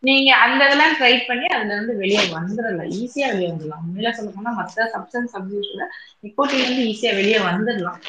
நீங்க 0.00 0.30
அந்த 0.44 0.60
இதெல்லாம் 0.66 0.94
ட்ரை 0.98 1.12
பண்ணி 1.26 1.46
அதுல 1.56 1.74
இருந்து 1.74 1.94
வெளியே 2.00 2.22
வந்துடலாம். 2.36 2.92
ஈஸியா 3.00 3.26
வெளியே 3.32 3.50
வந்துடலாம். 3.50 3.82
உண்மையில 3.84 4.12
சொல்ல 4.16 4.30
போனா 4.36 4.52
மற்ற 4.60 4.86
சப்ஸ்டன்ஸ் 4.94 5.36
அப்யூஸ்ல 5.38 5.84
நிக்கோட்டின் 6.24 6.66
வந்து 6.66 6.82
ஈஸியா 6.90 7.12
வெளியே 7.20 7.40
வந்துடலாம். 7.48 8.00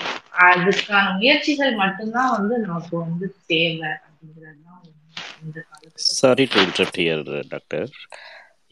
அதுக்கான 0.45 1.05
முயற்சிகள் 1.17 1.79
மட்டும்தான் 1.83 2.33
வந்து 2.37 2.55
நமக்கு 2.65 2.95
வந்து 3.03 3.25
தேவை 3.51 3.91
அப்படிங்கிறது 3.97 4.59
தான் 4.61 4.81
இந்த 5.43 5.59
காலத்துல 5.67 6.05
சாரி 6.13 6.45
டு 6.53 6.59
இன்டரப்ட் 6.65 7.01
டாக்டர் 7.53 7.89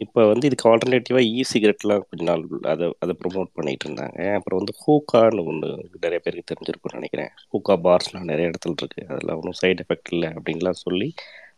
இப்போ 0.02 0.22
வந்து 0.30 0.48
இதுக்கு 0.50 0.68
ஆல்டர்னேட்டிவாக 0.70 1.26
இ 1.32 1.42
சிகரெட்லாம் 1.52 2.04
கொஞ்ச 2.10 2.24
நாள் 2.30 2.44
அதை 2.72 2.86
அதை 3.04 3.14
ப்ரொமோட் 3.22 3.50
பண்ணிட்டு 3.58 3.86
இருந்தாங்க. 3.88 4.20
அப்புறம் 4.38 4.60
வந்து 4.62 4.74
ஹூக்கான்னு 4.82 5.44
ஒன்று 5.52 5.70
நிறைய 6.06 6.20
பேருக்கு 6.24 6.50
தெரிஞ்சிருக்கும்னு 6.52 7.00
நினைக்கிறேன். 7.00 7.32
ஹூக்கா 7.52 7.76
பார்ஸ்லாம் 7.88 8.30
நிறைய 8.32 8.52
இடத்துல 8.52 8.74
இருக்குது 8.74 9.08
அதில் 9.14 9.36
ஒன்றும் 9.38 9.60
சைட் 9.62 9.84
எஃபெக்ட் 9.86 10.12
இல்லை 10.16 10.30
அப்படின்லாம் 10.38 10.82
சொல்லி 10.86 11.10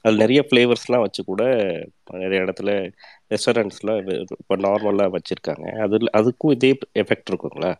அதில் 0.05 0.21
நிறைய 0.23 0.41
ஃப்ளேவர்ஸ்லாம் 0.47 1.05
வச்சு 1.05 1.21
கூட 1.23 1.41
நிறைய 2.23 2.39
இடத்துல 2.45 2.71
ரெஸ்டாரண்ட்ஸ்லாம் 3.33 3.99
இப்போ 4.41 4.55
நார்மலாக 4.65 5.13
வச்சுருக்காங்க. 5.15 5.65
அதில் 5.85 6.13
அதுக்கும் 6.19 6.55
இதே 6.57 6.71
எஃபெக்ட் 7.03 7.31
இருக்குங்களா? 7.31 7.71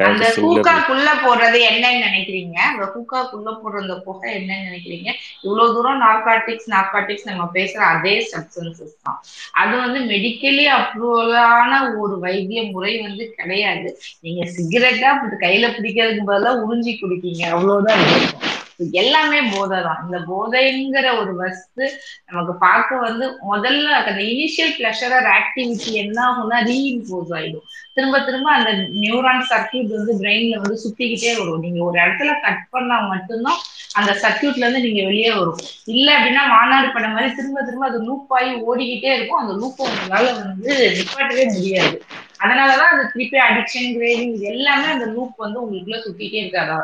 அந்த 0.00 0.24
ஹூக்காக்குள்ள 0.36 1.08
போடுறது 1.22 1.58
என்னன்னு 1.70 1.98
நினைக்கிறீங்க? 2.04 2.56
அந்த 2.70 2.84
ஹூக்காக்குள்ள 2.84 3.50
போடுற 3.62 3.80
அந்த 3.80 3.94
புகை 3.94 4.34
என்னன்னு 4.34 4.66
நினைக்கிறீங்க? 4.68 5.08
இவ்வளவு 5.42 5.74
தூரம் 5.74 6.00
நார்காட்டிக்ஸ் 6.00 6.68
நார்காட்டிக்ஸ் 6.70 7.24
நம்ம 7.24 7.50
பேசுற 7.54 7.76
அதே 7.76 8.14
சப்ஸ்டன்சஸ் 8.32 8.94
தான். 9.02 9.18
அது 9.52 9.76
வந்து 9.76 10.00
மெடிக்கலி 10.00 10.64
அப்ரூவலான 10.78 11.98
ஒரு 11.98 12.18
வைத்திய 12.18 12.62
முறை 12.70 13.00
வந்து 13.00 13.34
கிடையாது. 13.34 13.98
நீங்க 14.20 14.44
சிகரெட்டா 14.50 15.12
கையில 15.40 15.68
பிடிக்கிறதுக்கு 15.76 16.30
பதிலா 16.32 16.52
உறிஞ்சி 16.64 16.94
குடிக்கீங்க. 16.94 17.42
அவ்வளவுதான் 17.50 18.00
இருக்கும். 18.00 18.63
எல்லாமே 18.90 19.40
போதை 19.54 19.82
தான் 19.82 20.02
இந்த 20.04 20.18
போதைங்கிற 20.18 21.18
ஒரு 21.18 21.36
வஸ்து 21.36 22.00
நமக்கு 22.26 22.54
பார்க்க 22.54 22.96
வந்து 22.96 23.38
முதல்ல 23.50 23.84
அந்த 23.84 24.20
இனிஷியல் 24.20 24.74
பிளஷரர் 24.78 25.28
ஆக்டிவிட்டி 25.38 25.92
என்ன 25.92 26.18
ஆகும்னா 26.22 26.58
ரீஇன்போஸ் 26.64 27.32
ஆயிடும். 27.34 27.66
திரும்ப 27.94 28.20
திரும்ப 28.20 28.52
அந்த 28.52 28.72
நியூரான் 28.72 29.46
சர்க்கியூட் 29.50 29.86
வந்து 29.86 30.18
பிரெயின்ல 30.20 30.56
வந்து 30.56 30.78
சுத்திக்கிட்டே 30.84 31.38
வரும். 31.38 31.60
நீங்க 31.60 31.84
ஒரு 31.84 32.00
இடத்துல 32.00 32.40
கட் 32.40 32.68
பண்ணா 32.70 33.00
மட்டும்தான் 33.00 33.60
அந்த 33.92 34.12
சர்க்கியூட்ல 34.12 34.56
இருந்து 34.56 34.80
நீங்க 34.80 35.02
வெளியே 35.04 35.32
வரும். 35.32 35.56
இல்ல 35.84 36.18
அப்படின்னா 36.18 36.46
மாநாடு 36.48 36.92
பண்ண 36.92 37.08
மாதிரி 37.08 37.34
திரும்ப 37.34 37.62
திரும்ப 37.62 37.86
அது 37.86 38.04
லூப் 38.04 38.32
ஆகி 38.32 38.50
ஓடிக்கிட்டே 38.50 39.12
இருக்கும். 39.14 39.38
அந்த 39.38 39.52
லூப்பை 39.52 39.86
உங்களால 39.90 40.34
வந்து 40.34 40.94
நிப்பாட்டவே 40.96 41.44
முடியாது. 41.54 42.02
அதனாலதான் 42.38 42.92
அந்த 42.94 43.10
திருப்பி 43.12 43.38
அடிக்ஷன் 43.38 43.90
கிரேவிங் 43.96 44.40
எல்லாமே 44.40 44.84
அந்த 44.84 45.06
லூப் 45.06 45.34
வந்து 45.36 45.60
உங்களுக்குள்ள 45.64 46.00
சுத்திட்டே 46.06 46.40
இருக்காதா? 46.44 46.78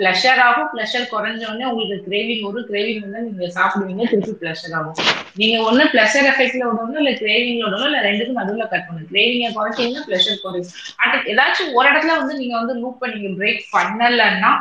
பிளஷர் 0.00 0.40
ஆகும். 0.46 0.68
பிளஷர் 0.72 1.10
குறைஞ்ச 1.12 1.42
உடனே 1.50 1.66
உங்களுக்கு 1.70 2.06
கிரேவிங் 2.08 2.42
வரும் 2.46 2.66
கிரேவிங் 2.70 3.02
வந்து 3.04 3.22
நீங்க 3.26 3.46
சாப்பிடுவீங்க 3.56 4.04
திருப்பி 4.10 4.34
பிளஷர் 4.42 4.74
ஆகும். 4.78 4.98
நீங்க 5.40 5.56
ஒண்ணு 5.68 5.84
பிளஷர் 5.94 6.28
எஃபெக்ட்ல 6.30 6.62
விடணும் 6.70 7.00
இல்ல 7.02 7.12
கிரேவிங்ல 7.22 7.64
விடணும் 7.66 7.88
இல்ல 7.90 8.00
ரெண்டுக்கும் 8.08 8.40
நடுவில் 8.40 8.70
கட் 8.72 8.86
பண்ணணும் 8.88 9.10
கிரேவிங்க 9.12 9.50
குறைச்சிங்கன்னா 9.58 10.06
பிளஷர் 10.08 10.42
குறையும். 10.44 10.72
அட் 11.02 11.28
ஏதாச்சும் 11.32 11.74
ஒரு 11.78 11.86
இடத்துல 11.90 12.16
வந்து 12.20 12.34
நீங்க 12.40 12.56
வந்து 12.60 12.74
லூப் 12.82 13.02
பண்ணி 13.04 13.30
பிரேக் 13.40 13.62
பண்ணலன்னா 13.76 14.52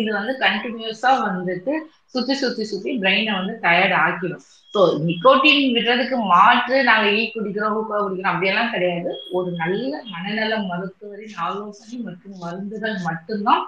இது 0.00 0.10
வந்து 0.18 0.32
கண்டினியூஸா 0.42 1.12
வந்துட்டு 1.26 1.72
சுத்தி 2.12 2.34
சுத்தி 2.42 2.64
சுத்தி 2.68 2.90
பிரெயினை 3.00 3.32
வந்து 3.38 3.54
டயர்ட் 3.64 3.94
ஆக்கிடும். 4.02 4.44
ஸோ 4.74 4.80
நிக்கோட்டின் 5.06 5.64
விடுறதுக்கு 5.74 6.16
மாற்று 6.32 6.76
நாங்க 6.88 7.06
ஈ 7.18 7.22
குடிக்கிறோம் 7.34 7.74
ஹூக்கா 7.76 7.96
குடிக்கிறோம் 8.04 8.32
அப்படியெல்லாம் 8.32 8.70
கிடையாது. 8.74 9.10
ஒரு 9.38 9.50
நல்ல 9.62 9.90
மனநல 10.12 10.54
மருத்துவரின் 10.70 11.36
ஆலோசனை 11.46 11.98
மற்றும் 12.06 12.38
மருந்துகள் 12.44 12.96
மட்டும்தான் 13.08 13.64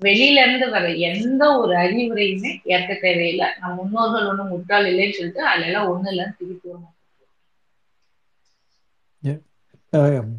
வெளியில 0.00 0.42
இருந்து 0.42 0.66
வர 0.72 0.86
எந்த 1.08 1.42
ஒரு 1.60 1.74
அறிவுரையுமே 1.82 2.52
ஏற்க 2.74 2.90
தேவையில்லை. 2.98 3.48
நம்ம 3.56 3.76
முன்னோர்கள் 3.80 4.28
ஒண்ணும் 4.30 4.52
முட்டாள் 4.54 4.88
இல்லைன்னு 4.90 5.18
சொல்லிட்டு 5.18 5.42
அதுல 5.50 5.68
எல்லாம் 5.68 5.90
ஒண்ணு 5.92 6.10
இல்லைன்னு 6.12 6.38
திருப்பி 6.38 6.68
வரணும் 6.68 6.94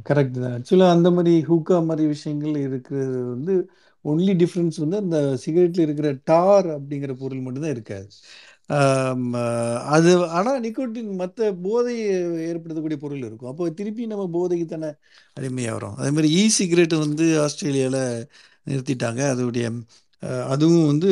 கரெக்ட் 0.07 0.37
தான் 0.37 0.55
ஆக்சுவலாக 0.57 0.95
அந்த 0.95 1.09
மாதிரி 1.15 1.33
ஹூக்கா 1.47 1.77
மாதிரி 1.87 2.05
விஷயங்கள் 2.13 2.55
இருக்கிறது 2.67 3.17
வந்து 3.33 3.53
ஒன்லி 4.05 4.33
டிஃப்ரென்ஸ் 4.41 4.77
வந்து 4.83 4.97
அந்த 5.03 5.17
சிகரெட்டில் 5.43 5.85
இருக்கிற 5.85 6.09
டார் 6.29 6.67
அப்படிங்கிற 6.75 7.13
பொருள் 7.21 7.45
மட்டும்தான் 7.45 7.75
இருக்காது. 7.75 8.07
அது 9.95 10.09
ஆனால் 10.37 10.61
நிக்கோட்டின் 10.65 11.11
மற்ற 11.21 11.37
போதையை 11.65 12.05
ஏற்படுத்தக்கூடிய 12.47 12.97
பொருள் 13.03 13.23
இருக்கும். 13.27 13.51
அப்போ 13.51 13.69
திருப்பி 13.79 14.03
நம்ம 14.07 14.25
போதைக்கு 14.35 14.65
தானே 14.67 14.89
அடிமையாக 15.37 15.75
வரும் 15.77 15.95
அதே 15.99 16.09
மாதிரி 16.11 16.29
இ 16.39 16.43
சிகரெட் 16.59 16.95
வந்து 17.05 17.25
ஆஸ்திரேலியாவில் 17.45 18.01
நிறுத்திட்டாங்க. 18.67 19.21
அதோடைய 19.33 19.67
அதுவும் 20.53 20.87
வந்து 20.91 21.09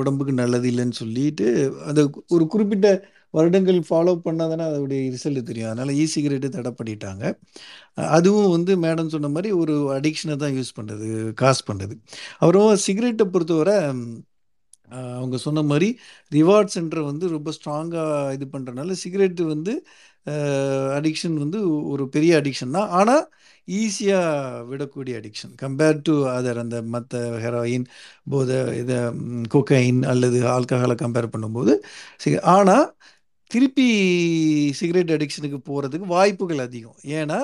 உடம்புக்கு 0.00 0.32
நல்லது 0.42 0.66
இல்லைன்னு 0.72 0.96
சொல்லிட்டு 1.02 1.46
அந்த 1.88 2.00
ஒரு 2.34 2.44
குறிப்பிட்ட 2.52 2.88
வருடங்கள் 3.34 3.78
ஃபாலோ 3.88 4.12
பண்ணால் 4.26 4.50
தானே 4.52 4.64
அதோடைய 4.70 5.00
ரிசல்ட் 5.14 5.48
தெரியும். 5.50 5.68
அதனால் 5.70 5.92
இ 6.00 6.04
சிகரெட்டு 6.14 6.48
தடை 6.56 6.72
பண்ணிட்டாங்க. 6.80 7.24
அதுவும் 8.16 8.52
வந்து 8.56 8.72
மேடம் 8.84 9.12
சொன்ன 9.14 9.30
மாதிரி 9.36 9.50
ஒரு 9.62 9.74
அடிக்ஷனை 9.98 10.36
தான் 10.44 10.54
யூஸ் 10.58 10.76
பண்ணுறது 10.78 11.08
காசு 11.42 11.62
பண்ணுறது 11.70 11.94
அப்புறம் 12.42 12.68
சிகரெட்டை 12.86 13.26
பொறுத்தவரை 13.34 13.76
அவங்க 15.18 15.36
சொன்ன 15.46 15.62
மாதிரி 15.62 15.88
ரிவார்ட் 16.32 16.72
சென்டரை 16.74 17.02
வந்து 17.10 17.26
ரொம்ப 17.36 17.50
ஸ்ட்ராங்காக 17.58 18.32
இது 18.36 18.46
பண்ணுறதுனால 18.54 18.96
சிகரெட்டு 19.04 19.44
வந்து 19.54 19.74
அடிக்ஷன் 20.98 21.36
வந்து 21.44 21.58
ஒரு 21.92 22.04
பெரிய 22.16 22.32
அடிக்ஷன் 22.40 22.76
தான். 22.78 22.90
ஆனால் 22.98 23.24
ஈஸியாக 23.68 24.62
விடக்கூடிய 24.70 25.14
அடிக்ஷன் 25.20 25.52
கம்பேர்ட் 25.62 26.02
டு 26.08 26.14
அதர் 26.36 26.60
அந்த 26.64 26.76
மற்ற 26.94 27.20
ஹெராயின் 27.44 27.86
போதை 28.32 28.58
இதை 28.82 28.98
கொக்கைன் 29.54 30.02
அல்லது 30.12 30.38
ஆல்கஹாலை 30.56 30.96
கம்பேர் 31.04 31.32
பண்ணும்போது 31.34 31.74
சிக 32.24 32.40
ஆனால் 32.56 32.86
திருப்பி 33.50 33.88
சிகரெட் 34.80 35.14
அடிக்ஷனுக்கு 35.16 35.58
போகிறதுக்கு 35.70 36.06
வாய்ப்புகள் 36.16 36.64
அதிகம். 36.66 36.98
ஏன்னா 37.18 37.40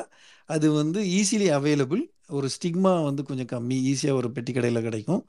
அது 0.55 0.67
வந்து 0.81 1.01
ஈஸிலி 1.19 1.49
அவைலபிள் 1.59 2.03
ஒரு 2.37 2.49
ஸ்டிக்மா 2.55 2.93
வந்து 3.09 3.23
கொஞ்சம் 3.29 3.51
கம்மி. 3.53 3.77
ஈஸியாக 3.91 4.19
ஒரு 4.21 4.29
பெட்டி 4.37 4.53
கடையில் 4.53 4.87
கிடைக்கும். 4.87 5.23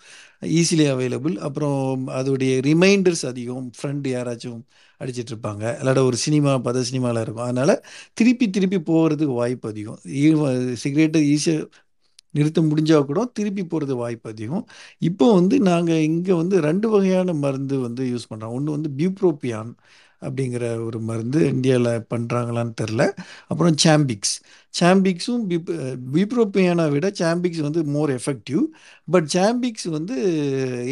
ஈஸிலி 0.59 0.85
அவைலபிள் 0.93 1.35
அப்புறம் 1.47 2.07
அதோடைய 2.19 2.53
ரிமைண்டர்ஸ் 2.69 3.25
அதிகம். 3.31 3.67
ஃப்ரெண்ட் 3.77 4.07
யாராச்சும் 4.15 4.61
அடிச்சிட்டு 5.01 5.31
இருப்பாங்க 5.33 5.63
இல்லாட்ட 5.81 6.01
ஒரு 6.09 6.17
சினிமா 6.25 6.53
பத 6.67 6.81
சினிமாவில் 6.89 7.21
இருக்கும். 7.25 7.45
அதனால் 7.49 7.73
திருப்பி 8.19 8.45
திருப்பி 8.57 8.79
போகிறதுக்கு 8.91 9.35
வாய்ப்பு 9.41 9.69
அதிகம். 9.73 9.99
சிகரெட்டு 10.83 11.21
ஈஸியாக 11.35 11.67
நிறுத்த 12.37 12.59
முடிஞ்சால் 12.61 13.05
கூட 13.09 13.19
திருப்பி 13.37 13.63
போகிறது 13.71 13.93
வாய்ப்பு 14.03 14.27
அதிகம். 14.33 14.65
இப்போ 15.09 15.27
வந்து 15.39 15.55
நாங்கள் 15.69 16.03
இங்கே 16.09 16.33
வந்து 16.41 16.55
ரெண்டு 16.67 16.87
வகையான 16.93 17.33
மருந்து 17.43 17.77
வந்து 17.87 18.03
யூஸ் 18.13 18.29
பண்ணுறோம் 18.31 18.53
ஒன்று 18.57 18.75
வந்து 18.77 18.89
பியூப்ரோபியான் 18.99 19.71
அப்படிங்கிற 20.25 20.85
ஒரு 20.85 20.99
மருந்து 20.99 21.39
இந்தியாவில் 21.47 22.05
பண்ணுறாங்களான்னு 22.13 22.73
தெரில 22.81 23.03
அப்புறம் 23.47 23.75
சாம்பிக்ஸ். 23.85 24.33
சாம்பிக்ஸும் 24.79 25.43
பிப் 25.49 25.69
பிப்ரோபியானை 26.13 26.89
விட 26.89 27.07
சாம்பிக்ஸ் 27.19 27.61
வந்து 27.67 27.83
மோர் 27.83 28.11
எஃபெக்டிவ். 28.15 28.61
பட் 29.11 29.29
சாம்பிக்ஸ் 29.35 29.87
வந்து 29.89 30.15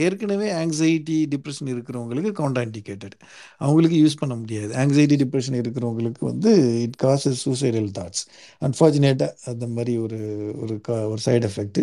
ஏற்கனவே 0.05 0.47
ஆங்ஸைட்டி 0.53 1.17
டிப்ரெஷன் 1.33 1.71
இருக்கிறவங்களுக்கு 1.73 2.33
கவுண்டாண்டிகேட்டட் 2.41 3.17
அவங்களுக்கு 3.57 3.97
யூஸ் 4.05 4.19
பண்ண 4.19 4.35
முடியாது. 4.35 4.71
ஆங்ஸைட்டி 4.75 5.17
டிப்ரெஷன் 5.23 5.59
இருக்கிறவங்களுக்கு 5.61 6.23
வந்து 6.31 6.81
இட் 6.81 6.99
காசஸ் 7.03 7.41
சூசைடல் 7.45 7.91
தாட்ஸ் 7.99 8.23
அன்ஃபார்ச்சுனேட்டாக 8.61 9.35
அந்த 9.45 9.67
மாதிரி 9.67 9.97
ஒரு 9.97 10.19
ஒரு 10.61 10.81
கா 10.81 11.07
ஒரு 11.07 11.21
சைடு 11.25 11.49
எஃபெக்ட் 11.51 11.81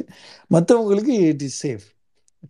மற்றவங்களுக்கு 0.51 1.17
இட் 1.31 1.43
இஸ் 1.43 1.67
சேஃப் 1.67 1.87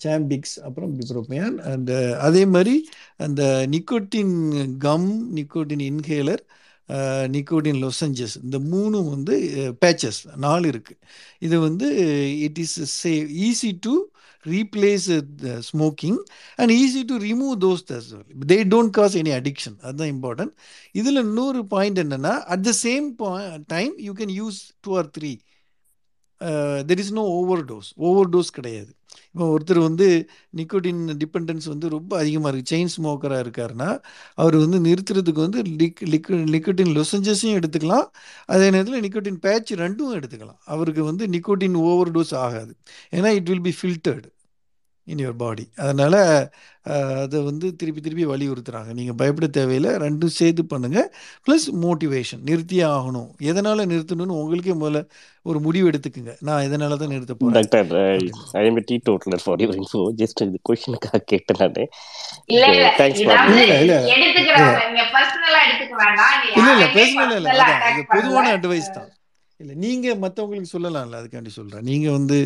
சாம்பிக்ஸ் 0.03 0.55
அப்புறம் 0.67 0.93
பிப்ரோபியான் 0.99 1.57
அண்ட் 1.73 1.91
அதே 2.19 2.47
மாதிரி 2.47 2.77
அந்த 3.17 3.43
nicotine 3.75 4.35
gum 4.79 5.09
nicotine 5.35 5.85
inhaler 5.91 6.43
nicotine 7.27 7.79
lozenges 7.85 8.35
இந்த 8.43 8.59
மூணும் 8.73 9.09
வந்து 9.09 9.35
பேச்சஸ் 9.81 10.19
நாலு 10.37 10.67
இருக்குது 10.73 11.01
இது 11.39 11.59
வந்து 11.61 11.87
it 12.47 12.59
is 12.59 12.77
say 13.01 13.13
easy 13.49 13.71
to 13.87 13.95
replace 14.47 15.07
smoking 15.69 16.19
and 16.59 16.73
easy 16.73 17.03
to 17.05 17.17
remove 17.29 17.55
those 17.65 17.85
they 18.53 18.59
don't 18.75 18.91
cause 18.91 19.17
any 19.23 19.33
addiction 19.41 19.77
அதுதான் 19.83 20.13
இம்பார்ட்டன்ட் 20.17 20.53
இதில் 20.93 21.23
இன்னொரு 21.23 21.63
பாயிண்ட் 21.67 22.01
என்னென்னா 22.05 22.35
at 22.55 22.67
the 22.69 22.75
same 22.83 23.07
time 23.67 23.95
you 23.99 24.13
can 24.13 24.35
use 24.41 24.59
two 24.81 24.97
or 24.97 25.09
three 25.19 25.33
there 26.89 26.99
is 26.99 27.13
no 27.13 27.25
overdose 27.65 27.89
dose 28.35 28.51
கிடையாது. 28.59 28.93
இப்போ 29.35 29.47
ஒருத்தர் 29.55 29.79
வந்து 29.87 30.07
nicotine 30.59 31.01
dependence 31.23 31.65
வந்து 31.71 31.87
ரொம்ப 31.95 32.13
அதிகமாக 32.19 32.51
இருக்குது 32.51 32.71
செயின் 32.73 32.93
ஸ்மோக்கராக 32.97 33.41
இருக்காருன்னா 33.45 33.89
அவர் 34.35 34.57
வந்து 34.57 34.79
நிறுத்துறதுக்கு 34.81 35.41
வந்து 35.47 35.63
லிக் 35.81 36.03
லிக்வி 36.13 36.37
நிக்கோட்டின் 36.55 36.93
லொசஞ்சஸையும் 36.99 37.59
எடுத்துக்கலாம். 37.61 38.07
அதே 38.47 38.71
நேரத்தில் 38.71 39.05
நிக்கோட்டின் 39.07 39.41
பேட்ச் 39.47 39.73
ரெண்டும் 39.83 40.15
எடுத்துக்கலாம். 40.19 40.61
அவருக்கு 40.75 41.05
வந்து 41.05 41.27
நிக்கோட்டின் 41.27 41.79
ஓவர் 41.89 42.13
டோஸ் 42.17 42.35
ஆகாது. 42.45 42.73
ஏன்னா 43.11 43.33
it 43.41 43.51
will 43.53 43.67
be 43.69 43.75
filtered. 43.81 44.29
In 45.13 45.23
your 45.23 45.41
body. 45.43 45.65
அதனால் 45.85 46.19
அதை 47.25 47.39
வந்து 47.49 47.67
திருப்பி 47.81 48.01
திருப்பி 48.05 48.25
வலியுறுத்துகிறாங்க 48.31 48.91
நீங்கள் 48.99 49.17
பயப்பட 49.21 49.47
தேவையில்லை. 49.59 49.91
ரெண்டும் 50.05 50.33
சேர்த்து 50.39 50.63
பண்ணுங்கள் 50.73 51.09
ப்ளஸ் 51.47 51.67
மோட்டிவேஷன் 51.85 52.43
நிறுத்தியே 52.49 52.85
ஆகணும். 52.97 53.29
எதனால் 53.51 53.89
நிறுத்தணும்னு 53.93 54.39
உங்களுக்கே 54.43 54.75
முதல்ல 54.83 55.03
ஒரு 55.51 55.59
முடிவு 55.67 55.89
எடுத்துக்குங்க. 55.91 56.35
நான் 56.49 56.65
இதனால 56.69 56.99
தான் 57.03 57.13
நிறுத்த 57.15 57.35
போகிறேன் 57.35 57.71
doctor 57.75 58.05
I 58.61 58.65
am 58.71 58.81
teetotaller 59.11 59.45
for 59.45 59.63
your 59.65 59.79
info 59.81 60.03
just 60.23 60.45
இந்த 60.47 60.61
கொஷனுக்காக 60.71 61.23
கேட்டேன் 61.33 61.61
நான். 61.65 61.83
இல்ல 62.55 62.65
இல்ல 62.75 62.87
இல்லை. 63.65 63.79
இல்லை. 63.85 63.99
எடுத்துக்கிறவங்க 64.15 64.87
நீங்க 64.91 65.05
பர்சனலா 65.17 65.61
எடுத்துக்க 65.67 65.95
வேண்டாம். 66.05 66.35
நீ 66.45 66.49
இல்லை 66.53 66.89
அதான். 67.55 68.09
பொதுவான 68.15 68.47
அட்வைஸ் 68.59 68.95
தான். 68.99 69.11
இல்லை 69.61 69.75
நீங்கள் 69.85 70.19
மற்றவங்களுக்கு 70.23 70.73
சொல்லலாம்ல 70.73 71.19
அதுக்காண்டி 71.21 71.53
சொல்கிறேன் 71.59 71.87
நீங்கள் 71.91 72.15
வந்து 72.17 72.39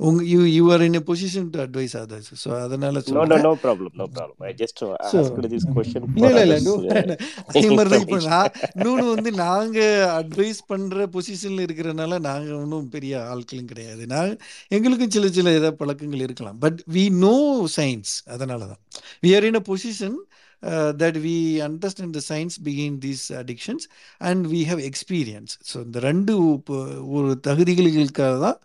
உங்க 0.00 0.20
you 0.32 0.40
you 0.50 0.64
are 0.74 0.84
in 0.86 0.98
a 1.00 1.02
position 1.10 1.48
to 1.54 1.60
advise 1.64 1.96
others 2.02 2.30
so 2.42 2.50
அதனால் 2.62 3.00
no 3.16 3.24
no 3.32 3.38
no 3.46 3.52
problem 3.64 3.94
no 4.00 4.06
problem 4.16 4.46
I 4.50 4.54
just 4.62 4.82
asked 5.10 5.50
this 5.54 5.68
question 5.76 6.06
இல்லை 6.20 6.44
இல்லை 6.46 6.58
அதர்ஸ் 6.60 6.86
அதே 7.50 7.64
மாதிரி 7.76 7.90
தான் 7.92 8.04
இப்போ 8.06 8.20
நான் 8.28 8.50
இன்னொன்று 8.76 9.06
வந்து 9.14 9.32
நாங்கள் 9.44 9.82
அட்வைஸ் 10.20 10.60
பண்ணுற 10.72 11.06
பொசிஷனில் 11.16 11.64
இருக்கிறனால 11.66 12.18
நாங்கள் 12.28 12.58
ஒன்றும் 12.62 12.88
பெரிய 12.94 13.14
ஆட்களும் 13.32 13.70
கிடையாது. 13.72 14.04
நான் 14.14 14.32
எங்களுக்கும் 14.76 15.14
சில 15.16 15.28
சில 15.38 15.52
ஏதாவது 15.58 15.80
பழக்கங்கள் 15.82 16.24
இருக்கலாம். 16.26 16.58
பட் 16.64 16.80
வி 16.96 17.04
நோ 17.24 17.36
சயின்ஸ் 17.78 18.14
அதனால 18.34 18.60
தான் 18.72 18.82
we 19.24 19.30
are 19.38 19.46
in 19.50 19.60
a 19.60 19.64
position 19.70 20.18
that 21.02 21.18
we 21.26 21.36
understand 21.68 22.16
the 22.18 22.22
science 22.30 22.56
begin 22.68 22.96
these 23.06 23.24
addictions 23.42 23.86
and 24.30 24.42
we 24.54 24.60
have 24.70 24.82
experience 24.90 25.54
so 25.70 25.76
இந்த 25.86 26.00
ரெண்டு 26.08 26.34
இப்போ 26.56 26.78
ஒரு 27.16 27.30
தகுதிகளுக்காக 27.48 28.34
தான் 28.46 28.58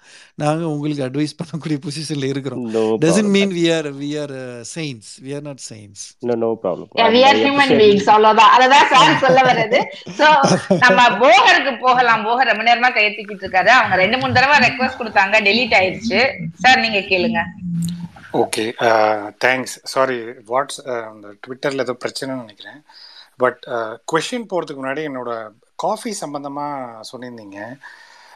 நாங்கள் 0.44 0.72
உங்களுக்கு 0.76 1.04
அட்வைஸ் 1.08 1.38
பண்ணக்கூடிய 1.42 1.78
பொசிஷனில் 1.86 2.30
இருக்கிறோம். 2.34 2.64
Doesn't 3.06 3.32
mean 3.38 3.54
we 3.60 3.66
are 3.78 3.90
we 4.02 4.12
are 4.24 4.36
science 4.74 5.10
we 5.26 5.34
are 5.38 5.46
not 5.50 5.64
science 5.72 6.04
no 6.30 6.36
no 6.46 6.52
problem 6.64 6.90
we 7.16 7.24
are 7.30 7.40
human 7.44 7.74
beings 7.82 8.10
அவ்வளவுதான். 8.16 8.52
அததான் 8.58 8.88
சார் 8.94 9.08
சொல்ல 9.26 9.40
வர்றது. 9.50 9.80
சோ 10.20 10.28
நம்ம 10.86 11.00
போகருக்கு 11.24 11.72
போகலாம். 11.86 12.24
போகர் 12.28 12.52
ரொம்ப 12.52 12.64
நேரமா 12.70 12.90
கையெழுத்திக்கிட்டு 12.96 13.46
இருக்காரு. 13.46 13.72
அவங்க 13.78 13.96
ரெண்டு 14.04 14.20
மூணு 14.22 14.38
தடவை 14.38 14.58
ரெக்வஸ்ட் 14.68 15.00
கொடுத்தாங்க. 15.02 15.36
டெலீட் 15.50 15.76
ஆயிருச்சு. 15.80 16.20
சார் 16.64 16.84
நீங்க 16.86 17.02
கேளுங்க. 17.12 17.42
ஓகே 18.38 18.64
தேங்க்ஸ் 19.44 19.76
சாரி 19.84 20.18
வாட்ஸ் 20.50 20.80
அந்த 20.88 21.28
ட்விட்டரில் 21.44 21.84
ஏதோ 21.84 21.94
பிரச்சனைன்னு 22.04 22.44
நினைக்கிறேன். 22.44 22.82
பட் 23.40 23.62
கொஷின் 24.12 24.46
uh, 24.46 24.50
போகிறதுக்கு 24.52 24.82
முன்னாடி 24.82 25.04
என்னோட 25.10 25.32
காஃபி 25.76 26.12
சம்மந்தமாக 26.22 27.00
சொல்லியிருந்தீங்க 27.12 27.60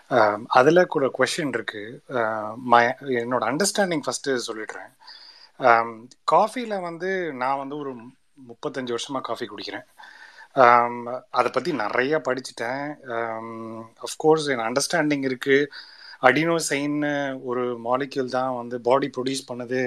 um, 0.09 0.39
அதில் 0.49 0.81
கூட 0.85 1.05
கொஷின் 1.19 1.53
இருக்குது 1.57 2.23
மை 2.71 2.81
என்னோட 3.21 3.43
அண்டர்ஸ்டாண்டிங் 3.51 4.03
ஃபஸ்ட்டு 4.07 4.39
சொல்லிடுறேன். 4.47 4.91
Um, 5.59 5.91
காஃபியில் 6.25 6.75
வந்து 6.79 7.11
நான் 7.33 7.61
வந்து 7.63 7.77
ஒரு 7.77 7.93
முப்பத்தஞ்சு 8.49 8.95
வருஷமாக 8.97 9.25
காஃபி 9.29 9.47
குடிக்கிறேன். 9.47 9.87
Um, 10.55 10.97
அதை 11.31 11.51
பற்றி 11.51 11.73
நிறைய 11.83 12.21
படிச்சுட்டேன். 12.29 12.85
அஃப்கோர்ஸ் 14.07 14.49
என் 14.55 14.67
அண்டர்ஸ்டாண்டிங் 14.69 15.27
இருக்குது 15.31 15.69
அடினோசைன்னு 16.29 17.11
ஒரு 17.49 17.63
மாலிக்யூல் 17.87 18.35
தான் 18.37 18.51
வந்து 18.59 18.75
பாடி 18.87 19.07
ப்ரொடியூஸ் 19.15 19.49
பண்ணுது. 19.49 19.81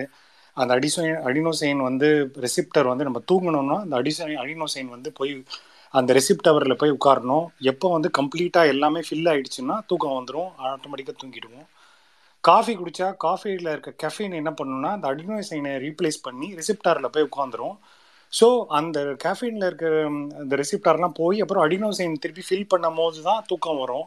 அந்த 0.57 0.71
அடிசோயின் 0.79 1.23
அடினோசைன் 1.29 1.81
வந்து 1.89 2.09
ரெசிப்டர் 2.45 2.91
வந்து 2.91 3.07
நம்ம 3.09 3.21
தூங்கணும்னா 3.31 3.77
அந்த 3.85 3.95
அடிசோ 4.03 4.27
அடினோசைன் 4.45 4.91
வந்து 4.97 5.11
போய் 5.19 5.33
அந்த 5.95 6.11
ரெசிப்டவரில் 6.19 6.81
போய் 6.81 6.95
உட்காரணும். 6.97 7.47
எப்போ 7.73 7.87
வந்து 7.97 8.09
கம்ப்ளீட்டாக 8.19 8.73
எல்லாமே 8.75 9.01
ஃபில் 9.09 9.29
ஆகிடுச்சுன்னா 9.33 9.77
தூக்கம் 9.91 10.17
வந்துடும் 10.19 10.51
ஆட்டோமேட்டிக்காக 10.71 11.17
தூங்கிடுவோம். 11.23 11.67
காஃபி 12.49 12.73
குடித்தா 12.81 13.07
காஃபியில் 13.25 13.71
இருக்க 13.75 13.93
கெஃபைன் 14.03 14.35
என்ன 14.41 14.51
பண்ணணும்னா 14.59 14.91
அந்த 14.97 15.07
அடினோசைனை 15.13 15.73
ரீப்ளேஸ் 15.85 16.19
பண்ணி 16.27 16.49
ரெசிப்டாரில் 16.59 17.13
போய் 17.15 17.29
உட்காந்துரும். 17.31 17.77
ஸோ 18.33 18.47
அந்த 18.79 18.99
கேஃபீனில் 19.25 19.67
இருக்கிற 19.69 19.95
அந்த 20.43 20.55
ரெசிப்டார்லாம் 20.63 21.17
போய் 21.21 21.39
அப்புறம் 21.45 21.65
அடினோசைன் 21.67 22.21
திருப்பி 22.25 22.45
ஃபில் 22.49 22.71
பண்ணும் 22.73 22.99
போது 23.01 23.21
தான் 23.29 23.45
தூக்கம் 23.51 23.81
வரும். 23.83 24.07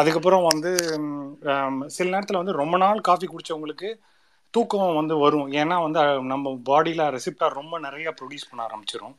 அதுக்கப்புறம் 0.00 0.44
வந்து 0.52 0.70
சில 1.96 2.06
நேரத்தில் 2.14 2.40
வந்து 2.40 2.60
ரொம்ப 2.62 2.76
நாள் 2.84 3.06
காஃபி 3.08 3.26
குடித்தவங்களுக்கு 3.28 3.90
தூக்கம் 4.54 4.98
வந்து 5.00 5.14
வரும். 5.22 5.48
ஏன்னா 5.60 5.76
வந்து 5.86 6.00
நம்ம 6.32 6.52
பாடியில் 6.68 7.04
ரெசிப்டார் 7.16 7.58
ரொம்ப 7.60 7.74
நிறையா 7.86 8.10
ப்ரொடியூஸ் 8.18 8.48
பண்ண 8.50 8.60
ஆரம்பிச்சிடும் 8.68 9.16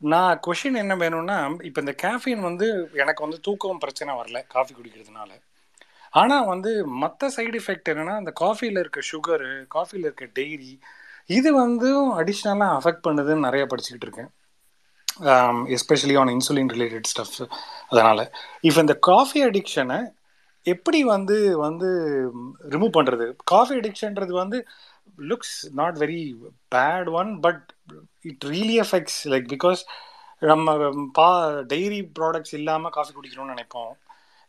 நான் 0.00 0.40
கொஷின் 0.46 0.78
என்ன 0.82 0.94
வேணும்னா 1.02 1.36
இப்போ 1.68 1.80
இந்த 1.84 1.92
கேஃபீன் 2.04 2.42
வந்து 2.48 2.66
எனக்கு 3.02 3.24
வந்து 3.26 3.38
தூக்கம் 3.46 3.82
பிரச்சனை 3.84 4.12
வரல 4.20 4.38
காஃபி 4.54 4.72
குடிக்கிறதுனால. 4.78 5.30
ஆனால் 6.20 6.48
வந்து 6.52 6.70
மற்ற 7.02 7.28
சைடு 7.36 7.56
எஃபெக்ட் 7.60 7.90
என்னென்னா 7.92 8.16
அந்த 8.22 8.32
காஃபியில் 8.42 8.80
இருக்க 8.82 9.00
சுகரு 9.12 9.52
காஃபியில் 9.76 10.06
இருக்க 10.08 10.26
டெய்ரி 10.38 10.72
இது 11.36 11.50
வந்து 11.62 11.88
அடிஷ்னலாக 12.20 12.76
அஃபெக்ட் 12.78 13.06
பண்ணுதுன்னு 13.06 13.46
நிறைய 13.48 13.64
படிச்சுக்கிட்டு 13.72 14.06
இருக்கேன். 14.08 14.30
Especially 15.76 16.16
on 16.22 16.32
insulin 16.36 16.72
related 16.76 17.10
stuff 17.12 17.36
அதனால் 17.88 18.24
இப்போ 18.68 18.80
இந்த 18.80 18.96
காஃபி 19.10 19.40
அடிக்ஷனை 19.48 20.00
எப்படி 20.66 21.00
வந்து 21.04 21.36
வந்து 21.66 21.88
ரிமூவ் 22.74 22.96
பண்ணுறது 22.98 23.26
காஃபி 23.52 23.74
அடிக்ஷன்றது 23.80 24.32
வந்து 24.42 24.58
looks 25.30 25.56
not 25.80 25.98
very 26.02 26.22
bad 26.74 27.10
one 27.20 27.30
but 27.40 27.64
it 28.30 28.44
really 28.54 28.76
effects 28.84 29.20
like 29.32 29.46
because 29.54 29.82
நம்ம 30.42 30.68
பா 31.18 31.28
டெய்ரி 31.72 32.00
ப்ராடக்ட்ஸ் 32.18 32.54
இல்லாமல் 32.60 32.94
காஃபி 32.96 33.12
குடிக்கணும்னு 33.18 33.54
நினைப்போம். 33.54 33.92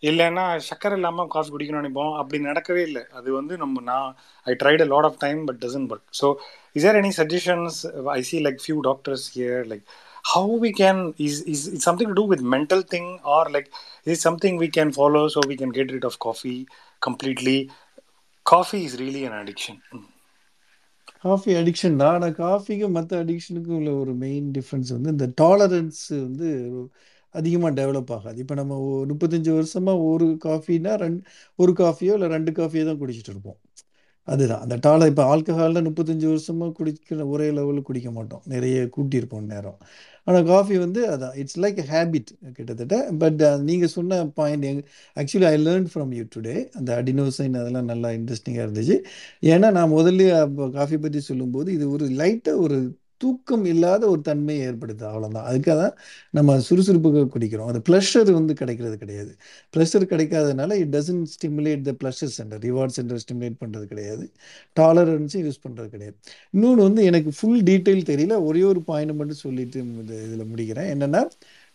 இல்லைன்னா 0.04 0.46
சக்கரை 0.70 0.96
இல்லாமல் 1.00 1.30
காஃபி 1.36 1.50
குடிக்கணும்னு 1.52 1.84
நினைப்போம். 1.84 2.14
அப்படி 2.22 2.38
நடக்கவே 2.50 2.82
இல்லை. 2.90 3.04
அது 3.20 3.30
வந்து 3.32 3.54
நம்ம 3.58 3.82
நான் 3.92 4.10
I 4.48 4.54
tried 4.64 4.84
a 4.86 4.90
lot 4.94 5.08
of 5.10 5.20
time 5.26 5.40
but 5.50 5.60
doesn't 5.66 5.92
work 5.94 6.08
so 6.22 6.28
is 6.76 6.88
are 6.90 7.00
any 7.02 7.12
suggestions 7.22 7.78
I 8.18 8.22
see 8.32 8.40
like 8.48 8.60
few 8.66 8.78
doctors 8.90 9.26
here 9.38 9.64
like 9.74 9.86
how 10.26 10.46
we 10.58 10.72
can 10.74 10.98
is 11.20 11.36
is 11.46 11.62
it 11.70 11.82
something 11.82 12.08
to 12.08 12.16
do 12.16 12.26
with 12.26 12.42
mental 12.56 12.82
thing 12.84 13.08
or 13.26 13.42
like 13.50 13.68
is 14.06 14.12
it 14.14 14.22
something 14.22 14.58
we 14.58 14.70
can 14.70 14.92
follow 14.92 15.24
so 15.28 15.42
we 15.48 15.56
can 15.56 15.72
get 15.72 15.92
rid 15.92 16.06
of 16.06 16.18
coffee 16.20 16.60
completely 17.02 17.58
coffee 18.46 18.84
is 18.86 19.00
really 19.00 19.24
an 19.26 19.36
addiction 19.36 19.78
coffee 21.24 21.52
addiction 21.60 22.00
தான் 22.02 22.16
ஆனால் 22.16 22.34
காஃபிக்கும் 22.36 22.96
மற்ற 22.96 23.12
அடிக்ஷனுக்கும் 23.24 23.78
உள்ள 23.78 23.92
ஒரு 24.02 24.12
main 24.24 24.48
difference 24.58 24.90
வந்து 24.92 25.14
இந்த 25.14 25.28
tolerance 25.42 26.02
வந்து 26.18 26.50
அதிகமாக 27.36 27.72
develop 27.80 28.12
ஆகாது 28.12 28.38
இப்போ 28.44 28.56
நம்ம 28.60 28.74
முப்பத்தஞ்சு 29.12 29.52
வருஷமாக 29.58 30.04
ஒரு 30.12 30.28
காஃபினா 30.46 30.94
ரெண்டு 31.04 31.22
ஒரு 31.60 31.72
காஃபியோ 31.82 32.16
இல்லை 32.18 32.30
ரெண்டு 32.36 32.52
காஃபியோ 32.60 32.84
தான் 32.90 33.02
குடிச்சிட்டு 33.02 33.32
இருப்போம் 33.34 33.58
அதுதான். 34.28 34.62
அந்த 34.66 34.76
டாலை 34.86 35.06
இப்போ 35.12 35.24
ஆல்கஹாலில் 35.34 35.86
முப்பத்தஞ்சு 35.88 36.28
வருஷமாக 36.32 36.72
குடிக்கிற 36.78 37.26
ஒரே 37.34 37.48
லெவலில் 37.58 37.88
குடிக்க 37.90 38.10
மாட்டோம். 38.18 38.44
நிறைய 38.54 38.78
கூட்டியிருப்போம் 38.96 39.50
நேரம். 39.54 39.78
ஆனால் 40.28 40.46
காஃபி 40.52 40.76
வந்து 40.84 41.02
அதான் 41.14 41.36
இட்ஸ் 41.42 41.60
லைக் 41.64 41.80
ஹேபிட் 41.92 42.32
கிட்டத்தட்ட. 42.58 42.96
பட் 43.24 43.42
நீங்கள் 43.70 43.94
சொன்ன 43.98 44.20
பாயிண்ட் 44.40 44.66
எங் 44.72 44.82
actually 45.22 45.48
I 45.54 45.56
learn 45.68 45.88
from 45.94 46.14
you 46.20 46.24
today 46.36 46.56
அந்த 46.80 46.90
அடினோசைன் 47.02 47.60
அதெல்லாம் 47.62 47.90
நல்லா 47.92 48.12
இன்ட்ரெஸ்டிங்காக 48.18 48.66
இருந்துச்சு. 48.68 48.98
ஏன்னா 49.54 49.70
நான் 49.78 49.96
முதல்ல 49.98 50.24
காஃபி 50.80 51.00
பற்றி 51.06 51.22
சொல்லும்போது 51.30 51.70
இது 51.78 51.88
ஒரு 51.98 52.08
லைட்டாக 52.22 52.64
ஒரு 52.68 52.80
தூக்கம் 53.24 53.66
இல்லாத 53.72 54.04
ஒரு 54.14 54.22
தன்மையை 54.30 54.62
ஏற்படுது. 54.70 55.04
அவ்வளோதான் 55.10 55.48
அதுக்காக 55.50 55.76
தான் 55.82 55.96
நம்ம 56.38 56.58
சுறுசுறுப்புக்கு 56.68 57.22
குடிக்கிறோம். 57.36 57.70
அந்த 57.72 57.82
ப்ளஷர் 57.90 58.32
வந்து 58.40 58.54
கிடைக்கிறது 58.62 58.98
கிடையாது. 59.04 59.32
Pleasure 59.74 60.06
கிடைக்காதனால 60.14 60.78
it 60.84 60.94
doesn't 60.98 61.28
stimulate 61.36 61.84
the 61.90 61.94
pleasure 62.04 62.34
centre 62.38 62.62
reward 62.68 62.96
centre 63.00 63.22
stimulate 63.26 63.60
பண்ணுறது 63.64 63.88
கிடையாது. 63.94 64.26
டாலரன்ஸும் 64.82 65.46
யூஸ் 65.48 65.64
பண்ணுறது 65.66 65.90
கிடையாது. 65.96 66.16
இன்னொன்று 66.56 66.82
வந்து 66.88 67.04
எனக்கு 67.12 67.32
ஃபுல் 67.40 67.62
டீட்டெயில் 67.72 68.10
தெரியல. 68.12 68.38
ஒரே 68.50 68.64
ஒரு 68.72 68.84
பாயிண்ட் 68.92 69.18
மட்டும் 69.22 69.44
சொல்லிட்டு 69.46 69.80
இந்த 69.86 70.14
இதில் 70.28 70.50
முடிக்கிறேன். 70.54 70.90
என்னென்னா 70.96 71.24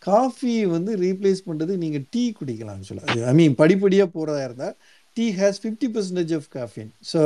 காஃபி 0.03 0.53
வந்து 0.77 0.93
ரீப்ளேஸ் 1.05 1.41
பண்ணுறது 1.49 1.73
நீங்கள் 1.85 2.07
டீ 2.15 2.23
குடிக்கலாம்னு 2.39 2.89
சொல்லலாம் 2.91 3.29
ஐ 3.31 3.35
மீன் 3.41 3.57
படிப்படியாக 3.63 4.09
போகிறதா 4.17 4.43
இருந்தால் 4.49 4.75
tea 5.17 5.25
has 5.41 5.61
fifty 5.63 5.89
percentage 5.95 6.33
of 6.39 6.49
caffeine 6.57 6.91
so 7.13 7.21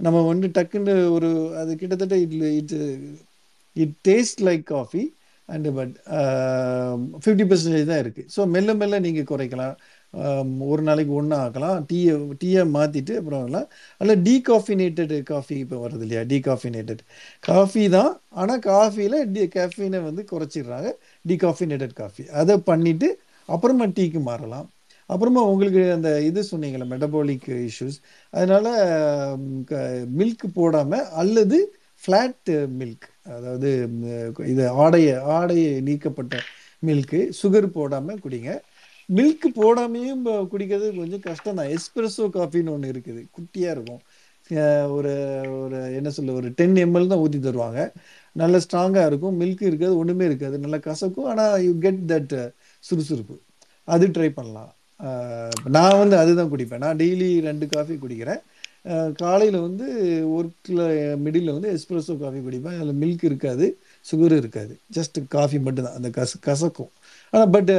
நம்ம 0.00 0.18
வந்து 0.30 0.46
டக்குன்னு 0.56 0.94
ஒரு 1.16 1.30
அது 1.60 1.72
கிட்டத்தட்ட 1.82 2.16
it 2.24 2.34
it 2.58 2.74
it 3.76 3.96
taste 4.08 4.42
like 4.48 4.64
coffee 4.74 5.04
and 5.48 5.70
but 5.78 5.94
fifty 7.22 7.44
percentage 7.52 7.90
தான் 7.92 8.02
இருக்குது 8.04 8.28
ஸோ 8.36 8.40
மெல்ல 8.56 8.74
மெல்ல 8.82 9.00
நீங்கள் 9.06 9.30
குறைக்கலாம். 9.32 9.76
Um, 10.14 10.48
ஒரு 10.70 10.82
நாளைக்கு 10.86 11.12
ஒன்றா 11.18 11.36
ஆக்கலாம். 11.46 11.76
டீயை 11.90 12.14
டீயை 12.40 12.62
மாற்றிட்டு 12.76 13.12
அப்புறம் 13.18 13.40
ஆகலாம் 13.42 13.66
அல்ல 14.00 14.12
டீகாஃபினேட்டட் 14.26 15.12
காஃபி 15.28 15.56
இப்போ 15.64 15.76
வருது 15.84 16.04
இல்லையா? 16.06 16.22
டீகாஃபினேட்டட் 16.32 17.02
காஃபி 17.48 17.84
தான். 17.94 18.10
ஆனால் 18.40 18.60
காஃபியில் 18.64 19.16
டி 19.34 19.42
கேஃபீனை 19.56 20.00
வந்து 20.08 20.22
குறைச்சிடுறாங்க. 20.32 20.88
டீகாஃபினேட்டட் 21.24 21.94
காஃபி 22.00 22.24
அதை 22.40 22.56
பண்ணிவிட்டு 22.70 23.10
அப்புறமா 23.48 23.86
டீக்கு 23.98 24.22
மாறலாம். 24.30 24.66
அப்புறமா 25.10 25.42
உங்களுக்கு 25.52 25.84
அந்த 25.98 26.10
இது 26.30 26.42
சொன்னீங்களே 26.52 26.88
மெட்டபாலிக் 26.94 27.48
இஷ்யூஸ் 27.68 27.98
அதனால் 28.34 28.70
மில்க் 30.18 30.46
போடாமல் 30.58 31.08
அல்லது 31.22 31.58
ஃப்ளாட் 32.02 32.50
மில்க் 32.80 33.08
அதாவது 33.36 33.70
இது 34.52 34.64
ஆடையை 34.84 35.14
ஆடையை 35.36 35.72
நீக்கப்பட்ட 35.88 36.36
மில்க்கு 36.88 37.20
சுகர் 37.40 37.68
போடாமல் 37.78 38.22
குடிங்க. 38.24 38.50
மில்க் 39.08 39.46
போடாமையும் 39.60 40.24
குடிக்கிறது 40.52 40.88
கொஞ்சம் 40.98 41.24
கஷ்டம் 41.28 41.58
தான். 41.60 41.70
எஸ்பிரஸோ 41.76 42.26
காஃபின்னு 42.38 42.74
ஒன்று 42.74 42.92
இருக்குது. 42.94 43.22
குட்டியாக 43.36 43.74
இருக்கும். 43.76 44.02
ஒரு 44.96 45.12
ஒரு 45.62 45.78
என்ன 45.98 46.08
சொல்ல 46.16 46.32
ஒரு 46.40 46.48
டென் 46.58 46.76
எம்எல் 46.84 47.10
தான் 47.12 47.22
ஊற்றி 47.24 47.38
தருவாங்க. 47.46 47.80
நல்ல 48.40 48.56
ஸ்ட்ராங்காக 48.64 49.08
இருக்கும். 49.10 49.36
மில்க் 49.42 49.62
இருக்காது 49.68 49.94
ஒன்றுமே 50.02 50.24
இருக்காது. 50.30 50.56
நல்லா 50.64 50.78
கசக்கும். 50.88 51.28
ஆனால் 51.32 51.54
யூ 51.66 51.72
கெட் 51.86 52.02
தட் 52.12 52.34
சுறுசுறுப்பு. 52.88 53.36
அது 53.94 54.06
ட்ரை 54.16 54.30
பண்ணலாம். 54.38 54.70
நான் 55.76 56.00
வந்து 56.02 56.16
அதுதான் 56.22 56.50
குடிப்பேன். 56.54 56.82
நான் 56.86 56.98
டெய்லி 57.02 57.28
ரெண்டு 57.48 57.66
காஃபி 57.74 57.94
குடிக்கிறேன். 58.02 58.40
காலையில் 59.22 59.58
வந்து 59.66 59.86
ஒர்க்கில் 60.36 60.84
மிடில் 61.24 61.54
வந்து 61.56 61.70
எஸ்ப்ரெஸோ 61.76 62.14
காஃபி 62.22 62.40
குடிப்பேன். 62.46 62.76
அதில் 62.80 63.00
மில்க் 63.02 63.24
இருக்காது 63.30 63.66
சுகர் 64.06 64.34
இருக்காது. 64.40 64.74
ஜஸ்ட் 64.96 65.18
காஃபி 65.36 65.58
மட்டும்தான். 65.66 65.98
அந்த 65.98 66.10
கச 66.18 66.40
கசக்கும். 66.48 66.92
ஆனால் 67.32 67.50
but 67.56 67.72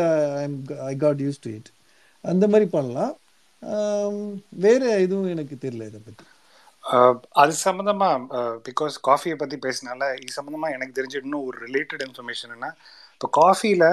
I 0.91 0.95
got 1.05 1.23
use 1.27 1.43
to 1.45 1.51
it 1.57 1.71
அந்த 2.23 2.45
மாதிரி 2.53 2.67
பண்ணலாம். 2.77 3.13
வேறு 4.65 4.85
எதுவும் 5.05 5.31
எனக்கு 5.35 5.55
தெரியல 5.65 5.87
இதை 5.89 5.99
பற்றி 6.05 6.25
அது 7.41 7.53
சம்மந்தமாக 7.65 8.39
பிகாஸ் 8.67 8.95
காஃபியை 9.07 9.35
பற்றி 9.41 9.57
பேசினால 9.65 10.07
இது 10.21 10.31
சம்மந்தமாக 10.37 10.75
எனக்கு 10.77 10.95
தெரிஞ்ச 10.99 11.15
இன்னும் 11.23 11.45
ஒரு 11.49 11.57
ரிலேட்டட் 11.65 12.03
இன்ஃபர்மேஷன் 12.05 12.53
என்ன 12.55 12.69
இப்போ 13.13 13.27
காஃபியில் 13.41 13.85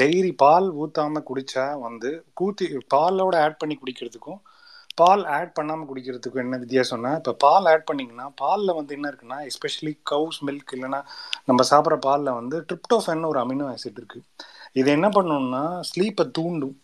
டெய்ரி 0.00 0.32
பால் 0.42 0.66
ஊற்றாமல் 0.82 1.26
குடித்தா 1.28 1.66
வந்து 1.84 2.10
கூத்தி 2.40 2.66
பாலோட 2.94 3.34
ஆட் 3.44 3.60
பண்ணி 3.60 3.74
குடிக்கிறதுக்கும் 3.78 4.40
பால் 5.00 5.22
ஆட் 5.36 5.52
பண்ணாமல் 5.58 5.88
குடிக்கிறதுக்கு 5.90 6.42
என்ன 6.44 6.58
வித்தியாசம்னா 6.62 7.12
இப்போ 7.20 7.32
பால் 7.44 7.68
ஆட் 7.72 7.86
பண்ணிங்கன்னா 7.90 8.26
பாலில் 8.42 8.76
வந்து 8.78 8.94
என்ன 8.96 9.06
இருக்குன்னா 9.10 9.38
எஸ்பெஷலி 9.50 9.92
கவுஸ் 10.10 10.40
மில்க் 10.48 10.74
இல்லைன்னா 10.76 11.00
நம்ம 11.48 11.64
சாப்பிட்ற 11.72 11.96
பாலில் 12.08 12.38
வந்து 12.40 12.58
ட்ரிப்டோஃபன் 12.68 13.28
ஒரு 13.30 13.40
அமினோ 13.44 13.68
ஆசிட் 13.74 14.00
இருக்குது 14.02 14.26
இது 14.80 14.88
என்ன 14.96 15.08
பண்ணணும்னா 15.16 15.64
ஸ்லீப்பை 15.90 16.24
தூண்டும். 16.38 16.76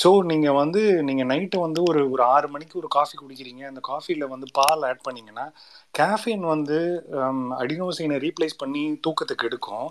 ஸோ 0.00 0.08
நீங்கள் 0.30 0.56
வந்து 0.60 0.80
நீங்கள் 1.08 1.28
நைட்டு 1.30 1.56
வந்து 1.64 1.80
ஒரு 1.90 2.00
ஒரு 2.14 2.22
ஆறு 2.34 2.46
மணிக்கு 2.54 2.74
ஒரு 2.80 2.88
காஃபி 2.96 3.14
குடிக்கிறீங்க. 3.20 3.62
அந்த 3.70 3.80
காஃபியில் 3.90 4.24
வந்து 4.32 4.46
பால் 4.58 4.82
ஆட் 4.88 5.02
பண்ணிங்கன்னா 5.06 5.46
கேஃபின் 5.98 6.44
வந்து 6.54 6.78
அடினோசைனை 7.62 8.16
ரீப்ளேஸ் 8.26 8.56
பண்ணி 8.62 8.82
தூக்கத்துக்கு 9.06 9.46
எடுக்கும். 9.50 9.88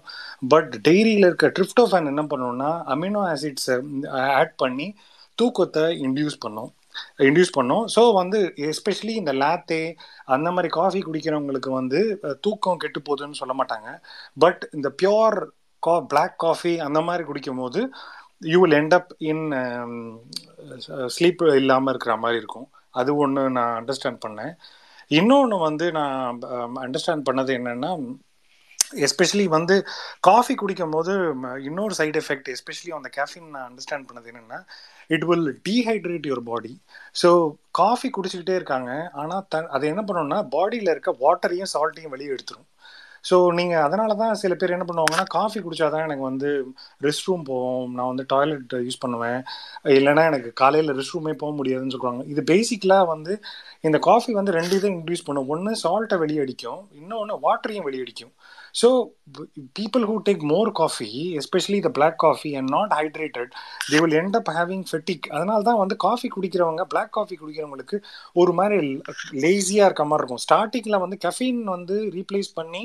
பட் 0.53 0.71
டெய்ரியில் 0.87 1.27
இருக்க 1.29 1.47
ட்ரிப்டோஃபேன் 1.57 2.11
என்ன 2.13 2.23
பண்ணணும்னா 2.33 2.71
அமினோ 2.95 3.23
ஆசிட்ஸை 3.33 3.77
ஆட் 4.41 4.55
பண்ணி 4.63 4.87
தூக்கத்தை 5.39 5.85
இன்டியூஸ் 6.05 6.37
பண்ணும். 6.45 6.71
இன்டியூஸ் 7.27 7.55
பண்ணோம். 7.57 7.85
ஸோ 7.95 8.01
வந்து 8.21 8.39
எஸ்பெஷலி 8.69 9.13
இந்த 9.21 9.33
லேத்தே 9.41 9.81
அந்த 10.35 10.47
மாதிரி 10.55 10.71
காஃபி 10.79 11.01
குடிக்கிறவங்களுக்கு 11.07 11.71
வந்து 11.79 12.01
தூக்கம் 12.45 12.81
கெட்டு 12.83 13.01
போகுதுன்னு 13.09 13.41
சொல்ல 13.41 13.55
மாட்டாங்க. 13.59 13.89
பட் 14.45 14.63
இந்த 14.77 14.89
பியோர் 15.01 15.37
கா 15.83 15.95
பிளாக் 16.11 16.37
காஃபி 16.45 16.73
அந்த 16.87 16.99
மாதிரி 17.07 17.23
குடிக்கும் 17.29 17.61
போது 17.63 17.81
you 18.53 18.57
will 18.63 18.77
end 18.79 18.95
up 18.99 19.11
in 19.31 19.45
sleep 21.15 21.43
um, 21.45 21.55
இல்லாமல் 21.61 21.91
இருக்கிற 21.93 22.15
மாதிரி 22.23 22.41
இருக்கும். 22.41 22.67
அது 22.99 23.11
ஒன்று 23.23 23.41
நான் 23.57 23.75
அண்டர்ஸ்டாண்ட் 23.79 24.23
பண்ணேன். 24.25 24.53
இன்னொன்று 25.17 25.57
வந்து 25.67 25.85
நான் 25.97 26.39
அண்டர்ஸ்டாண்ட் 26.85 27.27
பண்ணது 27.29 27.51
என்னென்னா 27.59 27.91
எஸ்பெஷலி 29.05 29.45
வந்து 29.55 29.75
காஃபி 30.27 30.53
குடிக்கும் 30.61 30.95
போது 30.95 31.13
இன்னொரு 31.69 31.93
சைடு 31.99 32.19
எஃபெக்ட் 32.23 32.51
எஸ்பெஷலி 32.53 32.91
அந்த 32.97 33.09
கேஃபின் 33.17 33.49
நான் 33.55 33.67
அண்டர்ஸ்டாண்ட் 33.69 34.07
பண்ணது 34.09 34.31
என்னென்னா 34.31 34.59
it 35.15 35.25
will 35.29 35.49
dehydrate 35.67 36.29
your 36.29 36.45
body 36.51 36.73
so 37.21 37.29
coffee 37.81 38.09
குடிச்சிக்கிட்டே 38.17 38.55
இருக்காங்க. 38.59 38.91
ஆனால் 39.21 39.45
த 39.53 39.61
அது 39.75 39.85
என்ன 39.93 40.01
பண்ணணும்னா 40.07 40.39
பாடியில் 40.55 40.93
இருக்க 40.93 41.11
வாட்டரையும் 41.25 41.71
சால்ட்டையும் 41.75 42.15
வெளியே 42.15 42.33
எடுத்துரும். 42.35 42.67
ஸோ 43.27 43.35
நீங்கள் 43.57 43.83
அதனால 43.85 44.11
தான் 44.19 44.33
சில 44.41 44.53
பேர் 44.59 44.73
என்ன 44.75 44.85
பண்ணுவாங்கன்னா 44.89 45.25
காஃபி 45.37 45.59
குடிச்சாதான் 45.63 46.05
எனக்கு 46.07 46.23
வந்து 46.29 46.49
ரெஸ்ட் 47.05 47.27
ரூம் 47.27 47.43
போவோம் 47.49 47.87
நான் 47.97 48.09
வந்து 48.11 48.25
டாய்லெட் 48.33 48.75
யூஸ் 48.87 49.01
பண்ணுவேன். 49.05 49.39
இல்லைன்னா 49.97 50.23
எனக்கு 50.31 50.49
காலையில் 50.61 50.93
ரெஸ்ட் 50.99 51.15
ரூமே 51.15 51.33
போக 51.41 51.51
முடியாதுன்னு 51.59 51.95
சொல்லுவாங்க. 51.95 52.23
இது 52.33 52.43
பேசிக்கலாக 52.53 53.07
வந்து 53.13 53.33
இந்த 53.87 53.99
காஃபி 54.09 54.33
வந்து 54.39 54.55
ரெண்டு 54.59 54.77
இதை 54.79 54.91
இன்க்ரீஸ் 54.97 55.25
பண்ணும். 55.29 55.49
ஒன்று 55.55 55.73
சால்ட்டை 55.85 56.19
வெளியடிக்கும் 56.23 56.81
இன்னொன்று 57.01 57.37
வாட்டரையும் 57.47 57.87
வெளியடிக்கும் 57.89 58.33
so 58.81 58.89
people 59.79 60.03
who 60.07 60.15
take 60.27 60.41
more 60.53 60.69
coffee 60.79 61.17
especially 61.41 61.79
the 61.85 61.91
black 61.97 62.15
coffee 62.23 62.53
and 62.59 62.67
not 62.75 62.89
hydrated 62.99 63.49
they 63.89 63.99
will 64.03 64.15
end 64.21 64.33
up 64.39 64.47
having 64.59 64.81
fatigue. 64.91 65.25
அதனால 65.35 65.59
தான் 65.69 65.81
வந்து 65.83 65.95
காஃபி 66.05 66.29
குடிக்கிறவங்க 66.35 66.85
black 66.93 67.09
coffee 67.17 67.37
குடிக்கிறவங்களுக்கு 67.41 67.99
ஒரு 68.41 68.53
மாதிரி 68.59 68.89
லேசியாக 69.43 69.89
இருக்க 69.89 70.05
மாதிரி 70.11 70.21
இருக்கும். 70.23 70.43
ஸ்டார்டிங்கில் 70.47 71.03
வந்து 71.05 71.19
கெஃபீன் 71.27 71.63
வந்து 71.75 71.97
ரீப்ளேஸ் 72.17 72.51
பண்ணி 72.59 72.83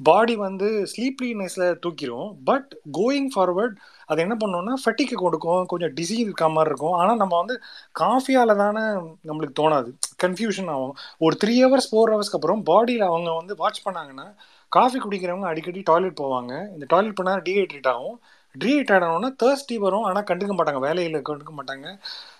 பாடி 0.00 0.34
வந்து 0.46 0.66
ஸ்லீப்லினஸில் 0.92 1.76
தூக்கிடும் 1.84 2.30
பட் 2.48 2.70
கோயிங் 2.98 3.28
ஃபார்வர்ட் 3.34 3.76
அது 4.10 4.18
என்ன 4.24 4.34
பண்ணோம்னா 4.42 4.74
ஃபட்டிக்கு 4.82 5.16
கொடுக்கும். 5.22 5.62
கொஞ்சம் 5.70 5.94
டிசீஸ் 5.98 6.24
இருக்க 6.24 6.48
மாதிரி 6.56 6.70
இருக்கும். 6.72 6.96
ஆனால் 7.00 7.20
நம்ம 7.22 7.34
வந்து 7.42 7.54
காஃபியால் 8.02 8.60
தானே 8.64 8.84
நம்மளுக்கு 9.28 9.56
தோணாது. 9.62 9.90
கன்ஃபியூஷன் 10.24 10.68
ஆகும். 10.74 10.92
ஒரு 11.26 11.36
த்ரீ 11.44 11.56
ஹவர்ஸ் 11.64 11.88
ஃபோர் 11.92 12.12
ஹவர்ஸ்க்கு 12.14 12.38
அப்புறம் 12.40 12.62
பாடியில் 12.70 13.08
அவங்க 13.12 13.32
வந்து 13.40 13.56
வாட்ச் 13.62 13.80
பண்ணாங்கன்னா 13.86 14.26
காஃபி 14.72 14.98
குடிக்கிறவங்க 15.04 15.46
அடிக்கடி 15.50 15.80
டாய்லெட் 15.90 16.20
போவாங்க. 16.22 16.52
இந்த 16.74 16.86
டாய்லெட் 16.92 17.18
பண்ணால் 17.18 17.44
டீஹைட்ரேட் 17.46 17.90
ஆகும். 17.94 18.16
ட்ரீட் 18.54 18.90
ஆனோன்னா 18.96 19.28
தேர்ஸ்டி 19.42 19.76
வரும். 19.84 20.04
ஆனால் 20.08 20.26
கண்டுக்க 20.28 20.52
மாட்டாங்க. 20.58 20.80
வேலையில் 20.86 21.16
கண்டுக்க 21.28 21.52
மாட்டாங்க. 21.58 21.86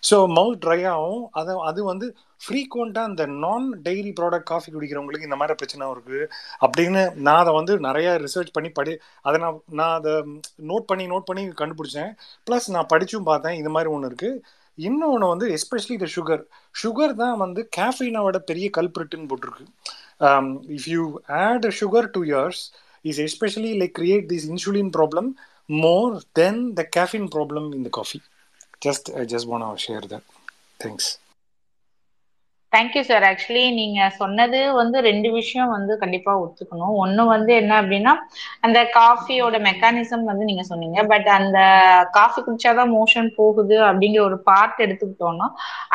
ஸோ 0.09 0.17
மவுத் 0.37 0.61
ட்ரை 0.65 0.79
ஆகும். 0.93 1.23
அதை 1.41 1.55
அது 1.71 1.81
வந்து 1.91 2.07
ஃப்ரீக்வெண்ட்டாக 2.45 3.11
அந்த 3.11 3.23
நான் 3.45 3.67
டெய்ரி 3.87 4.11
ப்ராடக்ட் 4.21 4.49
காஃபி 4.53 4.69
குடிக்கிறவங்களுக்கு 4.75 5.29
இந்த 5.29 5.39
மாதிரி 5.41 5.59
பிரச்சனை 5.61 5.89
இருக்குது 5.95 6.23
அப்படின்னு 6.67 7.03
நான் 7.27 7.43
அதை 7.43 7.53
வந்து 7.59 7.75
நிறையா 7.89 8.13
ரிசர்ச் 8.25 8.55
பண்ணி 8.57 8.71
படி 8.79 8.95
அதை 9.29 9.39
நான் 9.45 9.61
நான் 9.81 9.95
அதை 9.99 10.15
நோட் 10.71 10.89
பண்ணி 10.93 11.07
நோட் 11.13 11.29
பண்ணி 11.31 11.45
கண்டுபிடிச்சேன். 11.63 12.13
ப்ளஸ் 12.49 12.69
நான் 12.77 12.91
படித்தும் 12.95 13.29
பார்த்தேன். 13.31 13.59
இது 13.63 13.73
மாதிரி 13.77 13.91
ஒன்று 13.97 14.11
இருக்குது 14.13 14.41
இன்னொன்று 14.79 15.27
வந்து 15.35 15.47
எஸ்பெஷலி 15.59 15.95
இந்த 15.99 16.09
சுகர் 16.17 16.43
சுகர் 16.83 17.15
தான் 17.23 17.37
வந்து 17.45 17.61
கேஃபீனை 17.79 18.23
பெரிய 18.51 18.69
கல்பிரிட்டுன்னு 18.79 19.31
போட்டிருக்கு. 19.31 19.67
um, 20.21 20.63
if 20.69 20.89
you 20.89 21.23
add 21.29 21.73
sugar 21.73 22.09
to 22.09 22.23
yours, 22.23 22.73
is 23.05 23.19
especially 23.19 23.79
like 23.79 23.95
create 23.95 24.29
this 24.29 24.47
insulin 24.47 24.93
problem 24.93 25.37
more 25.69 26.21
than 26.35 26.75
the 26.75 26.85
caffeine 26.85 27.29
problem 27.29 27.73
in 27.73 27.83
the 27.83 27.91
coffee. 27.91 28.23
Just 28.81 29.11
I 29.17 29.25
just 29.25 29.47
want 29.47 29.63
to 29.65 29.83
share 29.83 30.01
that. 30.03 30.23
Thanks. 30.81 31.19
Thank you 32.77 33.03
sir 33.03 33.25
actually 33.29 33.65
நீங்க 33.79 34.01
சொன்னது 34.19 34.59
வந்து 34.81 34.99
ரெண்டு 35.09 35.29
விஷயம் 35.37 35.71
வந்து 35.77 35.93
கண்டிப்பா 36.03 36.33
ஒத்துக்கணும். 36.43 36.95
ஒண்ணு 37.03 37.23
வந்து 37.35 37.53
என்ன 37.61 37.73
அப்படின்னா 37.83 38.13
அந்த 38.67 38.79
காஃபியோட 38.97 39.57
மெக்கானிசம் 39.69 40.25
வந்து 40.31 40.45
நீங்க 40.51 40.65
சொன்னீங்க. 40.71 40.99
பட் 41.13 41.29
அந்த 41.39 41.59
காஃபி 42.19 42.41
குடிச்சாதான் 42.41 42.93
மோஷன் 42.97 43.29
போகுது 43.39 43.77
அப்படிங்கிற 43.89 44.23
ஒரு 44.29 44.39
பார்ட் 44.51 44.83
எடுத்துக்கிட்டோம்னா 44.87 45.49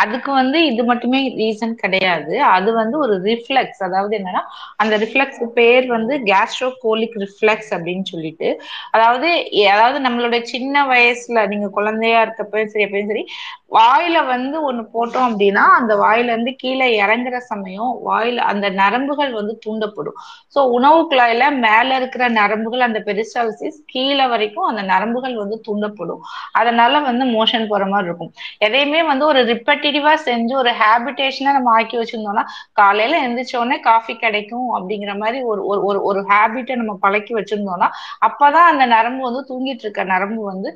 அதுக்கு 0.03 0.31
வந்து 0.41 0.59
இது 0.71 0.83
மட்டுமே 0.91 1.21
ரீசன் 1.41 1.75
கிடையாது. 1.83 2.33
அது 2.55 2.69
வந்து 2.73 2.97
ஒரு 2.97 3.15
ரிஃப்ளெக்ஸ் 3.29 3.81
அதாவது 3.87 4.13
என்னன்னா 4.19 4.43
அந்த 4.83 4.93
ரிஃப்ளெக்ஸ் 5.03 5.41
பேர் 5.59 5.87
வந்து 5.95 6.13
கேஸ்ட்ரோகோலிக் 6.31 7.17
ரிஃப்ளெக்ஸ் 7.25 7.71
அப்படின்னு 7.77 8.05
சொல்லிட்டு. 8.13 8.49
அதாவது 8.91 9.29
அதாவது 9.73 9.99
நம்மளோட 10.05 10.35
சின்ன 10.53 10.85
வயசுல 10.85 11.47
நீங்க 11.53 11.67
குழந்தையா 11.77 12.19
இருக்கப்பயும் 12.25 12.71
சரி 12.73 12.85
எப்பயும் 12.87 13.11
சரி 13.11 13.23
வாயில 13.71 14.17
வந்து 14.33 14.57
ஒண்ணு 14.69 14.83
போட்டோம் 14.95 15.27
அப்படின்னா 15.29 15.65
அந்த 15.79 15.93
வாயில 16.03 16.31
இருந்து 16.33 16.53
கீழே 16.55 16.70
கீழே 16.71 16.87
இறங்குற 17.03 17.37
சமயம் 17.49 17.93
வாயில் 18.05 18.39
அந்த 18.49 18.65
நரம்புகள் 18.79 19.31
வந்து 19.37 19.53
தூண்டப்படும். 19.65 20.17
ஸோ 20.55 20.59
உணவு 20.77 20.99
குழாயில 21.11 21.43
மேல 21.65 21.89
இருக்கிற 21.99 22.23
நரம்புகள் 22.37 22.85
அந்த 22.87 22.99
பெரிஸ்டாலிசிஸ் 23.07 23.79
கீழே 23.93 24.25
வரைக்கும் 24.33 24.67
அந்த 24.69 24.81
நரம்புகள் 24.91 25.35
வந்து 25.41 25.57
தூண்டப்படும். 25.67 26.21
அதனால 26.59 26.99
வந்து 27.09 27.25
மோஷன் 27.35 27.67
போற 27.71 27.83
மாதிரி 27.93 28.09
இருக்கும். 28.09 28.31
எதையுமே 28.67 29.01
வந்து 29.11 29.25
ஒரு 29.31 29.41
ரிப்பட்டிவா 29.51 30.13
செஞ்சு 30.27 30.53
ஒரு 30.61 30.73
ஹேபிடேஷனா 30.81 31.53
நம்ம 31.57 31.71
ஆக்கி 31.77 31.97
வச்சிருந்தோம்னா 32.01 32.45
காலையில 32.73 33.19
எந்திரிச்ச 33.25 33.55
காஃபி 33.87 34.13
கிடைக்கும் 34.17 34.67
அப்படிங்கிற 34.77 35.11
மாதிரி 35.21 35.37
ஒரு 35.51 35.61
ஒரு 35.87 35.99
ஒரு 36.09 36.19
ஹேபிட்டை 36.31 36.75
நம்ம 36.81 36.93
பழக்கி 37.05 37.33
வச்சிருந்தோம்னா 37.37 37.89
அப்பதான் 38.27 38.69
அந்த 38.71 38.85
நரம்பு 38.95 39.23
வந்து 39.29 39.41
தூங்கிட்டு 39.49 39.85
இருக்க 39.85 40.03
நரம்பு 40.13 40.41
வந்து 40.51 40.69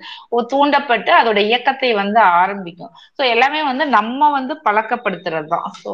தூண்டப்பட்டு 0.53 1.11
அதோட 1.19 1.39
இயக்கத்தை 1.49 1.91
வந்து 2.01 2.19
ஆரம்பிக்கும். 2.41 2.93
ஸோ 3.17 3.22
எல்லாமே 3.34 3.61
வந்து 3.69 3.85
நம்ம 3.97 4.30
வந்து 4.38 4.53
பழக்கப்படுத்துறது 4.67 5.49
தான் 5.55 5.67
ஸோ 5.77 5.91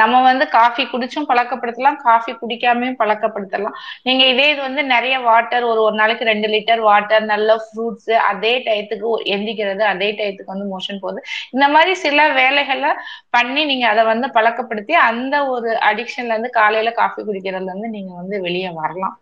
நம்ம 0.00 0.20
வந்து 0.28 0.44
காஃபி 0.56 0.84
குடிச்சும் 0.84 1.28
பழக்கப்படுத்தலாம் 1.30 1.98
காஃபி 2.04 2.32
குடிக்காமையும் 2.42 2.98
பழக்கப்படுத்தலாம். 3.02 3.76
நீங்க 4.02 4.22
இதே 4.26 4.46
இது 4.52 4.60
வந்து 4.60 4.82
நிறைய 4.94 5.16
வாட்டர் 5.28 5.64
ஒரு 5.70 5.80
ஒரு 5.86 5.96
நாளைக்கு 6.00 6.30
ரெண்டு 6.32 6.48
லிட்டர் 6.54 6.82
வாட்டர் 6.88 7.24
நல்ல 7.32 7.56
ஃப்ரூட்ஸ் 7.64 8.12
அதே 8.30 8.52
டயத்துக்கு 8.66 9.10
எந்திக்கிறது 9.36 9.84
அதே 9.92 10.10
டயத்துக்கு 10.20 10.54
வந்து 10.54 10.68
மோஷன் 10.74 11.02
போகுது. 11.04 11.20
இந்த 11.54 11.68
மாதிரி 11.68 11.94
சில 12.04 12.28
வேலைகளை 12.40 12.92
பண்ணி 13.36 13.64
நீங்க 13.64 13.86
அதை 13.92 14.04
வந்து 14.12 14.28
பழக்கப்படுத்தி 14.38 14.96
அந்த 15.08 15.34
ஒரு 15.54 15.70
அடிக்ஷன்ல 15.90 16.34
இருந்து 16.34 16.52
காலையில 16.60 16.92
காஃபி 17.02 17.22
குடிக்கிறதுல 17.22 17.70
இருந்து 17.72 17.94
நீங்க 17.96 18.12
வந்து 18.14 18.36
வெளியே 18.46 18.72
வரலாம். 18.80 19.16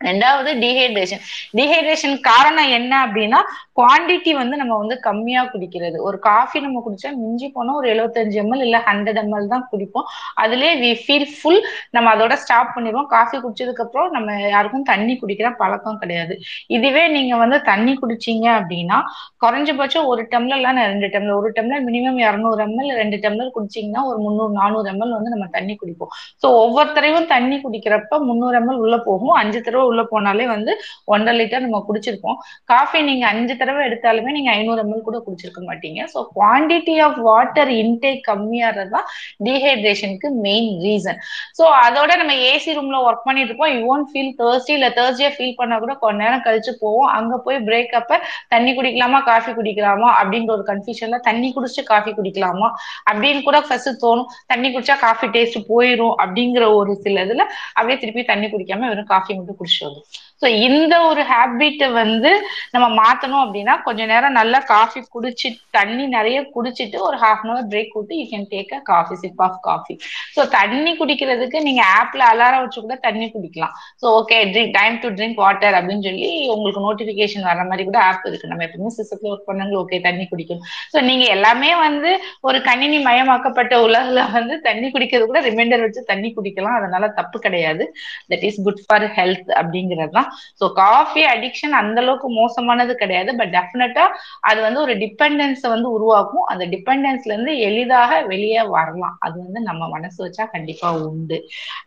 ரெண்டாவது 0.00 0.50
டீஹைட்ரேஷன் 0.62 1.22
டீஹைட்ரேஷன் 1.58 2.14
காரணம் 2.28 2.70
என்ன 2.76 2.92
அப்படின்னா 3.06 3.40
குவாண்டிட்டி 3.78 4.32
வந்து 4.38 4.54
நம்ம 4.60 4.74
வந்து 4.82 4.96
கம்மியா 5.06 5.42
குடிக்கிறது. 5.52 5.96
ஒரு 6.08 6.18
காஃபி 6.28 6.58
நம்ம 6.64 6.78
குடிச்சா 6.86 7.10
மிஞ்சி 7.20 7.46
போனா 7.56 7.72
ஒரு 7.80 7.86
75 7.92 8.38
எம்எல் 8.42 8.64
இல்ல 8.66 8.78
ஹண்ட்ரட் 8.88 9.20
எம்எல் 9.22 9.50
தான் 9.52 9.64
குடிப்போம். 9.72 10.06
அதுலயே 10.42 10.72
வி 10.82 10.90
ஃபீல் 11.02 11.28
ஃபுல் 11.34 11.60
நம்ம 11.90 12.06
அதோட 12.14 12.34
ஸ்டாப் 12.44 12.72
பண்ணிடுவோம். 12.76 13.08
காஃபி 13.14 13.36
குடிச்சதுக்கு 13.44 13.84
அப்புறம் 13.86 14.10
நம்ம 14.16 14.38
யாருக்கும் 14.54 14.86
தண்ணி 14.92 15.14
குடிக்கிற 15.22 15.50
பழக்கம் 15.62 16.00
கிடையாது. 16.02 16.36
இதுவே 16.76 17.04
நீங்க 17.16 17.36
வந்து 17.36 17.58
தண்ணி 17.70 17.94
குடிச்சீங்க 18.02 18.46
அப்படின்னா 18.58 18.98
குறைஞ்சபட்சம் 19.44 20.08
ஒரு 20.12 20.24
டம்ளர் 20.34 20.60
இல்ல 20.60 20.86
ரெண்டு 20.92 21.10
டம்ளர் 21.14 21.38
ஒரு 21.40 21.50
டம்ளர் 21.58 21.86
மினிமம் 21.88 22.20
இரநூறு 22.26 22.60
எம்எல் 22.66 22.92
ரெண்டு 23.02 23.18
டம்ளர் 23.26 23.54
குடிச்சீங்கன்னா 23.56 24.02
ஒரு 24.10 24.18
முந்நூறு 24.26 24.52
நானூறு 24.60 24.88
எம்எல் 24.94 25.16
வந்து 25.18 25.34
நம்ம 25.36 25.48
தண்ணி 25.56 25.76
குடிப்போம். 25.82 26.12
ஸோ 26.42 26.46
ஒவ்வொருத்தரையும் 26.64 27.30
தண்ணி 27.34 27.58
குடிக்கிறப்ப 27.66 28.20
முந்நூறு 28.28 28.56
எம்எல் 28.60 28.82
உள்ள 28.84 28.96
போகும். 29.08 29.34
அஞ்சு 29.40 29.60
தடவை 29.60 29.86
உள்ள 29.90 30.02
போனாலே 30.12 30.46
வந்து 30.54 30.72
ஒன்றரை 31.12 31.34
லிட்டர் 31.40 31.64
நம்ம 31.66 31.80
குடிச்சிருப்போம். 31.88 32.38
காஃபி 32.72 32.98
நீங்க 33.08 33.24
அஞ்சு 33.32 33.54
தடவை 33.60 33.82
எடுத்தாலுமே 33.88 34.32
நீங்க 34.36 34.50
ஐநூறு 34.56 34.82
எம்எல் 34.84 35.06
கூட 35.08 35.18
குடிச்சிருக்க 35.26 35.62
மாட்டீங்க. 35.68 36.00
So 36.14 36.18
quantity 36.36 36.96
of 37.06 37.18
water 37.28 37.72
intake 37.80 38.22
கம்மியாகிறது 38.30 38.92
தான் 38.96 39.06
டீஹைட்ரேஷனுக்கு 39.46 40.30
மெயின் 40.46 40.70
ரீசன் 40.86 41.20
ஸோ 41.58 41.64
அதோட 41.86 42.10
நம்ம 42.20 42.34
ஏசி 42.50 42.70
ரூம்ல 42.78 42.98
ஒர்க் 43.08 43.26
பண்ணிட்டு 43.28 43.50
இருப்போம். 43.50 43.72
யூ 43.76 43.80
ஒன்ட் 43.94 44.10
ஃபீல் 44.12 44.32
தேர்ஸ்டி 44.40 44.74
இல்ல 44.78 44.88
தேர்ஸ்டே 44.98 45.30
ஃபீல் 45.36 45.56
பண்ணா 45.60 45.78
கூட 45.84 45.94
கொஞ்ச 46.04 46.18
நேரம் 46.24 46.44
கழிச்சு 46.46 46.72
போவோம். 46.82 47.08
அங்க 47.18 47.34
போய் 47.46 47.58
பிரேக் 47.68 47.94
அப்ப 48.00 48.18
தண்ணி 48.54 48.72
குடிக்கலாமா 48.78 49.20
காஃபி 49.30 49.52
குடிக்கலாமா 49.58 50.08
அப்படின்ற 50.20 50.50
ஒரு 50.56 50.64
கன்ஃபியூஷன்ல 50.70 51.18
தண்ணி 51.28 51.50
குடிச்சு 51.56 51.82
காஃபி 51.92 52.12
குடிக்கலாமா 52.18 52.68
அப்படின்னு 53.10 53.42
கூட 53.48 53.58
ஃபர்ஸ்ட் 53.66 54.00
தோணும். 54.04 54.28
தண்ணி 54.52 54.68
குடிச்சா 54.74 54.96
காஃபி 55.06 55.26
டேஸ்ட் 55.36 55.58
போயிடும் 55.70 56.14
அப்படிங்கிற 56.22 56.64
ஒரு 56.78 56.92
சில 57.04 57.24
இதுல 57.26 57.42
அப்படியே 57.76 57.98
திருப்பி 58.02 58.22
தண்ணி 58.32 58.46
குடிக்காம 58.52 58.88
வெறும் 58.92 59.10
காஃபி 59.14 59.32
மட்டும் 59.38 59.58
குடிச்சு 59.60 59.79
வரும் 59.82 60.06
ஸோ 60.42 60.48
இந்த 60.66 60.94
ஒரு 61.08 61.22
ஹேபிட்டை 61.30 61.88
வந்து 61.96 62.30
நம்ம 62.74 62.86
மாற்றணும் 62.98 63.42
அப்படின்னா 63.44 63.74
கொஞ்ச 63.86 64.00
நேரம் 64.06 64.38
நல்லா 64.38 64.58
காஃபி 64.70 65.00
குடிச்சு 65.14 65.48
தண்ணி 65.76 66.04
நிறைய 66.14 66.38
குடிச்சிட்டு 66.54 66.98
ஒரு 67.08 67.16
ஹாஃப் 67.24 67.42
அன் 67.42 67.52
அவர் 67.52 67.68
பிரேக் 67.72 67.96
விட்டு 67.98 68.18
you 68.20 68.26
can 68.30 68.48
take 68.52 68.72
a 68.72 68.80
coffee 68.90 69.16
sip 69.22 69.42
of 69.46 69.58
coffee 69.66 69.94
so 70.36 70.42
தண்ணி 70.56 70.92
குடிக்கிறதுக்கு 71.00 71.60
நீங்க 71.68 71.82
ஆப்ல 71.98 72.22
அலாரம் 72.32 72.64
வச்சு 72.64 72.80
கூட 72.80 72.96
தண்ணி 73.06 73.26
குடிக்கலாம். 73.34 73.74
So 74.02 74.06
okay 74.18 74.38
drink 74.52 74.74
time 74.76 74.96
to 75.02 75.10
drink 75.16 75.40
water 75.44 75.76
அப்படின்னு 75.78 76.06
சொல்லி 76.08 76.30
உங்களுக்கு 76.54 76.84
நோட்டிபிகேஷன் 76.86 77.46
வர 77.50 77.64
மாதிரி 77.70 77.84
கூட 77.84 77.98
ஆப் 78.06 78.26
இருக்கு. 78.30 78.50
நம்ம 78.52 78.64
எப்பவுமே 78.68 78.92
சிஸ்டத்துல 78.98 79.32
ஒர்க் 79.32 79.48
பண்ணாங்க 79.50 79.74
ஓகே 79.82 79.98
தண்ணி 80.06 80.24
குடிக்கணும். 80.30 80.64
ஸோ 80.92 81.00
நீங்க 81.08 81.24
எல்லாமே 81.36 81.70
வந்து 81.84 82.10
ஒரு 82.48 82.60
கணினி 82.68 82.98
மயமாக்கப்பட்ட 83.08 83.74
உலகில் 83.86 84.22
வந்து 84.36 84.56
தண்ணி 84.68 84.88
குடிக்கிறது 84.90 85.28
கூட 85.30 85.40
ரிமைண்டர் 85.48 85.84
வச்சு 85.86 86.02
தண்ணி 86.12 86.30
குடிக்கலாம். 86.32 86.78
அதனால 86.80 87.04
தப்பு 87.20 87.38
கிடையாது. 87.46 87.84
That 88.30 88.46
is 88.48 88.60
good 88.66 88.82
for 88.86 89.06
health 89.16 89.50
அப்படிங்கிறது 89.60 90.12
தான். 90.12 90.29
ஸோ 90.60 90.66
காஃபி 90.72 91.22
அடிக்ஷன் 91.24 91.74
அந்த 91.80 92.00
அளவுக்கு 92.00 92.28
மோசமானது 92.30 92.94
கிடையாது. 92.94 93.30
பட் 93.36 93.52
டெஃபினட்டா 93.58 94.04
அது 94.40 94.60
வந்து 94.62 94.80
ஒரு 94.80 94.94
டிபெண்டன்ஸை 94.94 95.70
வந்து 95.70 95.90
உருவாக்கும். 95.90 96.44
அந்த 96.44 96.66
டிபெண்டன்ஸ்ல 96.66 97.32
இருந்து 97.34 97.54
எளிதாக 97.58 98.20
வெளியே 98.22 98.62
வரலாம். 98.76 99.16
அது 99.20 99.36
வந்து 99.42 99.60
நம்ம 99.60 99.88
மனசு 99.88 100.18
வச்சா 100.26 100.46
கண்டிப்பா 100.50 100.90
உண்டு. 101.08 101.38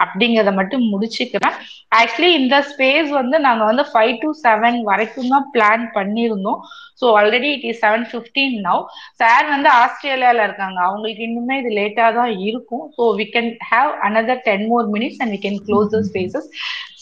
அப்படிங்கிறத 0.05 0.53
மட்டும் 0.53 0.85
முடிச்சுக்கிறேன். 0.93 1.57
ஆக்சுவலி 1.95 2.31
இந்த 2.33 2.55
ஸ்பேஸ் 2.71 3.09
வந்து 3.09 3.39
நாங்க 3.39 3.63
வந்து 3.63 3.83
ஃபைவ் 3.93 4.15
டு 4.21 4.29
செவன் 4.43 4.79
வரைக்கும் 4.83 5.29
தான் 5.29 5.47
பிளான் 5.53 5.85
பண்ணியிருந்தோம். 5.97 6.61
So 6.99 7.05
already 7.19 7.49
it 7.55 7.65
is 7.71 7.81
seven 7.85 8.05
fifteen 8.11 8.55
now 8.67 8.81
sir 9.21 9.45
வந்து 9.53 9.69
ஆஸ்திரேலியால 9.81 10.43
இருக்காங்க. 10.47 10.77
அவங்களுக்கு 10.87 11.23
இன்னுமே 11.29 11.57
இது 11.61 11.71
லேட்டா 11.79 12.07
தான் 12.19 12.33
இருக்கும். 12.49 12.85
So 12.97 13.05
we 13.19 13.27
can 13.35 13.51
have 13.71 13.91
another 14.09 14.43
ten 14.49 14.65
more 14.71 14.87
minutes 14.95 15.21
and 15.23 15.33
we 15.35 15.41
can 15.45 15.59
close 15.67 15.93
the 15.95 16.01
spaces 16.09 16.49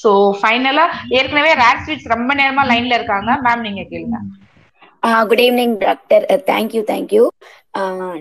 so 0.04 0.12
ஃபைனலா 0.42 0.86
ஏற்கனவே 1.18 1.52
ரேட் 1.64 1.84
ஸ்வீட்ஸ் 1.86 2.14
ரொம்ப 2.16 2.32
நேரமா 2.42 2.64
லைன்ல 2.72 2.94
இருக்காங்க. 3.00 3.32
மேம் 3.48 3.66
நீங்க 3.68 3.84
கேளுங்க. 3.92 4.20
Good 5.30 5.44
evening 5.46 5.76
doctor 5.84 6.24
thank you 6.50 6.82
thank you 6.90 7.24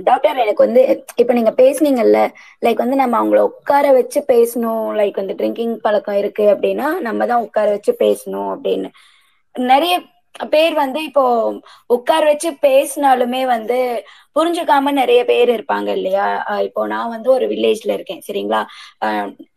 doctor 0.08 0.40
எனக்கு 0.44 0.62
வந்து 0.66 0.80
இப்போ 1.20 1.32
நீங்க 1.38 1.52
பேசுனீங்கல்ல 1.60 2.18
லைக் 2.64 2.82
வந்து 2.84 3.00
நம்ம 3.00 3.16
அவங்கள 3.20 3.40
உட்கார 3.50 3.86
வச்சு 3.98 4.20
பேசணும். 4.32 4.84
லைக் 5.00 5.20
வந்து 5.22 5.36
ட்ரிங்கிங் 5.40 5.74
பழக்கம் 5.86 6.20
இருக்கு 6.22 6.44
அப்படின்னா 6.54 6.88
நம்ம 7.08 7.26
தான் 7.32 7.44
உட்கார 7.46 7.66
வச்சு 7.76 7.94
பேசணும் 8.04 8.50
அப்படின்னு. 8.54 8.90
நிறைய 9.54 9.94
பேர் 10.52 10.74
வந்து 10.76 11.00
இப்போ 11.08 11.22
உட்கார 11.90 12.22
வச்சு 12.30 12.50
பேசினாலுமே 12.62 13.42
வந்து 13.48 13.78
புரிஞ்சுக்காம 14.36 14.92
நிறைய 14.98 15.20
பேர் 15.26 15.50
இருப்பாங்க 15.56 15.88
இல்லையா? 15.98 16.26
இப்போ 16.68 16.82
நான் 16.92 17.12
வந்து 17.14 17.28
ஒரு 17.36 17.46
வில்லேஜ்ல 17.52 17.90
இருக்கேன் 17.96 18.22
சரிங்களா? 18.26 18.60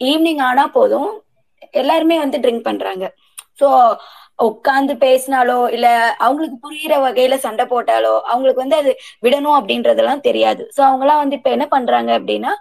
ஈவினிங் 0.05 0.41
ஆனா 0.49 0.65
போதும். 0.75 1.11
எல்லாருமே 1.73 2.17
வந்து 2.23 2.37
ட்ரிங்க் 2.43 2.67
பண்றாங்க. 2.67 3.05
ஸோ 3.59 3.67
உட்காந்து 4.39 4.93
பேசினாலோ 5.03 5.57
இல்ல 5.75 5.87
அவங்களுக்கு 6.23 6.57
புரியுற 6.63 6.93
வகையில 7.03 7.35
சண்டை 7.43 7.65
போட்டாலோ 7.67 8.13
அவங்களுக்கு 8.31 8.63
வந்து 8.63 8.79
அது 8.81 8.91
விடணும் 9.23 9.57
அப்படின்றதெல்லாம் 9.59 10.23
தெரியாது. 10.27 10.63
ஸோ 10.75 10.81
அவங்கலாம் 10.87 11.21
வந்து 11.23 11.37
இப்ப 11.39 11.49
என்ன 11.55 11.65
பண்றாங்க 11.75 12.11
அப்படின்னா 12.19 12.51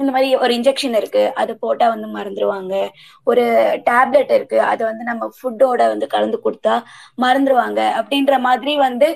இந்த 0.00 0.10
மாதிரி 0.14 0.28
ஒரு 0.44 0.52
இன்ஜெக்ஷன் 0.58 0.96
இருக்கு 1.00 1.22
அது 1.42 1.52
போட்டா 1.62 1.86
வந்து 1.94 2.08
மறந்துடுவாங்க 2.16 2.74
ஒரு 3.26 3.44
டேப்லெட் 3.88 4.32
இருக்கு 4.38 4.58
அதை 4.70 4.82
வந்து 4.90 5.04
நம்ம 5.10 5.28
ஃபுட்டோட 5.36 5.82
வந்து 5.92 6.08
கலந்து 6.14 6.38
கொடுத்தா 6.44 6.74
மறந்துடுவாங்க 7.24 7.80
அப்படின்ற 8.00 8.36
மாதிரி 8.48 8.74
வந்து 8.86 9.08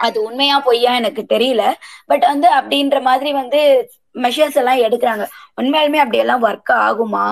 அது 0.00 0.18
உண்மையா 0.28 0.56
பொய்யா 0.66 0.92
எனக்கு 1.00 1.22
தெரியல. 1.32 1.62
பட் 2.10 2.24
வந்து 2.30 2.48
அப்படின்ற 2.58 2.96
மாதிரி 3.08 3.30
வந்து 3.40 3.60
மெஷர்ஸ் 4.14 4.58
எல்லாம் 4.60 4.82
எடுக்கிறாங்க. 4.86 5.24
உண்மையாலுமே 5.60 5.98
அப்படியெல்லாம் 6.02 6.44
ஒர்க் 6.48 6.72
ஆகுமா? 6.86 7.24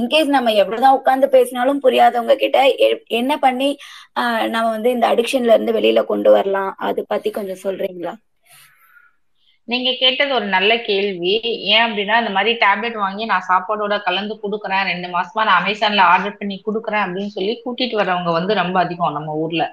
இன்கேஸ் 0.00 0.34
நம்ம 0.36 0.52
எவ்வளவுதான் 0.62 0.96
உட்காந்து 1.00 1.28
பேசினாலும் 1.36 1.82
புரியாதவங்க 1.84 2.36
கிட்ட 2.44 2.58
என்ன 3.20 3.32
பண்ணி 3.44 3.70
நம்ம 4.54 4.66
வந்து 4.76 4.90
இந்த 4.96 5.06
அடிக்ஷன்ல 5.14 5.54
இருந்து 5.56 5.76
வெளியில 5.78 6.02
கொண்டு 6.12 6.32
வரலாம்? 6.36 6.72
அது 6.88 7.02
பத்தி 7.12 7.30
கொஞ்சம் 7.38 7.62
சொல்றீங்களா? 7.66 8.14
நீங்க 9.72 9.90
கேட்டது 10.02 10.32
ஒரு 10.38 10.46
நல்ல 10.54 10.72
கேள்வி. 10.88 11.32
ஏன் 11.72 11.84
அப்படின்னா 11.86 12.14
இந்த 12.22 12.32
மாதிரி 12.36 12.52
டேப்லெட் 12.62 12.96
வாங்கி 13.02 13.24
நான் 13.32 13.46
சாப்பாடோட 13.50 13.94
கலந்து 14.06 14.34
கொடுக்குறேன். 14.44 14.84
ரெண்டு 14.90 15.08
மாசமா 15.14 15.42
நான் 15.48 15.60
அமேசான்ல 15.62 16.04
ஆர்டர் 16.12 16.38
பண்ணி 16.40 16.56
கொடுக்குறேன் 16.68 17.04
அப்படின்னு 17.04 17.32
சொல்லி 17.36 17.52
கூட்டிட்டு 17.64 17.96
வரவங்க 18.00 18.32
வந்து 18.38 18.52
ரொம்ப 18.60 18.76
அதிகம் 18.84 19.16
நம்ம 19.18 19.34
ஊர்ல. 19.44 19.64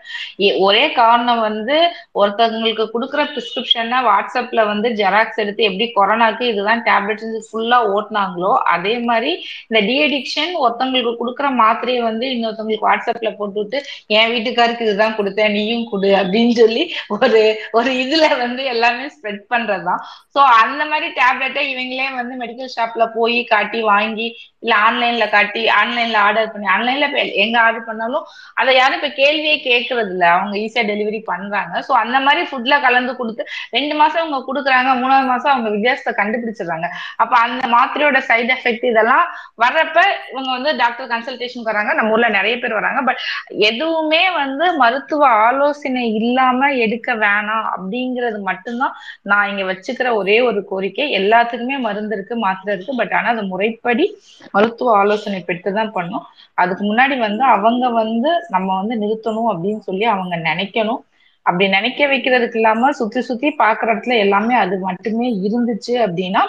ஒரே 0.68 0.84
காரணம் 0.99 1.41
வந்து 1.49 1.78
ஒருத்தவங்களுக்கு 2.22 2.86
கொடுக்குற 2.95 3.24
பிரிஸ்கிரிப்ஷன்னா 3.34 3.99
வாட்ஸ்அப்ல 4.10 4.65
வந்து 4.72 4.90
ஜெராக்ஸ் 5.02 5.41
எடுத்து 5.44 5.68
எப்படி 5.69 5.88
கொரோனாக்கு 5.98 6.45
இதுதான் 6.52 6.84
டேப்லெட்ஸ் 6.90 7.49
ஃபுல்லா 7.49 7.80
ஓட்டினாங்களோ 7.95 8.53
அதே 8.76 8.95
மாதிரி 9.10 9.32
இந்த 9.69 9.82
டிஎடிக்ஷன் 9.90 10.53
ஒருத்தவங்களுக்கு 10.64 11.15
கொடுக்குற 11.22 11.49
மாத்திரையை 11.64 12.03
வந்து 12.10 12.26
இன்னொருத்தவங்களுக்கு 12.36 12.90
வாட்ஸ்அப்ல 12.90 13.32
போட்டுவிட்டு 13.40 13.80
என் 14.18 14.32
வீட்டுக்காருக்கு 14.34 14.88
இதுதான் 14.88 15.18
கொடுத்தேன் 15.19 15.56
நீயும் 15.57 15.90
கொடு 15.91 16.11
அப்படின்னு 16.22 16.56
சொல்லி 16.61 16.86
ஒரு 17.15 17.41
ஒரு 17.80 17.91
இதுல 18.03 18.26
வந்து 18.45 18.64
எல்லாமே 18.76 19.06
ஸ்ப்ரெட் 19.15 19.44
பண்றது 19.53 19.86
தான். 19.89 20.01
ஸோ 20.35 20.39
அந்த 20.61 20.81
மாதிரி 20.91 21.07
டேப்லெட்டை 21.19 21.64
இவங்களே 21.72 22.07
வந்து 22.19 22.35
மெடிக்கல் 22.41 22.73
ஷாப்ல 22.76 23.05
போய் 23.18 23.39
காட்டி 23.53 23.81
வாங்கி 23.91 24.27
இல்ல 24.64 24.73
ஆன்லைன்ல 24.85 25.26
காட்டி 25.30 25.61
ஆன்லைன்ல 25.80 26.18
ஆர்டர் 26.23 26.51
பண்ணி 26.53 26.68
ஆன்லைன்ல 26.76 27.07
எங்க 27.43 27.57
ஆர்டர் 27.65 27.88
பண்ணாலும் 27.89 28.26
அதை 28.57 28.72
யாரும் 28.77 28.97
இப்ப 28.99 29.09
கேள்வியே 29.19 29.57
கேட்கறது 29.68 30.11
இல்ல. 30.15 30.26
அவங்க 30.35 30.53
ஈஸியா 30.64 30.84
டெலிவரி 30.89 31.19
பண்றாங்க. 31.30 31.73
ஸோ 31.88 31.91
அந்த 32.03 32.18
மாதிரி 32.19 32.41
ஃபுட்ல 32.49 32.76
கலந்து 32.85 33.14
கொடுத்து 33.19 33.43
ரெண்டு 33.76 33.93
மாசம் 33.99 34.22
அவங்க 34.23 34.39
கொடுக்குறாங்க 34.49 34.89
மூணாவது 35.01 35.30
மாசம் 35.34 35.53
அவங்க 35.53 35.69
வித்தியாசத்தை 35.76 36.14
கண்டுபிடிச்சிடுறாங்க. 36.19 36.89
அப்ப 37.23 37.34
அந்த 37.45 37.64
மாத்திரையோட 37.76 38.22
சைடு 38.30 38.51
எஃபெக்ட் 38.57 38.85
இதெல்லாம் 38.91 39.26
வர்றப்ப 39.64 39.99
இவங்க 40.31 40.49
வந்து 40.57 40.73
டாக்டர் 40.81 41.11
கன்சல்டேஷன் 41.14 41.68
வராங்க. 41.69 41.91
நம்ம 41.97 42.14
ஊர்ல 42.15 42.30
நிறைய 42.38 42.55
பேர் 42.57 42.80
வராங்க. 42.80 43.01
பட் 43.09 43.22
எதுவுமே 43.69 44.23
வந்து 44.39 44.65
மருத்துவ 44.81 45.22
ஆலோசனை 45.45 46.03
இல்லாம 46.19 46.53
எடுக்க 46.85 47.09
வேணாம் 47.18 47.68
அப்படிங்கிறது 47.73 48.39
மட்டும்தான் 48.49 48.95
நான் 49.26 49.49
இங்க 49.51 49.64
வச்சுக்கிற 49.78 50.14
ஒரே 50.14 50.41
ஒரு 50.41 50.66
கோரிக்கை 50.66 51.06
எல்லாத்துக்குமே 51.20 51.78
மருந்து 51.80 52.16
இருக்கு 52.16 52.36
மாத்திரை 52.38 52.76
இருக்கு. 52.76 52.95
பட் 52.95 53.14
ஆனா 53.14 53.30
அது 53.30 53.44
முறைப்படி 53.45 54.06
மருத்துவ 54.52 54.98
ஆலோசனை 54.98 55.44
பெற்றுதான் 55.48 55.91
பண்ணும். 55.91 56.26
அதுக்கு 56.58 56.84
முன்னாடி 56.86 57.18
வந்து 57.20 57.44
அவங்க 57.56 57.90
வந்து 57.99 58.32
நம்ம 58.49 58.76
வந்து 58.80 58.95
நிறுத்தணும் 58.98 59.52
அப்படின்னு 59.52 59.82
சொல்லி 59.82 60.06
அவங்க 60.08 60.36
நினைக்கணும். 60.44 61.02
அப்படி 61.45 61.68
நினைக்க 61.70 62.08
வைக்கிறதுக்கு 62.08 62.52
இல்லாம 62.54 62.91
சுத்தி 62.91 63.22
சுத்தி 63.22 63.56
பாக்குற 63.58 63.88
இடத்துல 63.94 64.18
எல்லாமே 64.18 64.56
அது 64.56 64.76
மட்டுமே 64.80 65.28
இருந்துச்சு 65.41 65.94
அப்படின்னா 66.06 66.44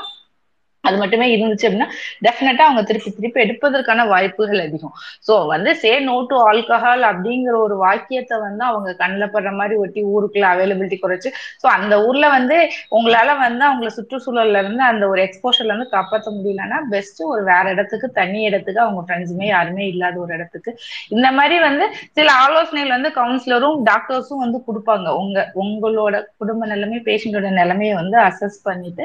அது 0.85 0.97
மட்டுமே 1.01 1.27
இருந்துச்சு 1.35 1.67
அப்படின்னா 1.69 1.89
டெஃபினட்டா 2.25 2.65
அவங்க 2.67 2.83
திருப்பி 2.89 3.11
திருப்பி 3.17 3.41
எடுப்பதற்கான 3.45 4.05
வாய்ப்புகள் 4.13 4.61
அதிகம். 4.65 4.95
ஸோ 5.27 5.35
வந்து 5.53 5.71
சே 5.83 5.93
நோ 6.07 6.17
டு 6.31 6.37
ஆல்கஹால் 6.49 7.05
அப்படிங்கிற 7.11 7.55
ஒரு 7.67 7.77
வாக்கியத்தை 7.83 8.37
வந்து 8.45 8.65
அவங்க 8.69 8.91
கண்ணில் 9.01 9.33
படுற 9.35 9.51
மாதிரி 9.59 9.77
ஒட்டி 9.83 10.03
ஊருக்குள்ள 10.13 10.47
அவைலபிலிட்டி 10.53 10.99
குறைச்சு 10.99 11.31
ஸோ 11.63 11.67
அந்த 11.77 11.95
ஊர்ல 12.07 12.29
வந்து 12.37 12.59
உங்களால 12.99 13.37
வந்து 13.43 13.65
அவங்கள 13.69 13.91
சுற்றுச்சூழல்ல 13.99 14.63
இருந்து 14.63 14.85
அந்த 14.91 15.05
ஒரு 15.13 15.23
எக்ஸ்போஷர்ல 15.27 15.73
இருந்து 15.73 15.89
காப்பாற்ற 15.97 16.29
முடியலன்னா 16.37 16.81
பெஸ்ட் 16.95 17.23
ஒரு 17.31 17.43
வேற 17.51 17.65
இடத்துக்கு 17.75 18.09
தனி 18.19 18.41
இடத்துக்கு 18.49 18.83
அவங்க 18.85 19.03
ஃப்ரெண்ட்ஸுமே 19.07 19.49
யாருமே 19.49 19.85
இல்லாத 19.93 20.17
ஒரு 20.25 20.33
இடத்துக்கு. 20.39 20.71
இந்த 21.15 21.29
மாதிரி 21.39 21.59
வந்து 21.69 21.85
சில 22.19 22.29
ஆலோசனைகள் 22.45 22.97
வந்து 22.97 23.13
கவுன்சிலரும் 23.19 23.79
டாக்டர்ஸும் 23.91 24.45
வந்து 24.45 24.61
கொடுப்பாங்க. 24.69 25.07
உங்க 25.23 25.39
உங்களோட 25.63 26.15
குடும்ப 26.41 26.67
நிலைமை 26.67 26.99
பேஷண்டோட 27.09 27.49
நிலைமையை 27.61 27.95
வந்து 28.01 28.17
அசஸ் 28.29 28.59
பண்ணிட்டு 28.65 29.05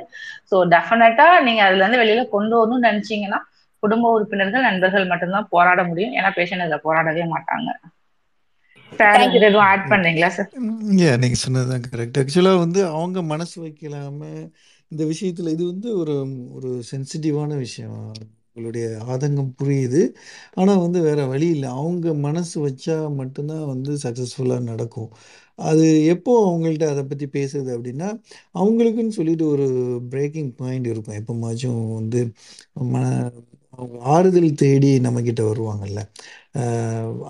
ஸோ 0.51 0.57
டெஃபினட்டா 0.73 1.27
நீங்க 1.47 1.62
அதுல 1.65 1.83
இருந்து 1.83 2.01
வெளியில 2.01 2.29
கொண்டு 2.29 2.55
வரணும்னு 2.57 2.85
நினைச்சீங்கன்னா 2.85 3.39
குடும்ப 3.83 4.11
உறுப்பினர்கள் 4.11 4.61
நண்பர்கள் 4.61 5.05
மட்டும்தான் 5.05 5.47
போராட 5.49 5.83
முடியும். 5.83 6.13
ஏன்னா 6.13 6.31
பேஷண்ட் 6.35 6.65
அதுல 6.65 6.79
போராடவே 6.83 7.25
மாட்டாங்க. 7.35 7.71
நீங்க 11.19 11.35
சொன்னதுதான் 11.43 11.83
கரெக்ட் 11.93 12.19
ஆக்சுவலா 12.21 12.57
வந்து 12.57 12.85
அவங்க 12.85 13.21
மனசு 13.21 13.55
வைக்கலாம 13.65 14.21
இந்த 14.87 15.03
விஷயத்துல 15.03 15.51
இது 15.55 15.65
வந்து 15.65 15.89
ஒரு 15.97 16.15
ஒரு 16.53 16.83
சென்சிட்டிவான 16.91 17.57
விஷயம். 17.57 18.11
உங்களுடைய 18.55 18.87
ஆதங்கம் 19.11 19.53
புரியுது. 19.63 20.01
ஆனால் 20.53 20.83
வந்து 20.85 20.99
வேற 21.01 21.25
வழி 21.25 21.47
இல்லை. 21.47 21.69
அவங்க 21.69 22.13
மனசு 22.13 22.55
வச்சா 22.67 22.97
மட்டும்தான் 23.15 23.65
வந்து 23.65 23.91
சக்ஸஸ்ஃபுல்லாக 24.03 24.61
நடக்கும். 24.61 25.09
அது 25.59 25.85
எப்போ 26.05 26.31
அவங்கள்ட்ட 26.47 26.85
அதை 26.89 27.03
பற்றி 27.03 27.25
பேசுறது 27.29 27.69
அப்படின்னா 27.75 28.07
அவங்களுக்குன்னு 28.55 29.17
சொல்லிட்டு 29.19 29.47
ஒரு 29.47 29.65
பிரேக்கிங் 30.09 30.51
பாயிண்ட் 30.55 30.87
இருக்கும். 30.87 31.17
எப்போமாச்சும் 31.21 31.81
வந்து 31.93 32.21
மன 32.93 33.03
அவங்க 33.73 33.97
ஆறுதல் 34.07 34.55
தேடி 34.55 34.99
நம்மக்கிட்ட 34.99 35.41
வருவாங்கல்ல. 35.51 36.01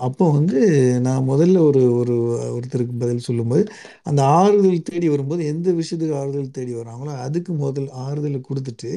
அப்போ 0.06 0.24
வந்து 0.30 0.58
நான் 1.00 1.28
முதல்ல 1.28 1.58
ஒரு 1.68 1.82
ஒரு 2.00 2.14
ஒருத்தருக்கு 2.56 2.94
பதில் 2.98 3.24
சொல்லும்போது 3.28 3.62
அந்த 4.02 4.20
ஆறுதல் 4.38 4.82
தேடி 4.82 5.06
வரும்போது 5.08 5.42
எந்த 5.46 5.68
விஷயத்துக்கு 5.72 6.18
ஆறுதல் 6.22 6.50
தேடி 6.50 6.72
வராங்களோ 6.74 7.12
அதுக்கு 7.26 7.52
முதல் 7.62 7.88
ஆறுதலை 8.04 8.40
கொடுத்துட்டு 8.48 8.90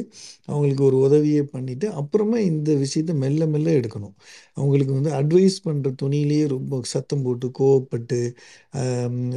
அவங்களுக்கு 0.48 0.84
ஒரு 0.84 0.98
உதவியை 0.99 1.44
பண்ணிவிட்டு 1.54 1.90
அப்புறமா 2.02 2.40
இந்த 2.49 2.72
விஷயத்த 2.76 3.16
மெல்ல 3.24 3.48
மெல்ல 3.48 3.70
எடுக்கணும். 3.80 4.16
அவங்களுக்கு 4.58 4.94
வந்து 4.94 5.12
அட்வைஸ் 5.12 5.58
பண்ணுற 5.66 5.90
துணியிலேயே 6.02 6.45
ரொம்ப 6.48 6.82
சத்தம் 6.94 7.24
போட்டு 7.24 7.48
கோவப்பட்டு 7.60 8.20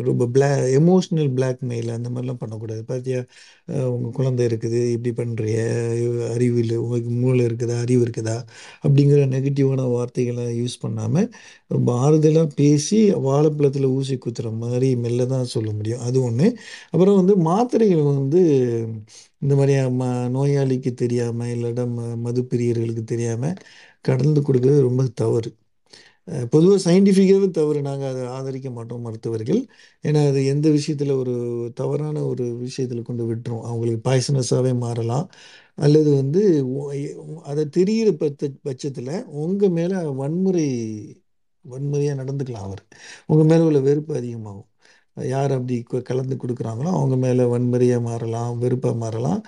ரொம்ப 0.08 0.26
பிளா 0.34 0.48
எமோஷ்னல் 0.78 1.30
பிளாக்மெயில் 1.38 1.90
அந்த 1.96 2.08
மாதிரிலாம் 2.10 2.40
பண்ணக்கூடாது. 2.42 2.82
பார்த்தியா 2.90 3.20
உங்கள் 3.92 4.14
குழந்தை 4.18 4.42
இருக்குது 4.48 4.80
இப்படி 4.94 5.12
பண்ணுறிய 5.20 5.58
அறிவில் 6.34 6.74
உங்களுக்கு 6.78 7.12
மூளை 7.22 7.42
இருக்குதா 7.48 7.76
அறிவு 7.84 8.02
இருக்குதா 8.06 8.36
அப்படிங்கிற 8.84 9.20
நெகட்டிவான 9.34 9.88
வார்த்தைகளை 9.94 10.46
யூஸ் 10.60 10.79
பண்ணாமல் 10.80 11.28
ரொம்ப 11.70 11.88
ஆறுதலாக 12.02 12.48
பேசி 12.56 12.98
வாழைப்பழத்தில் 13.26 13.88
ஊசி 13.96 14.16
குத்துற 14.24 14.50
மாதிரி 14.58 14.88
மெல்ல 15.04 15.26
தான் 15.34 15.52
சொல்ல 15.54 15.70
முடியும். 15.72 16.02
அது 16.08 16.18
ஒன்று 16.28 16.48
அப்புறம் 16.92 17.18
வந்து 17.20 17.36
மாத்திரைகள் 17.50 18.04
வந்து 18.12 18.42
இந்த 19.42 19.54
மாதிரி 19.58 19.74
ம 20.00 20.04
நோயாளிக்கு 20.36 20.92
தெரியாமல் 21.02 21.52
இல்லாட்டா 21.54 21.84
ம 21.96 22.08
மது 22.26 22.42
பிரியர்களுக்கு 22.52 23.04
தெரியாமல் 23.14 23.58
கடந்து 24.04 24.40
கொடுக்குறது 24.48 24.86
ரொம்ப 24.88 25.02
தவறு. 25.22 25.50
பொதுவாக 26.52 26.78
சயின்டிஃபிக்காகவே 26.86 27.48
தவறு. 27.58 27.80
நாங்கள் 27.88 28.10
அதை 28.12 28.22
ஆதரிக்க 28.36 28.68
மாட்டோம் 28.76 29.04
மருத்துவர்கள். 29.06 29.60
ஏன்னா 30.04 30.20
அது 30.30 30.40
எந்த 30.52 30.66
விஷயத்தில் 30.76 31.12
ஒரு 31.22 31.34
தவறான 31.80 32.16
ஒரு 32.32 32.44
விஷயத்தில் 32.66 33.06
கொண்டு 33.08 33.24
விட்டுரும். 33.30 33.64
அவங்களுக்கு 33.70 34.02
பாய்சனஸாகவே 34.10 34.72
மாறலாம். 34.84 35.26
அல்லது 35.80 36.10
வந்து 36.14 36.42
அதை 37.42 37.64
தெரிகிற 37.68 38.10
பட்ச 38.12 38.54
பட்சத்தில் 38.62 39.12
உங்கள் 39.42 39.68
மேலே 39.70 39.96
வன்முறை 40.20 40.66
வன்முறையாக 41.64 42.18
நடந்துக்கலாம் 42.22 42.66
அவர். 42.68 42.82
உங்கள் 43.26 43.46
மேலே 43.46 43.62
உள்ள 43.62 43.80
வெறுப்பு 43.80 44.14
அதிகமாகும். 44.16 44.68
யார் 45.16 45.52
அப்படி 45.52 45.76
கலந்து 45.82 46.36
கொடுக்குறாங்களோ 46.36 46.90
அவங்க 46.94 47.16
மேலே 47.16 47.44
வன்முறையாக 47.44 48.02
மாறலாம் 48.02 48.58
வெறுப்பாக 48.58 48.96
மாறலாம். 48.96 49.42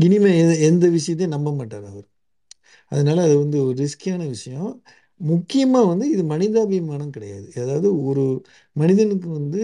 இனிமே 0.00 0.30
எ- 0.40 0.60
எந்த 0.62 0.88
விஷயத்தையும் 0.88 1.36
நம்ப 1.36 1.54
மாட்டார் 1.54 1.84
அவர். 1.84 2.06
அதனால் 2.92 3.18
அது 3.18 3.38
வந்து 3.38 3.58
ஒரு 3.66 3.76
ரிஸ்கியான 3.76 4.26
விஷயம். 4.26 4.70
முக்கியமாக 5.20 5.86
வந்து 5.86 6.06
இது 6.10 6.22
மனிதாபிமானம் 6.24 7.10
கிடையாது. 7.10 7.52
அதாவது 7.56 7.88
ஒரு 8.04 8.24
மனிதனுக்கு 8.76 9.28
வந்து 9.30 9.62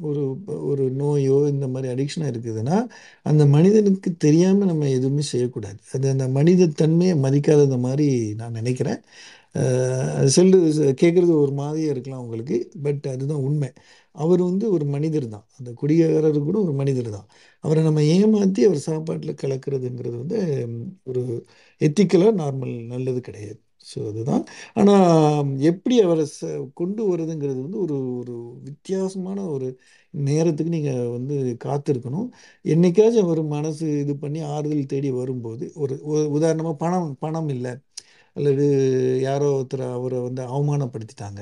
ஒரு 0.00 0.22
ஒரு 0.66 0.84
நோயோ 0.92 1.48
இந்த 1.48 1.68
மாதிரி 1.68 1.88
அடிக்ஷனாக 1.94 2.30
இருக்குதுன்னா 2.30 2.76
அந்த 3.22 3.46
மனிதனுக்கு 3.46 4.16
தெரியாமல் 4.16 4.66
நம்ம 4.66 4.88
எதுவுமே 4.88 5.20
செய்யக்கூடாது. 5.22 5.78
அது 5.92 6.10
அந்த 6.10 6.28
மனித 6.28 6.66
தன்மையை 6.76 7.16
மதிக்காதது 7.18 7.78
மாதிரி 7.78 8.08
நான் 8.34 8.52
நினைக்கிறேன். 8.52 9.00
அஹ் 9.54 10.12
அது 10.18 10.30
கேட்குறது 11.02 11.34
ஒரு 11.38 11.52
மாதிரியே 11.52 11.90
இருக்கலாம் 11.90 12.20
உங்களுக்கு 12.20 12.56
பட் 12.82 13.06
அதுதான் 13.06 13.42
உண்மை. 13.42 13.70
அவர் 14.14 14.42
வந்து 14.42 14.70
ஒரு 14.70 14.84
மனிதர் 14.86 15.28
தான். 15.28 15.46
அந்த 15.58 15.72
குடிகாரர் 15.82 16.38
கூட 16.40 16.58
ஒரு 16.60 16.72
மனிதர் 16.74 17.10
தான். 17.10 17.28
அவரை 17.64 17.84
நம்ம 17.84 18.04
ஏமாற்றி 18.14 18.64
அவர் 18.64 18.78
சாப்பாட்டில் 18.80 19.40
கலக்கிறதுங்கிறது 19.42 20.16
வந்து 20.18 20.40
ஒரு 21.04 21.22
எத்திக்கலாக 21.80 22.34
நார்மல் 22.42 22.86
நல்லது 22.86 23.20
கிடையாது. 23.20 23.60
ஸோ 23.94 24.00
அதுதான். 24.10 24.44
ஆனால் 24.74 25.04
எப்படி 25.70 25.96
அவரை 26.04 26.24
ச 26.30 26.40
கொண்டு 26.74 27.02
வருதுங்கிறது 27.10 27.60
வந்து 27.66 27.78
ஒரு 27.84 27.96
ஒரு 28.20 28.34
வித்தியாசமான 28.68 29.38
ஒரு 29.54 29.68
நேரத்துக்கு 30.14 30.74
நீங்கள் 30.76 31.10
வந்து 31.16 31.36
காத்திருக்கணும். 31.64 32.28
என்னைக்காச்சும் 32.64 33.26
அவர் 33.26 33.42
மனசு 33.54 33.86
இது 34.02 34.14
பண்ணி 34.18 34.40
ஆறுதல் 34.54 34.90
தேடி 34.92 35.10
வரும்போது 35.20 35.64
ஒரு 35.82 35.96
உதாரணமாக 36.38 36.76
பணம் 36.84 37.10
பணம் 37.24 37.50
இல்லை 37.56 37.74
அல்லது 38.36 38.64
யாரோ 39.26 39.48
ஒருத்தர் 39.56 39.84
அவரை 39.96 40.18
வந்து 40.28 40.42
அவமானப்படுத்திட்டாங்க 40.50 41.40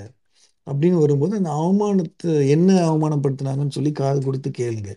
அப்படின்னு 0.66 0.98
வரும்போது 1.04 1.34
அந்த 1.38 1.50
அவமானத்தை 1.60 2.32
என்ன 2.54 2.70
அவமானப்படுத்தினாங்கன்னு 2.88 3.76
சொல்லி 3.78 3.92
காது 3.94 4.20
கொடுத்து 4.22 4.50
கேளுங்க. 4.60 4.92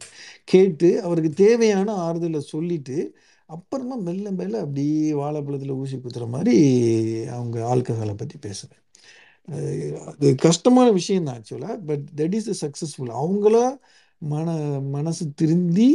கேட்டு 0.47 0.89
அவருக்கு 1.05 1.31
தேவையான 1.43 1.89
ஆறுதலை 2.07 2.41
சொல்லிட்டு 2.53 2.97
அப்புறமா 3.49 3.95
மெல்ல 4.05 4.31
மெல்ல 4.31 4.55
அப்படியே 4.61 4.93
வாழைப்பழத்தில் 5.13 5.73
ஊசி 5.75 5.97
குத்துற 5.97 6.25
மாதிரி 6.29 6.55
அவங்க 7.35 7.57
ஆல்கஹாலை 7.73 8.15
பற்றி 8.15 8.37
பேசுகிறேன் 8.39 8.81
அது 10.09 10.27
கஷ்டமான 10.45 10.87
விஷயம் 10.91 11.23
தான் 11.23 11.37
ஆக்சுவலாக 11.37 11.75
பட் 11.85 12.05
தட் 12.19 12.35
இஸ் 12.39 12.49
சக்ஸஸ்ஃபுல் 12.63 13.11
அவங்களா 13.19 13.65
மன 14.21 14.47
மனசு 14.95 15.23
திருந்தி 15.33 15.89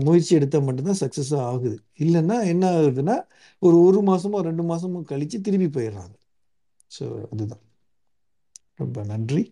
முயற்சி 0.00 0.32
எடுத்தால் 0.34 0.66
மட்டும்தான் 0.66 1.00
சக்ஸஸாக 1.00 1.46
ஆகுது. 1.46 1.76
இல்லைன்னா 1.98 2.36
என்ன 2.46 2.64
ஆகுதுன்னா 2.76 3.16
ஒரு 3.62 3.76
ஒரு 3.86 4.00
மாதமோ 4.02 4.40
ரெண்டு 4.48 4.64
மாதமோ 4.64 5.00
கழித்து 5.04 5.38
திரும்பி 5.40 5.68
போயிடுறாங்க. 5.76 6.14
ஸோ 6.90 7.02
அதுதான். 7.32 7.64
ரொம்ப 8.80 9.04
நன்றி. 9.04 9.42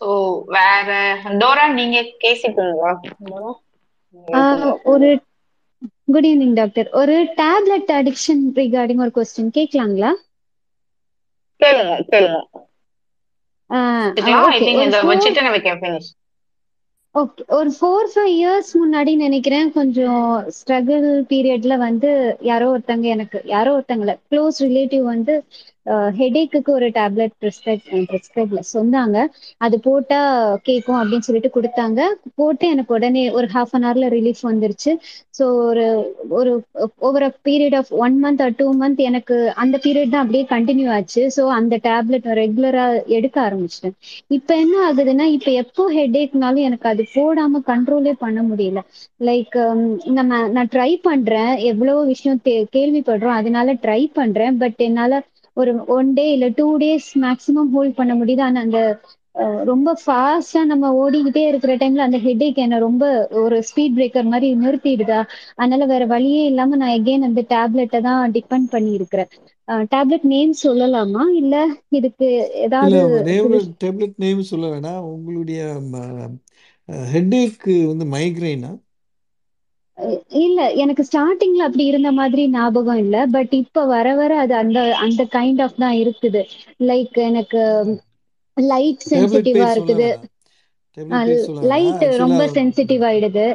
ஸோ 0.00 0.08
வேற 0.48 0.88
டோரா 1.40 1.64
நீங்க 1.72 1.98
கேசிட்டு 2.18 2.66
ஒரு 4.90 5.08
குட் 6.08 6.26
ஈவினிங் 6.26 6.56
டாக்டர் 6.56 6.88
ஒரு 7.00 7.16
டேப்லெட் 7.38 7.92
அடிக்ஷன் 7.96 8.42
ரிகார்டிங் 8.56 9.02
ஒரு 9.02 9.12
கொஸ்டின் 9.16 9.54
கேட்கலாங்களா? 9.56 10.10
கேளுங்க 11.60 12.38
ஓகே 17.14 17.42
ஒரு 17.54 17.70
ஃபோர் 17.74 18.08
ஃபைவ் 18.10 18.30
இயர்ஸ் 18.34 18.70
முன்னாடி 18.76 19.12
நினைக்கிறேன் 19.18 19.68
கொஞ்சம் 19.72 20.20
ஸ்ட்ரகிள் 20.56 21.06
பீரியட்ல 21.30 21.76
வந்து 21.80 22.10
யாரோ 22.46 22.66
ஒருத்தங்க 22.72 23.08
எனக்கு 23.14 23.40
யாரோ 23.46 23.72
ஒருத்தங்கள 23.76 24.14
க்ளோஸ் 24.26 24.60
ரிலேட்டிவ் 24.66 25.04
வந்து 25.08 25.34
ஹெடேக்குக்கு 26.18 26.70
ஒரு 26.70 26.88
டேப்லெட் 26.90 27.34
ப்ரிஸ்கிரைப் 27.40 27.84
ப்ரிஸ்கிரைப்ல 28.10 28.60
சொன்னாங்க. 28.72 29.16
அது 29.60 29.80
போட்டா 29.80 30.20
கேட்கும் 30.62 30.96
அப்படின்னு 30.96 31.18
சொல்லிட்டு 31.20 31.52
கொடுத்தாங்க. 31.54 32.00
போட்டு 32.34 32.68
எனக்கு 32.68 32.94
உடனே 32.94 33.30
ஒரு 33.30 33.46
ஹாஃப் 33.54 33.72
அன் 33.72 33.84
ஹவர்ல 33.84 34.08
ரிலீஃப் 34.16 34.42
வந்துருச்சு. 34.42 34.92
ஸோ 35.38 35.44
ஒரு 35.62 35.84
ஒரு 36.30 36.52
over 36.98 37.22
a 37.22 37.32
period 37.44 37.76
of 37.76 37.92
one 37.98 38.24
month 38.24 38.42
or 38.42 38.54
two 38.56 38.74
month 38.74 39.00
எனக்கு 39.02 39.36
அந்த 39.56 39.78
பீரியட் 39.82 40.08
தான் 40.08 40.22
அப்படியே 40.22 40.44
கண்டினியூ 40.50 40.90
ஆச்சு. 40.90 41.22
ஸோ 41.36 41.42
அந்த 41.58 41.78
டேப்லெட் 41.82 42.28
ரெகுலரா 42.40 42.84
எடுக்க 43.10 43.36
ஆரம்பிச்சிட்டேன். 43.42 43.96
இப்போ 44.30 44.56
என்ன 44.56 44.76
ஆகுதுன்னா 44.88 45.26
இப்போ 45.36 45.50
எப்போ 45.62 45.92
ஹெடேக்னாலும் 45.94 46.62
எனக்கு 46.62 46.88
அது 46.88 47.04
போடாம 47.14 47.62
கண்ட்ரோலே 47.66 48.12
பண்ண 48.18 48.42
முடியல. 48.42 48.80
லைக் 49.20 49.56
நம்ம 50.12 50.28
நான் 50.48 50.70
ட்ரை 50.72 50.90
பண்றேன். 51.02 51.52
எவ்வளவோ 51.70 52.02
விஷயம் 52.04 52.40
தே- 52.44 52.64
கேள்விப்படுறோம். 52.72 53.38
அதனால 53.40 53.74
ட்ரை 53.82 54.00
பண்றேன். 54.12 54.56
பட் 54.58 54.80
என்னால 54.82 55.20
ஒரு 55.56 55.72
ஒன் 55.94 56.10
டே 56.14 56.26
இல்ல 56.32 56.46
டூ 56.56 56.66
டேஸ் 56.78 57.08
மேக்ஸிமம் 57.20 57.70
ஹோல்ட் 57.72 57.96
பண்ண 57.96 58.12
முடியுது. 58.14 58.42
ஆனா 58.42 58.60
அந்த 58.60 58.80
ரொம்ப 59.68 59.90
ஃபாஸ்டா 60.00 60.60
நம்ம 60.64 60.86
ஓடிக்கிட்டே 61.00 61.42
இருக்கிற 61.48 61.72
டைம்ல 61.76 62.06
அந்த 62.06 62.18
ஹெடேக் 62.18 62.56
என்ன 62.56 62.78
ரொம்ப 62.80 63.04
ஒரு 63.42 63.56
ஸ்பீட் 63.68 63.96
பிரேக்கர் 63.96 64.30
மாதிரி 64.32 64.48
நிறுத்திடுதா? 64.62 65.20
அதனால 65.56 65.86
வேற 65.86 66.04
வழியே 66.06 66.42
இல்லாம 66.44 66.76
நான் 66.76 66.96
எகெயின் 66.98 67.28
அந்த 67.28 67.42
டேப்லெட்டை 67.52 68.00
தான் 68.08 68.34
டிபெண்ட் 68.36 68.68
பண்ணி 68.70 68.92
இருக்கிறேன் 68.98 69.30
டேப்லெட் 69.92 70.26
நேம் 70.32 70.54
சொல்லலாமா? 70.62 71.24
இல்ல 71.40 71.54
இதுக்கு 71.90 72.28
ஏதாவது 72.66 73.00
டேப்லெட் 73.82 74.14
நேம் 74.18 74.42
சொல்ல 74.50 74.66
வேணாம். 74.72 75.02
உங்களுடைய 75.14 75.60
ஹெட்டேக்கு 77.12 77.74
வந்து 77.90 78.04
மைக்ரைனா 78.14 78.70
இல்ல 80.42 80.60
எனக்கு 80.82 81.02
ஸ்டார்டிங்ல 81.08 81.66
அப்படி 81.66 81.84
இருந்த 81.90 82.10
மாதிரி 82.12 82.42
ஞாபகம் 82.50 83.00
இல்ல 83.04 83.16
பட் 83.34 83.52
இப்ப 83.60 83.84
வர 83.86 84.08
வர 84.14 84.32
அது 84.44 84.54
அந்த 84.62 84.80
அந்த 85.04 85.22
கைண்ட் 85.36 85.62
ஆஃப் 85.62 85.80
தான் 85.84 85.96
இருக்குது. 86.02 86.42
லைக் 86.90 87.18
எனக்கு 87.28 87.62
லைட் 88.56 89.04
சென்சிட்டிவா 89.10 89.68
இருக்குது. 89.74 90.08
லைட் 91.72 92.04
ரொம்ப 92.22 92.42
சென்சிட்டிவ் 92.56 93.02
ஆயிடுது. 93.10 93.46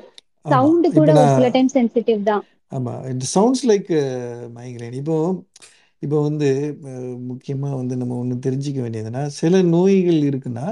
சவுண்ட் 0.46 0.88
கூட 0.98 1.10
ஒரு 1.20 1.30
சில 1.38 1.48
டைம் 1.56 1.72
சென்சிட்டிவ் 1.78 2.22
தான். 2.30 2.44
ஆமாம் 2.72 3.02
இட் 3.12 3.26
சவுண்ட்ஸ் 3.36 3.66
லைக் 3.72 3.90
மைக்ரைன் 4.58 4.98
இப்போ 5.02 5.18
இப்போ 6.04 6.18
வந்து 6.22 6.48
முக்கியமாக 7.30 7.76
வந்து 7.76 7.96
நம்ம 7.98 8.16
ஒன்று 8.16 8.36
தெரிஞ்சுக்க 8.46 8.80
வேண்டியதுன்னா 8.82 9.22
சில 9.38 9.62
நோய்கள் 9.72 10.20
இருக்குன்னா 10.30 10.66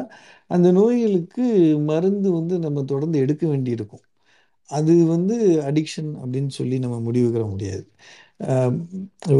அந்த 0.51 0.67
நோய்களுக்கு 0.71 1.45
மருந்து 1.89 2.31
வந்து 2.31 2.55
நம்ம 2.59 2.83
தொடர்ந்து 2.91 3.17
எடுக்க 3.19 3.43
வேண்டியிருக்கும். 3.47 4.03
அது 4.69 4.93
வந்து 5.15 5.35
அடிக்ஷன் 5.69 6.11
அப்படின்னு 6.21 6.51
சொல்லி 6.59 6.77
நம்ம 6.85 6.97
முடிவுக்கிற 7.07 7.43
முடியாது. 7.53 7.85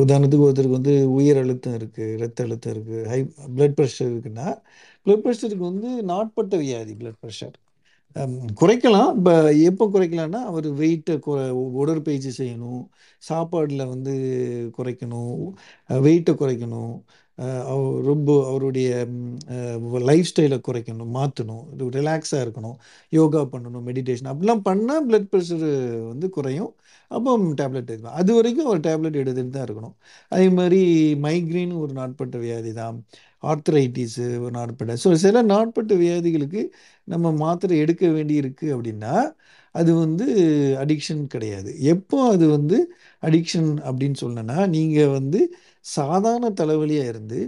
உதாரணத்துக்கு 0.04 0.46
ஒருத்தருக்கு 0.48 0.80
வந்து 0.80 0.94
உயர் 1.18 1.40
அழுத்தம் 1.44 1.78
இருக்குது 1.80 2.18
ரத்த 2.24 2.46
அழுத்தம் 2.48 2.74
இருக்குது 2.76 3.04
ஹை 3.12 3.20
பிளட் 3.56 3.78
ப்ரெஷர் 3.80 4.12
இருக்குன்னா 4.14 4.48
பிளட் 5.06 5.24
ப்ரெஷருக்கு 5.26 5.66
வந்து 5.72 5.90
நாட்பட்ட 6.12 6.56
வியாதி 6.66 6.94
பிளட் 7.02 7.20
ப்ரெஷர் 7.24 7.56
குறைக்கலாம். 8.62 9.12
இப்போ 9.20 9.34
எப்போ 9.70 9.86
குறைக்கலாம்னா 9.94 10.42
அவர் 10.52 10.68
வெயிட்டை 10.82 11.16
குறை 11.28 11.44
உடற்பயிற்சி 11.82 12.32
செய்யணும் 12.40 12.84
சாப்பாடில் 13.30 13.84
வந்து 13.94 14.14
குறைக்கணும் 14.78 15.42
வெயிட்டை 16.08 16.34
குறைக்கணும் 16.42 16.94
ரொம்ப 18.10 18.30
அவருடைய 18.50 18.90
லைஃப் 20.10 20.30
ஸ்டைலை 20.32 20.58
குறைக்கணும் 20.68 21.14
மாற்றணும் 21.18 21.64
ரிலாக்ஸாக 21.98 22.44
இருக்கணும் 22.46 22.78
யோகா 23.14 23.42
பண்ணணும் 23.54 23.86
மெடிடேஷன் 23.90 24.32
அப்படிலாம் 24.34 24.66
பண்ணால் 24.70 25.06
பிளட் 25.10 25.30
ப்ரெஷரு 25.34 25.72
வந்து 26.12 26.28
குறையும். 26.38 26.72
அப்போ 27.12 27.32
டேப்லெட் 27.62 27.90
எடுக்கலாம் 27.90 28.18
அது 28.22 28.32
வரைக்கும் 28.38 28.70
ஒரு 28.74 28.80
டேப்லெட் 28.88 29.20
எடுத்துகிட்டு 29.22 29.56
தான் 29.58 29.66
இருக்கணும். 29.68 29.96
அதே 30.32 30.48
மாதிரி 30.60 30.80
மைக்ரேன் 31.26 31.74
ஒரு 31.84 31.94
நாட்பட்ட 32.00 32.38
வியாதி 32.46 32.72
தான். 32.82 32.98
ஆர்த்தரைட்டிஸு 33.44 34.26
ஒரு 34.46 34.54
நாட்பட்ட. 34.60 34.94
ஸோ 35.04 35.10
சில 35.26 35.42
நாட்பட்ட 35.54 35.94
வியாதிகளுக்கு 36.04 36.62
நம்ம 37.08 37.32
மாத்திரை 37.44 37.78
எடுக்க 37.84 38.04
வேண்டி 38.18 38.36
இருக்குது 38.44 38.74
அப்படின்னா 38.76 39.16
அது 39.76 39.92
வந்து 40.04 40.26
அடிக்ஷன் 40.84 41.22
கிடையாது. 41.34 41.70
எப்போ 41.94 42.18
அது 42.34 42.46
வந்து 42.56 42.78
அடிக்ஷன் 43.24 43.70
அப்படின்னு 43.88 44.18
சொன்னேன்னா 44.26 44.58
நீங்கள் 44.76 45.14
வந்து 45.18 45.40
சாதாரண 45.86 46.48
தலைவலியாக 46.62 47.12
இருந்து 47.14 47.40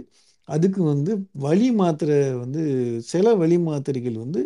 அதுக்கு 0.48 0.80
வந்து 0.84 1.12
வலி 1.38 1.68
மாத்திரை 1.72 2.18
வந்து 2.34 2.62
சில 3.04 3.34
வலி 3.34 3.58
மாத்திரைகள் 3.68 4.18
வந்து 4.24 4.40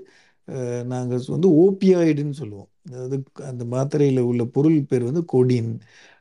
நாங்கள் 0.87 1.25
வந்து 1.29 1.49
ஓபியாய்டுன்னு 1.63 2.37
சொல்லுவோம். 2.43 2.71
அதாவது 2.89 3.17
அந்த 3.49 3.65
மாத்திரையில் 3.65 4.21
உள்ள 4.21 4.43
பொருள் 4.55 4.79
பேர் 4.83 5.05
வந்து 5.11 5.23
கோடின் 5.33 5.73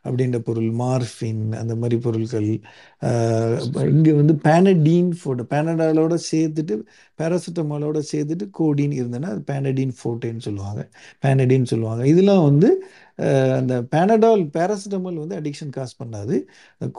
அப்படின்ற 0.06 0.38
பொருள் 0.40 0.70
மார்ஃபின் 0.82 1.42
அந்த 1.62 1.74
மாதிரி 1.76 1.98
பொருட்கள் 2.06 2.50
இங்கே 3.94 4.14
வந்து 4.20 4.34
பேனடீன் 4.46 5.10
ஃபோட்டோ 5.20 5.44
பேனடாலோட 5.54 6.16
சேர்த்துட்டு 6.32 6.76
பேராசிட்டமாலோட 7.20 8.00
சேர்த்துட்டு 8.12 8.48
கோடின் 8.60 8.96
இருந்ததுன்னா 9.00 9.32
அது 9.36 9.44
பேனடீன் 9.52 9.94
ஃபோட்டேன்னு 10.00 10.46
சொல்லுவாங்க. 10.48 10.82
பேனடின்னு 11.24 11.72
சொல்லுவாங்க. 11.74 12.04
இதெல்லாம் 12.14 12.44
வந்து 12.50 12.70
அந்த 13.60 13.74
பேனடால் 13.94 14.44
பேராசிட்டமால் 14.56 15.22
வந்து 15.24 15.38
அடிக்ஷன் 15.40 15.74
காஸ் 15.78 15.96
பண்ணாது. 16.02 16.36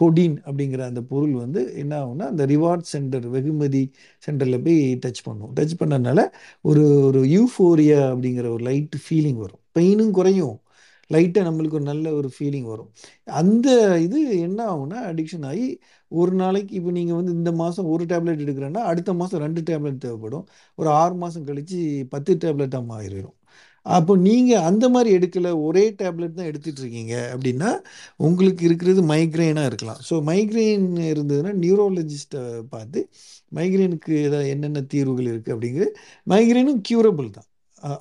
கொடின் 0.00 0.36
அப்படிங்கிற 0.46 0.82
அந்த 0.90 1.02
பொருள் 1.12 1.34
வந்து 1.44 1.60
என்ன 1.82 1.92
ஆகும்னா 2.02 2.26
அந்த 2.32 2.46
ரிவார்ட் 2.46 2.86
சென்டர் 2.94 3.26
வெகுமதி 3.36 3.84
சென்டரில் 4.26 4.62
போய் 4.66 4.80
டச் 5.04 5.22
பண்ணும். 5.28 5.52
டச் 5.58 5.76
பண்ணனால 5.82 6.20
ஒரு 6.70 6.84
ஒரு 7.08 7.22
யூஃபோரியா 7.36 8.00
அப்படிங்கிற 8.12 8.48
ஒரு 8.56 8.64
லைட் 8.70 8.96
ஃபீலிங் 9.04 9.40
வரும். 9.44 9.62
பெயினும் 9.78 10.14
குறையும். 10.18 10.56
லைட்டாக 11.10 11.44
நம்மளுக்கு 11.48 11.78
ஒரு 11.78 11.86
நல்ல 11.92 12.06
ஒரு 12.18 12.28
ஃபீலிங் 12.34 12.68
வரும். 12.72 12.90
அந்த 13.40 13.68
இது 14.06 14.18
என்ன 14.38 14.60
ஆகும்னா 14.72 14.98
அடிக்ஷன் 15.12 15.46
ஆகி 15.50 15.68
ஒரு 16.12 16.32
நாளைக்கு 16.32 16.72
இப்போ 16.78 16.90
நீங்கள் 16.90 17.18
வந்து 17.20 17.32
இந்த 17.32 17.50
மாதம் 17.62 17.90
ஒரு 17.94 18.04
டேப்லெட் 18.12 18.44
எடுக்கிறேன்னா 18.44 18.82
அடுத்த 18.92 19.12
மாதம் 19.20 19.42
ரெண்டு 19.46 19.62
டேப்லெட் 19.70 20.02
தேவைப்படும். 20.04 20.46
ஒரு 20.78 20.88
ஆறு 21.02 21.14
மாதம் 21.14 21.46
கழித்து 21.50 21.78
பத்து 22.14 22.34
டேப்லெட்டாக 22.44 22.84
மாறிடும். 22.92 23.36
அப்போ 23.86 24.12
நீங்கள் 24.26 24.64
அந்த 24.68 24.84
மாதிரி 24.94 25.10
எடுக்கல 25.18 25.50
ஒரே 25.66 25.84
டேப்லெட் 26.00 26.38
தான் 26.38 26.48
எடுத்துட்டு 26.50 26.80
இருக்கீங்க 26.84 27.14
அப்படின்னா 27.34 27.70
உங்களுக்கு 28.28 28.62
இருக்கிறது 28.68 29.02
மைக்ரெயினாக 29.12 29.70
இருக்கலாம். 29.70 30.00
ஸோ 30.08 30.16
மைக்ரெயின் 30.30 30.88
இருந்ததுன்னா 31.12 31.52
நியூரோலஜிஸ்ட்டை 31.64 32.42
பார்த்து 32.74 33.02
மைக்ரெயினுக்கு 33.58 34.12
ஏதாவது 34.26 34.50
என்னென்ன 34.54 34.82
தீர்வுகள் 34.94 35.30
இருக்குது 35.32 35.54
அப்படிங்கிறது 35.56 35.92
மைக்ரெயினும் 36.34 36.82
க்யூரபிள் 36.90 37.30
தான். 37.38 37.46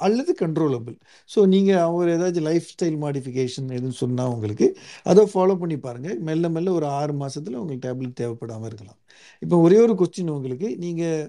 அல்லது 0.06 0.32
கண்ட்ரோலபிள் 0.42 0.96
ஸோ 1.34 1.40
நீங்கள் 1.54 1.82
அவர் 1.88 2.10
ஏதாச்சும் 2.16 2.48
லைஃப் 2.48 2.70
ஸ்டைல் 2.74 2.98
மாடிஃபிகேஷன் 3.04 3.68
எதுன்னு 3.78 4.00
சொன்னால் 4.04 4.32
உங்களுக்கு 4.36 4.68
அதை 5.12 5.24
ஃபாலோ 5.34 5.56
பண்ணி 5.62 5.78
பாருங்கள் 5.86 6.18
மெல்ல 6.30 6.50
மெல்ல 6.56 6.74
ஒரு 6.80 6.88
ஆறு 7.00 7.14
மாதத்தில் 7.22 7.60
உங்களுக்கு 7.62 7.86
டேப்லெட் 7.88 8.20
தேவைப்படாமல் 8.22 8.70
இருக்கலாம். 8.72 9.00
இப்போ 9.44 9.58
ஒரே 9.66 9.78
ஒரு 9.86 9.94
கொஸ்டின் 10.02 10.34
உங்களுக்கு. 10.38 10.70
நீங்கள் 10.86 11.22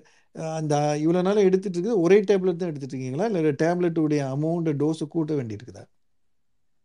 அந்த 0.55 0.75
இவ்வளோ 1.03 1.23
நாள் 1.23 1.45
எடுத்துட்டு 1.45 1.77
இருக்குது. 1.77 2.03
ஒரே 2.03 2.19
டேப்லெட் 2.23 2.61
தான் 2.61 2.71
எடுத்துட்டு 2.71 2.95
இருக்கீங்களா? 2.95 3.29
இல்லை 3.33 3.55
டேப்லெட்டுடைய 3.65 4.23
அமௌண்ட் 4.35 4.71
டோஸை 4.83 5.09
கூட்ட 5.09 5.33
வேண்டியிருக்குதா? 5.35 5.85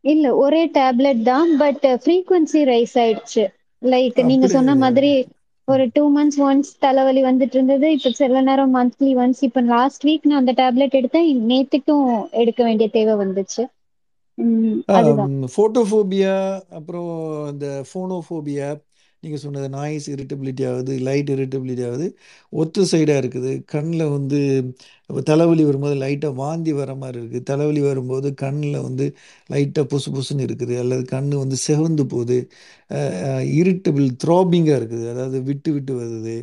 இல்ல 0.04 0.26
ஒரே 0.38 0.62
டேப்லெட் 0.76 1.22
தான் 1.24 1.50
பட் 1.58 1.84
ஃப்ரீக்வன்சி 2.02 2.62
ரைஸ் 2.70 2.96
ஆயிடுச்சு. 3.02 3.44
லைக் 3.82 4.20
நீங்க 4.24 4.48
சொன்ன 4.48 4.76
மாதிரி 4.78 5.12
ஒரு 5.68 5.86
டூ 5.94 6.04
மந்த்ஸ் 6.12 6.40
ஒன்ஸ் 6.46 6.72
தலைவலி 6.80 7.22
வந்துட்டு 7.24 7.58
இருந்தது. 7.58 7.90
இப்ப 7.92 8.12
சில 8.14 8.42
நேரம் 8.42 8.76
மந்த்லி 8.76 9.12
ஒன்ஸ் 9.18 9.42
இப்ப 9.42 9.64
லாஸ்ட் 9.68 10.06
வீக் 10.06 10.30
நான் 10.30 10.42
அந்த 10.42 10.56
டேப்லெட் 10.62 11.00
எடுத்தேன். 11.00 11.30
நேத்துக்கும் 11.52 12.10
எடுக்க 12.44 12.62
வேண்டிய 12.64 12.90
தேவை 12.92 13.16
வந்துச்சு. 13.24 13.64
ஃபோட்டோஃபோபியா 15.56 16.34
அப்புறம் 16.78 17.10
இந்த 17.52 17.68
ஃபோனோஃபோபியா 17.90 18.68
நீங்கள் 19.26 19.44
சொன்னது 19.46 19.68
நாய்ஸ் 19.78 20.08
இரிட்டபிலிட்டி 20.16 20.64
ஆகுது 20.72 20.94
லைட் 21.08 21.30
இரிட்டபிலிட்டி 21.36 21.84
ஆகுது. 21.90 22.08
ஒத்து 22.62 22.82
சைடாக 22.92 23.22
இருக்குது. 23.24 23.52
கண்ணில் 23.74 24.06
வந்து 24.16 24.40
தலைவலி 25.30 25.64
வரும்போது 25.70 25.96
லைட்டாக 26.04 26.34
வாந்தி 26.44 26.72
வர 26.80 26.92
மாதிரி 27.02 27.18
இருக்குது 27.22 27.48
தலைவலி 27.52 27.82
வரும்போது 27.90 28.28
கண்ணில் 28.44 28.78
வந்து 28.88 29.06
லைட்டாக 29.54 29.86
புசு 29.94 30.10
புசுன்னு 30.16 30.46
இருக்குது. 30.48 30.76
அல்லது 30.84 31.04
கண் 31.16 31.30
வந்து 31.44 31.58
செவந்து 31.68 32.06
போகுது. 32.14 32.38
இரிட்டபிள் 33.62 34.08
த்ராபிங்காக 34.26 34.80
இருக்குது. 34.82 35.06
அதாவது 35.14 35.40
விட்டு 35.50 35.72
விட்டு 35.78 35.94
வருது. 36.02 36.38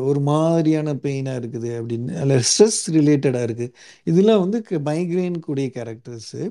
ஒரு 0.00 0.20
மாதிரியான 0.20 0.94
பெயினாக 0.94 1.40
இருக்குது 1.40 1.70
அப்படின்னு 1.78 2.12
அல்ல 2.14 2.38
ஸ்ட்ரெஸ் 2.38 2.90
ரிலேட்டடாக 2.90 3.46
இருக்குது 3.48 3.72
இதெல்லாம் 4.04 4.40
வந்து 4.40 4.58
மைக்ரைன் 4.84 5.40
கூடிய 5.40 5.68
கேரக்டர்ஸு 5.74 6.42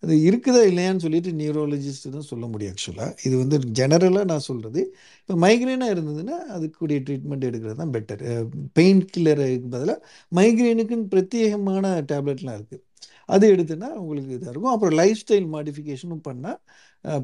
அது 0.00 0.14
இருக்குதா 0.30 0.62
இல்லையான்னு 0.70 0.98
சொல்லிட்டு 0.98 1.32
நியூரோலஜிஸ்ட் 1.32 2.10
தான் 2.10 2.28
சொல்ல 2.30 2.46
முடியும் 2.46 2.72
ஆக்சுவலாக 2.74 3.10
இது 3.26 3.34
வந்து 3.36 3.58
ஜெனரலாக 3.80 4.24
நான் 4.24 4.46
சொல்கிறது 4.46 4.80
இப்போ 5.20 5.34
மைக்ரைனாக 5.46 5.94
இருந்ததுன்னா 5.94 6.38
அதுக்கூடிய 6.56 6.98
ட்ரீட்மெண்ட் 7.06 7.48
எடுக்கிறது 7.50 7.74
தான் 7.74 7.94
பெட்டர் 7.96 8.24
பெயின் 8.72 9.04
கில்லருக்கு 9.16 9.68
பதிலாக 9.68 9.98
மைக்ரைனுக்குன்னு 10.36 11.10
பிரத்யேகமான 11.14 11.94
டேப்லெட்லாம் 12.12 12.58
இருக்குது 12.60 12.82
அது 13.26 13.54
எடுத்துன்னா 13.54 13.88
உங்களுக்கு 13.94 14.34
இதாக 14.36 14.50
இருக்கும். 14.50 14.72
அப்புறம் 14.72 14.94
லைஃப் 14.94 15.20
ஸ்டைல் 15.22 15.46
மாடிஃபிகேஷனும் 15.54 16.24
பண்ணால் 16.28 16.58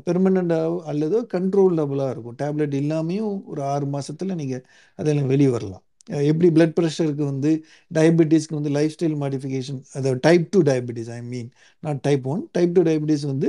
பெர்மனண்ட்டாக 0.06 0.78
அல்லது 0.92 1.18
கண்ட்ரோலபுளாக 1.34 2.14
இருக்கும். 2.14 2.38
டேப்லெட் 2.42 2.74
இல்லாமையும் 2.82 3.34
ஒரு 3.52 3.62
ஆறு 3.72 3.88
மாதத்தில் 3.96 4.38
நீங்கள் 4.40 4.64
அதில் 4.98 5.28
வெளியே 5.34 5.52
வரலாம். 5.56 5.84
எப்படி 6.30 6.48
பிளட் 6.56 6.74
ப்ரெஷருக்கு 6.76 7.24
வந்து 7.30 7.50
டயபெட்டிஸ்க்கு 7.96 8.56
வந்து 8.58 8.70
லைஃப் 8.76 8.92
ஸ்டைல் 8.94 9.16
மாடிஃபிகேஷன் 9.22 9.80
அதாவது 9.96 10.20
type 10.26 10.44
two 10.54 10.60
diabetes 10.68 11.10
I 11.16 11.18
mean 11.32 11.48
not 11.82 12.00
type 12.06 12.26
one 12.32 12.42
type 12.56 12.72
two 12.76 12.82
diabetes 12.88 13.24
வந்து 13.32 13.48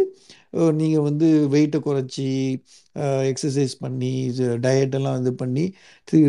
நீங்கள் 0.81 1.05
வந்து 1.07 1.27
வெயிட்டை 1.55 1.79
குறைச்சி 1.87 2.27
எக்ஸசைஸ் 3.31 3.75
பண்ணி 3.83 4.11
டயட் 4.65 4.95
எல்லாம் 4.99 5.19
இது 5.21 5.33
பண்ணி 5.43 5.65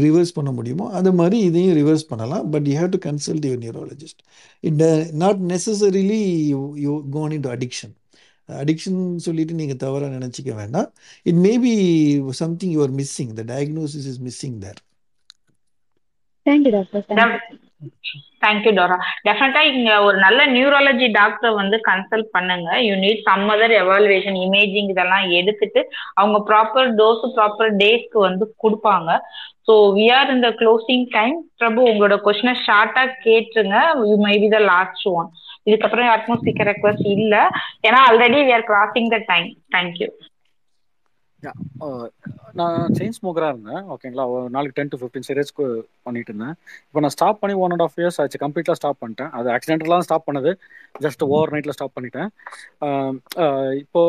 ரிவர்ஸ் 0.07 0.37
பண்ண 0.39 0.51
முடியுமோ 0.59 0.87
அது 0.99 1.13
மாதிரி 1.21 1.39
இதையும் 1.49 1.77
ரிவர்ஸ் 1.81 2.09
பண்ணலாம். 2.11 2.45
But 2.55 2.69
you 2.71 2.77
have 2.81 2.93
to 2.97 3.01
consult 3.09 3.47
your 3.49 3.63
neurologist 3.67 4.23
it 4.65 4.83
not 5.25 5.41
necessarily 5.55 6.23
you 6.85 6.95
going 7.39 7.47
to 7.49 7.53
addiction 7.57 7.95
addiction 8.61 9.01
சொல்லிட்டு 9.27 9.59
நீங்கள் 9.61 9.81
தவறாக 9.85 10.15
நினச்சிக்க 10.19 10.55
வேண்டாம். 10.61 10.89
It 11.31 11.41
maybe 11.49 11.75
something 12.43 12.75
you 12.77 12.83
are 12.87 12.95
missing 13.01 13.35
the 13.41 13.45
diagnosis 13.53 14.09
is 14.13 14.23
missing 14.29 14.59
there 14.67 14.81
thank you 16.47 16.73
doctor 16.77 17.07
thank you 17.11 18.19
thank you 18.45 18.73
Dora 18.77 18.97
டெஃபினட்டா 19.27 19.63
இங்க 19.73 19.91
ஒரு 20.07 20.17
நல்ல 20.25 20.41
neurology 20.55 21.07
doctor 21.19 21.53
வந்து 21.59 21.77
கன்சல்ட் 21.89 22.29
பண்ணுங்க. 22.37 22.69
You 22.87 22.95
need 23.03 23.21
some 23.29 23.45
other 23.55 23.75
evaluation 23.81 24.39
imaging 24.47 24.89
இதெல்லாம் 24.93 25.27
எடுத்துட்டு 25.39 25.81
அவங்க 26.21 26.39
ப்ராப்பர் 26.51 26.89
டோஸ் 27.01 27.25
ப்ராப்பர் 27.37 27.73
டேஸ்க்கு 27.83 28.19
வந்து 28.29 28.47
கொடுப்பாங்க. 28.65 29.11
ஸோ 29.69 29.75
வி 29.99 30.07
ஆர் 30.19 30.33
இந்த 30.37 30.51
க்ளோசிங் 30.61 31.07
டைம் 31.17 31.37
பிரபு 31.61 31.81
உங்களோட 31.91 32.17
கொஸ்டினை 32.27 32.55
ஷார்ட்டா 32.67 33.05
கேட்டுருங்க. 33.27 33.79
You 34.11 34.17
may 34.27 34.35
be 34.45 34.51
the 34.57 34.61
last 34.73 35.07
one 35.19 35.31
இதுக்கப்புறம் 35.67 36.09
யாருக்கும் 36.09 36.41
ஸ்பீக்கர் 36.43 36.71
ரெக்வஸ்ட் 36.73 37.07
இல்ல. 37.17 37.37
ஏன்னா 37.89 38.01
already 38.09 38.41
we 38.49 38.53
are 38.59 38.69
crossing 38.73 39.13
the 39.15 39.21
time 39.31 39.49
thank you 39.77 40.11
நான் 42.59 42.95
செயின் 42.97 43.15
ஸ்மோக்கராக 43.17 43.53
இருந்தேன். 43.53 43.83
ஓகேங்களா 43.93 44.25
ஒரு 44.33 44.49
நாளைக்கு 44.55 44.77
டென் 44.79 44.91
டு 44.93 44.99
ஃபிஃப்டீன் 45.01 45.27
சீரியஸ்க்கு 45.29 45.67
பண்ணிட்டு 46.07 46.31
இருந்தேன். 46.33 46.57
இப்போ 46.89 47.01
நான் 47.03 47.15
ஸ்டாப் 47.15 47.39
பண்ணி 47.43 47.55
ஒன் 47.65 47.73
அண்ட் 47.75 47.85
ஆஃப் 47.85 47.97
இயர்ஸ் 48.01 48.19
ஆச்சு. 48.23 48.41
கம்ப்ளீட்டாக 48.43 48.79
ஸ்டாப் 48.81 48.99
பண்ணிட்டேன். 49.03 49.31
அது 49.39 49.49
ஆக்சிடென்டலாக 49.55 50.07
ஸ்டாப் 50.07 50.27
பண்ணது. 50.29 50.51
ஜஸ்ட் 51.05 51.23
ஓவர் 51.35 51.53
நைட்டில் 51.55 51.77
ஸ்டாப் 51.77 51.95
பண்ணிட்டேன். 51.99 52.29
இப்போ 53.85 54.03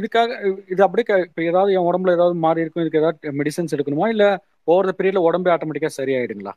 இதுக்காக 0.00 0.28
இது 0.74 0.80
அப்படியே 0.86 1.06
இப்போ 1.28 1.44
ஏதாவது 1.50 1.74
என் 1.78 1.88
உடம்புல 1.90 2.16
ஏதாவது 2.18 2.36
மாறி 2.46 2.64
இருக்கும். 2.64 2.84
இதுக்கு 2.84 3.02
ஏதாவது 3.02 3.34
மெடிசன்ஸ் 3.40 3.74
எடுக்கணுமா? 3.76 4.08
இல்லை 4.14 4.30
ஓவர் 4.72 4.90
த 4.90 4.94
பீரியட்ல 5.00 5.26
உடம்பே 5.28 5.52
ஆட்டோமேட்டிக்காக 5.56 5.98
சரியாயிடுங்களா? 6.00 6.54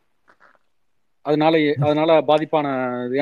அதனால 1.25 1.55
அதனால 1.87 2.11
பாதிப்பான 2.31 2.67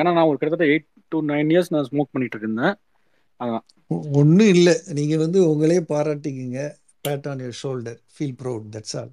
ஏன்னா 0.00 0.12
நான் 0.18 0.30
ஒரு 0.32 0.38
கிட்டத்தட்ட 0.38 0.72
எயிட் 0.72 0.88
டு 1.12 1.20
நைன் 1.32 1.50
இயர்ஸ் 1.54 1.72
நான் 1.74 1.88
ஸ்மோக் 1.90 2.14
பண்ணிட்டு 2.14 2.38
இருந்தேன் 2.40 2.74
அதான். 3.40 3.64
ஒன்றும் 4.20 4.52
இல்லை. 4.56 4.74
நீங்கள் 4.98 5.22
வந்து 5.24 5.38
உங்களே 5.50 5.78
பாராட்டிக்கிங்க. 5.94 6.60
Pat 7.04 7.26
on 7.30 7.40
your 7.44 7.60
shoulder 7.62 7.98
feel 8.14 8.36
proud 8.42 8.68
that's 8.76 8.96
all 9.00 9.12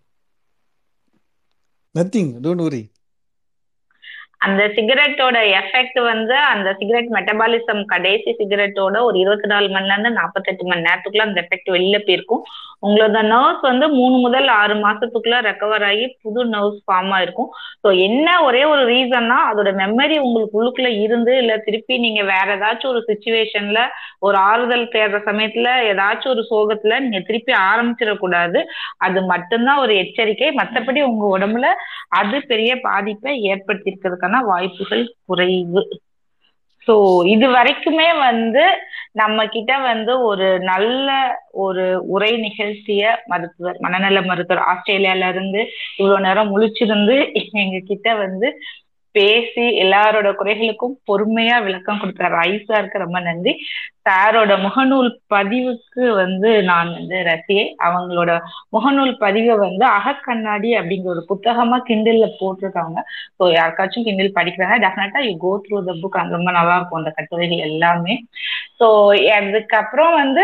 nothing 1.95 2.31
don't 2.45 2.63
worry 2.67 2.83
அந்த 4.45 4.63
சிகரெட்டோட 4.75 5.37
எஃபெக்ட் 5.59 5.99
வந்து 6.09 6.35
அந்த 6.51 6.69
சிகரெட் 6.79 7.07
மெட்டபாலிசம் 7.15 7.79
கடைசி 7.93 8.31
சிகரெட்டோட 8.41 8.97
ஒரு 9.07 9.17
இருபத்தி 9.23 9.47
நாலு 9.51 9.67
மணில 9.75 9.95
இருந்து 9.95 10.11
நாற்பத்தெட்டு 10.17 10.67
மணி 10.69 10.85
நேரத்துக்குள்ள 10.87 11.25
அந்த 11.27 11.41
எஃபெக்ட் 11.43 11.71
வெளியில 11.75 11.99
போயிருக்கும். 12.05 12.43
உங்களோட 12.83 13.19
நர்வ்ஸ் 13.27 13.63
வந்து 13.63 13.85
மூணு 13.93 14.17
முதல் 14.23 14.49
ஆறு 14.57 14.73
மாசத்துக்குள்ள 14.81 15.37
ரெக்கவர் 15.47 15.85
ஆகி 15.87 16.05
புது 16.23 16.41
நர்வ்ஸ் 16.51 16.83
ஃபார்ம் 16.85 17.11
ஆயிருக்கும் 17.15 17.49
ஸோ 17.83 17.89
என்ன 18.05 18.27
ஒரே 18.43 18.61
ஒரு 18.71 18.83
ரீசன்னா 18.91 19.37
அதோட 19.49 19.71
மெமரி 19.79 20.17
உங்களுக்கு 20.25 20.59
உள்ளுக்குள்ள 20.59 20.91
இருந்து 21.05 21.33
இல்ல 21.41 21.55
திருப்பி 21.65 21.97
நீங்க 22.05 22.23
வேற 22.31 22.47
ஏதாச்சும் 22.55 22.91
ஒரு 22.93 23.01
சுச்சுவேஷன்ல 23.09 23.81
ஒரு 24.21 24.37
ஆறுதல் 24.47 24.85
தேடுற 24.89 25.19
சமயத்துல 25.27 25.71
ஏதாச்சும் 25.89 26.33
ஒரு 26.35 26.43
சோகத்துல 26.51 26.99
நீங்க 27.03 27.21
திருப்பி 27.27 27.53
ஆரம்பிச்சிடக்கூடாது. 27.67 28.61
அது 28.99 29.19
மட்டும்தான் 29.31 29.81
ஒரு 29.85 29.95
எச்சரிக்கை. 30.03 30.49
மற்றபடி 30.59 31.01
உங்க 31.09 31.25
உடம்புல 31.35 31.69
அது 32.19 32.37
பெரிய 32.51 32.73
பாதிப்பை 32.87 33.33
ஏற்படுத்தியிருக்கிறதுக்கான 33.51 34.43
வாய்ப்புகள் 34.51 35.05
குறைவு. 35.25 35.83
சோ 36.87 36.93
இது 37.31 37.47
வரைக்குமே 37.53 38.09
வந்து 38.19 38.63
நம்ம 39.17 39.45
கிட்ட 39.47 39.73
வந்து 39.81 40.13
ஒரு 40.21 40.47
நல்ல 40.63 41.09
ஒரு 41.63 41.83
உரை 42.07 42.31
நிகழ்த்திய 42.37 43.03
மருத்துவர் 43.25 43.77
மனநல 43.79 44.21
மருத்துவர். 44.21 44.65
ஆஸ்திரேலியால 44.71 45.29
இருந்து 45.33 45.61
இவ்வளவு 45.97 46.25
நேரம் 46.27 46.51
முழிச்சிருந்து 46.53 47.15
எங்க 47.63 47.79
கிட்ட 47.85 48.15
வந்து 48.15 48.49
பேசி 49.15 49.65
எல்லாரோட 49.83 50.29
குறைகளுக்கும் 50.39 50.95
பொறுமையா 51.07 51.57
விளக்கம் 51.63 52.01
கொடுத்தாரு 52.01 52.35
ஐசா 52.47 52.73
இருக்க 52.77 52.97
ரொம்ப 52.97 53.19
நன்றி. 53.19 53.53
சாரோட 54.07 54.53
முகநூல் 54.65 55.09
பதிவுக்கு 55.33 56.03
வந்து 56.19 56.49
நான் 56.69 56.89
வந்து 56.97 57.17
ரசிகை. 57.29 57.65
அவங்களோட 57.87 58.31
முகநூல் 58.75 59.13
பதிவை 59.23 59.55
வந்து 59.65 59.85
அகக்கண்ணாடி 59.97 60.69
அப்படிங்கிற 60.79 61.13
ஒரு 61.15 61.23
புத்தகமா 61.31 61.79
கிண்டில்ல 61.89 62.27
போட்டிருக்காங்க. 62.39 62.97
ஸோ 63.37 63.43
யாருக்காச்சும் 63.57 64.07
கிண்டில் 64.07 64.37
படிக்கிறாங்க. 64.39 64.77
டெஃபினட்டா 64.85 65.21
you 65.27 65.33
go 65.45 65.51
through 65.65 65.83
the 65.89 65.95
book 66.03 66.19
அது 66.21 66.37
ரொம்ப 66.37 66.53
நல்லா 66.59 66.77
இருக்கும். 66.79 67.01
அந்த 67.01 67.13
கட்டுரைகள் 67.19 67.67
எல்லாமே. 67.69 68.15
ஸோ 68.79 68.87
அதுக்கப்புறம் 69.37 70.15
வந்து 70.23 70.43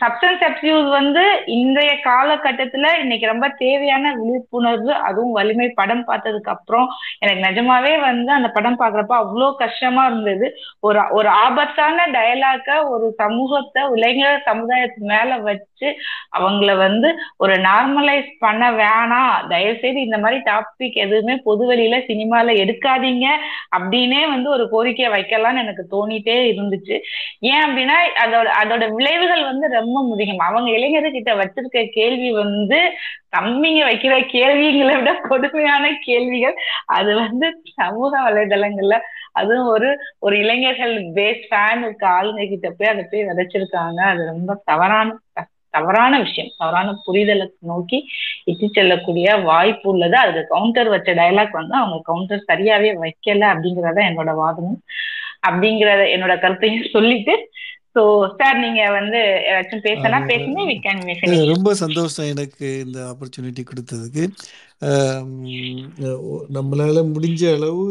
சப்ஸ்டன்ஸ் 0.00 0.40
அப்யூஸ் 0.46 0.86
வந்து 0.96 1.22
இன்றைய 1.56 1.90
காலகட்டத்துல 2.06 2.86
இன்னைக்கு 3.02 3.26
ரொம்ப 3.30 3.46
தேவையான 3.60 4.12
விழிப்புணர்வு 4.20 4.92
அதுவும் 5.08 5.36
வலிமை 5.36 5.68
படம் 5.76 6.02
பார்த்ததுக்கு 6.08 6.50
அப்புறம் 6.54 6.88
எனக்கு 7.20 7.44
நிஜமாவே 7.46 7.92
வந்து 8.06 8.32
அந்த 8.38 8.48
படம் 8.56 8.80
பாக்குறப்ப 8.80 9.14
அவ்வளோ 9.22 9.50
கஷ்டமா 9.62 10.04
இருந்தது. 10.06 10.48
ஒரு 10.86 11.00
ஒரு 11.18 11.30
ஆபத்தான 11.44 12.06
டயலாக 12.12 12.76
ஒரு 12.88 13.06
சமூகத்தை 13.16 13.82
இளைஞர் 13.96 14.42
சமுதாயத்து 14.46 15.02
மேல 15.12 15.36
வச்சு 15.48 15.88
அவங்கள 16.38 16.76
வந்து 16.76 17.08
ஒரு 17.36 17.54
நார்மலைஸ் 17.58 18.30
பண்ண 18.38 18.70
வேணாம் 18.72 19.46
தயவுசெய்து 19.48 20.00
இந்த 20.00 20.18
மாதிரி 20.18 20.38
டாபிக் 20.50 20.96
எதுவுமே 21.04 21.34
பொதுவெளியில 21.44 21.98
சினிமால 22.10 22.56
எடுக்காதீங்க 22.64 23.26
அப்படின்னே 23.76 24.22
வந்து 24.28 24.50
ஒரு 24.50 24.66
கோரிக்கையை 24.68 25.10
வைக்கலாம்னு 25.16 25.62
எனக்கு 25.64 25.84
தோணிட்டே 25.94 26.36
இருந்துச்சு. 26.52 26.98
ஏன் 27.52 27.64
அப்படின்னா 27.66 27.96
அதோட 28.24 28.48
அதோட 28.62 28.84
விளைவுகள் 28.94 29.44
வந்து 29.44 29.68
ரொம்ப 29.68 29.98
முதிகம் 30.02 30.44
அவங்க 30.48 30.70
இளைஞர்கிட்ட 30.70 31.32
வச்சிருக்க 31.42 31.86
கேள்வி 31.98 32.30
வந்து 32.32 32.80
தம்பிங்க 33.36 33.80
வைக்கிற 33.88 34.14
கேள்விங்களை 34.34 34.94
விட 34.96 35.10
கொடுமையான 35.28 35.86
கேள்விகள். 36.04 36.54
அது 36.98 37.10
வந்து 37.14 37.46
சமூக 37.74 38.12
வலைதளங்கள்ல 38.26 38.96
அதுவும் 39.40 39.68
ஒரு 39.74 39.88
ஒரு 40.18 40.34
இளைஞர்கள் 40.38 40.94
பேஸ் 41.18 41.44
ஃபேன் 41.50 41.82
இருக்க 41.84 42.04
ஆளுங்க 42.18 42.48
கிட்ட 42.48 42.68
போய் 42.78 42.92
அதை 42.92 43.04
போய் 43.10 43.26
விதைச்சிருக்காங்க. 43.28 44.00
அது 44.12 44.22
ரொம்ப 44.32 44.60
தவறான 44.64 45.16
தவறான 45.74 46.12
விஷயம். 46.18 46.50
தவறான 46.58 46.88
புரிதலை 47.06 47.46
நோக்கி 47.70 47.98
இட்டு 48.44 48.66
செல்லக்கூடிய 48.68 49.34
வாய்ப்பு 49.50 49.86
உள்ளது. 49.90 50.16
அதுக்கு 50.16 50.42
கவுண்டர் 50.48 50.88
வச்ச 50.88 51.12
டைலாக் 51.14 51.58
வந்து 51.60 51.74
அவங்க 51.80 51.98
கவுண்டர் 52.02 52.48
சரியாவே 52.52 52.90
வைக்கல 53.04 53.44
அப்படிங்கறத 53.54 53.98
என்னோட 54.10 54.32
வாதமும். 54.42 54.80
அப்படிங்கிறத 55.48 56.02
என்னோட 56.14 56.34
கருத்தையும் 56.40 56.88
சொல்லிட்டு 56.92 57.34
ஸோ 57.98 58.02
சார் 58.36 58.58
நீங்க 58.58 58.82
வந்து 58.90 59.20
ஏதாச்சும் 59.48 59.84
பேசினா 59.86 60.18
பேசுங்க 60.28 60.64
வி 60.66 60.76
கேன் 60.78 61.00
ரொம்ப 61.52 61.70
சந்தோஷம் 61.74 62.26
எனக்கு 62.26 62.66
இந்த 62.84 62.98
ஆப்பர்ச்சுனிட்டி 63.10 63.62
கொடுத்ததுக்கு. 63.64 64.24
நம்மளால 66.56 67.02
முடிஞ்ச 67.14 67.42
அளவு 67.54 67.84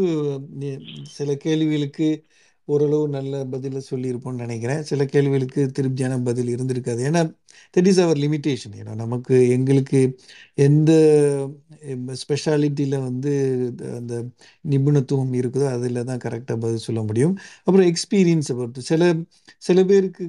சில 1.09 1.35
கேள்விகளுக்கு 1.35 2.07
ஓரளவு 2.67 3.05
நல்ல 3.15 3.33
பதிலை 3.53 3.81
சொல்லியிருப்போம்னு 3.91 4.43
நினைக்கிறேன். 4.45 4.81
சில 4.89 5.05
கேள்விகளுக்கு 5.05 5.61
திருப்தியான 5.77 6.15
பதில் 6.29 6.51
இருந்திருக்காது. 6.55 7.01
ஏன்னா 7.09 7.21
தட் 7.77 7.87
இஸ் 7.91 8.01
அவர் 8.05 8.19
லிமிட்டேஷன் 8.23 8.75
ஏன்னா 8.81 8.93
நமக்கு 9.03 9.35
எங்களுக்கு 9.49 9.99
எந்த 10.65 10.91
ஸ்பெஷாலிட்டியில் 12.21 12.97
வந்து 13.07 13.31
அந்த 13.99 14.13
நிபுணத்துவம் 14.73 15.33
இருக்குதோ 15.39 15.67
அதில் 15.75 16.07
தான் 16.09 16.21
கரெக்டாக 16.25 16.57
பதில் 16.65 16.85
சொல்ல 16.87 17.01
முடியும். 17.01 17.35
அப்புறம் 17.65 17.87
எக்ஸ்பீரியன்ஸை 17.91 18.55
பொறுத்து. 18.59 18.83
சில 18.91 19.11
சில 19.67 19.83
பேருக்கு 19.91 20.25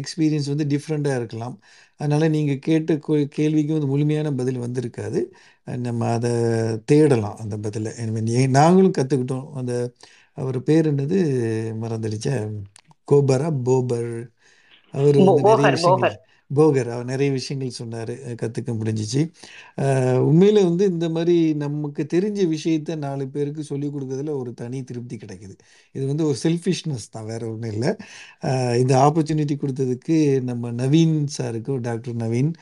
எக்ஸ்பீரியன்ஸ் 0.00 0.50
வந்து 0.54 0.66
டிஃப்ரெண்ட்டாக 0.74 1.20
இருக்கலாம். 1.22 1.56
அதனால் 2.00 2.32
நீங்கள் 2.36 2.62
கேட்ட 2.68 2.96
கேள்விக்கு 3.38 3.72
வந்து 3.76 3.92
முழுமையான 3.94 4.32
பதில் 4.40 4.64
வந்திருக்காது. 4.66 5.20
நம்ம 5.86 6.10
அதை 6.16 6.32
தேடலாம் 6.92 7.38
அந்த 7.44 7.54
பதிலை. 7.66 7.92
நாங்களும் 8.58 8.96
கற்றுக்கிட்டோம் 8.98 9.46
அந்த 9.60 9.72
அவர் 10.38 10.58
பேர் 10.68 10.88
என்னது? 10.92 11.18
மறந்துடுச்ச. 11.82 12.28
கோபரா? 13.08 13.48
போபர். 13.68 14.12
அவர் 14.94 15.16
வந்து 15.22 15.42
நிறைய 15.50 15.68
விஷயங்கள் 15.76 16.16
போகர். 16.50 16.88
அவர் 16.94 17.08
நிறைய 17.10 17.30
விஷயங்கள் 17.36 17.78
சொன்னார். 17.78 18.12
கற்றுக்க 18.42 18.70
முடிஞ்சிச்சு. 18.80 19.22
உண்மையில் 20.28 20.60
வந்து 20.68 20.84
இந்த 20.92 21.06
மாதிரி 21.08 21.36
நமக்கு 21.62 22.02
தெரிஞ்ச 22.14 22.40
விஷயத்த 22.54 22.96
நாலு 23.04 23.24
பேருக்கு 23.28 23.62
சொல்லிக் 23.70 23.94
கொடுக்கறதுல 23.94 24.34
ஒரு 24.42 24.50
தனி 24.60 24.80
திருப்தி 24.90 25.16
கிடைக்குது. 25.16 25.54
இது 25.94 26.04
வந்து 26.06 26.26
ஒரு 26.26 26.38
செல்ஃபிஷ்னஸ் 26.44 27.08
தான் 27.10 27.28
வேற 27.32 27.42
ஒன்றும் 27.52 27.72
இல்லை. 27.72 27.90
இந்த 28.82 28.94
ஆப்பர்ச்சுனிட்டி 29.06 29.56
கொடுத்ததுக்கு 29.64 30.18
நம்ம 30.50 30.72
நவீன் 30.82 31.16
சாருக்கு 31.38 31.74
டாக்டர் 31.88 32.18
நவீன் 32.24 32.52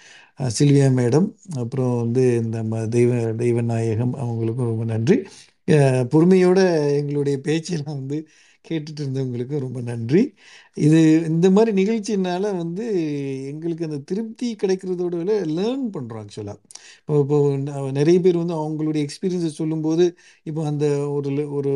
சில்வியா 0.59 0.89
மேடம் 1.01 1.28
அப்புறம் 1.62 1.94
வந்து 2.03 2.25
நம்ம 2.57 2.86
தெய்வ 2.97 3.12
தெய்வநாயகம் 3.44 4.15
அவங்களுக்கும் 4.23 4.70
ரொம்ப 4.73 4.85
நன்றி. 4.94 5.19
பொறுமையோட 6.10 6.59
எங்களுடைய 6.97 7.41
பேச்செல்லாம் 7.41 7.99
வந்து 7.99 8.28
கேட்டுட்டு 8.68 9.01
இருந்தவங்களுக்கு 9.01 9.59
ரொம்ப 9.59 9.81
நன்றி. 9.81 10.23
இது 10.77 11.01
இந்த 11.28 11.47
மாதிரி 11.51 11.73
நிகழ்ச்சினால 11.81 12.44
வந்து 12.57 12.85
எங்களுக்கு 13.51 13.85
அந்த 13.85 13.99
திருப்தி 14.11 14.47
கிடைக்கிறதோட 14.62 15.15
விட 15.20 15.35
லேர்ன் 15.57 15.85
பண்ணுறோம் 15.94 16.23
ஆக்சுவலாக 16.23 16.59
இப்போ 17.01 17.19
இப்போ 17.23 17.36
நிறைய 17.91 18.17
பேர் 18.20 18.41
வந்து 18.43 18.55
அவங்களுடைய 18.55 19.03
எக்ஸ்பீரியன்ஸை 19.07 19.53
சொல்லும்போது 19.61 20.05
இப்போ 20.47 20.62
அந்த 20.65 20.86
ஒரு 21.17 21.31
ஒரு 21.59 21.73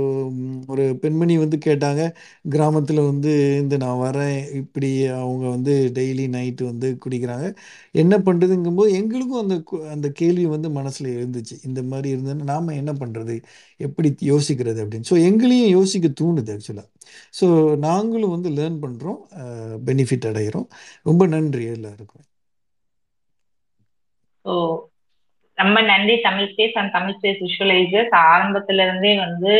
ஒரு 0.68 0.84
பெண்மணி 1.04 1.36
வந்து 1.38 1.58
கேட்டாங்க 1.66 2.02
கிராமத்தில் 2.48 3.02
வந்து 3.02 3.32
இந்த 3.62 3.76
நான் 3.76 4.02
வரேன் 4.02 4.36
இப்படி 4.62 4.90
அவங்க 5.14 5.44
வந்து 5.48 5.74
டெய்லி 5.98 6.26
நைட்டு 6.36 6.64
வந்து 6.64 6.90
குடிக்கிறாங்க. 7.04 7.46
என்ன 7.94 8.14
பண்ணுறதுங்கும்போது 8.18 8.90
எங்களுக்கும் 9.00 9.42
அந்த 9.44 9.56
அந்த 9.90 10.08
கேள்வி 10.20 10.46
வந்து 10.46 10.70
மனசில் 10.70 11.10
இருந்துச்சு 11.16 11.56
இந்த 11.64 11.80
மாதிரி 11.92 12.08
இருந்ததுன்னா 12.16 12.48
நாம் 12.52 12.78
என்ன 12.80 12.92
பண்ணுறது 13.00 13.36
எப்படி 13.80 14.08
யோசிக்கிறது? 14.32 14.78
அப்படின்னு. 14.84 15.08
ஸோ 15.12 15.16
எங்களையும் 15.28 15.74
யோசிக்க 15.78 16.08
தூண்டுது 16.20 16.52
ஆக்சுவலாக 16.56 16.88
ஸோ 17.38 17.46
நாங்களும் 17.78 18.34
வந்து 18.34 18.50
லேர்ன் 18.50 18.78
பண்ணுறோம் 18.88 19.20
பெனிஃபிட் 19.88 20.28
அடைகிறோம் 20.32 20.68
ரொம்ப 21.02 21.26
நன்றி 21.36 21.64
எல்லாருக்கும். 21.76 22.24
ஸோ 24.44 24.54
ரொம்ப 25.58 25.78
நன்றி. 25.82 26.14
Tamil 26.26 26.50
space 26.50 26.76
and 26.80 26.92
Tamil 26.96 27.16
space 27.16 27.40
visualisers 27.46 28.12
ஆரம்பத்துல 28.26 28.84
இருந்தே 28.86 29.12
வந்து 29.24 29.52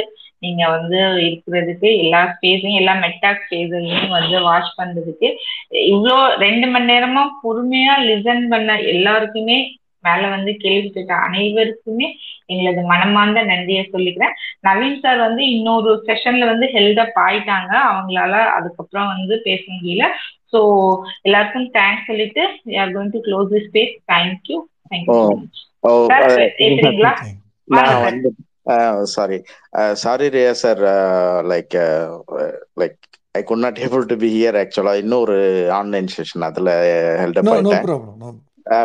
நீங்க 0.44 0.62
வந்து 0.68 0.98
இருக்கிறதுக்கு 1.26 1.88
எல்லா 2.02 2.20
ஸ்பேஸையும் 2.34 2.80
எல்லா 2.80 2.94
மெட்டாக் 3.04 3.40
ஸ்பேஸையும் 3.46 4.14
வந்து 4.18 4.36
வாட்ச் 4.40 4.76
பண்றதுக்கு 4.80 5.28
இவ்வளோ 5.92 6.18
ரெண்டு 6.44 6.66
மணி 6.66 6.90
நேரமா 6.92 7.22
பொறுமையா 7.44 7.94
லிசன் 8.10 8.44
பண்ண 8.48 8.76
எல்லாருக்குமே 8.94 9.58
மேல 10.08 10.22
வந்து 10.34 10.52
கேள்வி 10.64 10.88
கேட்ட 10.88 11.14
அனைவருக்குமே 11.26 12.08
எங்களது 12.48 12.82
மனமார்ந்த 12.90 13.40
நன்றியை 13.44 13.84
சொல்லிக்கிறேன். 13.94 14.34
நவீன் 14.66 15.00
சார் 15.00 15.18
வந்து 15.18 15.42
இன்னொரு 15.54 15.90
செஷன்ல 16.08 16.46
வந்து 16.52 16.68
ஹெல்டப் 16.76 17.18
ஆயிட்டாங்க. 17.24 17.72
அவங்களால 17.90 18.34
அதுக்கப்புறம் 18.56 19.10
வந்து 19.14 19.36
பேச 19.46 19.62
முடியல. 19.74 20.06
ஸோ 20.52 20.60
எல்லாருக்கும் 21.26 21.68
தேங்க்ஸ் 21.74 22.08
சொல்லிட்டு 22.10 22.42
are 22.82 22.92
going 22.94 23.14
to 23.16 23.22
close 23.26 23.50
the 23.54 23.62
space 23.66 23.94
thank you 24.12 24.58
thank you 24.86 25.26
sorry 29.08 29.38
sorry 30.02 30.26
Riya 30.32 30.52
sir 30.62 30.80
like 31.52 31.74
like 32.80 32.96
I 33.34 33.42
could 33.48 33.62
not 33.64 33.80
able 33.86 34.04
to 34.10 34.16
be 34.22 34.28
here 34.34 34.58
ஆக்சுவலா 34.62 34.94
இன்னொரு 35.02 35.36
ஆன்லைன் 35.78 36.08
செஷன் 36.16 36.46
அதுல 36.48 36.70
ஹெல்டப் 37.22 37.50
ஆயிட்டேன். 37.54 37.86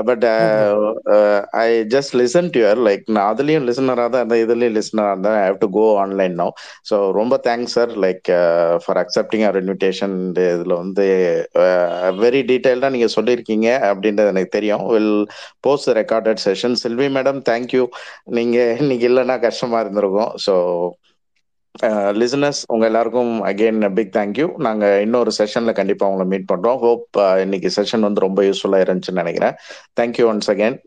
But 0.07 0.25
I 1.63 1.67
just 1.93 2.13
listen 2.21 2.49
to 2.53 2.59
your 2.63 2.81
like 2.87 3.03
நான் 3.15 3.29
அதுலயும் 3.31 3.67
லிசனராக 3.69 4.09
தான் 4.13 4.21
இருந்தேன் 4.21 4.43
இதுலயும் 4.45 4.75
லிசனராக 4.77 5.13
இருந்தேன் 5.15 5.37
I 5.41 5.45
have 5.47 5.61
to 5.63 5.69
go 5.77 5.85
online 6.03 6.35
no 6.41 6.47
so 6.89 6.97
ரொம்ப 7.19 7.37
thanks 7.47 7.75
sir 7.77 7.93
like 8.05 8.29
for 8.85 8.99
accepting 9.03 9.45
our 9.47 9.59
invitation 9.63 10.15
இதில் 10.45 10.75
வந்து 10.83 11.05
வெரி 12.23 12.41
டீட்டெயில்டாக 12.51 12.93
நீங்கள் 12.95 13.15
சொல்லியிருக்கீங்க 13.17 13.67
அப்படின்றது 13.91 14.33
எனக்கு 14.33 14.55
தெரியும். 14.57 14.85
Will 14.93 15.13
post 15.67 15.91
recorded 16.01 16.43
session 16.47 16.77
Selvi 16.83 17.07
madam 17.17 17.41
thank you 17.51 17.83
நீங்கள் 18.37 18.73
இன்னைக்கு 18.83 19.07
இல்லைன்னா 19.11 19.37
கஷ்டமாக 19.47 19.83
இருந்திருக்கும். 19.85 20.33
ஸோ 20.45 20.53
லிசனர்ஸ் 22.21 22.59
உங்க 22.67 22.85
எல்லாருக்கும் 22.85 23.31
அகெயின் 23.43 23.93
பிக் 23.93 24.11
தேங்க்யூ 24.15 24.57
நாங்க 24.57 25.01
இன்னொரு 25.01 25.31
செஷன்ல 25.37 25.71
கண்டிப்பா 25.73 26.07
உங்களை 26.07 26.25
மீட் 26.27 26.51
பண்றோம். 26.51 26.77
ஹோப் 26.79 27.39
இன்னைக்கு 27.41 27.69
செஷன் 27.75 27.99
வந்து 27.99 28.19
ரொம்ப 28.19 28.43
யூஸ்ஃபுல்லா 28.43 28.81
இருந்துச்சுன்னு 28.83 29.21
நினைக்கிறேன். 29.23 29.55
Thank you 30.01 30.25
once 30.31 30.49
again 30.53 30.77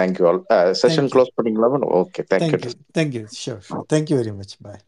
thank you 0.00 0.26
all 0.26 0.42
session 0.82 1.10
close 1.14 1.34
பண்ணிங்களா 1.36 1.70
okay 2.02 2.24
thank you 2.34 2.72
thank you 2.98 3.24
sure 3.42 3.62
thank you 3.94 4.18
very 4.20 4.34
much 4.36 4.56
bye 4.62 4.82